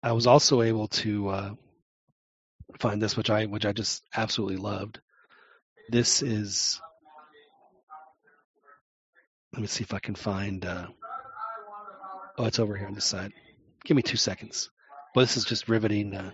I 0.00 0.12
was 0.12 0.28
also 0.28 0.62
able 0.62 0.86
to 1.02 1.28
uh, 1.28 1.50
find 2.78 3.02
this, 3.02 3.16
which 3.16 3.28
I 3.28 3.46
which 3.46 3.66
I 3.66 3.72
just 3.72 4.04
absolutely 4.14 4.58
loved. 4.58 5.00
This 5.90 6.22
is. 6.22 6.80
Let 9.52 9.62
me 9.62 9.66
see 9.66 9.82
if 9.82 9.92
I 9.92 9.98
can 9.98 10.14
find. 10.14 10.64
Uh, 10.64 10.86
oh, 12.38 12.44
it's 12.44 12.60
over 12.60 12.76
here 12.76 12.86
on 12.86 12.94
this 12.94 13.04
side. 13.04 13.32
Give 13.84 13.96
me 13.96 14.02
two 14.02 14.16
seconds. 14.16 14.70
But 15.12 15.22
this 15.22 15.36
is 15.36 15.44
just 15.44 15.68
riveting, 15.68 16.14
uh, 16.14 16.30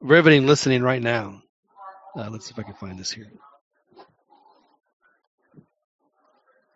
riveting 0.00 0.48
listening 0.48 0.82
right 0.82 1.02
now. 1.02 1.40
Uh, 2.16 2.30
let's 2.30 2.46
see 2.46 2.52
if 2.52 2.58
I 2.58 2.64
can 2.64 2.74
find 2.74 2.98
this 2.98 3.12
here. 3.12 3.30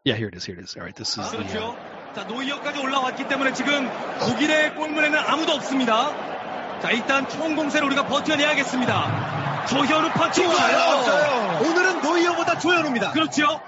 Yeah, 0.05 0.15
here 0.15 0.29
it 0.29 0.37
is. 0.37 0.45
Here 0.45 0.57
it 0.57 0.63
is. 0.63 0.77
All 0.77 0.85
right, 0.85 0.95
this 0.95 1.19
is 1.19 1.33
the. 1.33 2.00
자, 2.15 2.25
노이어까지 2.25 2.81
올라왔기 2.81 3.29
때문에 3.29 3.53
지금 3.53 3.89
독일의 4.19 4.75
골문에는 4.75 5.19
아무도 5.19 5.53
없습니다. 5.53 6.11
자, 6.81 6.91
일단 6.91 7.29
총 7.29 7.55
공세를 7.55 7.87
우리가 7.87 8.07
버텨내야겠습니다. 8.07 9.67
조현우 9.69 10.11
파치 10.11 10.43
좋아요. 10.43 11.61
오늘은 11.63 12.03
노이어보다 12.03 12.59
조현우입니다. 12.59 13.13
그렇죠. 13.13 13.61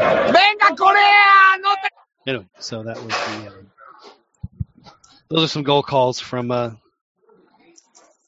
Venga, 0.00 0.76
Corea, 0.76 1.58
no 1.60 1.74
te 1.74 1.88
Anyway, 2.26 2.46
so 2.58 2.82
that 2.82 2.96
was 2.96 3.06
the. 3.06 3.46
Um, 3.48 3.70
those 5.28 5.44
are 5.44 5.48
some 5.48 5.62
goal 5.62 5.82
calls 5.82 6.20
from 6.20 6.50
uh, 6.50 6.70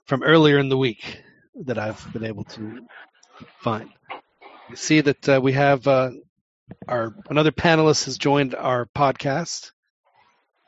from 0.07 0.23
earlier 0.23 0.59
in 0.59 0.69
the 0.69 0.77
week 0.77 1.23
that 1.67 1.79
I've 1.79 2.13
been 2.13 2.25
able 2.25 2.45
to 2.45 2.87
find. 3.61 3.91
You 4.71 4.77
see 4.77 5.01
that 5.03 5.29
uh, 5.29 5.41
we 5.43 5.53
have 5.53 5.87
uh, 5.87 6.11
our 6.89 7.15
another 7.29 7.53
panelist 7.53 8.07
has 8.07 8.19
joined 8.19 8.55
our 8.55 8.87
podcast. 8.87 9.71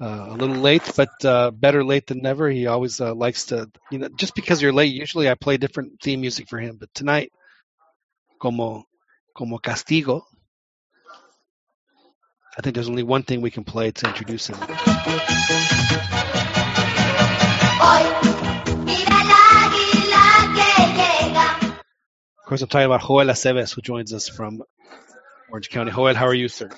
Uh, 0.00 0.26
a 0.30 0.34
little 0.34 0.56
late, 0.56 0.90
but 0.96 1.24
uh, 1.24 1.50
better 1.52 1.84
late 1.84 2.08
than 2.08 2.18
never. 2.18 2.50
He 2.50 2.66
always 2.66 3.00
uh, 3.00 3.14
likes 3.14 3.46
to, 3.46 3.70
you 3.90 3.98
know, 3.98 4.08
just 4.16 4.34
because 4.34 4.60
you're 4.60 4.72
late. 4.72 4.92
Usually, 4.92 5.30
I 5.30 5.34
play 5.34 5.58
different 5.58 6.00
theme 6.02 6.20
music 6.20 6.48
for 6.48 6.58
him, 6.58 6.76
but 6.76 6.92
tonight, 6.92 7.30
como 8.40 8.84
como 9.34 9.58
castigo, 9.58 10.22
I 12.56 12.60
think 12.62 12.74
there's 12.74 12.88
only 12.88 13.02
one 13.02 13.22
thing 13.22 13.40
we 13.40 13.50
can 13.50 13.64
play 13.64 13.90
to 13.92 14.06
introduce 14.06 14.48
him. 14.48 14.56
Of 22.38 22.46
course, 22.46 22.60
I'm 22.60 22.68
talking 22.68 22.86
about 22.86 23.00
Joel 23.00 23.26
Aceves, 23.26 23.74
who 23.74 23.80
joins 23.80 24.12
us 24.12 24.28
from 24.28 24.62
Orange 25.50 25.70
County. 25.70 25.92
Joel, 25.92 26.14
how 26.14 26.26
are 26.26 26.34
you, 26.34 26.48
sir? 26.48 26.68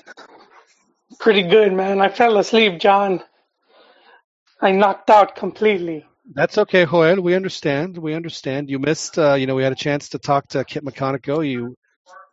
Pretty 1.18 1.42
good, 1.42 1.72
man. 1.72 2.00
I 2.00 2.08
fell 2.08 2.38
asleep, 2.38 2.78
John. 2.78 3.22
I 4.60 4.70
knocked 4.70 5.10
out 5.10 5.34
completely. 5.34 6.06
That's 6.32 6.56
okay, 6.58 6.86
Joel. 6.86 7.20
We 7.20 7.34
understand. 7.34 7.98
We 7.98 8.14
understand. 8.14 8.70
You 8.70 8.78
missed. 8.78 9.18
Uh, 9.18 9.34
you 9.34 9.46
know, 9.46 9.56
we 9.56 9.64
had 9.64 9.72
a 9.72 9.76
chance 9.76 10.10
to 10.10 10.18
talk 10.18 10.46
to 10.48 10.64
Kit 10.64 10.84
McConnico. 10.84 11.46
You, 11.46 11.74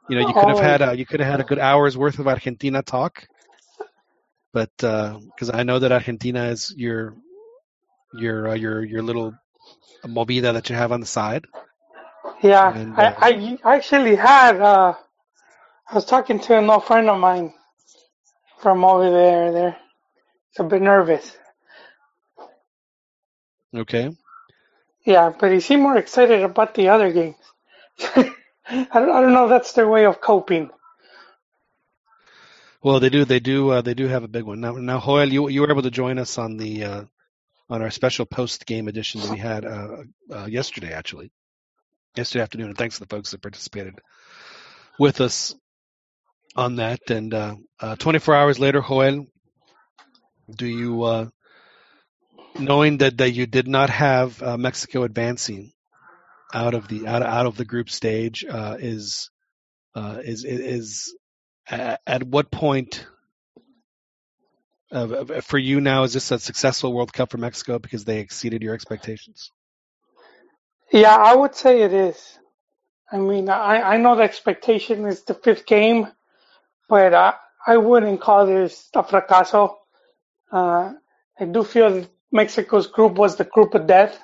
you 0.08 0.16
know, 0.16 0.22
you 0.22 0.36
could 0.36 0.50
have 0.50 0.60
Oh. 0.60 0.60
had 0.60 0.82
a, 0.82 0.98
you 0.98 1.06
could 1.06 1.22
have 1.22 1.30
had 1.32 1.42
a 1.42 1.46
good 1.46 1.60
hour's 1.60 1.98
worth 1.98 2.20
of 2.20 2.28
Argentina 2.28 2.84
talk, 2.84 3.28
but 4.54 4.72
because 4.78 5.52
I 5.54 5.64
know 5.64 5.80
that 5.80 5.92
Argentina 5.94 6.46
is 6.50 6.74
your 6.78 7.16
your 8.14 8.50
uh, 8.50 8.56
your 8.56 8.84
your 8.86 9.04
little 9.04 9.34
movida 10.06 10.54
that 10.54 10.70
you 10.70 10.76
have 10.76 10.92
on 10.92 11.02
the 11.02 11.08
side. 11.08 11.46
Yeah, 12.44 12.76
And, 12.76 13.00
uh, 13.00 13.16
I, 13.20 13.60
I 13.66 13.76
actually 13.78 14.16
had, 14.16 14.62
uh, 14.62 14.96
I 15.90 15.96
was 15.96 16.06
talking 16.06 16.40
to 16.42 16.58
an 16.58 16.70
old 16.70 16.86
friend 16.86 17.10
of 17.10 17.20
mine 17.20 17.54
from 18.62 18.84
over 18.86 19.12
there. 19.12 19.52
There, 19.54 19.78
it's 20.52 20.60
a 20.60 20.64
bit 20.66 20.82
nervous. 20.82 21.38
Okay. 23.76 24.12
Yeah, 25.06 25.32
but 25.40 25.52
he 25.52 25.62
seemed 25.62 25.84
more 25.84 25.98
excited 25.98 26.44
about 26.44 26.76
the 26.76 26.90
other 26.90 27.12
games. 27.14 27.36
I 28.72 29.00
don't, 29.00 29.10
I 29.10 29.22
don't 29.22 29.34
know 29.34 29.46
if 29.46 29.50
that's 29.50 29.74
their 29.74 29.90
way 29.90 30.06
of 30.06 30.22
coping. 30.22 30.70
Well, 32.82 33.00
they 33.00 33.10
do. 33.10 33.26
They 33.26 33.40
do. 33.40 33.70
Uh, 33.70 33.82
they 33.82 33.94
do 33.94 34.08
have 34.08 34.24
a 34.24 34.28
big 34.30 34.44
one 34.44 34.62
now. 34.62 34.74
Now, 34.74 35.00
Joel, 35.00 35.32
you 35.32 35.50
you 35.50 35.62
were 35.62 35.70
able 35.70 35.84
to 35.84 35.92
join 35.92 36.18
us 36.18 36.38
on 36.38 36.58
the 36.58 36.84
uh, 36.84 37.04
on 37.70 37.82
our 37.82 37.92
special 37.92 38.26
post 38.26 38.66
game 38.66 38.88
edition 38.88 39.22
that 39.22 39.30
we 39.30 39.38
had 39.38 39.66
uh, 39.66 39.98
uh, 40.34 40.46
yesterday, 40.46 40.94
actually, 40.94 41.32
yesterday 42.16 42.44
afternoon. 42.44 42.70
And 42.70 42.78
thanks 42.78 42.96
to 42.96 43.02
the 43.02 43.08
folks 43.14 43.32
that 43.32 43.42
participated 43.42 44.00
with 44.98 45.22
us 45.22 45.54
on 46.56 46.78
that. 46.78 47.02
And 47.10 47.34
uh, 47.34 47.56
uh, 47.80 47.96
24 47.98 48.36
hours 48.36 48.60
later, 48.60 48.82
Joel, 48.82 49.28
do 50.50 50.66
you 50.66 51.32
knowing 52.58 52.98
that 52.98 53.18
that 53.18 53.32
you 53.32 53.46
did 53.46 53.68
not 53.68 53.90
have 53.90 54.42
Mexico 54.58 55.04
advancing 55.04 55.72
out 56.54 56.74
of 56.74 56.88
the 56.88 57.08
out 57.08 57.24
out 57.24 57.46
of 57.46 57.58
the 57.58 57.66
group 57.66 57.90
stage 57.90 58.46
uh, 58.50 58.78
is 58.80 59.30
uh, 59.96 60.20
is 60.24 60.46
is 60.46 61.16
at, 61.70 62.02
at 62.08 62.24
what 62.24 62.52
point 62.52 63.06
of- 64.92 65.46
for 65.46 65.58
you 65.58 65.82
now 65.82 66.04
is 66.04 66.14
this 66.14 66.32
a 66.32 66.40
successful 66.40 66.94
World 66.94 67.14
Cup 67.14 67.32
for 67.32 67.38
Mexico 67.38 67.80
because 67.80 68.06
they 68.06 68.20
exceeded 68.20 68.62
your 68.64 68.74
expectations? 68.74 69.52
Yeah, 70.92 71.16
I 71.16 71.36
would 71.36 71.56
say 71.56 71.82
it 71.84 71.94
is. 71.94 72.38
I 73.12 73.18
mean, 73.18 73.50
I, 73.50 73.82
I 73.94 73.98
know 73.98 74.16
the 74.16 74.24
expectation 74.24 75.06
is 75.06 75.24
the 75.24 75.34
fifth 75.34 75.66
game, 75.66 76.08
but 76.90 77.14
I, 77.14 77.36
I 77.68 77.78
wouldn't 77.78 78.22
call 78.22 78.46
this 78.46 78.90
a 78.96 79.04
fracaso. 79.04 79.76
Uh, 80.52 80.94
I 81.40 81.46
do 81.46 81.64
feel 81.64 82.06
Mexico's 82.32 82.88
group 82.88 83.14
was 83.14 83.36
the 83.38 83.46
group 83.46 83.76
of 83.76 83.88
death. 83.88 84.18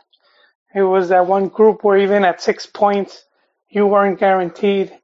It 0.76 0.84
was 0.84 1.10
that 1.10 1.28
one 1.28 1.48
group 1.48 1.84
where 1.84 1.98
even 1.98 2.26
at 2.26 2.42
six 2.42 2.66
points, 2.66 3.26
you 3.70 3.88
weren't 3.88 4.20
guaranteed, 4.20 4.98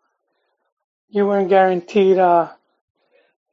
you 1.09 1.25
weren't 1.27 1.49
guaranteed, 1.49 2.17
uh, 2.17 2.51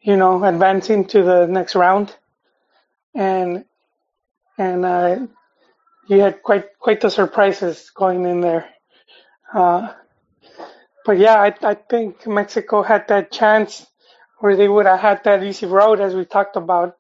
you 0.00 0.16
know, 0.16 0.42
advancing 0.44 1.04
to 1.06 1.22
the 1.22 1.46
next 1.46 1.74
round. 1.74 2.14
And, 3.14 3.64
and, 4.58 4.84
uh, 4.84 5.26
you 6.08 6.20
had 6.20 6.42
quite, 6.42 6.78
quite 6.78 7.00
the 7.00 7.10
surprises 7.10 7.90
going 7.94 8.24
in 8.24 8.40
there. 8.40 8.68
Uh, 9.52 9.92
but 11.04 11.18
yeah, 11.18 11.34
I, 11.40 11.54
I 11.62 11.74
think 11.74 12.26
Mexico 12.26 12.82
had 12.82 13.08
that 13.08 13.32
chance 13.32 13.86
where 14.38 14.56
they 14.56 14.68
would 14.68 14.86
have 14.86 15.00
had 15.00 15.24
that 15.24 15.42
easy 15.42 15.66
road 15.66 16.00
as 16.00 16.14
we 16.14 16.24
talked 16.24 16.56
about 16.56 16.96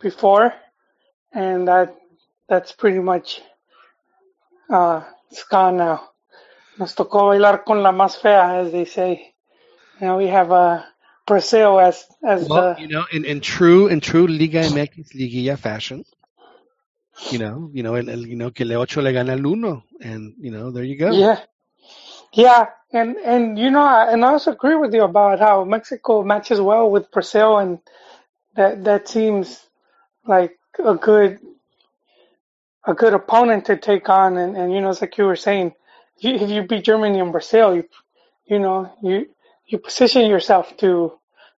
before, 0.00 0.54
and 1.32 1.68
that 1.68 1.96
that's 2.48 2.72
pretty 2.72 2.98
much 2.98 3.42
uh, 4.70 5.02
it's 5.30 5.44
gone 5.44 5.78
now. 5.78 6.10
Nos 6.78 6.94
tocó 6.96 7.28
bailar 7.28 7.64
con 7.64 7.82
la 7.82 7.92
más 7.92 8.18
fea, 8.18 8.60
as 8.60 8.72
they 8.72 8.86
say. 8.86 9.34
Now 10.00 10.18
we 10.18 10.28
have 10.28 10.52
uh, 10.52 10.82
Brazil 11.26 11.80
as 11.80 12.06
as 12.24 12.50
Well, 12.50 12.52
the 12.52 12.76
you 12.76 12.88
know, 12.88 13.04
in, 13.12 13.24
in 13.24 13.40
true 13.40 13.88
in 13.88 14.00
true 14.00 14.26
Liga 14.26 14.60
MX 14.70 15.14
Liguilla 15.14 15.58
fashion, 15.58 16.04
you 17.30 17.38
know, 17.38 17.70
you 17.72 17.82
know, 17.82 17.94
el, 17.96 18.10
el- 18.10 18.26
you 18.26 18.36
know 18.36 18.50
que 18.52 18.66
le 18.66 18.76
ocho 18.76 19.02
le 19.02 19.12
gana 19.12 19.32
el 19.34 19.46
uno, 19.46 19.84
and 20.00 20.34
you 20.40 20.50
know, 20.52 20.70
there 20.72 20.84
you 20.84 20.98
go. 20.98 21.22
Yeah, 21.22 21.40
yeah, 22.34 22.68
and 22.92 23.16
and 23.18 23.58
you 23.58 23.70
know, 23.70 23.82
I- 23.82 24.12
and 24.12 24.24
I 24.24 24.30
also 24.32 24.52
agree 24.52 24.76
with 24.76 24.94
you 24.94 25.04
about 25.04 25.40
how 25.40 25.64
Mexico 25.64 26.22
matches 26.24 26.60
well 26.60 26.90
with 26.90 27.10
Brazil, 27.12 27.58
and 27.58 27.80
that 28.56 28.84
that 28.84 29.08
seems 29.08 29.60
like 30.26 30.58
a 30.84 30.94
good 30.96 31.40
a 32.86 32.94
good 32.94 33.14
opponent 33.14 33.66
to 33.66 33.76
take 33.76 34.08
on. 34.08 34.36
And 34.36 34.56
and 34.56 34.72
you 34.72 34.80
know, 34.80 34.90
it's 34.90 35.00
like 35.00 35.18
you 35.18 35.24
were 35.24 35.36
saying, 35.36 35.74
you, 36.18 36.34
if 36.34 36.50
you 36.50 36.62
beat 36.64 36.84
Germany 36.84 37.20
and 37.20 37.32
Brazil, 37.32 37.74
you 37.76 37.84
you 38.46 38.58
know 38.58 38.92
you 39.02 39.28
you 39.66 39.78
position 39.78 40.28
yourself 40.30 40.76
to 40.78 41.12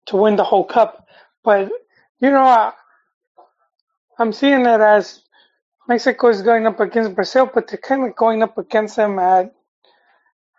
to 0.07 0.17
win 0.17 0.35
the 0.35 0.43
whole 0.43 0.65
cup. 0.65 1.07
But 1.43 1.69
you 2.19 2.31
know, 2.31 2.43
I, 2.43 2.73
I'm 4.19 4.33
seeing 4.33 4.61
it 4.61 4.81
as 4.81 5.21
Mexico 5.87 6.29
is 6.29 6.41
going 6.41 6.65
up 6.67 6.79
against 6.79 7.15
Brazil, 7.15 7.49
but 7.53 7.67
they're 7.67 7.77
kind 7.77 8.05
of 8.05 8.15
going 8.15 8.43
up 8.43 8.57
against 8.57 8.95
them 8.95 9.19
at 9.19 9.53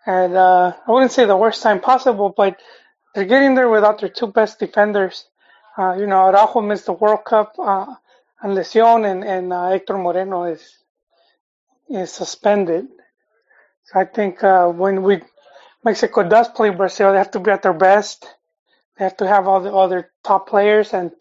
at 0.05 0.31
uh, 0.31 0.73
I 0.87 0.91
wouldn't 0.91 1.11
say 1.11 1.25
the 1.25 1.37
worst 1.37 1.63
time 1.63 1.81
possible, 1.81 2.33
but 2.35 2.59
they're 3.13 3.25
getting 3.25 3.55
there 3.55 3.69
without 3.69 3.99
their 3.99 4.09
two 4.09 4.27
best 4.27 4.59
defenders. 4.59 5.25
Uh, 5.77 5.95
you 5.97 6.07
know, 6.07 6.17
Araujo 6.27 6.61
missed 6.61 6.85
the 6.85 6.93
World 6.93 7.25
Cup 7.25 7.55
uh, 7.59 7.95
on 8.45 8.55
lesión, 8.55 9.05
and 9.11 9.23
and 9.25 9.51
uh, 9.53 9.69
Hector 9.71 9.97
Moreno 9.97 10.45
is 10.45 10.63
is 11.89 12.11
suspended. 12.11 12.85
So 13.85 13.99
I 13.99 14.05
think 14.05 14.43
uh, 14.43 14.67
when 14.69 15.03
we 15.03 15.21
Mexico 15.83 16.23
does 16.23 16.47
play 16.49 16.69
Brazil, 16.69 17.11
they 17.11 17.17
have 17.19 17.31
to 17.31 17.39
be 17.39 17.51
at 17.51 17.63
their 17.63 17.73
best. 17.73 18.25
They 18.97 19.03
have 19.05 19.17
to 19.17 19.27
have 19.27 19.47
all 19.47 19.61
the 19.61 19.73
other 19.73 20.11
top 20.23 20.47
players 20.49 20.93
and. 20.93 21.11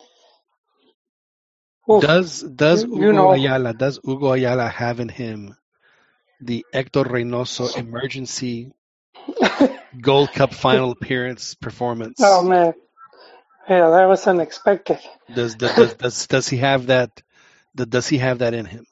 Oof, 1.91 2.03
Does 2.03 2.41
does 2.43 2.83
you- 2.85 2.95
Hugo 2.95 3.07
you 3.07 3.13
know- 3.13 3.33
Ayala 3.33 3.75
does 3.75 4.01
Hugo 4.05 4.33
Ayala 4.33 4.69
have 4.69 5.01
in 5.01 5.09
him 5.11 5.55
the 6.41 6.65
Hector 6.73 7.05
Reynoso 7.05 7.77
emergency 7.77 8.73
Gold 10.01 10.33
Cup 10.33 10.55
final 10.55 10.91
appearance 10.93 11.55
performance? 11.55 12.19
oh 12.23 12.43
man, 12.43 12.73
yeah, 13.69 13.91
that 13.91 14.07
was 14.09 14.27
unexpected. 14.27 14.99
Does 15.33 15.55
does 15.57 15.75
does, 15.75 15.95
does, 15.95 16.27
does 16.27 16.49
he 16.49 16.59
have 16.59 16.87
that? 16.87 17.23
Does 17.75 18.09
he 18.09 18.19
have 18.19 18.39
that 18.39 18.55
in 18.55 18.67
him? 18.67 18.87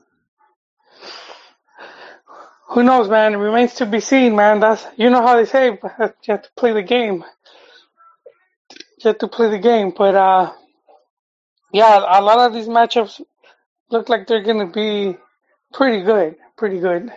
Who 2.70 2.82
knows, 2.82 3.09
man? 3.09 3.35
It 3.35 3.39
remains 3.39 3.74
to 3.74 3.86
be 3.86 4.01
seen, 4.01 4.35
man. 4.35 4.61
That's 4.61 4.86
you 4.97 5.11
know 5.11 5.23
how 5.23 5.36
they 5.36 5.44
say 5.44 5.66
you 5.66 5.78
have 5.99 6.43
to 6.43 6.51
play 6.57 6.73
the 6.73 6.82
game. 6.82 7.24
You 8.99 9.09
have 9.09 9.19
to 9.19 9.28
play 9.28 9.51
the 9.51 9.59
game, 9.59 9.93
but 9.97 10.15
uh, 10.15 10.53
yeah, 11.73 11.99
a 12.19 12.23
lot 12.23 12.39
of 12.40 12.55
these 12.55 12.69
matchups 12.69 13.20
look 13.90 14.09
like 14.09 14.27
they're 14.27 14.43
gonna 14.43 14.70
be 14.70 15.16
pretty 15.73 16.03
good, 16.03 16.36
pretty 16.57 16.81
good. 16.81 17.11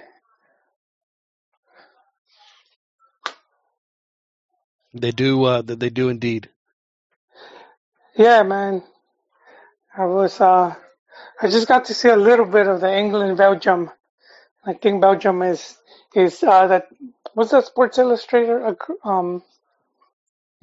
They 4.94 5.11
do. 5.11 5.44
Uh, 5.44 5.61
they 5.61 5.90
do 5.90 6.10
indeed. 6.10 6.49
Yeah, 8.15 8.43
man. 8.43 8.83
I 9.97 10.05
was 10.05 10.39
uh, 10.39 10.75
I 11.41 11.47
just 11.47 11.67
got 11.67 11.85
to 11.85 11.93
see 11.93 12.09
a 12.09 12.15
little 12.15 12.45
bit 12.45 12.67
of 12.67 12.81
the 12.81 12.93
England 12.93 13.37
Belgium. 13.37 13.91
I 14.65 14.73
think 14.73 15.01
Belgium 15.01 15.41
is 15.41 15.77
is 16.15 16.43
uh 16.43 16.67
that 16.67 16.87
what's 17.33 17.51
that 17.51 17.65
Sports 17.65 17.97
Illustrator 17.97 18.65
uh, 18.65 19.07
um 19.07 19.43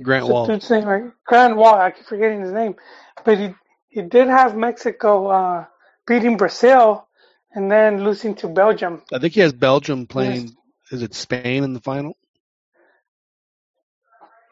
Grant 0.03 0.27
Wahl. 0.27 0.47
dude's 0.47 0.71
name, 0.71 0.85
right? 0.85 1.13
Grant 1.27 1.57
Wahl. 1.57 1.75
I 1.75 1.91
keep 1.91 2.07
forgetting 2.07 2.41
his 2.41 2.53
name, 2.53 2.77
but 3.25 3.39
he 3.39 3.55
he 3.89 4.03
did 4.03 4.29
have 4.29 4.57
Mexico 4.57 5.27
uh, 5.27 5.65
beating 6.07 6.37
Brazil 6.37 7.07
and 7.55 7.71
then 7.71 8.03
losing 8.03 8.35
to 8.37 8.49
Belgium. 8.49 9.03
I 9.13 9.19
think 9.19 9.35
he 9.35 9.41
has 9.41 9.53
Belgium 9.53 10.07
playing. 10.07 10.57
Is 10.91 11.03
it 11.03 11.15
Spain 11.15 11.65
in 11.65 11.75
the 11.75 11.81
final? 11.81 12.17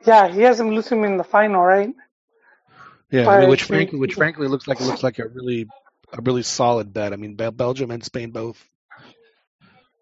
Yeah, 0.06 0.28
he 0.28 0.42
has 0.42 0.58
them 0.58 0.70
losing 0.70 1.04
in 1.04 1.16
the 1.16 1.24
final, 1.24 1.62
right? 1.62 1.90
Yeah, 3.10 3.28
I 3.28 3.40
mean, 3.40 3.48
which 3.48 3.64
frankly, 3.64 3.98
which 3.98 4.14
frankly 4.14 4.46
looks 4.46 4.68
like 4.68 4.80
looks 4.80 5.02
like 5.02 5.18
a 5.18 5.28
really, 5.28 5.66
a 6.12 6.20
really 6.22 6.42
solid 6.42 6.92
bet. 6.92 7.12
I 7.12 7.16
mean, 7.16 7.34
Belgium 7.34 7.90
and 7.90 8.04
Spain 8.04 8.30
both. 8.30 8.64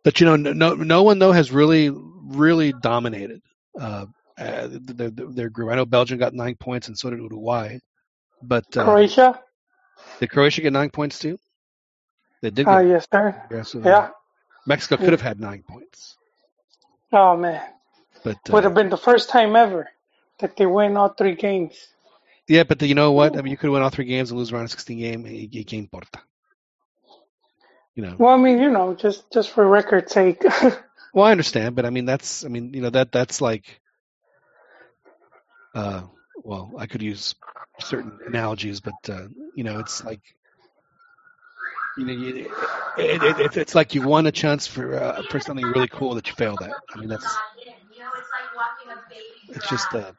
But 0.04 0.20
you 0.20 0.26
know, 0.26 0.36
no, 0.36 0.74
no, 0.74 1.02
one 1.02 1.18
though 1.18 1.32
has 1.32 1.50
really, 1.50 1.90
really 1.90 2.72
dominated 2.72 3.40
uh, 3.78 4.06
uh, 4.38 4.68
their, 4.70 5.10
their 5.10 5.48
group. 5.48 5.70
I 5.70 5.76
know 5.76 5.86
Belgium 5.86 6.18
got 6.18 6.34
nine 6.34 6.54
points, 6.54 6.88
and 6.88 6.98
so 6.98 7.10
did 7.10 7.18
Uruguay. 7.18 7.78
But 8.42 8.64
uh, 8.76 8.84
Croatia. 8.84 9.40
did 10.20 10.30
Croatia 10.30 10.60
get 10.60 10.72
nine 10.72 10.90
points 10.90 11.18
too? 11.18 11.38
They 12.42 12.50
did. 12.50 12.66
Get 12.66 12.74
Uh, 12.74 12.80
yes, 12.80 13.06
sir. 13.12 13.42
yeah, 13.50 13.62
so 13.62 13.80
Yeah. 13.80 14.10
Mexico 14.66 14.96
could 14.96 15.12
have 15.12 15.22
had 15.22 15.40
nine 15.40 15.64
points, 15.66 16.16
Oh 17.10 17.36
man, 17.36 17.62
but 18.22 18.36
would 18.50 18.64
uh, 18.64 18.68
have 18.68 18.74
been 18.74 18.90
the 18.90 18.98
first 18.98 19.30
time 19.30 19.56
ever 19.56 19.88
that 20.40 20.56
they 20.56 20.66
win 20.66 20.96
all 20.96 21.08
three 21.08 21.34
games. 21.34 21.88
Yeah. 22.48 22.64
But 22.64 22.78
the, 22.78 22.86
you 22.86 22.94
know 22.94 23.12
what? 23.12 23.36
I 23.36 23.42
mean, 23.42 23.50
you 23.50 23.56
could 23.56 23.70
win 23.70 23.82
all 23.82 23.90
three 23.90 24.04
games 24.06 24.30
and 24.30 24.38
lose 24.38 24.52
around 24.52 24.64
a 24.64 24.68
16 24.68 24.98
game. 24.98 25.22
Y, 25.24 25.48
y 25.52 25.64
que 25.64 25.78
importa? 25.78 26.20
You 27.94 28.04
know. 28.04 28.16
Well, 28.18 28.34
I 28.34 28.36
mean, 28.36 28.60
you 28.60 28.70
know, 28.70 28.94
just 28.94 29.30
just 29.32 29.50
for 29.50 29.66
record's 29.66 30.12
sake. 30.12 30.42
Well, 31.12 31.26
I 31.26 31.32
understand, 31.32 31.74
but 31.74 31.84
I 31.86 31.90
mean 31.90 32.04
that's 32.04 32.44
I 32.44 32.48
mean 32.48 32.74
you 32.74 32.82
know 32.82 32.90
that 32.90 33.12
that's 33.12 33.40
like 33.40 33.80
uh 35.74 36.02
well 36.36 36.72
I 36.78 36.86
could 36.86 37.02
use 37.02 37.34
certain 37.80 38.18
analogies, 38.26 38.80
but 38.80 38.94
uh, 39.08 39.28
you 39.54 39.64
know 39.64 39.78
it's 39.80 40.04
like 40.04 40.20
you 41.96 42.06
know 42.06 42.12
you, 42.12 42.50
it, 42.98 43.22
it, 43.22 43.40
it's 43.40 43.56
it's 43.56 43.74
like 43.74 43.94
you 43.94 44.02
won 44.02 44.26
a 44.26 44.32
chance 44.32 44.66
for 44.66 44.94
uh, 44.94 45.22
for 45.30 45.40
something 45.40 45.66
really 45.66 45.88
cool 45.88 46.14
that 46.14 46.28
you 46.28 46.34
failed 46.34 46.62
at. 46.62 46.74
I 46.94 47.00
mean 47.00 47.08
that's 47.08 47.36
it's 49.48 49.68
just 49.68 49.94
uh, 49.94 50.12
t- 50.12 50.14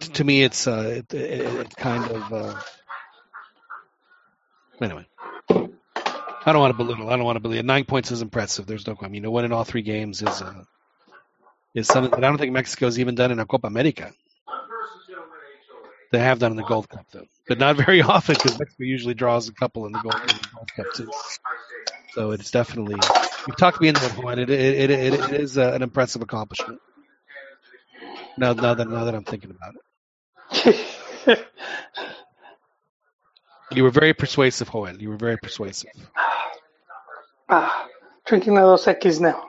to 0.00 0.24
me 0.24 0.42
it's 0.42 0.66
uh 0.66 1.02
it, 1.10 1.14
it, 1.14 1.40
it's 1.40 1.74
kind 1.76 2.04
of 2.04 2.32
uh, 2.32 2.54
anyway. 4.80 5.06
I 6.46 6.52
don't 6.52 6.60
want 6.60 6.76
to 6.76 6.84
belittle. 6.84 7.08
I 7.08 7.16
don't 7.16 7.24
want 7.24 7.36
to 7.36 7.40
belittle. 7.40 7.64
Nine 7.64 7.84
points 7.84 8.10
is 8.10 8.20
impressive. 8.20 8.66
There's 8.66 8.86
no. 8.86 8.94
question. 8.94 9.16
I 9.16 9.20
mean, 9.20 9.30
winning 9.30 9.52
all 9.52 9.64
three 9.64 9.82
games 9.82 10.20
is 10.20 10.42
uh, 10.42 10.64
is 11.74 11.88
something 11.88 12.10
that 12.10 12.18
I 12.22 12.28
don't 12.28 12.38
think 12.38 12.52
Mexico's 12.52 12.98
even 12.98 13.14
done 13.14 13.30
in 13.32 13.38
a 13.38 13.46
Copa 13.46 13.66
America. 13.66 14.12
They 16.12 16.18
have 16.20 16.38
done 16.38 16.52
in 16.52 16.56
the 16.56 16.64
Gold 16.64 16.88
Cup 16.88 17.06
though, 17.12 17.26
but 17.48 17.58
not 17.58 17.76
very 17.76 18.02
often 18.14 18.34
because 18.34 18.58
Mexico 18.58 18.84
usually 18.84 19.14
draws 19.14 19.48
a 19.48 19.54
couple 19.54 19.86
in 19.86 19.92
the 19.92 20.00
Gold, 20.00 20.14
in 20.20 20.28
the 20.28 20.48
Gold 20.54 20.70
Cup 20.76 20.86
too. 20.94 21.10
So 22.12 22.30
it's 22.32 22.50
definitely 22.50 22.96
you've 23.46 23.56
talked 23.56 23.80
me 23.80 23.88
into 23.88 24.04
it, 24.04 24.12
Juan. 24.12 24.38
It 24.38 24.50
it 24.50 24.60
it, 24.60 24.90
it, 24.90 25.14
it 25.14 25.40
is 25.40 25.58
uh, 25.58 25.72
an 25.72 25.82
impressive 25.82 26.22
accomplishment. 26.22 26.80
Now, 28.36 28.52
now 28.52 28.74
that 28.74 28.88
now 28.88 29.04
that 29.04 29.14
I'm 29.14 29.24
thinking 29.24 29.50
about 29.50 29.74
it, 30.66 31.46
you 33.72 33.84
were 33.84 33.90
very 33.90 34.14
persuasive, 34.14 34.70
Joel. 34.70 34.96
You 35.00 35.10
were 35.10 35.16
very 35.16 35.38
persuasive. 35.38 35.90
ah, 37.48 37.86
drinking 38.26 38.56
a 38.58 38.62
Dos 38.62 38.86
X 38.88 39.20
now. 39.20 39.44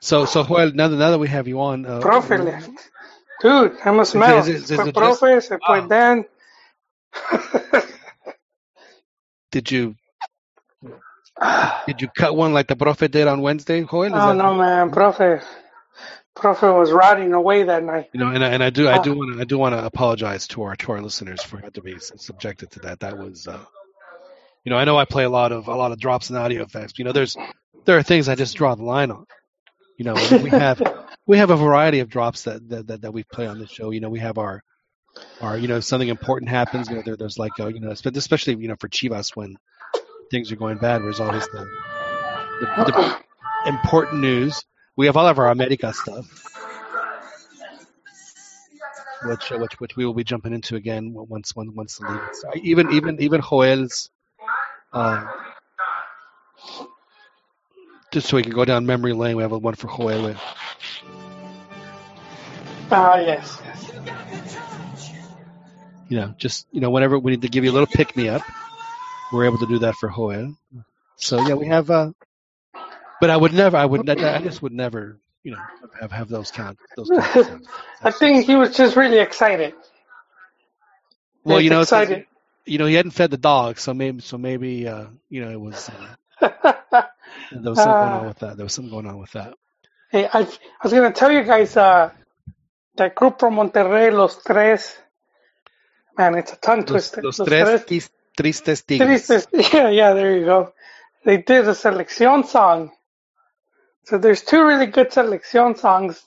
So, 0.00 0.24
so 0.26 0.44
Joel, 0.44 0.72
now 0.72 0.88
that 0.88 0.96
now 0.96 1.10
that 1.10 1.18
we 1.18 1.28
have 1.28 1.48
you 1.48 1.60
on, 1.60 1.86
uh, 1.86 2.00
Profe 2.00 2.44
left. 2.44 2.90
Dude, 3.40 3.76
I 3.84 3.90
must 3.90 4.12
smell. 4.12 4.38
Is 4.38 4.48
it- 4.48 4.54
is 4.56 4.70
it- 4.70 4.74
is 4.74 4.78
Fue 4.78 4.86
it 4.88 4.94
profe, 4.94 5.42
se 5.42 5.58
fue 5.66 5.80
Wow. 5.80 5.86
Dan. 5.88 6.24
did 9.50 9.70
you 9.70 9.96
did 11.86 12.00
you 12.02 12.08
cut 12.08 12.36
one 12.36 12.52
like 12.54 12.68
the 12.68 12.76
Profe 12.76 13.10
did 13.10 13.26
on 13.28 13.42
Wednesday, 13.42 13.82
Joel? 13.84 14.04
Is 14.04 14.12
Oh 14.12 14.28
that- 14.28 14.36
no, 14.36 14.54
man, 14.54 14.90
profe, 14.90 15.42
profe 16.36 16.78
was 16.78 16.90
rotting 16.90 17.32
away 17.32 17.64
that 17.64 17.84
night. 17.84 18.10
You 18.12 18.20
know, 18.20 18.28
and 18.28 18.44
I, 18.44 18.48
and 18.48 18.62
I 18.62 18.70
do 18.70 18.88
I 18.88 18.98
Oh. 18.98 19.02
do 19.02 19.14
want 19.14 19.40
I 19.40 19.44
do 19.44 19.58
want 19.58 19.74
to 19.74 19.84
apologize 19.84 20.46
to 20.48 20.62
our 20.62 20.76
to 20.76 20.92
our 20.92 21.00
listeners 21.02 21.42
for 21.42 21.56
having 21.58 21.72
to 21.72 21.82
be 21.82 21.98
subjected 21.98 22.70
to 22.72 22.80
that. 22.80 23.00
That 23.00 23.18
was, 23.18 23.46
uh, 23.46 23.64
you 24.64 24.70
know, 24.70 24.76
I 24.76 24.84
know 24.84 24.96
I 24.96 25.04
play 25.04 25.24
a 25.24 25.30
lot 25.30 25.52
of 25.52 25.68
a 25.68 25.74
lot 25.74 25.92
of 25.92 25.98
drops 25.98 26.30
and 26.30 26.38
audio 26.38 26.62
effects. 26.62 26.98
You 26.98 27.04
know, 27.04 27.12
there's 27.12 27.36
there 27.84 27.96
are 27.98 28.02
things 28.02 28.28
I 28.28 28.34
just 28.34 28.56
draw 28.56 28.74
the 28.74 28.84
line 28.84 29.10
on. 29.10 29.26
You 29.98 30.04
know, 30.06 30.14
we 30.14 30.50
have 30.50 30.80
we 31.26 31.38
have 31.38 31.50
a 31.50 31.56
variety 31.56 32.00
of 32.00 32.08
drops 32.08 32.44
that 32.44 32.68
that, 32.70 33.02
that, 33.02 33.12
we 33.12 33.24
play 33.24 33.46
on 33.46 33.58
this 33.58 33.70
show. 33.70 33.90
You 33.90 34.00
know, 34.00 34.10
we 34.10 34.20
have 34.20 34.38
our 34.38 34.62
our 35.40 35.58
you 35.58 35.68
know 35.68 35.80
something 35.80 36.08
important 36.08 36.50
happens. 36.50 36.88
You 36.88 36.96
know, 36.96 37.02
there, 37.04 37.16
there's 37.16 37.38
like 37.38 37.52
uh, 37.60 37.68
you 37.68 37.80
know, 37.80 37.90
especially 37.90 38.56
you 38.56 38.68
know 38.68 38.76
for 38.80 38.88
Chivas 38.88 39.36
when 39.36 39.56
things 40.30 40.50
are 40.50 40.56
going 40.56 40.78
bad, 40.78 41.02
there's 41.02 41.20
always 41.20 41.46
the 41.48 41.66
the, 42.60 42.66
the 42.84 43.16
important 43.66 44.20
news. 44.20 44.64
We 44.96 45.06
have 45.06 45.16
all 45.16 45.26
of 45.28 45.38
our 45.38 45.50
America 45.50 45.92
stuff, 45.94 46.26
which 49.22 49.52
uh, 49.52 49.58
which 49.58 49.74
which 49.80 49.96
we 49.96 50.06
will 50.06 50.14
be 50.14 50.24
jumping 50.24 50.54
into 50.54 50.76
again 50.76 51.12
once 51.14 51.54
once 51.56 51.70
once 51.74 51.98
the 51.98 52.06
league. 52.06 52.34
So 52.34 52.50
even 52.62 52.90
even 52.92 53.20
even 53.22 53.42
Joel's, 53.42 54.10
uh, 54.92 55.26
just 58.12 58.28
so 58.28 58.36
we 58.36 58.42
can 58.44 58.52
go 58.52 58.64
down 58.64 58.86
memory 58.86 59.12
lane. 59.14 59.36
We 59.36 59.42
have 59.44 59.52
a 59.52 59.58
one 59.58 59.74
for 59.74 59.88
Joel. 59.88 60.36
Ah, 62.90 63.16
yes, 63.18 63.60
yes. 63.64 63.92
You 66.08 66.18
know, 66.18 66.34
just 66.38 66.66
you 66.72 66.80
know, 66.80 66.90
whenever 66.90 67.18
we 67.18 67.32
need 67.32 67.42
to 67.42 67.48
give 67.48 67.64
you 67.64 67.70
a 67.70 67.74
little 67.74 67.88
pick 67.88 68.16
me 68.16 68.28
up, 68.28 68.42
we're 69.32 69.46
able 69.46 69.58
to 69.58 69.66
do 69.66 69.80
that 69.80 69.96
for 69.96 70.10
Joel. 70.10 70.54
So 71.16 71.40
yeah, 71.40 71.54
we 71.54 71.66
have. 71.68 71.90
uh 71.90 72.12
But 73.22 73.30
I 73.30 73.36
would 73.36 73.52
never. 73.54 73.76
I 73.76 73.86
would. 73.86 74.10
I 74.10 74.42
just 74.42 74.62
would 74.62 74.72
never. 74.72 75.20
You 75.44 75.52
know, 75.52 75.62
have 76.00 76.10
have 76.10 76.28
those 76.28 76.50
count. 76.50 76.76
Those. 76.96 77.08
I 78.02 78.10
think 78.10 78.46
he 78.46 78.56
was 78.56 78.74
just 78.76 78.96
really 78.96 79.20
excited. 79.20 79.74
Well, 81.44 81.60
you 81.60 81.70
know, 81.70 81.82
excited. 81.82 82.26
you 82.66 82.78
know, 82.78 82.86
he 82.86 82.94
hadn't 82.94 83.12
fed 83.12 83.30
the 83.30 83.36
dog, 83.38 83.78
so 83.78 83.94
maybe, 83.94 84.22
so 84.22 84.38
maybe, 84.38 84.88
uh, 84.88 85.06
you 85.28 85.44
know, 85.44 85.50
it 85.52 85.60
was 85.60 85.88
uh, 85.88 86.14
there 87.52 87.70
was 87.70 87.78
something 87.78 87.94
going 87.94 88.10
on 88.18 88.24
Ah. 88.24 88.26
with 88.26 88.38
that. 88.40 88.56
There 88.56 88.64
was 88.64 88.72
something 88.74 88.90
going 88.90 89.06
on 89.06 89.18
with 89.18 89.30
that. 89.38 89.54
Hey, 90.10 90.26
I, 90.26 90.40
I 90.40 90.48
was 90.82 90.92
gonna 90.92 91.12
tell 91.12 91.30
you 91.30 91.44
guys 91.44 91.76
uh, 91.76 92.10
that 92.96 93.14
group 93.14 93.38
from 93.38 93.54
Monterrey, 93.54 94.12
Los 94.12 94.42
Tres. 94.42 94.96
Man, 96.18 96.34
it's 96.34 96.52
a 96.52 96.56
tongue 96.56 96.80
Los, 96.80 97.10
twister. 97.10 97.22
los 97.22 97.36
tres 97.36 97.84
tis- 97.86 98.10
tristes 98.36 98.82
tigres. 98.84 99.28
Tristes. 99.28 99.46
Yeah, 99.72 99.90
yeah, 99.90 100.12
there 100.12 100.36
you 100.36 100.44
go. 100.44 100.72
They 101.24 101.36
did 101.38 101.68
a 101.68 101.74
selección 101.74 102.44
song. 102.46 102.90
So 104.06 104.18
there's 104.18 104.42
two 104.42 104.64
really 104.64 104.86
good 104.86 105.10
selección 105.10 105.78
songs. 105.78 106.22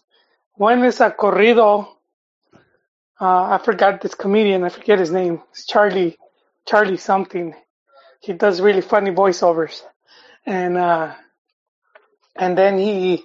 One 0.55 0.83
is 0.85 1.01
a 1.01 1.11
corrido 1.11 1.87
Uh, 3.19 3.55
I 3.55 3.59
forgot 3.63 4.01
this 4.01 4.15
comedian. 4.15 4.63
I 4.63 4.69
forget 4.69 4.99
his 4.99 5.11
name. 5.11 5.41
It's 5.51 5.65
Charlie, 5.65 6.17
Charlie 6.67 6.97
something. 6.97 7.55
He 8.21 8.33
does 8.33 8.61
really 8.61 8.81
funny 8.81 9.11
voiceovers, 9.11 9.81
and 10.45 10.77
uh, 10.77 11.13
and 12.35 12.57
then 12.57 12.79
he, 12.79 13.23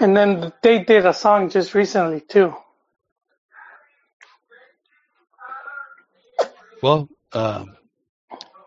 and 0.00 0.16
then 0.16 0.52
they 0.62 0.84
did 0.84 1.06
a 1.06 1.14
song 1.14 1.50
just 1.50 1.74
recently 1.74 2.20
too. 2.20 2.54
Well, 6.82 7.08
um, 7.32 7.76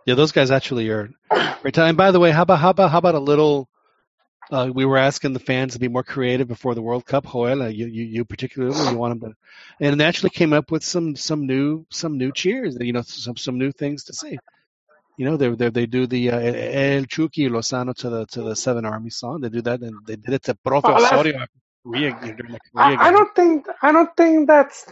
yeah, 0.05 0.15
those 0.15 0.33
guys 0.33 0.51
actually 0.51 0.89
are 0.89 1.09
time. 1.73 1.89
And 1.89 1.97
by 1.97 2.11
the 2.11 2.19
way, 2.19 2.31
how 2.31 2.43
about 2.43 2.59
how 2.59 2.71
about 2.71 2.91
how 2.91 2.99
about 2.99 3.15
a 3.15 3.19
little? 3.19 3.69
Uh, 4.49 4.69
we 4.73 4.85
were 4.85 4.97
asking 4.97 5.33
the 5.33 5.39
fans 5.39 5.73
to 5.73 5.79
be 5.79 5.89
more 5.89 6.03
creative 6.03 6.47
before 6.47 6.73
the 6.73 6.81
World 6.81 7.05
Cup. 7.05 7.25
Joel, 7.29 7.63
uh, 7.63 7.67
you, 7.67 7.87
you 7.87 8.03
you 8.05 8.25
particularly, 8.25 8.77
you 8.91 8.97
want 8.97 9.19
them 9.19 9.31
to, 9.31 9.37
and 9.85 9.99
they 9.99 10.05
actually 10.05 10.29
came 10.29 10.53
up 10.53 10.71
with 10.71 10.83
some 10.83 11.15
some 11.15 11.45
new 11.47 11.85
some 11.89 12.17
new 12.17 12.31
cheers. 12.31 12.77
You 12.79 12.93
know, 12.93 13.01
some 13.01 13.35
some 13.35 13.57
new 13.57 13.71
things 13.71 14.05
to 14.05 14.13
say. 14.13 14.37
You 15.17 15.25
know, 15.25 15.35
they 15.35 15.49
they 15.49 15.69
they 15.69 15.85
do 15.85 16.07
the 16.07 16.31
uh, 16.31 16.39
El 16.39 17.05
Chucky 17.05 17.49
Lozano 17.49 17.93
to 17.95 18.09
the 18.09 18.25
to 18.27 18.41
the 18.43 18.55
Seven 18.55 18.85
Army 18.85 19.09
song. 19.09 19.41
They 19.41 19.49
do 19.49 19.61
that, 19.63 19.81
and 19.81 20.05
they 20.05 20.15
did 20.15 20.33
it 20.33 20.43
to 20.43 20.53
Profe 20.55 20.83
that's- 20.83 21.11
Osorio 21.11 21.39
after 21.39 21.59
Korea, 21.83 22.11
during 22.11 22.53
the 22.53 22.59
Korea 22.71 22.97
I, 22.97 23.07
I 23.07 23.11
don't 23.11 23.35
think 23.35 23.67
I 23.81 23.91
don't 23.91 24.15
think 24.15 24.47
that's 24.47 24.85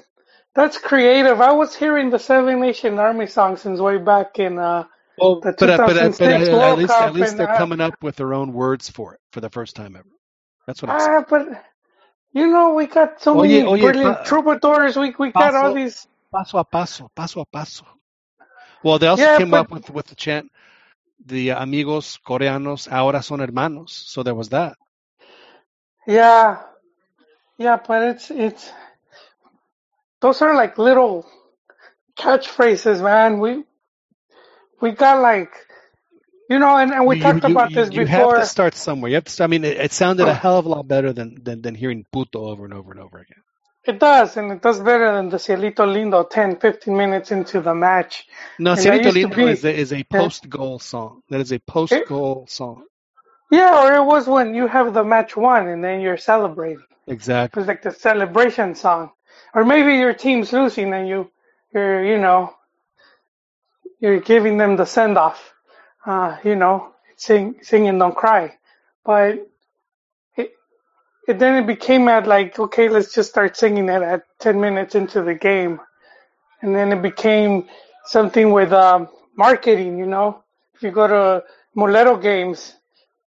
that's 0.54 0.78
creative. 0.78 1.42
I 1.42 1.52
was 1.54 1.76
hearing 1.76 2.10
the 2.10 2.20
Seven 2.20 2.60
Nation 2.60 3.00
Army 3.00 3.28
song 3.28 3.58
since 3.58 3.80
way 3.80 3.98
back 3.98 4.40
in 4.40 4.58
uh, 4.60 4.86
Well, 5.18 5.42
the 5.42 5.54
but 5.58 5.70
uh, 5.70 5.80
but, 5.86 5.98
uh, 5.98 6.10
but 6.22 6.32
uh, 6.32 6.36
at 6.62 6.76
least 6.76 7.02
at 7.02 7.14
least 7.14 7.38
they're 7.38 7.48
uh, 7.48 7.62
coming 7.62 7.82
up 7.82 7.96
with 8.04 8.18
their 8.18 8.34
own 8.34 8.54
words 8.54 8.90
for 8.90 9.16
it 9.16 9.22
for 9.34 9.42
the 9.42 9.50
first 9.50 9.76
time 9.76 9.96
ever. 9.96 10.10
That's 10.68 10.82
what 10.82 10.92
I'm 10.92 11.00
saying. 11.00 11.18
Ah, 11.18 11.26
but 11.30 11.48
you 12.34 12.48
know, 12.48 12.76
we 12.76 12.88
got 12.88 13.22
so 13.22 13.36
Oye, 13.36 13.36
many 13.36 13.66
oye, 13.66 13.92
brilliant 13.92 14.24
pa- 14.24 14.26
troubadours. 14.26 14.98
We 14.98 15.16
we 15.20 15.32
got 15.32 15.56
all 15.56 15.72
Paso, 15.72 15.76
these. 15.76 16.08
paso 16.34 16.60
a 16.60 16.66
paso, 16.66 17.10
paso 17.16 17.42
a 17.42 17.46
paso. 17.46 17.86
Well, 18.84 19.00
they 19.00 19.08
also 19.08 19.30
Yeah, 19.30 19.40
came 19.40 19.54
but 19.54 19.68
up 19.68 19.72
with 19.72 19.90
with 19.92 20.08
the 20.08 20.16
chant, 20.16 20.52
the 21.26 21.52
amigos 21.52 22.20
coreanos 22.26 22.88
ahora 22.92 23.24
son 23.24 23.40
hermanos. 23.42 23.94
So 23.94 24.24
there 24.24 24.36
was 24.36 24.50
that. 24.50 24.78
yeah, 26.08 26.64
yeah, 27.58 27.78
but 27.88 28.04
it's 28.04 28.32
it's 28.32 28.72
those 30.22 30.42
are 30.42 30.56
like 30.56 30.78
little 30.78 31.26
catchphrases, 32.20 33.02
man. 33.04 33.40
We 33.40 33.64
we 34.82 34.92
got 34.92 35.22
like 35.22 35.54
you 36.50 36.60
know, 36.60 36.78
and, 36.78 36.92
and 36.94 37.08
we 37.08 37.16
You 37.16 37.18
talked 37.18 37.44
you 37.44 37.56
about 37.56 37.74
you, 37.74 37.76
this 37.76 37.90
you 37.90 38.06
have 38.06 38.30
before. 38.30 38.36
to 38.36 38.44
start 38.44 38.76
somewhere. 38.76 39.10
You 39.10 39.16
have 39.16 39.26
to. 39.26 39.32
Start, 39.32 39.50
I 39.50 39.52
mean, 39.52 39.64
it, 39.66 39.78
it 39.78 39.94
sounded 39.94 40.28
a 40.28 40.34
hell 40.34 40.60
of 40.60 40.66
a 40.66 40.70
lot 40.70 40.88
better 40.88 41.14
than 41.14 41.44
than, 41.44 41.62
than 41.62 41.76
hearing 41.76 42.06
puto 42.12 42.46
over 42.46 42.66
and 42.66 42.74
over 42.74 42.92
and 42.92 43.02
over 43.02 43.20
again. 43.20 43.44
It 43.86 44.00
does, 44.00 44.38
and 44.38 44.52
it 44.52 44.62
does 44.62 44.80
better 44.80 45.14
than 45.16 45.30
the 45.30 45.38
Cielito 45.38 45.86
Lindo 45.88 46.30
10, 46.30 46.54
15 46.54 46.98
minutes 46.98 47.32
into 47.32 47.62
the 47.62 47.76
match. 47.76 48.26
No, 48.60 48.74
And 48.76 48.88
Cielito 48.88 49.12
Lindo 49.14 49.36
be, 49.36 49.52
is 49.52 49.66
a, 49.66 49.76
is 49.76 49.94
a 49.94 50.04
post 50.06 50.50
goal 50.50 50.80
song. 50.80 51.24
That 51.30 51.42
is 51.42 51.52
a 51.54 51.60
post 51.60 52.04
goal 52.06 52.48
song. 52.50 52.86
yeah, 53.52 53.84
or 53.86 53.96
it 53.96 54.06
was 54.06 54.28
when 54.28 54.56
you 54.56 54.68
have 54.68 54.94
the 54.94 55.04
match 55.04 55.38
won 55.38 55.68
and 55.68 55.84
then 55.84 56.02
you're 56.02 56.18
celebrating. 56.18 56.84
It 56.84 57.08
Exactly. 57.08 57.60
was 57.60 57.68
like 57.68 57.84
the 57.84 57.92
celebration 57.92 58.76
song, 58.76 59.12
or 59.56 59.66
maybe 59.66 59.96
your 59.96 60.14
team's 60.14 60.54
losing 60.54 60.94
and 60.94 61.08
you, 61.08 61.32
you're, 61.74 62.06
you 62.06 62.20
know, 62.20 62.54
you're 64.06 64.20
giving 64.20 64.58
them 64.58 64.76
the 64.76 64.86
send 64.86 65.18
off. 65.18 65.52
Uh, 66.06 66.38
you 66.44 66.56
know, 66.56 66.94
sing, 67.18 67.56
singing 67.64 67.98
"Don't 67.98 68.16
Cry," 68.16 68.56
but 69.04 69.50
it, 70.36 70.52
it 71.28 71.40
then 71.40 71.64
it 71.64 71.66
became 71.66 72.08
at 72.08 72.28
like, 72.28 72.60
okay, 72.60 72.88
let's 72.88 73.12
just 73.16 73.32
start 73.32 73.58
singing 73.58 73.90
it 73.90 74.04
at 74.04 74.22
10 74.40 74.62
minutes 74.62 74.94
into 74.94 75.24
the 75.24 75.34
game. 75.34 75.80
And 76.62 76.76
then 76.76 76.92
it 76.92 77.02
became 77.02 77.68
something 78.06 78.52
with 78.52 78.72
um, 78.72 79.10
marketing, 79.36 79.98
you 79.98 80.06
know. 80.06 80.44
If 80.76 80.84
you 80.84 80.92
go 80.92 81.08
to 81.08 81.44
Molero 81.76 82.22
games, 82.22 82.76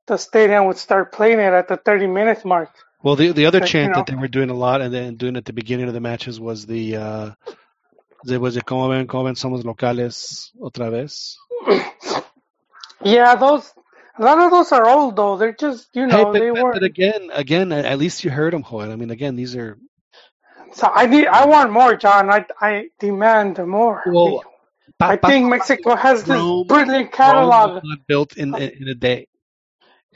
the 0.07 0.17
stadium 0.17 0.67
would 0.67 0.79
start 0.79 1.11
playing 1.11 1.41
it 1.41 1.53
at 1.53 1.67
the 1.67 1.77
30 1.77 2.07
minute 2.07 2.45
mark. 2.45 2.71
Well, 3.03 3.17
the 3.17 3.33
the 3.33 3.47
other 3.47 3.59
Like, 3.59 3.69
you 3.69 3.73
chant 3.73 3.93
know, 3.93 3.99
that 3.99 4.07
they 4.07 4.15
were 4.15 4.29
doing 4.29 4.51
a 4.51 4.55
lot 4.55 4.81
and 4.81 4.95
then 4.95 5.17
doing 5.17 5.37
at 5.37 5.45
the 5.45 5.53
beginning 5.53 5.89
of 5.89 5.95
the 5.95 6.01
matches 6.01 6.39
was 6.39 6.67
the 6.67 6.97
uh, 6.97 7.31
was 8.25 8.57
it 8.57 8.65
como 8.67 8.89
ven, 8.89 9.07
como 9.07 9.25
ven 9.25 9.35
somos 9.37 9.65
locales 9.65 10.51
otra 10.61 10.91
vez. 10.91 11.39
yeah, 13.05 13.37
those, 13.37 13.73
a 14.19 14.25
lot 14.25 14.39
of 14.39 14.51
those 14.51 14.73
are 14.73 14.89
old 14.89 15.17
though. 15.17 15.37
They're 15.39 15.55
just, 15.55 15.89
you 15.95 16.07
Hey, 16.09 16.25
know, 16.25 16.33
but, 16.33 16.41
they 16.41 16.51
but, 16.53 16.61
were, 16.63 16.73
but 16.73 16.85
again, 16.85 17.31
again, 17.33 17.73
at 17.73 17.99
least 17.99 18.25
you 18.25 18.31
heard 18.31 18.55
them, 18.55 18.65
Joel. 18.65 18.93
I 18.93 18.97
mean, 18.97 19.11
again, 19.11 19.37
these 19.37 19.57
are 19.57 19.79
so 20.75 20.91
I 20.95 21.07
need, 21.07 21.27
I 21.29 21.47
want 21.47 21.73
more, 21.73 21.97
John. 21.97 22.31
I, 22.31 22.47
I 22.61 22.91
demand 23.01 23.59
more. 23.67 24.05
well. 24.05 24.45
I 25.01 25.17
think 25.17 25.49
Mexico 25.49 25.97
has 25.97 26.25
this 26.25 26.37
Rome, 26.41 26.67
brilliant 26.69 27.13
catalog. 27.13 27.83
not 27.83 28.07
built 28.09 28.37
in 28.37 28.55
in 28.57 28.89
a 28.89 28.95
day. 28.95 29.29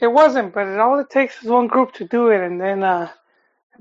It 0.01 0.07
wasn't, 0.07 0.53
but 0.53 0.67
it, 0.67 0.79
all 0.79 0.99
it 0.99 1.09
takes 1.09 1.43
is 1.43 1.49
one 1.49 1.67
group 1.67 1.93
to 1.95 2.05
do 2.05 2.29
it 2.29 2.41
and 2.41 2.61
then 2.61 2.83
uh, 2.83 3.09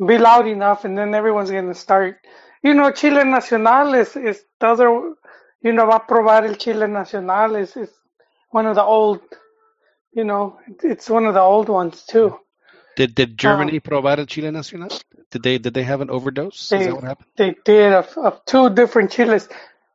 be 0.07 0.19
loud 0.19 0.47
enough, 0.49 0.85
and 0.85 0.97
then 0.99 1.15
everyone's 1.15 1.51
going 1.51 1.69
to 1.69 1.75
start. 1.75 2.19
You 2.65 2.73
know, 2.73 2.91
Chile 2.93 3.25
Nacional 3.25 3.93
is, 3.93 4.17
is 4.17 4.43
the 4.59 4.69
other, 4.69 4.89
you 5.61 5.73
know, 5.73 5.85
va 5.85 5.97
a 5.97 6.01
probar 6.01 6.49
el 6.49 6.55
Chile 6.55 6.87
Nacional 6.87 7.57
is, 7.57 7.77
is 7.77 7.91
one 8.51 8.65
of 8.65 8.75
the 8.75 8.83
old, 8.83 9.21
you 10.15 10.25
know, 10.25 10.59
it's 10.83 11.11
one 11.11 11.27
of 11.27 11.35
the 11.35 11.43
old 11.43 11.69
ones 11.69 12.05
too. 12.05 12.39
Did 12.97 13.15
did 13.15 13.31
Um, 13.31 13.37
Germany 13.37 13.81
provar 13.81 14.19
el 14.19 14.25
Chile 14.25 14.51
Nacional? 14.51 14.89
Did 15.31 15.43
they 15.43 15.59
did 15.59 15.75
they 15.75 15.83
have 15.83 16.01
an 16.01 16.09
overdose? 16.09 16.63
Is 16.63 16.69
they 16.71 16.87
that 16.87 16.95
what 16.95 17.05
happened? 17.05 17.29
they 17.37 17.55
did 17.67 17.93
of, 17.93 18.17
of 18.17 18.43
two 18.47 18.71
different 18.71 19.11
Chiles. 19.13 19.47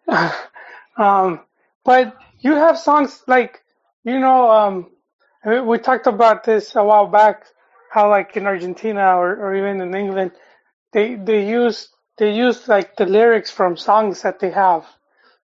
um, 0.98 1.40
but 1.84 2.16
you 2.40 2.54
have 2.54 2.78
songs 2.78 3.24
like, 3.26 3.64
you 4.04 4.20
know, 4.20 4.52
um, 4.52 4.92
we 5.44 5.60
we 5.62 5.78
talked 5.80 6.06
about 6.06 6.44
this 6.44 6.76
a 6.76 6.84
while 6.84 7.08
back, 7.08 7.46
how 7.90 8.10
like 8.10 8.38
in 8.38 8.46
Argentina 8.46 9.18
or, 9.18 9.30
or 9.44 9.56
even 9.56 9.82
in 9.82 9.96
England, 9.96 10.34
they 10.94 11.16
they 11.16 11.48
use 11.48 11.90
they 12.20 12.34
use 12.36 12.70
like 12.70 12.98
the 12.98 13.08
lyrics 13.08 13.52
from 13.52 13.78
songs 13.78 14.24
that 14.24 14.40
they 14.42 14.52
have. 14.52 14.86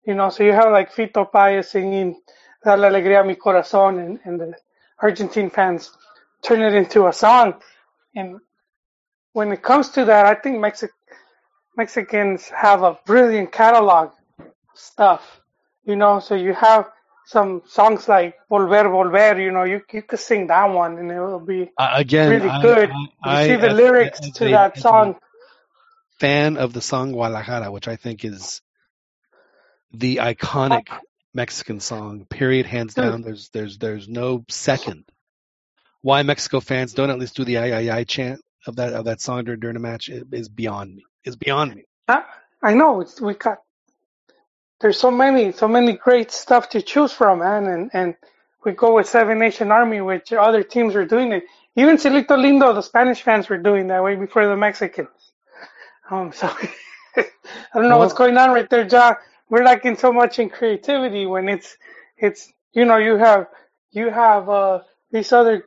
You 0.07 0.15
know, 0.17 0.31
so 0.31 0.45
you 0.45 0.53
have 0.53 0.73
like 0.73 0.93
Fito 0.95 1.31
Páez 1.33 1.67
singing 1.67 2.21
"Dale 2.65 2.87
alegría 2.91 3.23
a 3.23 3.25
mi 3.25 3.37
corazón," 3.37 4.01
and, 4.05 4.21
and 4.25 4.41
the 4.41 4.55
Argentine 5.03 5.51
fans 5.51 5.93
turn 6.45 6.63
it 6.63 6.75
into 6.75 7.09
a 7.09 7.15
song. 7.15 7.55
And 8.17 8.41
when 9.35 9.53
it 9.53 9.63
comes 9.63 9.91
to 9.91 10.07
that, 10.07 10.27
I 10.27 10.35
think 10.37 10.61
Mexico 10.61 10.95
Mexicans 11.77 12.49
have 12.51 12.83
a 12.85 12.99
brilliant 13.07 13.53
catalog 13.53 14.11
of 14.41 14.47
stuff, 14.75 15.41
you 15.85 15.97
know. 15.97 16.21
So 16.21 16.37
you 16.37 16.55
have 16.55 16.91
some 17.27 17.63
songs 17.67 18.09
like 18.09 18.37
"Volver, 18.51 18.87
Volver." 18.87 19.43
You 19.43 19.53
know, 19.53 19.65
you 19.65 19.83
you 19.93 20.03
could 20.03 20.21
sing 20.21 20.49
that 20.49 20.67
one, 20.71 20.99
and 20.99 21.11
it 21.11 21.21
will 21.21 21.41
be 21.41 21.71
Uh, 21.79 21.93
again, 21.97 22.31
really 22.31 22.51
I, 22.51 22.63
good. 22.63 22.91
I, 22.91 23.31
You 23.31 23.37
I 23.37 23.47
see 23.47 23.57
the 23.57 23.71
lyrics 23.71 24.21
to 24.21 24.47
a 24.47 24.51
that 24.51 24.79
song. 24.79 25.17
Fan 26.21 26.57
of 26.57 26.73
the 26.73 26.81
song 26.81 27.13
Guadalajara, 27.13 27.71
which 27.71 27.89
I 27.89 27.97
think 27.97 28.25
is 28.25 28.63
the 29.93 30.17
iconic 30.17 30.89
oh. 30.91 30.99
Mexican 31.33 31.81
song. 31.81 32.25
Period, 32.27 32.67
hands 32.67 32.95
down. 32.95 33.23
There's 33.23 33.51
there's 33.51 33.79
there's 33.79 34.09
no 34.09 34.45
second. 34.49 35.05
Why 36.03 36.23
Mexico 36.23 36.61
fans 36.61 36.93
don't 36.93 37.11
at 37.11 37.19
least 37.19 37.37
do 37.37 37.45
the 37.45 37.59
"ay 37.59 37.73
ay 37.73 37.91
ay" 37.91 38.05
chant 38.05 38.41
of 38.67 38.77
that 38.77 38.93
of 38.93 39.07
that 39.07 39.21
song 39.21 39.45
during, 39.45 39.61
during 39.61 39.77
a 39.77 39.81
match 39.81 40.09
is, 40.09 40.49
beyond 40.49 40.95
me. 40.95 41.05
Is 41.25 41.37
beyond 41.37 41.75
me. 41.75 41.85
I, 42.09 42.23
I 42.63 42.75
know 42.75 43.01
it's 43.01 43.21
we 43.21 43.35
got 43.35 43.59
there's 44.81 44.99
so 44.99 45.11
many 45.11 45.53
so 45.53 45.67
many 45.67 45.95
great 45.95 46.31
stuff 46.31 46.69
to 46.71 46.83
choose 46.83 47.13
from, 47.13 47.41
man, 47.41 47.67
and 47.67 47.91
and 47.93 48.15
we 48.65 48.73
go 48.73 48.95
with 48.95 49.09
Seven 49.09 49.39
Nation 49.39 49.73
Army, 49.73 50.01
which 50.01 50.33
other 50.33 50.63
teams 50.63 50.95
are 50.95 51.05
doing 51.05 51.33
it. 51.33 51.45
Even 51.77 51.97
Cielito 51.97 52.37
Lindo, 52.37 52.75
the 52.75 52.83
Spanish 52.83 53.23
fans 53.23 53.49
were 53.49 53.59
doing 53.59 53.89
that 53.89 54.03
way 54.03 54.15
before 54.15 54.47
the 54.47 54.57
Mexicans. 54.57 55.24
Um, 56.11 56.33
so 56.33 56.47
I 57.17 57.25
don't 57.75 57.89
know 57.89 57.99
what's 57.99 58.15
going 58.15 58.37
on 58.37 58.51
right 58.51 58.69
there, 58.69 58.85
John. 58.87 59.17
We're 59.49 59.65
lacking 59.65 59.97
so 59.97 60.13
much 60.13 60.39
in 60.39 60.51
creativity 60.51 61.27
when 61.27 61.49
it's 61.49 61.77
it's 62.19 62.53
you 62.73 62.85
know 62.85 62.97
you 62.97 63.17
have 63.17 63.49
you 63.93 64.11
have 64.11 64.49
uh 64.49 64.81
these 65.11 65.33
other 65.33 65.67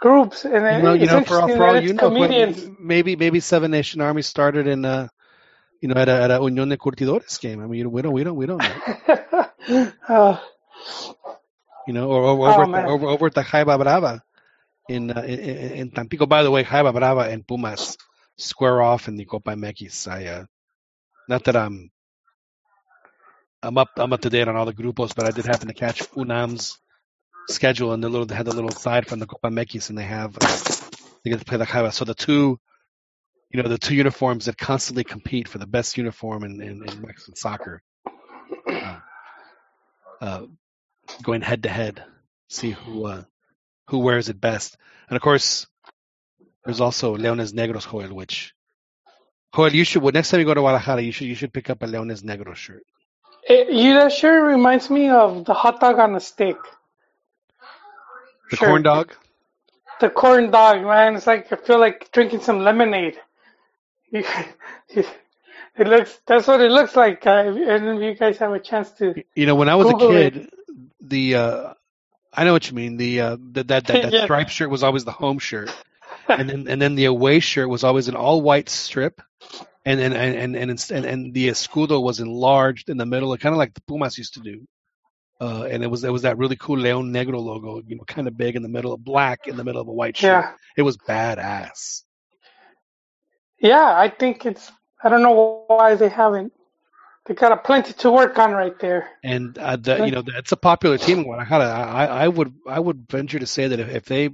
groups, 0.00 0.44
and 0.44 0.64
you 0.68 0.78
know, 0.82 0.94
you 0.94 1.06
know, 1.06 1.20
for 1.20 1.40
all 1.40 1.48
for 1.48 1.66
all 1.68 1.76
you 1.76 1.92
know, 1.94 2.10
when- 2.10 2.76
maybe 2.78 3.16
maybe 3.16 3.40
Seven 3.40 3.70
Nation 3.70 4.00
Army 4.00 4.22
started 4.22 4.66
in 4.66 4.84
uh 4.84 5.08
you 5.80 5.88
know 5.88 5.96
at 5.96 6.08
a, 6.08 6.22
at 6.22 6.30
a 6.30 6.38
Unión 6.40 6.68
de 6.70 6.76
Curtidores 6.78 7.38
game. 7.40 7.60
I 7.62 7.66
mean, 7.66 7.90
we 7.90 8.02
don't 8.02 8.12
we 8.12 8.22
don't 8.24 8.36
we 8.36 8.46
don't 8.46 8.62
know. 8.62 8.82
uh, 10.08 10.38
You 11.86 11.92
know, 11.94 12.08
or, 12.10 12.22
or 12.22 12.46
oh 12.46 12.50
over 12.50 12.62
at 12.62 12.72
the, 12.72 12.82
over 12.82 13.06
over 13.06 13.26
at 13.26 13.34
the 13.34 13.42
Jaiba 13.42 13.78
Brava 13.78 14.22
in, 14.88 15.10
uh, 15.10 15.22
in 15.22 15.38
in 15.40 15.72
in 15.80 15.90
Tampico. 15.92 16.26
By 16.26 16.42
the 16.42 16.50
way, 16.50 16.64
Jaiba 16.64 16.92
Brava 16.92 17.22
and 17.30 17.46
Pumas 17.46 17.96
square 18.38 18.80
off 18.80 19.08
in 19.08 19.16
the 19.16 19.26
MX. 19.26 20.10
I 20.10 20.26
uh, 20.26 20.44
not 21.28 21.44
that 21.44 21.56
I'm 21.56 21.90
I'm 23.62 23.76
up 23.76 23.90
I'm 23.96 24.12
up 24.12 24.20
to 24.22 24.30
date 24.30 24.48
on 24.48 24.56
all 24.56 24.66
the 24.66 24.72
grupos, 24.72 25.14
but 25.14 25.26
I 25.26 25.30
did 25.30 25.44
happen 25.44 25.68
to 25.68 25.74
catch 25.74 26.00
UNAM's 26.16 26.78
schedule 27.48 27.92
and 27.92 28.02
the 28.02 28.08
little 28.08 28.26
they 28.26 28.34
had 28.34 28.46
the 28.46 28.54
little 28.54 28.70
side 28.70 29.06
from 29.06 29.18
the 29.18 29.26
Copa 29.26 29.48
MX, 29.48 29.90
and 29.90 29.98
they 29.98 30.04
have 30.04 30.36
uh, 30.40 30.58
they 31.24 31.30
get 31.30 31.40
to 31.40 31.44
play 31.44 31.58
the 31.58 31.66
Jaiba. 31.66 31.92
So 31.92 32.04
the 32.04 32.14
two 32.14 32.58
you 33.50 33.62
know 33.62 33.68
the 33.68 33.78
two 33.78 33.94
uniforms 33.94 34.46
that 34.46 34.56
constantly 34.56 35.04
compete 35.04 35.48
for 35.48 35.58
the 35.58 35.66
best 35.66 35.96
uniform 35.96 36.44
in, 36.44 36.60
in, 36.60 36.88
in 36.88 37.02
Mexican 37.02 37.34
soccer, 37.34 37.82
uh, 38.70 38.98
uh, 40.20 40.42
going 41.22 41.40
head 41.40 41.64
to 41.64 41.68
head, 41.68 42.04
see 42.48 42.70
who 42.70 43.06
uh, 43.06 43.24
who 43.88 43.98
wears 43.98 44.28
it 44.28 44.40
best. 44.40 44.76
And 45.08 45.16
of 45.16 45.22
course, 45.22 45.66
there's 46.68 46.82
also 46.82 47.16
Leones 47.16 47.52
Negros, 47.54 47.90
Joel, 47.90 48.14
which 48.14 48.52
Joel, 49.56 49.72
you 49.74 49.84
should. 49.84 50.02
Well, 50.02 50.12
next 50.12 50.30
time 50.30 50.40
you 50.40 50.44
go 50.46 50.52
to 50.52 50.60
Guadalajara, 50.60 51.00
you 51.00 51.12
should 51.12 51.26
you 51.26 51.34
should 51.34 51.50
pick 51.52 51.70
up 51.70 51.82
a 51.82 51.86
Leones 51.86 52.22
Negros 52.22 52.56
shirt. 52.56 52.82
It, 53.48 53.72
you 53.72 53.94
that 53.94 54.12
sure 54.12 54.44
reminds 54.44 54.90
me 54.90 55.08
of 55.08 55.46
the 55.46 55.54
hot 55.54 55.80
dog 55.80 55.98
on 55.98 56.14
a 56.14 56.20
stick. 56.20 56.58
The 58.50 58.56
Sure. 58.58 58.68
corn 58.68 58.82
dog. 58.82 59.14
The 60.00 60.10
corn 60.10 60.50
dog, 60.50 60.82
man. 60.82 61.16
It's 61.16 61.26
like 61.26 61.50
I 61.50 61.56
feel 61.56 61.78
like 61.80 62.12
drinking 62.12 62.40
some 62.42 62.60
lemonade. 62.60 63.18
It 65.80 65.86
looks. 65.86 66.18
That's 66.26 66.46
what 66.48 66.60
it 66.60 66.72
looks 66.72 66.96
like. 66.96 67.24
Uh, 67.24 67.30
and 67.30 67.88
if 67.88 68.02
you 68.02 68.14
guys 68.16 68.36
have 68.38 68.52
a 68.52 68.58
chance 68.58 68.90
to, 68.98 69.14
You 69.36 69.46
know, 69.46 69.54
when 69.54 69.68
I 69.68 69.76
was 69.76 69.86
Google 69.86 70.10
a 70.16 70.20
it. 70.22 70.34
kid, 70.34 70.50
the 71.00 71.34
uh, 71.36 71.74
I 72.32 72.42
know 72.44 72.52
what 72.52 72.68
you 72.68 72.74
mean. 72.74 72.96
The 72.96 73.20
uh, 73.20 73.36
that 73.52 73.68
that 73.68 73.86
that, 73.86 74.02
that 74.02 74.12
Yeah. 74.12 74.24
striped 74.24 74.50
shirt 74.50 74.70
was 74.70 74.82
always 74.82 75.04
the 75.04 75.12
home 75.12 75.38
shirt, 75.38 75.70
and 76.28 76.48
then 76.48 76.68
and 76.68 76.80
then 76.80 76.94
the 76.94 77.06
away 77.06 77.40
shirt 77.40 77.68
was 77.68 77.84
always 77.84 78.08
an 78.08 78.16
all 78.16 78.42
white 78.42 78.68
strip, 78.68 79.20
and 79.84 80.00
and 80.00 80.14
and 80.14 80.36
and 80.36 80.56
and, 80.56 80.90
and, 80.90 81.04
and 81.06 81.34
the 81.34 81.48
escudo 81.48 82.02
was 82.02 82.20
enlarged 82.20 82.88
in 82.90 82.96
the 82.96 83.06
middle, 83.06 83.36
kind 83.36 83.54
of 83.54 83.58
like 83.58 83.74
the 83.74 83.80
Pumas 83.82 84.18
used 84.18 84.34
to 84.34 84.40
do. 84.40 84.66
Uh, 85.40 85.68
and 85.70 85.84
it 85.84 85.86
was 85.86 86.02
it 86.02 86.12
was 86.12 86.22
that 86.22 86.36
really 86.36 86.56
cool 86.56 86.78
Leon 86.78 87.12
Negro 87.12 87.40
logo, 87.40 87.80
you 87.86 87.96
know, 87.96 88.04
kind 88.04 88.26
of 88.26 88.36
big 88.36 88.56
in 88.56 88.62
the 88.62 88.68
middle, 88.68 88.92
of 88.92 89.04
black 89.04 89.46
in 89.46 89.56
the 89.56 89.64
middle 89.64 89.80
of 89.80 89.86
a 89.88 89.92
white 89.92 90.16
shirt. 90.16 90.44
yeah, 90.44 90.52
It 90.76 90.82
was 90.82 90.96
badass. 90.96 92.02
yeah. 93.60 93.94
I 93.96 94.08
think 94.08 94.44
it's. 94.46 94.70
I 95.02 95.08
don't 95.08 95.22
know 95.22 95.64
why 95.68 95.94
they 95.94 96.08
haven't. 96.08 96.52
They 97.26 97.34
got 97.34 97.52
a 97.52 97.56
plenty 97.56 97.92
to 97.92 98.10
work 98.10 98.36
on 98.38 98.52
right 98.52 98.76
there. 98.80 99.10
And 99.22 99.56
uh, 99.58 99.76
the, 99.76 100.04
you 100.06 100.10
know, 100.10 100.24
it's 100.26 100.50
a 100.50 100.56
popular 100.56 100.98
team. 100.98 101.30
I, 101.30 101.44
I 101.44 102.06
I 102.06 102.28
would 102.28 102.52
I 102.66 102.80
would 102.80 103.06
venture 103.08 103.38
to 103.38 103.46
say 103.46 103.68
that 103.68 103.78
if, 103.78 103.88
if 103.90 104.04
they 104.06 104.30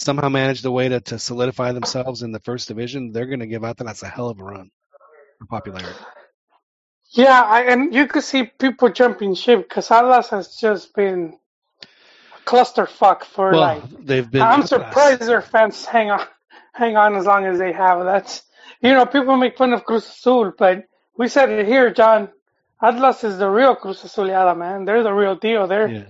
somehow 0.00 0.30
manage 0.30 0.62
the 0.62 0.72
way 0.72 0.88
to, 0.90 1.00
to 1.02 1.20
solidify 1.20 1.72
themselves 1.72 2.22
in 2.22 2.32
the 2.32 2.40
first 2.40 2.68
division, 2.68 3.12
they're 3.12 3.26
going 3.26 3.40
to 3.40 3.48
give 3.48 3.64
out. 3.64 3.78
That's 3.78 4.04
a 4.04 4.08
hell 4.08 4.30
of 4.30 4.40
a 4.40 4.44
run 4.44 4.70
for 5.38 5.46
popularity. 5.46 6.00
Yeah, 7.12 7.42
I, 7.42 7.62
and 7.62 7.94
you 7.94 8.06
could 8.08 8.24
see 8.24 8.44
people 8.44 8.90
jumping 8.90 9.34
ship 9.34 9.68
because 9.68 9.90
Atlas 9.90 10.30
has 10.30 10.56
just 10.56 10.94
been 10.94 11.38
a 12.34 12.50
clusterfuck 12.50 13.24
for 13.24 13.56
Well, 13.56 13.58
like. 13.58 13.84
they've 14.00 14.30
been. 14.30 14.50
I'm 14.50 14.62
surprised 14.64 15.22
their 15.22 15.42
fans 15.42 15.84
hang 15.86 16.10
on, 16.10 16.26
hang 16.74 16.96
on 16.96 17.16
as 17.16 17.26
long 17.26 17.46
as 17.46 17.58
they 17.58 17.72
have. 17.72 18.04
That's 18.04 18.42
you 18.82 18.92
know 18.94 19.06
people 19.06 19.36
make 19.36 19.58
fun 19.58 19.72
of 19.72 19.84
Cruz 19.84 20.06
Azul, 20.08 20.52
but 20.58 20.84
we 21.18 21.28
said 21.28 21.50
it 21.50 21.66
here, 21.66 21.92
John. 21.92 22.30
Atlas 22.82 23.24
is 23.24 23.38
the 23.38 23.48
real 23.50 23.76
Cruz 23.76 24.02
Azuleada, 24.02 24.56
man. 24.56 24.84
They're 24.84 25.02
the 25.02 25.12
real 25.14 25.36
deal. 25.36 25.68
They're 25.68 25.96
Yeah, 25.96 26.04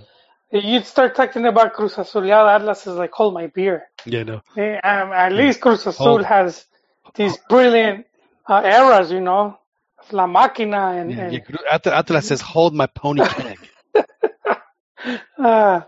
you'd 0.53 0.87
start 0.87 1.15
talking 1.15 1.47
about 1.47 1.73
Cruz 1.75 1.95
Azuleada, 1.95 2.55
Atlas 2.57 2.87
is 2.87 2.95
like 2.97 3.13
hold 3.13 3.35
my 3.35 3.47
beer. 3.49 3.85
yeah, 4.07 4.23
no. 4.25 4.41
Eh, 4.57 4.77
Um, 4.83 5.13
at 5.13 5.33
least 5.33 5.61
Cruz 5.61 5.87
Azul 5.87 6.05
Hold- 6.05 6.25
has 6.25 6.67
these 7.15 7.37
brilliant 7.49 8.07
uh, 8.49 8.63
eras, 8.65 9.11
you 9.13 9.21
know, 9.21 9.59
La 10.13 10.27
Máquina 10.27 11.01
and, 11.01 11.11
Yeah, 11.11 11.25
and 11.27 11.33
yeah. 11.35 11.79
Atlas 11.99 12.27
says, 12.27 12.41
"Hold 12.41 12.75
my 12.75 12.87
pony 12.87 13.21
keg." 13.23 13.59
Uh, 15.39 15.81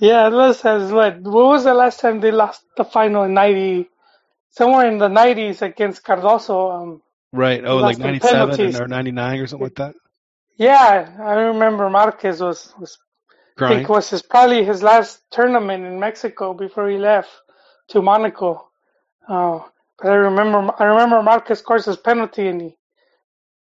yeah, 0.00 0.26
Atlas 0.26 0.60
has 0.62 0.92
what? 0.92 1.20
What 1.20 1.46
was 1.46 1.64
the 1.64 1.74
last 1.74 1.98
time 2.00 2.20
they 2.20 2.30
lost 2.30 2.62
the 2.76 2.84
final 2.84 3.24
in 3.24 3.34
'90? 3.34 3.88
Somewhere 4.50 4.86
in 4.88 4.98
the 4.98 5.08
'90s 5.08 5.62
against 5.62 6.04
Cardozo. 6.04 6.70
Um, 6.70 7.02
right? 7.32 7.64
Oh, 7.64 7.78
like 7.78 7.98
'97 7.98 8.76
or 8.76 8.86
'99 8.86 9.40
or 9.40 9.46
something 9.48 9.64
like 9.64 9.74
that. 9.76 9.94
yeah, 10.56 11.10
I 11.20 11.32
remember 11.50 11.90
Marquez 11.90 12.40
was, 12.40 12.72
was 12.78 12.98
I 13.58 13.60
Crying. 13.60 13.76
think 13.76 13.88
was 13.88 14.10
his 14.10 14.22
probably 14.22 14.64
his 14.64 14.82
last 14.82 15.20
tournament 15.30 15.84
in 15.84 16.00
Mexico 16.00 16.54
before 16.54 16.88
he 16.90 16.98
left 16.98 17.30
to 17.90 18.02
Monaco. 18.02 18.68
Uh, 19.28 19.60
but 20.02 20.12
I 20.12 20.16
remember 20.16 20.72
I 20.78 20.84
remember 20.86 21.22
Marquez 21.22 21.60
scores 21.60 21.86
his 21.86 21.98
penalty 21.98 22.48
and 22.48 22.60
he 22.62 22.76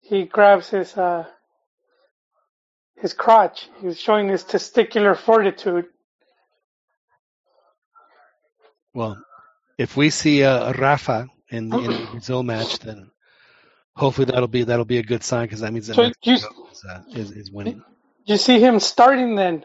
he 0.02 0.24
grabs 0.24 0.70
his 0.70 0.96
uh 0.96 1.26
his 3.00 3.14
crotch. 3.14 3.68
He 3.80 3.86
was 3.86 4.00
showing 4.00 4.28
his 4.28 4.44
testicular 4.44 5.16
fortitude. 5.16 5.86
Well, 8.94 9.18
if 9.78 9.96
we 9.96 10.10
see 10.10 10.44
uh, 10.44 10.72
Rafa 10.74 11.28
in 11.50 11.70
the, 11.70 11.78
in 11.78 11.94
the 11.94 12.00
Brazil 12.00 12.42
match, 12.42 12.80
then 12.80 13.10
hopefully 13.96 14.26
that'll 14.26 14.48
be 14.48 14.64
that'll 14.64 14.84
be 14.86 14.98
a 14.98 15.02
good 15.04 15.24
sign 15.24 15.46
because 15.46 15.60
that 15.60 15.72
means 15.72 15.88
that 15.88 15.96
So 15.96 16.12
you 16.24 16.38
is, 16.72 16.84
uh, 16.88 17.00
is 17.14 17.32
is 17.32 17.50
winning. 17.52 17.82
you 18.26 18.36
see 18.38 18.60
him 18.60 18.80
starting 18.80 19.36
then? 19.36 19.64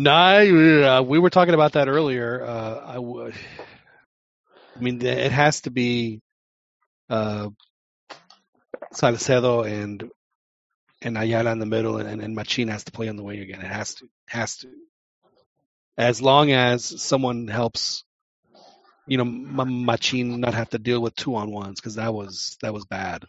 No, 0.00 0.12
uh, 0.12 1.02
we 1.02 1.18
were 1.18 1.28
talking 1.28 1.54
about 1.54 1.72
that 1.72 1.88
earlier. 1.88 2.40
Uh, 2.44 3.00
I, 3.00 3.30
I 4.76 4.80
mean, 4.80 5.04
it 5.04 5.32
has 5.32 5.62
to 5.62 5.72
be 5.72 6.20
uh, 7.10 7.48
Salcedo 8.92 9.62
and 9.62 10.08
and 11.02 11.18
Ayala 11.18 11.50
in 11.50 11.58
the 11.58 11.66
middle, 11.66 11.96
and, 11.96 12.22
and 12.22 12.36
Machin 12.36 12.68
has 12.68 12.84
to 12.84 12.92
play 12.92 13.08
on 13.08 13.16
the 13.16 13.24
wing 13.24 13.40
again. 13.40 13.60
It 13.60 13.66
has 13.66 13.96
to, 13.96 14.08
has 14.28 14.58
to. 14.58 14.68
As 15.96 16.22
long 16.22 16.52
as 16.52 17.02
someone 17.02 17.48
helps, 17.48 18.04
you 19.08 19.18
know, 19.18 19.24
Machin 19.24 20.38
not 20.38 20.54
have 20.54 20.70
to 20.70 20.78
deal 20.78 21.02
with 21.02 21.16
two 21.16 21.34
on 21.34 21.50
ones 21.50 21.80
because 21.80 21.96
that 21.96 22.14
was 22.14 22.56
that 22.62 22.72
was 22.72 22.84
bad, 22.84 23.24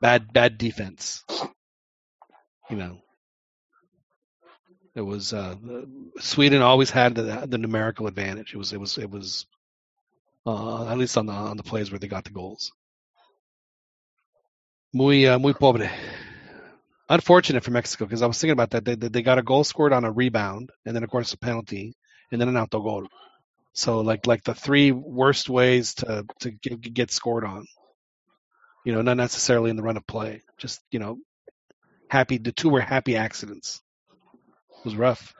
bad 0.00 0.32
bad 0.32 0.56
defense. 0.56 1.22
You 2.70 2.76
know. 2.76 2.98
It 4.94 5.00
was 5.00 5.32
uh, 5.32 5.56
Sweden 6.18 6.60
always 6.60 6.90
had 6.90 7.14
the, 7.14 7.46
the 7.46 7.58
numerical 7.58 8.06
advantage. 8.06 8.52
It 8.52 8.58
was 8.58 8.72
it 8.72 8.80
was 8.80 8.98
it 8.98 9.10
was 9.10 9.46
uh, 10.46 10.86
at 10.86 10.98
least 10.98 11.16
on 11.16 11.26
the 11.26 11.32
on 11.32 11.56
the 11.56 11.62
plays 11.62 11.90
where 11.90 11.98
they 11.98 12.08
got 12.08 12.24
the 12.24 12.30
goals. 12.30 12.72
Muy 14.92 15.26
uh, 15.26 15.38
muy 15.38 15.54
pobre. 15.54 15.90
Unfortunate 17.08 17.64
for 17.64 17.70
Mexico 17.70 18.04
because 18.04 18.22
I 18.22 18.26
was 18.26 18.38
thinking 18.38 18.52
about 18.52 18.70
that. 18.70 18.84
They, 18.84 18.94
they 18.94 19.22
got 19.22 19.38
a 19.38 19.42
goal 19.42 19.64
scored 19.64 19.92
on 19.92 20.04
a 20.04 20.12
rebound 20.12 20.70
and 20.84 20.94
then 20.94 21.04
of 21.04 21.10
course 21.10 21.32
a 21.32 21.38
penalty 21.38 21.94
and 22.30 22.40
then 22.40 22.48
an 22.48 22.54
autogol. 22.54 23.06
So 23.72 24.00
like 24.00 24.26
like 24.26 24.44
the 24.44 24.54
three 24.54 24.92
worst 24.92 25.48
ways 25.48 25.94
to 25.96 26.26
to 26.40 26.50
get, 26.50 26.94
get 26.94 27.10
scored 27.10 27.44
on. 27.44 27.66
You 28.84 28.92
know, 28.92 29.02
not 29.02 29.16
necessarily 29.16 29.70
in 29.70 29.76
the 29.76 29.82
run 29.82 29.96
of 29.96 30.06
play. 30.06 30.42
Just 30.58 30.80
you 30.90 30.98
know, 30.98 31.16
happy. 32.08 32.36
The 32.36 32.52
two 32.52 32.68
were 32.68 32.80
happy 32.80 33.16
accidents. 33.16 33.80
Was 34.84 34.96
rough. 34.96 35.34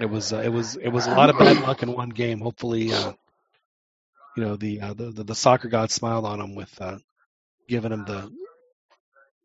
It 0.00 0.06
was 0.06 0.32
uh, 0.32 0.38
it 0.40 0.48
was 0.48 0.76
it 0.76 0.88
was 0.88 1.06
a 1.06 1.14
lot 1.14 1.30
of 1.30 1.38
bad 1.38 1.60
luck 1.62 1.82
in 1.82 1.92
one 1.92 2.08
game. 2.10 2.40
Hopefully, 2.40 2.92
uh, 2.92 3.12
you 4.36 4.44
know 4.44 4.56
the, 4.56 4.80
uh, 4.80 4.94
the 4.94 5.10
the 5.10 5.24
the 5.24 5.34
soccer 5.34 5.68
god 5.68 5.90
smiled 5.90 6.24
on 6.24 6.40
him 6.40 6.54
with 6.54 6.72
uh, 6.80 6.98
giving 7.68 7.92
him 7.92 8.04
the 8.06 8.30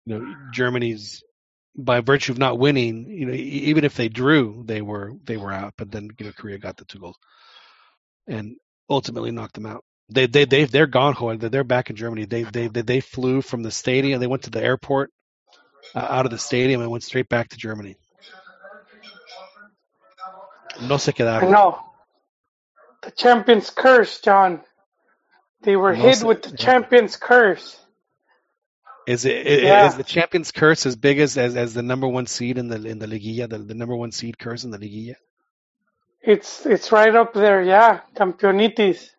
you 0.06 0.20
know 0.20 0.36
Germany's 0.54 1.24
by 1.78 2.00
virtue 2.02 2.32
of 2.32 2.38
not 2.38 2.58
winning. 2.60 3.10
You 3.10 3.26
know, 3.26 3.34
even 3.34 3.84
if 3.84 3.96
they 3.96 4.10
drew, 4.10 4.64
they 4.66 4.82
were 4.82 5.14
they 5.26 5.38
were 5.38 5.52
out. 5.52 5.74
But 5.78 5.92
then 5.92 6.10
you 6.20 6.26
know 6.26 6.32
Korea 6.32 6.58
got 6.58 6.78
the 6.78 6.86
two 6.86 7.00
goals 7.00 7.18
and 8.28 8.56
ultimately 8.90 9.32
knocked 9.32 9.56
them 9.56 9.66
out. 9.66 9.84
They 10.10 10.28
they 10.28 10.46
they 10.46 10.66
they're 10.66 10.88
gone. 10.88 11.38
They're 11.40 11.64
back 11.64 11.90
in 11.90 11.96
Germany. 11.96 12.26
They 12.26 12.44
they 12.44 12.68
they, 12.68 12.82
they 12.82 13.00
flew 13.00 13.42
from 13.42 13.64
the 13.64 13.72
stadium. 13.72 14.20
They 14.20 14.28
went 14.28 14.44
to 14.44 14.52
the 14.52 14.64
airport 14.64 15.12
uh, 15.94 16.00
out 16.10 16.26
of 16.26 16.32
the 16.32 16.38
stadium 16.38 16.82
and 16.82 16.90
went 16.92 17.04
straight 17.04 17.30
back 17.30 17.50
to 17.50 17.58
Germany. 17.58 17.98
No 20.82 20.98
se 20.98 21.14
quedaron. 21.14 21.52
know. 21.52 21.80
The 23.04 23.12
champion's 23.12 23.70
curse, 23.70 24.22
John. 24.22 24.62
They 25.64 25.76
were 25.76 25.94
No 25.94 26.12
hit 26.12 26.12
se- 26.12 26.28
with 26.28 26.44
the 26.44 26.52
yeah. 26.58 26.58
champion's 26.58 27.18
curse. 27.18 27.78
Is 29.08 29.26
it 29.26 29.48
is, 29.48 29.64
Yeah. 29.64 29.86
is 29.86 29.96
the 29.96 30.04
champions 30.06 30.52
curse 30.52 30.86
as 30.86 30.96
big 30.96 31.20
as, 31.20 31.38
as 31.38 31.56
as 31.58 31.74
the 31.74 31.84
number 31.84 32.08
one 32.08 32.28
seed 32.28 32.58
in 32.58 32.70
the 32.70 32.84
in 32.88 33.00
the 33.00 33.08
liguilla, 33.08 33.50
the, 33.50 33.60
the 33.60 33.76
number 33.76 33.96
one 33.96 34.12
seed 34.12 34.40
curse 34.40 34.64
in 34.64 34.72
the 34.72 34.80
liguilla? 34.80 35.16
It's 36.22 36.66
it's 36.66 36.92
right 36.92 37.16
up 37.16 37.34
there, 37.34 37.64
yeah. 37.64 38.02
Campeonitis. 38.16 39.10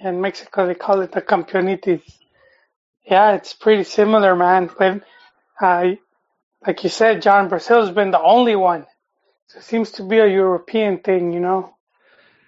In 0.00 0.20
Mexico, 0.20 0.66
they 0.66 0.74
call 0.74 1.00
it 1.02 1.12
the 1.12 1.22
campeonitis. 1.22 2.02
Yeah, 3.04 3.32
it's 3.34 3.54
pretty 3.54 3.84
similar, 3.84 4.36
man. 4.36 4.70
But 4.78 5.02
uh, 5.60 5.92
like 6.66 6.82
you 6.84 6.90
said, 6.90 7.22
John, 7.22 7.48
Brazil's 7.48 7.90
been 7.90 8.10
the 8.10 8.20
only 8.20 8.56
one. 8.56 8.86
So 9.48 9.58
it 9.58 9.64
seems 9.64 9.92
to 9.92 10.02
be 10.02 10.18
a 10.18 10.26
European 10.26 10.98
thing, 10.98 11.32
you 11.32 11.40
know. 11.40 11.74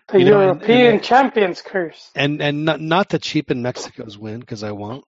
The 0.08 0.20
You 0.20 0.24
know, 0.26 0.40
and- 0.40 0.62
and 0.62 0.68
European 0.70 1.00
champions 1.00 1.62
curse. 1.62 2.10
And 2.14 2.40
and 2.42 2.64
not 2.64 2.80
not 2.80 3.10
to 3.10 3.18
cheapen 3.18 3.62
Mexico's 3.62 4.16
win 4.18 4.40
because 4.40 4.62
I 4.64 4.72
won't, 4.72 5.04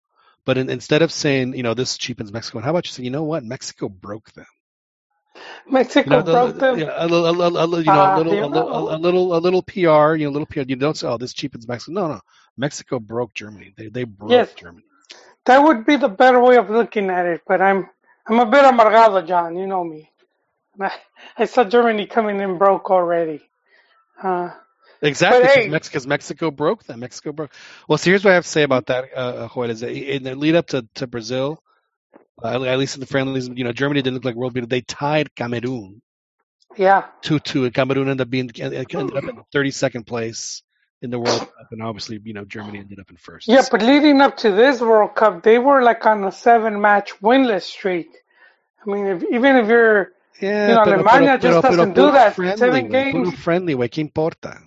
but 0.44 0.58
in, 0.58 0.68
instead 0.70 1.02
of 1.02 1.12
saying 1.12 1.54
you 1.54 1.62
know 1.62 1.74
this 1.74 1.96
cheapens 1.96 2.32
Mexico, 2.32 2.58
how 2.60 2.70
about 2.70 2.86
you 2.86 2.92
say 2.92 3.04
you 3.04 3.10
know 3.10 3.22
what 3.22 3.44
Mexico 3.44 3.88
broke 3.88 4.32
them? 4.32 4.46
Mexico 5.70 6.10
You 6.10 6.16
know, 6.16 6.22
the- 6.22 6.32
broke 6.32 6.58
them. 6.58 6.78
yeah, 6.80 6.94
a 6.96 7.06
little, 7.06 7.28
a 7.28 7.30
little, 7.30 7.58
a 7.58 7.66
little, 7.66 7.78
you 7.80 7.92
know, 7.92 8.00
Ah, 8.00 8.16
a 8.16 8.18
little, 8.18 8.32
a 8.44 8.46
little, 8.46 8.94
a 8.94 8.98
little, 8.98 9.36
a 9.36 9.38
little 9.38 9.62
PR. 9.62 10.16
You 10.16 10.24
know, 10.24 10.30
a 10.30 10.36
little 10.36 10.46
PR. 10.46 10.62
You 10.66 10.76
don't 10.76 10.96
say, 10.96 11.06
"Oh, 11.06 11.16
this 11.18 11.32
cheapens 11.32 11.68
Mexico." 11.68 11.92
No, 11.92 12.08
no. 12.08 12.20
Mexico 12.56 12.98
broke 12.98 13.34
Germany. 13.34 13.72
They 13.76 13.88
they 13.88 14.04
broke 14.04 14.32
Yes. 14.32 14.52
Germany. 14.54 14.84
That 15.47 15.62
would 15.65 15.86
be 15.86 15.97
the 15.97 16.08
better 16.08 16.41
way 16.41 16.57
of 16.57 16.70
looking 16.70 17.10
at 17.10 17.26
it, 17.26 17.42
but 17.47 17.60
I'm 17.62 17.89
I'm 18.26 18.41
a 18.41 18.47
bit 18.47 18.65
amargado, 18.65 19.26
John. 19.26 19.57
You 19.57 19.67
know 19.67 19.84
me. 19.84 20.10
I, 20.81 20.92
I 21.39 21.44
saw 21.47 21.65
Germany 21.65 22.07
coming 22.07 22.41
in 22.41 22.58
broke 22.58 22.91
already. 22.91 23.42
Uh, 24.23 24.50
Exactly, 25.02 25.42
because 25.42 25.65
hey- 25.65 25.68
Mexico, 25.68 26.08
Mexico 26.08 26.50
broke 26.50 26.84
them. 26.84 27.00
Mexico 27.00 27.33
broke. 27.33 27.52
Well, 27.89 27.99
so 27.99 28.10
here's 28.10 28.25
what 28.25 28.33
I 28.33 28.34
have 28.34 28.44
to 28.44 28.50
say 28.50 28.62
about 28.65 28.86
that, 28.86 29.07
uh, 29.17 29.49
Joel, 29.55 29.70
is 29.70 29.81
that 29.81 29.92
in 29.92 30.25
the 30.25 30.34
lead 30.34 30.57
up 30.57 30.68
to, 30.68 30.89
to 30.97 31.07
Brazil, 31.07 31.62
uh, 32.42 32.65
at 32.65 32.78
least 32.78 32.97
in 32.97 33.00
the 33.00 33.07
friendlies, 33.07 33.49
you 33.49 33.65
know, 33.65 33.73
Germany 33.73 34.02
didn't 34.02 34.15
look 34.15 34.25
like 34.25 34.34
world 34.36 34.55
beater. 34.55 34.67
They 34.67 34.81
tied 34.83 35.34
Cameroon 35.36 36.02
yeah, 36.76 37.07
two 37.23 37.41
two, 37.41 37.65
and 37.65 37.75
Cameroon 37.75 38.08
ended 38.08 38.26
up 38.26 38.31
being 38.31 38.50
ended 38.58 38.92
up 38.92 39.25
in 39.25 39.42
32nd 39.55 40.07
place 40.07 40.62
in 41.02 41.10
the 41.10 41.18
World 41.18 41.40
Cup, 41.40 41.68
and 41.70 41.82
obviously, 41.82 42.20
you 42.24 42.32
know, 42.32 42.44
Germany 42.44 42.78
ended 42.78 42.98
up 42.98 43.10
in 43.10 43.16
first. 43.16 43.46
yeah, 43.48 43.62
but 43.70 43.82
leading 43.82 44.20
up 44.20 44.36
to 44.38 44.50
this 44.50 44.80
World 44.80 45.14
Cup, 45.14 45.42
they 45.42 45.58
were 45.58 45.82
like 45.82 46.04
on 46.06 46.24
a 46.24 46.32
seven-match 46.32 47.20
winless 47.20 47.62
streak. 47.62 48.08
I 48.84 48.90
mean, 48.90 49.06
if, 49.06 49.22
even 49.30 49.56
if 49.56 49.68
you're 49.68 50.12
yeah, 50.40 50.68
you 50.68 50.74
know, 50.74 50.84
pero- 50.84 51.02
Alemania 51.02 51.40
pero- 51.40 51.52
just 51.52 51.62
pero- 51.62 51.76
doesn't 51.76 51.94
do 51.94 52.10
that. 52.12 52.34
Friendly, 52.34 52.56
Seven 52.56 52.88
games. 52.88 53.34
friendly, 53.38 53.74
güey, 53.74 53.88
¿qué 53.90 53.98
importa? 54.00 54.60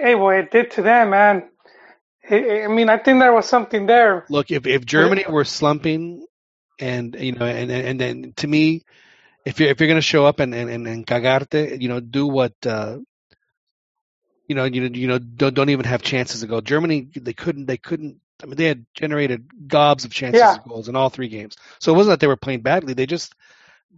hey, 0.00 0.14
what 0.14 0.36
it 0.36 0.50
did 0.50 0.70
to 0.72 0.82
them, 0.82 1.10
man. 1.10 1.48
I 2.28 2.64
I 2.64 2.68
mean, 2.68 2.88
I 2.88 2.98
think 2.98 3.20
there 3.20 3.32
was 3.32 3.46
something 3.46 3.86
there. 3.86 4.24
Look, 4.28 4.50
if 4.50 4.66
if 4.66 4.84
Germany 4.84 5.24
were 5.28 5.44
slumping, 5.44 6.26
and 6.80 7.14
you 7.18 7.32
know, 7.32 7.46
and 7.46 7.70
and, 7.70 7.86
and 7.88 8.00
then 8.00 8.32
to 8.36 8.46
me, 8.48 8.82
if 9.44 9.60
you're 9.60 9.70
if 9.70 9.80
you're 9.80 9.88
gonna 9.88 10.00
show 10.00 10.26
up 10.26 10.40
and 10.40 10.52
and 10.54 10.68
and, 10.68 10.86
and 10.88 11.06
cagarte, 11.06 11.80
you 11.80 11.88
know, 11.88 12.00
do 12.00 12.26
what. 12.26 12.54
Uh, 12.66 12.98
you 14.48 14.54
know, 14.54 14.64
you 14.64 14.82
you 14.82 15.06
know, 15.08 15.18
don't, 15.18 15.54
don't 15.54 15.70
even 15.70 15.84
have 15.86 16.02
chances 16.02 16.40
to 16.40 16.46
go. 16.46 16.60
Germany, 16.60 17.08
they 17.14 17.32
couldn't, 17.32 17.66
they 17.66 17.76
couldn't. 17.76 18.20
I 18.42 18.46
mean, 18.46 18.56
they 18.56 18.66
had 18.66 18.84
generated 18.94 19.68
gobs 19.68 20.04
of 20.04 20.12
chances 20.12 20.40
Yeah. 20.40 20.56
of 20.56 20.64
goals 20.68 20.88
in 20.88 20.96
all 20.96 21.08
three 21.08 21.28
games. 21.28 21.56
So 21.80 21.92
it 21.92 21.96
wasn't 21.96 22.12
that 22.12 22.20
they 22.20 22.26
were 22.26 22.36
playing 22.36 22.60
badly. 22.60 22.94
They 22.94 23.06
just 23.06 23.34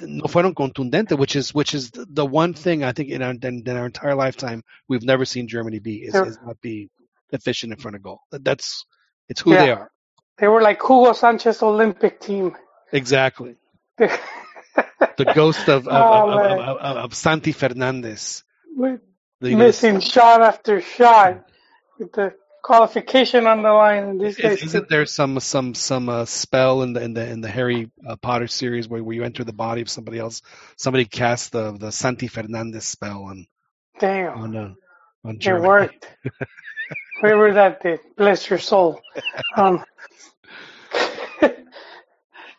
no 0.00 0.24
fueron 0.24 0.54
contundente, 0.54 1.18
which 1.18 1.34
is 1.34 1.52
which 1.52 1.74
is 1.74 1.90
the 1.90 2.24
one 2.24 2.54
thing 2.54 2.84
I 2.84 2.92
think 2.92 3.08
in 3.10 3.22
our 3.22 3.32
in, 3.32 3.62
in 3.66 3.76
our 3.76 3.86
entire 3.86 4.14
lifetime 4.14 4.62
we've 4.88 5.02
never 5.02 5.24
seen 5.24 5.48
Germany 5.48 5.80
be 5.80 5.96
is, 5.96 6.14
is 6.14 6.38
not 6.44 6.60
be 6.60 6.88
efficient 7.32 7.72
in 7.72 7.78
front 7.78 7.96
of 7.96 8.02
goal. 8.02 8.20
That's 8.30 8.84
it's 9.28 9.40
who 9.40 9.50
they 9.50 9.72
are. 9.72 9.90
They 10.38 10.46
were 10.46 10.62
like 10.62 10.80
Hugo 10.80 11.12
Sanchez 11.14 11.62
Olympic 11.62 12.20
team. 12.20 12.56
Exactly. 12.92 13.56
The 15.16 15.32
ghost 15.34 15.68
of 15.68 15.88
of, 15.88 16.02
Oh, 16.02 16.30
of, 16.30 16.60
of, 16.60 16.96
of, 16.96 17.14
Santi 17.14 17.50
Fernandez. 17.50 18.44
With 18.76 19.00
The, 19.40 19.50
you 19.50 19.56
know, 19.56 19.66
missing 19.66 20.00
shot 20.00 20.42
after 20.42 20.80
shot 20.80 21.44
with 21.98 22.12
the 22.12 22.34
qualification 22.62 23.46
on 23.46 23.62
the 23.62 23.70
line. 23.72 24.18
These 24.18 24.36
guys, 24.36 24.58
Is, 24.58 24.64
isn't 24.74 24.88
there 24.88 25.06
some 25.06 25.38
some 25.40 25.74
some 25.74 26.08
uh, 26.08 26.24
spell 26.24 26.82
in 26.82 26.92
the 26.92 27.02
in 27.02 27.14
the 27.14 27.26
in 27.28 27.40
the 27.40 27.48
Harry 27.48 27.90
uh, 28.06 28.16
Potter 28.16 28.48
series 28.48 28.88
where, 28.88 29.02
where 29.02 29.14
you 29.14 29.24
enter 29.24 29.44
the 29.44 29.52
body 29.52 29.80
of 29.80 29.88
somebody 29.88 30.18
else? 30.18 30.42
Somebody 30.76 31.04
cast 31.04 31.52
the 31.52 31.72
the 31.72 31.92
Santi 31.92 32.26
Fernandez 32.26 32.84
spell 32.84 33.24
on 33.24 33.46
damn, 34.00 34.38
on 34.38 34.56
uh, 34.56 34.74
on 35.24 35.38
it 35.40 35.60
worked. 35.62 36.08
Whoever 37.20 37.52
that 37.54 37.82
did, 37.82 38.00
bless 38.16 38.48
your 38.50 38.58
soul. 38.58 39.00
Um, 39.56 39.84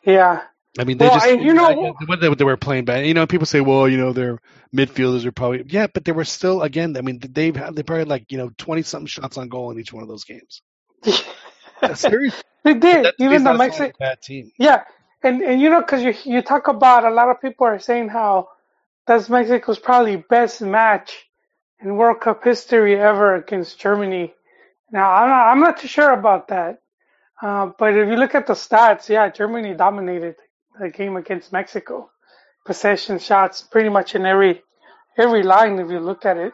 yeah, 0.03 0.41
I 0.79 0.85
mean, 0.85 0.97
they 0.97 1.05
Well, 1.07 1.15
just 1.15 1.27
and 1.27 1.43
you 1.43 1.53
know- 1.53 1.65
I- 1.65 2.05
when 2.05 2.19
they, 2.21 2.33
they 2.33 2.43
were 2.45 2.55
playing 2.57 2.85
bad. 2.85 3.05
You 3.05 3.13
know, 3.13 3.27
people 3.27 3.45
say, 3.45 3.59
well, 3.59 3.87
you 3.87 3.97
know, 3.97 4.13
their 4.13 4.39
midfielders 4.75 5.25
are 5.25 5.31
probably 5.33 5.65
yeah, 5.67 5.87
but 5.93 6.05
they 6.05 6.11
were 6.13 6.23
still 6.23 6.61
again. 6.61 6.95
I 6.95 7.01
mean, 7.01 7.19
they've 7.19 7.55
had 7.55 7.75
they 7.75 7.83
probably 7.83 8.01
had 8.01 8.07
like 8.07 8.31
you 8.31 8.37
know 8.37 8.49
twenty 8.57 8.81
something 8.83 9.07
shots 9.07 9.37
on 9.37 9.49
goal 9.49 9.71
in 9.71 9.79
each 9.79 9.91
one 9.91 10.03
of 10.03 10.09
those 10.09 10.23
games. 10.23 10.61
Seriously, 11.95 12.43
they 12.63 12.73
did. 12.73 13.07
Even 13.19 13.43
the 13.43 13.53
Mexican, 13.53 13.93
bad 13.99 14.21
team. 14.21 14.51
yeah, 14.57 14.83
and 15.23 15.41
and 15.41 15.61
you 15.61 15.69
know, 15.69 15.81
because 15.81 16.03
you 16.03 16.13
you 16.25 16.41
talk 16.41 16.67
about 16.67 17.05
a 17.05 17.09
lot 17.09 17.29
of 17.29 17.41
people 17.41 17.65
are 17.67 17.79
saying 17.79 18.09
how 18.09 18.49
that's 19.07 19.29
Mexico's 19.29 19.79
probably 19.79 20.17
best 20.17 20.61
match 20.61 21.25
in 21.81 21.95
World 21.95 22.19
Cup 22.21 22.43
history 22.43 22.99
ever 22.99 23.35
against 23.35 23.79
Germany. 23.79 24.33
Now 24.91 25.11
I'm 25.11 25.29
not, 25.29 25.47
I'm 25.51 25.59
not 25.61 25.77
too 25.79 25.87
sure 25.87 26.11
about 26.11 26.49
that, 26.49 26.79
uh, 27.41 27.71
but 27.77 27.95
if 27.97 28.07
you 28.09 28.15
look 28.17 28.35
at 28.35 28.47
the 28.47 28.53
stats, 28.53 29.07
yeah, 29.09 29.29
Germany 29.29 29.73
dominated 29.73 30.35
the 30.37 30.43
game 30.87 31.17
against 31.17 31.51
Mexico. 31.51 32.09
Possession 32.65 33.19
shots, 33.19 33.61
pretty 33.61 33.89
much 33.89 34.15
in 34.15 34.25
every 34.25 34.61
every 35.17 35.43
line 35.43 35.79
if 35.79 35.89
you 35.91 35.99
look 35.99 36.25
at 36.25 36.37
it. 36.37 36.53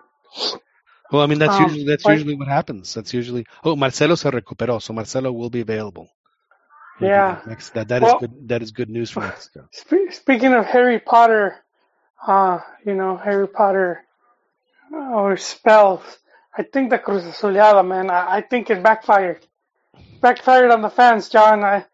Well, 1.11 1.21
I 1.21 1.27
mean, 1.27 1.37
that's 1.39 1.53
Um, 1.55 1.63
usually 1.63 1.83
that's 1.85 2.03
but- 2.03 2.13
usually 2.13 2.35
what 2.35 2.47
happens. 2.47 2.93
That's 2.95 3.13
usually 3.13 3.45
oh, 3.63 3.75
Marcelo 3.75 4.15
se 4.15 4.31
recuperó, 4.31 4.81
so 4.81 4.93
Marcelo 4.93 5.31
will 5.31 5.49
be 5.51 5.61
available. 5.61 6.09
He'll 6.99 7.09
Yeah. 7.09 7.41
that 7.73 7.87
that 7.89 8.01
is 8.03 8.07
Well- 8.07 8.19
good. 8.19 8.47
That 8.47 8.61
is 8.63 8.71
good 8.71 8.89
news 8.89 9.11
for 9.11 9.19
Mexico. 9.31 9.67
Spe- 9.71 10.11
speaking 10.11 10.53
of 10.53 10.65
Harry 10.65 10.99
Potter, 10.99 11.55
uh, 12.25 12.59
you 12.85 12.95
know, 12.95 13.17
Harry 13.17 13.47
Potter 13.47 14.01
uh, 14.93 14.97
or 15.21 15.37
spells, 15.37 16.01
I 16.57 16.63
think 16.63 16.89
the 16.89 16.97
Cruz 16.99 17.23
Azuleada, 17.23 17.85
man, 17.85 18.09
I, 18.09 18.37
I 18.37 18.41
think 18.41 18.69
it 18.69 18.81
backfired. 18.81 19.45
Backfired 20.21 20.71
on 20.71 20.81
the 20.81 20.89
fans, 20.89 21.27
John. 21.29 21.63
I, 21.63 21.85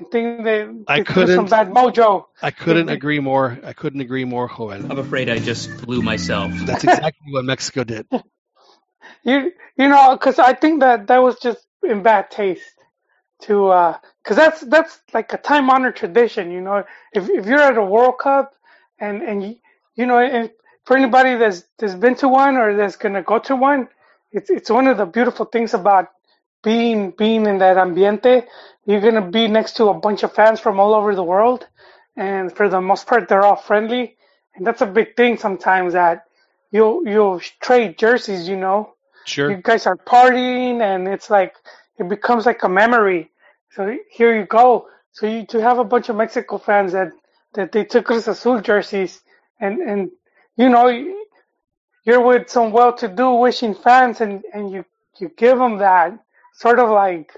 I 0.00 0.04
think 0.04 0.44
they, 0.44 0.62
I 0.86 0.98
they 0.98 1.04
threw 1.04 1.26
some 1.26 1.46
couldn't- 1.46 1.50
bad 1.50 1.70
mojo. 1.70 2.26
I 2.42 2.50
couldn't 2.50 2.88
agree 2.88 3.20
more. 3.20 3.58
I 3.64 3.72
couldn't 3.72 4.00
agree 4.00 4.24
more, 4.24 4.48
Joel. 4.48 4.72
I'm 4.72 4.98
afraid 4.98 5.28
I 5.28 5.38
just 5.38 5.84
blew 5.84 6.02
myself. 6.02 6.52
That's 6.66 6.84
exactly 6.90 7.32
what 7.32 7.44
Mexico 7.44 7.84
did. 7.84 8.06
You, 9.24 9.52
you 9.76 9.88
know, 9.88 10.16
because 10.16 10.38
I 10.38 10.54
think 10.54 10.80
that 10.80 11.06
that 11.08 11.18
was 11.18 11.38
just 11.38 11.66
in 11.82 12.02
bad 12.02 12.30
taste 12.30 12.62
to, 13.42 13.68
uh, 13.68 13.98
because 14.22 14.36
that's 14.36 14.60
that's 14.62 15.00
like 15.12 15.32
a 15.32 15.38
time 15.38 15.70
honored 15.70 15.96
tradition. 15.96 16.50
You 16.50 16.60
know, 16.60 16.84
if 17.12 17.28
if 17.28 17.46
you're 17.46 17.60
at 17.60 17.76
a 17.76 17.84
World 17.84 18.18
Cup 18.18 18.54
and 18.98 19.22
and 19.22 19.42
you, 19.42 19.56
you 19.96 20.06
know, 20.06 20.18
and 20.18 20.50
for 20.84 20.96
anybody 20.96 21.36
that's 21.36 21.64
that's 21.78 21.94
been 21.94 22.14
to 22.16 22.28
one 22.28 22.56
or 22.56 22.76
that's 22.76 22.96
gonna 22.96 23.22
go 23.22 23.38
to 23.40 23.56
one, 23.56 23.88
it's 24.32 24.50
it's 24.50 24.70
one 24.70 24.86
of 24.86 24.96
the 24.98 25.06
beautiful 25.06 25.46
things 25.46 25.74
about 25.74 26.08
being 26.62 27.12
being 27.12 27.46
in 27.46 27.58
that 27.58 27.76
ambiente. 27.76 28.46
You're 28.86 29.00
gonna 29.00 29.30
be 29.30 29.48
next 29.48 29.74
to 29.76 29.86
a 29.88 29.94
bunch 29.94 30.22
of 30.22 30.34
fans 30.34 30.60
from 30.60 30.80
all 30.80 30.94
over 30.94 31.14
the 31.14 31.24
world, 31.24 31.66
and 32.16 32.54
for 32.54 32.68
the 32.68 32.80
most 32.80 33.06
part, 33.06 33.28
they're 33.28 33.44
all 33.44 33.56
friendly, 33.56 34.16
and 34.54 34.66
that's 34.66 34.80
a 34.82 34.86
big 34.86 35.16
thing 35.16 35.36
sometimes 35.38 35.92
that 35.94 36.24
you'll 36.72 37.06
you'll 37.06 37.40
trade 37.60 37.98
jerseys. 37.98 38.48
You 38.48 38.56
know, 38.56 38.94
Sure. 39.24 39.50
you 39.50 39.58
guys 39.62 39.86
are 39.86 39.96
partying 39.96 40.80
and 40.82 41.06
it's 41.08 41.30
like 41.30 41.54
it 41.98 42.08
becomes 42.08 42.46
like 42.46 42.62
a 42.62 42.68
memory 42.68 43.30
so 43.72 43.96
here 44.10 44.34
you 44.38 44.46
go 44.46 44.88
so 45.12 45.26
you 45.26 45.44
to 45.46 45.60
have 45.60 45.78
a 45.78 45.84
bunch 45.84 46.08
of 46.08 46.16
mexico 46.16 46.58
fans 46.58 46.92
that 46.92 47.10
that 47.54 47.72
they 47.72 47.84
took 47.84 48.06
cruz 48.06 48.26
azul 48.28 48.60
jerseys 48.60 49.20
and 49.60 49.80
and 49.82 50.10
you 50.56 50.68
know 50.70 50.88
you're 52.04 52.22
with 52.24 52.48
some 52.48 52.72
well-to-do 52.72 53.30
wishing 53.34 53.74
fans 53.74 54.20
and 54.22 54.44
and 54.54 54.70
you 54.72 54.84
you 55.18 55.30
give 55.36 55.58
them 55.58 55.78
that 55.78 56.18
sort 56.58 56.78
of 56.78 56.90
like 56.90 57.32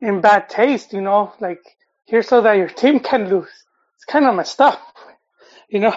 in 0.00 0.20
bad 0.20 0.48
taste 0.48 0.92
you 0.92 1.00
know 1.00 1.32
like 1.40 1.62
here 2.04 2.22
so 2.22 2.40
that 2.42 2.56
your 2.56 2.68
team 2.68 3.00
can 3.00 3.28
lose 3.28 3.48
it's 3.96 4.04
kind 4.04 4.26
of 4.26 4.34
messed 4.34 4.60
up 4.60 4.80
you 5.68 5.78
know 5.80 5.94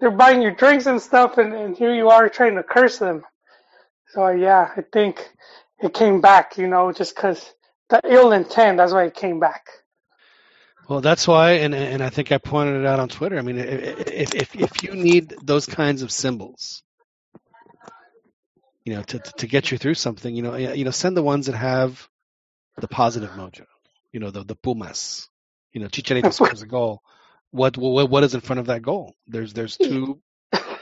they're 0.00 0.10
buying 0.10 0.42
your 0.42 0.52
drinks 0.52 0.86
and 0.86 1.00
stuff 1.00 1.38
and, 1.38 1.52
and 1.52 1.76
here 1.76 1.94
you 1.94 2.08
are 2.08 2.28
trying 2.28 2.56
to 2.56 2.62
curse 2.62 2.98
them 2.98 3.22
so 4.10 4.28
yeah, 4.28 4.70
I 4.76 4.82
think 4.82 5.28
it 5.80 5.92
came 5.92 6.20
back, 6.20 6.56
you 6.56 6.66
know, 6.66 6.92
just 6.92 7.14
because 7.14 7.54
the 7.90 8.00
ill 8.04 8.32
intent. 8.32 8.78
That's 8.78 8.92
why 8.92 9.04
it 9.04 9.14
came 9.14 9.38
back. 9.38 9.66
Well, 10.88 11.02
that's 11.02 11.28
why, 11.28 11.52
and 11.52 11.74
and 11.74 12.02
I 12.02 12.08
think 12.08 12.32
I 12.32 12.38
pointed 12.38 12.80
it 12.80 12.86
out 12.86 13.00
on 13.00 13.08
Twitter. 13.08 13.38
I 13.38 13.42
mean, 13.42 13.58
if 13.58 14.34
if 14.34 14.56
if 14.56 14.82
you 14.82 14.94
need 14.94 15.34
those 15.42 15.66
kinds 15.66 16.00
of 16.00 16.10
symbols, 16.10 16.82
you 18.88 18.94
know, 18.96 19.02
to 19.02 19.18
to 19.38 19.46
get 19.46 19.70
you 19.70 19.78
through 19.78 19.94
something, 19.94 20.34
you 20.34 20.42
know, 20.42 20.56
you 20.56 20.84
know, 20.84 20.90
send 20.90 21.16
the 21.16 21.22
ones 21.22 21.46
that 21.46 21.56
have 21.56 22.08
the 22.78 22.88
positive 22.88 23.32
mojo. 23.32 23.66
You 24.12 24.20
know, 24.20 24.30
the 24.30 24.44
the 24.44 24.56
Pumas. 24.56 25.28
You 25.72 25.80
know, 25.82 25.88
Chicharito 25.88 26.32
scores 26.38 26.62
a 26.62 26.66
goal. 26.66 27.02
What 27.50 27.76
what 27.76 28.10
what 28.10 28.24
is 28.24 28.34
in 28.34 28.40
front 28.40 28.60
of 28.60 28.66
that 28.66 28.82
goal? 28.82 29.14
There's 29.26 29.52
there's 29.54 29.78
two 29.78 30.20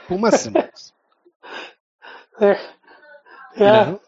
Pumas 0.07 0.37
symbols. 0.43 0.93
There, 2.39 2.59
You 3.63 3.71
yeah, 3.71 3.71
know? 3.71 4.01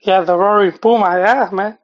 yeah, 0.00 0.20
the 0.22 0.36
roaring 0.36 0.78
puma. 0.78 1.18
Yeah, 1.18 1.48
man. 1.52 1.78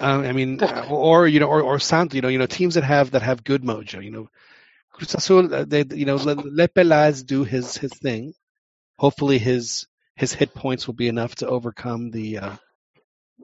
Um, 0.00 0.22
I 0.22 0.32
mean, 0.32 0.60
or 0.88 1.26
you 1.28 1.40
know, 1.40 1.46
or 1.48 1.62
or 1.62 1.78
Santo, 1.78 2.16
you 2.16 2.22
know, 2.22 2.28
you 2.28 2.38
know, 2.38 2.46
teams 2.46 2.74
that 2.74 2.84
have 2.84 3.12
that 3.12 3.22
have 3.22 3.44
good 3.44 3.62
mojo. 3.62 4.02
You 4.04 4.10
know, 4.10 4.28
Cruz 4.92 5.14
Azul, 5.14 5.54
uh, 5.54 5.64
they, 5.64 5.84
you 5.90 6.06
know, 6.06 6.16
let, 6.16 6.44
let 6.44 6.74
Peláez 6.74 7.24
do 7.26 7.44
his 7.44 7.76
his 7.76 7.92
thing. 7.92 8.34
Hopefully, 8.98 9.38
his 9.38 9.86
his 10.16 10.32
hit 10.32 10.54
points 10.54 10.86
will 10.86 10.94
be 10.94 11.08
enough 11.08 11.36
to 11.36 11.48
overcome 11.48 12.10
the 12.10 12.38
uh, 12.38 12.56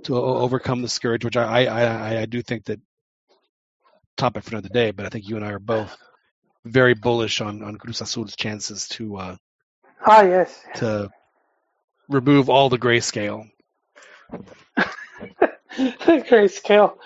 to 0.05 0.16
overcome 0.16 0.83
the 0.83 0.89
scourge, 0.89 1.24
which 1.24 1.36
I 1.36 1.65
I, 1.65 1.83
I 1.84 2.20
I 2.23 2.26
do 2.26 2.42
think 2.42 2.65
that 2.65 2.81
topic 4.16 4.44
for 4.44 4.50
another 4.50 4.68
day. 4.68 4.91
But 4.91 5.07
I 5.07 5.08
think 5.08 5.28
you 5.28 5.36
and 5.36 5.44
I 5.44 5.50
are 5.52 5.58
both 5.58 5.97
very 6.65 6.94
bullish 6.94 7.41
on 7.41 7.62
on 7.62 7.76
Cruz 7.76 8.00
Azul's 8.00 8.36
chances 8.36 8.89
to 8.89 9.16
uh, 9.16 9.36
Ah, 10.07 10.23
yes. 10.23 10.62
to 10.76 11.10
remove 12.08 12.50
all 12.50 12.68
the 12.68 12.78
grayscale. 12.78 13.49
Grayscale. 15.78 16.97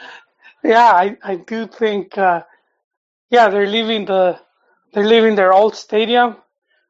Yeah, 0.64 0.90
I, 0.90 1.16
I 1.22 1.36
do 1.36 1.66
think, 1.66 2.18
uh, 2.18 2.42
yeah, 3.30 3.48
they're 3.48 3.66
leaving 3.68 4.04
the, 4.06 4.40
they're 4.92 5.06
leaving 5.06 5.36
their 5.36 5.52
old 5.52 5.76
stadium, 5.76 6.36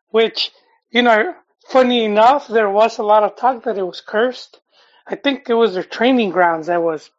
which, 0.08 0.50
you 0.90 1.02
know, 1.02 1.34
funny 1.68 2.04
enough, 2.04 2.48
there 2.48 2.70
was 2.70 2.98
a 2.98 3.04
lot 3.04 3.24
of 3.24 3.36
talk 3.36 3.64
that 3.64 3.78
it 3.78 3.84
was 3.86 4.00
cursed. 4.02 4.60
I 5.06 5.16
think 5.16 5.48
it 5.50 5.54
was 5.54 5.74
their 5.74 5.84
training 5.84 6.30
grounds 6.30 6.68
that 6.68 6.82
was, 6.82 7.10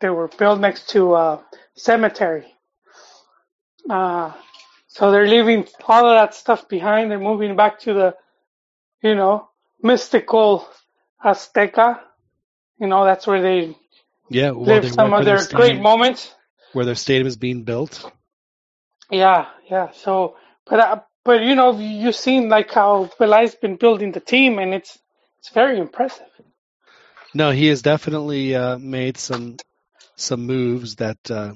they 0.00 0.10
were 0.10 0.28
built 0.28 0.60
next 0.60 0.90
to 0.90 1.14
a 1.16 1.44
cemetery. 1.76 2.46
Uh, 3.90 4.32
so 4.88 5.10
they're 5.12 5.28
leaving 5.28 5.66
all 5.86 6.06
of 6.06 6.16
that 6.18 6.34
stuff 6.34 6.68
behind. 6.68 7.10
They're 7.10 7.20
moving 7.20 7.56
back 7.56 7.80
to 7.80 7.94
the, 7.94 8.16
you 9.02 9.14
know, 9.14 9.48
mystical 9.82 10.68
Azteca. 11.24 12.00
You 12.80 12.88
know, 12.88 13.04
that's 13.04 13.26
where 13.26 13.42
they 13.42 13.76
Yeah, 14.30 14.52
well, 14.52 14.66
live 14.66 14.80
they 14.80 14.90
some 14.90 15.14
of 15.14 15.24
their 15.24 15.44
their 15.44 15.44
great 15.44 15.78
moments. 15.80 16.34
where 16.72 16.84
their 16.86 16.96
stadium 16.96 17.26
is 17.28 17.36
being 17.36 17.64
built. 17.64 18.10
Yeah, 19.10 19.46
yeah. 19.70 19.90
So, 19.92 20.36
but 20.66 20.80
uh, 20.80 21.00
but 21.28 21.42
you 21.42 21.54
know, 21.54 21.78
you've 21.78 22.16
seen 22.16 22.48
like 22.48 22.72
how 22.72 23.10
Peláez's 23.20 23.54
been 23.54 23.76
building 23.76 24.12
the 24.12 24.20
team, 24.20 24.58
and 24.58 24.72
it's 24.72 24.98
it's 25.40 25.50
very 25.50 25.78
impressive. 25.78 26.26
No, 27.34 27.50
he 27.50 27.66
has 27.66 27.82
definitely 27.82 28.56
uh, 28.56 28.78
made 28.78 29.18
some 29.18 29.58
some 30.16 30.46
moves 30.46 30.96
that. 30.96 31.18
Uh, 31.30 31.52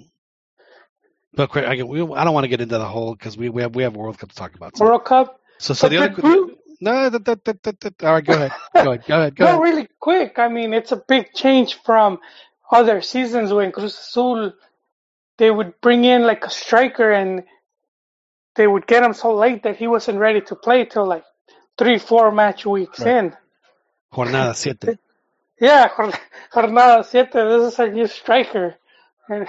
but 1.33 1.57
I, 1.57 1.83
we, 1.83 2.02
I 2.02 2.25
don't 2.25 2.34
want 2.34 2.44
to 2.44 2.49
get 2.49 2.60
into 2.60 2.76
the 2.76 2.84
whole 2.84 3.15
because 3.15 3.39
we, 3.39 3.49
we 3.49 3.62
have 3.62 3.75
we 3.75 3.84
have 3.84 3.97
World 3.97 4.18
Cup 4.18 4.28
to 4.28 4.34
talk 4.34 4.55
about. 4.55 4.76
So, 4.76 4.84
World 4.84 5.07
Cup. 5.07 5.41
so, 5.59 5.73
so 5.73 5.86
But 5.86 5.91
the 5.91 5.97
other 5.97 6.09
group- 6.10 6.59
no, 6.83 7.09
that, 7.09 7.25
that, 7.25 7.44
that, 7.44 7.81
that, 7.81 8.05
all 8.05 8.12
right, 8.12 8.25
go 8.25 8.34
ahead, 8.34 8.52
go 8.75 8.81
ahead, 8.92 9.05
go 9.07 9.18
ahead, 9.20 9.36
go 9.36 9.44
No, 9.47 9.60
really 9.62 9.89
quick. 10.01 10.39
I 10.39 10.49
mean, 10.49 10.75
it's 10.75 10.92
a 10.92 11.02
big 11.09 11.33
change 11.33 11.76
from 11.76 12.18
other 12.70 13.01
seasons 13.01 13.55
when 13.55 13.73
Cruz 13.73 13.99
Azul 13.99 14.52
they 15.39 15.51
would 15.51 15.81
bring 15.81 16.05
in 16.05 16.25
like 16.25 16.44
a 16.44 16.51
striker 16.51 17.10
and 17.10 17.44
they 18.56 18.66
would 18.66 18.86
get 18.86 19.02
him 19.02 19.14
so 19.14 19.34
late 19.34 19.62
that 19.64 19.76
he 19.76 19.86
wasn't 19.86 20.18
ready 20.18 20.40
to 20.42 20.56
play 20.56 20.84
till 20.84 21.06
like 21.06 21.24
three, 21.78 21.98
four 21.98 22.31
match 22.32 22.66
weeks 22.66 23.00
Right. 23.00 23.16
in. 23.18 23.36
Jornada 24.12 24.55
siete. 24.55 24.98
Yeah, 25.60 25.89
Jornada 26.52 27.05
siete, 27.05 27.32
this 27.32 27.72
is 27.74 27.78
a 27.78 27.86
new 27.89 28.06
striker. 28.08 28.74
And, 29.28 29.47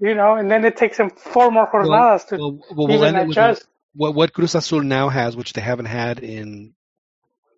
you 0.00 0.14
know, 0.14 0.34
and 0.34 0.50
then 0.50 0.64
it 0.64 0.76
takes 0.76 0.98
him 0.98 1.10
four 1.10 1.50
more 1.50 1.66
jornadas 1.70 2.26
to 2.28 2.36
Well, 2.36 2.52
well, 2.70 2.88
we'll 2.88 3.04
even 3.04 3.16
adjust. 3.16 3.66
what 3.94 4.14
what 4.14 4.32
Cruz 4.32 4.54
Azul 4.54 4.80
now 4.82 5.08
has, 5.10 5.36
which 5.36 5.52
they 5.52 5.60
haven't 5.60 5.86
had 5.86 6.20
in, 6.20 6.74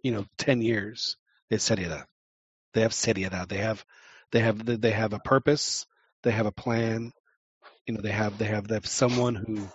you 0.03 0.13
know, 0.13 0.27
ten 0.39 0.61
years, 0.61 1.17
is 1.51 1.63
seriedad. 1.63 2.05
They 2.75 2.83
have 2.83 2.93
seriedad. 2.93 3.49
They 3.49 3.59
have, 3.59 3.85
they 4.33 4.41
have, 4.41 4.65
they 4.81 4.91
have 4.91 5.13
a 5.13 5.19
purpose. 5.21 5.87
They 6.23 6.33
have 6.33 6.47
a 6.47 6.53
plan. 6.53 7.13
You 7.87 7.95
know, 7.95 8.01
they 8.03 8.11
have, 8.13 8.39
they 8.39 8.45
have, 8.47 8.69
they 8.69 8.75
have 8.75 8.87
someone 8.87 9.35
who 9.35 9.69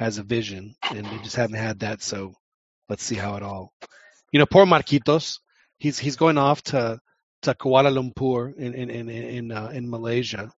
has 0.00 0.18
a 0.18 0.22
vision, 0.24 0.74
and 0.90 1.06
we 1.12 1.18
just 1.18 1.36
haven't 1.36 1.58
had 1.58 1.80
that. 1.80 2.02
So, 2.02 2.34
let's 2.88 3.04
see 3.04 3.16
how 3.16 3.36
it 3.36 3.42
all. 3.42 3.72
You 4.32 4.40
know, 4.40 4.46
poor 4.46 4.66
Marquitos. 4.66 5.38
He's 5.78 5.98
he's 5.98 6.16
going 6.16 6.38
off 6.38 6.62
to 6.64 6.98
to 7.42 7.54
Kuala 7.54 7.92
Lumpur 7.92 8.54
in 8.56 8.74
in 8.74 8.90
in 8.90 9.08
in, 9.10 9.52
uh, 9.52 9.68
in 9.72 9.90
Malaysia. 9.90 10.50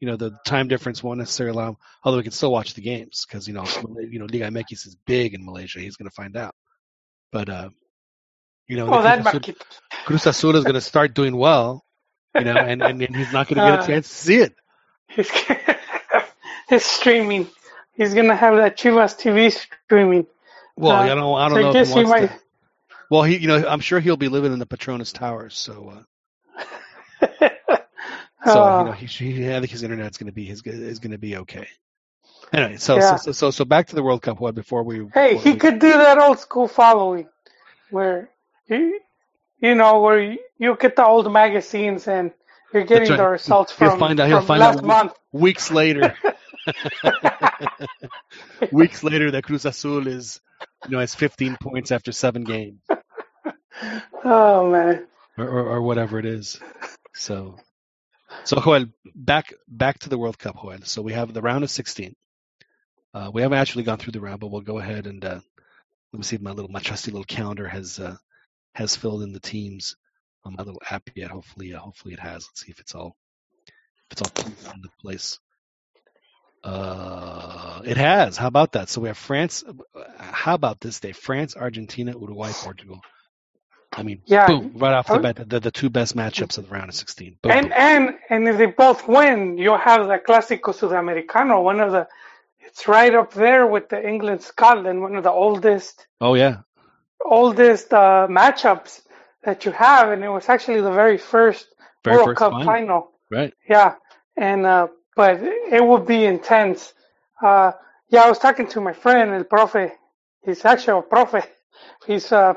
You 0.00 0.08
know, 0.08 0.16
the 0.16 0.32
time 0.44 0.68
difference 0.68 1.02
won't 1.02 1.18
necessarily 1.18 1.54
allow. 1.56 1.68
Him, 1.70 1.76
Although 2.04 2.18
we 2.18 2.22
can 2.24 2.32
still 2.32 2.52
watch 2.52 2.74
the 2.74 2.82
games 2.82 3.24
because 3.26 3.46
you 3.46 3.54
know, 3.54 3.64
you 4.10 4.18
know, 4.18 4.26
Liga 4.26 4.50
MX 4.50 4.86
is 4.86 4.96
big 5.06 5.34
in 5.34 5.44
Malaysia. 5.44 5.78
He's 5.80 5.96
going 5.96 6.08
to 6.08 6.14
find 6.14 6.36
out. 6.36 6.54
But 7.32 7.48
uh, 7.48 7.70
you 8.68 8.76
know, 8.76 8.88
Oh, 8.92 9.02
Cruz, 9.02 9.26
Azul, 9.26 9.54
Cruz 10.04 10.26
Azul 10.26 10.56
is 10.56 10.64
going 10.64 10.74
to 10.74 10.80
start 10.80 11.14
doing 11.14 11.36
well. 11.36 11.84
You 12.34 12.44
know, 12.44 12.56
and, 12.56 12.82
and, 12.82 13.02
and 13.02 13.16
he's 13.16 13.32
not 13.32 13.48
going 13.48 13.58
to 13.58 13.66
get 13.66 13.80
a 13.80 13.82
Uh, 13.82 13.86
chance 13.86 14.08
to 14.08 14.14
see 14.14 14.36
it. 14.36 14.54
He's, 15.08 15.30
he's 16.68 16.84
streaming. 16.84 17.48
He's 18.00 18.14
gonna 18.14 18.34
have 18.34 18.56
that 18.56 18.78
Chivas 18.78 19.14
TV 19.20 19.52
streaming. 19.52 20.26
Well, 20.76 20.92
Uh, 20.92 21.00
I 21.02 21.08
don't, 21.08 21.18
I 21.38 21.48
don't 21.48 21.50
so 21.50 21.58
I 21.58 21.62
know 21.62 21.68
if 21.68 21.74
guess 21.74 21.92
he 21.92 22.00
he 22.00 22.06
might. 22.06 22.20
to. 22.28 22.40
Well, 23.10 23.22
he, 23.24 23.36
you 23.36 23.46
know, 23.48 23.68
I'm 23.68 23.80
sure 23.80 24.00
he'll 24.00 24.16
be 24.16 24.28
living 24.28 24.54
in 24.54 24.58
the 24.58 24.64
Petronas 24.66 25.12
Towers. 25.12 25.54
So, 25.58 25.92
uh, 27.20 27.26
so 28.46 28.62
Uh, 28.62 28.78
you 28.78 28.84
know, 28.86 28.92
he, 28.92 29.06
he, 29.06 29.48
I 29.54 29.58
think 29.60 29.70
his 29.70 29.82
internet's 29.82 30.16
going 30.16 30.28
to 30.28 30.32
be 30.32 30.46
his 30.46 30.62
is 30.62 30.98
going 30.98 31.10
to 31.12 31.18
be 31.18 31.36
okay. 31.36 31.66
Anyway, 32.54 32.78
so, 32.78 32.96
Yeah. 32.96 33.16
so 33.16 33.24
so 33.26 33.32
so 33.32 33.50
so 33.50 33.64
back 33.66 33.88
to 33.88 33.94
the 33.94 34.02
World 34.02 34.22
Cup. 34.22 34.40
What 34.40 34.54
before 34.54 34.82
we? 34.82 35.06
Hey, 35.12 35.34
before 35.34 35.42
he 35.42 35.50
we- 35.52 35.56
could 35.58 35.78
do 35.78 35.90
that 35.92 36.16
old 36.18 36.38
school 36.38 36.68
following, 36.68 37.28
where 37.90 38.30
you, 38.66 38.98
you 39.60 39.74
know, 39.74 40.00
where 40.00 40.22
you, 40.22 40.38
you 40.58 40.74
get 40.80 40.96
the 40.96 41.04
old 41.04 41.30
magazines 41.30 42.08
and 42.08 42.30
you're 42.72 42.84
getting 42.84 43.10
right. 43.10 43.18
the 43.18 43.28
results 43.28 43.76
He'll 43.78 43.90
from, 43.90 43.98
find 43.98 44.18
out- 44.20 44.28
he'll 44.28 44.40
find 44.40 44.60
last 44.60 44.78
out 44.78 44.84
month. 44.84 45.12
weeks 45.32 45.70
later. 45.70 46.14
weeks 48.70 49.02
later, 49.04 49.30
that 49.32 49.44
Cruz 49.44 49.64
Azul 49.66 50.06
is, 50.08 50.40
you 50.86 50.92
know, 50.92 51.00
has 51.00 51.14
15 51.14 51.58
points 51.58 51.92
after 51.92 52.12
seven 52.12 52.44
games, 52.44 52.80
Oh 54.24 54.70
man, 54.70 55.06
or, 55.38 55.46
or, 55.48 55.66
or 55.76 55.82
whatever 55.82 56.18
it 56.18 56.26
is. 56.26 56.60
So, 57.14 57.58
so 58.44 58.60
Joel, 58.60 58.86
back 59.14 59.52
back 59.68 60.00
to 60.00 60.10
the 60.10 60.18
World 60.18 60.38
Cup, 60.38 60.56
Joel. 60.62 60.80
So 60.84 61.02
we 61.02 61.14
have 61.14 61.32
the 61.34 61.42
round 61.42 61.64
of 61.64 61.70
16. 61.70 62.14
Uh, 63.14 63.30
we 63.32 63.42
haven't 63.42 63.58
actually 63.58 63.84
gone 63.84 63.98
through 63.98 64.12
the 64.12 64.20
round, 64.20 64.40
but 64.40 64.48
we'll 64.48 64.60
go 64.62 64.78
ahead 64.78 65.06
and 65.06 65.24
uh, 65.24 65.40
let 66.12 66.18
me 66.18 66.22
see 66.24 66.36
if 66.36 66.42
my 66.42 66.52
little 66.52 66.70
my 66.70 66.80
trusty 66.80 67.10
little 67.10 67.24
calendar 67.24 67.68
has 67.68 67.98
uh, 68.00 68.16
has 68.74 68.96
filled 68.96 69.22
in 69.22 69.32
the 69.32 69.40
teams 69.40 69.96
on 70.44 70.54
my 70.56 70.64
little 70.64 70.82
app 70.90 71.10
yet. 71.14 71.30
Hopefully, 71.30 71.74
uh, 71.74 71.78
hopefully 71.80 72.14
it 72.14 72.20
has. 72.20 72.46
Let's 72.48 72.62
see 72.62 72.72
if 72.72 72.80
it's 72.80 72.94
all 72.94 73.16
if 74.10 74.12
it's 74.12 74.22
all 74.22 74.30
put 74.34 74.76
into 74.76 74.90
place. 75.00 75.38
Uh, 76.64 77.82
it 77.84 77.96
has. 77.96 78.36
How 78.36 78.48
about 78.48 78.72
that? 78.72 78.88
So 78.88 79.00
we 79.00 79.08
have 79.08 79.18
France. 79.18 79.64
How 80.18 80.54
about 80.54 80.80
this 80.80 81.00
day? 81.00 81.12
France, 81.12 81.56
Argentina, 81.56 82.12
Uruguay, 82.12 82.52
Portugal. 82.54 83.00
I 83.96 84.02
mean, 84.04 84.22
Yeah. 84.26 84.46
boom, 84.46 84.72
right 84.76 84.94
off 84.94 85.10
the 85.10 85.20
bat, 85.20 85.48
the, 85.48 85.60
the 85.60 85.70
two 85.72 85.90
best 85.90 86.16
matchups 86.16 86.58
of 86.58 86.66
the 86.68 86.72
round 86.74 86.90
of 86.90 86.94
16. 86.96 87.38
Boom, 87.42 87.58
and 87.58 87.60
boom. 87.60 87.74
and 87.74 88.14
and 88.30 88.48
if 88.48 88.58
they 88.58 88.66
both 88.66 89.08
win, 89.08 89.58
you'll 89.58 89.78
have 89.78 90.08
the 90.08 90.18
Clásico 90.18 90.74
Sudamericano, 90.74 91.62
one 91.62 91.80
of 91.80 91.92
the. 91.92 92.08
It's 92.60 92.88
right 92.88 93.14
up 93.14 93.32
there 93.34 93.66
with 93.66 93.88
the 93.90 94.06
England 94.08 94.42
Scotland, 94.42 95.02
one 95.02 95.16
of 95.16 95.24
the 95.24 95.32
oldest 95.32 96.06
Oh 96.20 96.34
yeah, 96.34 96.62
oldest 97.24 97.92
uh, 97.94 98.26
matchups 98.30 99.02
that 99.44 99.64
you 99.64 99.72
have, 99.72 100.10
and 100.12 100.24
it 100.24 100.28
was 100.30 100.48
actually 100.48 100.80
the 100.80 100.92
very 100.92 101.18
first 101.18 101.68
very 102.04 102.16
World 102.16 102.18
first 102.18 102.38
Cup 102.38 102.52
final. 102.52 102.64
final. 102.64 103.12
Right. 103.30 103.54
Yeah, 103.68 103.96
and 104.36 104.66
uh, 104.66 104.88
but 105.16 105.40
it 105.42 105.84
would 105.84 106.06
be 106.06 106.24
intense. 106.24 106.92
Uh, 107.42 107.72
yeah, 108.08 108.22
I 108.22 108.28
was 108.28 108.38
talking 108.38 108.66
to 108.68 108.80
my 108.80 108.92
friend, 108.92 109.30
El 109.32 109.44
Profe. 109.44 109.92
He's 110.44 110.64
actually 110.64 110.98
a 110.98 111.02
profe. 111.02 111.46
He's 112.06 112.32
a 112.32 112.56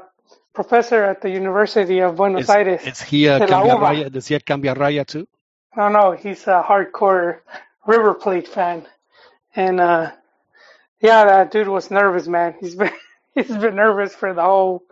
professor 0.54 1.04
at 1.04 1.22
the 1.22 1.30
University 1.30 2.00
of 2.00 2.16
Buenos 2.16 2.44
Is, 2.44 2.50
Aires. 2.50 2.82
is 2.84 3.02
he 3.02 3.28
a 3.28 3.40
cambia 3.40 3.76
raya? 3.76 4.12
Does 4.12 4.28
he 4.28 4.34
have 4.36 4.46
cambia 4.46 4.76
raya 4.76 5.06
too? 5.06 5.28
No, 5.76 5.90
no, 5.90 6.12
he's 6.12 6.44
a 6.48 6.64
hardcore 6.66 7.40
River 7.86 8.14
Plate 8.14 8.48
fan, 8.48 8.88
and 9.56 9.80
uh, 9.80 10.12
yeah, 11.02 11.26
that 11.26 11.52
dude 11.52 11.68
was 11.68 11.92
nervous, 11.92 12.28
man. 12.28 12.56
He's 12.60 12.76
been 12.76 12.92
he's 13.36 13.48
been 13.48 13.76
nervous 13.76 14.14
for 14.16 14.34
the 14.34 14.44
whole, 14.44 14.84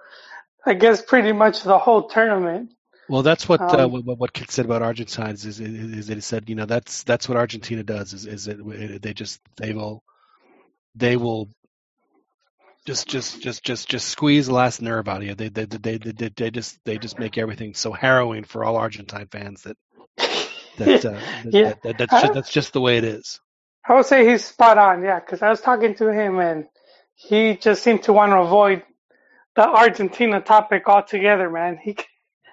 I 0.65 0.73
guess, 0.73 1.01
pretty 1.01 1.31
much 1.31 1.63
the 1.63 1.77
whole 1.77 2.09
tournament. 2.09 2.71
Well, 3.11 3.23
that's 3.23 3.49
what 3.49 3.61
uh, 3.73 3.85
Um, 3.85 3.91
what, 3.91 4.19
what 4.19 4.33
Kit 4.33 4.51
said 4.51 4.65
about 4.65 4.83
Argentines 4.83 5.45
is, 5.45 5.59
is 5.59 5.69
is 5.99 6.07
that 6.07 6.15
he 6.15 6.21
said 6.21 6.49
you 6.49 6.55
know 6.55 6.65
that's 6.65 7.03
that's 7.03 7.29
what 7.29 7.37
Argentina 7.37 7.83
does 7.83 8.13
is 8.13 8.25
is 8.25 8.47
it 8.47 9.01
they 9.01 9.13
just 9.13 9.41
they 9.57 9.73
will 9.73 10.01
they 10.95 11.17
will 11.17 11.49
just 12.87 13.09
just 13.09 13.41
just 13.41 13.63
just 13.65 13.89
just 13.89 14.07
squeeze 14.07 14.47
the 14.47 14.53
last 14.53 14.81
nerve 14.81 15.09
out 15.09 15.23
of 15.23 15.23
you. 15.27 15.35
They 15.35 15.49
they 15.49 15.65
they 15.65 15.97
they, 15.97 16.11
they, 16.13 16.29
they 16.29 16.51
just 16.51 16.79
they 16.85 16.97
just 16.99 17.19
make 17.19 17.37
everything 17.37 17.73
so 17.75 17.93
harrowing 17.93 18.45
for 18.45 18.63
all 18.63 18.77
Argentine 18.77 19.27
fans 19.29 19.63
that 19.63 19.77
that, 20.77 21.05
uh, 21.05 21.11
that, 21.43 21.53
Yeah. 21.53 21.63
that, 21.63 21.83
that 21.83 21.97
that's 21.97 22.21
just, 22.21 22.33
that's 22.33 22.51
just 22.51 22.73
the 22.73 22.81
way 22.81 22.97
it 22.97 23.03
is. 23.03 23.41
I 23.87 23.95
would 23.95 24.05
say 24.05 24.29
he's 24.29 24.45
spot 24.45 24.77
on, 24.77 25.03
yeah, 25.03 25.19
because 25.19 25.41
I 25.41 25.49
was 25.49 25.61
talking 25.61 25.95
to 25.95 26.13
him 26.13 26.39
and 26.39 26.67
he 27.15 27.57
just 27.57 27.83
seemed 27.83 28.03
to 28.03 28.13
want 28.13 28.31
to 28.31 28.37
avoid 28.37 28.83
the 29.55 29.67
Argentina 29.67 30.41
topic 30.41 30.87
altogether, 30.87 31.49
man. 31.49 31.79
He 31.83 31.97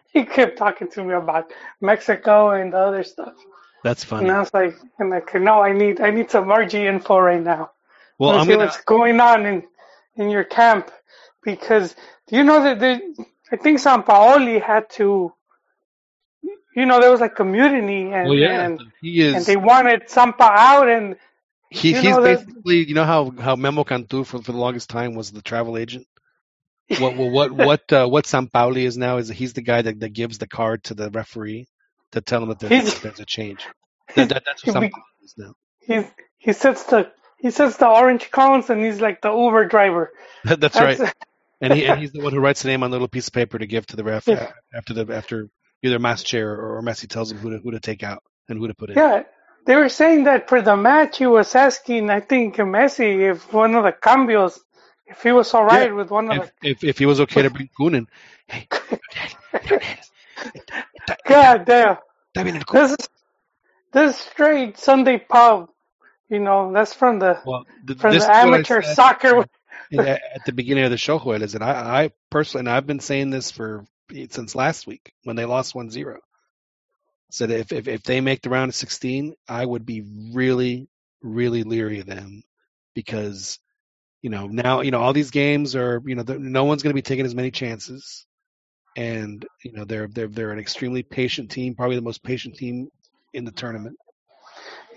he 0.13 0.25
kept 0.25 0.59
talking 0.59 0.91
to 0.93 1.05
me 1.05 1.15
about 1.15 1.53
Mexico 1.81 2.51
and 2.51 2.73
the 2.73 2.79
other 2.79 3.05
stuff, 3.05 3.35
That's 3.83 4.05
funny. 4.05 4.29
and. 4.29 4.37
I 4.37 4.41
was 4.41 4.55
like, 4.55 4.77
I'm 5.01 5.11
like, 5.11 5.35
no, 5.35 5.63
I 5.63 5.73
need 5.73 6.01
I 6.01 6.11
need 6.11 6.31
some 6.31 6.47
RG 6.47 6.75
info 6.75 7.19
right 7.19 7.43
now. 7.43 7.73
Well, 8.19 8.33
Let's 8.33 8.43
I'm 8.43 8.47
see 8.47 8.53
gonna 8.53 8.67
what's 8.67 8.83
going 8.85 9.21
on 9.21 9.47
in 9.47 9.65
in 10.17 10.31
your 10.31 10.45
camp 10.45 10.91
because 11.45 11.95
do 12.29 12.37
you 12.37 12.45
know 12.45 12.63
that 12.65 12.81
the 12.81 13.27
I 13.53 13.57
think 13.57 13.81
Sampaoli 13.81 14.63
had 14.63 14.91
to, 14.93 15.33
you 16.77 16.87
know, 16.87 17.01
there 17.01 17.11
was 17.11 17.21
like 17.21 17.39
a 17.41 17.45
mutiny 17.45 18.13
and 18.13 18.29
well 18.29 18.39
yeah 18.39 18.67
and 18.67 18.81
he 19.01 19.27
and 19.33 19.47
is 19.47 19.47
they 19.47 19.57
wanted 19.57 20.09
Sampa 20.09 20.43
out 20.51 20.89
and 20.89 21.17
He, 21.71 21.95
he's 21.95 22.03
know 22.05 22.23
basically, 22.23 22.85
you 22.89 22.95
know 22.95 23.05
how 23.05 23.31
how 23.39 23.57
Memo 23.57 23.85
Cantu 23.85 24.25
for, 24.25 24.43
for 24.43 24.53
the 24.53 24.59
longest 24.59 24.91
time 24.91 25.15
was 25.15 25.33
the 25.33 25.43
travel 25.43 25.79
agent. 25.79 26.07
What 26.99 27.17
what 27.17 27.31
what 27.31 27.53
what 27.53 27.93
uh, 27.93 28.07
what 28.07 28.25
Sampaoli 28.25 28.85
is 28.85 28.97
now 28.97 29.19
is 29.19 29.29
he's 29.29 29.53
the 29.53 29.63
guy 29.63 29.83
that, 29.83 30.01
that 30.01 30.13
gives 30.15 30.39
the 30.39 30.47
card 30.47 30.85
to 30.85 30.95
the 30.95 31.11
referee 31.11 31.67
to 32.13 32.21
tell 32.23 32.43
him 32.43 32.49
that 32.49 32.59
there's, 32.61 33.01
there's 33.01 33.21
a 33.21 33.27
change. 33.27 33.67
That, 34.17 34.31
that, 34.31 34.43
that's 34.47 34.65
what 34.65 34.83
he 34.83 34.89
Sampaoli 34.89 35.03
is 35.23 35.35
now. 35.37 35.53
He's 35.81 36.05
he 36.39 36.53
sets 36.55 36.85
the 36.85 37.13
he 37.39 37.51
sets 37.51 37.77
the 37.77 37.87
orange 37.87 38.31
cones 38.31 38.71
and 38.71 38.83
he's 38.83 39.03
like 39.03 39.21
the 39.21 39.31
Uber 39.31 39.67
driver. 39.67 40.11
That's, 40.45 40.75
That's- 40.75 40.99
right. 40.99 41.13
And 41.61 41.73
he 41.75 41.87
and 41.87 41.99
he's 42.01 42.13
the 42.13 42.21
one 42.23 42.33
who 42.33 42.39
writes 42.39 42.63
the 42.63 42.69
name 42.69 42.85
on 42.85 42.91
the 42.91 42.95
little 42.95 43.09
piece 43.09 43.27
of 43.27 43.33
paper 43.35 43.59
to 43.59 43.67
give 43.67 43.85
to 43.89 43.97
the 43.97 44.05
ref 44.05 44.29
Yeah. 44.29 44.53
after 44.73 44.95
the 44.95 45.13
after 45.13 45.49
either 45.83 45.99
Masche 45.99 46.41
or, 46.41 46.79
or 46.79 46.83
Messi 46.83 47.09
tells 47.09 47.33
him 47.33 47.39
who 47.39 47.51
to 47.51 47.59
who 47.59 47.73
to 47.73 47.81
take 47.81 48.05
out 48.05 48.23
and 48.49 48.59
who 48.61 48.69
to 48.69 48.75
put 48.75 48.91
in. 48.91 48.97
Yeah, 48.97 49.25
they 49.67 49.75
were 49.75 49.89
saying 49.89 50.25
that 50.25 50.49
for 50.49 50.63
the 50.63 50.77
match 50.77 51.19
he 51.19 51.27
was 51.27 51.55
asking, 51.57 52.11
I 52.11 52.21
think 52.21 52.57
Messi, 52.57 53.31
if 53.31 53.53
one 53.53 53.75
of 53.75 53.83
the 53.83 53.91
cambios, 53.93 54.59
if 55.09 55.23
he 55.23 55.33
was 55.33 55.55
all 55.55 55.65
right 55.65 55.95
with 55.95 56.11
one 56.11 56.31
of 56.31 56.45
If, 56.45 56.53
if 56.63 56.85
if 56.85 56.99
he 56.99 57.07
was 57.07 57.21
okay 57.23 57.43
to 57.43 57.51
bring 57.51 57.71
Kun 57.77 57.95
in, 57.95 58.07
hey. 58.49 58.69
God 61.27 61.65
damn, 61.67 61.99
está 62.35 62.45
bien 62.45 62.57
el 62.57 62.65
Kun. 62.65 62.81
this 62.81 62.93
is 62.93 63.09
this 63.93 64.15
is 64.15 64.21
straight 64.23 64.79
Sunday 64.79 65.19
pub. 65.19 65.71
You 66.31 66.41
know, 66.41 66.73
that's 66.73 66.95
from 66.95 67.19
the 67.21 67.41
Well, 67.45 67.65
th- 67.87 67.99
from 67.99 68.19
the 68.19 68.25
is 68.25 68.29
what 68.41 68.55
I 68.55 68.63
amateur 68.63 68.83
said 68.83 68.97
soccer. 68.97 69.47
at 69.93 70.45
the 70.45 70.53
beginning 70.53 70.85
of 70.85 70.91
the 70.91 70.99
show, 70.99 71.19
Joel, 71.19 71.43
is 71.43 71.53
that 71.53 71.63
I, 71.63 72.05
I 72.05 72.11
personally, 72.31 72.63
and 72.63 72.71
I've 72.71 72.87
been 72.87 73.01
saying 73.01 73.31
this 73.31 73.51
for 73.51 73.87
eh, 74.15 74.27
since 74.31 74.55
last 74.55 74.87
week 74.87 75.13
when 75.25 75.37
they 75.37 75.47
lost 75.47 75.75
1-0, 75.75 76.17
said 77.31 77.51
if, 77.51 77.73
if 77.73 77.89
if 77.89 78.03
they 78.05 78.21
make 78.21 78.43
the 78.43 78.51
round 78.51 78.71
of 78.71 78.75
16, 78.75 79.35
I 79.49 79.65
would 79.65 79.87
be 79.87 80.05
really, 80.35 80.89
really 81.23 81.63
leery 81.63 82.01
of 82.01 82.07
them 82.07 82.43
because 82.95 83.59
you 84.23 84.31
know 84.31 84.47
now 84.49 84.81
you 84.83 84.91
know 84.91 85.01
all 85.01 85.13
these 85.13 85.31
games 85.31 85.77
are 85.77 86.03
you 86.07 86.15
know 86.17 86.23
no 86.39 86.65
one's 86.65 86.83
going 86.83 86.91
to 86.93 86.95
be 86.95 87.03
taking 87.03 87.27
as 87.27 87.35
many 87.35 87.51
chances, 87.51 88.27
and 88.97 89.47
you 89.65 89.73
know 89.73 89.85
they're 89.85 90.09
they're 90.09 90.29
they're 90.29 90.53
an 90.53 90.59
extremely 90.61 91.03
patient 91.03 91.51
team, 91.51 91.75
probably 91.75 91.97
the 91.97 92.03
most 92.03 92.23
patient 92.25 92.57
team 92.57 92.89
in 93.35 93.45
the 93.45 93.53
tournament 93.53 93.97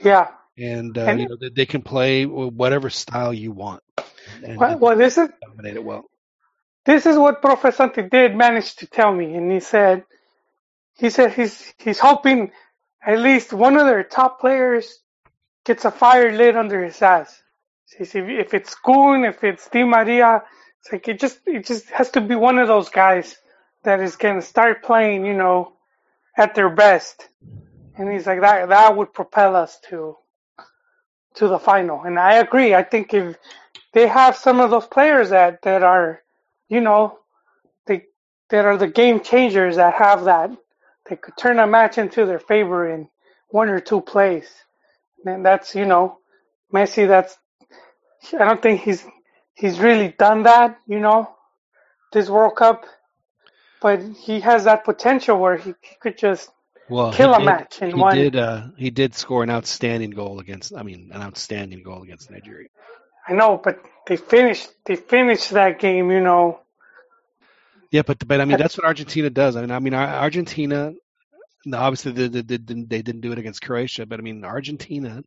Yeah. 0.04 0.30
and, 0.58 0.98
uh, 0.98 1.02
And- 1.02 1.22
you 1.22 1.30
know 1.30 1.38
they, 1.40 1.50
they 1.50 1.66
can 1.66 1.82
play 1.82 2.26
whatever 2.26 2.90
style 2.90 3.34
you 3.34 3.52
want 3.52 3.84
and, 4.44 4.58
Well, 4.58 4.78
well, 4.80 4.98
this 4.98 5.18
is 5.18 5.30
dominate 5.42 5.76
it 5.78 5.84
well. 5.84 6.06
this 6.86 7.06
is 7.06 7.18
what 7.18 7.42
professor 7.42 7.76
Santi 7.78 8.04
did 8.04 8.36
manage 8.36 8.76
to 8.78 8.88
tell 8.88 9.14
me, 9.14 9.36
and 9.36 9.52
he 9.52 9.60
said 9.60 10.04
he 10.98 11.10
said 11.10 11.34
he's 11.34 11.74
he's 11.80 12.00
hoping 12.00 12.52
at 13.06 13.20
least 13.20 13.54
one 13.54 13.78
of 13.78 13.86
their 13.88 14.04
top 14.04 14.40
players 14.42 15.00
gets 15.66 15.86
a 15.86 15.92
fire 15.92 16.32
lit 16.34 16.58
under 16.58 16.84
his 16.84 17.02
ass. 17.02 17.41
If 18.00 18.54
it's 18.54 18.76
Kun, 18.76 19.26
if 19.26 19.44
it's 19.44 19.70
Di 19.70 19.84
Maria, 19.84 20.44
it's 20.80 20.92
like 20.92 21.08
it 21.08 21.20
just 21.20 21.40
it 21.46 21.66
just 21.66 21.90
has 21.90 22.12
to 22.12 22.22
be 22.22 22.36
one 22.36 22.60
of 22.60 22.68
those 22.68 22.90
guys 22.90 23.38
that 23.84 24.00
is 24.00 24.16
gonna 24.16 24.42
start 24.42 24.84
playing, 24.84 25.26
you 25.26 25.34
know, 25.34 25.74
at 26.38 26.56
their 26.56 26.70
best. 26.70 27.28
And 27.98 28.12
he's 28.12 28.28
like 28.28 28.42
that 28.42 28.70
that 28.70 28.98
would 28.98 29.14
propel 29.14 29.56
us 29.56 29.80
to 29.90 30.18
to 31.36 31.48
the 31.48 31.60
final. 31.60 32.04
And 32.04 32.20
I 32.20 32.36
agree. 32.36 32.76
I 32.76 32.84
think 32.84 33.14
if 33.14 33.38
they 33.94 34.08
have 34.08 34.36
some 34.38 34.60
of 34.60 34.72
those 34.72 34.88
players 34.88 35.30
that 35.30 35.62
that 35.64 35.84
are 35.84 36.22
you 36.70 36.82
know, 36.82 37.20
they 37.88 38.06
that 38.50 38.66
are 38.66 38.78
the 38.78 38.88
game 38.88 39.22
changers 39.22 39.76
that 39.78 39.96
have 39.96 40.26
that. 40.26 40.52
They 41.10 41.18
could 41.18 41.36
turn 41.38 41.60
a 41.60 41.68
match 41.68 41.98
into 41.98 42.26
their 42.26 42.40
favor 42.40 42.90
in 42.90 43.10
one 43.50 43.70
or 43.70 43.80
two 43.82 44.02
plays. 44.02 44.50
And 45.26 45.46
that's 45.46 45.76
you 45.76 45.86
know, 45.86 46.18
Messi. 46.74 47.08
That's 47.08 47.38
I 48.34 48.46
don't 48.46 48.62
think 48.62 48.82
he's 48.82 49.06
he's 49.54 49.80
really 49.80 50.10
done 50.10 50.44
that. 50.44 50.80
You 50.88 51.00
know, 51.00 51.36
this 52.14 52.30
World 52.30 52.56
Cup, 52.58 52.86
but 53.82 54.02
he 54.04 54.40
has 54.42 54.66
that 54.66 54.86
potential 54.86 55.40
where 55.40 55.58
he, 55.58 55.74
he 55.82 55.96
could 56.02 56.18
just 56.18 56.52
Well, 56.88 57.12
kill 57.12 57.34
a 57.34 57.40
did, 57.40 57.42
match 57.42 57.82
in 57.82 57.98
he 57.98 58.04
one. 58.04 58.24
did. 58.24 58.36
Uh, 58.36 58.68
he 58.78 58.92
did 58.92 59.16
score 59.16 59.42
an 59.44 59.50
outstanding 59.50 60.12
goal 60.12 60.40
against. 60.40 60.76
I 60.76 60.84
mean, 60.84 61.10
an 61.12 61.22
outstanding 61.22 61.82
goal 61.84 62.04
against 62.04 62.30
Nigeria. 62.30 62.68
I 63.28 63.34
know, 63.34 63.58
but 63.58 63.80
they 64.08 64.16
finished 64.18 64.70
they 64.86 64.96
finished 64.96 65.50
that 65.52 65.80
game. 65.80 66.12
You 66.12 66.22
know, 66.22 66.62
Yeah, 67.92 68.04
but 68.04 68.26
but 68.28 68.42
I 68.42 68.46
mean 68.46 68.58
that's 68.58 68.78
what 68.78 68.86
Argentina 68.86 69.30
does. 69.30 69.56
I 69.56 69.62
mean, 69.62 69.72
I 69.72 69.80
mean 69.80 69.94
Argentina. 69.94 70.94
Obviously, 71.74 72.14
they, 72.14 72.28
they, 72.30 72.42
they 72.42 72.58
they 72.58 73.02
didn't 73.02 73.22
do 73.22 73.32
it 73.34 73.40
against 73.40 73.62
Croatia, 73.62 74.06
but 74.06 74.20
I 74.20 74.24
mean 74.24 74.44
Argentina. 74.46 75.24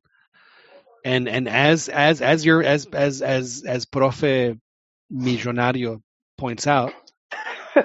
And 1.05 1.29
and 1.29 1.49
as 1.49 1.89
as 1.89 2.23
as 2.23 2.45
your 2.45 2.63
as 2.63 2.87
as 2.93 3.23
as 3.23 3.65
as 3.67 3.87
Profe 3.87 4.59
Millonario 5.13 6.03
points 6.39 6.67
out, 6.67 6.95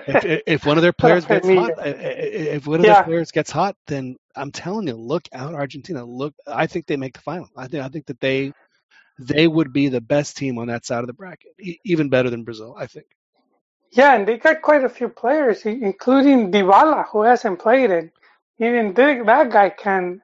if, 0.05 0.25
if 0.47 0.65
one 0.65 0.77
of 0.77 0.83
their 0.83 0.93
players 0.93 1.25
gets 1.27 1.49
hot, 1.49 1.73
eh, 1.79 1.89
eh, 1.89 1.93
eh, 1.93 2.55
if 2.55 2.67
one 2.67 2.81
of 2.81 2.85
Yeah. 2.85 2.87
their 2.87 2.95
players 2.97 3.31
gets 3.31 3.51
hot, 3.51 3.75
then 3.87 4.17
I'm 4.35 4.51
telling 4.51 4.87
you, 4.87 4.95
look 4.95 5.23
out, 5.33 5.55
Argentina. 5.55 6.05
Look, 6.05 6.35
I 6.47 6.67
think 6.67 6.87
they 6.87 6.97
make 6.97 7.13
the 7.15 7.21
final. 7.21 7.49
I 7.57 7.67
think 7.67 7.83
I 7.83 7.89
think 7.89 8.07
that 8.07 8.19
they 8.21 8.53
they 9.19 9.47
would 9.47 9.73
be 9.73 9.89
the 9.89 10.01
best 10.01 10.37
team 10.37 10.59
on 10.59 10.67
that 10.67 10.85
side 10.85 11.01
of 11.01 11.07
the 11.07 11.13
bracket, 11.13 11.51
even 11.85 12.09
better 12.09 12.29
than 12.29 12.43
Brazil. 12.45 12.75
I 12.77 12.87
think. 12.87 13.07
Yeah, 13.91 14.15
and 14.15 14.27
they 14.27 14.37
got 14.37 14.61
quite 14.61 14.83
a 14.85 14.89
few 14.89 15.09
players, 15.09 15.65
including 15.65 16.51
Dybala, 16.51 17.07
who 17.09 17.23
hasn't 17.23 17.59
played 17.59 17.91
it. 17.91 18.11
Even 18.59 18.93
that 18.95 19.51
guy 19.51 19.69
can 19.71 20.21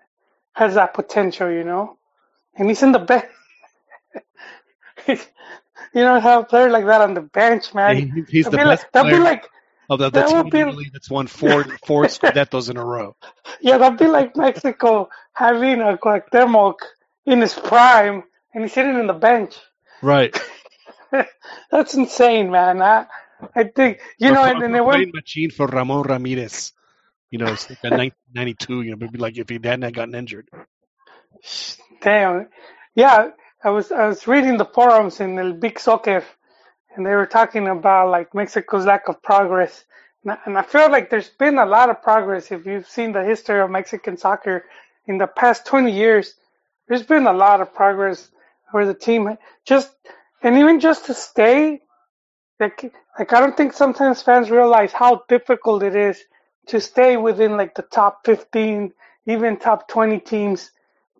has 0.54 0.76
that 0.76 0.94
potential, 0.94 1.52
you 1.52 1.64
know. 1.64 1.95
And 2.56 2.70
he's 2.70 2.82
in 2.84 2.92
the 2.92 3.00
bench. 3.00 3.26
you 5.08 5.18
don't 5.94 6.22
have 6.22 6.42
a 6.44 6.46
player 6.46 6.70
like 6.70 6.86
that 6.86 7.02
on 7.02 7.14
the 7.14 7.22
bench, 7.22 7.74
man. 7.74 7.98
He- 7.98 8.24
he's 8.30 8.46
That'd 8.46 8.60
the 8.60 8.64
be 8.64 8.70
best 8.70 8.84
like, 8.84 8.92
that'd 8.94 9.10
be 9.12 9.16
player. 9.18 9.24
like, 9.24 9.46
Of 9.90 10.00
the, 10.00 10.10
the 10.10 10.20
that 10.22 10.44
would 10.44 10.52
be- 10.52 10.60
Italy 10.60 10.90
that's 10.92 11.10
won 11.10 11.28
four 11.28 11.64
four 11.86 12.04
Scudettos 12.16 12.70
in 12.70 12.78
a 12.78 12.86
row. 12.86 13.16
yeah, 13.62 13.78
that'd 13.78 14.00
be 14.00 14.08
like 14.08 14.36
Mexico 14.36 15.10
having 15.34 15.82
a 15.82 15.98
Cuauhtemoc 15.98 16.76
in 17.26 17.42
his 17.42 17.54
prime, 17.54 18.24
and 18.54 18.64
he's 18.64 18.74
sitting 18.74 18.96
in 19.00 19.08
the 19.08 19.14
bench. 19.14 19.56
Right. 20.02 20.36
That's 21.72 21.94
insane, 21.94 22.52
man. 22.52 22.82
I, 22.82 23.06
I 23.56 23.64
think 23.66 24.00
you 24.18 24.32
know, 24.32 24.44
and 24.44 24.62
then 24.62 24.72
they 24.74 24.82
went. 24.82 25.14
machine 25.14 25.50
for 25.52 25.68
Ramon 25.68 26.04
Ramirez. 26.04 26.74
You 27.32 27.40
know, 27.40 27.48
it's 27.54 27.70
like 27.70 27.84
1992. 27.84 28.82
You 28.82 28.96
know, 28.96 29.06
it'd 29.06 29.20
like 29.20 29.38
if 29.38 29.50
he 29.50 29.60
hadn't 29.64 29.94
gotten 29.94 30.14
injured. 30.16 30.50
Damn. 32.06 32.50
Yeah, 32.96 33.32
I 33.66 33.72
was 33.72 33.92
I 33.94 34.08
was 34.10 34.28
reading 34.28 34.58
the 34.58 34.66
forums 34.66 35.22
in 35.22 35.40
El 35.40 35.54
Big 35.54 35.80
Soccer, 35.80 36.26
and 36.96 37.06
they 37.06 37.16
were 37.16 37.28
talking 37.28 37.68
about 37.70 38.12
like 38.12 38.36
Mexico's 38.36 38.86
lack 38.88 39.10
of 39.10 39.24
progress, 39.24 39.86
and 40.24 40.34
I, 40.34 40.40
and 40.48 40.60
I 40.60 40.64
feel 40.64 40.92
like 40.92 41.12
there's 41.12 41.30
been 41.30 41.60
a 41.60 41.68
lot 41.68 41.92
of 41.92 42.04
progress. 42.04 42.52
If 42.52 42.66
you've 42.68 42.88
seen 42.90 43.14
the 43.14 43.24
history 43.24 43.62
of 43.62 43.72
Mexican 43.72 44.18
soccer 44.18 44.66
in 45.08 45.20
the 45.20 45.28
past 45.28 45.68
20 45.68 45.92
years, 45.94 46.36
there's 46.90 47.04
been 47.04 47.28
a 47.28 47.34
lot 47.34 47.62
of 47.62 47.74
progress 47.76 48.32
where 48.72 48.88
the 48.88 48.96
team 48.96 49.38
just 49.66 49.92
and 50.44 50.58
even 50.60 50.82
just 50.82 51.08
to 51.08 51.16
stay, 51.16 51.82
like 52.60 52.94
like 53.20 53.34
I 53.34 53.42
don't 53.42 53.58
think 53.58 53.74
sometimes 53.74 54.22
fans 54.24 54.52
realize 54.52 54.94
how 54.94 55.24
difficult 55.30 55.84
it 55.84 55.96
is 55.96 56.22
to 56.70 56.82
stay 56.82 57.18
within 57.18 57.58
like 57.58 57.76
the 57.76 57.84
top 57.84 58.22
15, 58.26 58.94
even 59.28 59.58
top 59.58 59.88
20 59.90 60.20
teams 60.22 60.72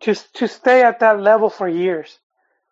just 0.06 0.36
to 0.36 0.48
stay 0.48 0.84
at 0.84 1.02
that 1.02 1.22
level 1.22 1.50
for 1.52 1.70
years. 1.70 2.20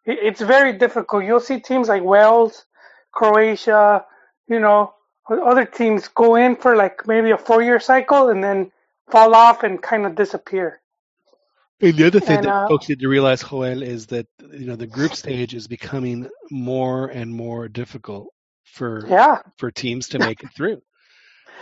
It's 0.05 0.41
very 0.41 0.73
difficult. 0.73 1.25
You'll 1.25 1.41
see 1.41 1.59
teams 1.61 1.89
like 1.89 2.03
Wales, 2.03 2.65
Croatia, 3.13 4.05
you 4.49 4.59
know, 4.61 4.95
other 5.29 5.65
teams 5.65 6.09
go 6.09 6.35
in 6.35 6.57
for 6.57 6.75
like 6.77 7.07
maybe 7.07 7.31
a 7.31 7.37
four 7.39 7.63
year 7.63 7.79
cycle 7.79 8.29
and 8.29 8.43
then 8.43 8.71
fall 9.11 9.35
off 9.35 9.63
and 9.63 9.81
kind 9.81 10.05
of 10.05 10.15
disappear. 10.15 10.81
And 11.81 11.97
the 11.97 12.07
other 12.07 12.21
thing 12.21 12.41
And, 12.41 12.45
that 12.45 12.55
uh, 12.55 12.67
folks 12.67 12.89
need 12.89 12.99
to 13.01 13.09
realize, 13.09 13.43
Joel, 13.43 13.83
is 13.83 14.07
that 14.07 14.27
you 14.53 14.65
know 14.67 14.75
the 14.77 14.87
group 14.87 15.15
stage 15.15 15.53
is 15.55 15.67
becoming 15.67 16.29
more 16.51 17.07
and 17.07 17.33
more 17.33 17.67
difficult 17.69 18.29
for 18.65 19.09
Yeah. 19.09 19.39
for 19.57 19.71
teams 19.71 20.09
to 20.09 20.19
make 20.19 20.43
it 20.43 20.51
through. 20.55 20.81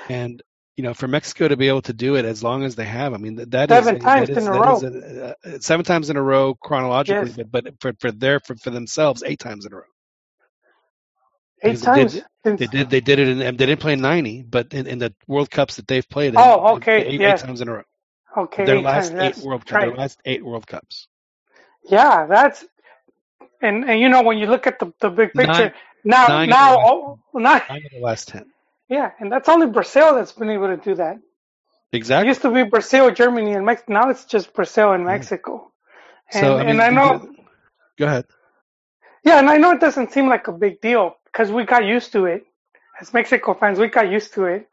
And 0.09 0.41
you 0.77 0.83
know, 0.83 0.93
for 0.93 1.07
Mexico 1.07 1.47
to 1.47 1.57
be 1.57 1.67
able 1.67 1.81
to 1.83 1.93
do 1.93 2.15
it 2.15 2.25
as 2.25 2.43
long 2.43 2.63
as 2.63 2.75
they 2.75 2.85
have, 2.85 3.13
I 3.13 3.17
mean, 3.17 3.35
that, 3.35 3.51
that 3.51 3.71
is 3.71 3.77
Seven 3.85 3.95
a- 3.97 3.99
times 3.99 4.27
that 4.29 4.37
is- 4.37 4.47
in 4.47 4.53
a 4.53 4.59
row. 4.59 4.79
a- 4.81 5.55
uh, 5.55 5.59
seven 5.59 5.85
times 5.85 6.09
in 6.09 6.17
a 6.17 6.21
row 6.21 6.55
chronologically, 6.55 7.27
Yes. 7.35 7.47
but 7.51 7.63
but 7.63 7.73
for 7.81 7.93
for 7.99 8.11
their 8.11 8.39
for, 8.39 8.55
for 8.55 8.69
themselves, 8.69 9.21
eight 9.25 9.39
times 9.39 9.65
in 9.65 9.73
a 9.73 9.75
row. 9.75 9.81
Eight 11.63 11.71
Because 11.73 11.81
they 11.81 11.85
times. 11.85 12.13
did- 12.13 12.25
since- 12.43 12.59
They 12.59 12.67
did 12.67 12.89
they 12.89 13.01
did 13.01 13.19
it 13.19 13.27
in 13.27 13.37
they 13.37 13.51
didn't 13.65 13.79
play 13.81 13.93
in 13.93 14.01
ninety, 14.01 14.41
but 14.41 14.73
in, 14.73 14.87
in 14.87 14.97
the 14.99 15.13
World 15.27 15.51
Cups 15.51 15.75
that 15.75 15.87
they've 15.87 16.07
played, 16.09 16.33
in, 16.33 16.39
Oh, 16.39 16.75
okay, 16.77 17.05
eight, 17.05 17.19
yeah. 17.21 17.33
eight 17.35 17.39
times 17.39 17.61
in 17.61 17.67
a 17.67 17.73
row. 17.73 17.83
okay. 18.37 18.65
their 18.65 18.81
last 18.81 19.11
times. 19.11 19.37
eight 19.39 19.45
World 19.45 19.69
right. 19.71 19.87
their 19.87 19.95
last 19.95 20.19
eight 20.25 20.43
World 20.43 20.65
Cups. 20.65 21.07
Yeah, 21.83 22.25
that's 22.27 22.65
and 23.61 23.87
and 23.87 23.99
you 23.99 24.09
know 24.09 24.23
when 24.23 24.37
you 24.39 24.47
look 24.47 24.65
at 24.65 24.79
the 24.79 24.91
the 25.01 25.09
big 25.09 25.35
Nine- 25.35 25.45
picture 25.47 25.73
now 26.03 26.25
nine 26.27 26.49
now 26.49 26.71
the 26.71 26.77
last- 26.77 26.87
oh, 26.89 27.19
nine, 27.35 27.61
Nine 27.69 27.81
of 27.85 27.91
the 27.91 27.99
last 27.99 28.27
ten. 28.29 28.45
Yeah, 28.91 29.11
and 29.19 29.31
that's 29.31 29.47
only 29.49 29.67
Brazil 29.67 30.15
that's 30.15 30.33
been 30.33 30.49
able 30.51 30.67
to 30.67 30.77
do 30.77 30.95
that. 30.95 31.15
It 31.93 31.97
Exactly. 31.97 32.27
used 32.27 32.41
to 32.43 32.51
be 32.51 32.63
Brazil, 32.63 33.11
Germany, 33.11 33.53
and 33.53 33.65
Mexico. 33.65 33.93
Now 33.93 34.09
it's 34.11 34.25
just 34.25 34.53
Brazil 34.53 34.91
and 34.91 35.05
Mexico. 35.05 35.71
And, 36.33 36.41
So, 36.41 36.57
I 36.57 36.63
mean, 36.63 36.69
and 36.71 36.81
I 36.81 36.89
know, 36.89 37.11
Go 37.97 38.05
ahead. 38.05 38.25
Yeah, 39.23 39.39
and 39.39 39.49
I 39.49 39.57
know 39.57 39.71
it 39.71 39.79
doesn't 39.81 40.11
seem 40.11 40.27
like 40.27 40.47
a 40.47 40.51
big 40.51 40.81
deal 40.81 41.15
because 41.25 41.51
we 41.51 41.63
got 41.65 41.83
used 41.85 42.11
to 42.13 42.25
it. 42.25 42.45
As 42.99 43.13
Mexico 43.13 43.53
fans, 43.53 43.79
we 43.79 43.87
got 43.87 44.09
used 44.11 44.33
to 44.35 44.45
it. 44.45 44.67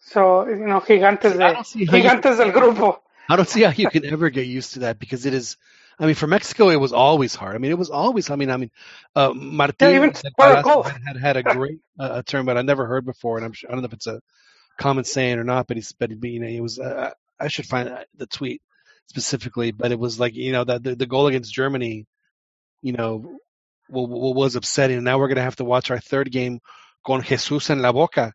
So, 0.00 0.46
you 0.48 0.66
know, 0.70 0.80
gigantes, 0.80 1.32
See, 1.32 1.40
I 1.42 1.48
de, 1.48 1.54
don't 1.54 1.66
see 1.66 1.84
how 1.86 1.96
you- 1.96 2.02
gigantes 2.04 2.36
del 2.38 2.52
grupo. 2.52 2.98
I 3.28 3.36
don't 3.36 3.48
see 3.48 3.62
how 3.62 3.72
you 3.72 3.88
can 3.88 4.04
ever 4.04 4.28
get 4.30 4.46
used 4.46 4.74
to 4.74 4.80
that 4.80 4.98
because 4.98 5.24
it 5.26 5.34
is. 5.34 5.56
I 5.98 6.06
mean, 6.06 6.14
for 6.14 6.26
Mexico, 6.26 6.70
it 6.70 6.80
was 6.80 6.92
always 6.92 7.34
hard. 7.34 7.54
I 7.54 7.58
mean, 7.58 7.70
it 7.70 7.78
was 7.78 7.90
always. 7.90 8.30
I 8.30 8.36
mean, 8.36 8.50
I 8.50 8.56
mean, 8.56 8.70
uh, 9.14 9.32
Martin 9.32 9.94
even 9.94 10.10
de 10.10 10.16
square 10.16 10.62
Palacio 10.62 10.62
goals. 10.62 10.86
had, 11.06 11.16
had 11.16 11.36
a 11.36 11.42
great 11.42 11.78
uh, 11.98 12.22
term, 12.22 12.46
but 12.46 12.58
I 12.58 12.62
never 12.62 12.86
heard 12.86 13.04
before, 13.04 13.36
and 13.36 13.44
I'm 13.44 13.52
sure, 13.52 13.70
I 13.70 13.74
don't 13.74 13.82
know 13.82 13.86
if 13.86 13.92
it's 13.92 14.06
a 14.06 14.20
common 14.78 15.04
saying 15.04 15.38
or 15.38 15.44
not. 15.44 15.66
But 15.66 15.76
he's, 15.76 15.92
but 15.92 16.10
you 16.10 16.40
know, 16.40 16.48
it 16.48 16.60
was. 16.60 16.78
Uh, 16.78 17.10
I 17.38 17.48
should 17.48 17.66
find 17.66 18.04
the 18.16 18.26
tweet 18.26 18.62
specifically, 19.06 19.70
but 19.70 19.92
it 19.92 19.98
was 19.98 20.18
like 20.18 20.34
you 20.34 20.52
know 20.52 20.64
that 20.64 20.82
the, 20.82 20.96
the 20.96 21.06
goal 21.06 21.28
against 21.28 21.54
Germany, 21.54 22.06
you 22.82 22.92
know, 22.92 23.38
was 23.88 24.56
upsetting. 24.56 24.96
And 24.96 25.04
now 25.04 25.18
we're 25.18 25.28
gonna 25.28 25.42
have 25.42 25.56
to 25.56 25.64
watch 25.64 25.90
our 25.90 26.00
third 26.00 26.30
game 26.30 26.60
con 27.06 27.22
Jesus 27.22 27.70
en 27.70 27.82
la 27.82 27.92
boca. 27.92 28.32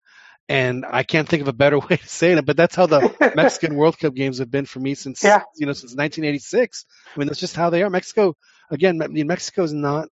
And 0.50 0.86
I 0.90 1.04
can't 1.04 1.30
think 1.30 1.44
of 1.44 1.50
a 1.50 1.54
better 1.54 1.80
way 1.90 1.98
to 1.98 2.10
say 2.10 2.34
it, 2.34 2.46
but 2.48 2.58
that's 2.58 2.76
how 2.76 2.88
the 2.88 3.06
Mexican 3.34 3.76
World 3.76 4.00
Cup 4.00 4.16
games 4.16 4.40
have 4.40 4.52
been 4.52 4.66
for 4.68 4.82
me 4.82 4.96
since 4.96 5.24
Yeah. 5.24 5.44
you 5.56 5.68
know 5.68 5.74
since 5.74 5.94
1986. 5.96 6.86
I 7.16 7.20
mean, 7.20 7.28
that's 7.30 7.42
just 7.42 7.58
how 7.58 7.72
they 7.72 7.84
are. 7.84 7.92
Mexico, 7.92 8.36
again, 8.72 9.02
I 9.04 9.08
mean, 9.10 9.28
Mexico 9.28 9.64
is 9.64 9.74
not 9.74 10.10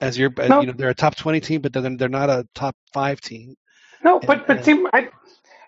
as 0.00 0.18
you're, 0.18 0.32
No. 0.48 0.60
you 0.60 0.66
know, 0.68 0.74
they're 0.76 0.90
a 0.90 0.94
top 0.96 1.16
20 1.16 1.40
team, 1.40 1.62
but 1.62 1.72
they're 1.74 1.96
they're 1.96 2.10
not 2.10 2.30
a 2.30 2.46
top 2.54 2.76
five 2.94 3.20
team. 3.20 3.56
No, 4.04 4.20
but 4.20 4.46
but 4.46 4.64
see, 4.64 4.84
I, 4.92 5.10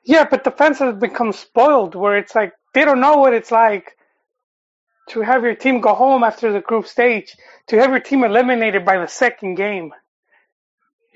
yeah, 0.04 0.26
but 0.30 0.44
the 0.44 0.52
fans 0.52 0.80
have 0.80 1.00
become 1.00 1.32
spoiled 1.32 1.94
where 1.96 2.18
it's 2.18 2.34
like 2.34 2.54
they 2.74 2.84
don't 2.84 3.00
know 3.00 3.18
what 3.18 3.34
it's 3.34 3.52
like 3.52 3.96
to 5.10 5.22
have 5.22 5.44
your 5.44 5.54
team 5.56 5.80
go 5.80 5.94
home 5.94 6.24
after 6.24 6.52
the 6.52 6.60
group 6.60 6.86
stage, 6.86 7.34
to 7.68 7.78
have 7.78 7.90
your 7.90 8.00
team 8.00 8.24
eliminated 8.24 8.84
by 8.84 8.98
the 8.98 9.08
second 9.08 9.56
game. 9.56 9.92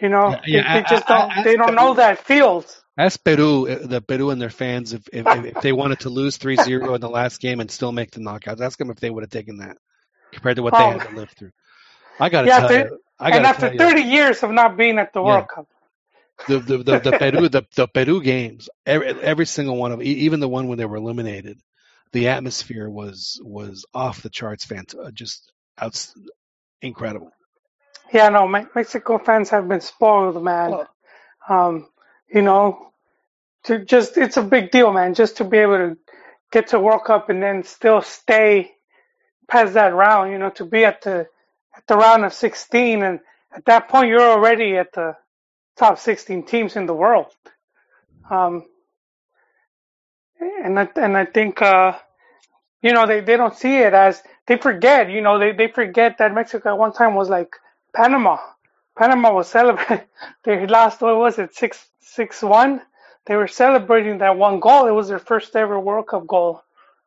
You 0.01 0.09
know, 0.09 0.41
Yeah, 0.47 0.75
they, 0.75 0.81
they 0.83 0.89
just 0.89 1.11
I- 1.11 1.15
I- 1.15 1.19
don't. 1.20 1.39
I- 1.39 1.43
they 1.45 1.57
don't 1.57 1.75
know 1.75 1.95
that 1.95 2.19
feels. 2.25 2.83
Ask 2.99 3.23
Peru, 3.25 3.69
uh, 3.69 3.87
the 3.87 4.01
Peru 4.03 4.31
and 4.31 4.41
their 4.41 4.51
fans, 4.51 4.93
if 4.93 5.03
if, 5.12 5.27
if 5.27 5.61
they 5.62 5.73
wanted 5.73 6.01
to 6.01 6.11
lose 6.11 6.39
3-0 6.39 6.95
in 6.95 7.01
the 7.01 7.09
last 7.09 7.41
game 7.41 7.61
and 7.61 7.70
still 7.70 7.93
make 7.93 8.11
the 8.11 8.20
knockouts. 8.20 8.61
Ask 8.61 8.79
them 8.79 8.91
if 8.91 9.01
they 9.01 9.11
would 9.11 9.23
have 9.23 9.31
taken 9.31 9.59
that 9.59 9.77
compared 10.33 10.57
to 10.57 10.62
what 10.62 10.75
they 10.75 10.85
Oh. 10.85 10.91
had 10.93 11.03
to 11.03 11.11
live 11.11 11.31
through. 11.39 11.53
I 12.19 12.29
got 12.29 12.43
to 12.43 12.49
Yeah, 12.49 12.59
tell 12.61 12.69
they- 12.69 12.79
you, 12.81 12.99
and 13.20 13.47
after 13.47 13.70
to 13.70 13.77
tell 13.79 13.89
you, 13.89 13.97
30 13.97 14.03
years 14.03 14.43
of 14.43 14.51
not 14.51 14.77
being 14.77 14.99
at 14.99 15.12
the 15.12 15.20
Yeah. 15.20 15.27
World 15.27 15.49
Cup, 15.49 15.67
the 16.49 16.59
the 16.61 16.79
the, 16.79 16.99
the 17.01 17.12
Peru 17.12 17.49
the, 17.49 17.67
the 17.77 17.87
Peru 17.89 18.23
games, 18.23 18.69
every, 18.87 19.09
every 19.09 19.47
single 19.47 19.77
one 19.77 19.93
of 19.93 20.03
even 20.03 20.41
the 20.41 20.49
one 20.49 20.69
when 20.69 20.79
they 20.79 20.85
were 20.87 20.97
eliminated, 20.97 21.59
the 22.12 22.29
atmosphere 22.29 22.89
was 22.89 23.41
was 23.43 23.85
off 23.95 24.23
the 24.23 24.31
charts, 24.31 24.67
fant- 24.67 24.99
uh, 24.99 25.11
just 25.12 25.53
outs- 25.79 26.15
incredible. 26.83 27.31
Yeah, 28.12 28.28
no, 28.30 28.48
Me- 28.48 28.66
Mexico 28.74 29.18
fans 29.18 29.50
have 29.50 29.68
been 29.68 29.80
spoiled, 29.82 30.42
man. 30.42 30.80
Um, 31.48 31.89
you 32.32 32.42
know, 32.42 32.92
to 33.64 33.84
just 33.84 34.18
it's 34.18 34.36
a 34.39 34.42
big 34.42 34.70
deal, 34.70 34.92
man. 34.92 35.14
Just 35.14 35.39
to 35.39 35.44
be 35.44 35.58
able 35.58 35.78
to 35.78 35.98
get 36.52 36.68
to 36.68 36.80
World 36.80 37.05
Cup 37.05 37.30
and 37.30 37.42
then 37.42 37.64
still 37.64 38.02
stay 38.02 38.72
past 39.48 39.74
that 39.74 39.94
round, 39.94 40.32
you 40.32 40.39
know, 40.39 40.50
to 40.50 40.64
be 40.64 40.84
at 40.84 41.02
the 41.02 41.26
at 41.76 41.86
the 41.89 41.97
round 41.97 42.24
of 42.24 42.32
16, 42.34 43.02
and 43.02 43.20
at 43.55 43.64
that 43.66 43.89
point 43.89 44.08
you're 44.08 44.20
already 44.22 44.76
at 44.76 44.92
the 44.92 45.16
top 45.78 45.98
16 45.98 46.47
teams 46.47 46.76
in 46.76 46.86
the 46.86 46.94
world. 46.94 47.28
Um, 48.30 48.66
and 50.40 50.78
I, 50.80 50.89
and 50.97 51.16
I 51.16 51.26
think 51.26 51.62
uh, 51.62 51.98
you 52.82 52.92
know 52.92 53.06
they, 53.06 53.20
they 53.20 53.36
don't 53.36 53.56
see 53.56 53.76
it 53.78 53.94
as 53.94 54.22
they 54.47 54.56
forget. 54.58 55.10
You 55.10 55.22
know, 55.22 55.39
they 55.39 55.52
they 55.52 55.68
forget 55.68 56.18
that 56.18 56.34
Mexico 56.34 56.70
at 56.70 56.78
one 56.78 56.92
time 56.92 57.14
was 57.14 57.28
like 57.30 57.56
Panama. 57.94 58.39
Panama 58.99 59.33
was 59.33 59.49
celebrating. 59.49 60.05
They 60.44 60.67
lost. 60.67 61.01
What 61.01 61.17
was 61.19 61.39
it? 61.39 61.55
Six 61.55 61.86
six 62.01 62.43
one. 62.43 62.83
They 63.27 63.36
were 63.36 63.49
celebrating 63.49 64.19
that 64.19 64.36
one 64.36 64.60
goal. 64.60 64.86
It 64.86 64.93
was 64.93 65.09
their 65.09 65.19
first 65.19 65.55
ever 65.57 65.78
World 65.78 66.07
Cup 66.09 66.27
goal. 66.27 66.62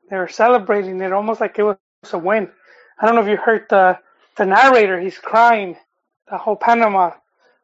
They 0.10 0.18
were 0.18 0.28
celebrating 0.28 1.02
it 1.02 1.12
almost 1.14 1.42
like 1.42 1.58
it 1.60 1.64
was 1.64 1.78
a 2.12 2.18
win. 2.18 2.50
I 3.00 3.06
don't 3.06 3.16
know 3.16 3.22
if 3.22 3.28
you 3.28 3.38
heard 3.38 3.66
the 3.70 4.00
the 4.38 4.46
narrator. 4.46 5.00
He's 5.00 5.18
crying. 5.18 5.76
The 6.30 6.38
whole 6.38 6.56
Panama. 6.56 7.12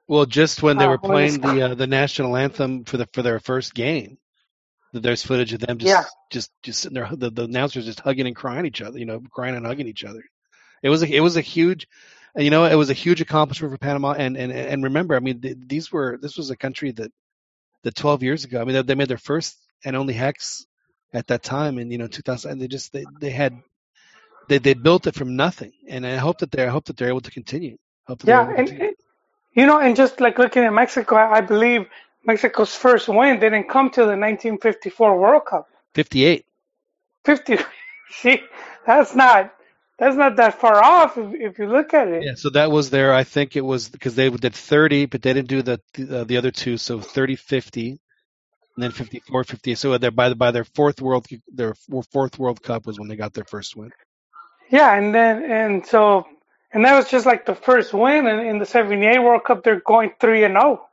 Well, 0.07 0.25
just 0.25 0.61
when 0.63 0.77
they 0.77 0.85
Uh, 0.85 0.89
were 0.89 0.95
it's- 0.95 1.09
playing 1.09 1.41
the 1.41 1.71
uh, 1.71 1.75
the 1.75 1.87
national 1.87 2.35
anthem 2.35 2.83
for 2.83 2.97
the 2.97 3.07
for 3.13 3.21
their 3.21 3.39
first 3.39 3.73
game, 3.73 4.17
there's 4.93 5.23
footage 5.23 5.53
of 5.53 5.59
them 5.61 5.77
just 5.77 5.89
Yeah. 5.89 6.03
just 6.31 6.51
just 6.63 6.81
sitting 6.81 6.95
there. 6.95 7.09
The, 7.11 7.29
the 7.29 7.43
announcers 7.43 7.85
just 7.85 7.99
hugging 8.01 8.27
and 8.27 8.35
crying 8.35 8.65
each 8.65 8.81
other, 8.81 8.97
you 8.99 9.05
know, 9.05 9.21
crying 9.31 9.55
and 9.55 9.65
hugging 9.65 9.87
each 9.87 10.03
other. 10.03 10.23
It 10.83 10.89
was 10.89 11.03
a, 11.03 11.07
it 11.13 11.19
was 11.19 11.37
a 11.37 11.41
huge, 11.41 11.87
you 12.35 12.49
know, 12.49 12.65
it 12.65 12.75
was 12.75 12.89
a 12.89 12.93
huge 12.93 13.21
accomplishment 13.21 13.73
for 13.73 13.77
Panama. 13.77 14.13
And 14.13 14.37
and 14.37 14.51
and 14.51 14.83
remember, 14.83 15.15
I 15.15 15.19
mean, 15.19 15.41
th- 15.41 15.57
these 15.65 15.91
were 15.91 16.17
this 16.21 16.37
was 16.37 16.49
a 16.49 16.57
country 16.57 16.91
that 16.91 17.11
that 17.83 17.95
12 17.95 18.23
years 18.23 18.43
ago. 18.43 18.61
I 18.61 18.65
mean, 18.65 18.75
they, 18.75 18.81
they 18.81 18.95
made 18.95 19.07
their 19.07 19.17
first 19.17 19.57
and 19.85 19.95
only 19.95 20.13
hex 20.13 20.65
at 21.13 21.27
that 21.27 21.43
time, 21.43 21.79
in 21.79 21.91
you 21.91 21.97
know 21.97 22.07
2000. 22.07 22.51
And 22.51 22.61
they 22.61 22.67
just 22.67 22.93
they 22.93 23.05
they 23.19 23.31
had 23.31 23.59
they 24.47 24.57
they 24.57 24.73
built 24.73 25.07
it 25.07 25.15
from 25.15 25.35
nothing. 25.35 25.71
And 25.87 26.05
I 26.05 26.17
hope 26.17 26.39
that 26.39 26.51
they 26.51 26.63
I 26.63 26.69
hope 26.69 26.85
that 26.85 26.97
they're 26.97 27.09
able 27.09 27.21
to 27.21 27.31
continue. 27.31 27.77
Yeah, 28.23 28.45
to 28.45 28.57
and 28.57 28.95
you 29.53 29.65
know, 29.65 29.79
and 29.79 29.95
just 29.95 30.19
like 30.19 30.37
looking 30.39 30.63
at 30.63 30.73
Mexico, 30.73 31.15
I 31.15 31.37
I 31.37 31.41
believe 31.41 31.87
Mexico's 32.25 32.75
first 32.75 33.07
win 33.07 33.39
didn't 33.39 33.69
come 33.69 33.89
to 33.91 34.01
the 34.01 34.17
1954 34.17 35.19
World 35.19 35.45
Cup. 35.45 35.69
58. 35.93 36.45
50. 37.23 37.57
See, 38.11 38.41
that's 38.85 39.15
not 39.15 39.53
that's 39.99 40.15
not 40.15 40.37
that 40.37 40.59
far 40.59 40.81
off 40.81 41.17
if, 41.17 41.33
if 41.33 41.59
you 41.59 41.67
look 41.67 41.93
at 41.93 42.07
it. 42.07 42.23
Yeah, 42.23 42.35
so 42.35 42.49
that 42.51 42.71
was 42.71 42.89
there. 42.89 43.13
I 43.13 43.25
think 43.25 43.55
it 43.55 43.61
was 43.61 43.89
because 43.89 44.15
they 44.15 44.29
did 44.29 44.55
30, 44.55 45.07
but 45.07 45.21
they 45.21 45.33
didn't 45.33 45.49
do 45.49 45.61
the 45.61 45.81
the, 45.93 46.21
uh, 46.21 46.23
the 46.23 46.37
other 46.37 46.51
two. 46.51 46.77
So 46.77 47.01
30, 47.01 47.35
50, 47.35 47.89
and 47.89 47.99
then 48.77 48.91
54, 48.91 49.43
50. 49.43 49.75
So 49.75 49.97
they're 49.97 50.11
by 50.11 50.29
the, 50.29 50.35
by 50.35 50.51
their 50.51 50.63
fourth 50.63 51.01
world 51.01 51.27
their 51.53 51.75
fourth 52.11 52.39
World 52.39 52.63
Cup 52.63 52.85
was 52.85 52.97
when 52.97 53.09
they 53.09 53.17
got 53.17 53.33
their 53.33 53.43
first 53.43 53.75
win. 53.75 53.91
Yeah, 54.69 54.95
and 54.95 55.13
then 55.13 55.43
and 55.43 55.85
so 55.85 56.25
and 56.71 56.85
that 56.85 56.95
was 56.95 57.09
just 57.09 57.25
like 57.25 57.45
the 57.45 57.55
first 57.55 57.93
win, 57.93 58.25
and 58.27 58.47
in 58.47 58.59
the 58.59 58.65
'78 58.65 59.19
World 59.19 59.43
Cup 59.43 59.63
they're 59.63 59.81
going 59.81 60.13
three 60.19 60.45
and 60.45 60.53
zero. 60.53 60.85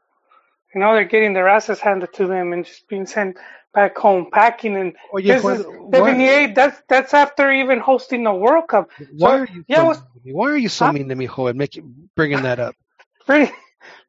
You 0.75 0.81
know, 0.81 0.95
they're 0.95 1.05
getting 1.05 1.33
their 1.33 1.49
asses 1.49 1.81
handed 1.81 2.13
to 2.15 2.27
them 2.27 2.53
and 2.53 2.67
just 2.67 2.87
being 2.89 3.07
sent 3.07 3.37
back 3.77 3.97
home 3.97 4.27
packing. 4.33 4.75
And 4.77 4.95
yeah, 5.19 5.39
this 5.39 5.45
is 5.61 5.67
why- 5.67 5.99
'78. 6.01 6.55
That's 6.57 6.83
that's 6.89 7.15
after 7.15 7.53
even 7.53 7.79
hosting 7.79 8.25
the 8.25 8.35
World 8.35 8.67
Cup. 8.69 8.91
Why 9.13 9.31
So, 9.31 9.37
are 9.37 9.47
you 9.55 9.65
yeah, 9.69 9.77
so 9.83 9.85
was 9.87 9.99
mean? 10.25 10.35
Why 10.35 10.47
are 10.51 10.57
you 10.57 10.69
so 10.69 10.87
Huh? 10.87 10.93
mean 10.93 11.09
to 11.11 11.15
me, 11.15 11.27
Ho, 11.27 11.47
and 11.47 11.59
making 11.59 12.09
bringing 12.17 12.43
that 12.43 12.59
up? 12.59 12.75
bringing 13.27 13.53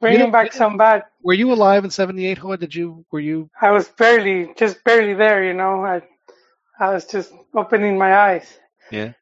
bringing 0.01 0.19
know- 0.21 0.31
back 0.31 0.53
some 0.53 0.77
bad. 0.77 1.03
Were 1.21 1.33
you 1.33 1.51
alive 1.53 1.83
in 1.85 1.91
'78, 1.91 2.37
Ho? 2.39 2.55
Did 2.55 2.73
you? 2.73 3.05
Were 3.11 3.19
you? 3.19 3.49
I 3.61 3.71
was 3.71 3.87
barely, 3.89 4.53
just 4.57 4.83
barely 4.83 5.13
there. 5.13 5.43
You 5.43 5.53
know, 5.53 5.83
I 5.85 6.01
I 6.79 6.93
was 6.93 7.05
just 7.05 7.31
opening 7.53 7.97
my 7.97 8.15
eyes. 8.15 8.47
Yeah. 8.91 9.13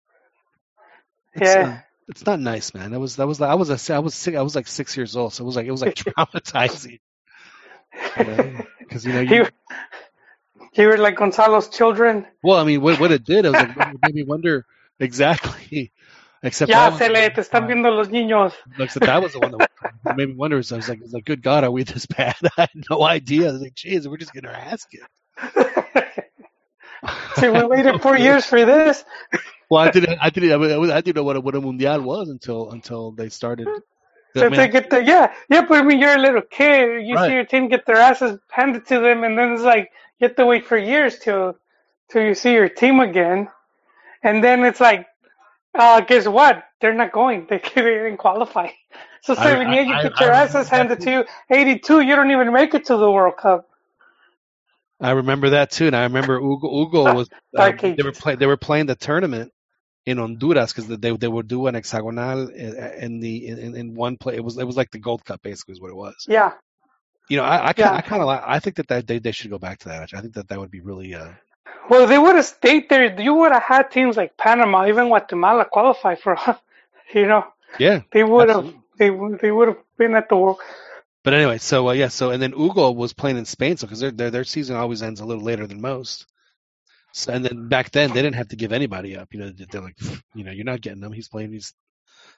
It's, 1.33 1.41
Yeah. 1.55 1.67
uh, 1.67 1.77
it's 2.07 2.25
not 2.25 2.39
nice, 2.39 2.73
man. 2.75 2.91
That 2.91 2.99
was 2.99 3.15
that 3.17 3.27
was 3.27 3.41
I 3.41 3.55
was 3.55 3.69
a, 3.89 3.93
I 3.95 3.99
was 3.99 4.13
sick, 4.13 4.35
I 4.35 4.43
was 4.43 4.55
like 4.55 4.67
six 4.67 4.95
years 4.95 5.15
old, 5.17 5.33
so 5.33 5.43
it 5.43 5.47
was 5.47 5.55
like 5.55 5.65
it 5.65 5.71
was 5.71 5.81
like 5.81 5.95
traumatizing. 6.05 6.99
Because 8.79 9.05
you 9.05 9.13
know, 9.13 9.21
you, 9.21 9.47
You 10.75 10.87
were 10.87 10.97
like 10.97 11.15
Gonzalo's 11.15 11.69
children. 11.69 12.25
well, 12.43 12.57
I 12.57 12.63
mean, 12.63 12.81
what 12.81 12.99
what 12.99 13.11
it 13.11 13.23
did, 13.23 13.45
it 13.45 13.51
was 13.51 13.61
like 13.61 13.77
it 13.77 13.97
made 14.03 14.15
me 14.15 14.23
wonder 14.23 14.65
exactly. 14.99 15.91
Except 16.43 16.69
Ya 16.69 16.89
that 16.89 16.99
se 16.99 17.09
was, 17.09 17.17
le, 17.17 17.29
te 17.31 17.41
están 17.41 17.63
uh, 17.63 17.67
viendo 17.67 17.95
los 17.95 18.09
niños. 18.09 18.53
except 18.77 19.05
that 19.05 19.21
was 19.21 19.33
the 19.33 19.39
one 19.39 19.51
that 19.57 19.71
made 20.17 20.29
me 20.29 20.35
wonder. 20.35 20.61
So 20.61 20.75
I 20.75 20.77
was 20.77 20.89
like, 20.89 20.99
I 20.99 21.01
was 21.01 21.13
like, 21.13 21.25
good 21.25 21.41
God, 21.41 21.63
are 21.63 21.71
we 21.71 21.83
this 21.83 22.05
bad? 22.05 22.35
I 22.57 22.61
had 22.61 22.69
no 22.89 23.01
idea. 23.01 23.49
I 23.49 23.51
was 23.53 23.61
like, 23.61 23.73
geez, 23.73 24.07
we're 24.07 24.17
just 24.17 24.33
getting 24.33 24.49
our 24.49 24.55
ass 24.55 24.85
kicked. 24.85 25.09
so 27.37 27.51
we 27.51 27.63
waited 27.63 28.01
four 28.01 28.17
years 28.17 28.45
for 28.45 28.63
this. 28.63 29.03
Well, 29.69 29.81
I 29.81 29.89
didn't, 29.89 30.19
I 30.21 30.29
didn't, 30.29 30.51
I, 30.51 30.57
mean, 30.57 30.91
I 30.91 31.01
didn't 31.01 31.15
know 31.15 31.23
what 31.23 31.35
a, 31.37 31.41
what 31.41 31.55
a 31.55 31.61
mundial 31.61 32.03
was 32.03 32.29
until 32.29 32.69
until 32.69 33.11
they 33.11 33.29
started. 33.29 33.67
I 34.37 34.43
So 34.43 34.49
they 34.49 34.67
get 34.69 34.89
the 34.89 35.03
yeah, 35.03 35.33
yeah. 35.49 35.65
But 35.67 35.79
I 35.79 35.83
mean, 35.83 35.99
you're 35.99 36.15
a 36.15 36.19
little 36.19 36.41
kid. 36.43 37.05
You 37.07 37.17
Right. 37.17 37.19
see 37.19 37.33
your 37.33 37.45
team 37.45 37.69
get 37.69 37.85
their 37.85 37.97
asses 37.97 38.39
handed 38.51 38.87
to 38.87 38.99
them, 38.99 39.23
and 39.25 39.37
then 39.37 39.53
it's 39.53 39.63
like 39.63 39.91
you 40.19 40.27
have 40.27 40.37
to 40.37 40.45
wait 40.45 40.65
for 40.67 40.77
years 40.77 41.19
till 41.19 41.57
till 42.11 42.23
you 42.23 42.35
see 42.35 42.53
your 42.53 42.69
team 42.69 42.99
again, 43.01 43.49
and 44.23 44.43
then 44.43 44.65
it's 44.65 44.81
like, 44.81 45.07
uh, 45.77 46.01
guess 46.01 46.27
what? 46.27 46.63
They're 46.81 46.93
not 46.95 47.13
going. 47.13 47.47
They, 47.49 47.59
they 47.75 47.81
didn't 47.83 48.17
qualify. 48.17 48.69
So 49.23 49.35
I- 49.35 49.43
seven 49.43 49.71
I- 49.71 49.73
years, 49.73 49.87
you 49.87 49.97
I- 49.97 50.01
get 50.01 50.19
I 50.19 50.25
your 50.25 50.31
asses 50.31 50.69
handed 50.69 51.01
to 51.01 51.11
you. 51.11 51.25
Eighty-two, 51.51 52.01
you 52.01 52.15
don't 52.15 52.31
even 52.31 52.53
make 52.53 52.73
it 52.75 52.85
to 52.87 52.97
the 52.97 53.11
World 53.11 53.37
Cup. 53.37 53.69
I 55.01 55.11
remember 55.11 55.51
that 55.51 55.71
too, 55.71 55.87
and 55.87 55.95
I 55.95 56.03
remember 56.03 56.39
Hugo, 56.39 56.69
Hugo 56.69 57.11
was 57.13 57.29
Dark 57.57 57.81
they 57.97 58.03
were 58.03 58.13
playing 58.13 58.39
they 58.39 58.47
were 58.47 58.57
playing 58.57 58.87
the 58.87 58.95
tournament 58.95 59.51
in 60.05 60.17
Honduras 60.17 60.73
because 60.73 60.87
they 60.87 61.11
they 61.15 61.27
would 61.27 61.47
do 61.47 61.67
an 61.67 61.75
hexagonal 61.75 62.49
in, 62.49 62.75
in 62.77 63.19
the 63.19 63.47
in, 63.47 63.75
in 63.75 63.95
one 63.95 64.17
play. 64.17 64.35
It 64.35 64.43
was 64.43 64.57
it 64.57 64.65
was 64.65 64.77
like 64.77 64.91
the 64.91 64.99
Gold 64.99 65.25
Cup 65.25 65.41
basically 65.43 65.73
is 65.73 65.81
what 65.81 65.91
it 65.91 65.95
was. 65.95 66.15
Yeah, 66.27 66.53
You 67.29 67.37
know, 67.37 67.43
I 67.43 67.69
I, 67.69 67.73
Yeah. 67.77 67.93
I 67.93 68.01
kind 68.01 68.21
of 68.21 68.27
like 68.27 68.43
I 68.45 68.59
think 68.59 68.75
that, 68.77 68.87
that 68.89 69.07
they 69.07 69.19
they 69.19 69.31
should 69.31 69.51
go 69.51 69.59
back 69.59 69.79
to 69.79 69.89
that. 69.89 70.03
Actually, 70.03 70.19
I 70.19 70.21
think 70.23 70.33
that 70.35 70.47
that 70.49 70.59
would 70.59 70.71
be 70.71 70.81
really 70.81 71.15
uh 71.15 71.33
Well, 71.89 72.07
they 72.07 72.17
would 72.19 72.35
have 72.35 72.45
stayed 72.45 72.89
there. 72.89 73.19
You 73.21 73.33
would 73.35 73.51
have 73.51 73.63
had 73.63 73.91
teams 73.91 74.17
like 74.17 74.37
Panama, 74.37 74.87
even 74.87 75.07
Guatemala 75.07 75.65
qualify 75.65 76.15
for, 76.15 76.37
you 77.13 77.27
know. 77.27 77.45
Yeah, 77.79 78.01
they 78.11 78.23
would 78.23 78.49
have 78.49 78.73
they 78.97 79.09
they 79.41 79.51
would 79.51 79.67
have 79.69 79.77
been 79.97 80.15
at 80.15 80.29
the 80.29 80.37
World. 80.37 80.59
But 81.23 81.33
anyway, 81.33 81.57
so 81.57 81.89
uh, 81.89 81.93
yeah, 81.93 82.09
so 82.09 82.31
and 82.31 82.41
then 82.41 82.53
Hugo 82.53 82.91
was 82.91 83.13
playing 83.13 83.37
in 83.37 83.45
Spain, 83.45 83.77
so 83.77 83.87
because 83.87 83.99
their, 83.99 84.11
their 84.11 84.31
their 84.31 84.43
season 84.43 84.75
always 84.77 85.01
ends 85.03 85.19
a 85.21 85.25
little 85.25 85.43
later 85.43 85.67
than 85.67 85.81
most. 85.81 86.27
So, 87.15 87.31
and 87.31 87.45
then 87.45 87.69
back 87.69 87.91
then 87.91 88.09
they 88.09 88.21
didn't 88.21 88.35
have 88.35 88.49
to 88.49 88.57
give 88.57 88.73
anybody 88.73 89.15
up. 89.15 89.29
You 89.33 89.39
know, 89.39 89.51
they're 89.71 89.81
like, 89.81 89.95
you 90.33 90.43
know, 90.43 90.51
you're 90.51 90.65
not 90.65 90.81
getting 90.81 91.01
him. 91.01 91.13
He's 91.13 91.29
playing. 91.29 91.53
He's 91.53 91.73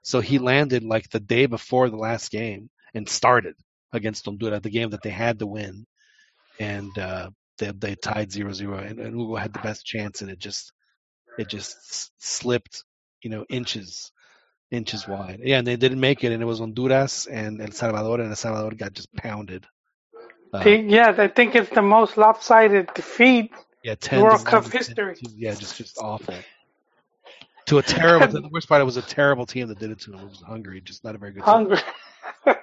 so 0.03 0.19
he 0.19 0.37
landed 0.37 0.83
like 0.83 1.09
the 1.09 1.19
day 1.19 1.47
before 1.47 1.89
the 1.89 1.97
last 1.97 2.29
game 2.29 2.69
and 2.93 3.09
started 3.09 3.55
against 3.91 4.25
Honduras, 4.25 4.61
the 4.61 4.69
game 4.69 4.91
that 4.91 5.01
they 5.01 5.09
had 5.09 5.39
to 5.39 5.47
win, 5.47 5.87
and 6.59 6.95
uh, 6.95 7.31
they 7.57 7.71
they 7.71 7.95
tied 7.95 8.29
0-0, 8.29 8.87
and, 8.87 8.99
and 8.99 9.15
Hugo 9.15 9.35
had 9.35 9.51
the 9.51 9.59
best 9.59 9.83
chance, 9.83 10.21
and 10.21 10.29
it 10.29 10.37
just 10.37 10.71
it 11.39 11.49
just 11.49 12.11
slipped, 12.23 12.83
you 13.23 13.31
know, 13.31 13.45
inches 13.49 14.11
inches 14.69 15.07
wide. 15.07 15.39
Yeah, 15.43 15.57
and 15.57 15.65
they 15.65 15.75
didn't 15.75 15.99
make 15.99 16.23
it, 16.23 16.31
and 16.31 16.43
it 16.43 16.45
was 16.45 16.59
Honduras 16.59 17.25
and 17.25 17.59
El 17.63 17.71
Salvador, 17.71 18.19
and 18.19 18.29
El 18.29 18.35
Salvador 18.35 18.77
got 18.77 18.93
just 18.93 19.11
pounded. 19.15 19.65
Uh, 20.53 20.69
yeah, 20.69 21.15
I 21.17 21.29
think 21.29 21.55
it's 21.55 21.71
the 21.71 21.81
most 21.81 22.15
lopsided 22.15 22.93
defeat 22.93 23.51
yeah, 23.83 23.95
ten 23.95 24.21
World 24.21 24.45
Cup 24.45 24.71
history. 24.71 25.15
10 25.15 25.33
yeah, 25.35 25.53
just 25.53 25.77
just 25.77 25.97
awful. 25.99 26.35
To 27.67 27.77
a 27.77 27.81
terrible. 27.83 28.27
the 28.27 28.47
worst 28.49 28.67
part, 28.67 28.81
it 28.81 28.85
was 28.85 28.97
a 28.97 29.01
terrible 29.01 29.45
team 29.45 29.67
that 29.67 29.79
did 29.79 29.91
it 29.91 29.99
to 30.01 30.11
them. 30.11 30.21
It 30.21 30.29
was 30.29 30.41
Hungary, 30.41 30.81
just 30.81 31.03
not 31.03 31.15
a 31.15 31.17
very 31.17 31.31
good 31.31 31.43
team. 31.43 31.53
Hungry. 31.53 31.79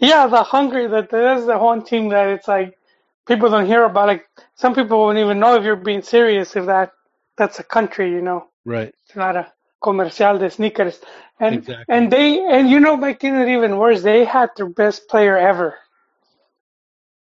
yeah, 0.00 0.26
the 0.26 0.42
hungry 0.42 0.86
that 0.88 1.10
that's 1.10 1.46
the 1.46 1.58
one 1.58 1.84
team 1.84 2.08
that 2.10 2.28
it's 2.28 2.48
like 2.48 2.78
people 3.26 3.50
don't 3.50 3.66
hear 3.66 3.84
about. 3.84 4.08
Like 4.08 4.26
some 4.54 4.74
people 4.74 4.98
won't 4.98 5.18
even 5.18 5.38
know 5.38 5.56
if 5.56 5.64
you're 5.64 5.76
being 5.76 6.02
serious 6.02 6.56
if 6.56 6.66
that 6.66 6.92
that's 7.36 7.58
a 7.58 7.64
country, 7.64 8.10
you 8.10 8.22
know. 8.22 8.48
Right. 8.64 8.94
It's 9.06 9.16
not 9.16 9.36
a 9.36 9.52
comercial 9.82 10.38
de 10.38 10.50
sneakers. 10.50 11.00
And 11.40 11.56
Exactly. 11.56 11.84
and 11.88 12.10
they 12.10 12.40
and 12.40 12.70
you 12.70 12.80
know 12.80 12.96
making 12.96 13.34
it 13.34 13.48
even 13.48 13.76
worse, 13.76 14.02
they 14.02 14.24
had 14.24 14.50
their 14.56 14.68
best 14.68 15.08
player 15.08 15.36
ever. 15.36 15.76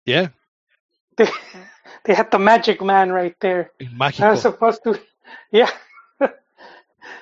Yeah. 0.06 0.30
They 1.18 1.28
they 2.06 2.14
had 2.14 2.32
the 2.32 2.40
magic 2.40 2.82
man 2.82 3.12
right 3.12 3.36
there. 3.40 3.72
That 4.18 4.32
was 4.32 4.42
supposed 4.42 4.84
to 4.84 5.00
yeah. 5.52 5.70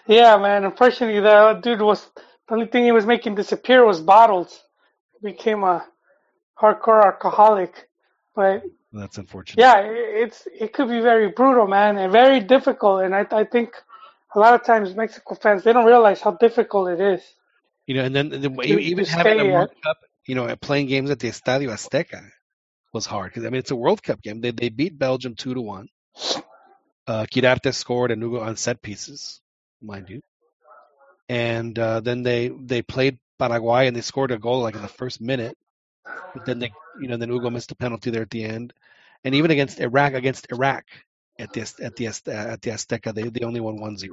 yeah, 0.07 0.37
man. 0.37 0.65
Unfortunately 0.65 1.19
the 1.21 1.59
dude 1.61 1.81
was 1.81 2.05
the 2.47 2.53
only 2.53 2.67
thing 2.67 2.85
he 2.85 2.91
was 2.91 3.05
making 3.05 3.35
disappear 3.35 3.85
was 3.85 4.01
bottles. 4.01 4.61
He 5.19 5.31
became 5.31 5.63
a 5.63 5.85
hardcore 6.59 7.03
alcoholic. 7.05 7.73
But 8.35 8.63
That's 8.91 9.17
unfortunate. 9.17 9.61
yeah, 9.61 9.79
it's 9.79 10.47
it 10.59 10.73
could 10.73 10.89
be 10.89 10.99
very 11.01 11.29
brutal, 11.29 11.67
man, 11.67 11.97
and 11.97 12.11
very 12.11 12.39
difficult. 12.39 13.03
And 13.03 13.15
I 13.15 13.25
I 13.31 13.43
think 13.45 13.73
a 14.35 14.39
lot 14.39 14.53
of 14.53 14.63
times 14.63 14.95
Mexico 14.95 15.35
fans 15.35 15.63
they 15.63 15.73
don't 15.73 15.85
realize 15.85 16.21
how 16.21 16.31
difficult 16.31 16.89
it 16.89 17.01
is. 17.01 17.21
You 17.87 17.95
know, 17.95 18.03
and 18.03 18.15
then 18.15 18.29
the, 18.29 18.49
To- 18.49 18.79
even 18.79 19.05
having 19.05 19.39
a 19.39 19.45
World 19.45 19.69
Cup, 19.83 19.97
you 20.25 20.35
know, 20.35 20.53
playing 20.55 20.87
games 20.87 21.09
at 21.11 21.19
the 21.19 21.29
Estadio 21.29 21.69
Azteca 21.69 22.23
was 22.95 23.05
hard 23.05 23.31
because 23.31 23.45
I 23.45 23.49
mean 23.51 23.59
it's 23.59 23.71
a 23.71 23.75
World 23.75 24.01
Cup 24.01 24.21
game. 24.23 24.41
They 24.41 24.51
they 24.51 24.69
beat 24.69 24.97
Belgium 24.97 25.35
two 25.35 25.53
to 25.53 25.61
one. 25.61 25.87
Uh, 27.05 27.25
Quirarte 27.31 27.71
scored 27.73 28.11
and 28.11 28.23
Hugo 28.23 28.39
on 28.39 28.55
set 28.55 28.81
pieces, 28.81 29.41
mind 29.81 30.09
you. 30.09 30.21
And 31.29 31.77
uh, 31.77 31.99
then 31.99 32.23
they 32.23 32.47
they 32.47 32.81
played 32.81 33.19
Paraguay 33.37 33.87
and 33.87 33.95
they 33.95 34.01
scored 34.01 34.31
a 34.31 34.39
goal 34.39 34.61
like 34.61 34.75
in 34.75 34.81
the 34.81 34.87
first 34.87 35.21
minute. 35.21 35.55
But 36.33 36.45
then 36.45 36.59
they, 36.59 36.71
you 36.99 37.07
know, 37.07 37.17
then 37.17 37.29
Hugo 37.29 37.49
missed 37.49 37.71
a 37.71 37.75
penalty 37.75 38.09
there 38.09 38.23
at 38.23 38.29
the 38.31 38.43
end. 38.43 38.73
And 39.23 39.35
even 39.35 39.51
against 39.51 39.79
Iraq, 39.79 40.13
against 40.13 40.51
Iraq 40.51 40.85
at 41.37 41.53
the 41.53 41.61
at 41.61 41.95
the 41.95 42.07
at 42.07 42.61
the 42.61 42.71
Azteca, 42.71 43.13
they 43.13 43.29
they 43.29 43.45
only 43.45 43.59
won 43.59 43.77
1-0. 43.79 44.09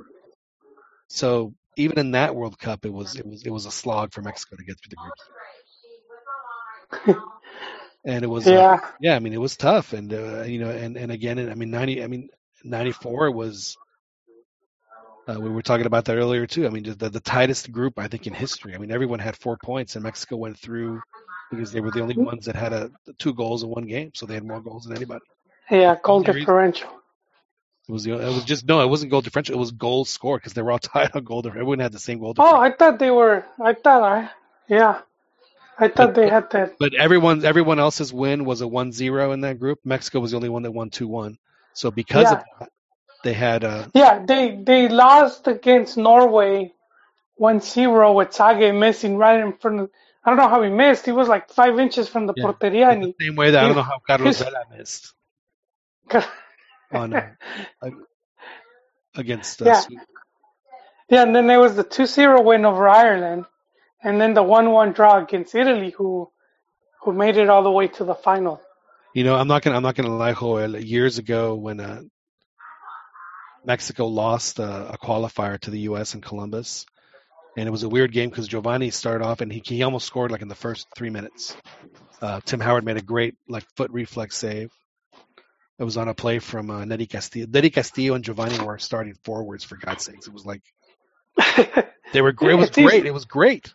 So 1.08 1.54
even 1.76 1.98
in 1.98 2.10
that 2.12 2.34
World 2.34 2.58
Cup, 2.58 2.84
it 2.84 2.92
was 2.92 3.16
it 3.16 3.26
was 3.26 3.44
it 3.44 3.50
was 3.50 3.66
a 3.66 3.70
slog 3.70 4.12
for 4.12 4.22
Mexico 4.22 4.56
to 4.56 4.64
get 4.64 4.76
through 4.78 4.90
the 4.90 4.96
groups. 7.06 7.22
And 8.04 8.24
it 8.24 8.28
was 8.28 8.46
uh, 8.46 8.50
Yeah, 8.50 8.80
yeah, 9.00 9.16
I 9.16 9.18
mean, 9.20 9.32
it 9.32 9.40
was 9.40 9.56
tough, 9.56 9.92
and 9.92 10.12
uh, 10.12 10.42
you 10.42 10.58
know, 10.58 10.70
and 10.70 10.96
and 10.96 11.12
again, 11.12 11.38
I 11.50 11.54
mean, 11.54 11.70
ninety, 11.70 12.02
I 12.02 12.06
mean, 12.06 12.28
ninety 12.64 12.92
four 12.92 13.30
was. 13.30 13.76
Uh, 15.28 15.38
we 15.38 15.50
were 15.50 15.62
talking 15.62 15.86
about 15.86 16.06
that 16.06 16.16
earlier 16.16 16.48
too. 16.48 16.66
I 16.66 16.70
mean, 16.70 16.82
just 16.82 16.98
the, 16.98 17.08
the 17.08 17.20
tightest 17.20 17.70
group 17.70 17.96
I 17.96 18.08
think 18.08 18.26
in 18.26 18.34
history. 18.34 18.74
I 18.74 18.78
mean, 18.78 18.90
everyone 18.90 19.20
had 19.20 19.36
four 19.36 19.56
points, 19.56 19.94
and 19.94 20.02
Mexico 20.02 20.36
went 20.36 20.58
through 20.58 21.00
because 21.50 21.70
they 21.70 21.80
were 21.80 21.92
the 21.92 22.00
only 22.00 22.16
ones 22.16 22.46
that 22.46 22.56
had 22.56 22.72
a 22.72 22.90
two 23.18 23.32
goals 23.34 23.62
in 23.62 23.68
one 23.68 23.86
game, 23.86 24.10
so 24.14 24.26
they 24.26 24.34
had 24.34 24.44
more 24.44 24.60
goals 24.60 24.84
than 24.84 24.96
anybody. 24.96 25.24
yeah, 25.70 25.96
goal 26.02 26.22
differential. 26.22 26.90
It 27.88 27.92
was 27.92 28.04
the, 28.04 28.12
it 28.12 28.34
was 28.34 28.44
just 28.44 28.66
no, 28.66 28.80
it 28.80 28.88
wasn't 28.88 29.10
goal 29.10 29.20
differential. 29.20 29.54
It 29.54 29.58
was 29.58 29.72
goals 29.72 30.08
score 30.08 30.38
because 30.38 30.54
they 30.54 30.62
were 30.62 30.72
all 30.72 30.78
tied 30.80 31.12
on 31.14 31.24
goal 31.24 31.42
differential. 31.42 31.62
Everyone 31.62 31.78
had 31.80 31.92
the 31.92 31.98
same 31.98 32.18
goal 32.18 32.34
Oh. 32.38 32.56
I 32.56 32.72
thought 32.72 32.98
they 32.98 33.10
were. 33.10 33.44
I 33.60 33.74
thought 33.74 34.02
I. 34.02 34.30
Yeah, 34.68 35.02
I 35.78 35.88
thought 35.88 36.14
they 36.14 36.28
had 36.28 36.50
that. 36.52 36.76
But 36.78 36.94
everyone 36.94 37.44
everyone 37.44 37.80
else's 37.80 38.12
win 38.12 38.44
was 38.44 38.62
a 38.62 38.66
1-0 38.66 39.34
in 39.34 39.42
that 39.42 39.60
group. 39.60 39.80
Mexico 39.84 40.20
was 40.20 40.32
the 40.32 40.38
only 40.38 40.50
one 40.50 40.62
that 40.64 40.72
won 40.72 40.90
2-1. 40.90 41.36
So 41.74 41.90
because 41.90 42.30
Yeah. 42.30 42.32
of 42.32 42.40
that, 42.60 42.70
they 43.24 43.34
had 43.34 43.64
uh, 43.64 43.88
Yeah, 43.94 44.24
they 44.26 44.56
they 44.56 44.88
lost 44.88 45.48
against 45.48 45.96
Norway 45.98 46.72
1-0 47.40 48.14
with 48.16 48.30
Zague 48.30 48.78
missing 48.78 49.16
right 49.18 49.40
in 49.40 49.54
front 49.54 49.80
of. 49.80 49.90
I 50.24 50.30
don't 50.30 50.38
know 50.38 50.48
how 50.48 50.62
he 50.62 50.70
missed. 50.70 51.06
He 51.06 51.12
was 51.12 51.28
like 51.28 51.50
five 51.50 51.78
inches 51.80 52.08
from 52.08 52.26
the 52.26 52.34
Yeah. 52.36 52.44
porteria, 52.44 52.92
and 52.92 53.02
the 53.02 53.10
same 53.20 53.36
way 53.36 53.50
that 53.52 53.64
I 53.64 53.66
don't 53.68 53.76
know 53.76 53.82
how 53.82 54.00
Carlos 54.06 54.36
Vela 54.38 54.64
missed 54.76 55.14
he, 56.12 56.18
on 56.92 57.16
uh, 57.82 57.90
against 59.16 59.62
uh, 59.62 59.70
Yeah. 59.70 59.84
Yeah, 61.08 61.22
and 61.22 61.36
then 61.36 61.46
there 61.46 61.60
was 61.60 61.76
the 61.76 61.84
2-0 61.84 62.44
win 62.44 62.64
over 62.66 62.88
Ireland, 62.88 63.46
and 64.02 64.20
then 64.20 64.34
the 64.34 64.42
1-1 64.42 64.94
draw 64.94 65.22
against 65.22 65.54
Italy, 65.54 65.90
who 65.90 66.30
who 67.02 67.12
made 67.12 67.36
it 67.36 67.48
all 67.48 67.62
the 67.62 67.70
way 67.70 67.88
to 67.88 68.04
the 68.04 68.14
final. 68.14 68.60
You 69.14 69.24
know, 69.24 69.34
I'm 69.34 69.48
not 69.48 69.62
gonna 69.62 69.76
I'm 69.76 69.82
not 69.82 69.94
gonna 69.94 70.16
lie, 70.16 70.34
Joel. 70.34 70.78
Years 70.78 71.18
ago, 71.18 71.54
when 71.54 71.80
uh, 71.80 72.02
Mexico 73.64 74.06
lost 74.06 74.58
uh, 74.58 74.90
a 74.90 74.98
qualifier 74.98 75.58
to 75.60 75.70
the 75.70 75.80
U.S. 75.80 76.14
in 76.14 76.20
Columbus, 76.20 76.86
and 77.56 77.68
it 77.68 77.70
was 77.70 77.82
a 77.82 77.88
weird 77.88 78.12
game 78.12 78.30
because 78.30 78.48
Giovanni 78.48 78.90
started 78.90 79.24
off 79.24 79.40
and 79.40 79.52
he 79.52 79.62
he 79.64 79.82
almost 79.82 80.06
scored 80.06 80.30
like 80.30 80.42
in 80.42 80.48
the 80.48 80.54
first 80.54 80.86
three 80.96 81.10
minutes. 81.10 81.56
Uh, 82.20 82.40
Tim 82.44 82.60
Howard 82.60 82.84
made 82.84 82.96
a 82.96 83.02
great 83.02 83.34
like 83.48 83.64
foot 83.76 83.90
reflex 83.90 84.36
save. 84.36 84.70
It 85.78 85.84
was 85.84 85.96
on 85.96 86.08
a 86.08 86.14
play 86.14 86.38
from 86.38 86.70
uh, 86.70 86.84
Nery 86.84 87.08
Castillo. 87.08 87.46
Nery 87.46 87.72
Castillo 87.72 88.14
and 88.14 88.24
Giovanni 88.24 88.64
were 88.64 88.78
starting 88.78 89.14
forwards 89.24 89.64
for 89.64 89.76
God's 89.76 90.04
sakes. 90.04 90.28
It 90.28 90.32
was 90.32 90.46
like 90.46 90.62
they 92.12 92.22
were 92.22 92.32
great. 92.32 92.52
It 92.52 92.56
was 92.56 92.70
great. 92.70 93.06
It 93.06 93.14
was 93.14 93.24
great. 93.24 93.74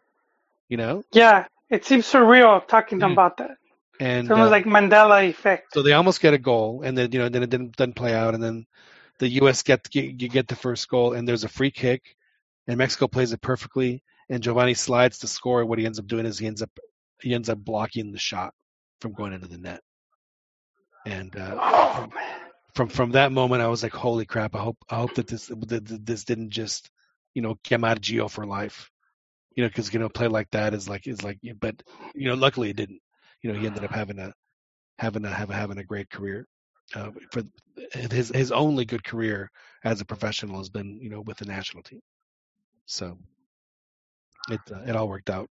You 0.70 0.78
know, 0.78 1.04
yeah, 1.14 1.48
it 1.70 1.86
seems 1.86 2.06
surreal 2.06 2.66
talking 2.68 3.02
Yeah. 3.02 3.14
about 3.14 3.38
that. 3.38 3.52
and 4.00 4.28
It's 4.28 4.32
almost 4.32 4.52
uh, 4.52 4.52
like 4.52 4.66
Mandela 4.66 5.28
effect. 5.30 5.74
So 5.74 5.82
they 5.84 5.94
almost 5.94 6.22
get 6.22 6.34
a 6.34 6.38
goal, 6.40 6.82
and 6.84 6.98
then 6.98 7.12
you 7.12 7.20
know 7.20 7.30
then 7.30 7.44
it 7.44 7.50
didn't 7.50 7.76
didn't 7.78 7.96
play 7.96 8.14
out, 8.14 8.34
and 8.36 8.44
then 8.44 8.66
the 9.20 9.30
U.S. 9.42 9.64
get 9.64 9.94
you 9.96 10.12
get 10.30 10.48
the 10.48 10.56
first 10.56 10.88
goal, 10.90 11.14
and 11.14 11.28
there's 11.28 11.44
a 11.44 11.50
free 11.50 11.72
kick, 11.72 12.16
and 12.68 12.78
Mexico 12.78 13.08
plays 13.08 13.34
it 13.34 13.42
perfectly, 13.42 14.04
and 14.30 14.44
Giovanni 14.44 14.74
slides 14.74 15.20
to 15.20 15.28
score. 15.28 15.66
What 15.66 15.80
he 15.80 15.86
ends 15.86 16.00
up 16.00 16.08
doing 16.08 16.26
is 16.26 16.40
he 16.40 16.48
ends 16.48 16.62
up 16.62 16.72
he 17.22 17.34
ends 17.34 17.50
up 17.50 17.60
blocking 17.60 18.12
the 18.12 18.20
shot 18.20 18.54
from 19.02 19.14
going 19.14 19.34
into 19.34 19.48
the 19.48 19.58
net, 19.58 19.82
and 21.06 21.36
uh, 21.36 21.58
Oh 21.58 22.08
man. 22.16 22.40
from 22.74 22.90
from 22.90 23.12
that 23.12 23.32
moment, 23.32 23.62
I 23.62 23.68
was 23.68 23.84
like, 23.84 23.94
holy 23.94 24.26
crap! 24.26 24.56
I 24.56 24.60
hope 24.60 24.78
I 24.90 24.96
hope 24.98 25.16
that 25.16 25.28
this 25.28 25.48
that 25.48 25.86
this 26.06 26.24
didn't 26.26 26.52
just 26.52 26.90
you 27.34 27.42
know 27.42 27.56
quemar 27.64 28.00
Gio 28.00 28.30
for 28.30 28.46
life, 28.46 28.90
you 29.58 29.64
know, 29.64 29.70
because 29.70 29.92
you 29.92 30.00
know 30.00 30.08
play 30.08 30.28
like 30.28 30.52
that 30.52 30.76
is 30.76 30.88
like 30.88 31.08
is 31.08 31.24
like, 31.24 31.40
but 31.60 31.82
you 32.14 32.30
know, 32.30 32.36
luckily 32.36 32.70
it 32.70 32.78
didn't. 32.78 33.02
You 33.42 33.52
know, 33.52 33.60
he 33.60 33.66
ended 33.66 33.84
up 33.84 33.92
having 33.92 34.20
a 34.20 34.32
having 35.00 35.26
a 35.26 35.30
having 35.30 35.80
a 35.80 35.84
great 35.84 36.10
career. 36.12 36.48
Uh, 36.96 37.10
for 37.34 37.42
his 37.92 38.30
his 38.30 38.52
only 38.52 38.86
good 38.86 39.04
career 39.04 39.52
as 39.84 40.00
a 40.00 40.06
professional 40.06 40.60
has 40.60 40.70
been 40.70 41.00
you 41.02 41.10
know 41.10 41.22
with 41.22 41.38
the 41.38 41.46
national 41.46 41.82
team. 41.82 42.00
So 42.86 43.18
it 44.52 44.62
uh, 44.72 44.84
it 44.86 44.96
all 44.96 45.10
worked 45.10 45.32
out 45.32 45.50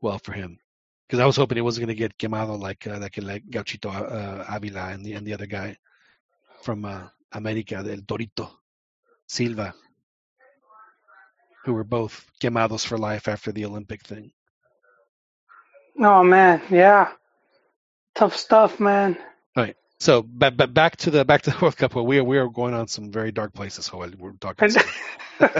well 0.00 0.18
for 0.18 0.32
him 0.32 0.58
because 1.06 1.20
I 1.20 1.26
was 1.26 1.36
hoping 1.36 1.56
he 1.56 1.62
wasn't 1.62 1.86
going 1.86 1.96
to 1.96 2.02
get 2.02 2.18
quemado 2.18 2.58
like 2.58 2.86
uh, 2.86 2.98
like 2.98 3.22
like 3.22 3.44
Gauchito 3.50 3.90
uh, 3.92 4.46
Avila 4.48 4.88
and 4.88 5.04
the 5.04 5.12
and 5.12 5.26
the 5.26 5.34
other 5.34 5.46
guy 5.46 5.76
from 6.62 6.86
uh, 6.86 7.06
America, 7.32 7.76
El 7.76 8.02
Torito 8.08 8.50
Silva, 9.26 9.74
who 11.64 11.74
were 11.74 11.84
both 11.84 12.26
quemados 12.40 12.86
for 12.86 12.98
life 12.98 13.28
after 13.28 13.52
the 13.52 13.64
Olympic 13.64 14.02
thing. 14.02 14.32
Oh 16.00 16.22
man, 16.22 16.62
yeah. 16.70 17.12
Tough 18.14 18.36
stuff, 18.36 18.80
man. 18.80 19.16
All 19.56 19.64
right. 19.64 19.76
So, 20.00 20.22
but, 20.22 20.56
but 20.56 20.74
back 20.74 20.96
to 20.98 21.10
the 21.10 21.24
back 21.24 21.42
to 21.42 21.50
the 21.50 21.58
World 21.62 21.76
Cup. 21.76 21.94
Well, 21.94 22.06
we 22.06 22.18
are 22.18 22.24
we 22.24 22.38
are 22.38 22.48
going 22.48 22.74
on 22.74 22.88
some 22.88 23.10
very 23.12 23.32
dark 23.32 23.54
places. 23.54 23.88
Joel. 23.88 24.10
We're 24.18 24.32
talking. 24.32 24.70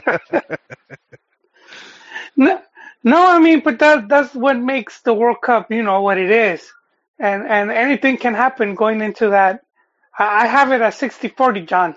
no, 2.36 2.60
no, 3.04 3.30
I 3.30 3.38
mean, 3.38 3.60
but 3.60 3.78
that 3.78 4.08
that's 4.08 4.34
what 4.34 4.58
makes 4.58 5.00
the 5.02 5.14
World 5.14 5.40
Cup, 5.42 5.70
you 5.70 5.82
know, 5.82 6.02
what 6.02 6.18
it 6.18 6.30
is. 6.30 6.70
And 7.18 7.46
and 7.46 7.70
anything 7.70 8.16
can 8.16 8.34
happen 8.34 8.74
going 8.74 9.00
into 9.00 9.30
that. 9.30 9.62
I, 10.18 10.44
I 10.44 10.46
have 10.46 10.72
it 10.72 10.80
at 10.80 10.94
60-40, 10.94 11.66
John. 11.66 11.96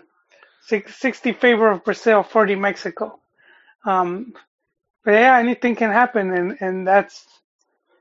60 0.67 1.33
favor 1.33 1.69
of 1.69 1.83
Brazil, 1.83 2.23
40 2.23 2.55
Mexico. 2.55 3.19
Um, 3.85 4.33
but 5.03 5.11
yeah, 5.11 5.37
anything 5.37 5.75
can 5.75 5.91
happen, 5.91 6.31
and 6.31 6.57
and 6.59 6.87
that's 6.87 7.25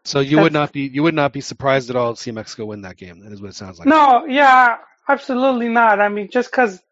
So 0.04 0.20
you 0.20 0.38
would 0.40 0.52
not 0.52 0.72
be 0.72 0.82
you 0.82 1.02
would 1.02 1.14
not 1.14 1.32
be 1.32 1.40
surprised 1.40 1.90
at 1.90 1.96
all 1.96 2.14
to 2.14 2.20
see 2.20 2.32
Mexico 2.32 2.66
win 2.66 2.82
that 2.82 2.96
game. 2.96 3.20
That 3.20 3.32
is 3.32 3.40
what 3.40 3.50
it 3.50 3.56
sounds 3.56 3.78
like. 3.78 3.88
no, 3.88 4.26
yeah, 4.26 4.78
absolutely 5.08 5.68
not. 5.68 6.00
I 6.00 6.08
mean, 6.08 6.30
just 6.30 6.50
because, 6.50 6.82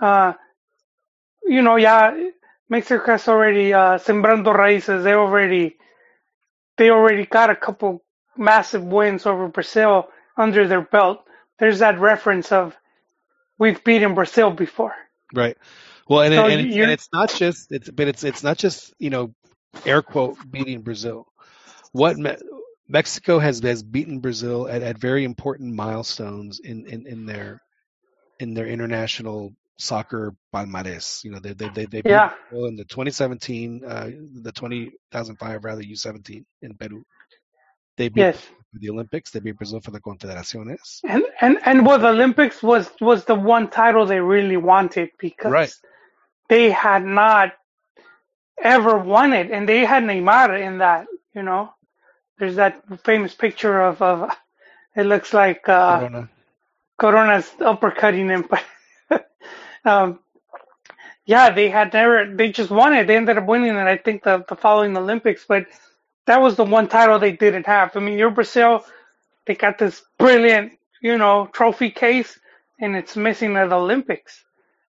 uh, 0.00 0.34
you 1.44 1.62
know, 1.62 1.76
yeah, 1.76 2.28
Mexico 2.68 3.12
has 3.12 3.28
already 3.28 3.72
uh, 3.72 3.98
sembrando 3.98 4.54
raíces. 4.54 5.04
They 5.04 5.14
already 5.14 5.76
they 6.76 6.90
already 6.90 7.26
got 7.26 7.50
a 7.50 7.56
couple 7.56 8.04
massive 8.36 8.84
wins 8.84 9.26
over 9.26 9.48
Brazil 9.48 10.08
under 10.36 10.68
their 10.68 10.82
belt. 10.82 11.24
There's 11.58 11.80
that 11.80 11.98
reference 11.98 12.52
of 12.52 12.76
we've 13.58 13.82
beaten 13.82 14.14
Brazil 14.14 14.50
before. 14.50 14.94
Right. 15.34 15.56
Well, 16.08 16.22
and, 16.22 16.34
So 16.34 16.46
and, 16.46 16.60
it's, 16.60 16.76
and 16.76 16.90
it's 16.90 17.08
not 17.12 17.30
just 17.30 17.72
it's 17.72 17.90
but 17.90 18.08
it's 18.08 18.24
it's 18.24 18.42
not 18.42 18.58
just 18.58 18.94
you 18.98 19.10
know 19.10 19.34
air 19.84 20.02
quote 20.02 20.36
beating 20.50 20.82
Brazil. 20.82 21.26
What 21.92 22.16
Me- 22.18 22.36
Mexico 22.88 23.38
has 23.38 23.60
has 23.60 23.82
beaten 23.82 24.20
Brazil 24.20 24.68
at, 24.68 24.82
at 24.82 24.98
very 24.98 25.24
important 25.24 25.74
milestones 25.74 26.60
in, 26.60 26.86
in, 26.86 27.06
in 27.06 27.26
their 27.26 27.60
in 28.40 28.54
their 28.54 28.66
international 28.66 29.52
soccer 29.78 30.34
palmares. 30.54 31.24
You 31.24 31.32
know 31.32 31.38
they 31.40 31.52
they 31.52 31.68
they, 31.68 31.86
they 31.86 32.02
beat 32.02 32.10
Yeah. 32.10 32.32
Brazil 32.50 32.66
in 32.68 32.76
the 32.76 32.84
2017 32.84 33.84
uh, 33.84 34.10
the 34.42 34.52
2005 34.52 35.64
rather 35.64 35.82
U17 35.82 36.44
in 36.62 36.74
Peru. 36.74 37.04
They 37.96 38.08
beat 38.08 38.22
Yes. 38.22 38.36
For 38.72 38.78
the 38.80 38.90
Olympics. 38.90 39.30
They 39.30 39.40
beat 39.40 39.56
Brazil 39.56 39.80
for 39.80 39.90
the 39.90 40.00
Confederaciones. 40.00 41.00
And 41.04 41.24
and 41.40 41.58
and 41.64 41.86
with 41.86 42.04
Olympics 42.04 42.62
was 42.62 42.90
was 43.00 43.24
the 43.24 43.34
one 43.34 43.68
title 43.70 44.06
they 44.06 44.20
really 44.20 44.56
wanted 44.56 45.10
because 45.18 45.52
Right. 45.52 45.72
They 46.48 46.70
had 46.70 47.04
not 47.04 47.54
ever 48.62 48.98
won 48.98 49.32
it, 49.32 49.50
and 49.50 49.68
they 49.68 49.84
had 49.84 50.04
Neymar 50.04 50.60
in 50.60 50.78
that. 50.78 51.06
You 51.34 51.42
know, 51.42 51.72
there's 52.38 52.56
that 52.56 52.82
famous 53.04 53.34
picture 53.34 53.80
of 53.82 54.02
of 54.02 54.30
it 54.96 55.04
looks 55.06 55.34
like 55.34 55.68
uh, 55.68 56.00
Corona. 56.00 56.28
Corona's 56.98 57.50
uppercutting 57.60 58.30
him, 58.30 58.48
but 59.10 59.30
um, 59.84 60.20
yeah, 61.26 61.50
they 61.50 61.70
had 61.70 61.92
never. 61.94 62.34
They 62.34 62.50
just 62.52 62.70
won 62.70 62.94
it. 62.94 63.06
They 63.06 63.16
ended 63.16 63.38
up 63.38 63.46
winning 63.46 63.76
it. 63.76 63.88
I 63.88 63.96
think 63.98 64.24
the 64.24 64.44
the 64.48 64.56
following 64.56 64.96
Olympics, 64.96 65.44
but 65.48 65.66
that 66.26 66.40
was 66.40 66.56
the 66.56 66.64
one 66.64 66.88
title 66.88 67.18
they 67.18 67.32
didn't 67.32 67.66
have. 67.66 67.96
I 67.96 68.00
mean, 68.00 68.18
you're 68.18 68.30
Brazil. 68.30 68.84
They 69.46 69.54
got 69.54 69.78
this 69.78 70.02
brilliant, 70.18 70.72
you 71.02 71.18
know, 71.18 71.48
trophy 71.52 71.90
case, 71.90 72.38
and 72.80 72.96
it's 72.96 73.16
missing 73.16 73.56
at 73.56 73.70
the 73.70 73.76
Olympics. 73.76 74.44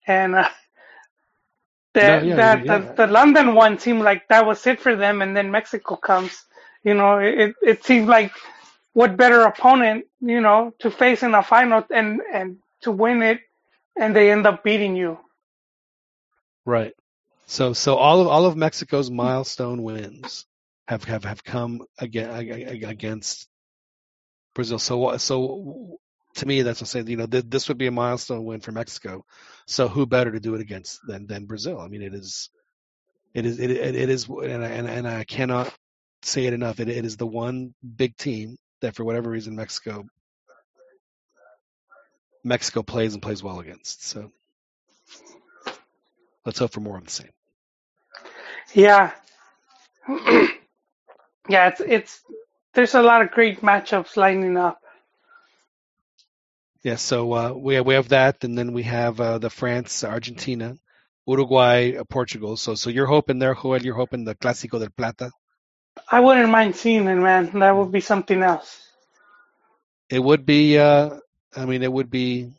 And 0.08 0.36
uh, 0.36 0.50
the, 1.96 2.02
No, 2.02 2.20
yeah, 2.20 2.42
that 2.42 2.66
yeah. 2.66 2.96
The, 2.98 3.08
the 3.08 3.08
London 3.08 3.56
one 3.56 3.80
seemed 3.80 4.04
like 4.04 4.30
that 4.30 4.48
was 4.48 4.68
it 4.68 4.82
for 4.82 4.96
them, 4.96 5.24
and 5.24 5.38
then 5.38 5.52
Mexico 5.52 5.98
comes. 5.98 6.46
You 6.84 6.96
know, 6.96 7.20
it 7.20 7.56
it 7.64 7.86
seemed 7.86 8.10
like 8.10 8.34
what 8.94 9.18
better 9.18 9.42
opponent, 9.44 10.06
you 10.22 10.42
know, 10.42 10.74
to 10.82 10.92
face 10.92 11.24
in 11.24 11.36
a 11.36 11.44
final 11.44 11.84
and 11.92 12.22
and 12.34 12.58
to 12.84 12.92
win 12.92 13.24
it, 13.24 13.42
and 13.98 14.16
they 14.16 14.32
end 14.32 14.48
up 14.48 14.64
beating 14.64 14.96
you. 14.98 15.20
Right. 16.66 16.94
So 17.48 17.74
so 17.74 17.96
all 17.98 18.22
of 18.22 18.28
all 18.28 18.46
of 18.46 18.58
Mexico's 18.58 19.12
milestone 19.12 19.84
wins 19.84 20.46
have 20.88 21.04
have, 21.06 21.26
have 21.26 21.44
come 21.44 21.84
again 22.00 22.30
against 22.32 23.48
Brazil. 24.56 24.80
So 24.80 24.98
what- 24.98 25.22
so 25.22 26.00
to 26.36 26.46
me 26.48 26.62
that's 26.62 26.80
what 26.82 26.88
I'm 26.90 26.92
saying. 26.92 27.08
You 27.10 27.18
know, 27.18 27.28
th- 27.28 27.46
this 27.48 27.68
would 27.70 27.78
be 27.78 27.88
a 27.88 27.92
milestone 27.92 28.46
win 28.46 28.62
for 28.62 28.72
Mexico. 28.72 29.26
So 29.68 29.88
who 29.88 30.06
better 30.06 30.32
to 30.32 30.40
do 30.40 30.56
it 30.56 30.62
against 30.62 31.00
than 31.08 31.28
than 31.28 31.46
Brazil? 31.46 31.80
I 31.80 31.88
mean, 31.88 32.02
it 32.02 32.14
is 32.14 32.50
it 33.34 33.46
is 33.46 33.60
it 33.60 33.72
it, 33.72 33.96
is 34.10 34.28
and 34.30 34.64
I, 34.66 34.70
and 34.70 34.88
and 34.90 35.08
I 35.08 35.24
cannot 35.26 35.74
say 36.24 36.46
it 36.46 36.54
enough. 36.54 36.80
It 36.80 36.90
it 36.90 37.06
is 37.06 37.18
the 37.18 37.28
one 37.28 37.74
big 37.98 38.18
team 38.18 38.58
that 38.82 38.96
for 38.96 39.04
whatever 39.06 39.30
reason 39.30 39.56
Mexico 39.56 40.06
Mexico 42.44 42.84
plays 42.84 43.14
and 43.14 43.24
plays 43.24 43.44
well 43.44 43.60
against. 43.60 44.06
So 44.06 44.32
let's 46.46 46.60
hope 46.60 46.72
for 46.74 46.82
more 46.82 46.98
of 46.98 47.06
the 47.06 47.12
same. 47.12 47.32
Yeah, 48.74 49.12
yeah. 51.50 51.68
It's 51.70 51.82
it's 51.82 52.22
there's 52.74 52.96
a 52.96 53.02
lot 53.04 53.22
of 53.24 53.32
great 53.32 53.62
matchups 53.62 54.18
lining 54.18 54.58
up. 54.58 54.80
Yeah, 56.86 56.98
so 56.98 57.34
uh, 57.34 57.54
we 57.54 57.76
have, 57.76 57.88
we 57.88 57.96
have 57.96 58.10
that, 58.10 58.46
and 58.46 58.58
then 58.58 58.74
we 58.74 58.84
have 58.86 59.22
uh, 59.22 59.40
the 59.40 59.52
France, 59.52 60.06
Argentina, 60.06 60.78
Uruguay, 61.28 61.98
uh, 61.98 62.06
Portugal. 62.06 62.58
So 62.58 62.76
so 62.76 62.92
you're 62.92 63.08
hoping 63.08 63.40
there, 63.40 63.56
Joel. 63.56 63.84
You're 63.84 63.96
hoping 63.96 64.26
the 64.26 64.36
Clásico 64.36 64.80
del 64.80 64.90
Plata. 64.98 65.32
I 66.12 66.22
wouldn't 66.22 66.50
mind 66.50 66.76
seeing 66.78 67.08
it, 67.08 67.16
man. 67.16 67.60
That 67.60 67.78
would 67.78 67.92
be 67.92 68.02
something 68.02 68.44
else. 68.44 68.84
It 70.10 70.20
would 70.20 70.46
be. 70.46 70.80
Uh, 70.80 71.20
I 71.58 71.66
mean, 71.66 71.84
it 71.84 71.94
would 71.94 72.12
be. 72.12 72.54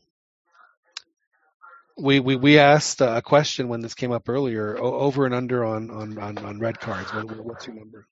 We 1.98 2.20
we 2.20 2.36
we 2.36 2.58
asked 2.60 3.02
a 3.02 3.22
question 3.22 3.68
when 3.68 3.82
this 3.82 3.94
came 3.94 4.12
up 4.12 4.28
earlier. 4.28 4.78
O- 4.78 5.00
over 5.00 5.26
and 5.26 5.34
under 5.34 5.64
on 5.64 5.90
on 5.90 6.18
on, 6.18 6.38
on 6.38 6.60
red 6.60 6.80
cards. 6.80 7.14
What- 7.14 7.30
what's 7.46 7.66
your 7.68 7.76
number? 7.76 8.06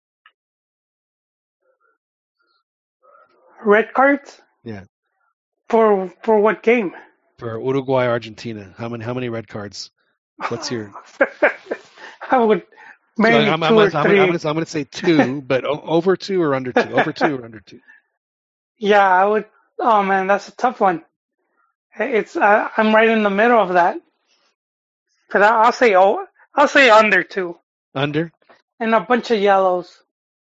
Red 3.64 3.94
cards 3.94 4.40
Yeah, 4.64 4.84
for 5.68 6.12
for 6.22 6.38
what 6.38 6.62
game? 6.62 6.92
for 7.38 7.60
Uruguay, 7.60 8.06
Argentina. 8.06 8.72
How 8.76 8.88
many 8.88 9.04
how 9.04 9.14
many 9.14 9.28
red 9.28 9.48
cards? 9.48 9.90
What's 10.48 10.70
your? 10.70 10.92
I 12.30 12.38
would 12.38 12.60
So 12.60 12.66
maybe 13.18 13.48
I'm, 13.50 13.62
I'm, 13.62 13.68
2 13.70 13.74
gonna, 13.74 13.80
or 13.80 13.84
I'm, 13.86 13.90
gonna, 13.92 14.08
3 14.08 14.20
I'm, 14.20 14.26
gonna, 14.26 14.48
I'm 14.48 14.54
gonna 14.54 14.66
say 14.66 14.84
two, 14.84 15.40
but 15.46 15.64
over 15.64 16.16
two 16.16 16.42
or 16.42 16.54
under 16.54 16.72
two? 16.72 16.92
Over 16.98 17.12
two 17.12 17.36
or 17.36 17.44
under 17.44 17.60
two? 17.60 17.80
Yeah, 18.78 19.06
I 19.06 19.24
would. 19.24 19.46
Oh 19.78 20.02
man, 20.02 20.26
that's 20.26 20.48
a 20.48 20.52
tough 20.56 20.80
one. 20.80 21.04
It's 21.98 22.34
uh, 22.36 22.68
I'm 22.76 22.94
right 22.94 23.08
in 23.08 23.22
the 23.22 23.30
middle 23.30 23.58
of 23.60 23.74
that. 23.74 23.98
But 25.32 25.42
I- 25.42 25.64
I'll 25.64 25.72
say 25.72 25.94
oh, 25.96 26.24
I'll 26.54 26.68
say 26.68 26.90
under 26.90 27.22
two, 27.22 27.56
Under? 27.94 28.32
and 28.80 28.94
a 28.94 29.00
bunch 29.00 29.30
of 29.30 29.40
yellows. 29.40 29.96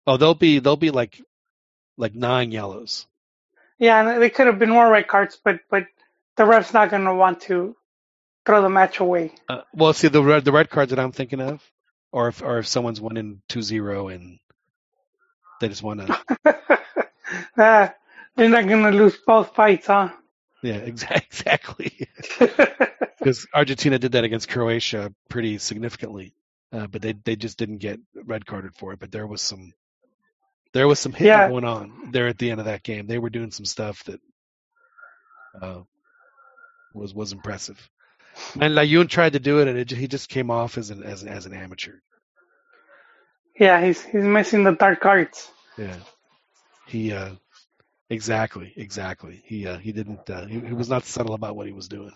Oh, 0.08 0.18
they'll 0.18 0.36
be 0.36 0.60
they'll 0.60 0.76
be 0.76 0.92
like 0.92 1.22
like 1.98 2.16
nine 2.16 2.52
yellows. 2.52 3.08
Yeah, 3.82 4.14
and 4.14 4.24
they 4.24 4.32
could 4.32 4.48
have 4.48 4.60
been 4.60 4.72
more 4.72 4.90
red 4.92 5.10
cards, 5.10 5.40
but 5.44 5.62
but 5.72 5.88
the 6.38 6.46
ref's 6.46 6.74
not 6.74 6.92
gonna 6.92 7.16
want 7.16 7.42
to 7.44 7.76
throw 8.46 8.62
the 8.64 8.70
match 8.70 9.00
away. 9.02 9.34
Uh, 9.50 9.64
well, 9.74 9.94
see 9.94 10.10
the 10.10 10.24
red 10.24 10.46
the 10.46 10.54
red 10.54 10.70
cards 10.70 10.92
that 10.92 11.00
I'm 11.00 11.14
thinking 11.14 11.42
of, 11.42 11.64
or 12.14 12.30
if 12.30 12.44
or 12.44 12.60
if 12.60 12.68
someone's 12.68 13.02
winning 13.02 13.42
2-0 13.50 14.16
and 14.16 14.40
they 15.62 15.70
just 15.70 15.84
want 15.84 16.02
to. 16.02 16.22
They're 18.38 18.50
not 18.50 18.68
gonna 18.70 18.92
lose 18.92 19.18
both 19.28 19.56
fights, 19.56 19.88
huh? 19.88 20.12
yeah, 20.64 20.76
exactly. 20.78 22.08
Because 23.20 23.48
Argentina 23.54 24.00
did 24.00 24.14
that 24.14 24.24
against 24.26 24.50
Croatia 24.50 25.14
pretty 25.30 25.60
significantly, 25.60 26.34
uh, 26.74 26.88
but 26.88 27.04
they 27.04 27.14
they 27.14 27.36
just 27.36 27.58
didn't 27.60 27.80
get 27.80 28.00
red 28.16 28.48
carded 28.48 28.76
for 28.76 28.94
it. 28.94 29.00
But 29.00 29.12
there 29.12 29.28
was 29.28 29.42
some 29.44 29.74
there 30.74 30.88
was 30.88 31.00
some 31.00 31.14
hitting 31.14 31.28
Yeah. 31.28 31.44
going 31.44 31.66
on 31.66 32.12
there 32.12 32.28
at 32.28 32.38
the 32.38 32.52
end 32.52 32.60
of 32.60 32.66
that 32.68 32.84
game. 32.84 33.08
They 33.08 33.20
were 33.20 33.30
doing 33.30 33.52
some 33.52 33.66
stuff 33.66 34.04
that 34.06 34.22
uh, 35.62 35.82
was 36.94 37.14
was 37.14 37.34
impressive. 37.34 37.80
And 38.60 38.76
Layun 38.76 39.10
tried 39.10 39.34
to 39.34 39.40
do 39.40 39.60
it, 39.60 39.68
and 39.68 39.78
it, 39.78 39.92
he 39.92 40.08
just 40.08 40.30
came 40.30 40.52
off 40.52 40.78
as 40.78 40.90
an 40.92 41.04
as 41.04 41.24
as 41.24 41.46
an 41.46 41.54
amateur. 41.54 41.96
yeah, 43.60 43.84
he's 43.86 44.04
he's 44.04 44.24
missing 44.24 44.64
the 44.64 44.74
dark 44.74 45.06
arts. 45.06 45.52
Yeah, 45.78 45.98
he 46.88 47.14
uh, 47.14 47.32
exactly 48.10 48.74
exactly. 48.78 49.42
He 49.46 49.68
uh, 49.68 49.78
he 49.78 49.92
didn't 49.94 50.30
uh, 50.30 50.46
he, 50.46 50.60
he 50.62 50.74
was 50.74 50.90
not 50.90 51.06
subtle 51.06 51.36
about 51.36 51.56
what 51.56 51.68
he 51.68 51.74
was 51.74 51.88
doing. 51.90 52.14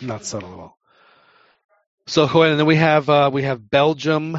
Not 0.00 0.24
subtle 0.24 0.52
at 0.52 0.58
all. 0.60 0.78
So 2.06 2.26
and 2.42 2.58
then 2.58 2.66
we 2.66 2.76
have 2.76 3.08
uh, 3.08 3.30
we 3.32 3.42
have 3.44 3.70
Belgium, 3.70 4.38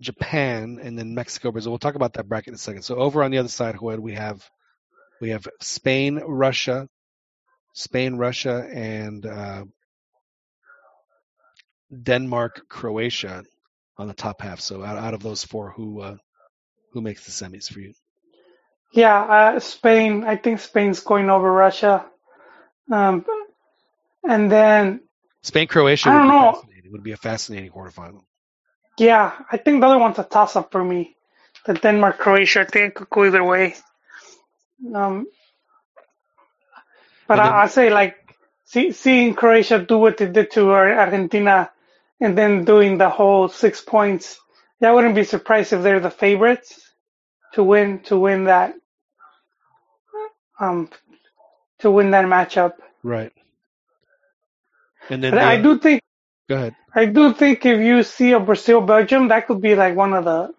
Japan, 0.00 0.78
and 0.82 0.98
then 0.98 1.14
Mexico, 1.14 1.52
Brazil. 1.52 1.72
We'll 1.72 1.78
talk 1.78 1.94
about 1.94 2.14
that 2.14 2.28
bracket 2.28 2.48
in 2.48 2.54
a 2.54 2.58
second. 2.58 2.82
So 2.82 2.96
over 2.96 3.22
on 3.22 3.30
the 3.30 3.38
other 3.38 3.48
side, 3.48 3.76
Joel, 3.78 4.00
we 4.00 4.14
have 4.14 4.42
we 5.20 5.30
have 5.30 5.46
Spain, 5.60 6.16
Russia, 6.16 6.88
Spain, 7.74 8.16
Russia, 8.16 8.66
and 8.72 9.26
uh, 9.26 9.64
Denmark, 12.02 12.62
Croatia 12.68 13.44
on 13.98 14.08
the 14.08 14.14
top 14.14 14.40
half. 14.40 14.60
So 14.60 14.82
out, 14.82 14.96
out 14.96 15.14
of 15.14 15.22
those 15.22 15.44
four, 15.44 15.70
who 15.72 16.00
uh, 16.00 16.16
who 16.92 17.00
makes 17.02 17.24
the 17.24 17.32
semis 17.32 17.72
for 17.72 17.80
you? 17.80 17.92
Yeah, 18.92 19.20
uh, 19.20 19.60
Spain. 19.60 20.24
I 20.24 20.36
think 20.36 20.60
Spain's 20.60 21.00
going 21.00 21.30
over 21.30 21.50
Russia. 21.50 22.06
Um, 22.90 23.24
and 24.28 24.50
then 24.50 25.00
Spain, 25.42 25.68
Croatia 25.68 26.10
I 26.10 26.18
don't 26.18 26.28
be 26.28 26.28
know. 26.28 26.62
It 26.84 26.92
would 26.92 27.02
be 27.04 27.12
a 27.12 27.16
fascinating 27.16 27.70
quarterfinal. 27.70 28.22
Yeah, 29.00 29.32
I 29.50 29.58
think 29.58 29.80
the 29.80 29.88
other 29.88 29.98
one's 29.98 30.20
a 30.20 30.24
toss 30.24 30.56
up 30.56 30.72
for 30.72 30.84
me. 30.84 31.16
The 31.66 31.74
Denmark 31.74 32.18
Croatia, 32.18 32.62
I 32.62 32.64
think 32.66 32.88
it 32.90 32.96
could 32.96 33.10
go 33.10 33.24
either 33.26 33.44
way. 33.44 33.76
Um, 34.94 35.26
but 37.28 37.40
I, 37.40 37.62
I 37.62 37.66
say 37.68 37.90
like 37.90 38.16
see, 38.66 38.92
seeing 38.92 39.34
Croatia 39.34 39.80
do 39.80 39.98
what 39.98 40.18
they 40.18 40.28
did 40.28 40.52
to 40.52 40.70
Argentina 40.72 41.70
and 42.20 42.38
then 42.38 42.64
doing 42.64 42.98
the 42.98 43.10
whole 43.10 43.48
six 43.48 43.80
points. 43.80 44.38
Yeah, 44.80 44.90
I 44.90 44.92
wouldn't 44.92 45.16
be 45.16 45.24
surprised 45.24 45.72
if 45.72 45.82
they're 45.82 46.00
the 46.00 46.10
favorites 46.10 46.80
to 47.54 47.64
win 47.64 48.00
to 48.04 48.18
win 48.18 48.44
that 48.44 48.74
um 50.60 50.90
to 51.80 51.90
win 51.90 52.12
that 52.12 52.26
matchup. 52.26 52.74
Right. 53.02 53.32
And 55.10 55.24
then 55.24 55.32
But 55.32 55.40
I 55.40 55.62
do 55.62 55.78
think 55.78 56.02
go 56.48 56.56
ahead. 56.56 56.76
I 56.94 57.06
do 57.06 57.34
think 57.34 57.66
if 57.66 57.80
you 57.80 58.02
see 58.02 58.32
a 58.32 58.40
Brazil 58.40 58.80
Belgium, 58.82 59.28
that 59.28 59.46
could 59.46 59.60
be 59.62 59.74
like 59.76 59.96
one 59.96 60.14
of 60.14 60.24
the 60.24 60.54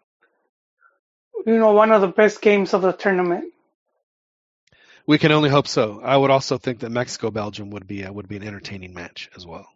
you 1.45 1.57
know 1.57 1.73
one 1.73 1.91
of 1.91 2.01
the 2.01 2.07
best 2.07 2.41
games 2.41 2.73
of 2.73 2.81
the 2.83 2.93
tournament. 2.93 3.53
We 5.07 5.17
can 5.17 5.31
only 5.31 5.49
hope 5.49 5.67
so. 5.67 6.01
I 6.03 6.15
would 6.17 6.31
also 6.31 6.57
think 6.57 6.79
that 6.79 6.91
Mexico 6.91 7.31
Belgium 7.31 7.71
would 7.71 7.87
be 7.87 8.03
a, 8.03 8.13
would 8.13 8.27
be 8.29 8.37
an 8.37 8.43
entertaining 8.43 8.93
match 8.93 9.29
as 9.35 9.45
well. 9.45 9.67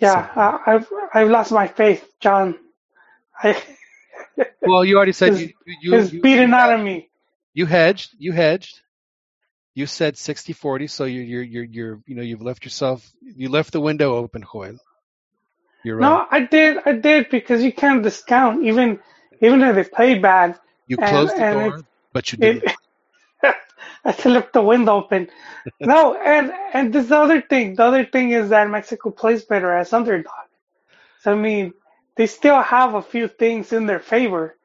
Yeah, 0.00 0.28
I, 0.36 0.74
I've 0.74 0.88
I've 1.14 1.30
lost 1.30 1.52
my 1.52 1.68
faith, 1.68 2.04
John. 2.20 2.56
I 3.42 3.62
Well, 4.64 4.84
you 4.84 4.96
already 4.96 5.12
said 5.12 5.34
It's- 5.34 5.40
you 5.40 5.54
you, 5.66 5.98
it's 5.98 6.10
you, 6.10 6.22
beating 6.22 6.52
out 6.52 6.72
of 6.74 6.80
me. 6.84 7.10
you 7.54 7.66
hedged. 7.66 8.14
You 8.18 8.32
hedged. 8.32 8.80
You 9.76 9.84
said 9.84 10.14
60-40, 10.14 10.88
so 10.88 11.04
you're 11.04 11.22
you're 11.22 11.42
you're 11.42 11.64
you're 11.64 12.00
you 12.06 12.14
know 12.16 12.22
you've 12.22 12.40
left 12.40 12.64
yourself 12.64 13.06
you 13.20 13.50
left 13.50 13.72
the 13.72 13.80
window 13.80 14.14
open, 14.16 14.42
Joel. 14.50 14.78
You're 15.84 15.96
right. 15.96 16.08
No, 16.08 16.26
I 16.30 16.40
did, 16.46 16.78
I 16.86 16.92
did 16.92 17.28
because 17.28 17.62
you 17.62 17.74
can't 17.74 18.02
discount 18.02 18.64
even 18.64 18.98
even 19.42 19.60
if 19.60 19.74
they 19.74 19.84
play 19.84 20.18
bad. 20.18 20.58
you 20.86 20.96
and- 20.98 21.10
closed 21.10 21.36
the 21.36 21.52
door, 21.52 21.82
but 22.14 22.32
you 22.32 22.38
didn't. 22.38 22.72
I 24.06 24.12
still 24.12 24.32
left 24.32 24.54
the 24.54 24.62
window 24.62 24.94
open. 24.94 25.28
no, 25.80 26.14
and 26.14 26.54
and 26.72 26.90
this 26.90 27.10
other 27.10 27.42
thing, 27.42 27.74
the 27.74 27.84
other 27.84 28.06
thing 28.06 28.30
is 28.30 28.48
that 28.48 28.70
Mexico 28.70 29.10
plays 29.10 29.44
better 29.44 29.70
as 29.76 29.92
underdog. 29.92 30.48
So 31.20 31.32
I 31.32 31.34
mean, 31.34 31.74
they 32.16 32.26
still 32.26 32.62
have 32.62 32.94
a 32.94 33.02
few 33.02 33.28
things 33.28 33.74
in 33.74 33.84
their 33.84 34.00
favor, 34.00 34.56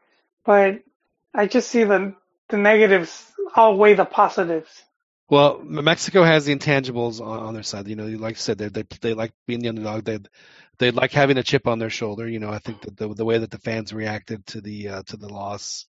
but 0.46 0.80
I 1.34 1.48
just 1.48 1.70
see 1.70 1.84
the 1.84 2.16
the 2.48 2.58
negatives 2.58 3.30
outweigh 3.58 3.96
the 3.96 4.06
positives. 4.06 4.72
Well, 5.32 5.62
Mexico 5.66 6.24
has 6.24 6.46
the 6.46 6.56
intangibles 6.56 7.22
on, 7.22 7.40
on 7.42 7.56
their 7.56 7.64
side. 7.64 7.90
You 7.90 7.98
know, 7.98 8.08
like 8.08 8.36
I 8.38 8.40
said, 8.40 8.60
they 8.60 8.70
they 8.70 8.84
they 9.02 9.16
like 9.16 9.34
being 9.48 9.62
the 9.62 9.70
underdog. 9.70 10.06
They 10.06 10.20
they 10.80 10.92
like 10.92 11.14
having 11.14 11.40
a 11.40 11.44
chip 11.44 11.68
on 11.68 11.80
their 11.80 11.92
shoulder. 11.92 12.30
You 12.30 12.40
know, 12.40 12.52
I 12.52 12.60
think 12.60 12.84
that 12.84 12.98
the 12.98 13.10
the 13.16 13.26
way 13.26 13.40
that 13.40 13.52
the 13.52 13.60
fans 13.60 13.94
reacted 13.94 14.48
to 14.50 14.62
the 14.62 14.90
uh, 14.90 15.04
to 15.08 15.18
the 15.18 15.30
loss, 15.30 15.88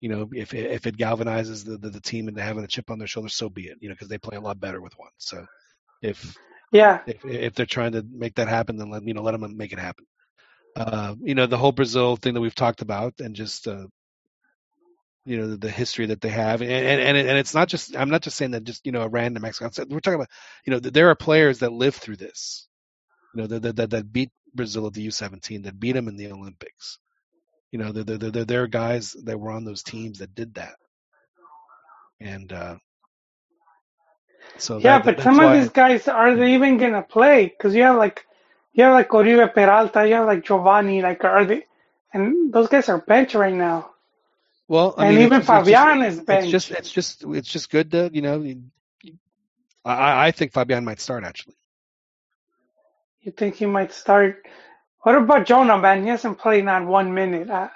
you 0.00 0.10
know, 0.10 0.28
if 0.32 0.54
it, 0.54 0.72
if 0.72 0.86
it 0.86 0.98
galvanizes 0.98 1.64
the, 1.66 1.78
the 1.78 1.90
the 1.90 2.02
team 2.02 2.28
into 2.28 2.42
having 2.42 2.64
a 2.64 2.68
chip 2.68 2.90
on 2.90 2.98
their 2.98 3.08
shoulder, 3.08 3.30
so 3.30 3.50
be 3.50 3.68
it. 3.68 3.78
You 3.80 3.90
know, 3.90 3.94
because 3.96 4.08
they 4.08 4.18
play 4.18 4.38
a 4.38 4.42
lot 4.42 4.60
better 4.60 4.82
with 4.82 4.98
one. 4.98 5.12
So 5.18 5.46
if 6.02 6.38
Yeah, 6.72 7.00
if 7.06 7.24
if 7.24 7.54
they're 7.54 7.66
trying 7.66 7.92
to 7.92 8.04
make 8.10 8.36
that 8.36 8.48
happen, 8.48 8.76
then 8.78 8.90
let 8.90 9.04
you 9.06 9.14
know 9.14 9.22
let 9.22 9.38
them 9.38 9.56
make 9.56 9.72
it 9.74 9.80
happen. 9.80 10.06
Uh, 10.76 11.16
you 11.22 11.34
know, 11.34 11.46
the 11.46 11.58
whole 11.58 11.72
Brazil 11.72 12.16
thing 12.16 12.34
that 12.34 12.40
we've 12.42 12.54
talked 12.54 12.82
about, 12.82 13.14
and 13.20 13.36
just 13.36 13.68
uh, 13.68 13.86
you 15.24 15.36
know 15.36 15.48
the, 15.48 15.56
the 15.56 15.70
history 15.70 16.06
that 16.06 16.20
they 16.20 16.28
have, 16.28 16.62
and 16.62 16.70
and 16.70 17.16
and, 17.16 17.38
it's 17.38 17.54
not 17.54 17.68
just 17.68 17.96
I'm 17.96 18.10
not 18.10 18.22
just 18.22 18.36
saying 18.36 18.52
that 18.52 18.64
just 18.64 18.84
you 18.84 18.92
know 18.92 19.02
a 19.02 19.08
random 19.08 19.42
Mexican. 19.42 19.88
We're 19.88 20.00
talking 20.00 20.16
about 20.16 20.30
you 20.66 20.72
know 20.72 20.80
there 20.80 21.10
are 21.10 21.14
players 21.14 21.60
that 21.60 21.72
live 21.72 21.94
through 21.94 22.16
this, 22.16 22.66
you 23.34 23.40
know 23.40 23.46
that 23.46 23.76
that, 23.76 23.90
that, 23.90 24.12
beat 24.12 24.30
Brazil 24.54 24.86
at 24.86 24.94
the 24.94 25.06
U17, 25.06 25.64
that 25.64 25.78
beat 25.78 25.92
them 25.92 26.08
in 26.08 26.16
the 26.16 26.32
Olympics. 26.32 26.98
You 27.70 27.78
know, 27.78 27.92
there 27.92 28.04
there 28.04 28.30
there 28.30 28.44
there 28.44 28.62
are 28.64 28.68
guys 28.68 29.16
that 29.24 29.38
were 29.38 29.52
on 29.52 29.64
those 29.64 29.82
teams 29.82 30.18
that 30.18 30.34
did 30.34 30.54
that, 30.54 30.74
and 32.20 32.52
uh, 32.52 32.76
so 34.58 34.78
yeah, 34.78 34.98
that, 34.98 35.04
but 35.04 35.22
some 35.22 35.36
why, 35.36 35.54
of 35.54 35.60
these 35.60 35.70
guys 35.70 36.08
are 36.08 36.34
they 36.34 36.54
even 36.54 36.78
gonna 36.78 37.02
play? 37.02 37.46
Because 37.46 37.74
you 37.74 37.82
have 37.82 37.96
like 37.96 38.26
you 38.72 38.84
have 38.84 38.94
like 38.94 39.08
Oribe 39.14 39.54
Peralta, 39.54 40.06
you 40.06 40.14
have 40.14 40.26
like 40.26 40.44
Giovanni, 40.44 41.00
like 41.00 41.24
are 41.24 41.44
they? 41.44 41.66
And 42.12 42.52
those 42.52 42.68
guys 42.68 42.88
are 42.88 42.98
bench 42.98 43.34
right 43.34 43.54
now. 43.54 43.91
Well, 44.72 44.94
I 44.96 45.04
and 45.08 45.16
mean, 45.16 45.26
even 45.26 45.40
it's, 45.42 45.50
it's 45.50 45.68
just- 45.68 45.84
Fabian 45.84 46.02
is 46.06 46.18
It's 46.26 46.50
just, 46.50 46.70
it's 46.70 46.90
just, 46.90 47.24
it's 47.24 47.48
just 47.48 47.68
good 47.70 47.90
to, 47.90 48.10
you 48.10 48.22
know. 48.22 48.42
I, 49.84 50.28
I 50.28 50.30
think 50.30 50.54
Fabian 50.54 50.82
might 50.86 50.98
start 50.98 51.24
actually. 51.24 51.56
You 53.20 53.32
think 53.32 53.56
he 53.56 53.66
might 53.66 53.92
start? 53.92 54.46
What 55.02 55.14
about 55.14 55.44
Jonah, 55.44 55.76
man? 55.76 56.04
He 56.04 56.08
hasn't 56.08 56.38
played 56.38 56.64
not 56.64 56.86
one 56.86 57.12
minute. 57.12 57.50
I, 57.50 57.68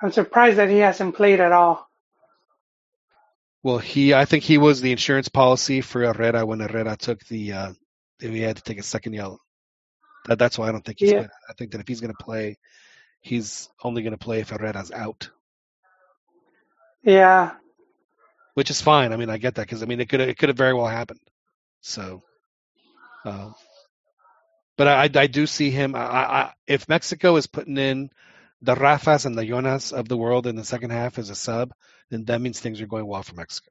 I'm 0.00 0.12
surprised 0.12 0.58
that 0.58 0.68
he 0.68 0.76
hasn't 0.78 1.16
played 1.16 1.40
at 1.40 1.50
all. 1.50 1.84
Well, 3.64 3.78
he, 3.78 4.14
I 4.14 4.24
think 4.24 4.44
he 4.44 4.56
was 4.58 4.80
the 4.80 4.92
insurance 4.92 5.28
policy 5.28 5.80
for 5.80 6.02
Herrera 6.02 6.46
when 6.46 6.60
Herrera 6.60 6.96
took 6.96 7.24
the, 7.26 7.52
uh, 7.54 7.72
he 8.20 8.40
had 8.40 8.58
to 8.58 8.62
take 8.62 8.78
a 8.78 8.84
second 8.84 9.14
yellow. 9.14 9.40
That, 10.26 10.38
that's 10.38 10.56
why 10.56 10.68
I 10.68 10.72
don't 10.72 10.84
think 10.84 11.00
he's 11.00 11.10
Yeah. 11.10 11.16
gonna. 11.22 11.30
I 11.50 11.54
think 11.54 11.72
that 11.72 11.80
if 11.80 11.88
he's 11.88 12.00
going 12.00 12.14
to 12.16 12.24
play, 12.24 12.56
he's 13.20 13.68
only 13.82 14.02
going 14.02 14.12
to 14.12 14.24
play 14.24 14.38
if 14.38 14.50
Herrera's 14.50 14.92
out, 14.92 15.30
Yeah, 17.06 17.52
which 18.54 18.70
is 18.70 18.82
fine. 18.82 19.12
I 19.12 19.16
mean, 19.16 19.30
I 19.30 19.38
get 19.38 19.56
that 19.56 19.62
because 19.62 19.82
I 19.82 19.86
mean, 19.86 20.00
it 20.00 20.08
could, 20.08 20.20
it 20.20 20.38
could 20.38 20.50
have 20.50 20.58
very 20.58 20.74
well 20.74 20.86
happened. 20.86 21.20
So, 21.82 22.22
uh, 23.24 23.50
but 24.78 24.88
I, 24.88 25.10
I 25.22 25.26
do 25.28 25.46
see 25.46 25.70
him. 25.70 25.94
I, 25.94 26.00
I, 26.00 26.52
if 26.66 26.88
Mexico 26.88 27.36
is 27.36 27.46
putting 27.46 27.78
in 27.78 28.10
the 28.62 28.74
Rafas 28.74 29.26
and 29.26 29.36
the 29.38 29.46
Jonas 29.46 29.92
of 29.92 30.08
the 30.08 30.16
world 30.16 30.46
in 30.46 30.56
the 30.56 30.64
second 30.64 30.90
half 30.90 31.18
as 31.18 31.30
a 31.30 31.34
sub, 31.34 31.72
then 32.10 32.24
that 32.26 32.40
means 32.40 32.60
things 32.60 32.80
are 32.80 32.86
going 32.86 33.06
well 33.06 33.22
for 33.22 33.34
Mexico. 33.34 33.70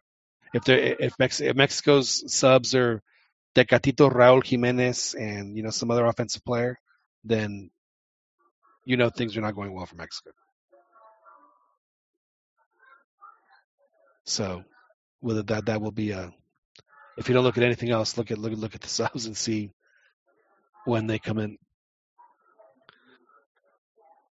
If 0.53 0.65
they 0.65 0.95
if, 0.99 1.19
Mex, 1.19 1.41
if 1.41 1.55
Mexico's 1.55 2.33
subs 2.33 2.75
are 2.75 3.01
Tecatito, 3.55 4.11
Raúl 4.11 4.45
Jimenez, 4.45 5.15
and 5.15 5.57
you 5.57 5.64
know 5.64 5.72
some 5.72 5.91
other 5.91 6.05
offensive 6.05 6.45
player, 6.45 6.80
then 7.23 7.72
you 8.85 8.97
know 8.97 9.09
things 9.09 9.35
are 9.35 9.41
not 9.41 9.55
going 9.55 9.73
well 9.73 9.88
for 9.88 9.95
Mexico. 9.97 10.31
So, 14.25 14.63
whether 15.21 15.43
that 15.43 15.67
that 15.67 15.81
will 15.81 15.91
be 15.91 16.11
a 16.11 16.33
if 17.17 17.29
you 17.29 17.35
don't 17.35 17.43
look 17.43 17.57
at 17.57 17.63
anything 17.63 17.91
else, 17.91 18.17
look 18.17 18.31
at 18.31 18.37
look 18.37 18.53
look 18.57 18.75
at 18.75 18.81
the 18.81 18.89
subs 18.89 19.25
and 19.25 19.37
see 19.37 19.71
when 20.85 21.07
they 21.07 21.19
come 21.19 21.39
in. 21.39 21.57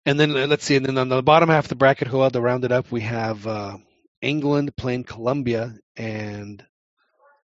And 0.05 0.21
then 0.21 0.33
let's 0.35 0.65
see. 0.65 0.77
And 0.77 0.87
then 0.87 0.99
on 0.99 1.09
the 1.09 1.23
bottom 1.23 1.49
half 1.49 1.65
of 1.65 1.69
the 1.69 1.75
bracket, 1.77 2.09
who 2.09 2.29
to 2.31 2.41
round 2.41 2.65
it 2.65 2.73
up, 2.73 2.93
we 2.93 3.01
have 3.03 3.47
uh, 3.47 3.79
England 4.23 4.77
playing 4.77 5.05
Colombia, 5.05 5.75
and 5.97 6.65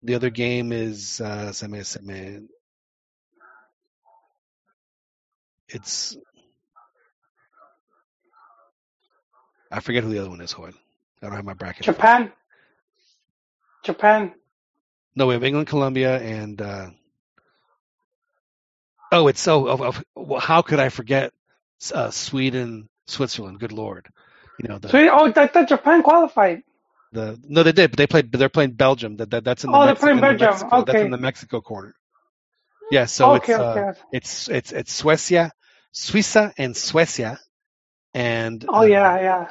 the 0.03 0.17
other 0.17 0.31
game 0.31 0.73
is 0.73 1.21
uh, 1.21 1.53
it's 5.69 6.17
I 9.71 9.81
forget 9.81 10.05
who 10.05 10.11
the 10.11 10.21
other 10.21 10.31
one 10.31 10.41
is. 10.41 10.53
Joel. 10.53 10.88
I 11.23 11.27
don't 11.27 11.37
have 11.37 11.45
my 11.45 11.55
bracket. 11.55 11.85
Japan. 11.85 12.33
Japan. 13.85 14.33
No, 15.15 15.27
we 15.27 15.35
have 15.35 15.43
England, 15.45 15.67
Colombia, 15.67 16.19
and 16.19 16.61
uh, 16.61 16.91
oh, 19.11 19.27
it's 19.29 19.41
so. 19.41 19.69
Oh, 19.69 19.93
oh, 20.17 20.39
how 20.39 20.63
could 20.63 20.79
I 20.79 20.91
forget 20.91 21.33
uh, 21.93 22.11
Sweden, 22.11 22.89
Switzerland? 23.07 23.59
Good 23.59 23.73
lord, 23.73 24.07
you 24.61 24.69
know 24.69 24.79
the 24.79 24.89
So, 24.89 25.09
oh, 25.11 25.33
I 25.35 25.47
thought 25.47 25.69
Japan 25.69 26.03
qualified. 26.03 26.63
the 27.13 27.41
no, 27.43 27.63
they 27.65 27.73
did, 27.73 27.91
but 27.91 27.99
they 27.99 28.07
played. 28.07 28.31
But 28.31 28.39
they're 28.39 28.49
playing 28.49 28.73
Belgium. 28.73 29.17
That, 29.17 29.31
that 29.31 29.45
that's 29.45 29.65
in 29.65 29.73
the 29.73 29.77
Oh, 29.77 29.87
they're 29.87 29.97
playing 29.97 30.21
Belgium. 30.21 30.51
Mexico, 30.51 30.85
That's 30.85 31.01
in 31.01 31.11
the 31.11 31.19
Mexico 31.19 31.61
corner. 31.61 31.95
Yeah, 32.91 33.07
so 33.07 33.35
okay, 33.35 33.53
it's 33.53 33.61
okay. 33.61 33.81
uh, 33.81 33.93
it's 34.13 34.49
it's 34.49 34.73
it's 34.73 35.03
Suecia, 35.03 35.51
Suiza, 35.93 36.53
and 36.57 36.75
Suecia, 36.75 37.39
and 38.15 38.65
oh 38.69 38.79
uh, 38.79 38.83
yeah, 38.83 39.21
yeah. 39.21 39.49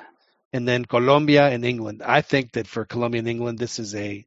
And 0.54 0.68
then 0.68 0.86
Colombia 0.86 1.48
and 1.48 1.66
England. 1.66 2.02
I 2.04 2.22
think 2.22 2.54
that 2.54 2.68
for 2.68 2.86
Colombia 2.86 3.20
and 3.20 3.28
England, 3.28 3.60
this 3.60 3.80
is 3.80 3.96
a 3.96 4.26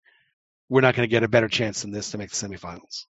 we're 0.69 0.83
not 0.83 0.95
going 0.95 1.09
to 1.09 1.11
get 1.11 1.25
a 1.25 1.29
better 1.29 1.49
chance 1.49 1.83
than 1.83 1.91
this 1.91 2.13
to 2.13 2.19
make 2.19 2.31
the 2.31 2.37
semifinals. 2.37 3.07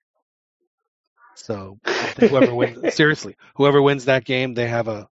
So 1.35 1.78
whoever 2.18 2.55
wins, 2.55 2.94
seriously, 2.94 3.36
whoever 3.57 3.81
wins 3.81 4.07
that 4.07 4.25
game, 4.25 4.55
they 4.55 4.68
have 4.68 4.89
a 4.89 5.09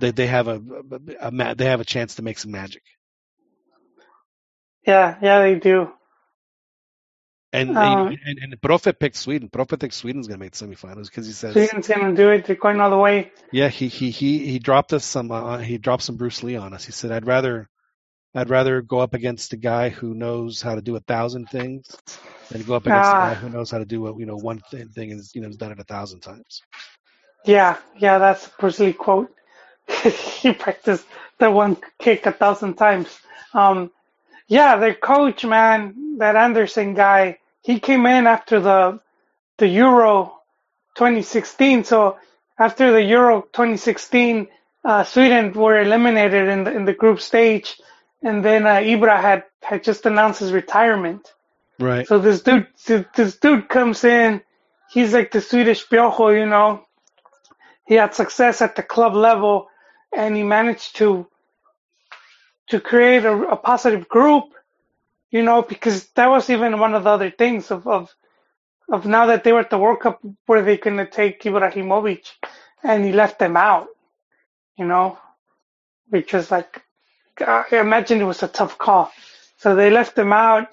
they 0.00 0.10
they 0.10 0.26
have 0.26 0.48
a, 0.48 0.62
a, 1.20 1.28
a 1.28 1.54
they 1.54 1.66
have 1.66 1.80
a 1.80 1.84
chance 1.84 2.16
to 2.16 2.22
make 2.22 2.38
some 2.38 2.52
magic. 2.52 2.82
Yeah, 4.86 5.16
yeah, 5.20 5.40
they 5.40 5.56
do. 5.56 5.90
And 7.56 7.76
Uh, 7.76 8.10
and, 8.24 8.38
and 8.42 8.60
Profe 8.60 8.98
picked 8.98 9.16
Sweden. 9.16 9.48
Profe 9.48 9.78
thinks 9.80 9.96
Sweden's 9.96 10.26
going 10.28 10.38
to 10.38 10.44
make 10.44 10.52
the 10.52 10.66
semifinals 10.66 11.06
because 11.06 11.26
he 11.26 11.32
says, 11.32 11.52
Sweden's 11.54 11.88
gonna 11.88 12.14
do 12.14 12.30
it. 12.30 12.44
They're 12.44 12.56
going 12.56 12.80
all 12.80 12.90
the 12.90 12.96
way. 12.98 13.32
yeah, 13.50 13.68
he 13.68 13.88
he 13.88 14.10
he 14.10 14.46
he 14.46 14.58
dropped 14.58 14.92
us 14.92 15.04
some 15.04 15.30
uh, 15.30 15.58
he 15.58 15.78
dropped 15.78 16.02
some 16.02 16.16
Bruce 16.16 16.42
Lee 16.42 16.56
on 16.56 16.74
us. 16.74 16.84
He 16.84 16.92
said, 16.92 17.12
I'd 17.12 17.26
rather 17.26 17.68
I'd 18.34 18.50
rather 18.50 18.82
go 18.82 18.98
up 18.98 19.14
against 19.14 19.52
a 19.54 19.56
guy 19.56 19.88
who 19.88 20.14
knows 20.14 20.60
how 20.60 20.74
to 20.74 20.82
do 20.82 20.96
a 20.96 21.00
thousand 21.00 21.46
things 21.48 21.86
than 22.50 22.62
go 22.62 22.74
up 22.74 22.84
against 22.86 23.10
a 23.10 23.14
Ah. 23.16 23.28
guy 23.30 23.34
who 23.34 23.48
knows 23.48 23.70
how 23.70 23.78
to 23.78 23.86
do 23.86 24.02
what 24.02 24.18
you 24.18 24.26
know 24.26 24.36
one 24.36 24.60
thing, 24.70 24.88
thing 24.88 25.10
is 25.10 25.34
you 25.34 25.40
know 25.40 25.48
has 25.48 25.56
done 25.56 25.72
it 25.72 25.80
a 25.80 25.84
thousand 25.84 26.20
times. 26.20 26.62
Yeah, 27.46 27.78
yeah, 27.96 28.18
that's 28.18 28.46
a 28.46 28.50
Bruce 28.58 28.80
Lee 28.80 28.92
quote. 28.92 29.32
he 30.42 30.52
practiced 30.52 31.06
the 31.38 31.50
one 31.50 31.76
kick 31.98 32.26
a 32.26 32.32
thousand 32.32 32.74
times. 32.74 33.08
Um, 33.54 33.90
yeah, 34.48 34.76
their 34.76 34.94
coach, 34.94 35.44
man, 35.44 36.18
that 36.18 36.36
Andersson 36.36 36.94
guy, 36.94 37.38
he 37.66 37.80
came 37.80 38.06
in 38.06 38.28
after 38.28 38.60
the 38.60 39.00
the 39.58 39.66
Euro 39.66 40.32
2016. 40.94 41.82
So 41.82 42.16
after 42.56 42.92
the 42.92 43.02
Euro 43.02 43.42
2016, 43.42 44.46
uh, 44.84 45.02
Sweden 45.02 45.52
were 45.52 45.80
eliminated 45.80 46.48
in 46.48 46.62
the 46.62 46.72
in 46.72 46.84
the 46.84 46.94
group 46.94 47.20
stage, 47.20 47.76
and 48.22 48.44
then 48.44 48.66
uh, 48.66 48.76
Ibra 48.76 49.20
had 49.20 49.44
had 49.62 49.82
just 49.82 50.06
announced 50.06 50.38
his 50.38 50.52
retirement. 50.52 51.34
Right. 51.80 52.06
So 52.06 52.20
this 52.20 52.42
dude, 52.42 52.68
this 52.86 53.36
dude 53.36 53.68
comes 53.68 54.04
in. 54.04 54.42
He's 54.92 55.12
like 55.12 55.32
the 55.32 55.40
Swedish 55.40 55.88
Piojo, 55.88 56.38
you 56.38 56.46
know. 56.46 56.86
He 57.84 57.96
had 57.96 58.14
success 58.14 58.62
at 58.62 58.76
the 58.76 58.84
club 58.84 59.14
level, 59.14 59.66
and 60.16 60.36
he 60.36 60.44
managed 60.44 60.96
to 60.98 61.26
to 62.68 62.80
create 62.80 63.24
a, 63.24 63.34
a 63.54 63.56
positive 63.56 64.08
group, 64.08 64.44
you 65.36 65.44
know, 65.44 65.62
because 65.62 66.06
that 66.16 66.28
was 66.28 66.50
even 66.50 66.80
one 66.80 66.94
of 66.94 67.04
the 67.04 67.10
other 67.10 67.30
things 67.30 67.70
of 67.70 67.86
of, 67.88 68.14
of 68.90 69.06
now 69.06 69.26
that 69.26 69.44
they 69.44 69.52
were 69.52 69.60
at 69.60 69.70
the 69.70 69.78
World 69.78 70.00
Cup, 70.00 70.20
were 70.48 70.62
they 70.62 70.78
going 70.78 70.98
to 70.98 71.06
take 71.06 71.42
Ibrahimovic, 71.42 72.26
and 72.82 73.04
he 73.04 73.12
left 73.12 73.38
them 73.40 73.56
out, 73.56 73.88
you 74.78 74.86
know, 74.86 75.18
which 76.10 76.32
was 76.34 76.50
like, 76.50 76.82
I 77.40 77.64
imagine 77.72 78.20
it 78.20 78.24
was 78.24 78.42
a 78.44 78.48
tough 78.48 78.78
call. 78.78 79.12
So 79.58 79.74
they 79.76 79.90
left 79.90 80.18
him 80.18 80.32
out, 80.32 80.68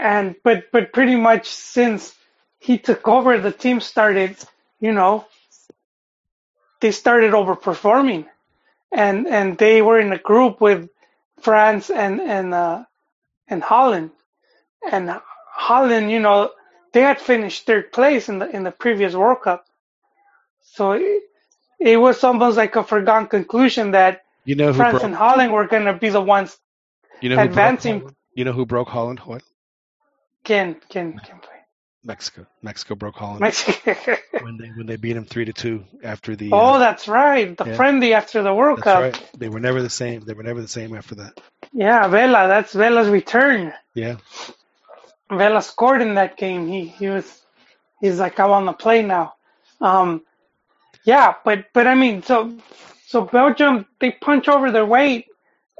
and 0.00 0.36
but 0.44 0.72
but 0.72 0.92
pretty 0.92 1.16
much 1.16 1.48
since 1.48 2.14
he 2.60 2.78
took 2.78 3.08
over, 3.08 3.38
the 3.38 3.52
team 3.52 3.80
started, 3.80 4.36
you 4.80 4.92
know, 4.92 5.26
they 6.80 6.92
started 6.92 7.32
overperforming, 7.32 8.26
and 8.92 9.26
and 9.28 9.58
they 9.58 9.82
were 9.82 10.00
in 10.00 10.12
a 10.12 10.18
group 10.18 10.60
with 10.60 10.90
France 11.40 11.90
and 11.90 12.20
and 12.20 12.54
uh, 12.54 12.84
and 13.48 13.62
Holland, 13.62 14.10
and 14.90 15.20
Holland, 15.52 16.10
you 16.10 16.20
know, 16.20 16.52
they 16.92 17.02
had 17.02 17.20
finished 17.20 17.66
third 17.66 17.92
place 17.92 18.28
in 18.28 18.38
the 18.38 18.48
in 18.56 18.64
the 18.64 18.70
previous 18.72 19.14
World 19.14 19.42
Cup, 19.42 19.66
so 20.62 20.92
it, 20.92 21.22
it 21.80 21.96
was 21.98 22.22
almost 22.24 22.56
like 22.56 22.76
a 22.76 22.84
foregone 22.84 23.26
conclusion 23.26 23.92
that 23.92 24.22
You 24.44 24.54
know 24.56 24.72
France 24.72 24.92
broke? 24.94 25.04
and 25.04 25.14
Holland 25.14 25.52
were 25.52 25.66
going 25.66 25.84
to 25.86 25.94
be 25.94 26.08
the 26.10 26.20
ones 26.20 26.58
You 27.20 27.30
know 27.30 27.36
broke 27.36 27.46
advancing. 27.50 28.10
You 28.34 28.44
know 28.44 28.52
who 28.52 28.66
broke 28.66 28.88
Holland? 28.88 29.20
What? 29.20 29.42
Ken, 30.44 30.76
Ken, 30.88 31.14
play 31.14 31.55
Mexico. 32.06 32.46
Mexico 32.62 32.94
broke 32.94 33.16
Holland 33.16 33.40
Mexico. 33.40 34.16
when 34.40 34.56
they 34.56 34.68
when 34.68 34.86
they 34.86 34.96
beat 34.96 35.16
him 35.16 35.24
three 35.24 35.44
to 35.44 35.52
two 35.52 35.84
after 36.04 36.36
the. 36.36 36.52
oh, 36.52 36.74
uh, 36.74 36.78
that's 36.78 37.08
right. 37.08 37.56
The 37.56 37.64
yeah. 37.64 37.76
friendly 37.76 38.14
after 38.14 38.42
the 38.42 38.54
World 38.54 38.78
that's 38.78 38.84
Cup. 38.84 39.02
right. 39.02 39.30
They 39.36 39.48
were 39.48 39.60
never 39.60 39.82
the 39.82 39.90
same. 39.90 40.20
They 40.20 40.34
were 40.34 40.44
never 40.44 40.62
the 40.62 40.68
same 40.68 40.94
after 40.96 41.16
that. 41.16 41.40
Yeah, 41.72 42.06
Vela. 42.06 42.46
That's 42.46 42.72
Vela's 42.72 43.08
return. 43.08 43.72
Yeah. 43.94 44.16
Vela 45.30 45.60
scored 45.62 46.00
in 46.00 46.14
that 46.14 46.36
game. 46.36 46.68
He 46.68 46.86
he 46.86 47.08
was 47.08 47.42
he's 48.00 48.20
like 48.20 48.38
I 48.38 48.46
want 48.46 48.66
to 48.68 48.72
play 48.72 49.02
now. 49.02 49.34
Um, 49.80 50.22
yeah, 51.04 51.34
but 51.44 51.66
but 51.74 51.88
I 51.88 51.94
mean, 51.94 52.22
so 52.22 52.56
so 53.06 53.22
Belgium 53.22 53.86
they 54.00 54.12
punch 54.12 54.48
over 54.48 54.70
their 54.70 54.86
weight 54.86 55.26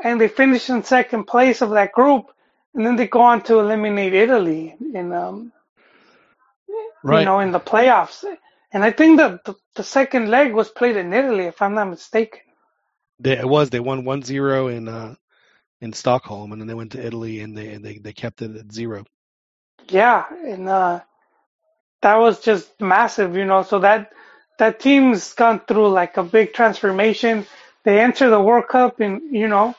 and 0.02 0.20
they 0.20 0.28
finish 0.28 0.68
in 0.70 0.82
second 0.82 1.24
place 1.24 1.62
of 1.62 1.70
that 1.70 1.92
group, 1.92 2.32
and 2.74 2.84
then 2.84 2.96
they 2.96 3.06
go 3.06 3.20
on 3.20 3.42
to 3.42 3.60
eliminate 3.60 4.12
Italy 4.12 4.74
in 4.92 5.12
um 5.12 5.52
Right. 7.06 7.20
you 7.20 7.24
know 7.24 7.40
in 7.40 7.52
the 7.52 7.60
playoffs. 7.60 8.24
And 8.72 8.84
I 8.84 8.90
think 8.90 9.18
that 9.18 9.44
the, 9.44 9.54
the 9.74 9.84
second 9.84 10.28
leg 10.28 10.52
was 10.52 10.68
played 10.68 10.96
in 10.96 11.12
Italy, 11.12 11.44
if 11.44 11.62
I'm 11.62 11.74
not 11.74 11.88
mistaken. 11.88 12.40
They, 13.20 13.38
it 13.38 13.48
was. 13.48 13.70
They 13.70 13.80
won 13.80 14.02
1-0 14.02 14.76
in 14.76 14.88
uh 14.88 15.14
in 15.80 15.92
Stockholm, 15.92 16.52
and 16.52 16.60
then 16.60 16.68
they 16.68 16.74
went 16.74 16.92
to 16.92 17.04
Italy, 17.04 17.40
and 17.40 17.56
they 17.56 17.76
they 17.76 17.98
they 17.98 18.12
kept 18.12 18.42
it 18.42 18.56
at 18.56 18.72
zero. 18.72 19.04
Yeah, 19.88 20.24
and 20.44 20.68
uh, 20.68 21.00
that 22.02 22.16
was 22.16 22.40
just 22.40 22.80
massive, 22.80 23.36
you 23.36 23.44
know. 23.44 23.62
So 23.62 23.78
that 23.80 24.12
that 24.58 24.80
team's 24.80 25.34
gone 25.34 25.60
through 25.60 25.88
like 25.88 26.16
a 26.16 26.22
big 26.22 26.52
transformation. 26.54 27.46
They 27.84 28.00
enter 28.00 28.30
the 28.30 28.40
World 28.40 28.68
Cup 28.68 29.00
in, 29.00 29.32
you 29.32 29.48
know, 29.48 29.74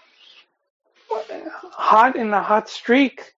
hot 1.71 2.15
in 2.15 2.33
a 2.33 2.41
hot 2.41 2.69
streak. 2.69 3.33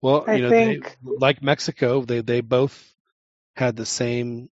Well, 0.00 0.24
I 0.26 0.34
you 0.34 0.42
know, 0.42 0.50
think- 0.50 0.96
they, 1.02 1.10
like 1.18 1.42
Mexico, 1.42 2.04
they 2.04 2.20
they 2.20 2.40
both 2.40 2.94
had 3.58 3.76
the 3.76 3.86
same 3.86 4.50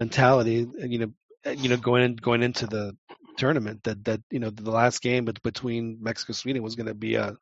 mentality. 0.00 0.66
You 0.78 0.98
know, 0.98 1.12
you 1.52 1.68
know, 1.70 1.76
going 1.76 2.04
in, 2.04 2.16
going 2.16 2.42
into 2.42 2.66
the 2.66 2.96
tournament 3.38 3.84
that 3.84 4.04
that 4.04 4.20
you 4.30 4.40
know 4.40 4.50
the 4.50 4.70
last 4.70 5.02
game 5.02 5.26
between 5.42 5.98
Mexico 6.02 6.30
and 6.30 6.36
Sweden 6.36 6.62
was 6.62 6.76
going 6.76 6.86
to 6.88 6.94
be 6.94 7.16
a 7.16 7.36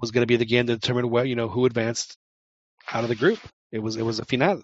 was 0.00 0.10
going 0.12 0.22
to 0.22 0.26
be 0.26 0.36
the 0.36 0.46
game 0.46 0.66
to 0.66 0.74
determine 0.76 1.10
what 1.10 1.28
you 1.28 1.36
know 1.36 1.48
who 1.48 1.66
advanced 1.66 2.18
out 2.92 3.04
of 3.04 3.08
the 3.08 3.16
group. 3.16 3.40
It 3.72 3.80
was 3.80 3.96
it 3.96 4.02
was 4.02 4.20
a 4.20 4.26
finale. 4.26 4.62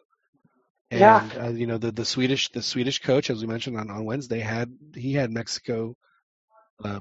And 0.91 1.35
Yeah. 1.35 1.41
uh, 1.41 1.49
you 1.51 1.67
know 1.67 1.78
the 1.78 1.93
the 1.93 2.05
Swedish 2.05 2.51
the 2.51 2.62
Swedish 2.62 3.01
coach, 3.01 3.31
as 3.31 3.41
we 3.43 3.49
mentioned 3.49 3.78
on, 3.78 3.91
on 3.91 4.05
Wednesday, 4.05 4.41
had 4.41 4.70
he 4.94 5.15
had 5.15 5.33
Mexico. 5.33 5.94
Uh, 6.85 7.01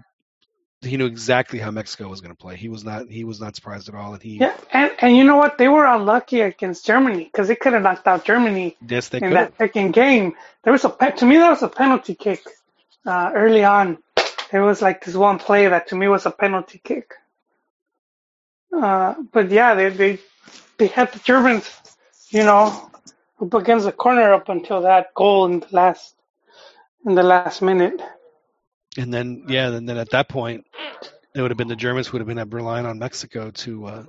he 0.85 0.97
knew 0.97 1.05
exactly 1.05 1.59
how 1.59 1.71
Mexico 1.71 2.07
was 2.07 2.21
going 2.21 2.33
to 2.33 2.37
play. 2.37 2.55
He 2.55 2.69
was 2.69 2.83
not 2.83 3.09
he 3.09 3.23
was 3.23 3.39
not 3.41 3.55
surprised 3.55 3.89
at 3.89 3.95
all, 3.95 4.13
and 4.13 4.21
he 4.21 4.37
Yeah, 4.37 4.55
and 4.71 4.91
and 4.99 5.17
you 5.17 5.23
know 5.23 5.35
what? 5.35 5.57
They 5.57 5.67
were 5.67 5.85
unlucky 5.85 6.41
against 6.41 6.85
Germany 6.85 7.25
because 7.25 7.47
they 7.47 7.55
could 7.55 7.73
have 7.73 7.81
knocked 7.83 8.07
out 8.07 8.25
Germany 8.25 8.77
yes 8.87 9.09
they 9.09 9.17
in 9.17 9.23
could. 9.25 9.33
that 9.33 9.57
second 9.57 9.91
game. 9.93 10.33
There 10.63 10.73
was 10.73 10.85
a 10.85 10.89
to 10.89 11.25
me 11.25 11.37
that 11.37 11.49
was 11.49 11.63
a 11.63 11.67
penalty 11.67 12.15
kick 12.15 12.43
uh, 13.05 13.31
early 13.33 13.63
on. 13.63 13.97
There 14.51 14.63
was 14.63 14.81
like 14.81 15.03
this 15.03 15.15
one 15.15 15.39
play 15.39 15.67
that 15.67 15.87
to 15.89 15.95
me 15.95 16.07
was 16.07 16.25
a 16.25 16.31
penalty 16.31 16.79
kick. 16.83 17.13
Uh, 18.75 19.15
but 19.31 19.49
yeah, 19.51 19.73
they 19.75 19.89
they 19.89 20.19
they 20.77 20.87
had 20.87 21.11
the 21.13 21.19
Germans, 21.19 21.69
you 22.29 22.43
know, 22.43 22.91
up 23.41 23.53
against 23.53 23.85
the 23.85 23.91
corner 23.91 24.33
up 24.33 24.49
until 24.49 24.81
that 24.81 25.13
goal 25.13 25.45
in 25.45 25.59
the 25.61 25.67
last 25.71 26.15
in 27.05 27.15
the 27.15 27.23
last 27.23 27.61
minute. 27.61 28.01
And 28.97 29.13
then, 29.13 29.45
yeah, 29.47 29.69
and 29.69 29.87
then 29.87 29.97
at 29.97 30.11
that 30.11 30.29
point, 30.29 30.65
it 31.35 31.41
would 31.41 31.51
have 31.51 31.57
been 31.57 31.67
the 31.67 31.75
Germans 31.75 32.07
who 32.07 32.17
would 32.17 32.27
have 32.27 32.35
been 32.35 32.49
relying 32.49 32.85
on 32.85 32.97
Mexico 32.97 33.51
to 33.51 33.85
uh, 33.85 34.03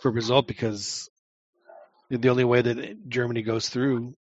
for 0.00 0.10
result 0.10 0.46
because 0.46 1.10
the 2.10 2.28
only 2.28 2.44
way 2.44 2.62
that 2.62 3.08
Germany 3.08 3.42
goes 3.42 3.68
through 3.68 4.14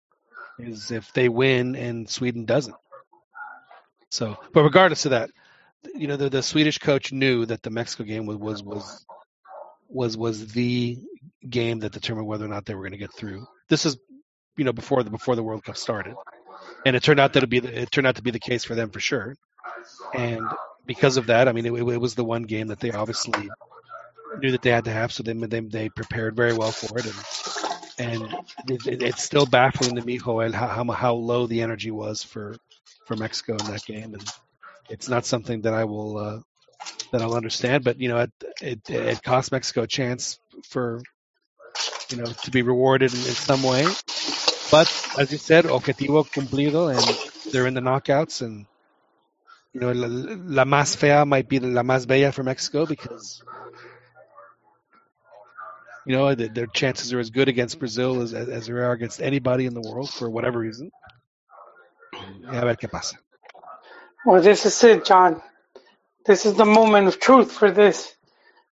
is 0.59 0.91
if 0.91 1.11
they 1.13 1.29
win 1.29 1.75
and 1.75 2.09
Sweden 2.09 2.45
doesn't. 2.45 2.75
So, 4.09 4.37
but 4.53 4.63
regardless 4.63 5.05
of 5.05 5.11
that, 5.11 5.29
you 5.95 6.07
know, 6.07 6.17
the, 6.17 6.29
the 6.29 6.43
Swedish 6.43 6.77
coach 6.77 7.11
knew 7.11 7.45
that 7.45 7.63
the 7.63 7.69
Mexico 7.69 8.03
game 8.03 8.25
was 8.25 8.37
was 8.37 8.63
was 8.63 9.05
was 9.87 10.17
was 10.17 10.47
the 10.53 10.97
game 11.47 11.79
that 11.79 11.91
determined 11.91 12.27
whether 12.27 12.45
or 12.45 12.49
not 12.49 12.65
they 12.65 12.75
were 12.75 12.81
going 12.81 12.91
to 12.91 12.97
get 12.97 13.13
through. 13.13 13.45
This 13.67 13.85
is, 13.85 13.97
you 14.57 14.63
know, 14.63 14.73
before 14.73 15.03
the 15.03 15.09
before 15.09 15.35
the 15.35 15.43
World 15.43 15.63
Cup 15.63 15.77
started, 15.77 16.15
and 16.85 16.95
it 16.95 17.03
turned 17.03 17.19
out 17.19 17.33
that 17.33 17.43
it 17.43 17.49
be 17.49 17.59
the, 17.59 17.81
it 17.81 17.91
turned 17.91 18.07
out 18.07 18.15
to 18.15 18.23
be 18.23 18.31
the 18.31 18.39
case 18.39 18.63
for 18.63 18.75
them 18.75 18.89
for 18.89 18.99
sure. 18.99 19.35
And 20.13 20.41
because 20.85 21.17
of 21.17 21.27
that, 21.27 21.47
I 21.47 21.51
mean, 21.53 21.65
it, 21.65 21.73
it 21.73 21.97
was 22.01 22.15
the 22.15 22.23
one 22.23 22.43
game 22.43 22.67
that 22.67 22.79
they 22.79 22.91
obviously 22.91 23.49
knew 24.39 24.51
that 24.51 24.61
they 24.61 24.71
had 24.71 24.85
to 24.85 24.91
have, 24.91 25.11
so 25.11 25.23
they 25.23 25.33
they, 25.33 25.59
they 25.61 25.89
prepared 25.89 26.35
very 26.35 26.53
well 26.53 26.71
for 26.71 26.97
it, 26.97 27.05
and 27.05 28.21
and 28.23 28.33
it, 28.69 28.87
it, 28.87 29.03
it's 29.03 29.23
still 29.23 29.45
baffling 29.45 29.95
to 29.95 30.05
me, 30.05 30.17
Joel, 30.17 30.51
how, 30.51 30.67
how 30.67 30.83
how 30.91 31.13
low 31.13 31.47
the 31.47 31.61
energy 31.61 31.91
was 31.91 32.23
for 32.23 32.55
for 33.05 33.15
Mexico 33.15 33.53
in 33.53 33.71
that 33.71 33.85
game, 33.85 34.13
and 34.13 34.23
it's 34.89 35.09
not 35.09 35.25
something 35.25 35.61
that 35.61 35.73
I 35.73 35.85
will 35.85 36.17
uh, 36.17 36.39
that 37.11 37.21
I'll 37.21 37.35
understand. 37.35 37.83
But 37.83 37.99
you 37.99 38.09
know, 38.09 38.19
it, 38.19 38.31
it 38.61 38.89
it 38.89 39.23
cost 39.23 39.51
Mexico 39.51 39.83
a 39.83 39.87
chance 39.87 40.39
for 40.69 41.01
you 42.09 42.17
know 42.17 42.25
to 42.25 42.51
be 42.51 42.61
rewarded 42.61 43.13
in, 43.13 43.19
in 43.19 43.25
some 43.25 43.63
way. 43.63 43.85
But 44.71 44.87
as 45.19 45.31
you 45.33 45.37
said, 45.37 45.65
objetivo 45.65 46.25
cumplido, 46.31 46.89
and 46.95 47.53
they're 47.53 47.67
in 47.67 47.73
the 47.73 47.81
knockouts, 47.81 48.41
and 48.41 48.65
you 49.73 49.81
know, 49.81 49.91
la, 49.91 50.07
la 50.07 50.63
más 50.63 50.95
fea 50.95 51.25
might 51.25 51.49
be 51.49 51.59
la 51.59 51.83
más 51.83 52.07
bella 52.07 52.31
for 52.31 52.43
Mexico 52.43 52.85
because 52.85 53.43
you 56.05 56.15
know 56.15 56.33
the, 56.35 56.47
their 56.47 56.67
chances 56.67 57.11
are 57.11 57.19
as 57.19 57.29
good 57.31 57.49
against 57.49 57.79
Brazil 57.79 58.21
as, 58.21 58.33
as 58.33 58.47
as 58.47 58.67
they 58.67 58.73
are 58.73 58.93
against 58.93 59.21
anybody 59.21 59.65
in 59.65 59.73
the 59.73 59.81
world 59.81 60.09
for 60.09 60.29
whatever 60.29 60.59
reason. 60.59 60.89
A 62.47 62.61
ver 62.61 62.75
qué 62.75 62.89
pasa. 62.89 63.17
Well, 64.25 64.41
this 64.41 64.65
is 64.65 64.83
it, 64.83 65.03
John. 65.05 65.41
This 66.25 66.45
is 66.45 66.53
the 66.53 66.65
moment 66.65 67.07
of 67.07 67.19
truth 67.19 67.51
for 67.51 67.71
this, 67.71 68.13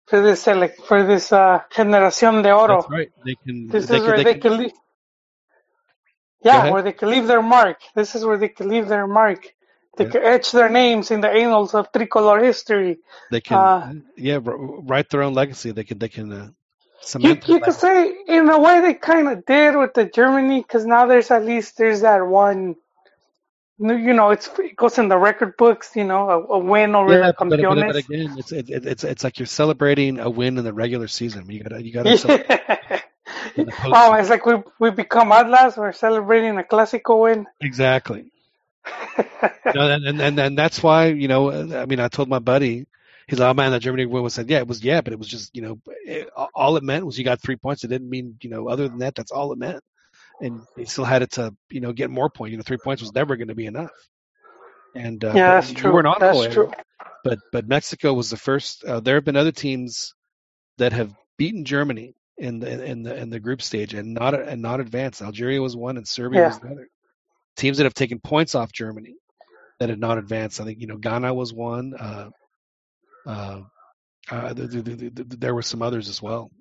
for 0.05 0.21
this, 0.21 0.43
select, 0.43 0.81
for 0.83 1.03
this 1.03 1.33
uh, 1.33 1.61
generación 1.73 2.43
de 2.43 2.53
oro. 2.53 2.81
That's 2.81 2.91
right. 2.91 3.11
They 3.25 3.35
can. 3.35 3.67
This 3.67 3.87
they 3.87 3.97
is 3.97 4.01
can, 4.01 4.07
where 4.07 4.17
they 4.17 4.23
they 4.23 4.39
can, 4.39 4.57
can 4.57 4.71
Yeah, 6.41 6.71
where 6.71 6.81
they 6.81 6.93
can 6.93 7.09
leave 7.09 7.27
their 7.27 7.41
mark. 7.41 7.79
This 7.95 8.15
is 8.15 8.23
where 8.23 8.37
they 8.37 8.49
can 8.49 8.69
leave 8.69 8.87
their 8.87 9.07
mark. 9.07 9.53
They 9.97 10.05
Yeah. 10.05 10.11
can 10.11 10.23
etch 10.23 10.51
their 10.51 10.69
names 10.69 11.11
in 11.11 11.19
the 11.21 11.29
annals 11.29 11.73
of 11.73 11.91
tricolor 11.91 12.41
history. 12.41 12.99
they 13.31 13.41
can. 13.41 13.57
Uh, 13.57 13.93
yeah, 14.15 14.39
write 14.43 15.09
their 15.09 15.23
own 15.23 15.33
legacy. 15.33 15.71
They 15.71 15.83
can. 15.83 15.99
They 15.99 16.07
can 16.09 16.31
uh, 16.31 16.49
You, 17.19 17.37
you 17.47 17.59
could 17.59 17.73
say, 17.73 18.15
in 18.27 18.49
a 18.49 18.59
way, 18.59 18.81
they 18.81 18.93
kind 18.93 19.27
of 19.27 19.45
did 19.45 19.75
with 19.75 19.93
the 19.93 20.05
Germany, 20.05 20.61
because 20.61 20.85
now 20.85 21.07
there's 21.07 21.31
at 21.31 21.43
least 21.43 21.77
there's 21.77 22.01
that 22.01 22.25
one. 22.25 22.75
You 23.79 24.13
know, 24.13 24.31
it's 24.31 24.49
it 24.59 24.75
goes 24.75 24.97
in 24.97 25.07
the 25.07 25.17
record 25.17 25.55
books. 25.57 25.95
You 25.95 26.03
know, 26.03 26.29
a, 26.29 26.37
a 26.55 26.59
win 26.59 26.95
over 26.95 27.11
Yeah, 27.13 27.31
but, 27.37 27.49
but, 27.49 27.85
but, 27.87 27.95
again, 27.95 28.35
it's 28.37 28.51
it, 28.51 28.69
it, 28.69 28.85
it's 28.85 29.03
it's 29.03 29.23
like 29.23 29.39
you're 29.39 29.45
celebrating 29.45 30.19
a 30.19 30.29
win 30.29 30.57
in 30.57 30.65
the 30.65 30.73
regular 30.73 31.07
season. 31.07 31.49
You 31.49 31.63
gotta 31.63 31.83
you 31.83 31.93
gotta. 31.93 32.17
Yeah. 32.89 33.01
In 33.55 33.65
the 33.65 33.71
post- 33.71 33.93
Oh, 33.95 34.13
it's 34.15 34.29
like 34.29 34.45
we 34.45 34.55
we 34.79 34.91
become 34.91 35.31
Atlas. 35.31 35.77
We're 35.77 35.91
celebrating 35.93 36.57
a 36.57 36.63
Clásico 36.63 37.23
win. 37.23 37.47
exactly. 37.61 38.31
And, 39.65 40.05
and 40.07 40.21
and 40.21 40.39
and 40.39 40.57
that's 40.57 40.81
why 40.81 41.07
you 41.07 41.27
know. 41.27 41.51
I 41.51 41.85
mean, 41.85 41.99
I 41.99 42.07
told 42.07 42.27
my 42.27 42.39
buddy, 42.39 42.87
he's 43.27 43.39
like, 43.39 43.51
"Oh 43.51 43.53
man, 43.53 43.71
that 43.71 43.81
Germany 43.81 44.05
win 44.07 44.23
was 44.23 44.33
said, 44.33 44.49
yeah, 44.49 44.57
it 44.59 44.67
was 44.67 44.83
yeah, 44.83 45.01
but 45.01 45.13
it 45.13 45.19
was 45.19 45.27
just 45.27 45.55
you 45.55 45.61
know, 45.61 45.79
it, 46.05 46.27
all 46.55 46.75
it 46.77 46.83
meant 46.83 47.05
was 47.05 47.17
you 47.17 47.23
got 47.23 47.39
three 47.39 47.55
points. 47.55 47.83
It 47.83 47.89
didn't 47.89 48.09
mean 48.09 48.37
you 48.41 48.49
know, 48.49 48.67
other 48.67 48.87
than 48.87 48.99
that, 48.99 49.13
that's 49.15 49.31
all 49.31 49.51
it 49.53 49.59
meant. 49.59 49.83
And 50.41 50.61
they 50.75 50.85
still 50.85 51.03
had 51.05 51.21
it 51.21 51.31
to 51.33 51.53
you 51.69 51.81
know 51.81 51.93
get 51.93 52.09
more 52.09 52.29
points. 52.29 52.51
You 52.51 52.57
know, 52.57 52.63
three 52.63 52.77
points 52.83 53.01
was 53.01 53.13
never 53.13 53.35
going 53.35 53.49
to 53.49 53.55
be 53.55 53.67
enough. 53.67 53.91
And 54.95 55.23
uh, 55.23 55.33
yeah, 55.35 55.55
that's 55.55 55.71
true. 55.71 55.93
weren't 55.93 56.07
That's 56.19 56.37
Puebla, 56.37 56.49
true. 56.53 56.71
but 57.23 57.39
but 57.51 57.67
Mexico 57.67 58.13
was 58.13 58.29
the 58.31 58.37
first. 58.37 58.83
Uh, 58.83 59.01
there 59.01 59.15
have 59.15 59.25
been 59.25 59.35
other 59.37 59.51
teams 59.51 60.15
that 60.77 60.93
have 60.93 61.13
beaten 61.37 61.63
Germany 61.65 62.15
in 62.39 62.59
the 62.59 62.85
in 62.85 63.03
the 63.03 63.15
in 63.15 63.29
the 63.29 63.39
group 63.39 63.61
stage 63.61 63.93
and 63.93 64.13
not 64.13 64.33
and 64.35 64.61
not 64.61 64.79
advanced. 64.79 65.21
Algeria 65.21 65.61
was 65.61 65.75
one, 65.75 65.97
and 65.97 66.07
Serbia 66.07 66.41
Yeah. 66.41 66.47
was 66.47 66.59
the 66.59 66.69
other. 66.69 66.87
Teams 67.57 67.77
that 67.77 67.85
have 67.85 67.93
taken 67.93 68.19
points 68.19 68.55
off 68.55 68.71
Germany 68.71 69.15
that 69.79 69.89
had 69.89 69.99
not 69.99 70.17
advanced. 70.17 70.61
I 70.61 70.65
think 70.65 70.79
you 70.81 70.87
know 70.87 70.97
Ghana 70.97 71.33
was 71.33 71.53
one. 71.53 71.93
Uh, 71.95 72.29
uh, 73.27 73.61
uh, 74.31 74.53
th- 74.53 74.71
th- 74.71 74.85
th- 74.85 74.99
th- 74.99 75.27
there 75.39 75.55
were 75.55 75.61
some 75.63 75.81
others 75.81 76.09
as 76.09 76.21
well 76.21 76.51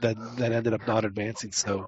that 0.00 0.16
that 0.38 0.52
ended 0.52 0.74
up 0.74 0.86
not 0.86 1.04
advancing. 1.04 1.52
So. 1.52 1.86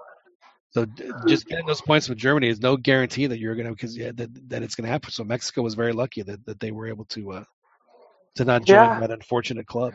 So 0.73 0.87
just 1.27 1.47
getting 1.47 1.67
those 1.67 1.81
points 1.81 2.09
with 2.09 2.19
Germany 2.19 2.49
is 2.49 2.61
no 2.61 2.77
guarantee 2.77 3.27
that 3.27 3.41
you're 3.41 3.57
gonna 3.57 3.71
because 3.71 3.97
yeah, 3.97 4.13
that 4.15 4.51
that 4.51 4.63
it's 4.63 4.77
gonna 4.77 4.89
happen. 4.89 5.11
So 5.11 5.25
Mexico 5.25 5.63
was 5.63 5.75
very 5.75 5.93
lucky 5.93 6.23
that, 6.23 6.47
that 6.47 6.61
they 6.61 6.71
were 6.71 6.87
able 6.89 7.07
to 7.07 7.33
uh, 7.33 7.45
to 8.37 8.45
not 8.45 8.65
join 8.65 8.77
Yeah. 8.91 9.01
that 9.01 9.11
unfortunate 9.11 9.67
club. 9.67 9.95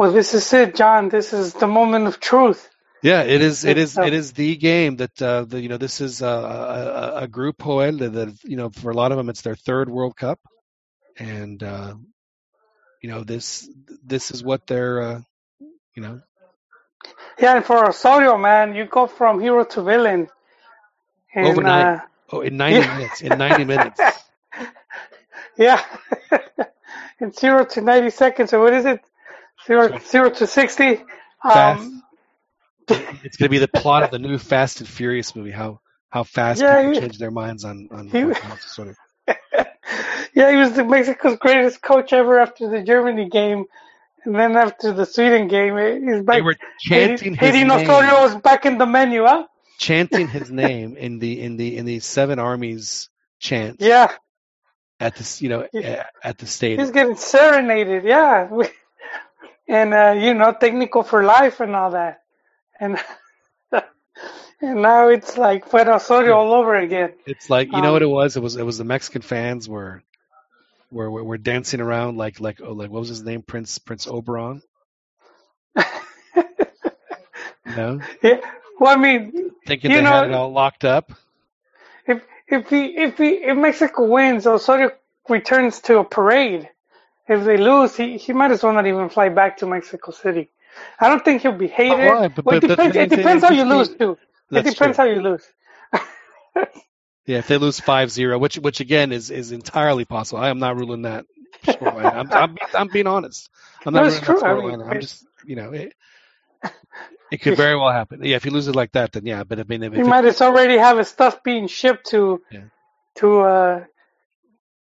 Well, 0.00 0.12
this 0.12 0.32
is 0.32 0.50
it, 0.54 0.76
John. 0.76 1.10
This 1.10 1.34
is 1.34 1.52
the 1.52 1.66
moment 1.66 2.06
of 2.06 2.18
truth. 2.20 2.70
Yeah, 3.02 3.20
it 3.20 3.42
is. 3.42 3.66
It 3.66 3.76
is. 3.76 3.98
It 3.98 4.14
is 4.14 4.32
the 4.32 4.56
game 4.56 4.96
that 4.96 5.20
uh, 5.20 5.44
the, 5.44 5.60
you 5.60 5.68
know. 5.68 5.76
This 5.76 6.00
is 6.00 6.22
uh, 6.22 7.14
a, 7.18 7.24
a, 7.24 7.28
group 7.28 7.58
Joel 7.58 7.98
that, 7.98 8.42
you 8.42 8.56
know 8.56 8.70
for 8.70 8.90
a 8.90 8.94
lot 8.94 9.12
of 9.12 9.18
them 9.18 9.28
it's 9.28 9.42
their 9.42 9.56
third 9.56 9.90
World 9.90 10.16
Cup, 10.16 10.40
and 11.18 11.62
uh, 11.62 11.92
you 13.02 13.10
know 13.10 13.24
this 13.24 13.68
this 14.02 14.30
is 14.30 14.42
what 14.42 14.66
they're 14.66 15.02
uh, 15.02 15.20
you 15.94 16.02
know 16.02 16.22
Yeah, 17.38 17.56
and 17.56 17.64
for 17.66 17.86
Osorio, 17.86 18.38
man, 18.38 18.74
you 18.74 18.86
go 18.86 19.06
from 19.06 19.38
hero 19.38 19.64
to 19.64 19.82
villain. 19.82 20.28
And, 21.34 21.46
Overnight. 21.46 21.86
Uh, 21.86 22.00
oh 22.32 22.40
in 22.40 22.56
ninety 22.56 22.80
Yeah. 22.80 22.96
minutes 22.96 23.20
in 23.20 23.36
ninety 23.36 23.64
minutes 23.64 24.00
yeah. 25.58 25.84
in 27.20 27.32
zero 27.32 27.66
to 27.66 27.82
90 27.82 28.08
seconds, 28.08 28.54
or 28.54 28.60
what 28.60 28.72
is 28.72 28.86
it? 28.86 29.00
Zero, 29.66 29.98
zero 29.98 30.30
to 30.30 30.46
60. 30.46 31.02
Um, 31.44 32.02
it's 32.88 33.36
going 33.36 33.46
to 33.46 33.48
be 33.48 33.58
the 33.58 33.68
plot 33.68 34.02
of 34.02 34.10
the 34.10 34.18
new 34.18 34.38
Fast 34.38 34.80
and 34.80 34.88
Furious 34.88 35.36
movie. 35.36 35.50
How 35.52 35.80
how 36.08 36.24
fast 36.24 36.60
Yeah, 36.60 36.76
people 36.80 36.94
he- 36.94 37.00
change 37.00 37.18
their 37.18 37.30
minds 37.30 37.64
on 37.64 37.88
on, 37.92 38.08
he- 38.08 38.22
on 38.24 38.58
sort 38.60 38.88
of 38.88 38.96
yeah, 40.34 40.50
he 40.50 40.56
was 40.56 40.72
the 40.72 40.84
Mexico's 40.84 41.36
greatest 41.38 41.82
coach 41.82 42.12
ever 42.12 42.38
after 42.40 42.68
the 42.68 42.82
Germany 42.82 43.28
game. 43.28 43.64
And 44.24 44.34
then 44.34 44.54
after 44.56 44.92
the 44.92 45.06
Sweden 45.06 45.48
game, 45.48 45.76
he's 46.06 46.22
back. 46.22 46.36
They 46.36 46.42
were 46.42 46.56
chanting 46.80 47.34
his 47.34 47.54
Haydn 47.54 47.68
name. 47.68 47.88
Osorio 47.90 48.22
was 48.22 48.36
back 48.36 48.66
in 48.66 48.76
the 48.78 48.86
menu, 48.86 49.24
huh? 49.24 49.46
chanting 49.78 50.28
his 50.28 50.50
name 50.50 50.96
in 50.96 51.18
the 51.20 51.40
in 51.40 51.56
the 51.56 51.76
in 51.78 51.86
the 51.86 52.00
seven 52.00 52.38
armies 52.38 53.08
chant 53.38 53.76
Yeah, 53.80 54.12
at 55.00 55.16
this 55.16 55.40
you 55.40 55.48
know 55.48 55.66
at 56.22 56.36
the 56.38 56.46
stadium. 56.46 56.80
he's 56.80 56.90
getting 56.90 57.16
serenaded. 57.16 58.04
Yeah, 58.04 58.48
and 59.70 59.94
uh, 59.94 60.14
you 60.18 60.34
know, 60.34 60.52
technical 60.52 61.02
for 61.02 61.22
life 61.22 61.60
and 61.60 61.74
all 61.76 61.92
that. 61.92 62.22
And 62.80 62.98
and 63.72 64.82
now 64.82 65.08
it's 65.08 65.38
like 65.38 65.68
Fuera 65.70 65.96
Osorio 65.96 66.34
all 66.36 66.52
over 66.54 66.74
again. 66.74 67.12
It's 67.26 67.48
like 67.48 67.68
you 67.72 67.80
know 67.80 67.88
Um, 67.88 67.92
what 67.94 68.02
it 68.02 68.10
was. 68.10 68.36
It 68.36 68.42
was 68.42 68.56
it 68.56 68.64
was 68.66 68.78
the 68.78 68.84
Mexican 68.84 69.22
fans 69.22 69.68
were 69.68 70.02
were 70.90 71.10
were, 71.10 71.24
were 71.24 71.38
dancing 71.38 71.80
around 71.80 72.16
like 72.18 72.40
like 72.40 72.60
oh, 72.60 72.72
like 72.72 72.90
what 72.90 72.98
was 73.00 73.08
his 73.08 73.22
name 73.22 73.42
Prince 73.42 73.78
Prince 73.78 74.06
Oberyn. 74.06 74.60
no 77.66 78.00
Yeah. 78.22 78.40
Well, 78.78 78.96
I 78.96 79.00
mean, 79.00 79.50
thinking 79.66 79.90
You 79.90 79.98
they 79.98 80.02
know- 80.04 80.10
had 80.10 80.30
it 80.30 80.34
all 80.34 80.52
locked 80.52 80.84
up. 80.84 81.12
if 82.06 82.22
if 82.48 82.68
he 82.70 82.96
if 82.96 83.18
he 83.18 83.28
if 83.44 83.56
Mexico 83.56 84.06
wins, 84.06 84.46
Osorio 84.46 84.90
returns 85.28 85.80
to 85.82 85.98
a 85.98 86.04
parade. 86.04 86.68
If 87.30 87.44
they 87.44 87.56
lose, 87.56 87.96
he, 87.96 88.18
he 88.18 88.32
might 88.32 88.50
as 88.50 88.62
well 88.64 88.72
not 88.72 88.86
even 88.86 89.08
fly 89.08 89.28
back 89.28 89.58
to 89.58 89.66
Mexico 89.66 90.10
City. 90.10 90.50
I 90.98 91.08
don't 91.08 91.24
think 91.24 91.42
he'll 91.42 91.52
be 91.52 91.68
hated. 91.68 92.08
why? 92.08 92.28
But- 92.28 92.44
well, 92.44 92.56
it 92.56 92.66
depends. 92.66 92.96
It 92.96 93.08
depends 93.10 93.44
how 93.44 93.52
you 93.52 93.64
lose 93.64 93.88
too. 93.88 94.18
It 94.50 94.64
depends 94.64 94.96
true. 94.96 95.04
how 95.04 95.04
you 95.04 95.20
lose. 95.22 95.44
Yeah, 97.26 97.38
if 97.38 97.46
they 97.46 97.58
lose 97.58 97.78
5-0, 97.80 98.40
which 98.40 98.56
which 98.58 98.80
again 98.80 99.12
is 99.12 99.30
is 99.30 99.52
entirely 99.52 100.04
possible. 100.04 100.40
I 100.42 100.48
am 100.48 100.58
not 100.58 100.76
ruling 100.76 101.02
that. 101.02 101.26
I'm 101.68 102.32
I'm, 102.32 102.54
being- 102.54 102.74
I'm 102.74 102.88
being 102.88 103.06
honest. 103.06 103.48
I'm 103.86 103.94
not 103.94 104.00
No, 104.06 104.08
ruling 104.08 104.20
that 104.20 104.24
true. 104.26 104.42
I 104.42 104.76
mean, 104.76 104.82
I'm 104.82 105.00
just 105.00 105.24
you 105.44 105.54
know 105.54 105.70
it, 105.72 105.92
it 107.30 107.38
could 107.40 107.56
very 107.56 107.76
well 107.76 107.92
happen. 107.92 108.24
Yeah, 108.24 108.36
if 108.36 108.42
he 108.44 108.50
loses 108.50 108.74
like 108.74 108.92
that, 108.92 109.12
then 109.12 109.26
yeah. 109.26 109.44
But 109.44 109.60
I 109.60 109.62
mean, 109.62 109.82
if, 109.84 109.92
He 109.92 110.00
if 110.00 110.06
might 110.06 110.24
as 110.24 110.40
already 110.42 110.76
have 110.78 110.98
his 110.98 111.08
stuff 111.08 111.42
being 111.44 111.68
shipped 111.68 112.06
to 112.10 112.42
Yeah. 112.50 112.64
to 113.16 113.40
uh 113.40 113.84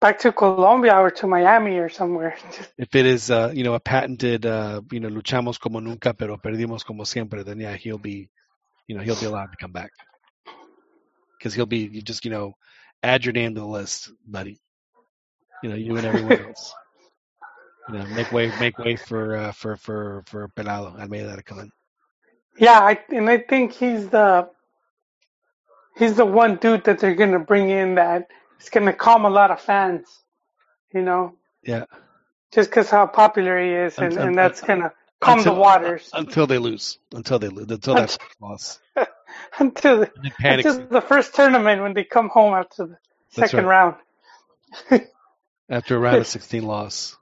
back 0.00 0.18
to 0.20 0.32
Colombia 0.32 0.96
or 0.96 1.10
to 1.10 1.26
Miami 1.26 1.78
or 1.78 1.88
somewhere. 1.88 2.36
If 2.78 2.94
it 2.94 3.06
is 3.06 3.30
uh, 3.30 3.52
you 3.54 3.64
know 3.64 3.74
a 3.74 3.80
patented 3.80 4.46
uh, 4.46 4.80
you 4.90 5.00
know 5.00 5.08
luchamos 5.08 5.58
como 5.58 5.80
nunca 5.80 6.14
pero 6.14 6.36
perdimos 6.38 6.84
como 6.84 7.04
siempre, 7.04 7.44
then 7.44 7.60
yeah, 7.60 7.76
he'll 7.76 7.98
be 7.98 8.28
you 8.86 8.96
know 8.96 9.02
he'll 9.02 9.20
be 9.20 9.26
allowed 9.26 9.50
to 9.52 9.56
come 9.60 9.72
back 9.72 9.90
because 11.38 11.54
he'll 11.54 11.66
be 11.66 11.88
you 11.92 12.02
just 12.02 12.24
you 12.24 12.30
know 12.30 12.54
add 13.02 13.24
your 13.24 13.32
name 13.32 13.54
to 13.54 13.60
the 13.60 13.66
list, 13.66 14.10
buddy. 14.26 14.60
You 15.62 15.70
know 15.70 15.76
you 15.76 15.96
and 15.96 16.06
everyone 16.06 16.40
else. 16.48 16.74
You 17.88 17.98
know, 17.98 18.06
make 18.06 18.32
way 18.32 18.52
make 18.60 18.78
way 18.78 18.96
for 18.96 19.36
uh, 19.36 19.52
for 19.52 19.76
for 19.76 20.22
for 20.26 20.48
Pelado 20.48 20.98
Almeyda 20.98 21.36
to 21.36 21.42
come 21.42 21.60
in. 21.60 21.70
Yeah, 22.58 22.80
I, 22.80 22.98
and 23.10 23.28
I 23.28 23.38
think 23.38 23.72
he's 23.72 24.08
the 24.08 24.48
he's 25.96 26.16
the 26.16 26.26
one 26.26 26.56
dude 26.56 26.84
that 26.84 26.98
they're 26.98 27.14
gonna 27.14 27.38
bring 27.38 27.70
in 27.70 27.94
that 27.96 28.28
is 28.60 28.70
gonna 28.70 28.92
calm 28.92 29.24
a 29.24 29.30
lot 29.30 29.50
of 29.50 29.60
fans. 29.60 30.06
You 30.92 31.02
know, 31.02 31.36
Yeah, 31.62 31.84
just 32.52 32.70
because 32.70 32.90
how 32.90 33.06
popular 33.06 33.58
he 33.62 33.70
is, 33.70 33.96
and, 33.98 34.06
Until- 34.12 34.26
and 34.26 34.36
that's 34.38 34.60
gonna 34.60 34.92
calm 35.20 35.38
until- 35.38 35.54
the 35.54 35.60
waters 35.60 36.10
uh, 36.12 36.18
until 36.18 36.46
they 36.46 36.58
lose, 36.58 36.98
until 37.12 37.38
they 37.38 37.48
lose, 37.48 37.70
until 37.70 37.94
that 37.94 38.18
loss. 38.40 38.78
until 39.58 40.00
the, 40.00 40.10
And 40.16 40.24
then 40.24 40.32
panic. 40.38 40.66
until 40.66 40.86
the 40.88 41.00
first 41.00 41.34
tournament 41.34 41.80
when 41.82 41.94
they 41.94 42.04
come 42.04 42.28
home 42.28 42.54
after 42.54 42.86
the 42.86 42.98
That's 43.36 43.52
second 43.52 43.66
right. 43.66 43.94
round. 44.90 45.06
after 45.68 45.96
a 45.96 45.98
round 46.00 46.16
of 46.18 46.26
16 46.26 46.62
loss. 46.64 47.16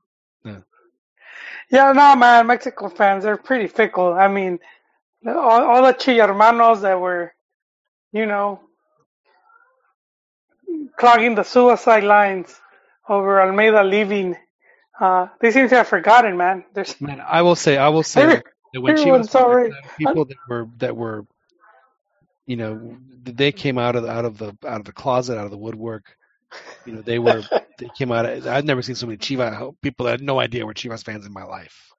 Yeah, 1.71 1.93
no, 1.93 2.17
man, 2.17 2.47
Mexico 2.47 2.89
fans 2.89 3.27
are 3.27 3.37
pretty 3.37 3.67
fickle. 3.67 4.15
I 4.15 4.29
mean, 4.29 4.59
all, 5.27 5.37
all 5.63 5.83
the 5.83 5.93
Chillermanos 5.93 6.81
that 6.81 6.99
were, 6.99 7.35
you 8.11 8.25
know, 8.25 8.61
clogging 10.97 11.35
the 11.35 11.43
suicide 11.43 12.05
lines 12.05 12.61
over 13.09 13.41
Almeyda 13.41 13.85
leaving, 13.85 14.37
uh, 15.01 15.29
they 15.41 15.51
seem 15.51 15.69
to 15.69 15.77
have 15.77 15.89
forgotten, 15.89 16.37
man. 16.37 16.65
There's, 16.75 17.01
Man, 17.01 17.23
I 17.27 17.43
will 17.43 17.57
say, 17.57 17.77
I 17.77 17.89
will 17.89 18.03
say 18.03 18.27
that 18.27 18.45
when 18.81 18.97
Chivas 18.97 19.35
already- 19.35 19.75
people 19.97 20.25
that 20.27 20.37
were 20.49 20.69
that 20.79 20.97
were, 20.97 21.27
you 22.47 22.57
know, 22.57 22.97
they 23.23 23.53
came 23.53 23.79
out 23.79 23.97
of 23.97 24.03
the, 24.05 24.11
out 24.11 24.25
of 24.25 24.39
the 24.39 24.57
out 24.67 24.81
of 24.81 24.85
the 24.85 24.93
closet, 24.93 25.39
out 25.39 25.45
of 25.45 25.51
the 25.51 25.59
woodwork. 25.59 26.17
You 26.87 26.95
know, 26.95 27.03
they 27.03 27.19
were 27.19 27.43
they 27.79 27.89
came 27.97 28.11
out. 28.13 28.27
Of, 28.27 28.47
I've 28.47 28.65
never 28.65 28.83
seen 28.83 28.95
so 28.95 29.07
many 29.07 29.19
Chivas 29.19 29.75
people 29.83 30.07
that 30.07 30.13
had 30.13 30.23
no 30.23 30.41
idea 30.41 30.67
were 30.67 30.75
Chivas 30.75 31.05
fans 31.05 31.27
in 31.27 31.33
my 31.33 31.45
life. 31.45 31.93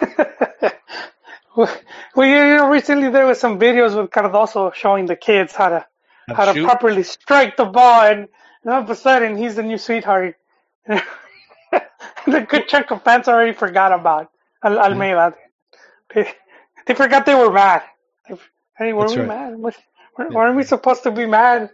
well, 1.56 1.68
you 2.16 2.56
know, 2.56 2.68
recently 2.68 3.10
there 3.10 3.26
was 3.26 3.38
some 3.38 3.58
videos 3.58 4.00
with 4.00 4.10
Cardozo 4.10 4.72
showing 4.72 5.06
the 5.06 5.16
kids 5.16 5.54
how 5.54 5.68
to 5.68 5.86
How 6.28 6.34
how 6.34 6.44
to 6.46 6.54
to 6.54 6.64
properly 6.64 7.02
strike 7.02 7.56
the 7.56 7.64
ball, 7.64 8.02
and, 8.02 8.28
and 8.62 8.72
all 8.72 8.82
of 8.82 8.90
a 8.90 8.94
sudden 8.94 9.36
he's 9.36 9.56
the 9.56 9.62
new 9.62 9.78
sweetheart. 9.78 10.36
the 10.86 12.40
good 12.48 12.68
chunk 12.68 12.90
of 12.90 13.02
fans 13.02 13.28
already 13.28 13.52
forgot 13.52 13.92
about 13.92 14.30
Al- 14.64 14.78
Almeyda. 14.78 15.34
They, 16.14 16.32
they 16.86 16.94
forgot 16.94 17.26
they 17.26 17.34
were 17.34 17.52
mad. 17.52 17.82
Hey, 18.78 18.92
were 18.92 19.02
That's 19.04 19.14
we 19.14 19.20
right. 19.20 19.28
mad? 19.28 19.56
What, 19.58 19.76
weren't 20.16 20.32
weren't 20.32 20.56
we 20.56 20.62
supposed 20.64 21.02
to 21.04 21.10
be 21.10 21.26
mad? 21.26 21.70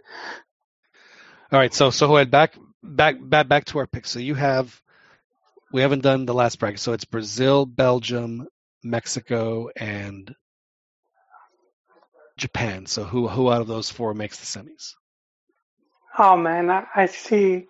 All 1.51 1.59
right, 1.59 1.73
so 1.73 1.89
so 1.89 2.07
Joel, 2.07 2.25
back 2.25 2.55
back 2.83 3.15
back 3.21 3.47
back 3.47 3.65
to 3.65 3.79
our 3.79 3.87
picks. 3.87 4.11
So 4.11 4.19
you 4.19 4.35
have 4.35 4.81
we 5.71 5.81
haven't 5.81 6.03
done 6.03 6.25
the 6.25 6.33
last 6.33 6.59
bracket, 6.59 6.79
so 6.79 6.93
it's 6.93 7.05
Brazil, 7.05 7.65
Belgium, 7.65 8.47
Mexico, 8.83 9.69
and 9.75 10.33
Japan. 12.37 12.85
So 12.85 13.03
who 13.03 13.27
who 13.27 13.51
out 13.51 13.61
of 13.61 13.67
those 13.67 13.89
four 13.89 14.13
makes 14.13 14.39
the 14.39 14.45
semis? 14.45 14.93
Oh 16.17 16.37
man, 16.37 16.69
I, 16.71 16.85
I 16.95 17.05
see, 17.07 17.67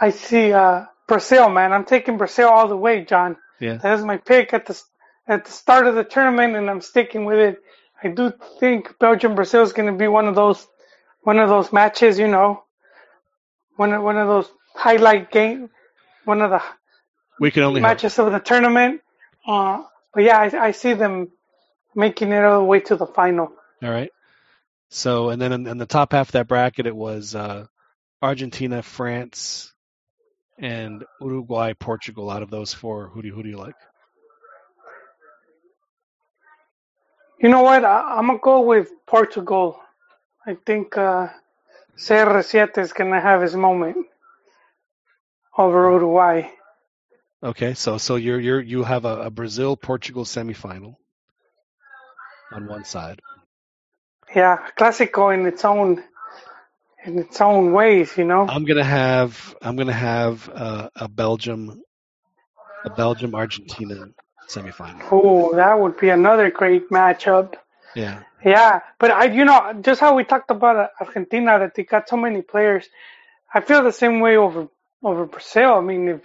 I 0.00 0.10
see 0.10 0.52
uh, 0.52 0.84
Brazil, 1.08 1.48
man. 1.50 1.72
I'm 1.72 1.84
taking 1.84 2.16
Brazil 2.16 2.48
all 2.48 2.68
the 2.68 2.76
way, 2.76 3.04
John. 3.04 3.36
Yeah. 3.60 3.76
that 3.76 3.98
is 3.98 4.04
my 4.04 4.18
pick 4.18 4.52
at 4.54 4.66
the 4.66 4.80
at 5.28 5.44
the 5.44 5.50
start 5.50 5.86
of 5.86 5.94
the 5.94 6.04
tournament, 6.04 6.56
and 6.56 6.70
I'm 6.70 6.80
sticking 6.80 7.24
with 7.24 7.38
it. 7.38 7.58
I 8.02 8.08
do 8.08 8.32
think 8.60 8.98
Belgium 8.98 9.34
Brazil 9.34 9.62
is 9.62 9.72
going 9.72 9.90
to 9.92 9.98
be 9.98 10.08
one 10.08 10.26
of 10.28 10.34
those 10.34 10.66
one 11.22 11.38
of 11.38 11.48
those 11.48 11.72
matches. 11.72 12.18
You 12.18 12.28
know, 12.28 12.62
one 13.76 13.92
of 13.92 14.02
one 14.02 14.16
of 14.18 14.28
those 14.28 14.50
highlight 14.74 15.30
game, 15.30 15.70
one 16.24 16.40
of 16.42 16.50
the 16.50 16.62
We 17.40 17.50
can 17.50 17.62
only 17.62 17.80
hope. 17.80 17.88
matches 17.88 18.18
of 18.18 18.32
the 18.32 18.38
tournament. 18.40 19.00
Uh, 19.46 19.82
but 20.14 20.22
yeah, 20.24 20.38
I, 20.38 20.66
I 20.68 20.70
see 20.72 20.92
them 20.94 21.28
making 21.94 22.32
it 22.32 22.44
all 22.44 22.58
the 22.60 22.64
way 22.64 22.80
to 22.80 22.96
the 22.96 23.06
final. 23.06 23.52
All 23.82 23.90
right. 23.90 24.10
So, 24.90 25.30
and 25.30 25.40
then 25.40 25.52
in, 25.52 25.66
in 25.66 25.78
the 25.78 25.86
top 25.86 26.12
half 26.12 26.28
of 26.28 26.32
that 26.32 26.48
bracket, 26.48 26.86
it 26.86 26.96
was 26.96 27.34
uh, 27.34 27.66
Argentina, 28.22 28.82
France, 28.82 29.72
and 30.58 31.04
Uruguay, 31.20 31.74
Portugal. 31.74 32.30
Out 32.30 32.42
of 32.42 32.50
those 32.50 32.72
four, 32.72 33.08
who 33.08 33.22
do 33.22 33.28
you, 33.28 33.34
who 33.34 33.42
do 33.42 33.48
you 33.48 33.58
like? 33.58 33.74
You 37.40 37.50
know 37.50 37.62
what? 37.62 37.84
I, 37.84 38.16
I'm 38.16 38.28
gonna 38.28 38.38
go 38.38 38.60
with 38.62 38.90
Portugal. 39.06 39.78
I 40.46 40.56
think 40.66 40.96
uh, 40.96 41.28
CR7 41.98 42.78
is 42.78 42.92
gonna 42.92 43.20
have 43.20 43.42
his 43.42 43.54
moment 43.54 44.06
over 45.58 45.90
Uruguay. 45.90 46.48
Okay, 47.42 47.74
so 47.74 47.98
so 47.98 48.16
you're 48.16 48.40
you're 48.40 48.60
you 48.60 48.82
have 48.84 49.04
a, 49.04 49.22
a 49.22 49.30
Brazil 49.30 49.76
Portugal 49.76 50.24
semifinal 50.24 50.96
on 52.52 52.66
one 52.66 52.84
side. 52.84 53.20
Yeah, 54.36 54.58
Clásico 54.78 55.34
in 55.34 55.46
its 55.46 55.64
own 55.64 56.04
in 57.06 57.18
its 57.18 57.40
own 57.40 57.72
ways, 57.72 58.16
you 58.18 58.24
know. 58.24 58.46
I'm 58.46 58.66
gonna 58.66 58.84
have 58.84 59.56
I'm 59.62 59.76
gonna 59.76 59.92
have 59.94 60.50
uh, 60.54 60.90
a 60.94 61.08
Belgium 61.08 61.82
a 62.84 62.90
Belgium 62.90 63.34
Argentina 63.34 64.08
semifinal. 64.48 65.08
Oh, 65.10 65.54
that 65.56 65.80
would 65.80 65.98
be 65.98 66.10
another 66.10 66.50
great 66.50 66.90
matchup. 66.90 67.54
Yeah, 67.94 68.24
Yeah, 68.44 68.80
but 68.98 69.10
I, 69.10 69.24
you 69.26 69.44
know, 69.46 69.74
just 69.80 70.00
how 70.00 70.14
we 70.14 70.24
talked 70.24 70.50
about 70.50 70.90
Argentina 71.00 71.58
that 71.58 71.74
they 71.74 71.84
got 71.84 72.08
so 72.08 72.16
many 72.16 72.42
players, 72.42 72.88
I 73.54 73.60
feel 73.60 73.82
the 73.82 73.92
same 73.92 74.20
way 74.20 74.36
over 74.36 74.68
over 75.02 75.26
Brazil. 75.26 75.74
I 75.74 75.80
mean, 75.80 76.08
if 76.08 76.20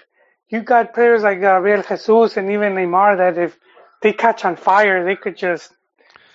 you 0.50 0.62
got 0.62 0.94
players 0.94 1.24
like 1.24 1.40
Gabriel 1.40 1.82
Jesus 1.84 2.38
and 2.38 2.52
even 2.52 2.74
Neymar 2.74 3.18
that 3.18 3.38
if 3.38 3.58
they 4.02 4.14
catch 4.14 4.44
on 4.46 4.56
fire, 4.58 5.06
they 5.06 5.16
could 5.16 5.38
just, 5.38 5.72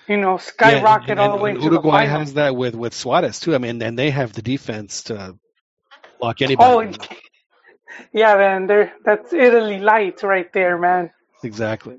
you 0.07 0.17
know, 0.17 0.33
yeah, 0.33 0.37
skyrocket 0.37 1.11
and, 1.11 1.19
all 1.19 1.37
the 1.37 1.43
way 1.43 1.51
and 1.51 1.59
into 1.59 1.71
Uruguay 1.71 2.05
the 2.05 2.11
has 2.11 2.33
that 2.35 2.55
with 2.55 2.75
with 2.75 2.93
Suarez 2.93 3.39
too. 3.39 3.55
I 3.55 3.57
mean, 3.57 3.81
and 3.81 3.97
they 3.97 4.09
have 4.09 4.33
the 4.33 4.41
defense 4.41 5.03
to 5.03 5.37
block 6.19 6.41
anybody. 6.41 6.97
Oh, 6.99 7.15
yeah, 8.13 8.35
man, 8.35 8.67
they're 8.67 8.93
that's 9.03 9.33
Italy 9.33 9.79
light 9.79 10.23
right 10.23 10.51
there, 10.53 10.77
man. 10.77 11.11
Exactly. 11.43 11.97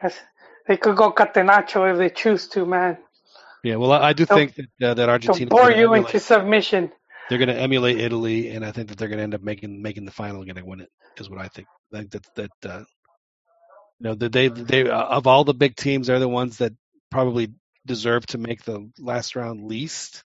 That's, 0.00 0.18
they 0.66 0.76
could 0.76 0.96
go 0.96 1.12
Catenaccio 1.12 1.92
if 1.92 1.98
they 1.98 2.10
choose 2.10 2.48
to, 2.48 2.66
man. 2.66 2.98
Yeah. 3.64 3.76
Well, 3.76 3.92
I, 3.92 4.08
I 4.08 4.12
do 4.12 4.24
They'll, 4.24 4.38
think 4.38 4.56
that 4.56 4.90
uh, 4.90 4.94
that 4.94 5.08
Argentina 5.08 5.48
bore 5.48 5.62
going 5.62 5.74
to 5.74 5.80
you 5.80 5.94
into 5.94 6.20
submission. 6.20 6.92
They're 7.28 7.38
going 7.38 7.48
to 7.48 7.58
emulate 7.58 7.98
Italy, 7.98 8.50
and 8.50 8.64
I 8.64 8.72
think 8.72 8.88
that 8.88 8.98
they're 8.98 9.08
going 9.08 9.18
to 9.18 9.24
end 9.24 9.34
up 9.34 9.42
making 9.42 9.80
making 9.80 10.04
the 10.04 10.10
final, 10.10 10.44
going 10.44 10.56
to 10.56 10.64
win 10.64 10.80
it. 10.80 10.90
Is 11.18 11.30
what 11.30 11.40
I 11.40 11.48
think. 11.48 11.68
I 11.92 11.98
think 11.98 12.10
that 12.10 12.34
that 12.34 12.70
uh, 12.70 12.84
you 14.00 14.04
know 14.08 14.14
that 14.14 14.32
they 14.32 14.48
they 14.48 14.88
uh, 14.88 15.02
of 15.02 15.26
all 15.26 15.44
the 15.44 15.54
big 15.54 15.76
teams, 15.76 16.08
they're 16.08 16.18
the 16.18 16.28
ones 16.28 16.58
that 16.58 16.72
probably 17.12 17.52
deserve 17.86 18.26
to 18.26 18.38
make 18.38 18.64
the 18.64 18.90
last 18.98 19.36
round 19.36 19.64
least, 19.64 20.24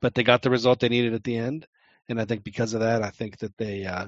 but 0.00 0.14
they 0.14 0.22
got 0.22 0.42
the 0.42 0.50
result 0.50 0.80
they 0.80 0.88
needed 0.88 1.14
at 1.14 1.24
the 1.24 1.36
end, 1.36 1.66
and 2.08 2.20
I 2.20 2.24
think 2.26 2.44
because 2.44 2.74
of 2.74 2.80
that, 2.80 3.02
I 3.02 3.10
think 3.10 3.38
that 3.38 3.56
they 3.56 3.84
uh, 3.84 4.06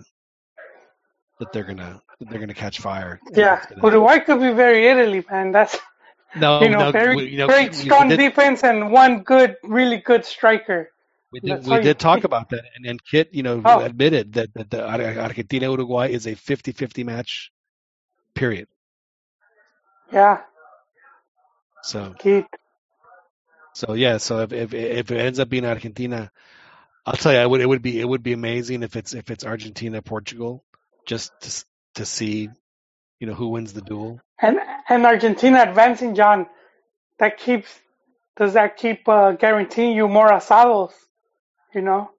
that 1.41 1.53
they're 1.53 1.65
gonna 1.65 2.01
that 2.21 2.29
they're 2.29 2.41
gonna 2.41 2.55
catch 2.55 2.81
fire. 2.81 3.21
Yeah, 3.35 3.65
Uruguay 3.83 4.21
could 4.21 4.41
be 4.41 4.53
very 4.53 4.87
Italy, 4.87 5.25
man. 5.31 5.53
That's 5.53 5.79
no 6.37 6.63
you 6.63 6.71
know 6.71 6.79
no 6.87 6.93
very 6.93 7.17
we, 7.17 7.25
you 7.31 7.39
know 7.39 7.49
strong 7.73 8.09
did 8.09 8.19
defense 8.19 8.63
and 8.63 8.93
one 8.93 9.23
good, 9.23 9.57
really 9.65 9.99
good 9.99 10.25
striker. 10.25 10.91
we 11.33 11.41
did 11.41 11.67
we 11.67 11.79
did 11.81 11.99
talk 11.99 12.25
about 12.31 12.51
that, 12.51 12.65
and, 12.77 12.87
and 12.87 13.05
Kit 13.05 13.31
you 13.33 13.43
know 13.43 13.61
Oh, 13.65 13.81
admitted 13.81 14.35
that 14.35 14.53
that 14.55 14.71
the 14.71 14.87
Argentina 14.87 15.71
Uruguay 15.71 16.09
is 16.09 16.27
a 16.27 16.33
50-50 16.33 17.05
match. 17.05 17.51
Period. 18.35 18.67
yeah, 20.13 20.41
So 21.83 22.15
Keith. 22.19 22.47
so 23.75 23.95
yeah. 23.95 24.19
So 24.19 24.41
if 24.41 24.53
if 24.53 24.75
if 24.75 25.11
it 25.11 25.19
ends 25.19 25.39
up 25.39 25.49
being 25.49 25.65
Argentina, 25.65 26.31
I'll 27.05 27.15
tell 27.15 27.33
you, 27.33 27.41
it 27.41 27.51
would 27.51 27.61
it 27.61 27.69
would 27.69 27.83
be 27.83 28.01
it 28.01 28.09
would 28.09 28.23
be 28.23 28.33
amazing 28.33 28.83
if 28.83 28.97
it's 28.97 29.15
if 29.15 29.31
it's 29.31 29.45
Argentina 29.45 30.01
Portugal, 30.03 30.65
just 31.07 31.33
to 31.41 31.65
to 31.97 32.05
see 32.07 32.49
you 33.19 33.27
know 33.27 33.35
who 33.35 33.49
wins 33.49 33.73
the 33.73 33.83
duel. 33.83 34.21
And 34.41 34.59
and 34.89 35.05
Argentina 35.05 35.63
advancing, 35.63 36.15
John. 36.15 36.47
That 37.19 37.39
keeps 37.39 37.69
does 38.37 38.55
that 38.55 38.77
keep 38.77 39.09
uh, 39.09 39.33
guaranteeing 39.33 39.97
you 39.97 40.09
more 40.09 40.29
asados? 40.31 40.93
You 41.75 41.83
know. 41.83 42.11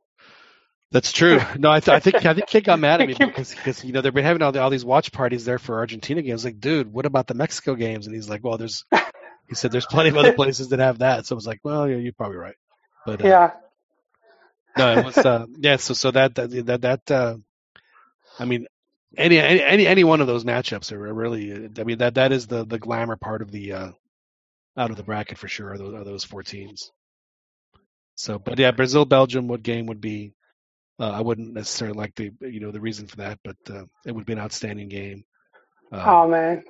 That's 0.91 1.11
true. 1.11 1.41
No, 1.57 1.71
I, 1.71 1.79
th- 1.79 1.95
I 1.95 1.99
think 1.99 2.25
I 2.25 2.33
think 2.33 2.47
Kit 2.47 2.63
got 2.65 2.79
mad 2.79 3.01
at 3.01 3.07
me 3.07 3.15
because 3.17 3.53
because 3.53 3.83
you 3.83 3.93
know 3.93 4.01
they've 4.01 4.13
been 4.13 4.23
having 4.23 4.41
all, 4.41 4.51
the, 4.51 4.61
all 4.61 4.69
these 4.69 4.85
watch 4.85 5.11
parties 5.11 5.43
there 5.43 5.59
for 5.59 5.79
Argentina 5.79 6.21
games. 6.21 6.45
Like, 6.45 6.59
dude, 6.59 6.93
what 6.93 7.05
about 7.05 7.27
the 7.27 7.33
Mexico 7.33 7.75
games? 7.75 8.05
And 8.05 8.15
he's 8.15 8.29
like, 8.29 8.43
well, 8.43 8.57
there's 8.57 8.85
he 9.47 9.55
said 9.55 9.71
there's 9.71 9.87
plenty 9.87 10.09
of 10.09 10.17
other 10.17 10.31
places 10.31 10.69
that 10.69 10.79
have 10.79 10.99
that. 10.99 11.25
So 11.25 11.35
I 11.35 11.37
was 11.37 11.47
like, 11.47 11.61
well, 11.63 11.89
yeah, 11.89 11.97
you're 11.97 12.13
probably 12.13 12.37
right. 12.37 12.55
But 13.05 13.21
uh, 13.21 13.31
yeah. 13.31 13.53
no, 14.77 14.93
it 14.93 15.01
was 15.01 15.23
uh, 15.25 15.45
yeah. 15.59 15.77
So 15.77 15.93
so 15.93 16.11
that 16.11 16.35
that 16.35 16.51
that, 16.67 16.81
that 16.81 17.11
uh, 17.11 17.37
I 18.39 18.45
mean, 18.45 18.67
any 19.17 19.39
any 19.39 19.61
any 19.63 19.87
any 19.87 20.03
one 20.03 20.21
of 20.21 20.27
those 20.27 20.45
matchups 20.45 20.91
are 20.91 21.13
really. 21.13 21.53
I 21.79 21.83
mean 21.83 21.99
that 21.99 22.15
that 22.15 22.31
is 22.31 22.47
the 22.47 22.65
the 22.65 22.79
glamour 22.79 23.17
part 23.17 23.41
of 23.41 23.51
the 23.51 23.73
uh, 23.73 23.91
out 24.77 24.91
of 24.91 24.97
the 24.97 25.03
bracket 25.03 25.37
for 25.37 25.47
sure. 25.47 25.71
Are 25.73 25.77
those, 25.77 25.93
are 25.95 26.03
those 26.05 26.23
four 26.25 26.43
teams. 26.43 26.91
So, 28.15 28.39
but 28.39 28.59
yeah, 28.59 28.71
Brazil 28.71 29.05
Belgium. 29.05 29.47
What 29.47 29.63
game 29.63 29.87
would 29.87 30.01
be? 30.01 30.33
Uh, 30.99 31.11
I 31.11 31.21
wouldn't 31.21 31.53
necessarily 31.53 31.97
like 31.97 32.15
the 32.15 32.31
you 32.41 32.59
know 32.61 32.71
the 32.71 32.81
reason 32.81 33.07
for 33.07 33.17
that, 33.17 33.39
but 33.43 33.57
uh, 33.69 33.85
it 34.05 34.13
would 34.13 34.25
be 34.25 34.33
an 34.33 34.39
outstanding 34.39 34.89
game. 34.89 35.25
Oh 36.05 36.27
Um, 36.27 36.27
man. 36.27 36.63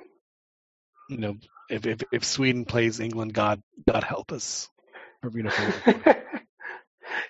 you 1.08 1.18
know, 1.18 1.36
if, 1.70 1.86
if 1.86 2.02
if 2.12 2.24
Sweden 2.24 2.64
plays 2.64 3.00
England, 3.00 3.34
God 3.34 3.62
God 3.88 4.04
help 4.04 4.32
us. 4.32 4.68
Or, 5.22 5.30
you 5.34 5.44
know, 5.44 5.52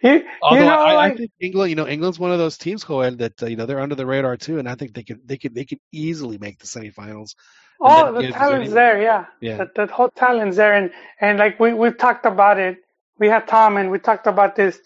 you 0.03 0.13
you 0.13 0.25
although 0.43 0.65
know 0.65 0.79
I, 0.81 1.07
I 1.07 1.17
think 1.17 1.31
England, 1.41 1.71
you 1.71 1.77
know, 1.77 1.87
England's 1.87 2.19
one 2.19 2.33
of 2.33 2.39
those 2.39 2.59
teams, 2.59 2.85
Joel, 2.85 3.17
that 3.17 3.43
uh, 3.43 3.47
you 3.47 3.57
know 3.57 3.67
they're 3.67 3.81
under 3.81 3.95
the 3.95 4.07
radar 4.07 4.37
too, 4.37 4.59
and 4.59 4.69
I 4.69 4.75
think 4.75 4.95
they 4.95 5.03
could 5.03 5.27
they 5.27 5.39
could 5.39 5.55
they 5.55 5.65
could 5.65 5.81
easily 5.93 6.39
make 6.39 6.59
the 6.59 6.67
semifinals. 6.67 7.35
And 7.81 7.93
all 7.93 8.13
the 8.13 8.21
gives 8.23 8.35
talent's 8.35 8.67
any 8.69 8.75
there, 8.75 9.03
yeah. 9.03 9.27
yeah 9.41 9.57
That 9.59 9.75
that 9.77 9.91
whole 9.91 10.11
talent's 10.11 10.57
there, 10.57 10.75
and 10.75 10.91
and 11.21 11.39
like 11.39 11.59
we 11.61 11.75
we've 11.75 11.99
talked 11.99 12.27
about 12.27 12.59
it. 12.59 12.79
We 13.19 13.29
had 13.29 13.47
Tom 13.47 13.77
and 13.77 13.91
we 13.91 13.99
talked 13.99 14.27
about 14.27 14.57
this. 14.57 14.79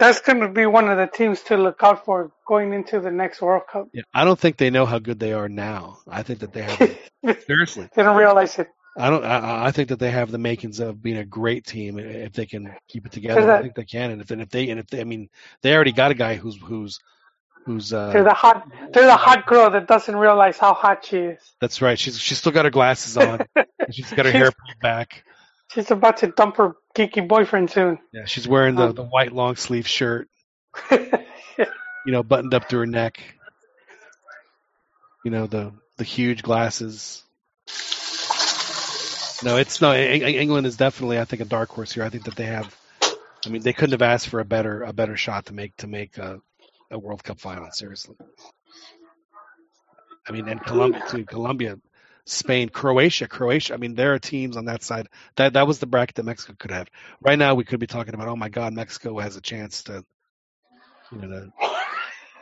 That's 0.00 0.20
going 0.22 0.40
to 0.40 0.48
be 0.48 0.66
one 0.66 0.88
of 0.88 0.96
the 0.96 1.06
teams 1.06 1.42
to 1.42 1.56
look 1.56 1.80
out 1.82 2.04
for 2.06 2.32
going 2.46 2.72
into 2.72 3.00
the 3.00 3.10
next 3.10 3.40
World 3.42 3.64
Cup. 3.70 3.88
yeah. 3.92 4.02
I 4.14 4.24
don't 4.24 4.40
think 4.40 4.56
they 4.56 4.70
know 4.70 4.86
how 4.86 4.98
good 4.98 5.20
they 5.20 5.34
are 5.34 5.48
now. 5.48 5.98
I 6.08 6.22
think 6.22 6.40
that 6.40 6.52
they 6.52 6.62
have 6.62 6.98
seriously. 7.46 7.88
they 7.94 8.02
don't 8.02 8.16
realize 8.16 8.58
it. 8.58 8.68
I 8.98 9.10
don't. 9.10 9.24
I, 9.24 9.66
I 9.66 9.70
think 9.70 9.90
that 9.90 9.98
they 9.98 10.10
have 10.10 10.30
the 10.30 10.38
makings 10.38 10.80
of 10.80 11.00
being 11.00 11.18
a 11.18 11.24
great 11.24 11.64
team 11.64 11.98
if 11.98 12.32
they 12.32 12.46
can 12.46 12.74
keep 12.88 13.06
it 13.06 13.12
together. 13.12 13.42
Because 13.42 13.58
I 13.58 13.62
think 13.62 13.74
they 13.74 13.84
can, 13.84 14.10
and 14.10 14.20
if 14.22 14.30
and 14.30 14.42
if 14.42 14.48
they 14.48 14.68
and 14.70 14.80
if 14.80 14.86
they, 14.88 15.00
I 15.00 15.04
mean, 15.04 15.28
they 15.62 15.74
already 15.74 15.92
got 15.92 16.10
a 16.10 16.14
guy 16.14 16.34
who's 16.34 16.56
who's 16.56 16.98
who's 17.66 17.90
they're 17.90 18.18
uh 18.18 18.22
the 18.24 18.34
hot 18.34 18.68
they're 18.92 19.06
the 19.06 19.16
hot 19.16 19.46
girl 19.46 19.70
that 19.70 19.86
doesn't 19.86 20.16
realize 20.16 20.58
how 20.58 20.74
hot 20.74 21.04
she 21.04 21.18
is. 21.18 21.40
that's 21.60 21.80
right. 21.82 21.98
She's 21.98 22.18
she's 22.18 22.38
still 22.38 22.52
got 22.52 22.64
her 22.64 22.70
glasses 22.70 23.16
on. 23.16 23.40
She's 23.90 24.10
got 24.12 24.24
her 24.26 24.30
hair 24.32 24.52
pulled 24.52 24.80
back. 24.80 25.24
She's 25.72 25.90
about 25.90 26.18
to 26.18 26.28
dump 26.28 26.56
her 26.56 26.74
geeky 26.94 27.26
boyfriend 27.26 27.70
soon. 27.70 27.98
Yeah, 28.12 28.24
she's 28.26 28.46
wearing 28.48 28.74
the 28.74 28.88
Um, 28.88 28.94
the 28.94 29.04
white 29.04 29.32
long 29.32 29.56
sleeve 29.56 29.86
shirt, 29.86 30.28
you 30.90 30.98
know, 32.06 32.22
buttoned 32.22 32.54
up 32.54 32.68
to 32.68 32.78
her 32.78 32.86
neck. 32.86 33.22
You 35.24 35.30
know 35.30 35.46
the 35.46 35.72
the 35.96 36.04
huge 36.04 36.42
glasses. 36.42 37.22
No, 39.42 39.56
it's 39.56 39.80
no. 39.80 39.92
Eng- 39.92 40.22
Eng- 40.22 40.34
England 40.34 40.66
is 40.66 40.76
definitely, 40.76 41.18
I 41.18 41.24
think, 41.24 41.40
a 41.40 41.46
dark 41.46 41.70
horse 41.70 41.92
here. 41.92 42.04
I 42.04 42.10
think 42.10 42.24
that 42.24 42.36
they 42.36 42.46
have. 42.46 42.76
I 43.46 43.48
mean, 43.48 43.62
they 43.62 43.72
couldn't 43.72 43.92
have 43.92 44.02
asked 44.02 44.28
for 44.28 44.40
a 44.40 44.44
better 44.44 44.82
a 44.82 44.92
better 44.92 45.16
shot 45.16 45.46
to 45.46 45.54
make 45.54 45.76
to 45.78 45.86
make 45.86 46.18
a, 46.18 46.40
a 46.90 46.98
World 46.98 47.24
Cup 47.24 47.40
final. 47.40 47.70
Seriously. 47.70 48.16
I 50.28 50.32
mean, 50.32 50.46
and 50.48 50.62
Colombia 50.62 51.02
too. 51.08 51.24
Colombia, 51.24 51.78
Spain, 52.24 52.68
Croatia, 52.68 53.28
Croatia. 53.28 53.74
I 53.74 53.76
mean, 53.76 53.94
there 53.94 54.14
are 54.14 54.18
teams 54.18 54.56
on 54.56 54.66
that 54.66 54.82
side. 54.82 55.08
That 55.36 55.54
that 55.54 55.66
was 55.66 55.78
the 55.78 55.86
bracket 55.86 56.16
that 56.16 56.24
Mexico 56.24 56.54
could 56.58 56.70
have. 56.70 56.88
Right 57.20 57.38
now, 57.38 57.54
we 57.54 57.64
could 57.64 57.80
be 57.80 57.86
talking 57.86 58.14
about, 58.14 58.28
oh 58.28 58.36
my 58.36 58.48
God, 58.48 58.72
Mexico 58.72 59.18
has 59.18 59.36
a 59.36 59.40
chance 59.40 59.84
to, 59.84 60.04
you 61.12 61.18
know, 61.18 61.50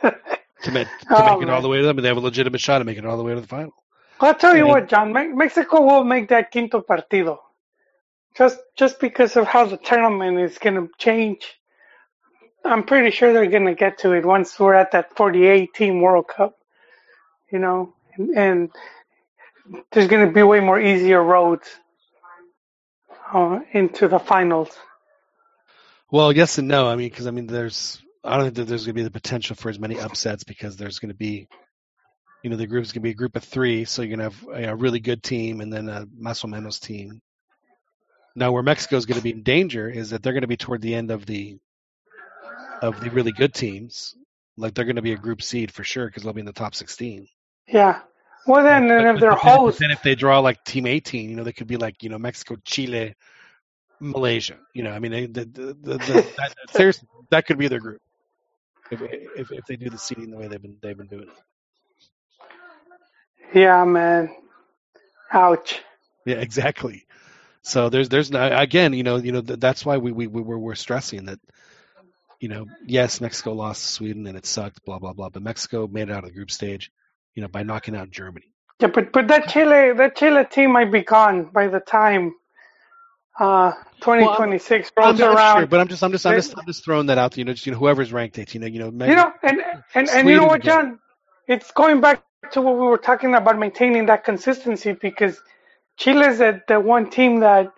to 0.01 0.15
to, 0.63 0.71
make, 0.71 0.87
to 0.87 1.07
oh 1.11 1.35
make 1.35 1.43
it 1.43 1.49
all 1.49 1.59
oh, 1.59 1.61
the 1.61 1.69
way 1.69 1.77
to 1.77 1.83
them. 1.83 1.97
And 1.97 2.05
they 2.05 2.09
have 2.09 2.17
a 2.17 2.21
legitimate 2.21 2.61
shot 2.61 2.81
at 2.81 2.85
making 2.85 3.03
it 3.03 3.07
all 3.07 3.17
the 3.17 3.23
way 3.23 3.33
to 3.33 3.41
the 3.41 3.47
final. 3.47 3.73
I'll 4.19 4.35
tell 4.35 4.55
you 4.55 4.67
what, 4.67 4.89
John. 4.89 5.13
Me- 5.13 5.27
Mexico 5.27 5.81
will 5.81 6.03
make 6.03 6.29
that 6.29 6.51
quinto 6.51 6.81
partido 6.81 7.39
just 8.37 8.59
just 8.75 8.99
because 8.99 9.35
of 9.35 9.47
how 9.47 9.65
the 9.65 9.77
tournament 9.77 10.39
is 10.39 10.57
going 10.57 10.75
to 10.75 10.89
change. 10.97 11.59
I'm 12.63 12.83
pretty 12.83 13.11
sure 13.11 13.31
they're 13.31 13.47
going 13.47 13.65
to 13.65 13.75
get 13.75 13.99
to 13.99 14.13
it 14.13 14.25
once 14.25 14.59
we're 14.59 14.73
at 14.73 14.91
that 14.91 15.15
48 15.15 15.73
team 15.73 16.01
World 16.01 16.27
Cup. 16.27 16.57
You 17.51 17.59
know, 17.59 17.93
and, 18.15 18.37
and 18.37 18.71
there's 19.91 20.07
going 20.07 20.27
to 20.27 20.33
be 20.33 20.43
way 20.43 20.59
more 20.59 20.79
easier 20.79 21.23
roads. 21.23 21.69
uh, 23.33 23.59
into 23.73 24.07
the 24.07 24.19
finals. 24.19 24.69
Well, 26.11 26.31
yes 26.31 26.57
and 26.57 26.67
no. 26.67 26.87
I 26.87 26.95
mean, 26.95 27.09
because 27.09 27.27
I 27.27 27.31
mean, 27.31 27.47
there's 27.47 28.01
I 28.23 28.35
don't 28.35 28.45
think 28.45 28.55
that 28.55 28.65
there's 28.65 28.85
going 28.85 28.95
to 28.95 28.99
be 28.99 29.03
the 29.03 29.11
potential 29.11 29.55
for 29.55 29.69
as 29.69 29.79
many 29.79 29.99
upsets 29.99 30.43
because 30.43 30.75
there's 30.77 30.99
going 30.99 31.11
to 31.11 31.17
be, 31.17 31.47
you 32.43 32.49
know, 32.49 32.57
the 32.57 32.67
group's 32.67 32.91
going 32.91 33.01
to 33.01 33.07
be 33.07 33.11
a 33.11 33.15
group 33.15 33.35
of 33.35 33.43
three, 33.43 33.85
so 33.85 34.01
you're 34.01 34.17
going 34.17 34.29
to 34.29 34.35
have 34.35 34.63
a, 34.63 34.71
a 34.71 34.75
really 34.75 34.99
good 34.99 35.23
team 35.23 35.61
and 35.61 35.71
then 35.71 35.87
a 35.89 36.05
más 36.07 36.43
o 36.43 36.47
menos 36.47 36.79
team. 36.79 37.21
Now, 38.35 38.51
where 38.51 38.63
Mexico 38.63 38.97
is 38.97 39.05
going 39.05 39.17
to 39.17 39.23
be 39.23 39.31
in 39.31 39.43
danger 39.43 39.89
is 39.89 40.11
that 40.11 40.23
they're 40.23 40.33
going 40.33 40.41
to 40.41 40.47
be 40.47 40.57
toward 40.57 40.81
the 40.81 40.95
end 40.95 41.11
of 41.11 41.25
the 41.25 41.57
of 42.81 42.99
the 43.01 43.09
really 43.11 43.31
good 43.31 43.53
teams. 43.53 44.15
Like 44.57 44.73
they're 44.73 44.85
going 44.85 44.97
to 44.97 45.01
be 45.01 45.13
a 45.13 45.17
group 45.17 45.41
seed 45.41 45.71
for 45.71 45.83
sure 45.83 46.07
because 46.07 46.23
they'll 46.23 46.33
be 46.33 46.41
in 46.41 46.45
the 46.45 46.53
top 46.53 46.75
16. 46.75 47.27
Yeah. 47.67 48.01
Well, 48.49 48.63
then, 48.63 48.87
But, 48.97 49.05
and 49.05 49.07
if 49.09 49.19
they're 49.19 49.31
but 49.31 49.43
then, 49.43 49.57
but 49.57 49.59
hosts, 49.59 49.79
then 49.79 49.91
if 49.91 50.01
they 50.01 50.15
draw 50.15 50.39
like 50.39 50.63
Team 50.63 50.87
18, 50.87 51.29
you 51.29 51.35
know, 51.35 51.43
they 51.43 51.53
could 51.53 51.67
be 51.67 51.77
like 51.77 52.01
you 52.03 52.09
know 52.09 52.17
Mexico, 52.17 52.57
Chile, 52.65 53.15
Malaysia. 53.99 54.57
You 54.73 54.83
know, 54.83 54.91
I 54.91 54.99
mean, 54.99 55.11
they, 55.11 55.25
the, 55.27 55.45
the, 55.45 55.73
the, 55.75 55.97
that, 56.37 56.55
seriously, 56.71 57.07
that 57.29 57.45
could 57.45 57.59
be 57.59 57.67
their 57.67 57.79
group 57.79 58.01
if, 58.91 59.01
if 59.01 59.51
if 59.51 59.65
they 59.67 59.75
do 59.75 59.91
the 59.91 59.99
seeding 59.99 60.31
the 60.31 60.37
way 60.37 60.47
they've 60.47 60.61
been 60.61 60.77
they've 60.81 60.97
been 60.97 61.07
doing 61.07 61.27
it. 61.29 61.37
yeah, 63.53 63.85
man. 63.85 64.35
Ouch. 65.31 65.81
Yeah, 66.25 66.37
exactly. 66.37 67.05
So 67.61 67.89
there's 67.89 68.09
there's 68.09 68.31
again, 68.33 68.93
you 68.93 69.03
know, 69.03 69.17
you 69.17 69.31
know 69.31 69.41
that's 69.41 69.85
why 69.85 69.97
we 69.97 70.11
we 70.11 70.27
we 70.27 70.41
we're, 70.41 70.57
we're 70.57 70.75
stressing 70.75 71.25
that, 71.25 71.39
you 72.39 72.49
know, 72.49 72.65
yes, 72.87 73.21
Mexico 73.21 73.53
lost 73.53 73.83
to 73.83 73.87
Sweden 73.89 74.25
and 74.25 74.37
it 74.37 74.47
sucked, 74.47 74.83
blah 74.85 74.97
blah 74.97 75.13
blah, 75.13 75.29
but 75.29 75.43
Mexico 75.43 75.87
made 75.87 76.09
it 76.09 76.11
out 76.11 76.23
of 76.23 76.31
the 76.31 76.35
group 76.35 76.49
stage, 76.49 76.91
you 77.39 77.43
know, 77.43 77.49
by 77.49 77.63
knocking 77.63 77.95
out 77.95 78.11
Germany. 78.11 78.53
Yeah, 78.81 78.89
but 78.89 79.11
but 79.13 79.27
that 79.29 79.49
Chile 79.49 79.93
that 79.93 80.17
Chile 80.17 80.45
team 80.51 80.73
might 80.73 80.91
be 80.91 81.03
gone 81.03 81.45
by 81.53 81.67
the 81.67 81.79
time 81.81 82.35
uh 83.39 83.73
Well, 84.17 84.31
I'm, 84.31 84.39
2026 84.41 84.91
I'm 85.01 85.17
rolls 85.17 85.21
around. 85.21 85.39
sure, 85.39 85.67
but 85.67 85.79
I'm 85.79 85.87
just 85.89 86.03
I'm 86.03 86.11
just 86.11 86.25
I'm 86.27 86.35
just 86.35 86.53
I'm 86.57 86.65
just 86.67 86.85
throwing 86.85 87.07
that 87.07 87.17
out. 87.19 87.33
there, 87.33 87.41
You 87.41 87.45
know, 87.45 87.53
just 87.53 87.65
you 87.65 87.73
know, 87.73 87.79
whoever's 87.79 88.13
ranked 88.13 88.39
18, 88.39 88.61
you 88.63 88.79
know, 88.79 88.87
you 88.87 88.91
know, 88.91 88.91
You 89.05 89.15
know, 89.15 89.33
and 89.43 89.61
and 89.95 90.09
and 90.09 90.29
you 90.29 90.35
know 90.37 90.47
what. 90.47 90.63
John? 90.63 90.99
It's 91.47 91.71
going 91.71 92.01
back 92.01 92.23
to 92.53 92.61
what 92.61 92.75
we 92.75 92.81
were 92.87 92.97
talking 92.99 93.35
about 93.35 93.59
maintaining 93.59 94.07
that 94.07 94.23
consistency 94.25 94.93
because 94.93 95.41
Chile's 95.97 96.39
the, 96.39 96.61
the 96.67 96.79
one 96.79 97.09
team 97.09 97.41
that 97.41 97.73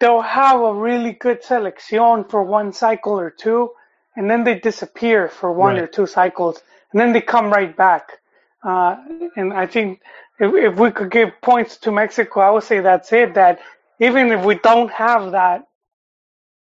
they'll 0.00 0.22
have 0.22 0.60
a 0.60 0.74
really 0.74 1.12
good 1.12 1.42
selección 1.42 2.30
for 2.30 2.42
one 2.44 2.72
cycle 2.72 3.18
or 3.20 3.30
two, 3.30 3.70
and 4.16 4.30
then 4.30 4.44
they 4.44 4.58
disappear 4.60 5.28
for 5.28 5.52
one 5.52 5.78
or 5.78 5.86
two 5.86 6.06
cycles, 6.06 6.62
and 6.92 7.00
then 7.00 7.12
they 7.12 7.22
come 7.22 7.50
right 7.50 7.76
back. 7.76 8.18
Uh, 8.66 8.96
and 9.36 9.54
I 9.54 9.66
think 9.66 10.02
if, 10.40 10.54
if 10.54 10.78
we 10.78 10.92
could 10.92 11.12
give 11.12 11.30
points 11.42 11.78
to 11.78 11.92
Mexico, 11.92 12.40
I 12.40 12.50
would 12.50 12.64
say 12.64 12.80
that's 12.80 13.12
it. 13.12 13.34
That 13.34 13.60
even 14.00 14.32
if 14.32 14.44
we 14.44 14.56
don't 14.56 14.90
have 14.92 15.32
that 15.32 15.66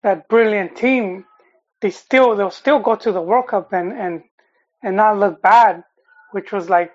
that 0.03 0.27
brilliant 0.29 0.75
team, 0.77 1.25
they 1.81 1.91
still 1.91 2.35
they'll 2.35 2.51
still 2.51 2.79
go 2.79 2.95
to 2.95 3.11
the 3.13 3.21
World 3.21 3.47
Cup 3.47 3.73
and 3.73 3.93
and 3.93 4.23
and 4.83 4.97
not 4.97 5.19
look 5.19 5.41
bad, 5.41 5.83
which 6.31 6.51
was 6.51 6.69
like, 6.69 6.93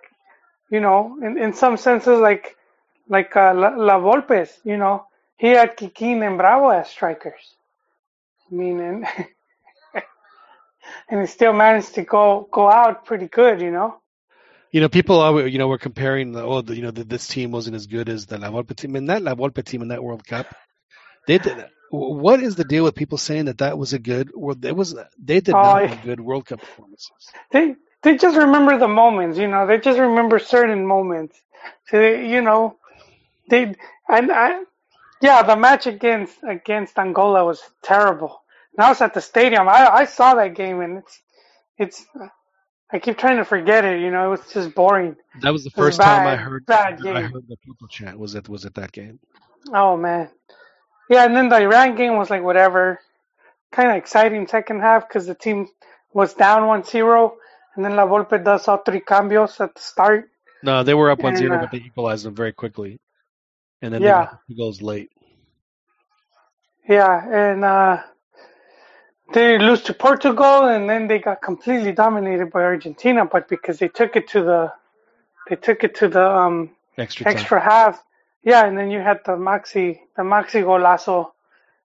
you 0.71 0.81
know, 0.81 1.19
in, 1.23 1.39
in 1.39 1.55
some 1.55 1.79
senses 1.79 2.21
like 2.21 2.57
like 3.09 3.37
uh, 3.37 3.55
La, 3.55 3.71
La 3.71 3.99
Volpes, 4.01 4.59
you 4.65 4.77
know, 4.77 5.07
he 5.39 5.49
had 5.49 5.77
Kikín 5.79 6.27
and 6.27 6.39
Bravo 6.39 6.69
as 6.69 6.91
strikers. 6.91 7.57
I 8.51 8.55
mean, 8.55 8.81
and 8.81 9.07
and 11.11 11.21
he 11.21 11.27
still 11.27 11.55
managed 11.55 11.95
to 11.97 12.05
go 12.05 12.49
go 12.53 12.71
out 12.71 13.07
pretty 13.07 13.29
good, 13.29 13.61
you 13.63 13.71
know. 13.73 13.97
You 14.71 14.81
know, 14.83 14.89
people 14.89 15.21
are, 15.21 15.47
you 15.47 15.59
know, 15.59 15.69
we're 15.69 15.79
comparing 15.79 16.33
the, 16.33 16.43
oh, 16.43 16.61
the, 16.61 16.77
you 16.77 16.83
know, 16.83 16.91
the, 16.91 17.05
this 17.05 17.27
team 17.27 17.51
wasn't 17.51 17.77
as 17.77 17.87
good 17.87 18.09
as 18.09 18.27
the 18.27 18.39
La 18.39 18.51
Volpe 18.51 18.77
team. 18.77 18.97
And 18.97 19.09
that 19.09 19.23
La 19.23 19.35
Volpe 19.35 19.65
team 19.65 19.83
in 19.83 19.89
that 19.89 20.03
World 20.03 20.27
Cup, 20.27 20.55
they 21.27 21.39
did. 21.39 21.65
What 21.91 22.43
is 22.43 22.57
the 22.57 22.65
deal 22.65 22.85
with 22.85 22.95
people 22.95 23.17
saying 23.17 23.47
that 23.47 23.59
that 23.59 23.79
was 23.79 23.95
a 23.95 23.99
good? 23.99 24.31
Well, 24.35 24.57
it 24.63 24.77
was. 24.77 24.95
They 25.19 25.41
did 25.41 25.53
not 25.53 25.83
oh, 25.83 25.87
have 25.87 26.03
good 26.03 26.21
World 26.21 26.47
Cup 26.47 26.61
performances. 26.61 27.11
they 27.51 27.77
they 28.03 28.17
just 28.19 28.37
remember 28.37 28.79
the 28.79 28.89
moments, 28.89 29.39
you 29.39 29.49
know. 29.49 29.67
They 29.67 29.79
just 29.79 29.99
remember 29.99 30.39
certain 30.39 30.87
moments. 30.87 31.41
So 31.87 31.99
they, 31.99 32.29
you 32.29 32.43
know, 32.43 32.77
they 33.49 33.75
and 34.09 34.31
I, 34.31 34.63
yeah, 35.23 35.43
the 35.43 35.57
match 35.57 35.87
against 35.87 36.37
against 36.47 36.99
Angola 36.99 37.45
was 37.45 37.63
terrible. 37.83 38.43
And 38.77 38.85
I 38.85 38.91
was 38.91 39.01
at 39.01 39.15
the 39.15 39.23
stadium. 39.23 39.67
I 39.67 39.89
I 39.89 40.05
saw 40.05 40.35
that 40.35 40.55
game, 40.55 40.81
and 40.81 40.99
it's 40.99 41.23
it's. 41.79 42.07
I 42.93 42.99
keep 43.01 43.19
trying 43.19 43.39
to 43.39 43.45
forget 43.45 43.85
it. 43.85 44.01
You 44.01 44.11
know, 44.11 44.27
it 44.27 44.31
was 44.41 44.53
just 44.53 44.75
boring. 44.75 45.17
That 45.35 45.53
was 45.53 45.65
the 45.65 45.71
It 45.77 45.83
was 45.83 45.93
first 45.93 46.03
time 46.03 46.27
I 46.27 46.37
bad, 46.37 46.37
heard. 46.37 46.67
bad 46.67 47.03
I 47.13 47.21
game. 47.21 47.23
heard 47.23 47.49
the 47.49 47.57
people 47.59 47.89
chant. 47.89 48.19
Was 48.19 48.35
it 48.35 48.49
was 48.49 48.65
it 48.67 48.75
that 48.75 48.93
game? 48.93 49.21
Oh 49.73 49.97
man, 49.97 50.31
yeah. 51.11 51.25
And 51.27 51.37
then 51.37 51.49
the 51.51 51.57
Iran 51.59 51.97
game 51.97 52.17
was 52.17 52.31
like 52.31 52.43
whatever, 52.43 53.01
kind 53.73 53.91
of 53.91 53.97
exciting 53.97 54.47
second 54.49 54.81
half 54.81 55.09
because 55.09 55.27
the 55.27 55.35
team 55.35 55.69
was 56.13 56.35
down 56.35 56.63
1-0, 56.63 57.33
and 57.77 57.85
then 57.85 57.97
La 57.97 58.07
Volpe 58.07 58.43
does 58.45 58.69
all 58.69 58.79
three 58.79 59.01
cambios 59.01 59.61
at 59.61 59.75
the 59.75 59.81
start. 59.83 60.31
No, 60.63 60.83
they 60.85 60.95
were 60.95 61.11
up 61.11 61.23
one 61.23 61.35
And 61.35 61.53
uh, 61.53 61.59
but 61.59 61.71
they 61.71 61.79
equalized 61.79 62.27
them 62.27 62.35
very 62.35 62.53
quickly, 62.53 63.01
and 63.83 63.95
then 63.95 64.05
yeah, 64.05 64.31
two 64.49 64.57
goals 64.57 64.83
late. 64.83 65.11
yeah, 66.89 67.25
and 67.53 67.65
uh, 67.65 68.03
they 69.33 69.59
lose 69.59 69.83
to 69.83 69.95
Portugal, 69.95 70.65
and 70.67 70.89
then 70.89 71.07
they 71.09 71.19
got 71.19 71.43
completely 71.43 71.93
dominated 71.93 72.51
by 72.51 72.63
Argentina. 72.63 73.25
But 73.27 73.49
because 73.49 73.79
they 73.79 73.89
took 73.89 74.17
it 74.17 74.29
to 74.29 74.43
the, 74.43 74.73
they 75.49 75.57
took 75.57 75.85
it 75.85 75.97
to 75.97 76.09
the 76.09 76.27
um, 76.31 76.71
Extra 76.97 77.25
time. 77.25 77.35
extra 77.37 77.61
half. 77.61 78.03
Yeah, 78.43 78.67
and 78.67 78.77
then 78.79 78.91
you 78.91 79.01
had 79.01 79.21
the 79.27 79.33
Maxi, 79.33 80.01
the 80.17 80.23
Maxi 80.23 80.63
golazo. 80.65 81.31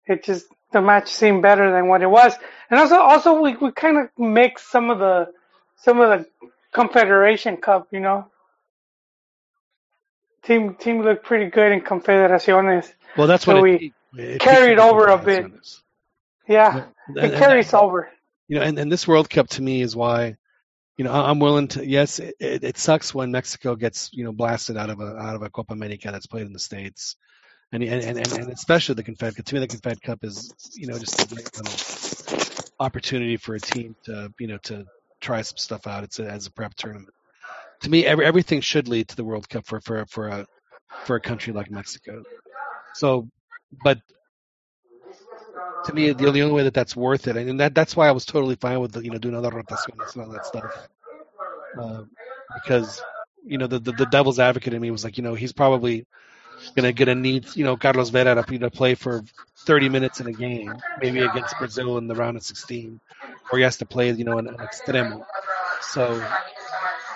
It 0.07 0.25
just 0.25 0.47
the 0.73 0.81
match 0.81 1.09
seemed 1.09 1.43
better 1.43 1.71
than 1.73 1.89
what 1.89 2.03
it 2.03 2.11
was, 2.11 2.35
and 2.71 2.79
also 2.81 2.97
also 3.01 3.41
we 3.41 3.57
we 3.57 3.73
kind 3.73 3.97
of 3.99 4.09
mixed 4.19 4.71
some 4.71 4.91
of 4.91 4.99
the 4.99 5.33
some 5.77 6.01
of 6.01 6.09
the 6.21 6.51
Confederation 6.73 7.57
Cup. 7.57 7.89
You 7.93 8.01
know, 8.01 8.27
team 10.45 10.75
team 10.75 11.03
looked 11.03 11.25
pretty 11.25 11.51
good 11.51 11.73
in 11.73 11.81
Confederaciones, 11.81 12.93
Well, 13.17 13.27
that's 13.27 13.45
so 13.45 13.55
what 13.55 13.63
we 13.63 13.79
peaked. 13.79 13.97
it 14.17 14.41
carried 14.41 14.79
over 14.79 15.07
a 15.07 15.19
bit. 15.19 15.47
Yeah, 16.49 16.87
And, 17.17 17.19
it 17.19 17.33
and, 17.33 17.43
carries 17.43 17.75
over. 17.75 18.11
you 18.49 18.59
know, 18.59 18.63
and, 18.63 18.79
and 18.79 18.91
this 18.91 19.07
World 19.07 19.29
Cup 19.29 19.49
to 19.51 19.63
me 19.63 19.83
is 19.83 19.97
why, 19.97 20.37
you 20.97 21.05
know, 21.05 21.13
I'm 21.13 21.39
willing 21.39 21.69
to. 21.69 21.87
Yes, 21.87 22.19
it, 22.19 22.35
it, 22.41 22.77
sucks 22.77 23.15
when 23.15 23.31
Mexico 23.31 23.75
gets 23.75 24.11
you 24.13 24.25
know 24.25 24.33
blasted 24.33 24.77
out 24.77 24.91
of 24.91 25.01
a 25.01 25.17
out 25.17 25.35
of 25.35 25.43
a 25.43 25.49
Copa 25.49 25.73
America 25.73 26.11
that's 26.13 26.27
played 26.27 26.47
in 26.47 26.53
the 26.53 26.59
states, 26.59 27.17
and 27.73 27.83
and 27.83 28.05
and, 28.05 28.19
and 28.19 28.33
and 28.33 28.53
especially 28.53 28.97
the 28.97 29.03
Confed 29.03 29.37
Cup. 29.37 29.47
To 29.47 29.55
me, 29.55 29.61
the 29.61 29.67
Confed 29.67 30.03
Cup 30.03 30.25
is 30.25 30.53
you 30.75 30.87
know 30.89 30.99
just 30.99 31.23
a 31.23 31.35
great 31.35 32.71
opportunity 32.79 33.39
for 33.39 33.55
a 33.55 33.61
team 33.61 33.97
to 34.05 34.33
you 34.39 34.47
know 34.47 34.59
to 34.65 34.85
try 35.21 35.41
some 35.41 35.57
stuff 35.57 35.87
out. 35.87 36.05
It's 36.05 36.19
a, 36.19 36.31
as 36.31 36.47
a 36.47 36.53
prep 36.53 36.75
tournament. 36.75 37.15
To 37.83 37.91
me, 37.91 38.05
every, 38.05 38.27
everything 38.27 38.61
should 38.61 38.89
lead 38.89 39.09
to 39.09 39.17
the 39.17 39.25
World 39.25 39.49
Cup 39.49 39.67
for 39.67 39.81
for 39.81 40.05
for 40.07 40.29
a 40.29 40.47
for 41.05 41.17
a 41.17 41.21
country 41.21 41.55
like 41.55 41.71
Mexico. 41.71 42.23
So, 42.95 43.29
but 43.83 43.99
to 45.85 45.95
me, 45.95 46.13
the 46.13 46.27
only, 46.27 46.45
way 46.53 46.65
that 46.65 46.75
that's 46.75 46.97
worth 46.97 47.27
it, 47.29 47.37
and 47.37 47.61
that 47.61 47.75
that's 47.75 47.97
why 47.97 48.09
I 48.09 48.13
was 48.13 48.25
totally 48.25 48.57
fine 48.57 48.81
with 48.81 48.93
the, 48.93 49.05
you 49.05 49.11
know 49.11 49.19
doing 49.19 49.35
other 49.35 49.51
rotaciones 49.51 50.15
and 50.15 50.25
all 50.25 50.33
that 50.33 50.45
stuff, 50.45 50.89
uh, 51.81 52.03
because 52.55 53.03
you 53.45 53.59
know 53.59 53.67
the, 53.67 53.79
the 53.79 53.93
the 53.93 54.07
devil's 54.07 54.39
advocate 54.39 54.75
in 54.75 54.83
me 54.83 54.91
was 54.91 55.05
like, 55.05 55.17
you 55.17 55.23
know, 55.25 55.35
he's 55.35 55.53
probably 55.53 56.05
gonna 56.77 56.93
gonna 56.93 57.15
need 57.15 57.47
you 57.57 57.65
know 57.65 57.77
Carlos 57.77 58.11
Vela 58.11 58.43
to, 58.43 58.71
play 58.71 58.95
for 58.95 59.23
30 59.67 59.89
minutes 59.89 60.21
in 60.21 60.27
a 60.27 60.33
game, 60.33 60.81
maybe 61.01 61.23
against 61.23 61.59
Brazil 61.59 61.99
in 61.99 62.07
the 62.07 62.15
round 62.15 62.37
of 62.37 62.43
16, 62.43 63.01
or 63.53 63.59
he 63.59 63.65
has 63.65 63.79
to 63.79 63.87
play 63.87 64.11
you 64.13 64.25
know 64.25 64.39
an, 64.39 64.49
an 64.49 64.57
extremo. 64.57 65.25
So 65.83 66.21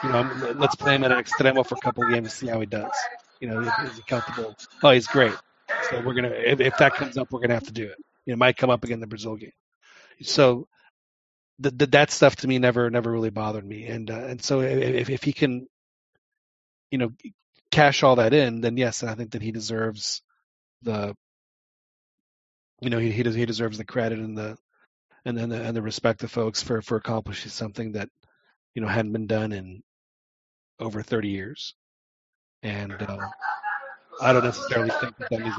you 0.04 0.10
know, 0.10 0.18
I'm- 0.18 0.58
let's 0.58 0.74
play 0.74 0.94
him 0.94 1.04
at 1.04 1.12
an 1.12 1.22
extremo 1.22 1.66
for 1.66 1.76
a 1.76 1.80
couple 1.80 2.04
of 2.04 2.10
games 2.10 2.26
and 2.26 2.32
see 2.32 2.46
how 2.46 2.60
he 2.60 2.66
does. 2.66 2.92
You 3.40 3.48
know, 3.48 3.60
is 3.60 3.96
he 3.96 4.02
comfortable? 4.02 4.54
Oh, 4.82 4.90
he's 4.90 5.06
great. 5.06 5.32
So 5.90 6.00
we're 6.00 6.14
gonna 6.14 6.28
if, 6.28 6.60
if 6.60 6.76
that 6.78 6.94
comes 6.94 7.16
up, 7.16 7.30
we're 7.30 7.40
gonna 7.40 7.54
have 7.54 7.64
to 7.64 7.72
do 7.72 7.84
it. 7.84 8.03
You 8.26 8.32
know, 8.32 8.36
might 8.36 8.56
come 8.56 8.70
up 8.70 8.84
again 8.84 8.94
in 8.94 9.00
the 9.00 9.06
Brazil 9.06 9.36
game. 9.36 9.52
So 10.22 10.68
that 11.60 12.10
stuff 12.10 12.36
to 12.36 12.48
me 12.48 12.58
never 12.58 12.90
never 12.90 13.10
really 13.10 13.30
bothered 13.30 13.64
me. 13.64 13.86
And 13.86 14.10
uh, 14.10 14.24
and 14.26 14.42
so 14.42 14.60
if 14.60 15.08
if 15.08 15.22
he 15.22 15.32
can, 15.32 15.66
you 16.90 16.98
know, 16.98 17.10
cash 17.70 18.02
all 18.02 18.16
that 18.16 18.34
in, 18.34 18.60
then 18.60 18.76
yes, 18.76 19.02
I 19.02 19.14
think 19.14 19.32
that 19.32 19.42
he 19.42 19.52
deserves 19.52 20.22
the, 20.82 21.14
you 22.80 22.90
know, 22.90 22.98
he 22.98 23.10
he, 23.10 23.22
does, 23.22 23.34
he 23.34 23.46
deserves 23.46 23.78
the 23.78 23.84
credit 23.84 24.18
and 24.18 24.36
the 24.36 24.56
and 25.24 25.36
then 25.36 25.48
the, 25.48 25.62
and 25.62 25.76
the 25.76 25.82
respect 25.82 26.22
of 26.22 26.30
folks 26.30 26.62
for 26.62 26.82
for 26.82 26.96
accomplishing 26.96 27.50
something 27.50 27.92
that 27.92 28.08
you 28.74 28.82
know 28.82 28.88
hadn't 28.88 29.12
been 29.12 29.26
done 29.26 29.52
in 29.52 29.82
over 30.80 31.02
30 31.02 31.28
years. 31.28 31.74
And 32.62 32.92
uh, 32.92 33.18
I 34.20 34.32
don't 34.32 34.44
necessarily 34.44 34.90
think 35.00 35.16
that 35.18 35.30
that 35.30 35.40
means 35.40 35.54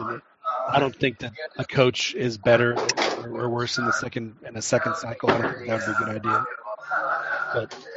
I 0.68 0.80
don't 0.80 0.96
think 0.96 1.20
that 1.20 1.34
a 1.58 1.66
coach 1.66 2.16
is 2.16 2.38
better 2.38 2.74
or, 3.20 3.42
or 3.42 3.50
worse 3.50 3.78
in 3.78 3.86
the 3.86 3.94
second 3.94 4.36
in 4.48 4.56
a 4.56 4.62
second 4.62 4.96
cycle. 4.96 5.30
I 5.32 5.42
don't 5.42 5.54
think 5.56 5.68
that 5.68 5.88
would 5.88 5.98
be 5.98 6.04
a 6.04 6.06
good 6.06 6.16
idea. 6.16 6.46
But 7.54 7.88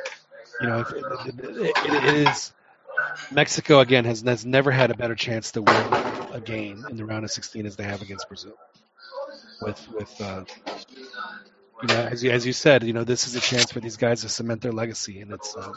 you 0.60 0.66
know, 0.68 0.80
if 0.80 0.90
it, 0.92 1.04
it, 1.26 1.56
it, 1.56 1.94
it 1.94 2.28
is 2.28 2.52
Mexico 3.30 3.80
again 3.80 4.04
has 4.04 4.22
has 4.22 4.44
never 4.44 4.70
had 4.70 4.90
a 4.90 4.94
better 4.94 5.14
chance 5.14 5.52
to 5.52 5.62
win 5.62 5.76
a 6.32 6.40
game 6.44 6.86
in 6.90 6.96
the 6.96 7.04
round 7.04 7.24
of 7.24 7.30
16 7.30 7.66
as 7.66 7.76
they 7.76 7.84
have 7.84 8.02
against 8.02 8.28
Brazil. 8.28 8.54
With 9.60 9.88
with 9.92 10.20
uh, 10.20 10.44
you 11.82 11.88
know 11.88 11.94
as 11.94 12.22
you, 12.22 12.30
as 12.30 12.46
you 12.46 12.52
said, 12.52 12.84
you 12.84 12.92
know 12.92 13.04
this 13.04 13.26
is 13.26 13.34
a 13.34 13.40
chance 13.40 13.72
for 13.72 13.80
these 13.80 13.96
guys 13.96 14.22
to 14.22 14.28
cement 14.28 14.62
their 14.62 14.72
legacy, 14.72 15.20
and 15.20 15.32
it's 15.32 15.56
uh, 15.56 15.72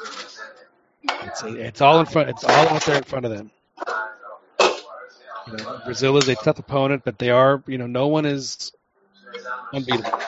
it's 1.03 1.43
it's 1.43 1.81
all 1.81 1.99
in 1.99 2.05
front. 2.05 2.29
It's 2.29 2.43
all 2.43 2.67
out 2.69 2.83
there 2.85 2.97
in 2.97 3.03
front 3.03 3.25
of 3.25 3.31
them. 3.31 3.51
You 5.51 5.57
know, 5.57 5.81
Brazil 5.83 6.17
is 6.17 6.27
a 6.29 6.35
tough 6.35 6.59
opponent, 6.59 7.03
but 7.05 7.19
they 7.19 7.29
are 7.29 7.63
you 7.67 7.77
know 7.77 7.87
no 7.87 8.07
one 8.07 8.25
is 8.25 8.71
unbeatable, 9.73 10.19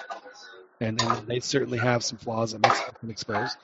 and, 0.82 1.02
and 1.02 1.28
they 1.28 1.40
certainly 1.40 1.78
have 1.80 2.04
some 2.04 2.18
flaws 2.18 2.52
that 2.52 2.62
Mexico 2.62 2.92
can 3.00 3.10
expose. 3.10 3.58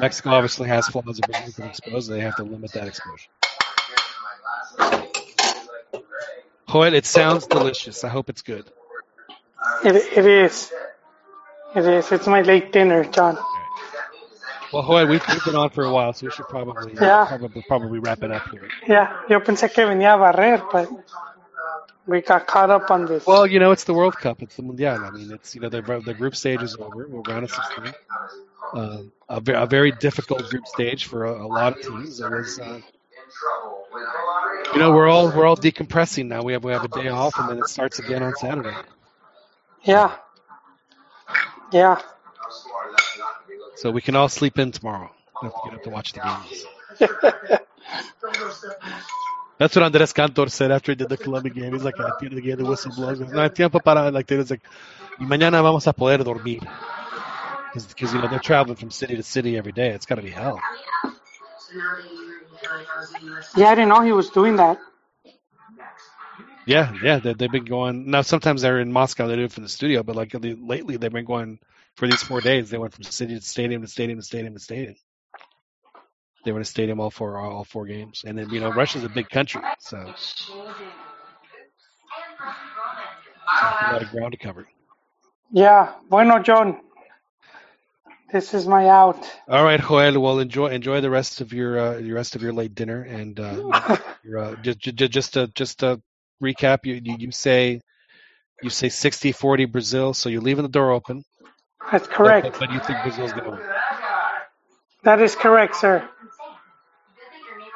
Mexico 0.00 0.30
obviously 0.30 0.68
has 0.68 0.88
flaws 0.88 1.16
that 1.16 1.26
Brazil 1.26 1.52
can 1.52 1.66
expose, 1.66 2.06
they 2.06 2.20
have 2.20 2.36
to 2.36 2.44
limit 2.44 2.72
that 2.72 2.86
exposure. 2.86 3.28
Joel, 6.70 6.94
it 6.94 7.06
sounds 7.06 7.46
delicious. 7.46 8.04
I 8.04 8.08
hope 8.08 8.30
it's 8.30 8.42
good. 8.42 8.64
It, 9.84 9.96
it 9.96 10.26
is. 10.26 10.72
It 11.74 11.84
is. 11.84 12.12
It's 12.12 12.26
my 12.26 12.42
late 12.42 12.72
dinner, 12.72 13.04
John. 13.04 13.38
Well, 14.72 14.82
Joel, 14.82 15.06
we've, 15.08 15.22
we've 15.28 15.44
been 15.44 15.56
on 15.56 15.70
for 15.70 15.84
a 15.84 15.92
while, 15.92 16.12
so 16.12 16.26
we 16.26 16.32
should 16.32 16.48
probably 16.48 16.96
uh, 16.96 17.04
Yeah. 17.04 17.26
probably 17.26 17.62
probably 17.66 17.98
wrap 17.98 18.22
it 18.22 18.30
up 18.30 18.48
here. 18.50 18.68
Yeah, 18.86 19.12
yo 19.28 19.40
pensé 19.40 19.72
que 19.72 19.84
venía 19.84 20.14
a 20.14 20.18
barrer, 20.18 20.62
but 20.72 20.88
we 22.06 22.20
got 22.20 22.46
caught 22.46 22.70
up 22.70 22.90
on 22.90 23.06
this. 23.06 23.26
Well, 23.26 23.46
you 23.46 23.58
know, 23.58 23.72
it's 23.72 23.84
the 23.84 23.94
World 23.94 24.16
Cup. 24.16 24.42
It's 24.42 24.56
the 24.56 24.62
Mundial. 24.62 25.04
I 25.04 25.10
mean, 25.10 25.32
it's 25.32 25.54
you 25.54 25.60
know 25.60 25.68
the 25.68 25.82
the 26.04 26.14
group 26.14 26.36
stage 26.36 26.62
is 26.62 26.76
over. 26.76 27.06
We're 27.08 27.22
round 27.22 27.44
of 27.44 27.50
16. 27.50 27.94
Uh, 28.72 28.98
a, 29.28 29.42
a 29.62 29.66
very 29.66 29.90
difficult 29.92 30.48
group 30.50 30.66
stage 30.66 31.06
for 31.06 31.24
a, 31.24 31.44
a 31.44 31.46
lot 31.46 31.76
of 31.76 31.82
teams. 31.82 32.20
It 32.20 32.30
was, 32.30 32.58
uh, 32.60 32.80
you 34.72 34.78
know, 34.78 34.92
we're 34.92 35.08
all 35.08 35.30
we're 35.30 35.46
all 35.46 35.56
decompressing 35.56 36.26
now. 36.28 36.42
We 36.42 36.52
have 36.52 36.62
we 36.64 36.72
have 36.72 36.84
a 36.84 36.88
day 36.88 37.08
off, 37.08 37.38
and 37.38 37.48
then 37.48 37.58
it 37.58 37.66
starts 37.68 37.98
again 37.98 38.22
on 38.22 38.34
Saturday. 38.36 38.74
Yeah. 39.82 40.14
Yeah. 41.72 42.00
So 43.80 43.90
we 43.90 44.02
can 44.02 44.14
all 44.14 44.28
sleep 44.28 44.58
in 44.58 44.72
tomorrow. 44.72 45.10
Have 45.40 45.52
to 45.54 45.60
get 45.64 45.74
up 45.74 45.82
to 45.84 45.90
watch 45.90 46.12
the 46.12 46.20
games. 46.20 46.66
That's 49.56 49.74
what 49.74 49.82
Andres 49.84 50.12
Cantor 50.12 50.48
said 50.50 50.70
after 50.70 50.92
he 50.92 50.96
did 50.96 51.08
the 51.08 51.16
Colombia 51.16 51.50
game. 51.50 51.72
He's 51.72 51.82
like, 51.82 51.98
at 51.98 52.18
the 52.18 52.26
end 52.26 52.32
of 52.34 52.36
the 52.36 52.42
game, 52.42 52.58
the 52.58 52.66
whistle 52.66 52.92
blows. 52.94 53.18
Goes, 53.18 53.32
No 53.32 53.40
hay 53.40 53.48
tiempo 53.48 53.78
para, 53.78 54.10
like, 54.10 54.26
there's 54.26 54.50
like, 54.50 54.60
y 55.18 55.24
mañana 55.24 55.62
vamos 55.62 55.86
a 55.86 55.94
poder 55.94 56.22
dormir. 56.22 56.60
Because, 57.72 58.12
you 58.12 58.20
know, 58.20 58.28
they're 58.28 58.38
traveling 58.38 58.76
from 58.76 58.90
city 58.90 59.16
to 59.16 59.22
city 59.22 59.56
every 59.56 59.72
day. 59.72 59.88
It's 59.90 60.04
got 60.04 60.16
to 60.16 60.22
be 60.22 60.28
hell. 60.28 60.60
Yeah, 63.56 63.68
I 63.68 63.74
didn't 63.74 63.88
know 63.88 64.02
he 64.02 64.12
was 64.12 64.28
doing 64.28 64.56
that. 64.56 64.78
Yeah, 66.66 66.92
yeah, 67.02 67.18
they, 67.18 67.32
they've 67.32 67.50
been 67.50 67.64
going. 67.64 68.10
Now, 68.10 68.20
sometimes 68.20 68.60
they're 68.60 68.80
in 68.80 68.92
Moscow, 68.92 69.26
they 69.26 69.36
do 69.36 69.44
it 69.44 69.52
from 69.52 69.62
the 69.62 69.70
studio, 69.70 70.02
but 70.02 70.16
like 70.16 70.34
lately, 70.34 70.98
they've 70.98 71.10
been 71.10 71.24
going 71.24 71.58
for 71.96 72.08
these 72.08 72.22
four 72.22 72.40
days. 72.40 72.70
They 72.70 72.78
went 72.78 72.94
from 72.94 73.04
city 73.04 73.34
to 73.34 73.40
stadium 73.40 73.82
to 73.82 73.88
stadium 73.88 74.18
to 74.18 74.24
stadium 74.24 74.54
to 74.54 74.60
stadium. 74.60 74.94
They 76.44 76.52
were 76.52 76.58
in 76.58 76.62
a 76.62 76.64
stadium 76.64 77.00
all 77.00 77.10
four 77.10 77.38
all 77.38 77.64
four 77.64 77.86
games, 77.86 78.22
and 78.26 78.38
then 78.38 78.50
you 78.50 78.60
know 78.60 78.72
Russia's 78.72 79.04
a 79.04 79.08
big 79.08 79.28
country, 79.28 79.62
so 79.80 79.98
a 79.98 80.14
lot 83.92 84.02
of 84.02 84.10
ground 84.10 84.32
to 84.32 84.38
cover. 84.38 84.66
Yeah. 85.52 85.92
Bueno, 86.08 86.42
John. 86.42 86.80
This 88.32 88.54
is 88.54 88.66
my 88.66 88.88
out. 88.88 89.28
All 89.48 89.64
right, 89.64 89.80
Joel. 89.80 90.20
Well, 90.20 90.38
enjoy 90.38 90.68
enjoy 90.68 91.00
the 91.00 91.10
rest 91.10 91.40
of 91.40 91.52
your 91.52 91.78
uh, 91.78 91.94
the 91.94 92.12
rest 92.12 92.36
of 92.36 92.42
your 92.42 92.52
late 92.52 92.76
dinner, 92.76 93.02
and 93.02 93.38
uh, 93.40 93.96
your, 94.24 94.38
uh, 94.38 94.56
just 94.62 94.78
just 94.78 95.34
to 95.34 95.48
just 95.48 95.80
to 95.80 96.00
recap, 96.42 96.86
you 96.86 97.00
you, 97.02 97.16
you 97.18 97.32
say 97.32 97.80
you 98.62 98.70
say 98.70 98.88
60-40 98.88 99.72
Brazil, 99.72 100.14
so 100.14 100.28
you're 100.28 100.42
leaving 100.42 100.62
the 100.62 100.68
door 100.68 100.92
open. 100.92 101.24
That's 101.90 102.06
correct. 102.06 102.58
but, 102.58 102.70
you 102.70 102.80
think 102.80 103.02
Brazil's 103.02 103.32
going 103.32 103.44
to 103.44 103.50
win? 103.50 103.60
That 105.02 105.20
is 105.20 105.34
correct, 105.34 105.76
sir. 105.76 106.08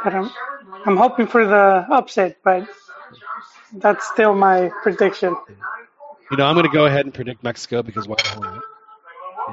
But 0.03 0.15
I'm, 0.15 0.31
I'm 0.85 0.97
hoping 0.97 1.27
for 1.27 1.47
the 1.47 1.87
upset, 1.91 2.37
but 2.45 2.69
that's 3.73 4.07
still 4.07 4.35
my 4.35 4.71
prediction. 4.83 5.35
You 6.31 6.37
know, 6.37 6.47
I'm 6.47 6.55
going 6.55 6.67
to 6.67 6.73
go 6.73 6.87
ahead 6.87 7.07
and 7.07 7.15
predict 7.15 7.43
Mexico 7.43 7.83
because 7.83 8.07
why 8.07 8.17
the 8.23 8.29
hell 8.29 8.41
not? 8.43 8.63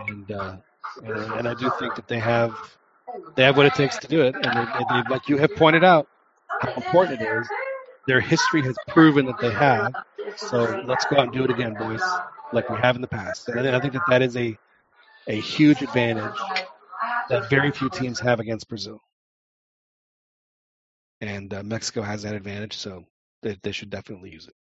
And, 0.07 0.31
uh, 0.31 0.55
and 1.03 1.17
and 1.33 1.47
I 1.47 1.53
do 1.53 1.71
think 1.79 1.95
that 1.95 2.07
they 2.07 2.19
have 2.19 2.55
they 3.35 3.43
have 3.43 3.57
what 3.57 3.65
it 3.65 3.73
takes 3.75 3.97
to 3.99 4.07
do 4.07 4.21
it, 4.21 4.35
and 4.35 4.43
they, 4.43 4.65
they, 4.89 5.09
like 5.09 5.27
you 5.29 5.37
have 5.37 5.55
pointed 5.55 5.83
out 5.83 6.07
how 6.61 6.73
important 6.73 7.21
it 7.21 7.25
is. 7.25 7.47
Their 8.07 8.19
history 8.19 8.61
has 8.63 8.75
proven 8.87 9.25
that 9.27 9.39
they 9.39 9.51
have. 9.51 9.93
So 10.37 10.83
let's 10.85 11.05
go 11.05 11.17
out 11.17 11.25
and 11.25 11.33
do 11.33 11.43
it 11.43 11.51
again, 11.51 11.73
boys, 11.75 12.01
like 12.53 12.69
we 12.69 12.77
have 12.77 12.95
in 12.95 13.01
the 13.01 13.07
past. 13.07 13.47
And 13.49 13.67
I 13.67 13.79
think 13.79 13.93
that 13.93 14.05
that 14.07 14.21
is 14.21 14.35
a 14.37 14.57
a 15.27 15.39
huge 15.39 15.81
advantage 15.81 16.37
that 17.29 17.49
very 17.49 17.71
few 17.71 17.89
teams 17.89 18.19
have 18.19 18.39
against 18.39 18.67
Brazil. 18.67 19.01
And 21.21 21.53
uh, 21.53 21.63
Mexico 21.63 22.01
has 22.01 22.23
that 22.23 22.33
advantage, 22.33 22.75
so 22.75 23.05
they, 23.43 23.57
they 23.61 23.71
should 23.71 23.91
definitely 23.91 24.31
use 24.31 24.47
it 24.47 24.55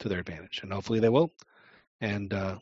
to 0.00 0.08
their 0.08 0.20
advantage, 0.20 0.60
and 0.62 0.72
hopefully 0.72 1.00
they 1.00 1.10
will. 1.10 1.32
And 2.00 2.32
uh, 2.32 2.58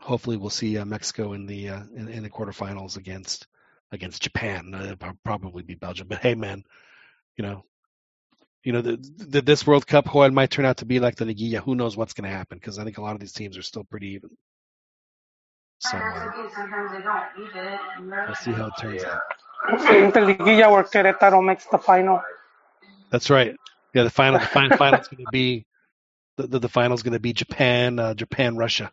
hopefully 0.00 0.36
we'll 0.36 0.50
see 0.50 0.78
uh, 0.78 0.84
Mexico 0.84 1.34
in 1.34 1.46
the 1.46 1.68
uh, 1.70 1.82
in, 1.94 2.08
in 2.08 2.22
the 2.22 2.30
quarterfinals 2.30 2.96
against 2.96 3.46
against 3.92 4.22
Japan. 4.22 4.74
Uh, 4.74 5.12
probably 5.24 5.62
be 5.62 5.74
Belgium, 5.74 6.08
but 6.08 6.18
hey, 6.18 6.34
man, 6.34 6.64
you 7.36 7.42
know, 7.42 7.64
you 8.64 8.72
know, 8.72 8.80
the, 8.80 8.96
the, 9.18 9.42
this 9.42 9.66
World 9.66 9.86
Cup 9.86 10.10
Joel 10.10 10.30
might 10.30 10.50
turn 10.50 10.64
out 10.64 10.78
to 10.78 10.86
be 10.86 10.98
like 10.98 11.16
the 11.16 11.26
Liguilla. 11.26 11.62
Who 11.62 11.74
knows 11.74 11.96
what's 11.96 12.14
going 12.14 12.28
to 12.28 12.34
happen? 12.34 12.58
Because 12.58 12.78
I 12.78 12.84
think 12.84 12.96
a 12.96 13.02
lot 13.02 13.14
of 13.14 13.20
these 13.20 13.32
teams 13.32 13.58
are 13.58 13.62
still 13.62 13.84
pretty 13.84 14.14
even. 14.14 14.30
So 15.80 15.98
uh, 15.98 16.30
we'll 16.34 16.48
see 18.36 18.52
how 18.52 18.68
it 18.68 18.72
turns 18.80 19.04
out. 19.04 19.20
the 20.14 20.20
Liguilla 20.20 20.72
where 20.72 20.84
Querétaro 20.84 21.44
makes 21.44 21.66
the 21.66 21.76
final. 21.76 22.22
That's 23.10 23.28
right. 23.28 23.54
Yeah, 23.92 24.04
the 24.04 24.10
final 24.10 24.40
the 24.40 24.46
final 24.46 24.76
final's 24.78 25.08
going 25.08 25.24
to 25.24 25.30
be 25.30 25.66
the, 26.38 26.46
the 26.46 26.58
the 26.60 26.68
final's 26.68 27.02
going 27.02 27.12
to 27.12 27.20
be 27.20 27.34
Japan 27.34 27.98
uh, 27.98 28.14
Japan 28.14 28.56
Russia. 28.56 28.90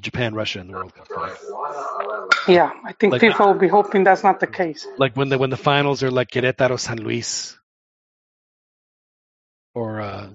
Japan 0.00 0.34
Russia 0.34 0.60
in 0.60 0.66
the 0.68 0.72
World 0.74 0.94
Cup 0.94 1.08
final. 1.08 2.28
Yeah, 2.48 2.70
I 2.84 2.92
think 2.92 3.12
Like- 3.12 3.22
FIFA 3.22 3.46
will 3.46 3.60
be 3.60 3.68
hoping 3.68 4.04
that's 4.04 4.22
not 4.22 4.40
the 4.40 4.46
case. 4.46 4.86
Like 4.98 5.16
when 5.16 5.28
the 5.28 5.38
when 5.38 5.50
the 5.50 5.56
finals 5.56 6.02
are 6.02 6.10
like 6.10 6.30
Querétaro 6.30 6.78
San 6.78 6.98
Luis 6.98 7.58
or 9.74 10.00
uh 10.00 10.28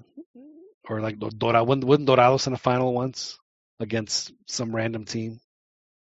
or 0.88 1.00
like 1.00 1.18
Dora 1.18 1.64
wasn't 1.64 2.06
Dorados 2.06 2.46
in 2.46 2.52
the 2.52 2.58
final 2.58 2.92
once 2.92 3.38
against 3.80 4.32
some 4.46 4.74
random 4.74 5.04
team. 5.04 5.40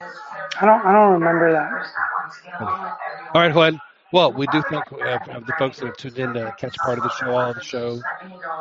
I 0.00 0.64
don't 0.66 0.84
I 0.84 0.92
don't 0.92 1.12
remember 1.14 1.52
that. 1.52 1.70
All 3.34 3.40
right, 3.40 3.54
Juan. 3.54 3.80
Well, 4.16 4.32
we 4.32 4.46
do 4.46 4.62
thank 4.70 4.90
uh, 4.90 5.40
the 5.40 5.52
folks 5.58 5.78
that 5.78 5.88
have 5.88 5.96
tuned 5.98 6.18
in 6.18 6.32
to 6.32 6.50
catch 6.58 6.74
part 6.76 6.96
of 6.96 7.04
the 7.04 7.10
show, 7.10 7.32
all 7.32 7.50
of 7.50 7.54
the 7.54 7.62
show 7.62 8.00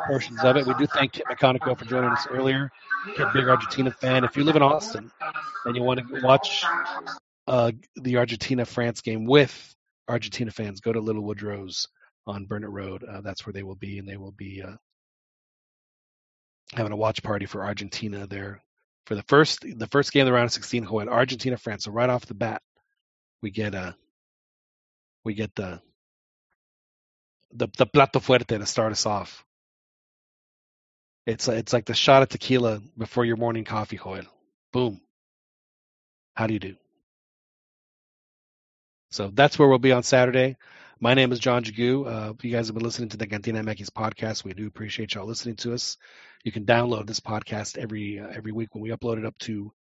portions 0.06 0.44
of 0.44 0.58
it. 0.58 0.66
We 0.66 0.74
do 0.74 0.86
thank 0.86 1.12
Kit 1.12 1.24
McConnico 1.30 1.78
for 1.78 1.86
joining 1.86 2.10
us 2.10 2.26
earlier. 2.30 2.70
Kit, 3.16 3.26
big 3.32 3.48
Argentina 3.48 3.90
fan. 3.90 4.24
If 4.24 4.36
you 4.36 4.44
live 4.44 4.56
in 4.56 4.60
Austin 4.60 5.10
and 5.64 5.74
you 5.74 5.82
want 5.82 6.00
to 6.00 6.20
watch 6.20 6.62
uh, 7.48 7.72
the 7.94 8.18
Argentina 8.18 8.66
France 8.66 9.00
game 9.00 9.24
with 9.24 9.74
Argentina 10.08 10.50
fans, 10.50 10.82
go 10.82 10.92
to 10.92 11.00
Little 11.00 11.24
Woodrow's 11.24 11.88
on 12.26 12.44
Burnett 12.44 12.68
Road. 12.68 13.02
Uh, 13.02 13.22
that's 13.22 13.46
where 13.46 13.54
they 13.54 13.62
will 13.62 13.76
be, 13.76 13.98
and 13.98 14.06
they 14.06 14.18
will 14.18 14.32
be 14.32 14.62
uh, 14.62 14.76
having 16.74 16.92
a 16.92 16.96
watch 16.96 17.22
party 17.22 17.46
for 17.46 17.64
Argentina 17.64 18.26
there 18.26 18.62
for 19.06 19.14
the 19.14 19.22
first 19.22 19.64
the 19.78 19.86
first 19.86 20.12
game 20.12 20.20
of 20.20 20.26
the 20.26 20.34
round 20.34 20.44
of 20.44 20.52
16. 20.52 20.84
Juan, 20.84 21.08
Argentina 21.08 21.56
France. 21.56 21.84
So 21.84 21.92
right 21.92 22.10
off 22.10 22.26
the 22.26 22.34
bat, 22.34 22.60
we 23.40 23.50
get 23.50 23.74
a 23.74 23.96
we 25.26 25.34
get 25.34 25.54
the 25.56 25.80
the 27.52 27.68
the 27.76 27.86
plato 27.86 28.20
fuerte 28.20 28.46
to 28.58 28.64
start 28.64 28.92
us 28.92 29.06
off. 29.06 29.44
It's 31.26 31.48
it's 31.48 31.72
like 31.72 31.84
the 31.84 31.94
shot 31.94 32.22
of 32.22 32.28
tequila 32.28 32.80
before 32.96 33.24
your 33.24 33.36
morning 33.36 33.64
coffee, 33.64 33.98
Joel. 33.98 34.22
Boom. 34.72 35.00
How 36.34 36.46
do 36.46 36.54
you 36.54 36.60
do? 36.60 36.76
So 39.10 39.30
that's 39.34 39.58
where 39.58 39.68
we'll 39.68 39.78
be 39.78 39.92
on 39.92 40.04
Saturday. 40.04 40.56
My 41.00 41.14
name 41.14 41.32
is 41.32 41.40
John 41.40 41.64
Jagu. 41.64 42.06
Uh, 42.06 42.34
you 42.42 42.52
guys 42.52 42.68
have 42.68 42.74
been 42.74 42.84
listening 42.84 43.08
to 43.08 43.16
the 43.16 43.26
Cantina 43.26 43.62
MX 43.64 43.90
podcast. 43.90 44.44
We 44.44 44.54
do 44.54 44.66
appreciate 44.68 45.14
y'all 45.14 45.26
listening 45.26 45.56
to 45.56 45.74
us. 45.74 45.96
You 46.44 46.52
can 46.52 46.64
download 46.64 47.06
this 47.06 47.20
podcast 47.20 47.78
every 47.78 48.20
uh, 48.20 48.28
every 48.28 48.52
week 48.52 48.74
when 48.74 48.82
we 48.82 48.90
upload 48.90 49.18
it 49.18 49.26
up 49.26 49.36
to 49.40 49.72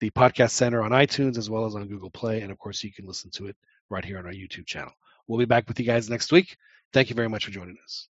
the 0.00 0.10
podcast 0.10 0.50
center 0.50 0.82
on 0.82 0.90
iTunes 0.90 1.38
as 1.38 1.48
well 1.48 1.66
as 1.66 1.76
on 1.76 1.86
Google 1.86 2.10
Play, 2.10 2.40
and 2.40 2.50
of 2.50 2.58
course 2.58 2.82
you 2.82 2.92
can 2.92 3.06
listen 3.06 3.30
to 3.32 3.46
it 3.46 3.56
right 3.90 4.04
here 4.04 4.18
on 4.18 4.26
our 4.26 4.32
YouTube 4.32 4.66
channel. 4.66 4.92
We'll 5.26 5.38
be 5.38 5.44
back 5.44 5.68
with 5.68 5.78
you 5.78 5.86
guys 5.86 6.08
next 6.08 6.32
week. 6.32 6.56
Thank 6.92 7.10
you 7.10 7.16
very 7.16 7.28
much 7.28 7.44
for 7.44 7.50
joining 7.50 7.76
us. 7.84 8.08